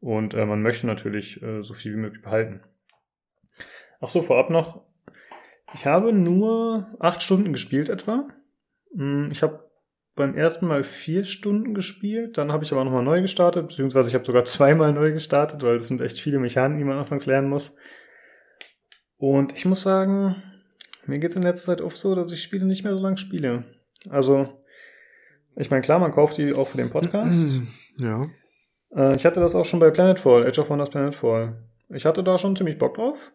und 0.00 0.34
äh, 0.34 0.44
man 0.46 0.62
möchte 0.62 0.86
natürlich 0.86 1.42
äh, 1.42 1.62
so 1.62 1.74
viel 1.74 1.92
wie 1.94 2.00
möglich 2.00 2.22
behalten. 2.22 2.62
Ach 4.00 4.08
so, 4.08 4.22
vorab 4.22 4.50
noch. 4.50 4.84
Ich 5.74 5.86
habe 5.86 6.12
nur 6.12 6.96
acht 7.00 7.22
Stunden 7.22 7.52
gespielt 7.52 7.88
etwa. 7.88 8.28
Hm, 8.94 9.28
ich 9.30 9.42
habe 9.42 9.66
beim 10.14 10.34
ersten 10.34 10.66
Mal 10.66 10.82
vier 10.82 11.24
Stunden 11.24 11.74
gespielt, 11.74 12.38
dann 12.38 12.50
habe 12.50 12.64
ich 12.64 12.72
aber 12.72 12.84
nochmal 12.84 13.04
neu 13.04 13.20
gestartet, 13.20 13.68
beziehungsweise 13.68 14.08
ich 14.08 14.14
habe 14.14 14.24
sogar 14.24 14.44
zweimal 14.46 14.92
neu 14.92 15.12
gestartet, 15.12 15.62
weil 15.62 15.76
es 15.76 15.88
sind 15.88 16.00
echt 16.00 16.18
viele 16.18 16.38
Mechaniken, 16.38 16.78
die 16.78 16.84
man 16.84 16.98
anfangs 16.98 17.26
lernen 17.26 17.50
muss. 17.50 17.76
Und 19.18 19.52
ich 19.54 19.64
muss 19.64 19.82
sagen, 19.82 20.42
mir 21.08 21.18
geht 21.18 21.30
es 21.30 21.36
in 21.36 21.42
letzter 21.42 21.72
Zeit 21.72 21.80
oft 21.80 21.96
so, 21.96 22.14
dass 22.14 22.32
ich 22.32 22.42
Spiele 22.42 22.64
nicht 22.64 22.84
mehr 22.84 22.92
so 22.92 23.00
lange 23.00 23.16
spiele. 23.16 23.64
Also, 24.08 24.48
ich 25.56 25.70
meine, 25.70 25.82
klar, 25.82 25.98
man 25.98 26.12
kauft 26.12 26.38
die 26.38 26.54
auch 26.54 26.68
für 26.68 26.78
den 26.78 26.90
Podcast. 26.90 27.56
Ja. 27.98 28.26
Äh, 28.94 29.16
ich 29.16 29.24
hatte 29.24 29.40
das 29.40 29.54
auch 29.54 29.64
schon 29.64 29.80
bei 29.80 29.90
Planetfall, 29.90 30.46
Age 30.46 30.58
of 30.58 30.68
Wonders 30.68 30.90
Planetfall. 30.90 31.56
Ich 31.88 32.04
hatte 32.04 32.22
da 32.22 32.36
schon 32.36 32.54
ziemlich 32.54 32.76
Bock 32.76 32.96
drauf. 32.96 33.32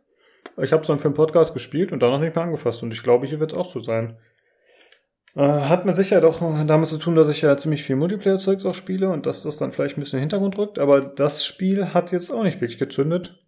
Ich 0.57 0.71
habe 0.71 0.81
es 0.81 0.87
dann 0.87 0.99
für 0.99 1.09
den 1.09 1.15
Podcast 1.15 1.53
gespielt 1.53 1.91
und 1.91 1.99
danach 1.99 2.19
nicht 2.19 2.35
mehr 2.35 2.43
angefasst. 2.43 2.83
Und 2.83 2.93
ich 2.93 3.01
glaube, 3.01 3.25
hier 3.25 3.39
wird 3.39 3.53
es 3.53 3.57
auch 3.57 3.65
so 3.65 3.79
sein. 3.79 4.17
Äh, 5.35 5.41
hat 5.41 5.85
mit 5.85 5.95
Sicherheit 5.95 6.25
auch 6.25 6.41
damit 6.67 6.89
zu 6.89 6.97
tun, 6.97 7.15
dass 7.15 7.29
ich 7.29 7.41
ja 7.41 7.55
ziemlich 7.57 7.83
viel 7.83 7.95
Multiplayer-Zeugs 7.95 8.65
auch 8.65 8.75
spiele 8.75 9.09
und 9.09 9.25
dass 9.25 9.43
das 9.43 9.57
dann 9.57 9.71
vielleicht 9.71 9.97
ein 9.97 10.01
bisschen 10.01 10.19
in 10.19 10.21
den 10.21 10.29
Hintergrund 10.29 10.57
rückt. 10.57 10.77
Aber 10.77 11.01
das 11.01 11.45
Spiel 11.45 11.93
hat 11.93 12.11
jetzt 12.11 12.31
auch 12.31 12.43
nicht 12.43 12.59
wirklich 12.59 12.79
gezündet. 12.79 13.40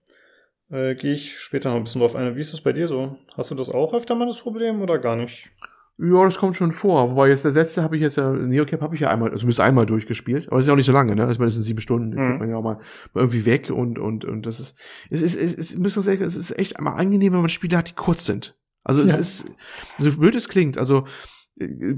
Äh, 0.70 0.96
Gehe 0.96 1.14
ich 1.14 1.38
später 1.40 1.70
noch 1.70 1.78
ein 1.78 1.84
bisschen 1.84 2.02
drauf 2.02 2.16
ein. 2.16 2.36
Wie 2.36 2.42
ist 2.42 2.54
das 2.54 2.62
bei 2.62 2.74
dir 2.74 2.88
so? 2.88 3.18
Hast 3.36 3.52
du 3.52 3.56
das 3.56 3.70
auch 3.70 3.94
öfter 3.94 4.16
mal 4.16 4.28
das 4.28 4.40
Problem 4.40 4.82
oder 4.82 5.00
gar 5.00 5.16
nicht? 5.16 5.52
Ja, 6.00 6.26
das 6.26 6.40
kommt 6.40 6.56
schon 6.56 6.72
vor. 6.72 7.12
Wobei 7.12 7.30
jetzt 7.30 7.46
der 7.46 7.52
letzte 7.52 7.84
habe 7.84 7.96
ich 7.96 8.02
jetzt 8.02 8.18
Neocap 8.18 8.82
habe 8.82 8.96
ich 8.96 9.02
ja 9.02 9.10
einmal, 9.10 9.30
also 9.30 9.42
zumindest 9.42 9.60
einmal 9.60 9.86
durchgespielt. 9.86 10.48
Aber 10.48 10.58
das 10.58 10.64
ist 10.64 10.68
ja 10.68 10.74
auch 10.74 10.78
nicht 10.78 10.88
so 10.88 10.92
lange, 10.92 11.16
ne? 11.16 11.30
Ich 11.32 11.38
meine, 11.38 11.48
das 11.48 11.54
sind 11.54 11.64
sieben 11.64 11.82
Stunden, 11.82 12.20
mhm. 12.20 12.40
man 12.40 12.50
ja 12.50 12.58
auch 12.58 12.64
mal, 12.64 12.78
mal 13.14 13.22
irgendwie 13.22 13.46
weg 13.46 13.70
und, 13.70 14.00
und, 14.00 14.26
und 14.26 14.46
das 14.46 14.60
ist, 14.60 14.76
es 15.12 15.22
ist, 15.22 15.36
es 15.36 15.54
ist, 15.54 15.78
müssen 15.78 16.02
sagen, 16.02 16.24
es 16.24 16.36
ist 16.36 16.58
echt 16.58 16.78
einmal 16.78 16.96
angenehm, 16.96 17.34
wenn 17.34 17.42
man 17.42 17.50
Spiele 17.50 17.78
hat, 17.78 17.90
die 17.90 17.96
kurz 17.96 18.26
sind. 18.26 18.58
Also 18.84 19.02
es 19.02 19.12
ja. 19.12 19.18
ist, 19.18 19.52
so 20.00 20.18
blöd 20.18 20.36
es 20.36 20.50
klingt, 20.50 20.78
also 20.78 21.06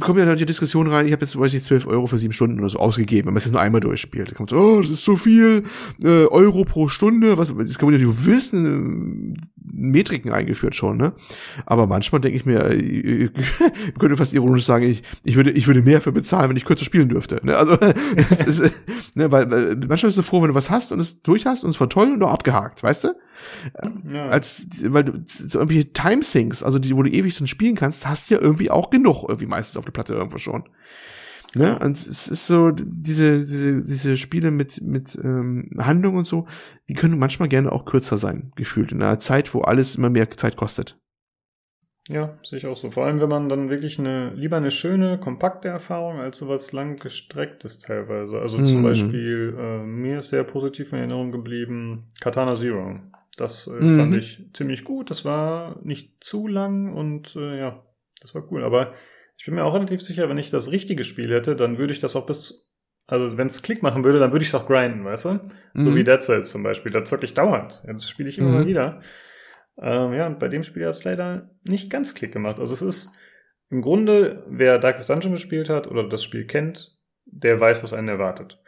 kommt 0.02 0.20
ja 0.20 0.36
die 0.36 0.46
Diskussion 0.46 0.88
rein, 0.88 1.06
ich 1.06 1.14
habe 1.14 1.24
jetzt, 1.24 1.40
weiß 1.40 1.54
ich, 1.54 1.64
12 1.64 1.88
Euro 1.88 2.08
für 2.08 2.18
sieben 2.18 2.34
Stunden 2.34 2.60
oder 2.60 2.70
so 2.70 2.80
ausgegeben, 2.80 3.28
wenn 3.28 3.34
man 3.34 3.42
es 3.42 3.50
nur 3.50 3.62
einmal 3.62 3.82
durchspielt. 3.82 4.32
Da 4.32 4.36
kommt 4.36 4.50
so, 4.50 4.58
oh, 4.58 4.82
das 4.82 4.90
ist 4.90 5.06
so 5.06 5.16
viel, 5.16 5.64
äh, 6.04 6.26
Euro 6.26 6.66
pro 6.66 6.88
Stunde, 6.90 7.38
was, 7.38 7.54
das 7.56 7.78
kann 7.78 7.90
man 7.90 8.00
ja, 8.00 8.06
du 8.06 8.26
willst, 8.26 8.54
äh, 8.54 9.34
Metriken 9.72 10.32
eingeführt 10.32 10.76
schon, 10.76 10.98
ne? 10.98 11.14
Aber 11.66 11.88
manchmal 11.88 12.22
denke 12.22 12.38
ich 12.38 12.46
mir, 12.46 12.72
ich, 12.72 13.32
ich 13.36 14.00
könnte 14.00 14.18
fast 14.18 14.34
ironisch 14.34 14.66
sagen, 14.66 14.86
ich, 14.86 15.04
ich 15.24 15.36
würde, 15.36 15.52
ich 15.52 15.68
würde 15.68 15.82
mehr 15.82 16.02
für 16.02 16.12
bezahlen, 16.12 16.50
wenn 16.50 16.58
ich 16.58 16.66
kürzer 16.66 16.86
spielen 16.86 17.10
dürfte, 17.10 17.40
ne? 17.44 17.56
Also, 17.58 17.78
es 18.16 18.42
ist, 18.42 18.72
ne, 19.16 19.32
weil, 19.32 19.50
weil 19.50 19.76
manchmal 19.88 20.10
bist 20.10 20.18
du 20.18 20.22
froh, 20.22 20.42
wenn 20.42 20.50
du 20.50 20.56
was 20.56 20.70
hast 20.70 20.92
und 20.92 21.00
es 21.00 21.22
durch 21.22 21.46
hast 21.46 21.64
und 21.64 21.72
es 21.72 21.80
war 21.80 21.90
toll 21.90 22.14
und 22.14 22.24
auch 22.24 22.32
abgehakt, 22.32 22.84
weißt 22.84 23.06
du? 23.06 23.16
Ja. 24.12 24.28
Als, 24.28 24.68
weil 24.86 25.04
du, 25.04 25.24
so 25.26 25.60
irgendwie 25.60 25.86
Time-Sinks, 25.86 26.64
also 26.64 26.80
die, 26.80 26.96
wo 26.96 27.04
du 27.04 27.10
ewig 27.10 27.36
drin 27.36 27.48
spielen 27.48 27.76
kannst, 27.76 28.08
hast 28.08 28.30
du 28.30 28.36
ja 28.36 28.42
irgendwie 28.42 28.72
auch 28.72 28.90
genug, 28.90 29.24
irgendwie 29.24 29.48
meistens 29.48 29.78
auf 29.78 29.86
der 29.86 29.92
Platte 29.92 30.14
irgendwo 30.14 30.38
schon. 30.38 30.64
Ne? 31.56 31.80
Und 31.80 31.98
es 31.98 32.28
ist 32.28 32.48
so, 32.48 32.72
diese, 32.72 33.40
diese, 33.40 33.82
diese 33.82 34.18
Spiele 34.18 34.52
mit, 34.52 34.82
mit 34.82 35.18
ähm, 35.24 35.70
Handlung 35.78 36.18
und 36.18 36.26
so, 36.26 36.46
die 36.90 36.94
können 36.94 37.18
manchmal 37.18 37.48
gerne 37.48 37.72
auch 37.72 37.86
kürzer 37.86 38.18
sein, 38.18 38.52
gefühlt, 38.56 38.92
in 38.92 39.02
einer 39.02 39.20
Zeit, 39.20 39.54
wo 39.54 39.62
alles 39.62 39.96
immer 39.96 40.10
mehr 40.10 40.30
Zeit 40.30 40.58
kostet. 40.58 40.98
Ja, 42.08 42.38
sehe 42.44 42.58
ich 42.58 42.68
auch 42.68 42.76
so. 42.76 42.92
Vor 42.92 43.06
allem, 43.06 43.20
wenn 43.20 43.30
man 43.30 43.50
dann 43.50 43.70
wirklich 43.70 43.98
eine, 43.98 44.32
lieber 44.36 44.58
eine 44.58 44.70
schöne, 44.70 45.18
kompakte 45.18 45.70
Erfahrung 45.70 46.20
als 46.20 46.38
sowas 46.38 46.72
lang 46.72 46.98
gestrecktes 46.98 47.80
teilweise. 47.80 48.40
Also 48.40 48.62
zum 48.64 48.82
mhm. 48.82 48.84
Beispiel, 48.84 49.56
äh, 49.58 49.84
mir 49.84 50.20
ist 50.20 50.30
sehr 50.30 50.44
positiv 50.44 50.94
in 50.94 51.00
Erinnerung 51.00 51.32
geblieben, 51.32 52.10
Katana 52.20 52.54
Zero. 52.54 53.00
Das 53.38 53.68
äh, 53.68 53.84
mhm. 53.84 53.98
fand 53.98 54.16
ich 54.16 54.46
ziemlich 54.54 54.84
gut. 54.84 55.10
Das 55.10 55.26
war 55.26 55.80
nicht 55.84 56.24
zu 56.24 56.48
lang 56.48 56.94
und 56.94 57.36
äh, 57.38 57.60
ja, 57.60 57.84
das 58.22 58.36
war 58.36 58.44
cool. 58.52 58.64
Aber 58.64 58.94
ich 59.38 59.46
bin 59.46 59.56
mir 59.56 59.64
auch 59.64 59.74
relativ 59.74 60.02
sicher, 60.02 60.30
wenn 60.30 60.38
ich 60.38 60.50
das 60.50 60.72
richtige 60.72 61.04
Spiel 61.04 61.34
hätte, 61.34 61.56
dann 61.56 61.78
würde 61.78 61.94
ich 61.94 62.00
das 62.00 62.16
auch 62.16 62.26
bis, 62.26 62.72
also 63.08 63.38
wenn 63.38 63.48
es 63.48 63.62
Klick 63.62 63.84
machen 63.84 64.04
würde, 64.04 64.20
dann 64.20 64.32
würde 64.32 64.44
ich 64.44 64.50
es 64.50 64.56
auch 64.56 64.68
grinden, 64.68 65.06
weißt 65.06 65.26
du? 65.26 65.30
Mhm. 65.74 65.86
So 65.86 65.96
wie 65.96 66.04
Dead 66.04 66.22
Cells 66.22 66.50
zum 66.50 66.64
Beispiel. 66.64 66.92
Da 66.92 67.04
zocke 67.04 67.26
ich 67.26 67.34
dauernd. 67.34 67.84
Das 67.86 68.10
spiele 68.10 68.30
ich 68.30 68.38
immer 68.38 68.50
mhm. 68.50 68.56
mal 68.56 68.68
wieder. 68.68 69.02
Ähm, 69.78 70.14
ja, 70.14 70.28
und 70.28 70.40
bei 70.40 70.48
dem 70.48 70.64
Spiel 70.64 70.84
hat 70.84 70.96
es 70.96 71.04
leider 71.04 71.50
nicht 71.64 71.90
ganz 71.90 72.14
Klick 72.14 72.32
gemacht. 72.32 72.60
Also 72.60 72.74
es 72.74 72.82
ist 72.82 73.12
im 73.70 73.82
Grunde, 73.82 74.44
wer 74.48 74.80
Darkest 74.80 75.10
Dungeon 75.10 75.34
gespielt 75.34 75.70
hat 75.70 75.88
oder 75.88 76.08
das 76.08 76.24
Spiel 76.24 76.46
kennt, 76.46 76.98
der 77.26 77.60
weiß, 77.60 77.84
was 77.84 77.94
einen 77.94 78.08
erwartet. 78.08 78.62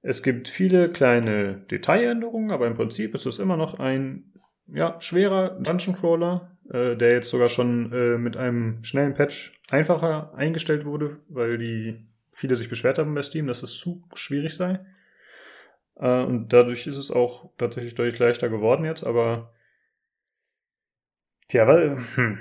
Es 0.00 0.22
gibt 0.22 0.48
viele 0.48 0.90
kleine 0.90 1.66
Detailänderungen, 1.70 2.50
aber 2.50 2.66
im 2.66 2.74
Prinzip 2.74 3.14
ist 3.14 3.26
es 3.26 3.38
immer 3.38 3.56
noch 3.56 3.78
ein 3.78 4.32
ja, 4.66 5.00
schwerer 5.00 5.60
Dungeon 5.60 5.96
Crawler, 5.96 6.57
äh, 6.70 6.96
der 6.96 7.12
jetzt 7.12 7.30
sogar 7.30 7.48
schon 7.48 7.92
äh, 7.92 8.18
mit 8.18 8.36
einem 8.36 8.82
schnellen 8.82 9.14
Patch 9.14 9.58
einfacher 9.70 10.34
eingestellt 10.34 10.84
wurde, 10.84 11.18
weil 11.28 11.58
die 11.58 12.06
viele 12.32 12.56
sich 12.56 12.68
beschwert 12.68 12.98
haben 12.98 13.14
bei 13.14 13.22
Steam, 13.22 13.46
dass 13.46 13.62
es 13.62 13.78
zu 13.78 14.04
schwierig 14.14 14.54
sei. 14.54 14.80
Äh, 15.96 16.22
und 16.22 16.52
dadurch 16.52 16.86
ist 16.86 16.96
es 16.96 17.10
auch 17.10 17.50
tatsächlich 17.58 17.94
deutlich 17.94 18.18
leichter 18.18 18.48
geworden 18.48 18.84
jetzt, 18.84 19.04
aber 19.04 19.54
tja, 21.48 21.66
weil, 21.66 21.98
hm. 22.14 22.38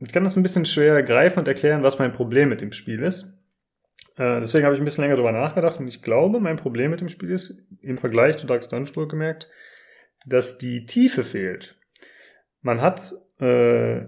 ich 0.00 0.12
kann 0.12 0.24
das 0.24 0.36
ein 0.36 0.42
bisschen 0.42 0.66
schwer 0.66 1.02
greifen 1.02 1.40
und 1.40 1.48
erklären, 1.48 1.82
was 1.82 1.98
mein 1.98 2.12
Problem 2.12 2.48
mit 2.48 2.60
dem 2.60 2.72
Spiel 2.72 3.02
ist. 3.02 3.38
Äh, 4.16 4.40
deswegen 4.40 4.64
habe 4.64 4.74
ich 4.74 4.80
ein 4.80 4.84
bisschen 4.84 5.02
länger 5.02 5.16
drüber 5.16 5.32
nachgedacht 5.32 5.80
und 5.80 5.88
ich 5.88 6.02
glaube, 6.02 6.40
mein 6.40 6.56
Problem 6.56 6.90
mit 6.90 7.00
dem 7.00 7.08
Spiel 7.08 7.30
ist, 7.30 7.66
im 7.80 7.96
Vergleich 7.96 8.38
zu 8.38 8.46
Darkest 8.46 8.72
Dungeon 8.72 9.08
gemerkt, 9.08 9.48
dass 10.26 10.58
die 10.58 10.86
Tiefe 10.86 11.24
fehlt. 11.24 11.76
Man 12.64 12.80
hat 12.80 13.12
äh, 13.40 14.06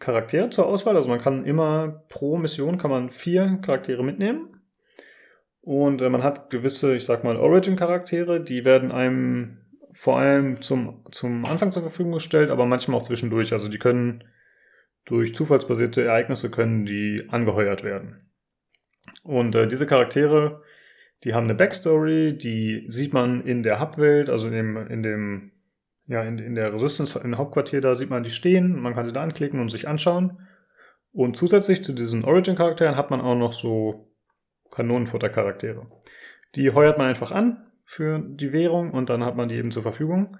Charaktere 0.00 0.50
zur 0.50 0.66
Auswahl, 0.66 0.96
also 0.96 1.08
man 1.08 1.20
kann 1.20 1.44
immer 1.44 2.04
pro 2.08 2.36
Mission 2.36 2.76
kann 2.76 2.90
man 2.90 3.10
vier 3.10 3.60
Charaktere 3.62 4.02
mitnehmen. 4.02 4.60
Und 5.60 6.02
äh, 6.02 6.10
man 6.10 6.24
hat 6.24 6.50
gewisse, 6.50 6.96
ich 6.96 7.04
sag 7.04 7.22
mal, 7.22 7.36
Origin-Charaktere, 7.36 8.42
die 8.42 8.64
werden 8.64 8.90
einem 8.90 9.58
vor 9.92 10.18
allem 10.18 10.60
zum, 10.60 11.04
zum 11.12 11.44
Anfang 11.44 11.70
zur 11.70 11.82
Verfügung 11.82 12.10
gestellt, 12.10 12.50
aber 12.50 12.66
manchmal 12.66 12.98
auch 12.98 13.04
zwischendurch. 13.04 13.52
Also 13.52 13.68
die 13.68 13.78
können 13.78 14.24
durch 15.04 15.32
zufallsbasierte 15.32 16.02
Ereignisse 16.02 16.50
können 16.50 16.84
die 16.84 17.26
angeheuert 17.28 17.84
werden. 17.84 18.28
Und 19.22 19.54
äh, 19.54 19.68
diese 19.68 19.86
Charaktere, 19.86 20.62
die 21.22 21.34
haben 21.34 21.44
eine 21.44 21.54
Backstory, 21.54 22.36
die 22.36 22.84
sieht 22.88 23.12
man 23.12 23.44
in 23.44 23.62
der 23.62 23.80
Hubwelt, 23.80 24.28
also 24.28 24.48
in 24.48 24.54
dem, 24.54 24.76
in 24.88 25.02
dem, 25.04 25.51
ja, 26.12 26.22
in, 26.22 26.38
in 26.38 26.54
der 26.54 26.72
Resistance, 26.72 27.18
im 27.18 27.38
Hauptquartier, 27.38 27.80
da 27.80 27.94
sieht 27.94 28.10
man 28.10 28.22
die 28.22 28.30
stehen, 28.30 28.78
man 28.78 28.94
kann 28.94 29.06
sie 29.06 29.12
da 29.12 29.22
anklicken 29.22 29.60
und 29.60 29.70
sich 29.70 29.88
anschauen. 29.88 30.46
Und 31.12 31.36
zusätzlich 31.36 31.82
zu 31.82 31.92
diesen 31.92 32.24
Origin-Charakteren 32.24 32.96
hat 32.96 33.10
man 33.10 33.20
auch 33.20 33.34
noch 33.34 33.52
so 33.52 34.12
Kanonenfutter-Charaktere. 34.70 35.86
Die 36.54 36.70
heuert 36.70 36.98
man 36.98 37.08
einfach 37.08 37.32
an 37.32 37.66
für 37.84 38.18
die 38.18 38.52
Währung 38.52 38.92
und 38.92 39.08
dann 39.08 39.24
hat 39.24 39.36
man 39.36 39.48
die 39.48 39.56
eben 39.56 39.70
zur 39.70 39.82
Verfügung. 39.82 40.36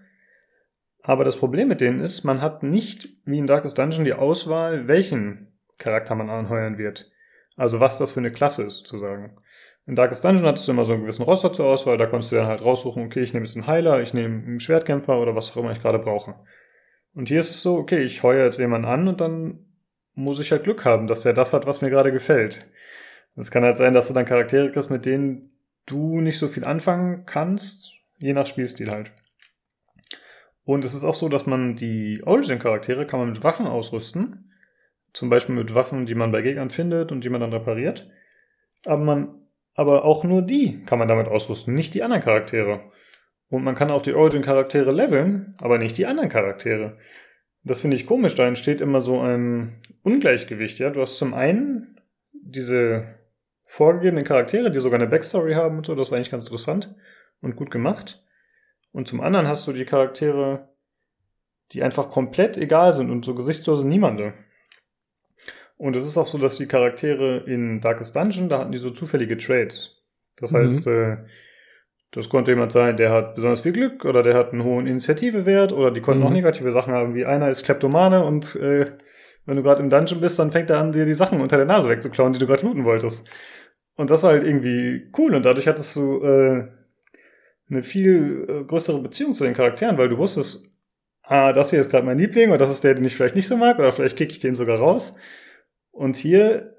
Aber 1.03 1.25
das 1.25 1.37
Problem 1.37 1.69
mit 1.69 1.81
denen 1.81 2.01
ist, 2.01 2.23
man 2.23 2.43
hat 2.43 2.63
nicht 2.63 3.09
wie 3.25 3.39
in 3.39 3.47
Darkest 3.47 3.79
Dungeon 3.79 4.05
die 4.05 4.13
Auswahl, 4.13 4.89
welchen 4.89 5.59
Charakter 5.79 6.15
man 6.15 6.31
anheuern 6.31 6.79
wird. 6.79 7.11
Also 7.57 7.81
was 7.81 7.99
das 7.99 8.13
für 8.13 8.21
eine 8.21 8.31
Klasse 8.31 8.65
ist, 8.65 8.77
sozusagen. 8.79 9.39
In 9.87 9.97
Darkest 9.97 10.25
Dungeon 10.25 10.47
hattest 10.47 10.69
du 10.69 10.73
immer 10.73 10.85
so 10.85 10.93
einen 10.93 11.03
gewissen 11.03 11.25
Roster 11.25 11.53
zur 11.53 11.67
Auswahl, 11.67 11.99
da 11.99 12.07
konntest 12.07 12.31
du 12.31 12.37
dann 12.37 12.47
halt 12.47 12.63
raussuchen, 12.63 13.05
okay, 13.05 13.21
ich 13.21 13.33
nehme 13.33 13.45
jetzt 13.45 13.57
einen 13.57 13.67
Heiler, 13.67 14.01
ich 14.01 14.15
nehme 14.15 14.43
einen 14.45 14.61
Schwertkämpfer 14.61 15.21
oder 15.21 15.35
was 15.35 15.51
auch 15.51 15.57
immer 15.57 15.73
ich 15.73 15.83
gerade 15.83 15.99
brauche. 15.99 16.37
Und 17.15 17.29
hier 17.29 17.41
ist 17.41 17.51
es 17.51 17.63
so, 17.63 17.77
okay, 17.77 17.99
ich 17.99 18.23
heuere 18.23 18.45
jetzt 18.45 18.59
jemanden 18.59 18.87
an 18.87 19.09
und 19.09 19.21
dann 19.21 19.67
muss 20.15 20.41
ich 20.41 20.53
halt 20.53 20.65
Glück 20.65 20.85
haben, 20.85 21.07
dass 21.07 21.25
er 21.25 21.33
das 21.33 21.53
hat, 21.53 21.67
was 21.67 21.83
mir 21.83 21.91
gerade 21.91 22.13
gefällt. 22.13 22.67
Es 23.35 23.51
kann 23.51 23.65
halt 23.65 23.77
sein, 23.77 23.95
dass 23.95 24.09
du 24.09 24.15
dann 24.15 24.25
Charaktere 24.25 24.71
kriegst, 24.71 24.91
mit 24.91 25.05
denen 25.05 25.51
du 25.87 26.21
nicht 26.21 26.39
so 26.39 26.49
viel 26.49 26.65
anfangen 26.65 27.25
kannst, 27.27 27.93
je 28.19 28.35
nach 28.35 28.47
Spielstil 28.47 28.91
halt. 28.91 29.13
Und 30.65 30.85
es 30.85 30.95
ist 30.95 31.05
auch 31.05 31.15
so, 31.15 31.29
dass 31.29 31.47
man 31.47 31.75
die 31.75 32.23
Origin-Charaktere 32.25 33.07
kann 33.07 33.19
man 33.19 33.31
mit 33.31 33.43
Waffen 33.43 33.67
ausrüsten. 33.67 34.53
Zum 35.13 35.29
Beispiel 35.29 35.55
mit 35.55 35.75
Waffen, 35.75 36.07
die 36.07 36.15
man 36.15 36.31
bei 36.31 36.41
Gegnern 36.43 36.71
findet 36.71 37.11
und 37.11 37.25
die 37.25 37.31
man 37.31 37.41
dann 37.41 37.53
repariert. 37.53 38.09
Aber 38.87 39.03
man, 39.03 39.42
aber 39.75 40.05
auch 40.05 40.25
nur 40.25 40.43
die 40.43 40.83
kann 40.85 40.99
man 40.99 41.09
damit 41.09 41.29
ausrüsten, 41.29 41.75
nicht 41.75 41.95
die 41.95 42.03
anderen 42.03 42.23
Charaktere. 42.23 42.81
Und 43.49 43.65
man 43.65 43.75
kann 43.75 43.91
auch 43.91 44.03
die 44.03 44.15
Origin-Charaktere 44.15 44.93
leveln, 44.93 45.55
aber 45.61 45.79
nicht 45.79 45.99
die 45.99 46.07
anderen 46.07 46.29
Charaktere. 46.29 46.97
Das 47.65 47.81
finde 47.81 47.97
ich 47.97 48.07
komisch, 48.07 48.35
da 48.35 48.47
entsteht 48.47 48.81
immer 48.81 49.01
so 49.01 49.21
ein 49.21 49.81
Ungleichgewicht, 50.03 50.79
ja. 50.79 50.91
Du 50.91 51.01
hast 51.01 51.19
zum 51.19 51.35
einen 51.35 52.01
diese 52.33 53.19
vorgegebenen 53.67 54.25
Charaktere, 54.25 54.71
die 54.71 54.81
sogar 54.81 54.99
eine 54.99 55.09
Backstory 55.09 55.55
haben 55.55 55.79
und 55.79 55.87
so, 55.87 55.95
das 55.95 56.09
ist 56.09 56.13
eigentlich 56.13 56.31
ganz 56.31 56.45
interessant 56.45 56.95
und 57.41 57.57
gut 57.57 57.71
gemacht. 57.71 58.23
Und 58.93 59.09
zum 59.09 59.21
anderen 59.21 59.49
hast 59.49 59.67
du 59.67 59.73
die 59.73 59.85
Charaktere, 59.85 60.69
die 61.73 61.83
einfach 61.83 62.11
komplett 62.11 62.59
egal 62.59 62.93
sind 62.93 63.11
und 63.11 63.25
so 63.25 63.35
gesichtslose 63.35 63.89
Niemande. 63.89 64.35
Und 65.83 65.97
es 65.97 66.07
ist 66.07 66.17
auch 66.17 66.27
so, 66.27 66.39
dass 66.39 66.59
die 66.59 66.69
Charaktere 66.69 67.39
in 67.39 67.81
Darkest 67.81 68.15
Dungeon, 68.15 68.49
da 68.49 68.61
hatten 68.61 68.71
die 68.71 68.79
so 68.79 68.91
zufällige 68.91 69.37
Trades. 69.37 70.01
Das 70.37 70.53
mhm. 70.53 70.59
heißt, 70.59 70.87
äh, 70.87 71.17
das 72.13 72.29
konnte 72.29 72.53
jemand 72.53 72.71
sein, 72.71 72.97
der 72.97 73.11
hat 73.11 73.35
besonders 73.35 73.63
viel 73.63 73.73
Glück 73.73 74.05
oder 74.05 74.23
der 74.23 74.35
hat 74.35 74.53
einen 74.53 74.63
hohen 74.63 74.87
Initiativewert 74.87 75.73
oder 75.73 75.91
die 75.91 76.01
konnten 76.01 76.21
mhm. 76.21 76.29
auch 76.29 76.33
negative 76.33 76.71
Sachen 76.71 76.93
haben, 76.93 77.17
wie 77.17 77.27
einer 77.27 77.51
ist 77.51 77.65
Kleptomane 77.65 78.25
und 78.25 78.55
äh, 78.55 78.93
wenn 79.45 79.57
du 79.57 79.65
gerade 79.65 79.83
im 79.83 79.91
Dungeon 79.91 80.21
bist, 80.21 80.39
dann 80.39 80.53
fängt 80.53 80.71
er 80.71 80.79
an, 80.79 80.93
dir 80.93 81.05
die 81.05 81.15
Sachen 81.15 81.41
unter 81.41 81.57
der 81.57 81.67
Nase 81.67 81.89
wegzuklauen, 81.89 82.33
die 82.33 82.39
du 82.39 82.47
gerade 82.47 82.65
looten 82.65 82.85
wolltest. 82.85 83.29
Und 83.97 84.11
das 84.11 84.23
war 84.23 84.31
halt 84.31 84.45
irgendwie 84.45 85.11
cool 85.19 85.35
und 85.35 85.45
dadurch 85.45 85.67
hattest 85.67 85.97
du 85.97 86.23
äh, 86.23 86.69
eine 87.69 87.83
viel 87.83 88.47
äh, 88.49 88.65
größere 88.67 89.03
Beziehung 89.03 89.35
zu 89.35 89.43
den 89.43 89.55
Charakteren, 89.55 89.99
weil 89.99 90.11
du 90.11 90.19
wusstest, 90.19 90.71
ah, 91.25 91.53
das 91.53 91.71
hier 91.71 91.81
ist 91.81 91.91
gerade 91.91 92.07
mein 92.07 92.19
Liebling 92.19 92.53
und 92.53 92.61
das 92.61 92.71
ist 92.71 92.85
der, 92.85 92.95
den 92.95 93.05
ich 93.05 93.17
vielleicht 93.17 93.35
nicht 93.35 93.49
so 93.49 93.57
mag 93.57 93.81
oder 93.81 93.91
vielleicht 93.91 94.17
kicke 94.17 94.31
ich 94.31 94.39
den 94.39 94.55
sogar 94.55 94.79
raus. 94.79 95.17
Und 95.93 96.17
hier 96.17 96.77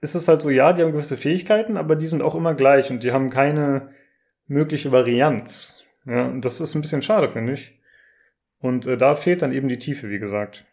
ist 0.00 0.14
es 0.14 0.28
halt 0.28 0.42
so, 0.42 0.50
ja, 0.50 0.72
die 0.72 0.82
haben 0.82 0.92
gewisse 0.92 1.16
Fähigkeiten, 1.16 1.76
aber 1.76 1.96
die 1.96 2.06
sind 2.06 2.22
auch 2.22 2.34
immer 2.34 2.54
gleich 2.54 2.90
und 2.90 3.02
die 3.02 3.12
haben 3.12 3.30
keine 3.30 3.94
mögliche 4.46 4.92
Varianz. 4.92 5.84
Ja, 6.04 6.26
und 6.26 6.44
das 6.44 6.60
ist 6.60 6.74
ein 6.74 6.82
bisschen 6.82 7.02
schade, 7.02 7.30
finde 7.30 7.52
ich. 7.54 7.80
Und 8.58 8.86
äh, 8.86 8.98
da 8.98 9.14
fehlt 9.14 9.42
dann 9.42 9.52
eben 9.52 9.68
die 9.68 9.78
Tiefe, 9.78 10.10
wie 10.10 10.18
gesagt. 10.18 10.66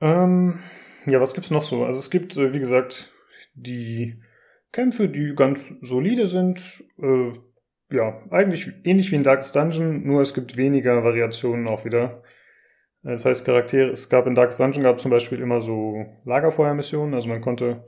Ähm, 0.00 0.60
ja, 1.06 1.20
was 1.20 1.34
gibt's 1.34 1.52
noch 1.52 1.62
so? 1.62 1.84
Also 1.84 2.00
es 2.00 2.10
gibt, 2.10 2.36
äh, 2.36 2.52
wie 2.52 2.58
gesagt, 2.58 3.12
die 3.54 4.20
Kämpfe, 4.72 5.08
die 5.08 5.34
ganz 5.36 5.76
solide 5.80 6.26
sind. 6.26 6.84
Äh, 7.00 7.32
ja, 7.92 8.22
eigentlich 8.30 8.72
ähnlich 8.82 9.12
wie 9.12 9.16
in 9.16 9.22
Darkest 9.22 9.54
Dungeon, 9.54 10.04
nur 10.04 10.20
es 10.20 10.34
gibt 10.34 10.56
weniger 10.56 11.04
Variationen 11.04 11.68
auch 11.68 11.84
wieder. 11.84 12.23
Das 13.04 13.26
heißt, 13.26 13.44
Charaktere, 13.44 13.90
es 13.90 14.08
gab 14.08 14.26
in 14.26 14.34
Darkest 14.34 14.58
Dungeon 14.58 14.82
gab 14.82 14.96
es 14.96 15.02
zum 15.02 15.10
Beispiel 15.10 15.38
immer 15.40 15.60
so 15.60 16.06
Lagerfeuermissionen, 16.24 17.14
also 17.14 17.28
man 17.28 17.42
konnte 17.42 17.84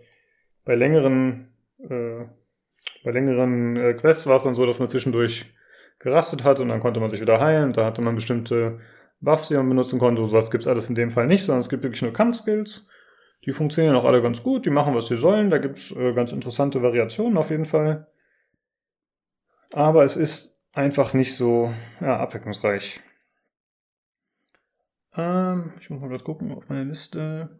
bei 0.65 0.75
längeren, 0.75 1.49
äh, 1.79 2.27
bei 3.03 3.13
längeren 3.13 3.77
äh, 3.77 3.95
Quests 3.95 4.27
war 4.27 4.37
es 4.37 4.43
dann 4.43 4.55
so, 4.55 4.67
dass 4.67 4.79
man 4.79 4.91
zwischendurch 4.91 5.47
gerastet 6.01 6.45
hat 6.45 6.61
und 6.61 6.69
dann 6.69 6.81
konnte 6.81 7.01
man 7.01 7.11
sich 7.11 7.23
wieder 7.23 7.41
heilen. 7.41 7.73
Da 7.73 7.87
hatte 7.87 8.03
man 8.03 8.15
bestimmte 8.15 8.81
Buffs, 9.21 9.49
die 9.49 9.55
man 9.55 9.69
benutzen 9.69 9.99
konnte. 9.99 10.27
So 10.27 10.33
was 10.33 10.51
gibt's 10.51 10.67
alles 10.67 10.91
in 10.91 10.95
dem 10.95 11.11
Fall 11.11 11.27
nicht, 11.27 11.45
sondern 11.45 11.61
es 11.61 11.71
gibt 11.71 11.83
wirklich 11.83 12.03
nur 12.03 12.13
Kampfskills. 12.13 12.87
Die 13.47 13.53
funktionieren 13.53 13.97
auch 13.97 14.05
alle 14.05 14.21
ganz 14.21 14.43
gut, 14.43 14.67
die 14.67 14.71
machen, 14.71 14.95
was 14.95 15.07
sie 15.07 15.17
sollen. 15.17 15.51
Da 15.51 15.59
gibt's 15.59 15.95
äh, 15.97 16.13
ganz 16.13 16.33
interessante 16.33 16.83
Variationen 16.83 17.39
auf 17.39 17.51
jeden 17.51 17.65
Fall. 17.65 18.07
Aber 19.73 20.05
es 20.05 20.17
ist 20.17 20.61
einfach 20.75 21.15
nicht 21.15 21.35
so 21.35 21.73
ja, 22.01 22.19
abwechslungsreich. 22.19 23.01
Ähm, 25.17 25.73
ich 25.81 25.91
muss 25.91 26.01
mal 26.01 26.09
kurz 26.09 26.25
gucken 26.25 26.53
auf 26.53 26.69
meine 26.69 26.85
Liste. 26.85 27.51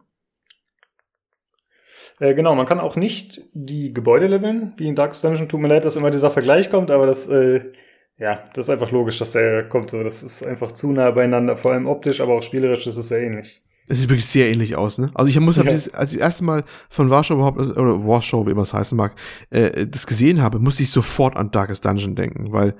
Äh, 2.19 2.33
genau, 2.33 2.55
man 2.55 2.65
kann 2.65 2.79
auch 2.79 2.95
nicht 2.95 3.41
die 3.53 3.93
Gebäude 3.93 4.27
leveln, 4.27 4.73
wie 4.77 4.87
in 4.87 4.95
Dark 4.95 5.19
Dungeon. 5.19 5.49
Tut 5.49 5.59
mir 5.59 5.67
leid, 5.67 5.85
dass 5.85 5.95
immer 5.95 6.11
dieser 6.11 6.31
Vergleich 6.31 6.69
kommt, 6.69 6.91
aber 6.91 7.05
das, 7.05 7.27
äh, 7.27 7.71
ja, 8.17 8.43
das 8.53 8.65
ist 8.65 8.69
einfach 8.69 8.91
logisch, 8.91 9.19
dass 9.19 9.31
der 9.31 9.67
kommt. 9.69 9.93
Das 9.93 10.23
ist 10.23 10.43
einfach 10.43 10.71
zu 10.71 10.91
nah 10.91 11.11
beieinander, 11.11 11.57
vor 11.57 11.73
allem 11.73 11.87
optisch, 11.87 12.21
aber 12.21 12.35
auch 12.35 12.43
spielerisch 12.43 12.87
ist 12.87 12.97
es 12.97 13.07
sehr 13.07 13.21
ähnlich. 13.21 13.63
Es 13.89 13.99
sieht 13.99 14.09
wirklich 14.09 14.25
sehr 14.25 14.49
ähnlich 14.49 14.75
aus, 14.75 14.97
ne? 14.97 15.09
Also 15.13 15.29
ich 15.29 15.39
muss, 15.39 15.55
ja. 15.57 15.63
als 15.63 15.85
ich 15.85 15.91
das 15.93 16.15
erste 16.15 16.43
Mal 16.43 16.65
von 16.89 17.09
Warschau 17.09 17.35
überhaupt, 17.35 17.59
oder 17.59 18.05
Warschau, 18.05 18.45
wie 18.45 18.51
immer 18.51 18.63
es 18.63 18.73
heißen 18.73 18.97
mag, 18.97 19.15
äh, 19.49 19.87
das 19.87 20.05
gesehen 20.05 20.41
habe, 20.41 20.59
musste 20.59 20.83
ich 20.83 20.91
sofort 20.91 21.37
an 21.37 21.51
Darkest 21.51 21.85
Dungeon 21.85 22.15
denken, 22.15 22.51
weil 22.51 22.75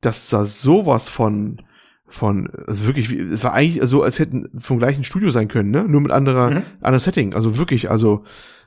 das 0.00 0.28
sah 0.28 0.44
sowas 0.44 1.08
von, 1.08 1.60
von, 2.06 2.50
also 2.66 2.86
wirklich, 2.86 3.12
es 3.12 3.42
war 3.42 3.54
eigentlich 3.54 3.82
so, 3.84 4.02
als 4.02 4.18
hätten 4.18 4.60
vom 4.60 4.78
gleichen 4.78 5.04
Studio 5.04 5.30
sein 5.30 5.48
können, 5.48 5.70
ne? 5.70 5.84
Nur 5.88 6.00
mit 6.00 6.12
anderer, 6.12 6.50
mhm. 6.50 6.62
anderer 6.80 7.00
Setting. 7.00 7.34
Also 7.34 7.56
wirklich, 7.56 7.90
also 7.90 8.24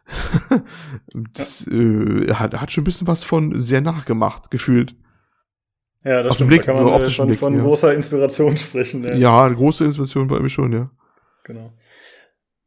das, 1.34 1.66
ja. 1.66 1.78
äh, 1.78 2.34
hat, 2.34 2.60
hat 2.60 2.72
schon 2.72 2.82
ein 2.82 2.86
bisschen 2.86 3.08
was 3.08 3.24
von 3.24 3.60
sehr 3.60 3.82
nachgemacht, 3.82 4.52
gefühlt. 4.52 4.96
Ja, 6.04 6.20
das 6.20 6.30
Auf 6.30 6.36
stimmt, 6.36 6.50
Blick, 6.50 6.66
da 6.66 6.74
kann 6.74 6.84
man 6.84 7.06
so 7.06 7.10
von, 7.10 7.28
Blick, 7.28 7.40
von 7.40 7.54
ja. 7.56 7.62
großer 7.62 7.94
Inspiration 7.94 8.58
sprechen. 8.58 9.04
Ja. 9.04 9.16
ja, 9.16 9.50
große 9.50 9.86
Inspiration 9.86 10.30
war 10.30 10.40
mir 10.40 10.50
schon, 10.50 10.72
ja. 10.74 10.90
Genau. 11.44 11.74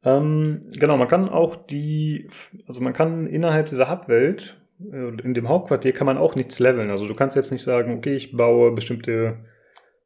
Ähm, 0.02 0.62
genau, 0.72 0.96
man 0.96 1.08
kann 1.08 1.28
auch 1.28 1.56
die, 1.56 2.28
also 2.66 2.80
man 2.80 2.92
kann 2.92 3.26
innerhalb 3.26 3.68
dieser 3.68 3.90
Hubwelt, 3.90 4.60
äh, 4.80 5.22
in 5.22 5.34
dem 5.34 5.48
Hauptquartier 5.48 5.92
kann 5.92 6.06
man 6.06 6.16
auch 6.16 6.34
nichts 6.34 6.58
leveln. 6.58 6.90
Also 6.90 7.06
du 7.06 7.14
kannst 7.14 7.36
jetzt 7.36 7.52
nicht 7.52 7.62
sagen, 7.62 7.96
okay, 7.96 8.14
ich 8.14 8.36
baue 8.36 8.72
bestimmte 8.72 9.44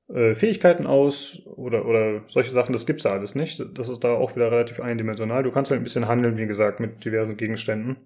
äh, 0.08 0.34
Fähigkeiten 0.34 0.86
aus 0.86 1.42
oder, 1.46 1.86
oder 1.86 2.22
solche 2.26 2.50
Sachen, 2.50 2.72
das 2.72 2.86
gibt's 2.86 3.04
da 3.04 3.10
alles 3.10 3.34
nicht. 3.34 3.62
Das 3.74 3.88
ist 3.88 4.04
da 4.04 4.12
auch 4.12 4.36
wieder 4.36 4.50
relativ 4.50 4.80
eindimensional. 4.80 5.42
Du 5.42 5.50
kannst 5.50 5.70
halt 5.70 5.80
ein 5.80 5.84
bisschen 5.84 6.08
handeln, 6.08 6.36
wie 6.36 6.46
gesagt, 6.46 6.80
mit 6.80 7.04
diversen 7.04 7.36
Gegenständen. 7.36 7.96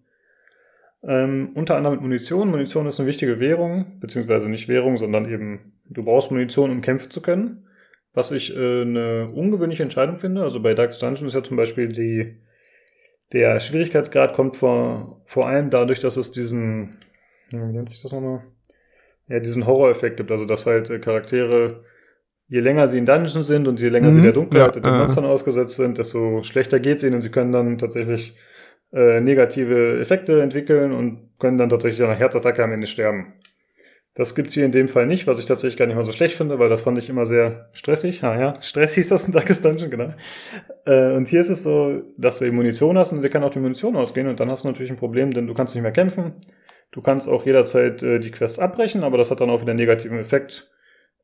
Ähm, 1.02 1.50
unter 1.54 1.76
anderem 1.76 1.96
mit 1.96 2.02
Munition. 2.02 2.50
Munition 2.50 2.86
ist 2.86 2.98
eine 2.98 3.08
wichtige 3.08 3.40
Währung, 3.40 3.98
beziehungsweise 4.00 4.48
nicht 4.48 4.68
Währung, 4.68 4.96
sondern 4.96 5.30
eben, 5.30 5.80
du 5.88 6.04
brauchst 6.04 6.30
Munition, 6.30 6.70
um 6.70 6.80
kämpfen 6.80 7.10
zu 7.10 7.20
können. 7.20 7.64
Was 8.14 8.32
ich 8.32 8.54
äh, 8.56 8.82
eine 8.82 9.30
ungewöhnliche 9.32 9.82
Entscheidung 9.82 10.18
finde. 10.18 10.42
Also 10.42 10.60
bei 10.60 10.74
Dark 10.74 10.98
Dungeon 10.98 11.26
ist 11.26 11.34
ja 11.34 11.42
zum 11.42 11.56
Beispiel 11.56 11.88
die, 11.88 12.36
der 13.32 13.60
Schwierigkeitsgrad 13.60 14.32
kommt 14.32 14.56
vor, 14.56 15.22
vor 15.26 15.46
allem 15.48 15.70
dadurch, 15.70 16.00
dass 16.00 16.16
es 16.16 16.32
diesen, 16.32 16.96
wie 17.50 17.58
nennt 17.58 17.88
sich 17.88 18.02
das 18.02 18.12
nochmal? 18.12 18.42
Ja, 19.28 19.40
diesen 19.40 19.66
Horror-Effekt 19.66 20.16
gibt. 20.16 20.30
Also, 20.30 20.44
dass 20.44 20.66
halt 20.66 20.90
äh, 20.90 20.98
Charaktere, 20.98 21.84
je 22.48 22.60
länger 22.60 22.88
sie 22.88 22.98
in 22.98 23.06
Dungeons 23.06 23.46
sind 23.46 23.68
und 23.68 23.80
je 23.80 23.88
länger 23.88 24.08
mhm, 24.08 24.12
sie 24.12 24.22
der 24.22 24.32
Dunkelheit 24.32 24.70
ja, 24.70 24.76
und 24.76 24.84
den 24.84 24.94
äh. 24.94 24.98
Monstern 24.98 25.24
ausgesetzt 25.24 25.76
sind, 25.76 25.98
desto 25.98 26.42
schlechter 26.42 26.80
geht's 26.80 27.02
ihnen 27.02 27.14
und 27.14 27.20
sie 27.20 27.30
können 27.30 27.52
dann 27.52 27.78
tatsächlich 27.78 28.34
äh, 28.92 29.20
negative 29.20 30.00
Effekte 30.00 30.40
entwickeln 30.40 30.92
und 30.92 31.30
können 31.38 31.58
dann 31.58 31.68
tatsächlich 31.68 32.00
nach 32.00 32.18
Herzattacke 32.18 32.64
am 32.64 32.72
Ende 32.72 32.86
sterben. 32.86 33.34
Das 34.14 34.34
gibt's 34.34 34.54
hier 34.54 34.64
in 34.64 34.72
dem 34.72 34.88
Fall 34.88 35.06
nicht, 35.06 35.28
was 35.28 35.38
ich 35.38 35.46
tatsächlich 35.46 35.76
gar 35.76 35.86
nicht 35.86 35.94
mal 35.94 36.04
so 36.04 36.10
schlecht 36.10 36.34
finde, 36.34 36.58
weil 36.58 36.68
das 36.68 36.82
fand 36.82 36.98
ich 36.98 37.08
immer 37.08 37.24
sehr 37.24 37.68
stressig. 37.72 38.24
Ah 38.24 38.36
ja, 38.36 38.60
Stress 38.60 38.94
hieß 38.94 39.10
das 39.10 39.26
in 39.26 39.32
Darkest 39.32 39.64
Dungeon, 39.64 39.90
genau. 39.90 40.12
Äh, 40.86 41.12
und 41.12 41.28
hier 41.28 41.40
ist 41.40 41.50
es 41.50 41.62
so, 41.62 42.02
dass 42.16 42.40
du 42.40 42.46
eben 42.46 42.56
Munition 42.56 42.98
hast 42.98 43.12
und 43.12 43.22
dir 43.22 43.28
kann 43.28 43.44
auch 43.44 43.50
die 43.50 43.60
Munition 43.60 43.94
ausgehen 43.94 44.26
und 44.26 44.40
dann 44.40 44.50
hast 44.50 44.64
du 44.64 44.68
natürlich 44.68 44.90
ein 44.90 44.96
Problem, 44.96 45.30
denn 45.30 45.46
du 45.46 45.54
kannst 45.54 45.76
nicht 45.76 45.82
mehr 45.82 45.92
kämpfen. 45.92 46.32
Du 46.90 47.02
kannst 47.02 47.28
auch 47.28 47.44
jederzeit 47.44 48.02
äh, 48.02 48.18
die 48.18 48.30
Quest 48.30 48.60
abbrechen, 48.60 49.04
aber 49.04 49.18
das 49.18 49.30
hat 49.30 49.40
dann 49.40 49.50
auch 49.50 49.60
wieder 49.60 49.72
einen 49.72 49.80
negativen 49.80 50.18
Effekt, 50.18 50.70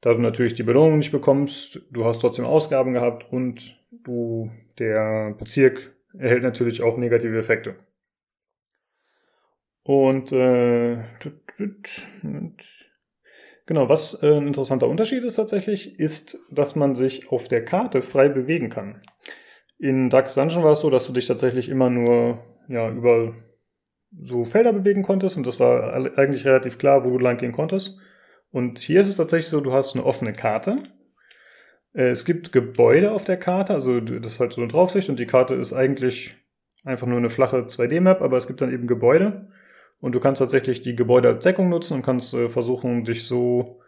da 0.00 0.12
du 0.12 0.20
natürlich 0.20 0.54
die 0.54 0.62
Belohnung 0.62 0.98
nicht 0.98 1.12
bekommst. 1.12 1.80
Du 1.90 2.04
hast 2.04 2.20
trotzdem 2.20 2.44
Ausgaben 2.44 2.92
gehabt 2.92 3.32
und 3.32 3.78
du, 3.90 4.50
der 4.78 5.34
Bezirk 5.38 5.94
erhält 6.12 6.42
natürlich 6.42 6.82
auch 6.82 6.96
negative 6.96 7.38
Effekte. 7.38 7.76
Und 9.82 10.32
äh, 10.32 11.02
genau, 13.66 13.88
was 13.88 14.22
äh, 14.22 14.34
ein 14.34 14.46
interessanter 14.46 14.88
Unterschied 14.88 15.24
ist 15.24 15.34
tatsächlich, 15.34 15.98
ist, 15.98 16.38
dass 16.50 16.74
man 16.74 16.94
sich 16.94 17.30
auf 17.30 17.48
der 17.48 17.64
Karte 17.64 18.00
frei 18.00 18.28
bewegen 18.28 18.70
kann. 18.70 19.02
In 19.78 20.08
Dark 20.08 20.32
Dungeon 20.32 20.62
war 20.62 20.72
es 20.72 20.80
so, 20.80 20.88
dass 20.88 21.06
du 21.06 21.12
dich 21.12 21.26
tatsächlich 21.26 21.68
immer 21.68 21.90
nur 21.90 22.42
ja, 22.68 22.88
über 22.90 23.34
so 24.20 24.44
Felder 24.44 24.72
bewegen 24.72 25.02
konntest 25.02 25.36
und 25.36 25.46
das 25.46 25.60
war 25.60 25.94
eigentlich 26.16 26.44
relativ 26.44 26.78
klar, 26.78 27.04
wo 27.04 27.10
du 27.10 27.18
lang 27.18 27.38
gehen 27.38 27.52
konntest. 27.52 28.00
Und 28.50 28.78
hier 28.78 29.00
ist 29.00 29.08
es 29.08 29.16
tatsächlich 29.16 29.48
so, 29.48 29.60
du 29.60 29.72
hast 29.72 29.94
eine 29.94 30.04
offene 30.04 30.32
Karte. 30.32 30.76
Äh, 31.94 32.10
es 32.10 32.24
gibt 32.24 32.52
Gebäude 32.52 33.12
auf 33.12 33.24
der 33.24 33.36
Karte, 33.36 33.74
also 33.74 34.00
das 34.00 34.34
ist 34.34 34.40
halt 34.40 34.52
so 34.52 34.60
eine 34.60 34.70
Draufsicht 34.70 35.08
und 35.08 35.18
die 35.18 35.26
Karte 35.26 35.54
ist 35.54 35.72
eigentlich 35.72 36.36
einfach 36.84 37.06
nur 37.06 37.18
eine 37.18 37.30
flache 37.30 37.62
2D-Map, 37.66 38.22
aber 38.22 38.36
es 38.36 38.46
gibt 38.46 38.60
dann 38.60 38.72
eben 38.72 38.86
Gebäude. 38.86 39.48
Und 40.00 40.12
du 40.12 40.20
kannst 40.20 40.40
tatsächlich 40.40 40.82
die 40.82 40.96
Gebäude 40.96 41.28
als 41.28 41.44
Deckung 41.44 41.70
nutzen 41.70 41.94
und 41.94 42.02
kannst 42.02 42.34
äh, 42.34 42.48
versuchen, 42.48 43.04
dich 43.04 43.26
so 43.26 43.80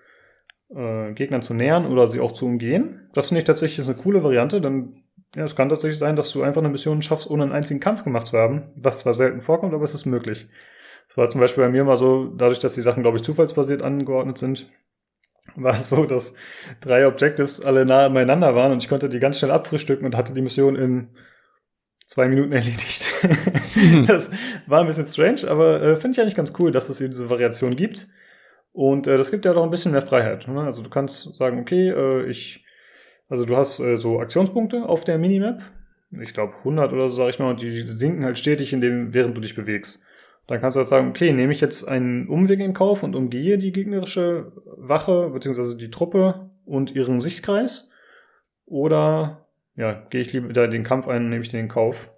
äh, 0.75 1.13
Gegnern 1.13 1.43
zu 1.43 1.53
nähern 1.53 1.87
oder 1.87 2.09
sie 2.09 2.21
auch 2.21 2.33
zu 2.33 2.47
umgehen. 2.47 3.11
Das 3.13 3.29
finde 3.29 3.41
ich 3.41 3.47
tatsächlich 3.47 3.87
eine 3.87 3.97
coole 3.97 4.25
Variante, 4.25 4.61
denn 4.61 5.05
ja, 5.37 5.45
es 5.45 5.55
kann 5.55 5.69
tatsächlich 5.69 5.99
sein, 5.99 6.17
dass 6.17 6.33
du 6.33 6.43
einfach 6.43 6.63
eine 6.63 6.71
Mission 6.71 7.03
schaffst, 7.03 7.29
ohne 7.31 7.43
einen 7.43 7.53
einzigen 7.53 7.79
Kampf 7.79 8.05
gemacht 8.05 8.27
zu 8.27 8.39
haben, 8.39 8.73
was 8.75 9.01
zwar 9.01 9.13
selten 9.13 9.43
vorkommt, 9.43 9.75
aber 9.75 9.85
es 9.85 9.95
ist 9.95 10.07
möglich. 10.07 10.49
Das 11.09 11.19
war 11.19 11.29
zum 11.29 11.43
Beispiel 11.43 11.65
bei 11.65 11.71
mir 11.71 11.85
mal 11.85 11.97
so, 11.97 12.33
dadurch, 12.35 12.59
dass 12.59 12.75
die 12.75 12.83
Sachen, 12.83 13.03
glaube 13.03 13.19
ich, 13.19 13.23
zufallsbasiert 13.23 13.83
angeordnet 13.83 14.39
sind, 14.39 14.71
war 15.57 15.77
es 15.77 15.91
so, 15.91 16.07
dass 16.07 16.35
drei 16.81 17.07
Objectives 17.07 17.63
alle 17.63 17.85
nah 17.85 18.09
beieinander 18.09 18.55
waren 18.55 18.73
und 18.73 18.83
ich 18.83 18.89
konnte 18.89 19.11
die 19.11 19.19
ganz 19.19 19.39
schnell 19.39 19.51
abfrühstücken 19.51 20.07
und 20.07 20.17
hatte 20.17 20.33
die 20.33 20.43
Mission 20.43 20.75
in 20.75 21.11
zwei 22.07 22.29
Minuten 22.29 22.53
erledigt. 22.55 23.07
das 24.07 24.31
war 24.67 24.81
ein 24.81 24.87
bisschen 24.87 25.07
strange, 25.07 25.49
aber 25.51 25.83
äh, 25.83 25.97
finde 25.97 26.15
ich 26.15 26.21
eigentlich 26.23 26.35
ganz 26.35 26.55
cool, 26.59 26.73
dass 26.73 26.89
es 26.89 27.01
eben 27.03 27.11
diese 27.11 27.29
Variation 27.29 27.77
gibt. 27.77 28.09
Und 28.73 29.07
äh, 29.07 29.17
das 29.17 29.31
gibt 29.31 29.45
ja 29.45 29.55
doch 29.55 29.65
ein 29.65 29.71
bisschen 29.71 29.93
mehr 29.93 30.03
Freiheit. 30.03 30.49
Ne? 30.49 30.63
Also 30.63 30.83
du 30.83 30.91
kannst 30.91 31.35
sagen, 31.35 31.61
okay, 31.61 31.91
äh, 31.91 32.27
ich, 32.27 32.66
also 33.29 33.45
du 33.45 33.57
hast 33.57 33.81
äh, 33.81 33.97
so 33.97 34.21
Aktionspunkte 34.21 34.89
auf 34.89 35.05
der 35.05 35.19
Minimap. 35.19 35.63
Ich 36.21 36.35
glaube 36.35 36.55
100 36.59 36.93
oder 36.93 37.11
so, 37.11 37.17
sage 37.17 37.31
ich 37.31 37.39
mal, 37.39 37.51
und 37.51 37.61
die 37.61 37.87
sinken 37.87 38.25
halt 38.25 38.39
stetig, 38.39 38.73
in 38.73 38.81
dem, 38.81 39.13
während 39.13 39.37
du 39.37 39.41
dich 39.41 39.55
bewegst. 39.55 40.03
Dann 40.47 40.61
kannst 40.61 40.77
du 40.77 40.81
halt 40.81 40.89
sagen, 40.89 41.09
okay, 41.09 41.33
nehme 41.33 41.53
ich 41.53 41.61
jetzt 41.61 41.89
einen 41.89 42.29
Umweg 42.29 42.61
in 42.61 42.73
Kauf 42.73 43.03
und 43.03 43.17
umgehe 43.17 43.59
die 43.59 43.73
gegnerische 43.73 44.53
Wache, 44.77 45.31
beziehungsweise 45.31 45.77
die 45.77 45.91
Truppe 45.91 46.51
und 46.65 46.95
ihren 46.95 47.21
Sichtkreis. 47.21 47.91
Oder 48.65 49.47
ja, 49.75 50.07
gehe 50.11 50.21
ich 50.21 50.33
lieber 50.33 50.49
wieder 50.49 50.69
den 50.69 50.85
Kampf 50.85 51.09
ein 51.09 51.25
und 51.25 51.31
nehme 51.31 51.43
ich 51.43 51.51
den 51.51 51.61
in 51.61 51.69
Kauf. 51.69 52.13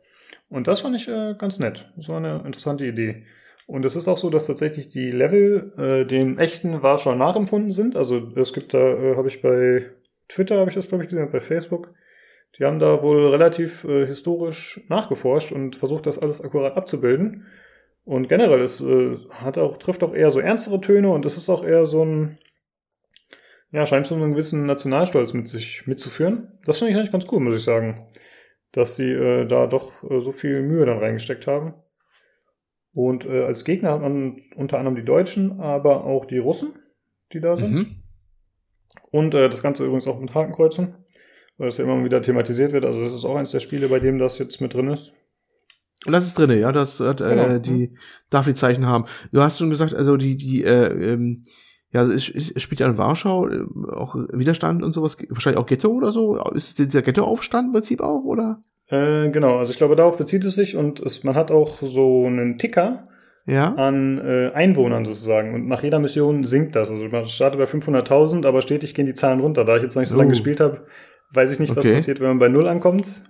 Und 0.50 0.66
das 0.66 0.80
fand 0.80 0.96
ich 0.96 1.08
äh, 1.08 1.34
ganz 1.38 1.58
nett. 1.58 1.90
Das 1.96 2.08
war 2.08 2.18
eine 2.18 2.42
interessante 2.44 2.86
Idee. 2.86 3.24
Und 3.66 3.84
es 3.84 3.96
ist 3.96 4.08
auch 4.08 4.16
so, 4.16 4.30
dass 4.30 4.46
tatsächlich 4.46 4.88
die 4.88 5.10
Level 5.10 5.72
äh, 5.76 6.06
dem 6.06 6.38
echten 6.38 6.82
Warschau 6.82 7.14
nachempfunden 7.14 7.72
sind. 7.72 7.96
Also 7.96 8.32
es 8.36 8.52
gibt 8.52 8.72
da, 8.72 8.78
äh, 8.78 9.16
habe 9.16 9.28
ich 9.28 9.42
bei 9.42 9.90
Twitter, 10.28 10.58
habe 10.58 10.70
ich 10.70 10.74
das 10.74 10.88
glaube 10.88 11.04
ich 11.04 11.10
gesehen, 11.10 11.30
bei 11.30 11.40
Facebook. 11.40 11.94
Die 12.58 12.64
haben 12.64 12.78
da 12.78 13.02
wohl 13.02 13.28
relativ 13.28 13.84
äh, 13.84 14.06
historisch 14.06 14.80
nachgeforscht 14.88 15.52
und 15.52 15.76
versucht, 15.76 16.06
das 16.06 16.18
alles 16.18 16.42
akkurat 16.42 16.76
abzubilden. 16.76 17.46
Und 18.04 18.28
generell, 18.28 18.62
es 18.62 18.80
äh, 18.80 19.16
hat 19.30 19.58
auch, 19.58 19.76
trifft 19.76 20.02
auch 20.02 20.14
eher 20.14 20.30
so 20.30 20.40
ernstere 20.40 20.80
Töne 20.80 21.10
und 21.10 21.26
es 21.26 21.36
ist 21.36 21.50
auch 21.50 21.62
eher 21.62 21.84
so 21.84 22.04
ein, 22.04 22.38
ja, 23.70 23.84
scheint 23.84 24.06
schon 24.06 24.22
einen 24.22 24.32
gewissen 24.32 24.64
Nationalstolz 24.64 25.34
mit 25.34 25.46
sich 25.46 25.86
mitzuführen. 25.86 26.58
Das 26.64 26.78
finde 26.78 26.92
ich 26.92 26.96
eigentlich 26.96 27.12
ganz 27.12 27.26
cool, 27.30 27.40
muss 27.40 27.56
ich 27.56 27.64
sagen. 27.64 28.06
Dass 28.72 28.96
sie 28.96 29.10
äh, 29.10 29.46
da 29.46 29.66
doch 29.66 30.02
äh, 30.10 30.20
so 30.20 30.32
viel 30.32 30.62
Mühe 30.62 30.86
dann 30.86 30.98
reingesteckt 30.98 31.46
haben. 31.46 31.74
Und 32.94 33.26
äh, 33.26 33.44
als 33.44 33.64
Gegner 33.64 33.92
hat 33.92 34.00
man 34.00 34.40
unter 34.56 34.78
anderem 34.78 34.96
die 34.96 35.04
Deutschen, 35.04 35.60
aber 35.60 36.04
auch 36.04 36.24
die 36.24 36.38
Russen, 36.38 36.74
die 37.32 37.40
da 37.40 37.56
sind. 37.56 37.72
Mhm. 37.72 37.96
Und 39.10 39.34
äh, 39.34 39.48
das 39.48 39.62
Ganze 39.62 39.84
übrigens 39.84 40.06
auch 40.06 40.20
mit 40.20 40.34
Hakenkreuzen, 40.34 40.94
weil 41.56 41.68
das 41.68 41.78
ja 41.78 41.84
immer 41.84 42.02
wieder 42.04 42.22
thematisiert 42.22 42.72
wird. 42.72 42.84
Also 42.84 43.00
das 43.00 43.14
ist 43.14 43.24
auch 43.24 43.36
eins 43.36 43.50
der 43.50 43.60
Spiele, 43.60 43.88
bei 43.88 44.00
dem 44.00 44.18
das 44.18 44.38
jetzt 44.38 44.60
mit 44.60 44.74
drin 44.74 44.88
ist. 44.88 45.14
Das 46.06 46.26
ist 46.26 46.38
drinne, 46.38 46.58
ja, 46.58 46.70
das 46.70 47.00
hat, 47.00 47.20
äh, 47.20 47.28
genau. 47.28 47.58
die 47.58 47.94
darf 48.30 48.46
die 48.46 48.54
Zeichen 48.54 48.86
haben. 48.86 49.06
Du 49.32 49.42
hast 49.42 49.58
schon 49.58 49.70
gesagt, 49.70 49.94
also 49.94 50.16
die 50.16 50.36
die 50.36 50.62
äh, 50.62 51.12
ähm, 51.12 51.42
ja, 51.92 52.02
es, 52.02 52.28
es 52.28 52.62
spielt 52.62 52.80
ja 52.80 52.86
in 52.86 52.98
Warschau 52.98 53.48
äh, 53.48 53.64
auch 53.92 54.14
Widerstand 54.14 54.82
und 54.82 54.92
sowas, 54.92 55.16
wahrscheinlich 55.30 55.58
auch 55.58 55.66
Ghetto 55.66 55.88
oder 55.88 56.12
so. 56.12 56.38
Ist 56.52 56.78
dieser 56.78 57.02
Ghetto-Aufstand 57.02 57.68
im 57.68 57.72
Prinzip 57.72 58.00
auch, 58.00 58.24
oder? 58.24 58.62
Äh, 58.88 59.30
genau, 59.30 59.56
also 59.56 59.72
ich 59.72 59.78
glaube, 59.78 59.96
darauf 59.96 60.16
bezieht 60.16 60.44
es 60.44 60.54
sich 60.54 60.76
und 60.76 61.00
es, 61.00 61.24
man 61.24 61.34
hat 61.34 61.50
auch 61.50 61.78
so 61.82 62.26
einen 62.26 62.58
Ticker 62.58 63.08
ja? 63.48 63.74
an 63.74 64.18
äh, 64.18 64.50
Einwohnern 64.52 65.04
sozusagen 65.04 65.54
und 65.54 65.66
nach 65.66 65.82
jeder 65.82 65.98
Mission 65.98 66.44
sinkt 66.44 66.76
das. 66.76 66.90
Also 66.90 67.08
man 67.08 67.24
startet 67.24 67.58
bei 67.58 67.66
500.000, 67.66 68.46
aber 68.46 68.60
stetig 68.60 68.94
gehen 68.94 69.06
die 69.06 69.14
Zahlen 69.14 69.40
runter. 69.40 69.64
Da 69.64 69.76
ich 69.76 69.82
jetzt 69.82 69.94
noch 69.94 70.02
nicht 70.02 70.10
so 70.10 70.16
oh. 70.16 70.18
lange 70.18 70.30
gespielt 70.30 70.60
habe, 70.60 70.86
weiß 71.32 71.50
ich 71.50 71.58
nicht, 71.58 71.70
was 71.70 71.78
okay. 71.84 71.94
passiert, 71.94 72.20
wenn 72.20 72.28
man 72.28 72.38
bei 72.38 72.48
Null 72.48 72.68
ankommt. 72.68 73.24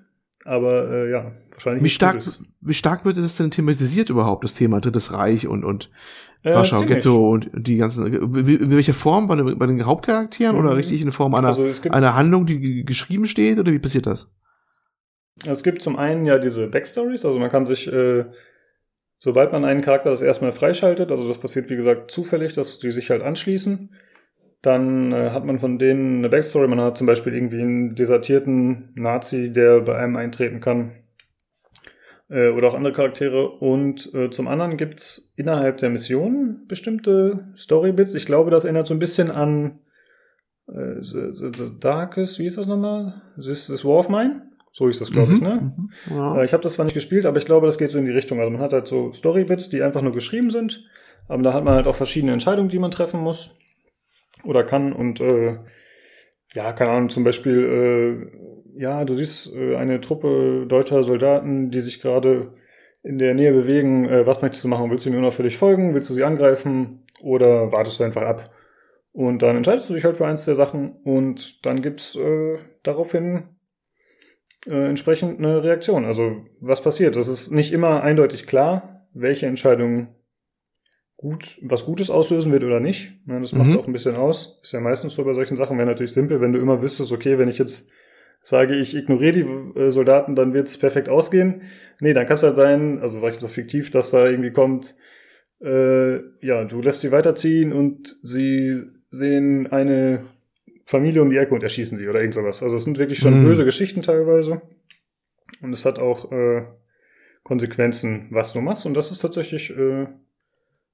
Aber 0.45 0.91
äh, 0.91 1.11
ja, 1.11 1.33
wahrscheinlich. 1.53 1.85
Wie 1.85 1.91
stark, 1.91 2.23
wie 2.61 2.75
stark 2.75 3.05
wird 3.05 3.19
das 3.19 3.37
denn 3.37 3.51
thematisiert 3.51 4.09
überhaupt, 4.11 4.45
das 4.45 4.55
Thema 4.55 4.81
Drittes 4.81 5.13
Reich 5.13 5.47
und, 5.47 5.65
und 5.65 5.91
äh, 6.43 6.55
Warschau 6.55 6.83
Ghetto 6.83 7.31
und 7.31 7.51
die 7.53 7.77
ganzen. 7.77 8.07
In 8.07 8.71
welcher 8.71 8.95
Form? 8.95 9.27
Bei, 9.27 9.37
den, 9.37 9.59
bei 9.59 9.67
den 9.67 9.85
Hauptcharakteren 9.85 10.57
mhm. 10.57 10.63
oder 10.63 10.77
richtig 10.77 11.03
in 11.03 11.13
Form 11.13 11.35
einer, 11.35 11.49
also 11.49 11.67
einer 11.91 12.15
Handlung, 12.15 12.47
die 12.47 12.85
geschrieben 12.85 13.27
steht? 13.27 13.59
Oder 13.59 13.73
wie 13.73 13.79
passiert 13.79 14.07
das? 14.07 14.31
Es 15.47 15.63
gibt 15.63 15.83
zum 15.83 15.97
einen 15.97 16.27
ja 16.27 16.39
diese 16.39 16.69
Backstories, 16.69 17.25
also 17.25 17.39
man 17.39 17.51
kann 17.51 17.65
sich, 17.65 17.87
äh, 17.87 18.25
sobald 19.19 19.53
man 19.53 19.65
einen 19.65 19.83
Charakter 19.83 20.11
das 20.11 20.23
erstmal 20.23 20.53
freischaltet, 20.53 21.11
also 21.11 21.29
das 21.29 21.39
passiert 21.39 21.69
wie 21.69 21.77
gesagt 21.77 22.11
zufällig, 22.11 22.55
dass 22.55 22.79
die 22.79 22.91
sich 22.91 23.11
halt 23.11 23.23
anschließen, 23.23 23.91
dann 24.63 25.13
äh, 25.13 25.31
hat 25.31 25.45
man 25.45 25.59
von 25.59 25.79
denen 25.79 26.19
eine 26.19 26.29
Backstory. 26.29 26.67
Man 26.67 26.81
hat 26.81 26.97
zum 26.97 27.07
Beispiel 27.07 27.35
irgendwie 27.35 27.61
einen 27.61 27.95
desertierten 27.95 28.93
Nazi, 28.95 29.53
der 29.53 29.81
bei 29.81 29.97
einem 29.97 30.17
eintreten 30.17 30.61
kann. 30.61 30.93
Äh, 32.29 32.51
oder 32.51 32.69
auch 32.69 32.75
andere 32.75 32.93
Charaktere. 32.93 33.49
Und 33.49 34.13
äh, 34.15 34.31
zum 34.31 34.49
anderen 34.49 34.77
gibt's 34.77 35.33
innerhalb 35.37 35.79
der 35.79 35.91
Mission 35.91 36.65
bestimmte 36.67 37.49
Storybits. 37.55 38.15
Ich 38.15 38.27
glaube, 38.27 38.51
das 38.51 38.65
erinnert 38.65 38.89
so 38.89 38.95
ein 38.95 38.99
bisschen 38.99 39.31
an 39.31 39.79
äh, 40.67 41.01
the, 41.01 41.29
the, 41.33 41.51
the 41.55 41.79
Darkest, 41.79 42.39
wie 42.39 42.47
ist 42.47 42.59
das 42.59 42.67
nochmal? 42.67 43.23
This, 43.37 43.69
this 43.69 43.85
War 43.85 44.01
of 44.01 44.09
Mine? 44.09 44.43
So 44.79 44.87
ist 44.87 45.01
das, 45.01 45.11
glaube 45.11 45.33
mhm. 45.33 45.35
ich, 45.35 45.41
ne? 45.41 45.73
Mhm. 45.77 45.91
Ja. 46.17 46.41
Äh, 46.41 46.45
ich 46.45 46.53
habe 46.53 46.63
das 46.63 46.75
zwar 46.75 46.85
nicht 46.85 46.95
gespielt, 46.95 47.27
aber 47.27 47.37
ich 47.37 47.47
glaube, 47.47 47.67
das 47.67 47.79
geht 47.79 47.91
so 47.91 47.99
in 47.99 48.05
die 48.05 48.13
Richtung. 48.13 48.39
Also 48.39 48.53
man 48.53 48.61
hat 48.61 48.73
halt 48.73 48.87
so 48.87 49.11
Storybits, 49.11 49.71
die 49.71 49.83
einfach 49.83 50.03
nur 50.03 50.13
geschrieben 50.13 50.51
sind. 50.51 50.89
Aber 51.27 51.43
da 51.43 51.53
hat 51.53 51.65
man 51.65 51.75
halt 51.75 51.89
auch 51.89 51.97
verschiedene 51.97 52.33
Entscheidungen, 52.33 52.69
die 52.69 52.79
man 52.79 52.93
treffen 52.93 53.21
muss 53.21 53.59
oder 54.45 54.63
kann 54.63 54.93
und 54.93 55.21
äh, 55.21 55.59
ja, 56.55 56.73
keine 56.73 56.93
Ahnung, 56.93 57.09
zum 57.09 57.25
Beispiel, 57.25 58.31
äh, 58.77 58.81
ja, 58.81 59.05
du 59.05 59.17
siehst 59.17 59.53
äh, 59.53 59.75
eine 59.75 60.01
Truppe 60.01 60.67
deutscher 60.69 61.03
Soldaten, 61.03 61.73
die 61.73 61.81
sich 61.81 62.01
gerade 62.01 62.53
in 63.03 63.19
der 63.19 63.35
Nähe 63.35 63.53
bewegen. 63.53 64.09
Äh, 64.09 64.27
was 64.27 64.43
möchtest 64.43 64.63
du 64.63 64.69
machen? 64.69 64.93
Willst 64.93 65.05
du 65.05 65.11
ihnen 65.11 65.19
unauffällig 65.19 65.57
folgen? 65.57 65.93
Willst 65.93 66.09
du 66.09 66.15
sie 66.15 66.23
angreifen? 66.23 67.03
Oder 67.21 67.73
wartest 67.73 67.99
du 67.99 68.05
einfach 68.05 68.23
ab? 68.23 68.55
Und 69.11 69.43
dann 69.43 69.57
entscheidest 69.57 69.91
du 69.91 69.95
dich 69.95 70.05
halt 70.05 70.19
für 70.19 70.27
eins 70.27 70.45
der 70.45 70.55
Sachen 70.55 70.93
und 71.03 71.67
dann 71.67 71.83
gibt's 71.83 72.15
äh, 72.15 72.59
daraufhin 72.85 73.58
äh, 74.67 74.89
entsprechend 74.89 75.39
eine 75.39 75.63
Reaktion. 75.63 76.05
Also 76.05 76.45
was 76.61 76.83
passiert? 76.83 77.17
Das 77.17 77.29
ist 77.29 77.51
nicht 77.51 77.73
immer 77.73 78.03
eindeutig 78.03 78.47
klar, 78.47 79.07
welche 79.15 79.47
Entscheidung 79.47 80.15
gut, 81.17 81.59
was 81.63 81.85
Gutes 81.85 82.11
auslösen 82.11 82.53
wird 82.53 82.65
oder 82.65 82.81
nicht. 82.81 83.13
Ja, 83.27 83.39
das 83.39 83.53
macht 83.53 83.71
mhm. 83.71 83.79
auch 83.79 83.87
ein 83.87 83.93
bisschen 83.93 84.17
aus. 84.17 84.61
Ist 84.63 84.73
ja 84.73 84.81
meistens 84.81 85.15
so 85.15 85.25
bei 85.25 85.35
solchen 85.35 85.57
Sachen, 85.57 85.77
wäre 85.77 85.89
natürlich 85.89 86.13
simpel, 86.13 86.41
wenn 86.41 86.53
du 86.53 86.61
immer 86.61 86.81
wüsstest, 86.81 87.13
okay, 87.13 87.39
wenn 87.39 87.49
ich 87.49 87.59
jetzt 87.59 87.91
sage, 88.41 88.77
ich 88.77 88.97
ignoriere 88.97 89.33
die 89.33 89.81
äh, 89.81 89.91
Soldaten, 89.91 90.37
dann 90.37 90.55
wird 90.55 90.69
es 90.69 90.79
perfekt 90.79 91.09
ausgehen. 91.09 91.63
Nee, 92.01 92.13
dann 92.13 92.27
kann 92.27 92.37
es 92.37 92.45
halt 92.45 92.55
sein, 92.55 93.01
also 93.01 93.19
sag 93.19 93.35
ich 93.35 93.41
so 93.41 93.49
fiktiv, 93.49 93.91
dass 93.91 94.13
da 94.13 94.27
irgendwie 94.27 94.53
kommt, 94.53 94.97
äh, 95.61 96.17
ja, 96.41 96.65
du 96.65 96.81
lässt 96.81 97.01
sie 97.01 97.11
weiterziehen 97.11 97.73
und 97.73 98.17
sie 98.23 98.81
sehen 99.11 99.67
eine 99.67 100.25
Familie 100.89 101.21
um 101.21 101.29
die 101.29 101.37
Ecke 101.37 101.55
und 101.55 101.63
erschießen 101.63 101.99
sie 101.99 102.09
oder 102.09 102.21
irgend 102.21 102.33
sowas. 102.33 102.63
Also 102.63 102.77
es 102.77 102.85
sind 102.85 102.97
wirklich 102.97 103.19
schon 103.19 103.41
mhm. 103.41 103.45
böse 103.45 103.67
Geschichten 103.67 104.01
teilweise. 104.01 104.63
Und 105.61 105.75
es 105.75 105.85
hat 105.85 105.99
auch 105.99 106.33
äh, 106.33 106.65
Konsequenzen, 107.43 108.29
was 108.31 108.55
du 108.55 108.63
machst. 108.63 108.87
Und 108.87 108.95
das 108.95 109.11
ist 109.11 109.19
tatsächlich 109.19 109.69
äh, 109.69 110.07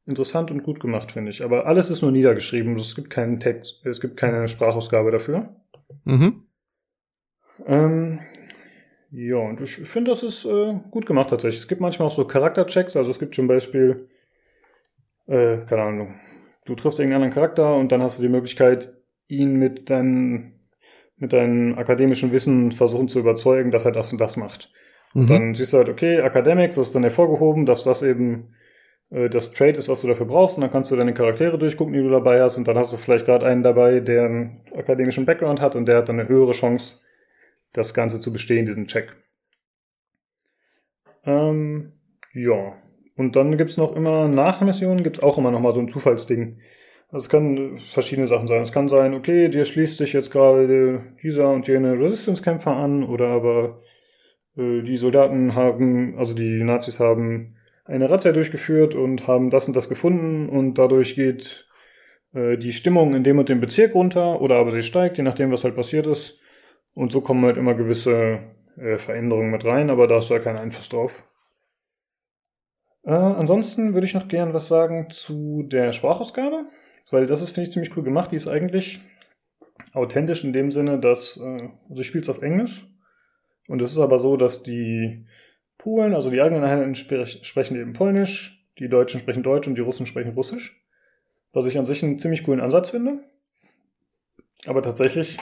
interessant 0.05 0.51
und 0.51 0.65
gut 0.65 0.81
gemacht, 0.81 1.13
finde 1.13 1.31
ich. 1.31 1.45
Aber 1.45 1.67
alles 1.67 1.91
ist 1.91 2.03
nur 2.03 2.11
niedergeschrieben. 2.11 2.75
Es 2.75 2.97
gibt 2.97 3.09
keinen 3.09 3.39
Text, 3.39 3.87
es 3.87 4.01
gibt 4.01 4.17
keine 4.17 4.49
Sprachausgabe 4.49 5.13
dafür. 5.13 5.55
Mhm. 6.03 6.43
Ähm, 7.65 8.19
ja, 9.13 9.37
und 9.37 9.61
ich 9.61 9.77
finde, 9.77 10.11
das 10.11 10.25
ist 10.25 10.45
äh, 10.45 10.75
gut 10.91 11.07
gemacht 11.07 11.31
tatsächlich. 11.31 11.61
Es 11.61 11.69
gibt 11.69 11.81
manchmal 11.81 12.09
auch 12.09 12.13
so 12.13 12.27
Charakterchecks. 12.27 12.97
Also 12.97 13.13
es 13.13 13.21
gibt 13.21 13.37
zum 13.37 13.47
Beispiel, 13.47 14.09
äh, 15.29 15.59
keine 15.59 15.83
Ahnung, 15.83 16.15
du 16.65 16.75
triffst 16.75 16.99
irgendeinen 16.99 17.23
anderen 17.23 17.35
Charakter 17.35 17.77
und 17.77 17.93
dann 17.93 18.03
hast 18.03 18.19
du 18.19 18.23
die 18.23 18.29
Möglichkeit, 18.29 18.94
ihn 19.29 19.57
mit 19.57 19.91
deinem 19.91 20.53
mit 21.17 21.33
deinem 21.33 21.79
akademischen 21.79 22.33
Wissen 22.33 22.73
versuchen 22.73 23.09
zu 23.09 23.21
überzeugen, 23.21 23.71
dass 23.71 23.85
er 23.85 23.93
das 23.93 24.13
und 24.13 24.21
das 24.21 24.37
macht. 24.37 24.73
Mhm. 25.15 25.21
Und 25.21 25.31
dann 25.31 25.55
siehst 25.55 25.73
du 25.73 25.79
halt, 25.79 25.89
okay, 25.89 26.19
Academics 26.19 26.77
ist 26.77 26.95
dann 26.95 27.03
hervorgehoben, 27.03 27.67
dass 27.67 27.85
das 27.85 28.03
eben 28.03 28.55
äh, 29.11 29.29
das 29.31 29.53
Trade 29.53 29.79
ist, 29.79 29.89
was 29.89 30.01
du 30.01 30.09
dafür 30.09 30.27
brauchst, 30.27 30.57
und 30.57 30.63
dann 30.63 30.71
kannst 30.71 30.91
du 30.91 30.97
deine 30.97 31.15
Charaktere 31.15 31.59
durchgucken, 31.59 31.95
die 31.95 32.03
du 32.03 32.11
dabei 32.11 32.43
hast, 32.43 32.57
und 32.57 32.67
dann 32.67 32.77
hast 32.77 32.93
du 32.93 32.97
vielleicht 32.97 33.27
gerade 33.27 33.47
einen 33.47 33.63
dabei, 33.63 34.01
der 34.01 34.25
einen 34.25 34.61
akademischen 34.77 35.25
Background 35.25 35.61
hat 35.61 35.77
und 35.77 35.87
der 35.87 35.99
hat 35.99 36.09
dann 36.09 36.19
eine 36.19 36.29
höhere 36.29 36.53
Chance, 36.53 36.99
das 37.73 37.95
Ganze 37.95 38.21
zu 38.21 38.33
bestehen, 38.33 38.67
diesen 38.67 38.87
Check. 38.87 39.15
Ähm, 41.25 41.93
ja. 42.33 42.75
Und 43.17 43.37
dann 43.37 43.57
gibt's 43.57 43.77
noch 43.77 43.95
immer 43.95 44.29
nach 44.29 44.61
Missionen 44.61 45.05
gibt's 45.05 45.23
auch 45.23 45.39
immer 45.39 45.51
noch 45.51 45.61
mal 45.61 45.73
so 45.73 45.81
ein 45.81 45.89
Zufallsding. 45.89 46.59
Also 47.15 47.27
es 47.27 47.29
kann 47.29 47.79
verschiedene 47.79 48.27
Sachen 48.27 48.49
sein. 48.49 48.61
Es 48.61 48.73
kann 48.73 48.89
sein, 48.89 49.15
okay, 49.15 49.49
dir 49.49 49.65
schließt 49.65 49.99
sich 49.99 50.13
jetzt 50.15 50.33
gerade 50.33 51.01
dieser 51.23 51.53
und 51.53 51.69
jene 51.69 51.93
Resistance-Kämpfer 51.93 52.75
an, 52.75 53.05
oder 53.05 53.29
aber 53.29 53.83
äh, 54.57 54.83
die 54.83 54.97
Soldaten 54.97 55.55
haben, 55.55 56.19
also 56.19 56.35
die 56.35 56.65
Nazis 56.65 56.99
haben 56.99 57.55
eine 57.85 58.11
Razzia 58.11 58.33
durchgeführt 58.33 58.97
und 58.97 59.29
haben 59.29 59.51
das 59.51 59.69
und 59.69 59.77
das 59.77 59.89
gefunden 59.89 60.49
und 60.49 60.75
dadurch 60.75 61.15
geht 61.15 61.69
äh, 62.33 62.59
die 62.59 62.73
Stimmung 62.73 63.15
in 63.15 63.23
dem 63.23 63.39
und 63.39 63.49
dem 63.49 63.61
Bezirk 63.61 63.95
runter 63.95 64.41
oder 64.41 64.59
aber 64.59 64.73
sie 64.73 64.83
steigt, 64.83 65.17
je 65.17 65.23
nachdem, 65.23 65.53
was 65.53 65.63
halt 65.63 65.77
passiert 65.77 66.09
ist. 66.09 66.41
Und 66.95 67.13
so 67.13 67.21
kommen 67.21 67.45
halt 67.45 67.59
immer 67.59 67.75
gewisse 67.75 68.41
äh, 68.77 68.99
Veränderungen 68.99 69.53
mit 69.53 69.65
rein, 69.65 69.89
aber 69.89 70.09
da 70.09 70.17
hast 70.17 70.31
du 70.31 70.35
ja 70.35 70.41
keinen 70.41 70.59
Einfluss 70.59 70.89
drauf. 70.89 71.23
Äh, 73.05 73.13
ansonsten 73.13 73.95
würde 73.95 74.09
ich 74.09 74.15
noch 74.15 74.27
gern 74.27 74.53
was 74.53 74.67
sagen 74.67 75.07
zu 75.11 75.63
der 75.63 75.93
Sprachausgabe. 75.93 76.67
Weil 77.11 77.27
das 77.27 77.43
ist, 77.43 77.51
finde 77.51 77.69
ich, 77.69 77.73
ziemlich 77.73 77.97
cool 77.97 78.03
gemacht. 78.03 78.33
Die 78.33 78.37
ist 78.37 78.49
eigentlich 78.49 79.01
authentisch 79.93 80.45
in 80.45 80.53
dem 80.53 80.71
Sinne, 80.71 80.99
dass, 80.99 81.37
äh, 81.37 81.69
also 81.89 82.01
ich 82.01 82.07
spiele 82.07 82.23
es 82.23 82.29
auf 82.29 82.43
Englisch. 82.43 82.89
Und 83.69 83.81
es 83.81 83.93
ist 83.93 83.99
aber 83.99 84.19
so, 84.19 84.37
dass 84.37 84.63
die 84.63 85.27
Polen, 85.79 86.15
also 86.15 86.31
die 86.31 86.41
eigenen 86.41 86.65
Einheiten 86.65 86.95
sprechen 86.95 87.77
eben 87.77 87.93
Polnisch, 87.93 88.67
die 88.79 88.89
Deutschen 88.89 89.21
sprechen 89.21 89.43
Deutsch 89.43 89.67
und 89.67 89.77
die 89.77 89.83
Russen 89.83 90.07
sprechen 90.07 90.33
Russisch. 90.33 90.83
Was 91.53 91.67
ich 91.67 91.79
an 91.79 91.87
sich 91.87 92.03
einen 92.03 92.19
ziemlich 92.19 92.45
coolen 92.45 92.61
Ansatz 92.61 92.91
finde. 92.91 93.21
Aber 94.67 94.83
tatsächlich 94.83 95.39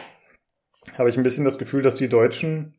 habe 0.99 1.09
ich 1.09 1.17
ein 1.17 1.23
bisschen 1.23 1.45
das 1.45 1.59
Gefühl, 1.59 1.83
dass 1.83 1.95
die 1.95 2.09
Deutschen 2.09 2.75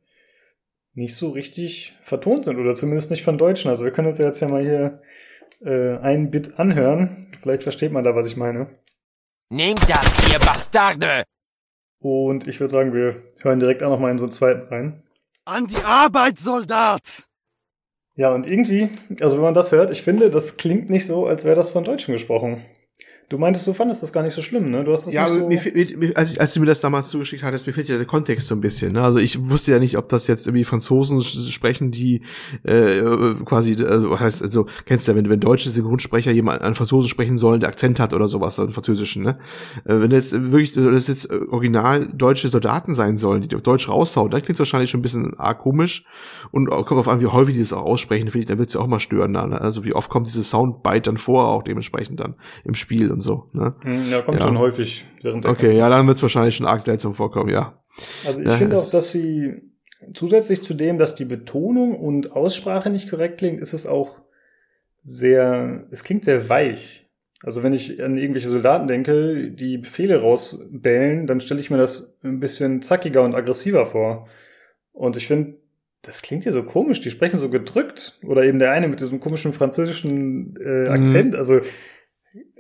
nicht 0.93 1.15
so 1.15 1.29
richtig 1.29 1.97
vertont 2.03 2.45
sind 2.45 2.57
oder 2.59 2.73
zumindest 2.75 3.09
nicht 3.09 3.23
von 3.23 3.37
Deutschen. 3.37 3.69
Also 3.69 3.83
wir 3.83 3.91
können 3.91 4.07
uns 4.07 4.19
ja 4.19 4.25
jetzt 4.25 4.39
ja 4.39 4.47
mal 4.47 4.61
hier 4.61 5.01
äh, 5.65 5.97
ein 5.97 6.31
Bit 6.31 6.59
anhören. 6.59 7.25
Vielleicht 7.41 7.63
versteht 7.63 7.91
man 7.91 8.03
da, 8.03 8.15
was 8.15 8.27
ich 8.27 8.37
meine. 8.37 8.67
Nehmt 9.49 9.87
das, 9.89 10.31
ihr 10.31 10.39
Bastarde! 10.39 11.23
Und 11.99 12.47
ich 12.47 12.59
würde 12.59 12.71
sagen, 12.71 12.93
wir 12.93 13.23
hören 13.41 13.59
direkt 13.59 13.83
auch 13.83 13.89
noch 13.89 13.99
mal 13.99 14.11
in 14.11 14.17
so 14.17 14.25
einen 14.25 14.31
zweiten 14.31 14.67
rein. 14.67 15.03
An 15.45 15.67
die 15.67 15.83
Arbeit, 15.83 16.37
Soldat! 16.39 17.27
Ja, 18.15 18.33
und 18.33 18.45
irgendwie, 18.45 18.89
also 19.21 19.37
wenn 19.37 19.43
man 19.43 19.53
das 19.53 19.71
hört, 19.71 19.89
ich 19.89 20.03
finde, 20.03 20.29
das 20.29 20.57
klingt 20.57 20.89
nicht 20.89 21.05
so, 21.05 21.25
als 21.25 21.45
wäre 21.45 21.55
das 21.55 21.71
von 21.71 21.83
Deutschen 21.83 22.13
gesprochen. 22.13 22.63
Du 23.29 23.37
meintest, 23.37 23.67
du 23.67 23.73
fandest 23.73 24.03
das 24.03 24.13
gar 24.13 24.21
nicht 24.23 24.33
so 24.33 24.41
schlimm, 24.41 24.69
ne? 24.69 24.83
Du 24.83 24.91
hast 24.91 25.07
das 25.07 25.13
ja, 25.13 25.27
nicht 25.27 25.63
so 25.63 25.71
mir, 25.71 25.97
mir, 25.97 26.17
als, 26.17 26.33
ich, 26.33 26.41
als 26.41 26.53
du 26.53 26.59
mir 26.59 26.65
das 26.65 26.81
damals 26.81 27.09
zugeschickt 27.09 27.43
hattest, 27.43 27.65
mir 27.65 27.73
fehlt 27.73 27.87
ja 27.87 27.97
der 27.97 28.05
Kontext 28.05 28.47
so 28.47 28.55
ein 28.55 28.61
bisschen. 28.61 28.91
Ne? 28.93 29.01
Also 29.01 29.19
ich 29.19 29.49
wusste 29.49 29.71
ja 29.71 29.79
nicht, 29.79 29.97
ob 29.97 30.09
das 30.09 30.27
jetzt 30.27 30.45
irgendwie 30.45 30.63
Franzosen 30.63 31.21
sprechen, 31.21 31.91
die 31.91 32.21
äh, 32.63 33.01
quasi, 33.45 33.75
also 33.83 34.19
heißt, 34.19 34.43
also 34.43 34.67
kennst 34.85 35.07
du 35.07 35.11
ja, 35.11 35.17
wenn, 35.17 35.29
wenn 35.29 35.39
deutsche 35.39 35.69
Synchronsprecher 35.69 36.31
jemand 36.31 36.61
an 36.61 36.75
Franzosen 36.75 37.09
sprechen 37.09 37.37
sollen, 37.37 37.59
der 37.59 37.69
Akzent 37.69 37.99
hat 37.99 38.13
oder 38.13 38.27
sowas, 38.27 38.59
einen 38.59 38.73
französischen, 38.73 39.23
ne? 39.23 39.37
Äh, 39.85 39.99
wenn 40.01 40.11
jetzt 40.11 40.33
wirklich, 40.51 40.73
das 40.73 41.07
jetzt 41.07 41.31
original 41.31 42.07
deutsche 42.07 42.49
Soldaten 42.49 42.93
sein 42.93 43.17
sollen, 43.17 43.41
die 43.41 43.47
Deutsch 43.47 43.87
raushauen, 43.87 44.31
dann 44.31 44.41
klingt 44.41 44.55
es 44.55 44.59
wahrscheinlich 44.59 44.89
schon 44.89 44.99
ein 44.99 45.03
bisschen 45.03 45.39
arg 45.39 45.59
komisch. 45.59 46.05
Und 46.51 46.67
kommt 46.67 46.99
auf 46.99 47.07
an, 47.07 47.21
wie 47.21 47.27
häufig 47.27 47.55
die 47.55 47.61
das 47.61 47.73
auch 47.73 47.83
aussprechen, 47.83 48.29
finde 48.29 48.39
ich, 48.39 48.45
dann 48.45 48.57
wird 48.57 48.69
es 48.69 48.75
ja 48.75 48.81
auch 48.81 48.87
mal 48.87 48.99
stören. 48.99 49.31
Ne? 49.31 49.59
Also 49.59 49.85
wie 49.85 49.93
oft 49.93 50.09
kommt 50.09 50.27
dieses 50.27 50.49
Soundbite 50.49 51.03
dann 51.03 51.17
vor, 51.17 51.47
auch 51.47 51.63
dementsprechend 51.63 52.19
dann 52.19 52.35
im 52.65 52.75
Spiel 52.75 53.12
und 53.13 53.21
so. 53.21 53.49
Ne? 53.53 53.75
Hm, 53.81 54.05
ja, 54.11 54.21
kommt 54.21 54.41
ja. 54.41 54.47
schon 54.47 54.57
häufig 54.57 55.05
während 55.21 55.45
der 55.45 55.51
Okay, 55.51 55.67
Kampf. 55.67 55.75
ja, 55.75 55.89
dann 55.89 56.07
wird 56.07 56.17
es 56.17 56.21
wahrscheinlich 56.21 56.55
schon 56.55 56.67
arg 56.67 56.81
seltsam 56.81 57.13
vorkommen, 57.13 57.49
ja. 57.49 57.81
Also 58.25 58.41
ich 58.41 58.47
ja, 58.47 58.57
finde 58.57 58.77
auch, 58.77 58.89
dass 58.89 59.11
sie 59.11 59.61
zusätzlich 60.13 60.61
zu 60.63 60.73
dem, 60.73 60.97
dass 60.97 61.15
die 61.15 61.25
Betonung 61.25 61.95
und 61.97 62.33
Aussprache 62.33 62.89
nicht 62.89 63.09
korrekt 63.09 63.37
klingt, 63.37 63.61
ist 63.61 63.73
es 63.73 63.87
auch 63.87 64.19
sehr, 65.03 65.85
es 65.91 66.03
klingt 66.03 66.25
sehr 66.25 66.49
weich. 66.49 67.09
Also 67.43 67.61
wenn 67.61 67.73
ich 67.73 68.01
an 68.01 68.17
irgendwelche 68.17 68.49
Soldaten 68.49 68.87
denke, 68.87 69.51
die 69.51 69.77
Befehle 69.77 70.21
rausbellen, 70.21 71.27
dann 71.27 71.41
stelle 71.41 71.59
ich 71.59 71.69
mir 71.69 71.77
das 71.77 72.17
ein 72.23 72.39
bisschen 72.39 72.81
zackiger 72.81 73.21
und 73.21 73.35
aggressiver 73.35 73.85
vor. 73.85 74.27
Und 74.93 75.17
ich 75.17 75.27
finde, 75.27 75.55
das 76.03 76.21
klingt 76.21 76.43
hier 76.43 76.53
so 76.53 76.63
komisch, 76.63 77.01
die 77.01 77.11
sprechen 77.11 77.39
so 77.39 77.49
gedrückt. 77.49 78.19
Oder 78.25 78.43
eben 78.43 78.59
der 78.59 78.71
eine 78.71 78.87
mit 78.87 79.01
diesem 79.01 79.19
komischen 79.19 79.51
französischen 79.51 80.55
äh, 80.57 80.87
Akzent. 80.89 81.33
Mhm. 81.33 81.39
Also 81.39 81.59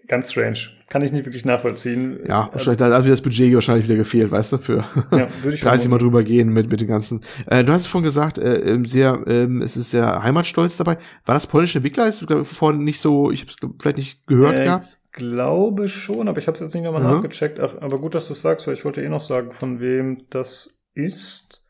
ganz 0.07 0.31
strange. 0.31 0.57
Kann 0.89 1.01
ich 1.01 1.11
nicht 1.11 1.25
wirklich 1.25 1.45
nachvollziehen. 1.45 2.19
Ja, 2.27 2.43
also, 2.43 2.53
wahrscheinlich, 2.53 2.77
da 2.77 2.93
hat 2.93 3.03
wieder 3.03 3.13
das 3.13 3.21
Budget 3.21 3.53
wahrscheinlich 3.53 3.85
wieder 3.85 3.95
gefehlt, 3.95 4.31
weißt 4.31 4.53
du, 4.53 4.57
für 4.57 4.85
ja, 5.11 5.27
würde 5.41 5.55
ich 5.55 5.61
30 5.61 5.89
Mal 5.89 5.97
drüber 5.97 6.23
gehen 6.23 6.49
mit, 6.49 6.69
mit 6.69 6.81
den 6.81 6.87
ganzen. 6.87 7.21
Äh, 7.47 7.63
du 7.63 7.73
hast 7.73 7.81
es 7.81 7.87
vorhin 7.87 8.05
gesagt, 8.05 8.37
äh, 8.37 8.59
ähm, 8.59 8.85
sehr, 8.85 9.23
äh, 9.25 9.47
es 9.63 9.75
ist 9.77 9.91
sehr 9.91 10.21
heimatstolz 10.21 10.77
dabei. 10.77 10.97
War 11.25 11.35
das 11.35 11.47
polnische 11.47 11.79
Entwickler? 11.79 12.07
Ist 12.07 12.25
vorhin 12.43 12.83
nicht 12.83 12.99
so, 12.99 13.31
ich 13.31 13.41
habe 13.41 13.49
es 13.49 13.57
vielleicht 13.79 13.97
nicht 13.97 14.27
gehört 14.27 14.59
äh, 14.59 14.65
gehabt. 14.65 14.97
Ich 15.05 15.11
glaube 15.13 15.87
schon, 15.87 16.27
aber 16.27 16.39
ich 16.39 16.47
habe 16.47 16.55
es 16.55 16.61
jetzt 16.61 16.73
nicht 16.73 16.83
nochmal 16.83 17.03
mhm. 17.03 17.09
nachgecheckt. 17.09 17.59
Ach, 17.59 17.75
aber 17.81 17.99
gut, 17.99 18.15
dass 18.15 18.27
du 18.27 18.33
sagst, 18.33 18.67
weil 18.67 18.73
ich 18.73 18.85
wollte 18.85 19.01
eh 19.01 19.09
noch 19.09 19.21
sagen, 19.21 19.51
von 19.51 19.79
wem 19.79 20.25
das 20.29 20.79
ist. 20.93 21.63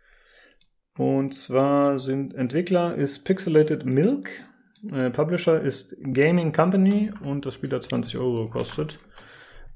Und 0.98 1.34
zwar 1.34 1.98
sind 1.98 2.36
Entwickler 2.36 2.96
ist 2.96 3.26
Pixelated 3.26 3.86
Milk 3.86 4.30
äh, 4.92 5.10
Publisher 5.10 5.62
ist 5.62 5.96
Gaming 6.02 6.52
Company 6.52 7.12
und 7.24 7.46
das 7.46 7.56
Spiel 7.56 7.72
hat 7.72 7.84
20 7.84 8.18
Euro 8.18 8.46
gekostet. 8.46 9.00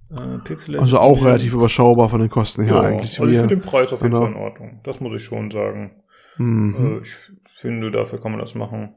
Äh, 0.10 0.78
also 0.78 1.00
auch 1.00 1.24
relativ 1.24 1.54
überschaubar 1.54 2.10
von 2.10 2.22
den 2.22 2.30
Kosten 2.30 2.64
her 2.64 2.76
ja, 2.76 2.82
eigentlich. 2.82 3.20
Also 3.20 3.32
ich 3.32 3.38
finde 3.38 3.56
den 3.56 3.62
Preis 3.62 3.92
auf 3.92 4.02
jeden 4.02 4.14
genau. 4.14 4.26
Fall 4.26 4.34
in 4.34 4.38
Ordnung. 4.38 4.80
Das 4.84 5.02
muss 5.02 5.14
ich 5.14 5.24
schon 5.24 5.52
sagen. 5.52 6.04
Mhm. 6.38 7.00
Äh, 7.00 7.02
ich 7.02 7.16
finde, 7.60 7.92
dafür 7.92 8.22
kann 8.22 8.32
man 8.32 8.40
das 8.40 8.56
machen. 8.56 8.96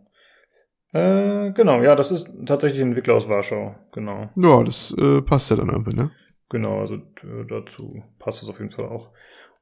Äh, 0.92 1.52
genau, 1.52 1.82
ja, 1.82 1.94
das 1.94 2.10
ist 2.10 2.32
tatsächlich 2.46 2.80
ein 2.80 2.88
Entwickler 2.88 3.14
aus 3.14 3.28
Warschau, 3.28 3.76
genau. 3.92 4.28
Ja, 4.34 4.62
das 4.64 4.94
äh, 4.98 5.22
passt 5.22 5.50
ja 5.50 5.56
dann 5.56 5.68
irgendwie, 5.68 5.96
ne? 5.96 6.10
Genau, 6.48 6.80
also 6.80 6.98
dazu 7.48 8.02
passt 8.18 8.42
es 8.42 8.48
auf 8.48 8.58
jeden 8.58 8.72
Fall 8.72 8.86
auch. 8.86 9.10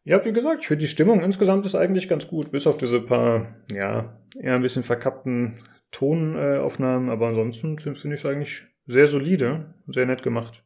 Ja, 0.05 0.25
wie 0.25 0.33
gesagt, 0.33 0.63
ich 0.63 0.69
finde 0.69 0.81
die 0.81 0.87
Stimmung 0.87 1.21
insgesamt 1.21 1.67
ist 1.67 1.75
eigentlich 1.75 2.09
ganz 2.09 2.29
gut, 2.29 2.51
bis 2.51 2.67
auf 2.67 2.79
diese 2.79 3.01
paar, 3.01 3.57
ja, 3.71 4.17
eher 4.41 4.55
ein 4.55 4.63
bisschen 4.63 4.85
verkappten 4.85 5.61
Tonaufnahmen, 5.91 7.11
aber 7.11 7.29
ansonsten 7.29 7.79
finde 7.79 8.15
ich 8.15 8.25
es 8.25 8.27
eigentlich 8.27 8.67
sehr 8.87 9.07
solide, 9.07 9.75
sehr 9.87 10.07
nett 10.07 10.23
gemacht. 10.23 10.65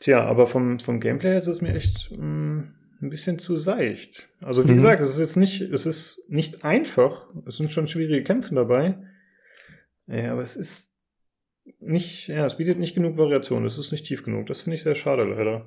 Tja, 0.00 0.24
aber 0.24 0.46
vom, 0.46 0.78
vom 0.78 1.00
Gameplay 1.00 1.36
ist 1.36 1.46
es 1.46 1.60
mir 1.60 1.74
echt 1.74 2.10
mh, 2.10 2.24
mm, 2.24 2.74
ein 3.02 3.10
bisschen 3.10 3.38
zu 3.38 3.56
seicht. 3.56 4.28
Also 4.40 4.64
wie 4.64 4.72
mhm. 4.72 4.76
gesagt, 4.76 5.02
es 5.02 5.10
ist 5.10 5.18
jetzt 5.18 5.36
nicht, 5.36 5.60
es 5.60 5.86
ist 5.86 6.26
nicht 6.28 6.64
einfach. 6.64 7.28
Es 7.46 7.56
sind 7.56 7.72
schon 7.72 7.86
schwierige 7.86 8.24
Kämpfe 8.24 8.54
dabei. 8.54 8.98
Ja, 10.06 10.32
aber 10.32 10.42
es 10.42 10.56
ist 10.56 10.92
nicht, 11.78 12.28
ja, 12.28 12.44
es 12.46 12.56
bietet 12.56 12.78
nicht 12.78 12.94
genug 12.94 13.16
Variation. 13.16 13.64
Es 13.64 13.78
ist 13.78 13.92
nicht 13.92 14.06
tief 14.06 14.24
genug. 14.24 14.46
Das 14.46 14.62
finde 14.62 14.76
ich 14.76 14.82
sehr 14.82 14.94
schade, 14.94 15.24
leider. 15.24 15.66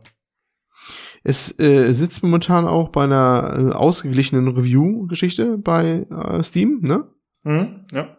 Es 1.23 1.57
äh, 1.59 1.91
sitzt 1.93 2.21
momentan 2.21 2.67
auch 2.67 2.89
bei 2.89 3.05
einer 3.05 3.55
äh, 3.57 3.75
ausgeglichenen 3.75 4.47
Review-Geschichte 4.49 5.57
bei 5.57 6.05
äh, 6.09 6.43
Steam, 6.43 6.81
ne? 6.81 7.07
Mhm, 7.43 7.85
ja. 7.91 8.17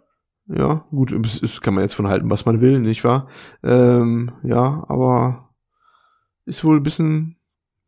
Ja, 0.48 0.86
gut, 0.90 1.14
das 1.18 1.60
kann 1.60 1.74
man 1.74 1.82
jetzt 1.82 1.94
von 1.94 2.06
halten, 2.06 2.30
was 2.30 2.46
man 2.46 2.60
will, 2.60 2.78
nicht 2.78 3.02
wahr? 3.02 3.28
Ähm, 3.64 4.32
ja, 4.44 4.84
aber 4.88 5.50
ist 6.44 6.64
wohl 6.64 6.76
ein 6.76 6.82
bisschen, 6.84 7.36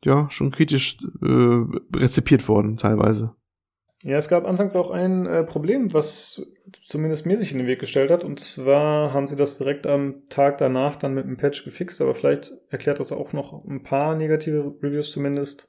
ja, 0.05 0.29
schon 0.31 0.51
kritisch 0.51 0.99
äh, 1.23 1.65
rezipiert 1.97 2.49
worden, 2.49 2.77
teilweise. 2.77 3.35
Ja, 4.05 4.17
es 4.17 4.29
gab 4.29 4.47
anfangs 4.47 4.77
auch 4.77 4.91
ein 4.91 5.27
äh, 5.27 5.43
Problem, 5.43 5.93
was 5.93 6.41
zumindest 6.83 7.27
mir 7.27 7.37
sich 7.37 7.51
in 7.51 7.59
den 7.59 7.67
Weg 7.67 7.81
gestellt 7.81 8.11
hat. 8.11 8.23
Und 8.23 8.39
zwar 8.39 9.13
haben 9.13 9.27
sie 9.27 9.35
das 9.35 9.59
direkt 9.59 9.87
am 9.89 10.29
Tag 10.29 10.59
danach 10.59 10.97
dann 10.97 11.15
mit 11.15 11.25
einem 11.25 11.37
Patch 11.37 11.65
gefixt, 11.65 12.01
aber 12.01 12.15
vielleicht 12.15 12.53
erklärt 12.71 13.01
das 13.01 13.11
auch 13.11 13.33
noch 13.33 13.65
ein 13.65 13.83
paar 13.83 14.15
negative 14.15 14.77
Reviews 14.83 15.11
zumindest. 15.11 15.69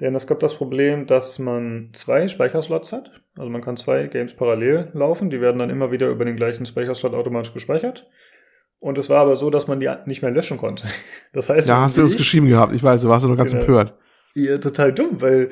Denn 0.00 0.14
es 0.14 0.26
gab 0.26 0.40
das 0.40 0.56
Problem, 0.56 1.06
dass 1.06 1.38
man 1.38 1.90
zwei 1.92 2.26
Speicherslots 2.26 2.92
hat. 2.92 3.10
Also 3.36 3.50
man 3.50 3.62
kann 3.62 3.76
zwei 3.76 4.06
Games 4.06 4.34
parallel 4.34 4.90
laufen. 4.92 5.30
Die 5.30 5.40
werden 5.40 5.58
dann 5.58 5.70
immer 5.70 5.92
wieder 5.92 6.08
über 6.10 6.24
den 6.24 6.36
gleichen 6.36 6.66
Speicherslot 6.66 7.14
automatisch 7.14 7.54
gespeichert. 7.54 8.08
Und 8.80 8.98
es 8.98 9.08
war 9.08 9.20
aber 9.20 9.36
so, 9.36 9.50
dass 9.50 9.68
man 9.68 9.80
die 9.80 9.90
nicht 10.06 10.22
mehr 10.22 10.30
löschen 10.30 10.58
konnte. 10.58 10.88
Das 11.32 11.48
heißt, 11.48 11.66
ja, 11.66 11.80
hast 11.80 11.96
du 11.96 12.02
uns 12.02 12.16
geschrieben 12.16 12.46
gehabt. 12.46 12.72
Ich 12.74 12.82
weiß, 12.82 13.02
du 13.02 13.08
warst 13.08 13.24
doch 13.24 13.36
ganz 13.36 13.50
genau. 13.50 13.64
empört. 13.64 13.94
Ja, 14.34 14.58
total 14.58 14.92
dumm, 14.92 15.20
weil 15.20 15.50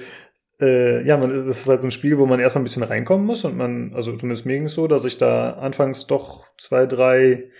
äh, 0.60 1.04
ja, 1.04 1.16
man, 1.16 1.28
das 1.30 1.46
ist 1.46 1.68
halt 1.68 1.80
so 1.80 1.88
ein 1.88 1.90
Spiel, 1.90 2.18
wo 2.18 2.26
man 2.26 2.38
erstmal 2.38 2.62
ein 2.62 2.64
bisschen 2.64 2.84
reinkommen 2.84 3.26
muss 3.26 3.44
und 3.44 3.56
man, 3.56 3.92
also 3.94 4.14
zumindest 4.14 4.46
mir 4.46 4.54
ging 4.54 4.66
es 4.66 4.74
so, 4.74 4.86
dass 4.86 5.04
ich 5.04 5.18
da 5.18 5.54
anfangs 5.54 6.06
doch 6.06 6.46
zwei, 6.56 6.86
drei, 6.86 7.50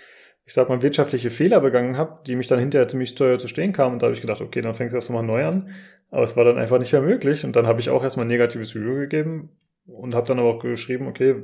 ich 0.45 0.55
sag 0.55 0.69
mal, 0.69 0.83
wirtschaftliche 0.83 1.31
Fehler 1.31 1.61
begangen 1.61 1.97
habe, 1.97 2.21
die 2.27 2.37
mich 2.37 2.47
dann 2.47 2.61
hinterher 2.61 2.87
ziemlich 2.87 3.17
teuer 3.17 3.39
zu 3.39 3.49
stehen 3.49 3.73
kamen 3.73 3.95
und 3.95 4.03
da 4.03 4.07
habe 4.07 4.15
ich 4.15 4.21
gedacht, 4.21 4.41
okay, 4.41 4.61
dann 4.61 4.75
fängst 4.75 4.93
du 4.93 4.99
erstmal 4.99 5.25
neu 5.25 5.45
an. 5.45 5.71
Aber 6.13 6.23
es 6.23 6.37
war 6.37 6.45
dann 6.45 6.59
einfach 6.59 6.79
nicht 6.79 6.93
mehr 6.93 7.01
möglich 7.01 7.45
und 7.45 7.57
dann 7.57 7.67
habe 7.67 7.81
ich 7.81 7.89
auch 7.89 8.05
erstmal 8.05 8.27
ein 8.27 8.29
negatives 8.29 8.75
Review 8.77 8.97
gegeben 8.97 9.49
und 9.87 10.15
habe 10.15 10.29
dann 10.29 10.39
aber 10.39 10.51
auch 10.51 10.63
geschrieben, 10.63 11.07
okay, 11.09 11.43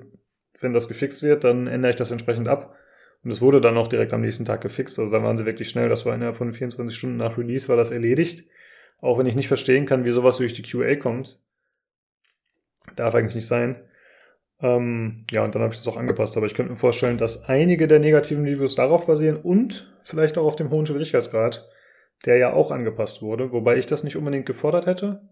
wenn 0.61 0.75
das 0.75 0.89
gefixt 0.89 1.23
wird, 1.23 1.43
dann 1.43 1.67
ändere 1.67 1.91
ich 1.91 1.97
das 1.97 2.11
entsprechend 2.11 2.49
ab. 2.49 2.77
Und 3.25 3.31
es 3.31 3.41
wurde 3.41 3.63
dann 3.63 3.79
auch 3.79 3.89
direkt 3.89 4.13
am 4.13 4.21
nächsten 4.21 4.45
Tag 4.45 4.61
gefixt. 4.61 4.99
Also 4.99 5.11
da 5.11 5.23
waren 5.23 5.39
sie 5.39 5.47
wirklich 5.47 5.71
schnell. 5.71 5.89
Das 5.89 6.05
war 6.05 6.15
innerhalb 6.15 6.37
von 6.37 6.53
24 6.53 6.97
Stunden 6.97 7.17
nach 7.17 7.39
Release 7.39 7.69
war 7.69 7.77
das 7.77 7.91
erledigt. 7.91 8.47
Auch 9.01 9.19
wenn 9.19 9.27
ich 9.27 9.35
nicht 9.35 9.49
verstehen 9.49 9.87
kann, 9.87 10.05
wie 10.05 10.13
sowas 10.13 10.37
durch 10.37 10.53
die 10.53 10.63
QA 10.63 10.97
kommt. 10.97 11.41
Darf 12.95 13.15
eigentlich 13.15 13.37
nicht 13.37 13.47
sein. 13.47 13.83
Ähm, 14.61 15.25
ja, 15.31 15.45
und 15.45 15.55
dann 15.55 15.63
habe 15.63 15.73
ich 15.73 15.79
das 15.79 15.89
auch 15.89 15.97
angepasst. 15.97 16.37
Aber 16.37 16.47
ich 16.47 16.55
könnte 16.55 16.71
mir 16.71 16.77
vorstellen, 16.77 17.19
dass 17.19 17.45
einige 17.45 17.89
der 17.89 18.01
negativen 18.01 18.45
Reviews 18.45 18.75
darauf 18.75 19.07
basieren 19.07 19.37
und 19.37 19.93
vielleicht 20.03 20.37
auch 20.37 20.45
auf 20.45 20.57
dem 20.57 20.71
hohen 20.71 20.87
Schwierigkeitsgrad, 20.87 21.69
der 22.25 22.39
ja 22.39 22.53
auch 22.53 22.71
angepasst 22.71 23.23
wurde. 23.23 23.53
Wobei 23.53 23.77
ich 23.77 23.87
das 23.87 24.05
nicht 24.05 24.17
unbedingt 24.17 24.47
gefordert 24.47 24.87
hätte. 24.87 25.23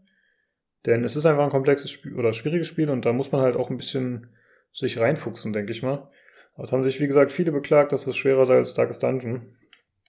Denn 0.84 1.04
es 1.04 1.16
ist 1.16 1.26
einfach 1.26 1.44
ein 1.44 1.50
komplexes 1.50 1.90
Spiel 1.90 2.14
oder 2.14 2.32
schwieriges 2.32 2.68
Spiel 2.68 2.90
und 2.90 3.04
da 3.04 3.12
muss 3.12 3.32
man 3.32 3.40
halt 3.40 3.56
auch 3.56 3.70
ein 3.70 3.76
bisschen 3.76 4.28
sich 4.72 5.00
reinfuchsen, 5.00 5.52
denke 5.52 5.72
ich 5.72 5.82
mal. 5.82 6.08
Aber 6.54 6.64
es 6.64 6.72
haben 6.72 6.84
sich, 6.84 7.00
wie 7.00 7.06
gesagt, 7.06 7.32
viele 7.32 7.52
beklagt, 7.52 7.92
dass 7.92 8.06
es 8.06 8.16
schwerer 8.16 8.46
sei 8.46 8.56
als 8.56 8.74
Darkest 8.74 9.02
Dungeon. 9.02 9.42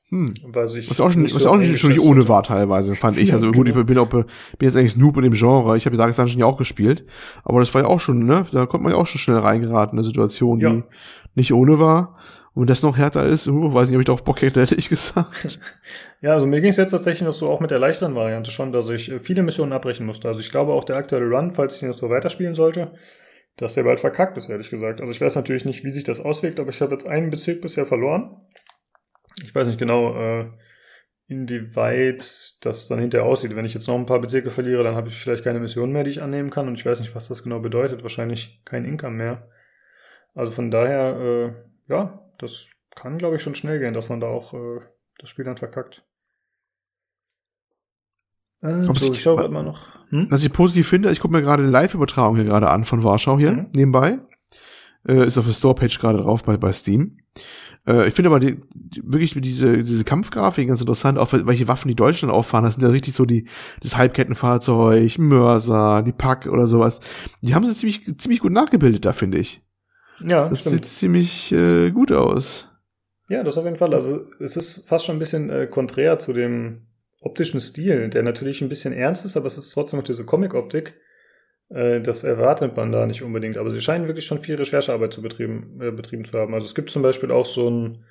Hm. 0.10 0.34
Weil 0.44 0.68
sich 0.68 0.90
was 0.90 1.02
auch, 1.02 1.12
schon, 1.12 1.26
was 1.26 1.34
so 1.34 1.49
auch 1.49 1.58
nicht, 1.58 1.78
schon 1.80 1.90
nicht 1.90 1.99
ohne 1.99 2.30
war 2.30 2.41
teilweise, 2.41 2.95
fand 2.95 3.18
ich. 3.18 3.34
Also 3.34 3.48
ja, 3.48 3.52
gut, 3.52 3.66
genau. 3.66 3.80
ich 3.80 3.86
bin, 3.86 3.98
auch, 3.98 4.08
bin 4.08 4.26
jetzt 4.62 4.78
eigentlich 4.78 4.94
Snoop 4.94 5.18
in 5.18 5.24
dem 5.24 5.34
Genre. 5.34 5.76
Ich 5.76 5.86
habe 5.86 5.98
Darkest 5.98 6.20
Dungeon 6.20 6.40
ja 6.40 6.45
auch 6.45 6.58
gespielt. 6.58 7.06
Aber 7.44 7.60
das 7.60 7.74
war 7.74 7.82
ja 7.82 7.88
auch 7.88 7.99
schon, 7.99 8.26
ne? 8.26 8.45
Da 8.54 8.66
konnte 8.68 8.84
man 8.84 8.94
ja 8.94 8.99
auch 8.99 9.08
schon 9.08 9.20
schnell 9.20 9.38
reingeraten, 9.38 9.98
eine 9.98 10.06
Situation, 10.06 10.60
ja. 10.62 10.72
die 10.72 10.84
nicht 11.36 11.52
ohne 11.52 11.80
war. 11.80 12.18
Und 12.58 12.72
das 12.72 12.82
noch 12.82 12.98
härter 12.98 13.24
ist, 13.24 13.48
uh, 13.48 13.72
weiß 13.72 13.88
nicht, 13.88 13.98
ob 13.98 14.02
ich 14.02 14.08
darauf 14.08 14.24
Bock 14.24 14.42
hätte, 14.42 14.62
hätte 14.64 14.74
ich 14.74 14.90
gesagt. 14.90 15.60
ja, 16.22 16.34
also 16.34 16.48
mir 16.48 16.60
ging 16.60 16.72
es 16.72 16.78
jetzt 16.78 16.90
tatsächlich 16.90 17.22
noch 17.22 17.34
so 17.34 17.48
auch 17.50 17.60
mit 17.60 17.70
der 17.70 17.78
leichteren 17.78 18.16
Variante 18.16 18.50
schon, 18.50 18.72
dass 18.72 18.90
ich 18.90 19.12
äh, 19.12 19.20
viele 19.20 19.44
Missionen 19.44 19.74
abbrechen 19.74 20.08
musste. 20.08 20.28
Also 20.28 20.40
ich 20.40 20.50
glaube 20.50 20.74
auch 20.74 20.84
der 20.84 20.98
aktuelle 20.98 21.30
Run, 21.30 21.54
falls 21.54 21.76
ich 21.76 21.84
ihn 21.84 21.90
jetzt 21.90 22.00
so 22.00 22.10
weiterspielen 22.10 22.56
sollte, 22.56 22.94
dass 23.58 23.76
der 23.76 23.84
bald 23.84 24.00
verkackt 24.00 24.40
ist, 24.40 24.50
ehrlich 24.50 24.72
gesagt. 24.72 25.02
Also 25.02 25.12
ich 25.12 25.22
weiß 25.22 25.36
natürlich 25.36 25.66
nicht, 25.66 25.84
wie 25.84 25.92
sich 25.92 26.04
das 26.04 26.20
auswirkt, 26.20 26.60
aber 26.60 26.72
ich 26.72 26.82
habe 26.82 26.94
jetzt 26.94 27.06
einen 27.06 27.30
Bezirk 27.30 27.62
bisher 27.62 27.86
verloren. 27.86 28.36
Ich 29.44 29.54
weiß 29.54 29.68
nicht 29.68 29.78
genau, 29.78 30.16
äh, 30.16 30.48
inwieweit 31.28 32.56
das 32.62 32.88
dann 32.88 32.98
hinterher 32.98 33.28
aussieht. 33.28 33.56
Wenn 33.56 33.66
ich 33.66 33.76
jetzt 33.76 33.88
noch 33.88 33.94
ein 33.94 34.08
paar 34.08 34.20
Bezirke 34.20 34.50
verliere, 34.50 34.84
dann 34.84 34.96
habe 34.96 35.10
ich 35.10 35.16
vielleicht 35.16 35.44
keine 35.44 35.60
Mission 35.60 35.92
mehr, 35.92 36.04
die 36.04 36.10
ich 36.10 36.24
annehmen 36.24 36.50
kann. 36.50 36.68
Und 36.68 36.74
ich 36.74 36.88
weiß 36.88 37.02
nicht, 37.02 37.14
was 37.14 37.28
das 37.28 37.44
genau 37.44 37.60
bedeutet. 37.60 38.02
Wahrscheinlich 38.02 38.64
kein 38.66 38.84
Income 38.84 39.16
mehr. 39.16 39.48
Also 40.34 40.52
von 40.52 40.72
daher, 40.72 41.20
äh, 41.20 41.94
ja, 41.94 42.24
das 42.40 42.68
kann, 42.96 43.18
glaube 43.18 43.36
ich, 43.36 43.42
schon 43.42 43.56
schnell 43.56 43.80
gehen, 43.80 43.94
dass 43.94 44.10
man 44.10 44.20
da 44.20 44.28
auch 44.28 44.54
äh, 44.54 44.80
das 45.20 45.30
Spiel 45.30 45.46
dann 45.46 45.58
verkackt. 45.58 46.04
Äh, 48.62 48.82
so, 48.82 49.14
ich 49.14 49.22
schaue 49.22 49.38
gerade 49.38 49.54
mal 49.54 49.64
noch. 49.64 49.88
Hm? 50.10 50.28
Was 50.30 50.44
ich 50.44 50.52
positiv 50.52 50.88
finde, 50.88 51.12
ich 51.12 51.20
gucke 51.20 51.34
mir 51.34 51.42
gerade 51.42 51.64
eine 51.64 51.72
Live-Übertragung 51.72 52.36
hier 52.36 52.46
gerade 52.46 52.70
an 52.70 52.86
von 52.86 53.04
Warschau 53.04 53.38
hier 53.38 53.52
mhm. 53.52 53.68
nebenbei. 53.76 54.20
Äh, 55.08 55.26
ist 55.26 55.38
auf 55.38 55.46
der 55.46 55.54
Store-Page 55.54 56.00
gerade 56.00 56.20
drauf 56.20 56.44
bei, 56.44 56.58
bei 56.58 56.74
Steam. 56.74 57.20
Äh, 57.86 58.08
ich 58.08 58.14
finde 58.14 58.30
aber 58.30 58.40
die, 58.40 58.60
die, 58.74 59.02
wirklich 59.06 59.34
diese, 59.40 59.84
diese 59.84 60.04
Kampfgrafik 60.04 60.68
ganz 60.68 60.82
interessant, 60.82 61.18
auch 61.18 61.32
welche 61.32 61.68
Waffen 61.68 61.88
die 61.88 61.96
Deutschland 61.96 62.34
auffahren. 62.34 62.66
Das 62.66 62.76
sind 62.76 62.84
ja 62.84 62.90
richtig 62.90 63.14
so 63.14 63.26
die, 63.26 63.48
das 63.82 63.96
Halbkettenfahrzeug, 63.96 65.18
Mörser, 65.20 66.04
die 66.04 66.12
Pack 66.12 66.48
oder 66.48 66.68
sowas. 66.68 67.00
Die 67.42 67.56
haben 67.56 67.66
sie 67.66 67.74
ziemlich, 67.74 68.18
ziemlich 68.18 68.40
gut 68.40 68.52
nachgebildet 68.52 69.06
da, 69.06 69.14
finde 69.14 69.38
ich. 69.38 69.62
Ja, 70.19 70.49
das 70.49 70.61
stimmt. 70.61 70.76
sieht 70.76 70.85
ziemlich 70.85 71.52
äh, 71.52 71.91
gut 71.91 72.11
aus. 72.11 72.69
Ja, 73.30 73.44
das 73.44 73.57
auf 73.57 73.65
jeden 73.65 73.76
Fall. 73.76 73.94
Also 73.94 74.26
es 74.39 74.56
ist 74.57 74.88
fast 74.88 75.06
schon 75.06 75.18
ein 75.18 75.19
bisschen 75.19 75.49
äh, 75.49 75.68
konträr 75.68 76.18
zu 76.19 76.34
dem 76.34 76.88
optischen 77.19 77.60
Stil, 77.60 78.10
der 78.10 78.23
natürlich 78.23 78.61
ein 78.61 78.69
bisschen 78.69 78.94
ernst 78.94 79.26
ist, 79.26 79.35
aber 79.35 79.48
es 79.48 79.57
ist 79.57 79.72
trotzdem 79.72 79.99
noch 79.99 80.06
diese 80.06 80.26
Comic-Optik. 80.26 80.95
Äh, 81.69 82.02
das 82.02 82.23
erwartet 82.23 82.76
man 82.77 82.91
da 82.91 83.06
nicht 83.06 83.23
unbedingt. 83.23 83.57
Aber 83.57 83.72
sie 83.72 83.81
scheinen 83.81 84.07
wirklich 84.07 84.26
schon 84.26 84.41
viel 84.41 84.56
Recherchearbeit 84.56 85.14
zu 85.14 85.22
betrieben, 85.22 85.80
äh, 85.81 85.91
betrieben 85.91 86.26
zu 86.26 86.38
haben. 86.38 86.53
Also 86.53 86.65
es 86.65 86.76
gibt 86.76 86.89
zum 86.89 87.02
Beispiel 87.02 87.31
auch 87.31 87.45
so 87.45 87.69
ein 87.69 88.06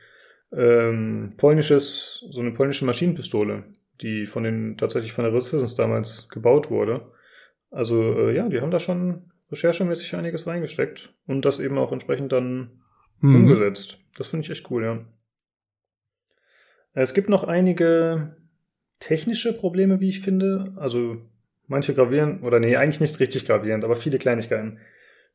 ähm, 0.52 1.34
polnisches, 1.36 2.24
so 2.30 2.40
eine 2.40 2.52
polnische 2.52 2.84
Maschinenpistole, 2.84 3.64
die 4.00 4.26
von 4.26 4.44
den 4.44 4.76
tatsächlich 4.76 5.12
von 5.12 5.24
der 5.24 5.32
Resistance 5.32 5.76
damals 5.76 6.28
gebaut 6.28 6.70
wurde. 6.70 7.12
Also 7.70 8.00
äh, 8.00 8.34
ja, 8.36 8.48
die 8.48 8.60
haben 8.60 8.70
da 8.70 8.78
schon 8.78 9.32
recherchemäßig 9.50 10.14
einiges 10.16 10.46
reingesteckt 10.46 11.14
und 11.26 11.44
das 11.44 11.60
eben 11.60 11.78
auch 11.78 11.92
entsprechend 11.92 12.32
dann 12.32 12.82
mhm. 13.20 13.36
umgesetzt. 13.36 13.98
Das 14.16 14.28
finde 14.28 14.44
ich 14.44 14.50
echt 14.50 14.70
cool, 14.70 14.84
ja. 14.84 15.04
Es 16.94 17.12
gibt 17.12 17.28
noch 17.28 17.44
einige 17.44 18.36
technische 19.00 19.52
Probleme, 19.52 20.00
wie 20.00 20.08
ich 20.08 20.20
finde. 20.20 20.72
Also 20.76 21.20
manche 21.66 21.94
gravieren, 21.94 22.40
oder 22.42 22.58
nee, 22.58 22.76
eigentlich 22.76 23.00
nicht 23.00 23.20
richtig 23.20 23.46
gravierend, 23.46 23.84
aber 23.84 23.96
viele 23.96 24.18
Kleinigkeiten. 24.18 24.78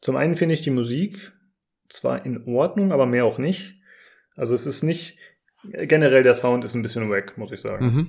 Zum 0.01 0.15
einen 0.15 0.35
finde 0.35 0.53
ich 0.53 0.61
die 0.61 0.71
Musik 0.71 1.31
zwar 1.87 2.25
in 2.25 2.47
Ordnung, 2.47 2.91
aber 2.91 3.05
mehr 3.05 3.25
auch 3.25 3.37
nicht. 3.37 3.75
Also 4.35 4.55
es 4.55 4.65
ist 4.65 4.81
nicht, 4.81 5.19
generell 5.63 6.23
der 6.23 6.33
Sound 6.33 6.65
ist 6.65 6.73
ein 6.73 6.81
bisschen 6.81 7.09
wack, 7.09 7.37
muss 7.37 7.51
ich 7.51 7.61
sagen. 7.61 7.85
Mhm. 7.85 8.07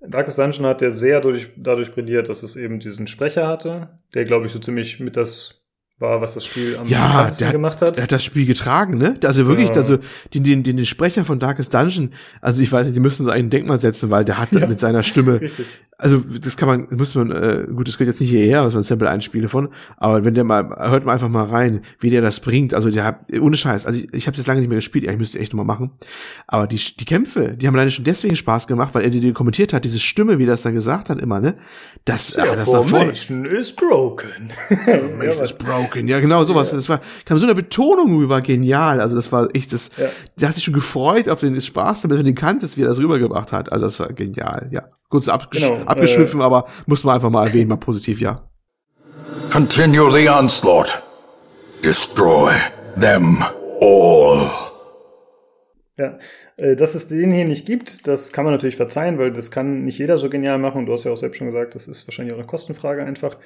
Darkest 0.00 0.38
Dungeon 0.38 0.66
hat 0.66 0.82
ja 0.82 0.90
sehr 0.90 1.20
durch, 1.20 1.52
dadurch 1.56 1.92
brilliert, 1.92 2.28
dass 2.28 2.42
es 2.42 2.56
eben 2.56 2.80
diesen 2.80 3.06
Sprecher 3.06 3.46
hatte, 3.48 3.98
der, 4.14 4.24
glaube 4.24 4.46
ich, 4.46 4.52
so 4.52 4.58
ziemlich 4.58 5.00
mit 5.00 5.16
das 5.16 5.65
war, 5.98 6.20
was 6.20 6.34
das 6.34 6.44
Spiel 6.44 6.76
am 6.76 6.86
ja, 6.86 7.30
der 7.30 7.52
gemacht 7.52 7.80
hat. 7.80 7.96
Er 7.96 8.02
hat 8.02 8.12
das 8.12 8.22
Spiel 8.22 8.44
getragen, 8.44 8.98
ne? 8.98 9.18
Also 9.24 9.46
wirklich, 9.46 9.70
ja. 9.70 9.76
also 9.76 9.98
den, 10.34 10.44
den, 10.44 10.62
den 10.62 10.84
Sprecher 10.84 11.24
von 11.24 11.38
Darkest 11.38 11.72
Dungeon, 11.72 12.10
also 12.42 12.62
ich 12.62 12.70
weiß 12.70 12.86
nicht, 12.86 12.96
die 12.96 13.00
müssen 13.00 13.24
so 13.24 13.30
ein 13.30 13.48
Denkmal 13.48 13.78
setzen, 13.78 14.10
weil 14.10 14.24
der 14.24 14.38
hat 14.38 14.52
ja. 14.52 14.66
mit 14.66 14.78
seiner 14.78 15.02
Stimme 15.02 15.40
Richtig 15.40 15.66
also 15.98 16.18
das 16.18 16.56
kann 16.56 16.68
man, 16.68 16.86
muss 16.90 17.14
man, 17.14 17.30
äh, 17.30 17.66
gut, 17.74 17.88
das 17.88 17.96
gehört 17.96 18.14
jetzt 18.14 18.20
nicht 18.20 18.30
hierher, 18.30 18.64
was 18.64 18.74
man 18.74 18.82
Sample 18.82 19.08
einspiele 19.08 19.48
von, 19.48 19.70
aber 19.96 20.24
wenn 20.24 20.34
der 20.34 20.44
mal, 20.44 20.68
hört 20.90 21.06
man 21.06 21.14
einfach 21.14 21.28
mal 21.28 21.44
rein, 21.44 21.80
wie 22.00 22.10
der 22.10 22.20
das 22.20 22.40
bringt. 22.40 22.74
Also 22.74 22.90
der 22.90 23.04
hat, 23.04 23.20
ohne 23.40 23.56
Scheiß, 23.56 23.86
also 23.86 23.98
ich, 23.98 24.12
ich 24.12 24.26
habe 24.26 24.36
jetzt 24.36 24.46
lange 24.46 24.60
nicht 24.60 24.68
mehr 24.68 24.76
gespielt, 24.76 25.04
ja, 25.04 25.12
ich 25.12 25.18
müsste 25.18 25.38
echt 25.38 25.54
nochmal 25.54 25.66
machen. 25.66 25.92
Aber 26.46 26.66
die, 26.66 26.76
die 26.76 27.04
Kämpfe, 27.04 27.56
die 27.56 27.66
haben 27.66 27.74
alleine 27.74 27.90
schon 27.90 28.04
deswegen 28.04 28.36
Spaß 28.36 28.66
gemacht, 28.66 28.94
weil 28.94 29.04
er 29.04 29.10
die, 29.10 29.20
die 29.20 29.32
kommentiert 29.32 29.72
hat, 29.72 29.84
diese 29.84 29.98
Stimme, 29.98 30.38
wie 30.38 30.46
das 30.46 30.62
dann 30.62 30.74
gesagt 30.74 31.08
hat, 31.08 31.20
immer, 31.20 31.40
ne? 31.40 31.54
Das, 32.04 32.36
ja, 32.36 32.44
ah, 32.44 32.56
das 32.56 32.64
Formation 32.64 33.46
is 33.46 33.74
broken. 33.74 34.50
Formation 34.84 35.44
is 35.44 35.52
broken, 35.52 35.85
ja, 35.94 36.20
genau, 36.20 36.44
sowas. 36.44 36.70
Ja. 36.70 36.76
Das 36.76 36.88
war, 36.88 37.00
kam 37.24 37.38
so 37.38 37.44
eine 37.44 37.54
Betonung 37.54 38.16
rüber, 38.18 38.40
genial. 38.40 39.00
Also 39.00 39.16
das 39.16 39.30
war 39.32 39.48
echt, 39.54 39.72
das, 39.72 39.90
ja. 39.96 40.06
der 40.40 40.48
hat 40.48 40.54
sich 40.54 40.64
schon 40.64 40.74
gefreut 40.74 41.28
auf 41.28 41.40
den 41.40 41.60
Spaß, 41.60 42.02
damit 42.02 42.18
er 42.18 42.24
den 42.24 42.34
kanntest, 42.34 42.76
wie 42.76 42.82
er 42.82 42.88
das 42.88 42.98
rübergebracht 42.98 43.52
hat. 43.52 43.72
Also 43.72 43.86
das 43.86 43.98
war 43.98 44.12
genial, 44.12 44.68
ja 44.70 44.84
kurz 45.08 45.28
abgesch 45.28 45.62
genau, 45.62 45.82
abgeschwiffen, 45.84 46.40
äh, 46.40 46.44
aber 46.44 46.66
muss 46.86 47.04
man 47.04 47.14
einfach 47.14 47.30
mal 47.30 47.46
erwähnen, 47.46 47.68
mal 47.68 47.76
positiv, 47.76 48.20
ja. 48.20 48.42
Continue 49.50 50.12
the 50.12 50.28
onslaught. 50.28 51.02
Destroy 51.82 52.52
them 52.98 53.42
all. 53.80 54.50
Ja, 55.98 56.18
äh, 56.56 56.76
dass 56.76 56.94
es 56.94 57.08
den 57.08 57.32
hier 57.32 57.44
nicht 57.44 57.66
gibt, 57.66 58.06
das 58.06 58.32
kann 58.32 58.44
man 58.44 58.52
natürlich 58.52 58.76
verzeihen, 58.76 59.18
weil 59.18 59.32
das 59.32 59.50
kann 59.50 59.84
nicht 59.84 59.98
jeder 59.98 60.18
so 60.18 60.28
genial 60.28 60.58
machen. 60.58 60.80
Und 60.80 60.86
du 60.86 60.92
hast 60.92 61.04
ja 61.04 61.12
auch 61.12 61.16
selbst 61.16 61.38
schon 61.38 61.46
gesagt, 61.46 61.74
das 61.74 61.88
ist 61.88 62.06
wahrscheinlich 62.06 62.34
auch 62.34 62.38
eine 62.38 62.46
Kostenfrage 62.46 63.04
einfach. 63.04 63.36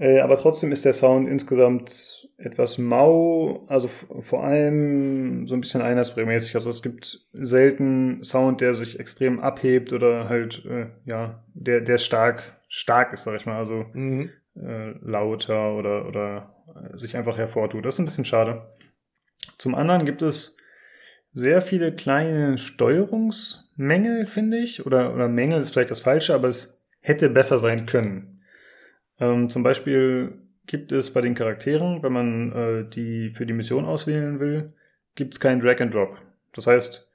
Äh, 0.00 0.20
aber 0.20 0.38
trotzdem 0.38 0.72
ist 0.72 0.86
der 0.86 0.94
Sound 0.94 1.28
insgesamt 1.28 2.26
etwas 2.38 2.78
mau, 2.78 3.66
also 3.68 3.86
vor 3.86 4.44
allem 4.44 5.46
so 5.46 5.54
ein 5.54 5.60
bisschen 5.60 5.82
einheitsbrechmäßig. 5.82 6.54
Also 6.54 6.70
es 6.70 6.82
gibt 6.82 7.28
selten 7.34 8.24
Sound, 8.24 8.62
der 8.62 8.72
sich 8.72 8.98
extrem 8.98 9.40
abhebt 9.40 9.92
oder 9.92 10.30
halt, 10.30 10.64
äh, 10.64 10.86
ja, 11.04 11.44
der, 11.52 11.82
der 11.82 11.98
stark, 11.98 12.58
stark 12.68 13.12
ist, 13.12 13.24
sag 13.24 13.36
ich 13.36 13.44
mal. 13.44 13.58
Also 13.58 13.84
mhm. 13.92 14.30
äh, 14.56 14.92
lauter 15.02 15.74
oder, 15.74 16.08
oder 16.08 16.54
sich 16.94 17.14
einfach 17.14 17.36
hervortut. 17.36 17.84
Das 17.84 17.94
ist 17.94 17.98
ein 17.98 18.06
bisschen 18.06 18.24
schade. 18.24 18.62
Zum 19.58 19.74
anderen 19.74 20.06
gibt 20.06 20.22
es 20.22 20.56
sehr 21.34 21.60
viele 21.60 21.94
kleine 21.94 22.56
Steuerungsmängel, 22.56 24.26
finde 24.26 24.60
ich. 24.60 24.86
Oder, 24.86 25.12
oder 25.12 25.28
Mängel 25.28 25.60
ist 25.60 25.72
vielleicht 25.72 25.90
das 25.90 26.00
Falsche, 26.00 26.34
aber 26.34 26.48
es 26.48 26.82
hätte 27.00 27.28
besser 27.28 27.58
sein 27.58 27.84
können. 27.84 28.29
Ähm, 29.20 29.48
zum 29.48 29.62
Beispiel 29.62 30.32
gibt 30.66 30.92
es 30.92 31.12
bei 31.12 31.20
den 31.20 31.34
Charakteren, 31.34 32.02
wenn 32.02 32.12
man 32.12 32.52
äh, 32.52 32.88
die 32.88 33.30
für 33.30 33.46
die 33.46 33.52
Mission 33.52 33.84
auswählen 33.84 34.40
will, 34.40 34.72
gibt 35.14 35.34
es 35.34 35.40
keinen 35.40 35.60
Drag 35.60 35.80
and 35.80 35.94
Drop. 35.94 36.16
Das 36.54 36.66
heißt, 36.66 37.10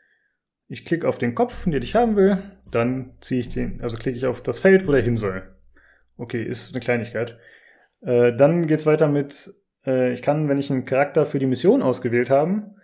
ich 0.68 0.86
klicke 0.86 1.08
auf 1.08 1.18
den 1.18 1.36
Kopf, 1.36 1.66
den 1.66 1.82
ich 1.82 1.96
haben 1.96 2.16
will, 2.16 2.38
dann 2.72 3.12
ziehe 3.22 3.40
ich 3.40 3.54
den, 3.54 3.82
also 3.82 3.98
klicke 3.98 4.18
ich 4.18 4.26
auf 4.26 4.42
das 4.42 4.60
Feld, 4.60 4.88
wo 4.88 4.92
der 4.92 5.04
hin 5.04 5.18
soll. 5.18 5.44
Okay, 6.18 6.44
ist 6.44 6.74
eine 6.74 6.80
Kleinigkeit. 6.80 7.38
Äh, 8.02 8.36
dann 8.36 8.68
geht's 8.68 8.86
weiter 8.86 9.08
mit, 9.08 9.52
äh, 9.86 10.12
ich 10.12 10.22
kann, 10.22 10.48
wenn 10.50 10.58
ich 10.58 10.72
einen 10.72 10.86
Charakter 10.86 11.26
für 11.26 11.40
die 11.40 11.46
Mission 11.46 11.82
ausgewählt 11.82 12.30
haben, 12.30 12.76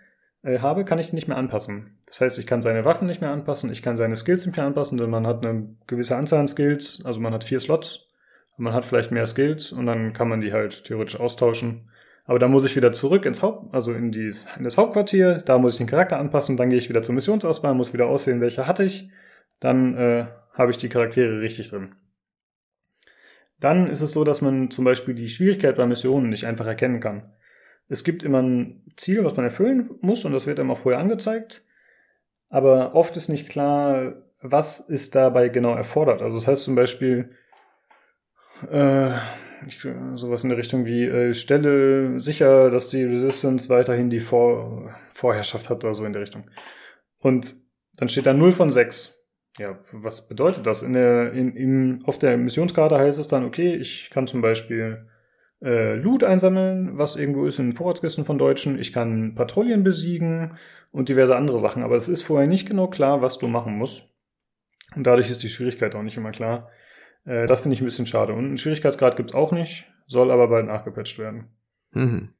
äh, 0.42 0.58
habe, 0.58 0.84
kann 0.84 0.98
ich 0.98 1.08
den 1.08 1.16
nicht 1.16 1.28
mehr 1.28 1.36
anpassen. 1.36 1.98
Das 2.06 2.20
heißt, 2.20 2.38
ich 2.38 2.46
kann 2.46 2.62
seine 2.62 2.84
Waffen 2.84 3.06
nicht 3.06 3.20
mehr 3.20 3.30
anpassen, 3.30 3.70
ich 3.70 3.82
kann 3.82 3.96
seine 3.96 4.16
Skills 4.16 4.46
nicht 4.46 4.56
mehr 4.56 4.66
anpassen, 4.66 4.98
denn 4.98 5.10
man 5.10 5.26
hat 5.26 5.44
eine 5.44 5.76
gewisse 5.86 6.16
Anzahl 6.16 6.40
an 6.40 6.48
Skills, 6.48 7.02
also 7.04 7.20
man 7.20 7.32
hat 7.32 7.44
vier 7.44 7.60
Slots 7.60 8.08
man 8.56 8.72
hat 8.72 8.84
vielleicht 8.84 9.10
mehr 9.10 9.26
Skills 9.26 9.72
und 9.72 9.86
dann 9.86 10.12
kann 10.12 10.28
man 10.28 10.40
die 10.40 10.52
halt 10.52 10.84
theoretisch 10.84 11.18
austauschen. 11.18 11.90
Aber 12.24 12.38
da 12.38 12.48
muss 12.48 12.64
ich 12.64 12.76
wieder 12.76 12.92
zurück 12.92 13.24
ins 13.24 13.42
Haupt, 13.42 13.74
also 13.74 13.92
in, 13.92 14.12
die, 14.12 14.30
in 14.56 14.64
das 14.64 14.78
Hauptquartier, 14.78 15.38
da 15.38 15.58
muss 15.58 15.72
ich 15.72 15.78
den 15.78 15.88
Charakter 15.88 16.18
anpassen, 16.18 16.56
dann 16.56 16.70
gehe 16.70 16.78
ich 16.78 16.88
wieder 16.88 17.02
zur 17.02 17.14
Missionsauswahl, 17.14 17.74
muss 17.74 17.92
wieder 17.92 18.06
auswählen, 18.06 18.40
welche 18.40 18.66
hatte 18.66 18.84
ich. 18.84 19.10
Dann 19.58 19.96
äh, 19.96 20.26
habe 20.52 20.70
ich 20.70 20.78
die 20.78 20.88
Charaktere 20.88 21.40
richtig 21.40 21.70
drin. 21.70 21.94
Dann 23.58 23.88
ist 23.88 24.00
es 24.00 24.12
so, 24.12 24.24
dass 24.24 24.40
man 24.40 24.70
zum 24.70 24.84
Beispiel 24.84 25.14
die 25.14 25.28
Schwierigkeit 25.28 25.76
bei 25.76 25.86
Missionen 25.86 26.30
nicht 26.30 26.46
einfach 26.46 26.66
erkennen 26.66 27.00
kann. 27.00 27.32
Es 27.88 28.04
gibt 28.04 28.22
immer 28.22 28.42
ein 28.42 28.82
Ziel, 28.96 29.24
was 29.24 29.36
man 29.36 29.44
erfüllen 29.44 29.90
muss 30.00 30.24
und 30.24 30.32
das 30.32 30.46
wird 30.46 30.58
immer 30.58 30.76
vorher 30.76 31.00
angezeigt. 31.00 31.64
Aber 32.48 32.94
oft 32.94 33.16
ist 33.16 33.28
nicht 33.28 33.48
klar, 33.48 34.14
was 34.40 34.80
ist 34.80 35.14
dabei 35.14 35.48
genau 35.48 35.74
erfordert. 35.74 36.22
Also 36.22 36.36
das 36.36 36.46
heißt 36.46 36.64
zum 36.64 36.74
Beispiel, 36.74 37.30
äh, 38.70 39.10
ich, 39.66 39.80
sowas 40.14 40.42
in 40.42 40.50
der 40.50 40.58
Richtung 40.58 40.84
wie 40.84 41.04
äh, 41.04 41.32
stelle 41.34 42.18
sicher, 42.18 42.70
dass 42.70 42.90
die 42.90 43.04
Resistance 43.04 43.68
weiterhin 43.68 44.10
die 44.10 44.20
Vor 44.20 44.94
Vorherrschaft 45.12 45.70
hat 45.70 45.84
oder 45.84 45.94
so 45.94 46.04
in 46.04 46.12
der 46.12 46.22
Richtung. 46.22 46.44
Und 47.18 47.54
dann 47.94 48.08
steht 48.08 48.26
da 48.26 48.32
0 48.32 48.52
von 48.52 48.70
6. 48.70 49.18
Ja, 49.58 49.78
was 49.92 50.28
bedeutet 50.28 50.66
das? 50.66 50.82
In 50.82 50.94
der, 50.94 51.32
in, 51.32 51.54
in, 51.54 52.02
auf 52.04 52.18
der 52.18 52.36
Missionskarte 52.38 52.98
heißt 52.98 53.18
es 53.18 53.28
dann, 53.28 53.44
okay, 53.44 53.74
ich 53.74 54.10
kann 54.10 54.26
zum 54.26 54.40
Beispiel 54.40 55.06
äh, 55.62 55.94
Loot 55.94 56.24
einsammeln, 56.24 56.98
was 56.98 57.16
irgendwo 57.16 57.44
ist 57.44 57.58
in 57.58 57.72
Vorratskisten 57.72 58.24
von 58.24 58.38
Deutschen. 58.38 58.78
Ich 58.78 58.92
kann 58.92 59.34
Patrouillen 59.34 59.84
besiegen 59.84 60.56
und 60.90 61.08
diverse 61.08 61.36
andere 61.36 61.58
Sachen. 61.58 61.82
Aber 61.82 61.96
es 61.96 62.08
ist 62.08 62.22
vorher 62.22 62.48
nicht 62.48 62.66
genau 62.66 62.88
klar, 62.88 63.22
was 63.22 63.38
du 63.38 63.46
machen 63.46 63.76
musst. 63.76 64.14
Und 64.96 65.06
dadurch 65.06 65.30
ist 65.30 65.42
die 65.42 65.48
Schwierigkeit 65.48 65.94
auch 65.94 66.02
nicht 66.02 66.16
immer 66.16 66.32
klar. 66.32 66.70
Äh, 67.24 67.46
das 67.46 67.60
finde 67.60 67.74
ich 67.74 67.80
ein 67.80 67.86
bisschen 67.86 68.06
schade. 68.06 68.32
Und 68.32 68.46
einen 68.46 68.58
Schwierigkeitsgrad 68.58 69.16
gibt 69.16 69.30
es 69.30 69.34
auch 69.34 69.52
nicht, 69.52 69.86
soll 70.06 70.30
aber 70.30 70.48
bald 70.48 70.66
nachgepatcht 70.66 71.18
werden. 71.18 71.48
Mhm. 71.92 72.30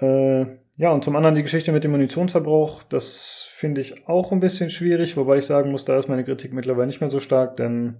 Äh, 0.00 0.46
Ja, 0.76 0.92
und 0.92 1.02
zum 1.02 1.16
anderen 1.16 1.34
die 1.34 1.42
Geschichte 1.42 1.72
mit 1.72 1.82
dem 1.82 1.90
Munitionsverbrauch, 1.90 2.84
das 2.84 3.48
finde 3.50 3.80
ich 3.80 4.06
auch 4.06 4.30
ein 4.30 4.38
bisschen 4.38 4.70
schwierig, 4.70 5.16
wobei 5.16 5.38
ich 5.38 5.46
sagen 5.46 5.72
muss, 5.72 5.84
da 5.84 5.98
ist 5.98 6.08
meine 6.08 6.24
Kritik 6.24 6.52
mittlerweile 6.52 6.86
nicht 6.86 7.00
mehr 7.00 7.10
so 7.10 7.18
stark, 7.18 7.56
denn 7.56 7.98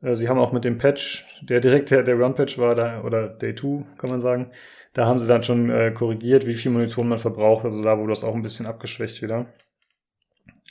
äh, 0.00 0.14
sie 0.14 0.28
haben 0.30 0.38
auch 0.38 0.52
mit 0.52 0.64
dem 0.64 0.78
Patch, 0.78 1.26
der 1.42 1.60
direkt 1.60 1.90
der, 1.90 2.02
der 2.04 2.14
Run-Patch 2.18 2.56
war, 2.56 2.74
da, 2.74 3.02
oder 3.02 3.28
Day 3.28 3.54
2, 3.54 3.84
kann 3.98 4.08
man 4.08 4.22
sagen, 4.22 4.50
da 4.94 5.04
haben 5.04 5.18
sie 5.18 5.28
dann 5.28 5.42
schon 5.42 5.68
äh, 5.68 5.92
korrigiert, 5.92 6.46
wie 6.46 6.54
viel 6.54 6.72
Munition 6.72 7.06
man 7.08 7.18
verbraucht, 7.18 7.66
also 7.66 7.82
da 7.82 7.98
wurde 7.98 8.12
das 8.12 8.24
auch 8.24 8.34
ein 8.34 8.40
bisschen 8.42 8.64
abgeschwächt 8.64 9.20
wieder. 9.20 9.52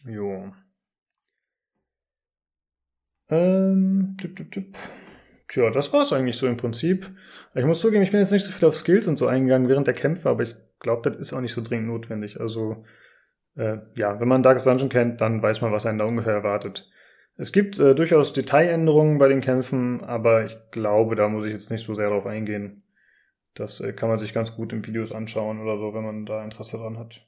Jo. 0.04 0.52
Ähm, 3.30 4.16
tipp, 4.20 4.36
tipp, 4.36 4.52
tipp. 4.52 4.78
Tja, 5.48 5.70
das 5.70 5.94
war's 5.94 6.14
eigentlich 6.14 6.38
so 6.38 6.48
im 6.48 6.58
Prinzip. 6.58 7.12
Ich 7.54 7.66
muss 7.66 7.80
zugeben, 7.80 8.04
ich 8.04 8.12
bin 8.12 8.20
jetzt 8.20 8.32
nicht 8.32 8.46
so 8.46 8.52
viel 8.52 8.68
auf 8.68 8.76
Skills 8.76 9.08
und 9.08 9.18
so 9.18 9.28
eingegangen 9.28 9.70
während 9.70 9.88
der 9.88 9.94
Kämpfe, 9.94 10.30
aber 10.30 10.44
ich 10.44 10.56
glaube, 10.80 11.10
das 11.10 11.20
ist 11.20 11.34
auch 11.34 11.42
nicht 11.42 11.54
so 11.54 11.62
dringend 11.62 11.88
notwendig. 11.88 12.40
Also, 12.40 12.84
äh, 13.56 13.78
ja, 13.96 14.20
wenn 14.20 14.28
man 14.28 14.44
Darkest 14.44 14.68
Dungeon 14.68 14.90
kennt, 14.90 15.22
dann 15.22 15.42
weiß 15.42 15.62
man, 15.62 15.72
was 15.72 15.86
einen 15.86 16.00
da 16.00 16.06
ungefähr 16.06 16.34
erwartet. 16.34 16.90
Es 17.38 17.52
gibt 17.52 17.80
äh, 17.80 17.94
durchaus 17.96 18.34
Detailänderungen 18.34 19.18
bei 19.18 19.28
den 19.28 19.42
Kämpfen, 19.42 20.04
aber 20.04 20.46
ich 20.46 20.58
glaube, 20.72 21.16
da 21.16 21.28
muss 21.28 21.46
ich 21.46 21.52
jetzt 21.52 21.70
nicht 21.70 21.84
so 21.84 21.94
sehr 21.94 22.10
drauf 22.10 22.26
eingehen. 22.26 22.84
Das 23.54 23.82
äh, 23.82 23.94
kann 23.94 24.10
man 24.10 24.20
sich 24.20 24.34
ganz 24.34 24.56
gut 24.56 24.74
in 24.74 24.86
Videos 24.86 25.12
anschauen 25.12 25.62
oder 25.62 25.78
so, 25.78 25.94
wenn 25.94 26.04
man 26.04 26.26
da 26.26 26.44
Interesse 26.44 26.78
dran 26.78 26.98
hat. 26.98 27.28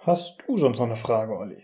Hast 0.00 0.44
du 0.46 0.58
sonst 0.58 0.78
noch 0.78 0.86
eine 0.86 0.96
Frage, 0.96 1.36
Olli? 1.36 1.62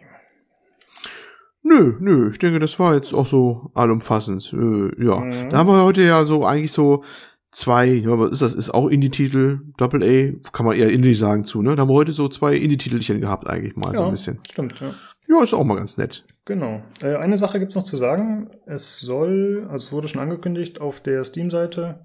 Nö, 1.62 1.94
nö, 2.00 2.30
ich 2.30 2.38
denke, 2.38 2.58
das 2.58 2.78
war 2.78 2.94
jetzt 2.94 3.12
auch 3.12 3.26
so 3.26 3.70
allumfassend. 3.74 4.52
Äh, 4.52 5.04
ja, 5.04 5.16
mhm. 5.20 5.50
da 5.50 5.58
haben 5.58 5.68
wir 5.68 5.84
heute 5.84 6.02
ja 6.02 6.24
so 6.24 6.44
eigentlich 6.44 6.72
so 6.72 7.04
zwei, 7.52 7.86
ja, 7.86 8.18
was 8.18 8.32
ist 8.32 8.42
das? 8.42 8.54
Ist 8.54 8.70
auch 8.70 8.88
Indie-Titel, 8.88 9.60
Doppel 9.76 10.02
A, 10.02 10.50
kann 10.52 10.66
man 10.66 10.76
eher 10.76 10.90
Indie 10.90 11.14
sagen 11.14 11.44
zu, 11.44 11.62
ne? 11.62 11.74
Da 11.74 11.82
haben 11.82 11.90
wir 11.90 11.94
heute 11.94 12.12
so 12.12 12.28
zwei 12.28 12.56
Indie-Titelchen 12.56 13.20
gehabt 13.20 13.46
eigentlich 13.46 13.76
mal 13.76 13.92
ja, 13.92 13.98
so 13.98 14.04
ein 14.04 14.12
bisschen. 14.12 14.40
Stimmt, 14.50 14.80
ja. 14.80 14.94
Ja, 15.28 15.42
ist 15.44 15.54
auch 15.54 15.64
mal 15.64 15.76
ganz 15.76 15.96
nett. 15.96 16.24
Genau. 16.44 16.82
Äh, 17.00 17.14
eine 17.16 17.38
Sache 17.38 17.60
gibt's 17.60 17.76
noch 17.76 17.84
zu 17.84 17.96
sagen. 17.96 18.50
Es 18.66 18.98
soll, 18.98 19.66
also 19.70 19.86
es 19.86 19.92
wurde 19.92 20.08
schon 20.08 20.20
angekündigt 20.20 20.80
auf 20.80 21.00
der 21.00 21.22
Steam-Seite 21.22 22.04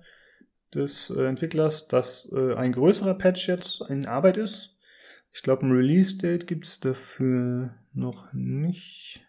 des 0.75 1.09
äh, 1.09 1.23
Entwicklers, 1.23 1.87
dass 1.87 2.31
äh, 2.35 2.53
ein 2.53 2.73
größerer 2.73 3.15
Patch 3.15 3.47
jetzt 3.47 3.81
in 3.89 4.05
Arbeit 4.05 4.37
ist. 4.37 4.77
Ich 5.33 5.41
glaube, 5.41 5.65
ein 5.65 5.71
Release-Date 5.71 6.45
gibt's 6.45 6.79
dafür 6.79 7.73
noch 7.93 8.31
nicht. 8.31 9.24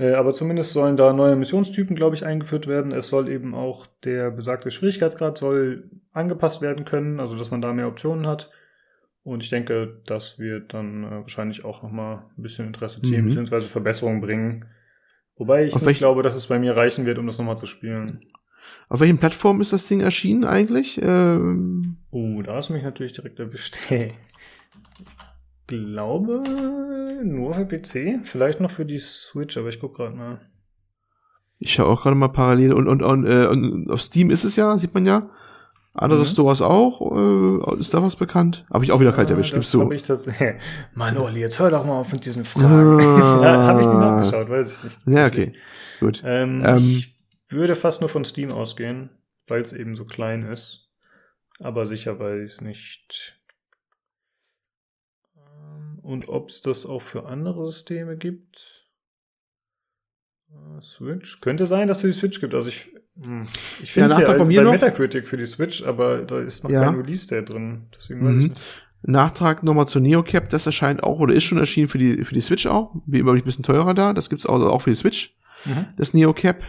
Äh, 0.00 0.14
aber 0.14 0.32
zumindest 0.32 0.72
sollen 0.72 0.96
da 0.96 1.12
neue 1.12 1.36
Missionstypen, 1.36 1.94
glaube 1.94 2.16
ich, 2.16 2.24
eingeführt 2.24 2.66
werden. 2.66 2.90
Es 2.90 3.10
soll 3.10 3.28
eben 3.28 3.54
auch 3.54 3.86
der 4.02 4.30
besagte 4.30 4.70
Schwierigkeitsgrad 4.70 5.36
soll 5.36 5.90
angepasst 6.12 6.62
werden 6.62 6.86
können, 6.86 7.20
also 7.20 7.36
dass 7.36 7.50
man 7.50 7.60
da 7.60 7.74
mehr 7.74 7.86
Optionen 7.86 8.26
hat. 8.26 8.50
Und 9.24 9.44
ich 9.44 9.50
denke, 9.50 10.00
das 10.06 10.38
wird 10.38 10.72
dann 10.72 11.04
äh, 11.04 11.10
wahrscheinlich 11.10 11.66
auch 11.66 11.82
nochmal 11.82 12.24
ein 12.38 12.42
bisschen 12.42 12.66
Interesse 12.66 13.02
ziehen, 13.02 13.20
mhm. 13.20 13.26
beziehungsweise 13.26 13.68
Verbesserungen 13.68 14.22
bringen. 14.22 14.64
Wobei 15.36 15.66
ich 15.66 15.78
nicht 15.78 15.98
glaube, 15.98 16.22
dass 16.22 16.34
es 16.34 16.46
bei 16.46 16.58
mir 16.58 16.74
reichen 16.74 17.04
wird, 17.04 17.18
um 17.18 17.26
das 17.26 17.38
nochmal 17.38 17.58
zu 17.58 17.66
spielen. 17.66 18.20
Auf 18.88 19.00
welchen 19.00 19.18
Plattformen 19.18 19.60
ist 19.60 19.74
das 19.74 19.86
Ding 19.86 20.00
erschienen 20.00 20.44
eigentlich? 20.44 20.98
Ähm 21.02 21.98
oh, 22.10 22.40
da 22.40 22.54
hast 22.54 22.70
du 22.70 22.72
mich 22.72 22.82
natürlich 22.82 23.12
direkt 23.12 23.38
erwischt. 23.38 23.78
glaube 25.70 26.42
nur 27.24 27.54
für 27.54 27.66
PC, 27.66 28.24
vielleicht 28.24 28.60
noch 28.60 28.70
für 28.70 28.84
die 28.84 28.98
Switch, 28.98 29.56
aber 29.56 29.68
ich 29.68 29.80
gucke 29.80 30.02
gerade 30.02 30.16
mal. 30.16 30.40
Ich 31.58 31.72
schaue 31.72 31.86
auch 31.86 32.02
gerade 32.02 32.16
mal 32.16 32.28
parallel 32.28 32.72
und, 32.72 32.88
und, 32.88 33.02
und, 33.02 33.26
äh, 33.26 33.46
und 33.46 33.90
auf 33.90 34.02
Steam 34.02 34.30
ist 34.30 34.44
es 34.44 34.56
ja, 34.56 34.76
sieht 34.78 34.94
man 34.94 35.04
ja. 35.04 35.30
Andere 35.94 36.20
mhm. 36.20 36.24
Stores 36.24 36.62
auch. 36.62 37.00
Äh, 37.76 37.80
ist 37.80 37.92
da 37.92 38.02
was 38.02 38.16
bekannt? 38.16 38.64
Habe 38.72 38.84
ich 38.84 38.92
auch 38.92 39.00
wieder 39.00 39.12
kalt 39.12 39.28
ja, 39.28 39.34
erwischt, 39.34 39.54
gibst 39.54 39.74
du. 39.74 39.90
Ich 39.90 40.02
das, 40.04 40.28
Mann, 40.94 41.18
Olli, 41.18 41.40
jetzt 41.40 41.58
hör 41.58 41.70
doch 41.70 41.84
mal 41.84 42.00
auf 42.00 42.12
mit 42.12 42.24
diesen 42.24 42.44
Fragen. 42.44 43.00
Ah. 43.40 43.66
Habe 43.66 43.80
ich 43.80 43.86
nicht 43.86 43.98
nachgeschaut, 43.98 44.50
weiß 44.50 44.72
ich 44.72 44.84
nicht. 44.84 45.16
Ja, 45.16 45.26
okay. 45.26 45.52
Gut. 45.98 46.22
Ähm, 46.24 46.62
ähm, 46.64 46.76
ich 46.76 47.14
würde 47.48 47.74
fast 47.74 48.00
nur 48.00 48.08
von 48.08 48.24
Steam 48.24 48.52
ausgehen, 48.52 49.10
weil 49.48 49.62
es 49.62 49.72
eben 49.72 49.96
so 49.96 50.04
klein 50.04 50.42
ist. 50.42 50.88
Aber 51.58 51.84
sicher 51.86 52.18
weiß 52.18 52.38
ich 52.38 52.52
es 52.52 52.60
nicht. 52.60 53.39
Und 56.02 56.28
ob 56.28 56.48
es 56.48 56.60
das 56.60 56.86
auch 56.86 57.02
für 57.02 57.26
andere 57.26 57.66
Systeme 57.66 58.16
gibt? 58.16 58.86
Ah, 60.52 60.80
Switch? 60.80 61.40
Könnte 61.40 61.66
sein, 61.66 61.88
dass 61.88 61.98
es 61.98 62.00
für 62.02 62.06
die 62.08 62.18
Switch 62.18 62.40
gibt. 62.40 62.54
Also 62.54 62.68
ich, 62.68 62.90
hm, 63.22 63.46
ich 63.82 63.92
finde 63.92 64.06
es 64.10 64.14
ja, 64.14 64.22
ja 64.22 64.32
bei, 64.32 64.44
bei 64.44 64.62
Metacritic 64.64 65.28
für 65.28 65.36
die 65.36 65.46
Switch, 65.46 65.82
aber 65.84 66.22
da 66.22 66.40
ist 66.40 66.64
noch 66.64 66.70
ja. 66.70 66.84
kein 66.84 66.96
Release-Date 66.96 67.50
drin. 67.50 67.86
Deswegen 67.94 68.24
weiß 68.24 68.34
mhm. 68.34 68.40
ich 68.40 68.48
nicht. 68.48 68.60
Nachtrag 69.02 69.62
nochmal 69.62 69.88
zu 69.88 69.98
NeoCap, 69.98 70.50
das 70.50 70.66
erscheint 70.66 71.02
auch 71.02 71.20
oder 71.20 71.34
ist 71.34 71.44
schon 71.44 71.56
erschienen 71.56 71.88
für 71.88 71.96
die, 71.96 72.24
für 72.24 72.34
die 72.34 72.40
Switch 72.40 72.66
auch. 72.66 72.94
Wie 73.06 73.18
immer 73.18 73.32
ein 73.32 73.42
bisschen 73.42 73.64
teurer 73.64 73.94
da. 73.94 74.12
Das 74.12 74.28
gibt's 74.28 74.46
auch, 74.46 74.60
auch 74.60 74.82
für 74.82 74.90
die 74.90 74.96
Switch. 74.96 75.36
Mhm. 75.64 75.86
Das 75.96 76.12
NeoCap. 76.14 76.62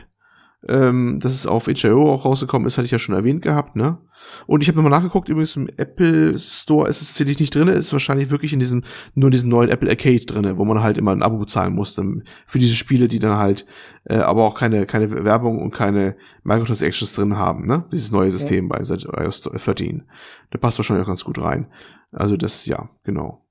Ähm, 0.67 1.19
dass 1.19 1.33
es 1.33 1.47
auf 1.47 1.67
itch.io 1.67 2.13
auch 2.13 2.23
rausgekommen 2.23 2.67
ist, 2.67 2.77
hatte 2.77 2.85
ich 2.85 2.91
ja 2.91 2.99
schon 2.99 3.15
erwähnt 3.15 3.41
gehabt, 3.41 3.75
ne? 3.75 3.97
Und 4.45 4.61
ich 4.61 4.67
habe 4.67 4.75
nochmal 4.75 4.91
nachgeguckt, 4.91 5.27
übrigens 5.27 5.55
im 5.55 5.67
Apple 5.77 6.37
Store 6.37 6.87
ist 6.87 7.01
es 7.01 7.07
tatsächlich 7.07 7.39
nicht 7.39 7.55
drin, 7.55 7.67
ist 7.67 7.91
wahrscheinlich 7.93 8.29
wirklich 8.29 8.53
in 8.53 8.59
diesem, 8.59 8.83
nur 9.15 9.29
in 9.29 9.31
diesem 9.31 9.49
neuen 9.49 9.69
Apple 9.69 9.89
Arcade 9.89 10.25
drin, 10.25 10.57
wo 10.57 10.65
man 10.65 10.83
halt 10.83 10.99
immer 10.99 11.13
ein 11.13 11.23
Abo 11.23 11.37
bezahlen 11.37 11.73
musste 11.73 12.05
für 12.45 12.59
diese 12.59 12.75
Spiele, 12.75 13.07
die 13.07 13.17
dann 13.17 13.37
halt 13.37 13.65
äh, 14.03 14.17
aber 14.17 14.43
auch 14.43 14.53
keine, 14.53 14.85
keine 14.85 15.25
Werbung 15.25 15.59
und 15.59 15.71
keine 15.71 16.15
Microtransactions 16.43 17.15
drin 17.15 17.37
haben, 17.37 17.65
ne? 17.65 17.85
Dieses 17.91 18.11
neue 18.11 18.29
System 18.29 18.69
ja. 18.69 18.77
bei 18.77 18.83
seit 18.83 19.03
iOS 19.05 19.41
13. 19.41 20.03
Da 20.51 20.59
passt 20.59 20.77
wahrscheinlich 20.77 21.03
auch 21.03 21.09
ganz 21.09 21.23
gut 21.23 21.41
rein. 21.41 21.67
Also 22.11 22.37
das, 22.37 22.67
ja, 22.67 22.89
genau. 23.03 23.47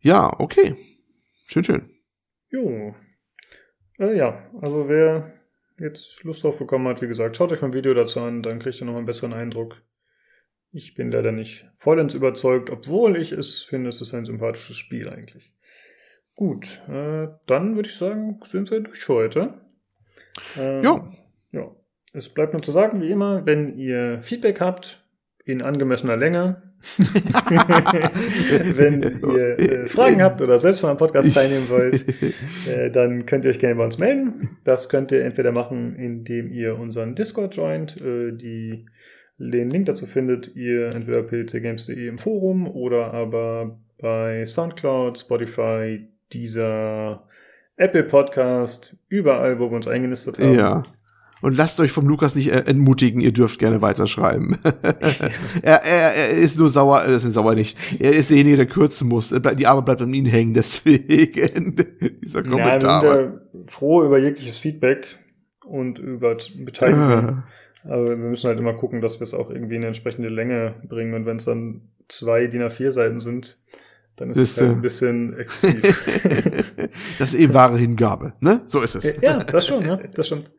Ja, 0.00 0.38
okay. 0.38 0.76
Schön, 1.48 1.64
schön. 1.64 1.90
Jo. 2.50 2.94
Äh, 3.98 4.16
ja, 4.16 4.38
also 4.60 4.88
wer 4.88 5.37
jetzt 5.78 6.22
Lust 6.24 6.44
drauf 6.44 6.58
bekommen 6.58 6.88
hat, 6.88 7.02
wie 7.02 7.08
gesagt, 7.08 7.36
schaut 7.36 7.52
euch 7.52 7.60
mal 7.60 7.68
ein 7.68 7.74
Video 7.74 7.94
dazu 7.94 8.20
an, 8.20 8.42
dann 8.42 8.58
kriegt 8.58 8.80
ihr 8.80 8.86
noch 8.86 8.96
einen 8.96 9.06
besseren 9.06 9.32
Eindruck. 9.32 9.82
Ich 10.72 10.94
bin 10.94 11.10
leider 11.10 11.32
nicht 11.32 11.66
vollends 11.76 12.14
überzeugt, 12.14 12.70
obwohl 12.70 13.16
ich 13.16 13.32
es 13.32 13.62
finde, 13.62 13.88
es 13.88 14.00
ist 14.00 14.12
ein 14.14 14.26
sympathisches 14.26 14.76
Spiel 14.76 15.08
eigentlich. 15.08 15.54
Gut, 16.34 16.80
äh, 16.88 17.28
dann 17.46 17.74
würde 17.74 17.88
ich 17.88 17.96
sagen, 17.96 18.38
sind 18.44 18.70
wir 18.70 18.80
durch 18.80 19.08
heute. 19.08 19.54
Ähm, 20.56 20.82
ja. 20.82 21.12
Ja. 21.52 21.74
Es 22.12 22.28
bleibt 22.28 22.52
nur 22.52 22.62
zu 22.62 22.70
sagen, 22.70 23.00
wie 23.02 23.10
immer, 23.10 23.44
wenn 23.46 23.76
ihr 23.76 24.22
Feedback 24.22 24.60
habt, 24.60 25.04
in 25.44 25.62
angemessener 25.62 26.16
Länge, 26.16 26.67
Wenn 28.76 29.02
ihr 29.02 29.58
äh, 29.58 29.86
Fragen 29.86 30.22
habt 30.22 30.40
oder 30.40 30.58
selbst 30.58 30.82
mal 30.82 30.90
am 30.90 30.96
Podcast 30.96 31.34
teilnehmen 31.34 31.68
wollt, 31.68 32.04
äh, 32.68 32.90
dann 32.90 33.26
könnt 33.26 33.44
ihr 33.44 33.50
euch 33.50 33.58
gerne 33.58 33.76
bei 33.76 33.84
uns 33.84 33.98
melden. 33.98 34.56
Das 34.64 34.88
könnt 34.88 35.12
ihr 35.12 35.24
entweder 35.24 35.52
machen, 35.52 35.96
indem 35.96 36.50
ihr 36.52 36.78
unseren 36.78 37.14
Discord 37.14 37.54
joint. 37.56 38.00
Äh, 38.00 38.32
die, 38.32 38.86
den 39.38 39.70
Link 39.70 39.86
dazu 39.86 40.06
findet 40.06 40.54
ihr 40.56 40.94
entweder 40.94 41.22
pcgames.de 41.22 42.08
im 42.08 42.18
Forum 42.18 42.66
oder 42.68 43.12
aber 43.12 43.78
bei 44.00 44.44
Soundcloud, 44.46 45.18
Spotify, 45.18 46.08
dieser 46.32 47.26
Apple 47.76 48.04
Podcast, 48.04 48.96
überall, 49.08 49.58
wo 49.58 49.70
wir 49.70 49.76
uns 49.76 49.88
eingenistet 49.88 50.38
haben. 50.38 50.54
Ja. 50.54 50.82
Und 51.40 51.56
lasst 51.56 51.78
euch 51.80 51.92
vom 51.92 52.06
Lukas 52.08 52.34
nicht 52.34 52.50
äh, 52.50 52.64
entmutigen, 52.66 53.20
ihr 53.20 53.32
dürft 53.32 53.58
gerne 53.58 53.82
weiterschreiben. 53.82 54.58
er, 55.62 55.84
er, 55.84 56.14
er 56.14 56.30
ist 56.30 56.58
nur 56.58 56.68
sauer, 56.68 57.04
äh, 57.04 57.10
das 57.10 57.24
ist 57.24 57.34
sauer 57.34 57.54
nicht. 57.54 57.78
Er 58.00 58.12
ist 58.12 58.30
derjenige, 58.30 58.56
der 58.56 58.66
kürzen 58.66 59.08
muss. 59.08 59.28
Die 59.28 59.66
Arbeit 59.66 59.84
bleibt 59.84 60.02
an 60.02 60.14
ihm 60.14 60.26
hängen, 60.26 60.54
deswegen 60.54 61.76
dieser 62.22 62.42
Kommentar. 62.42 63.04
Ja, 63.04 63.10
wir 63.10 63.16
sind 63.16 63.32
ja 63.32 63.62
froh 63.66 64.04
über 64.04 64.18
jegliches 64.18 64.58
Feedback 64.58 65.18
und 65.64 65.98
über 65.98 66.36
Beteiligung. 66.56 67.02
Ah. 67.02 67.44
Aber 67.84 68.08
wir 68.08 68.16
müssen 68.16 68.48
halt 68.48 68.58
immer 68.58 68.74
gucken, 68.74 69.00
dass 69.00 69.20
wir 69.20 69.22
es 69.24 69.34
auch 69.34 69.50
irgendwie 69.50 69.76
in 69.76 69.80
eine 69.80 69.88
entsprechende 69.88 70.28
Länge 70.28 70.74
bringen. 70.88 71.14
Und 71.14 71.26
wenn 71.26 71.36
es 71.36 71.44
dann 71.44 71.82
zwei 72.08 72.46
DIN 72.46 72.62
A4 72.62 72.90
Seiten 72.90 73.20
sind, 73.20 73.58
dann 74.16 74.28
ist 74.28 74.34
Siehste. 74.34 74.62
es 74.62 74.66
halt 74.66 74.78
ein 74.78 74.82
bisschen 74.82 75.38
exzessiv. 75.38 76.20
das 77.18 77.34
ist 77.34 77.40
eben 77.40 77.54
wahre 77.54 77.78
Hingabe, 77.78 78.32
ne? 78.40 78.62
So 78.66 78.80
ist 78.80 78.96
es. 78.96 79.20
Ja, 79.20 79.38
das 79.44 79.66
schon, 79.66 79.84
ne? 79.84 80.08
Das 80.14 80.26
stimmt. 80.26 80.50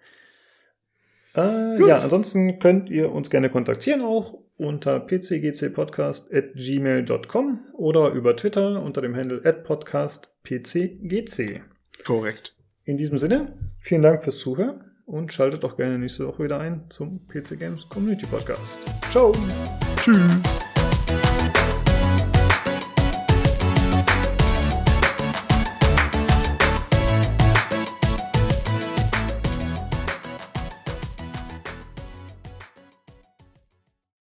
Äh, 1.40 1.88
ja, 1.88 1.98
ansonsten 1.98 2.57
könnt 2.60 2.90
ihr 2.90 3.11
uns 3.11 3.30
gerne 3.30 3.49
kontaktieren 3.49 4.02
auch 4.02 4.40
unter 4.57 4.99
pcgcpodcast.gmail.com 4.99 7.60
oder 7.74 8.11
über 8.11 8.36
Twitter 8.36 8.84
unter 8.84 9.02
dem 9.02 9.16
Handle 9.16 9.41
podcastpcgc. 9.64 11.61
Korrekt. 12.06 12.56
In 12.84 12.98
diesem 12.98 13.18
Sinne, 13.18 13.57
vielen 13.80 14.02
Dank 14.02 14.22
fürs 14.24 14.40
Zuhören 14.40 14.84
und 15.06 15.32
schaltet 15.34 15.64
auch 15.64 15.78
gerne 15.78 15.98
nächste 15.98 16.28
Woche 16.28 16.44
wieder 16.44 16.60
ein 16.60 16.84
zum 16.90 17.26
PC 17.28 17.57
Games 17.57 17.88
Community 17.88 18.26
Podcast. 18.26 18.82
Ciao. 19.10 19.32
Tschüss. 19.98 20.20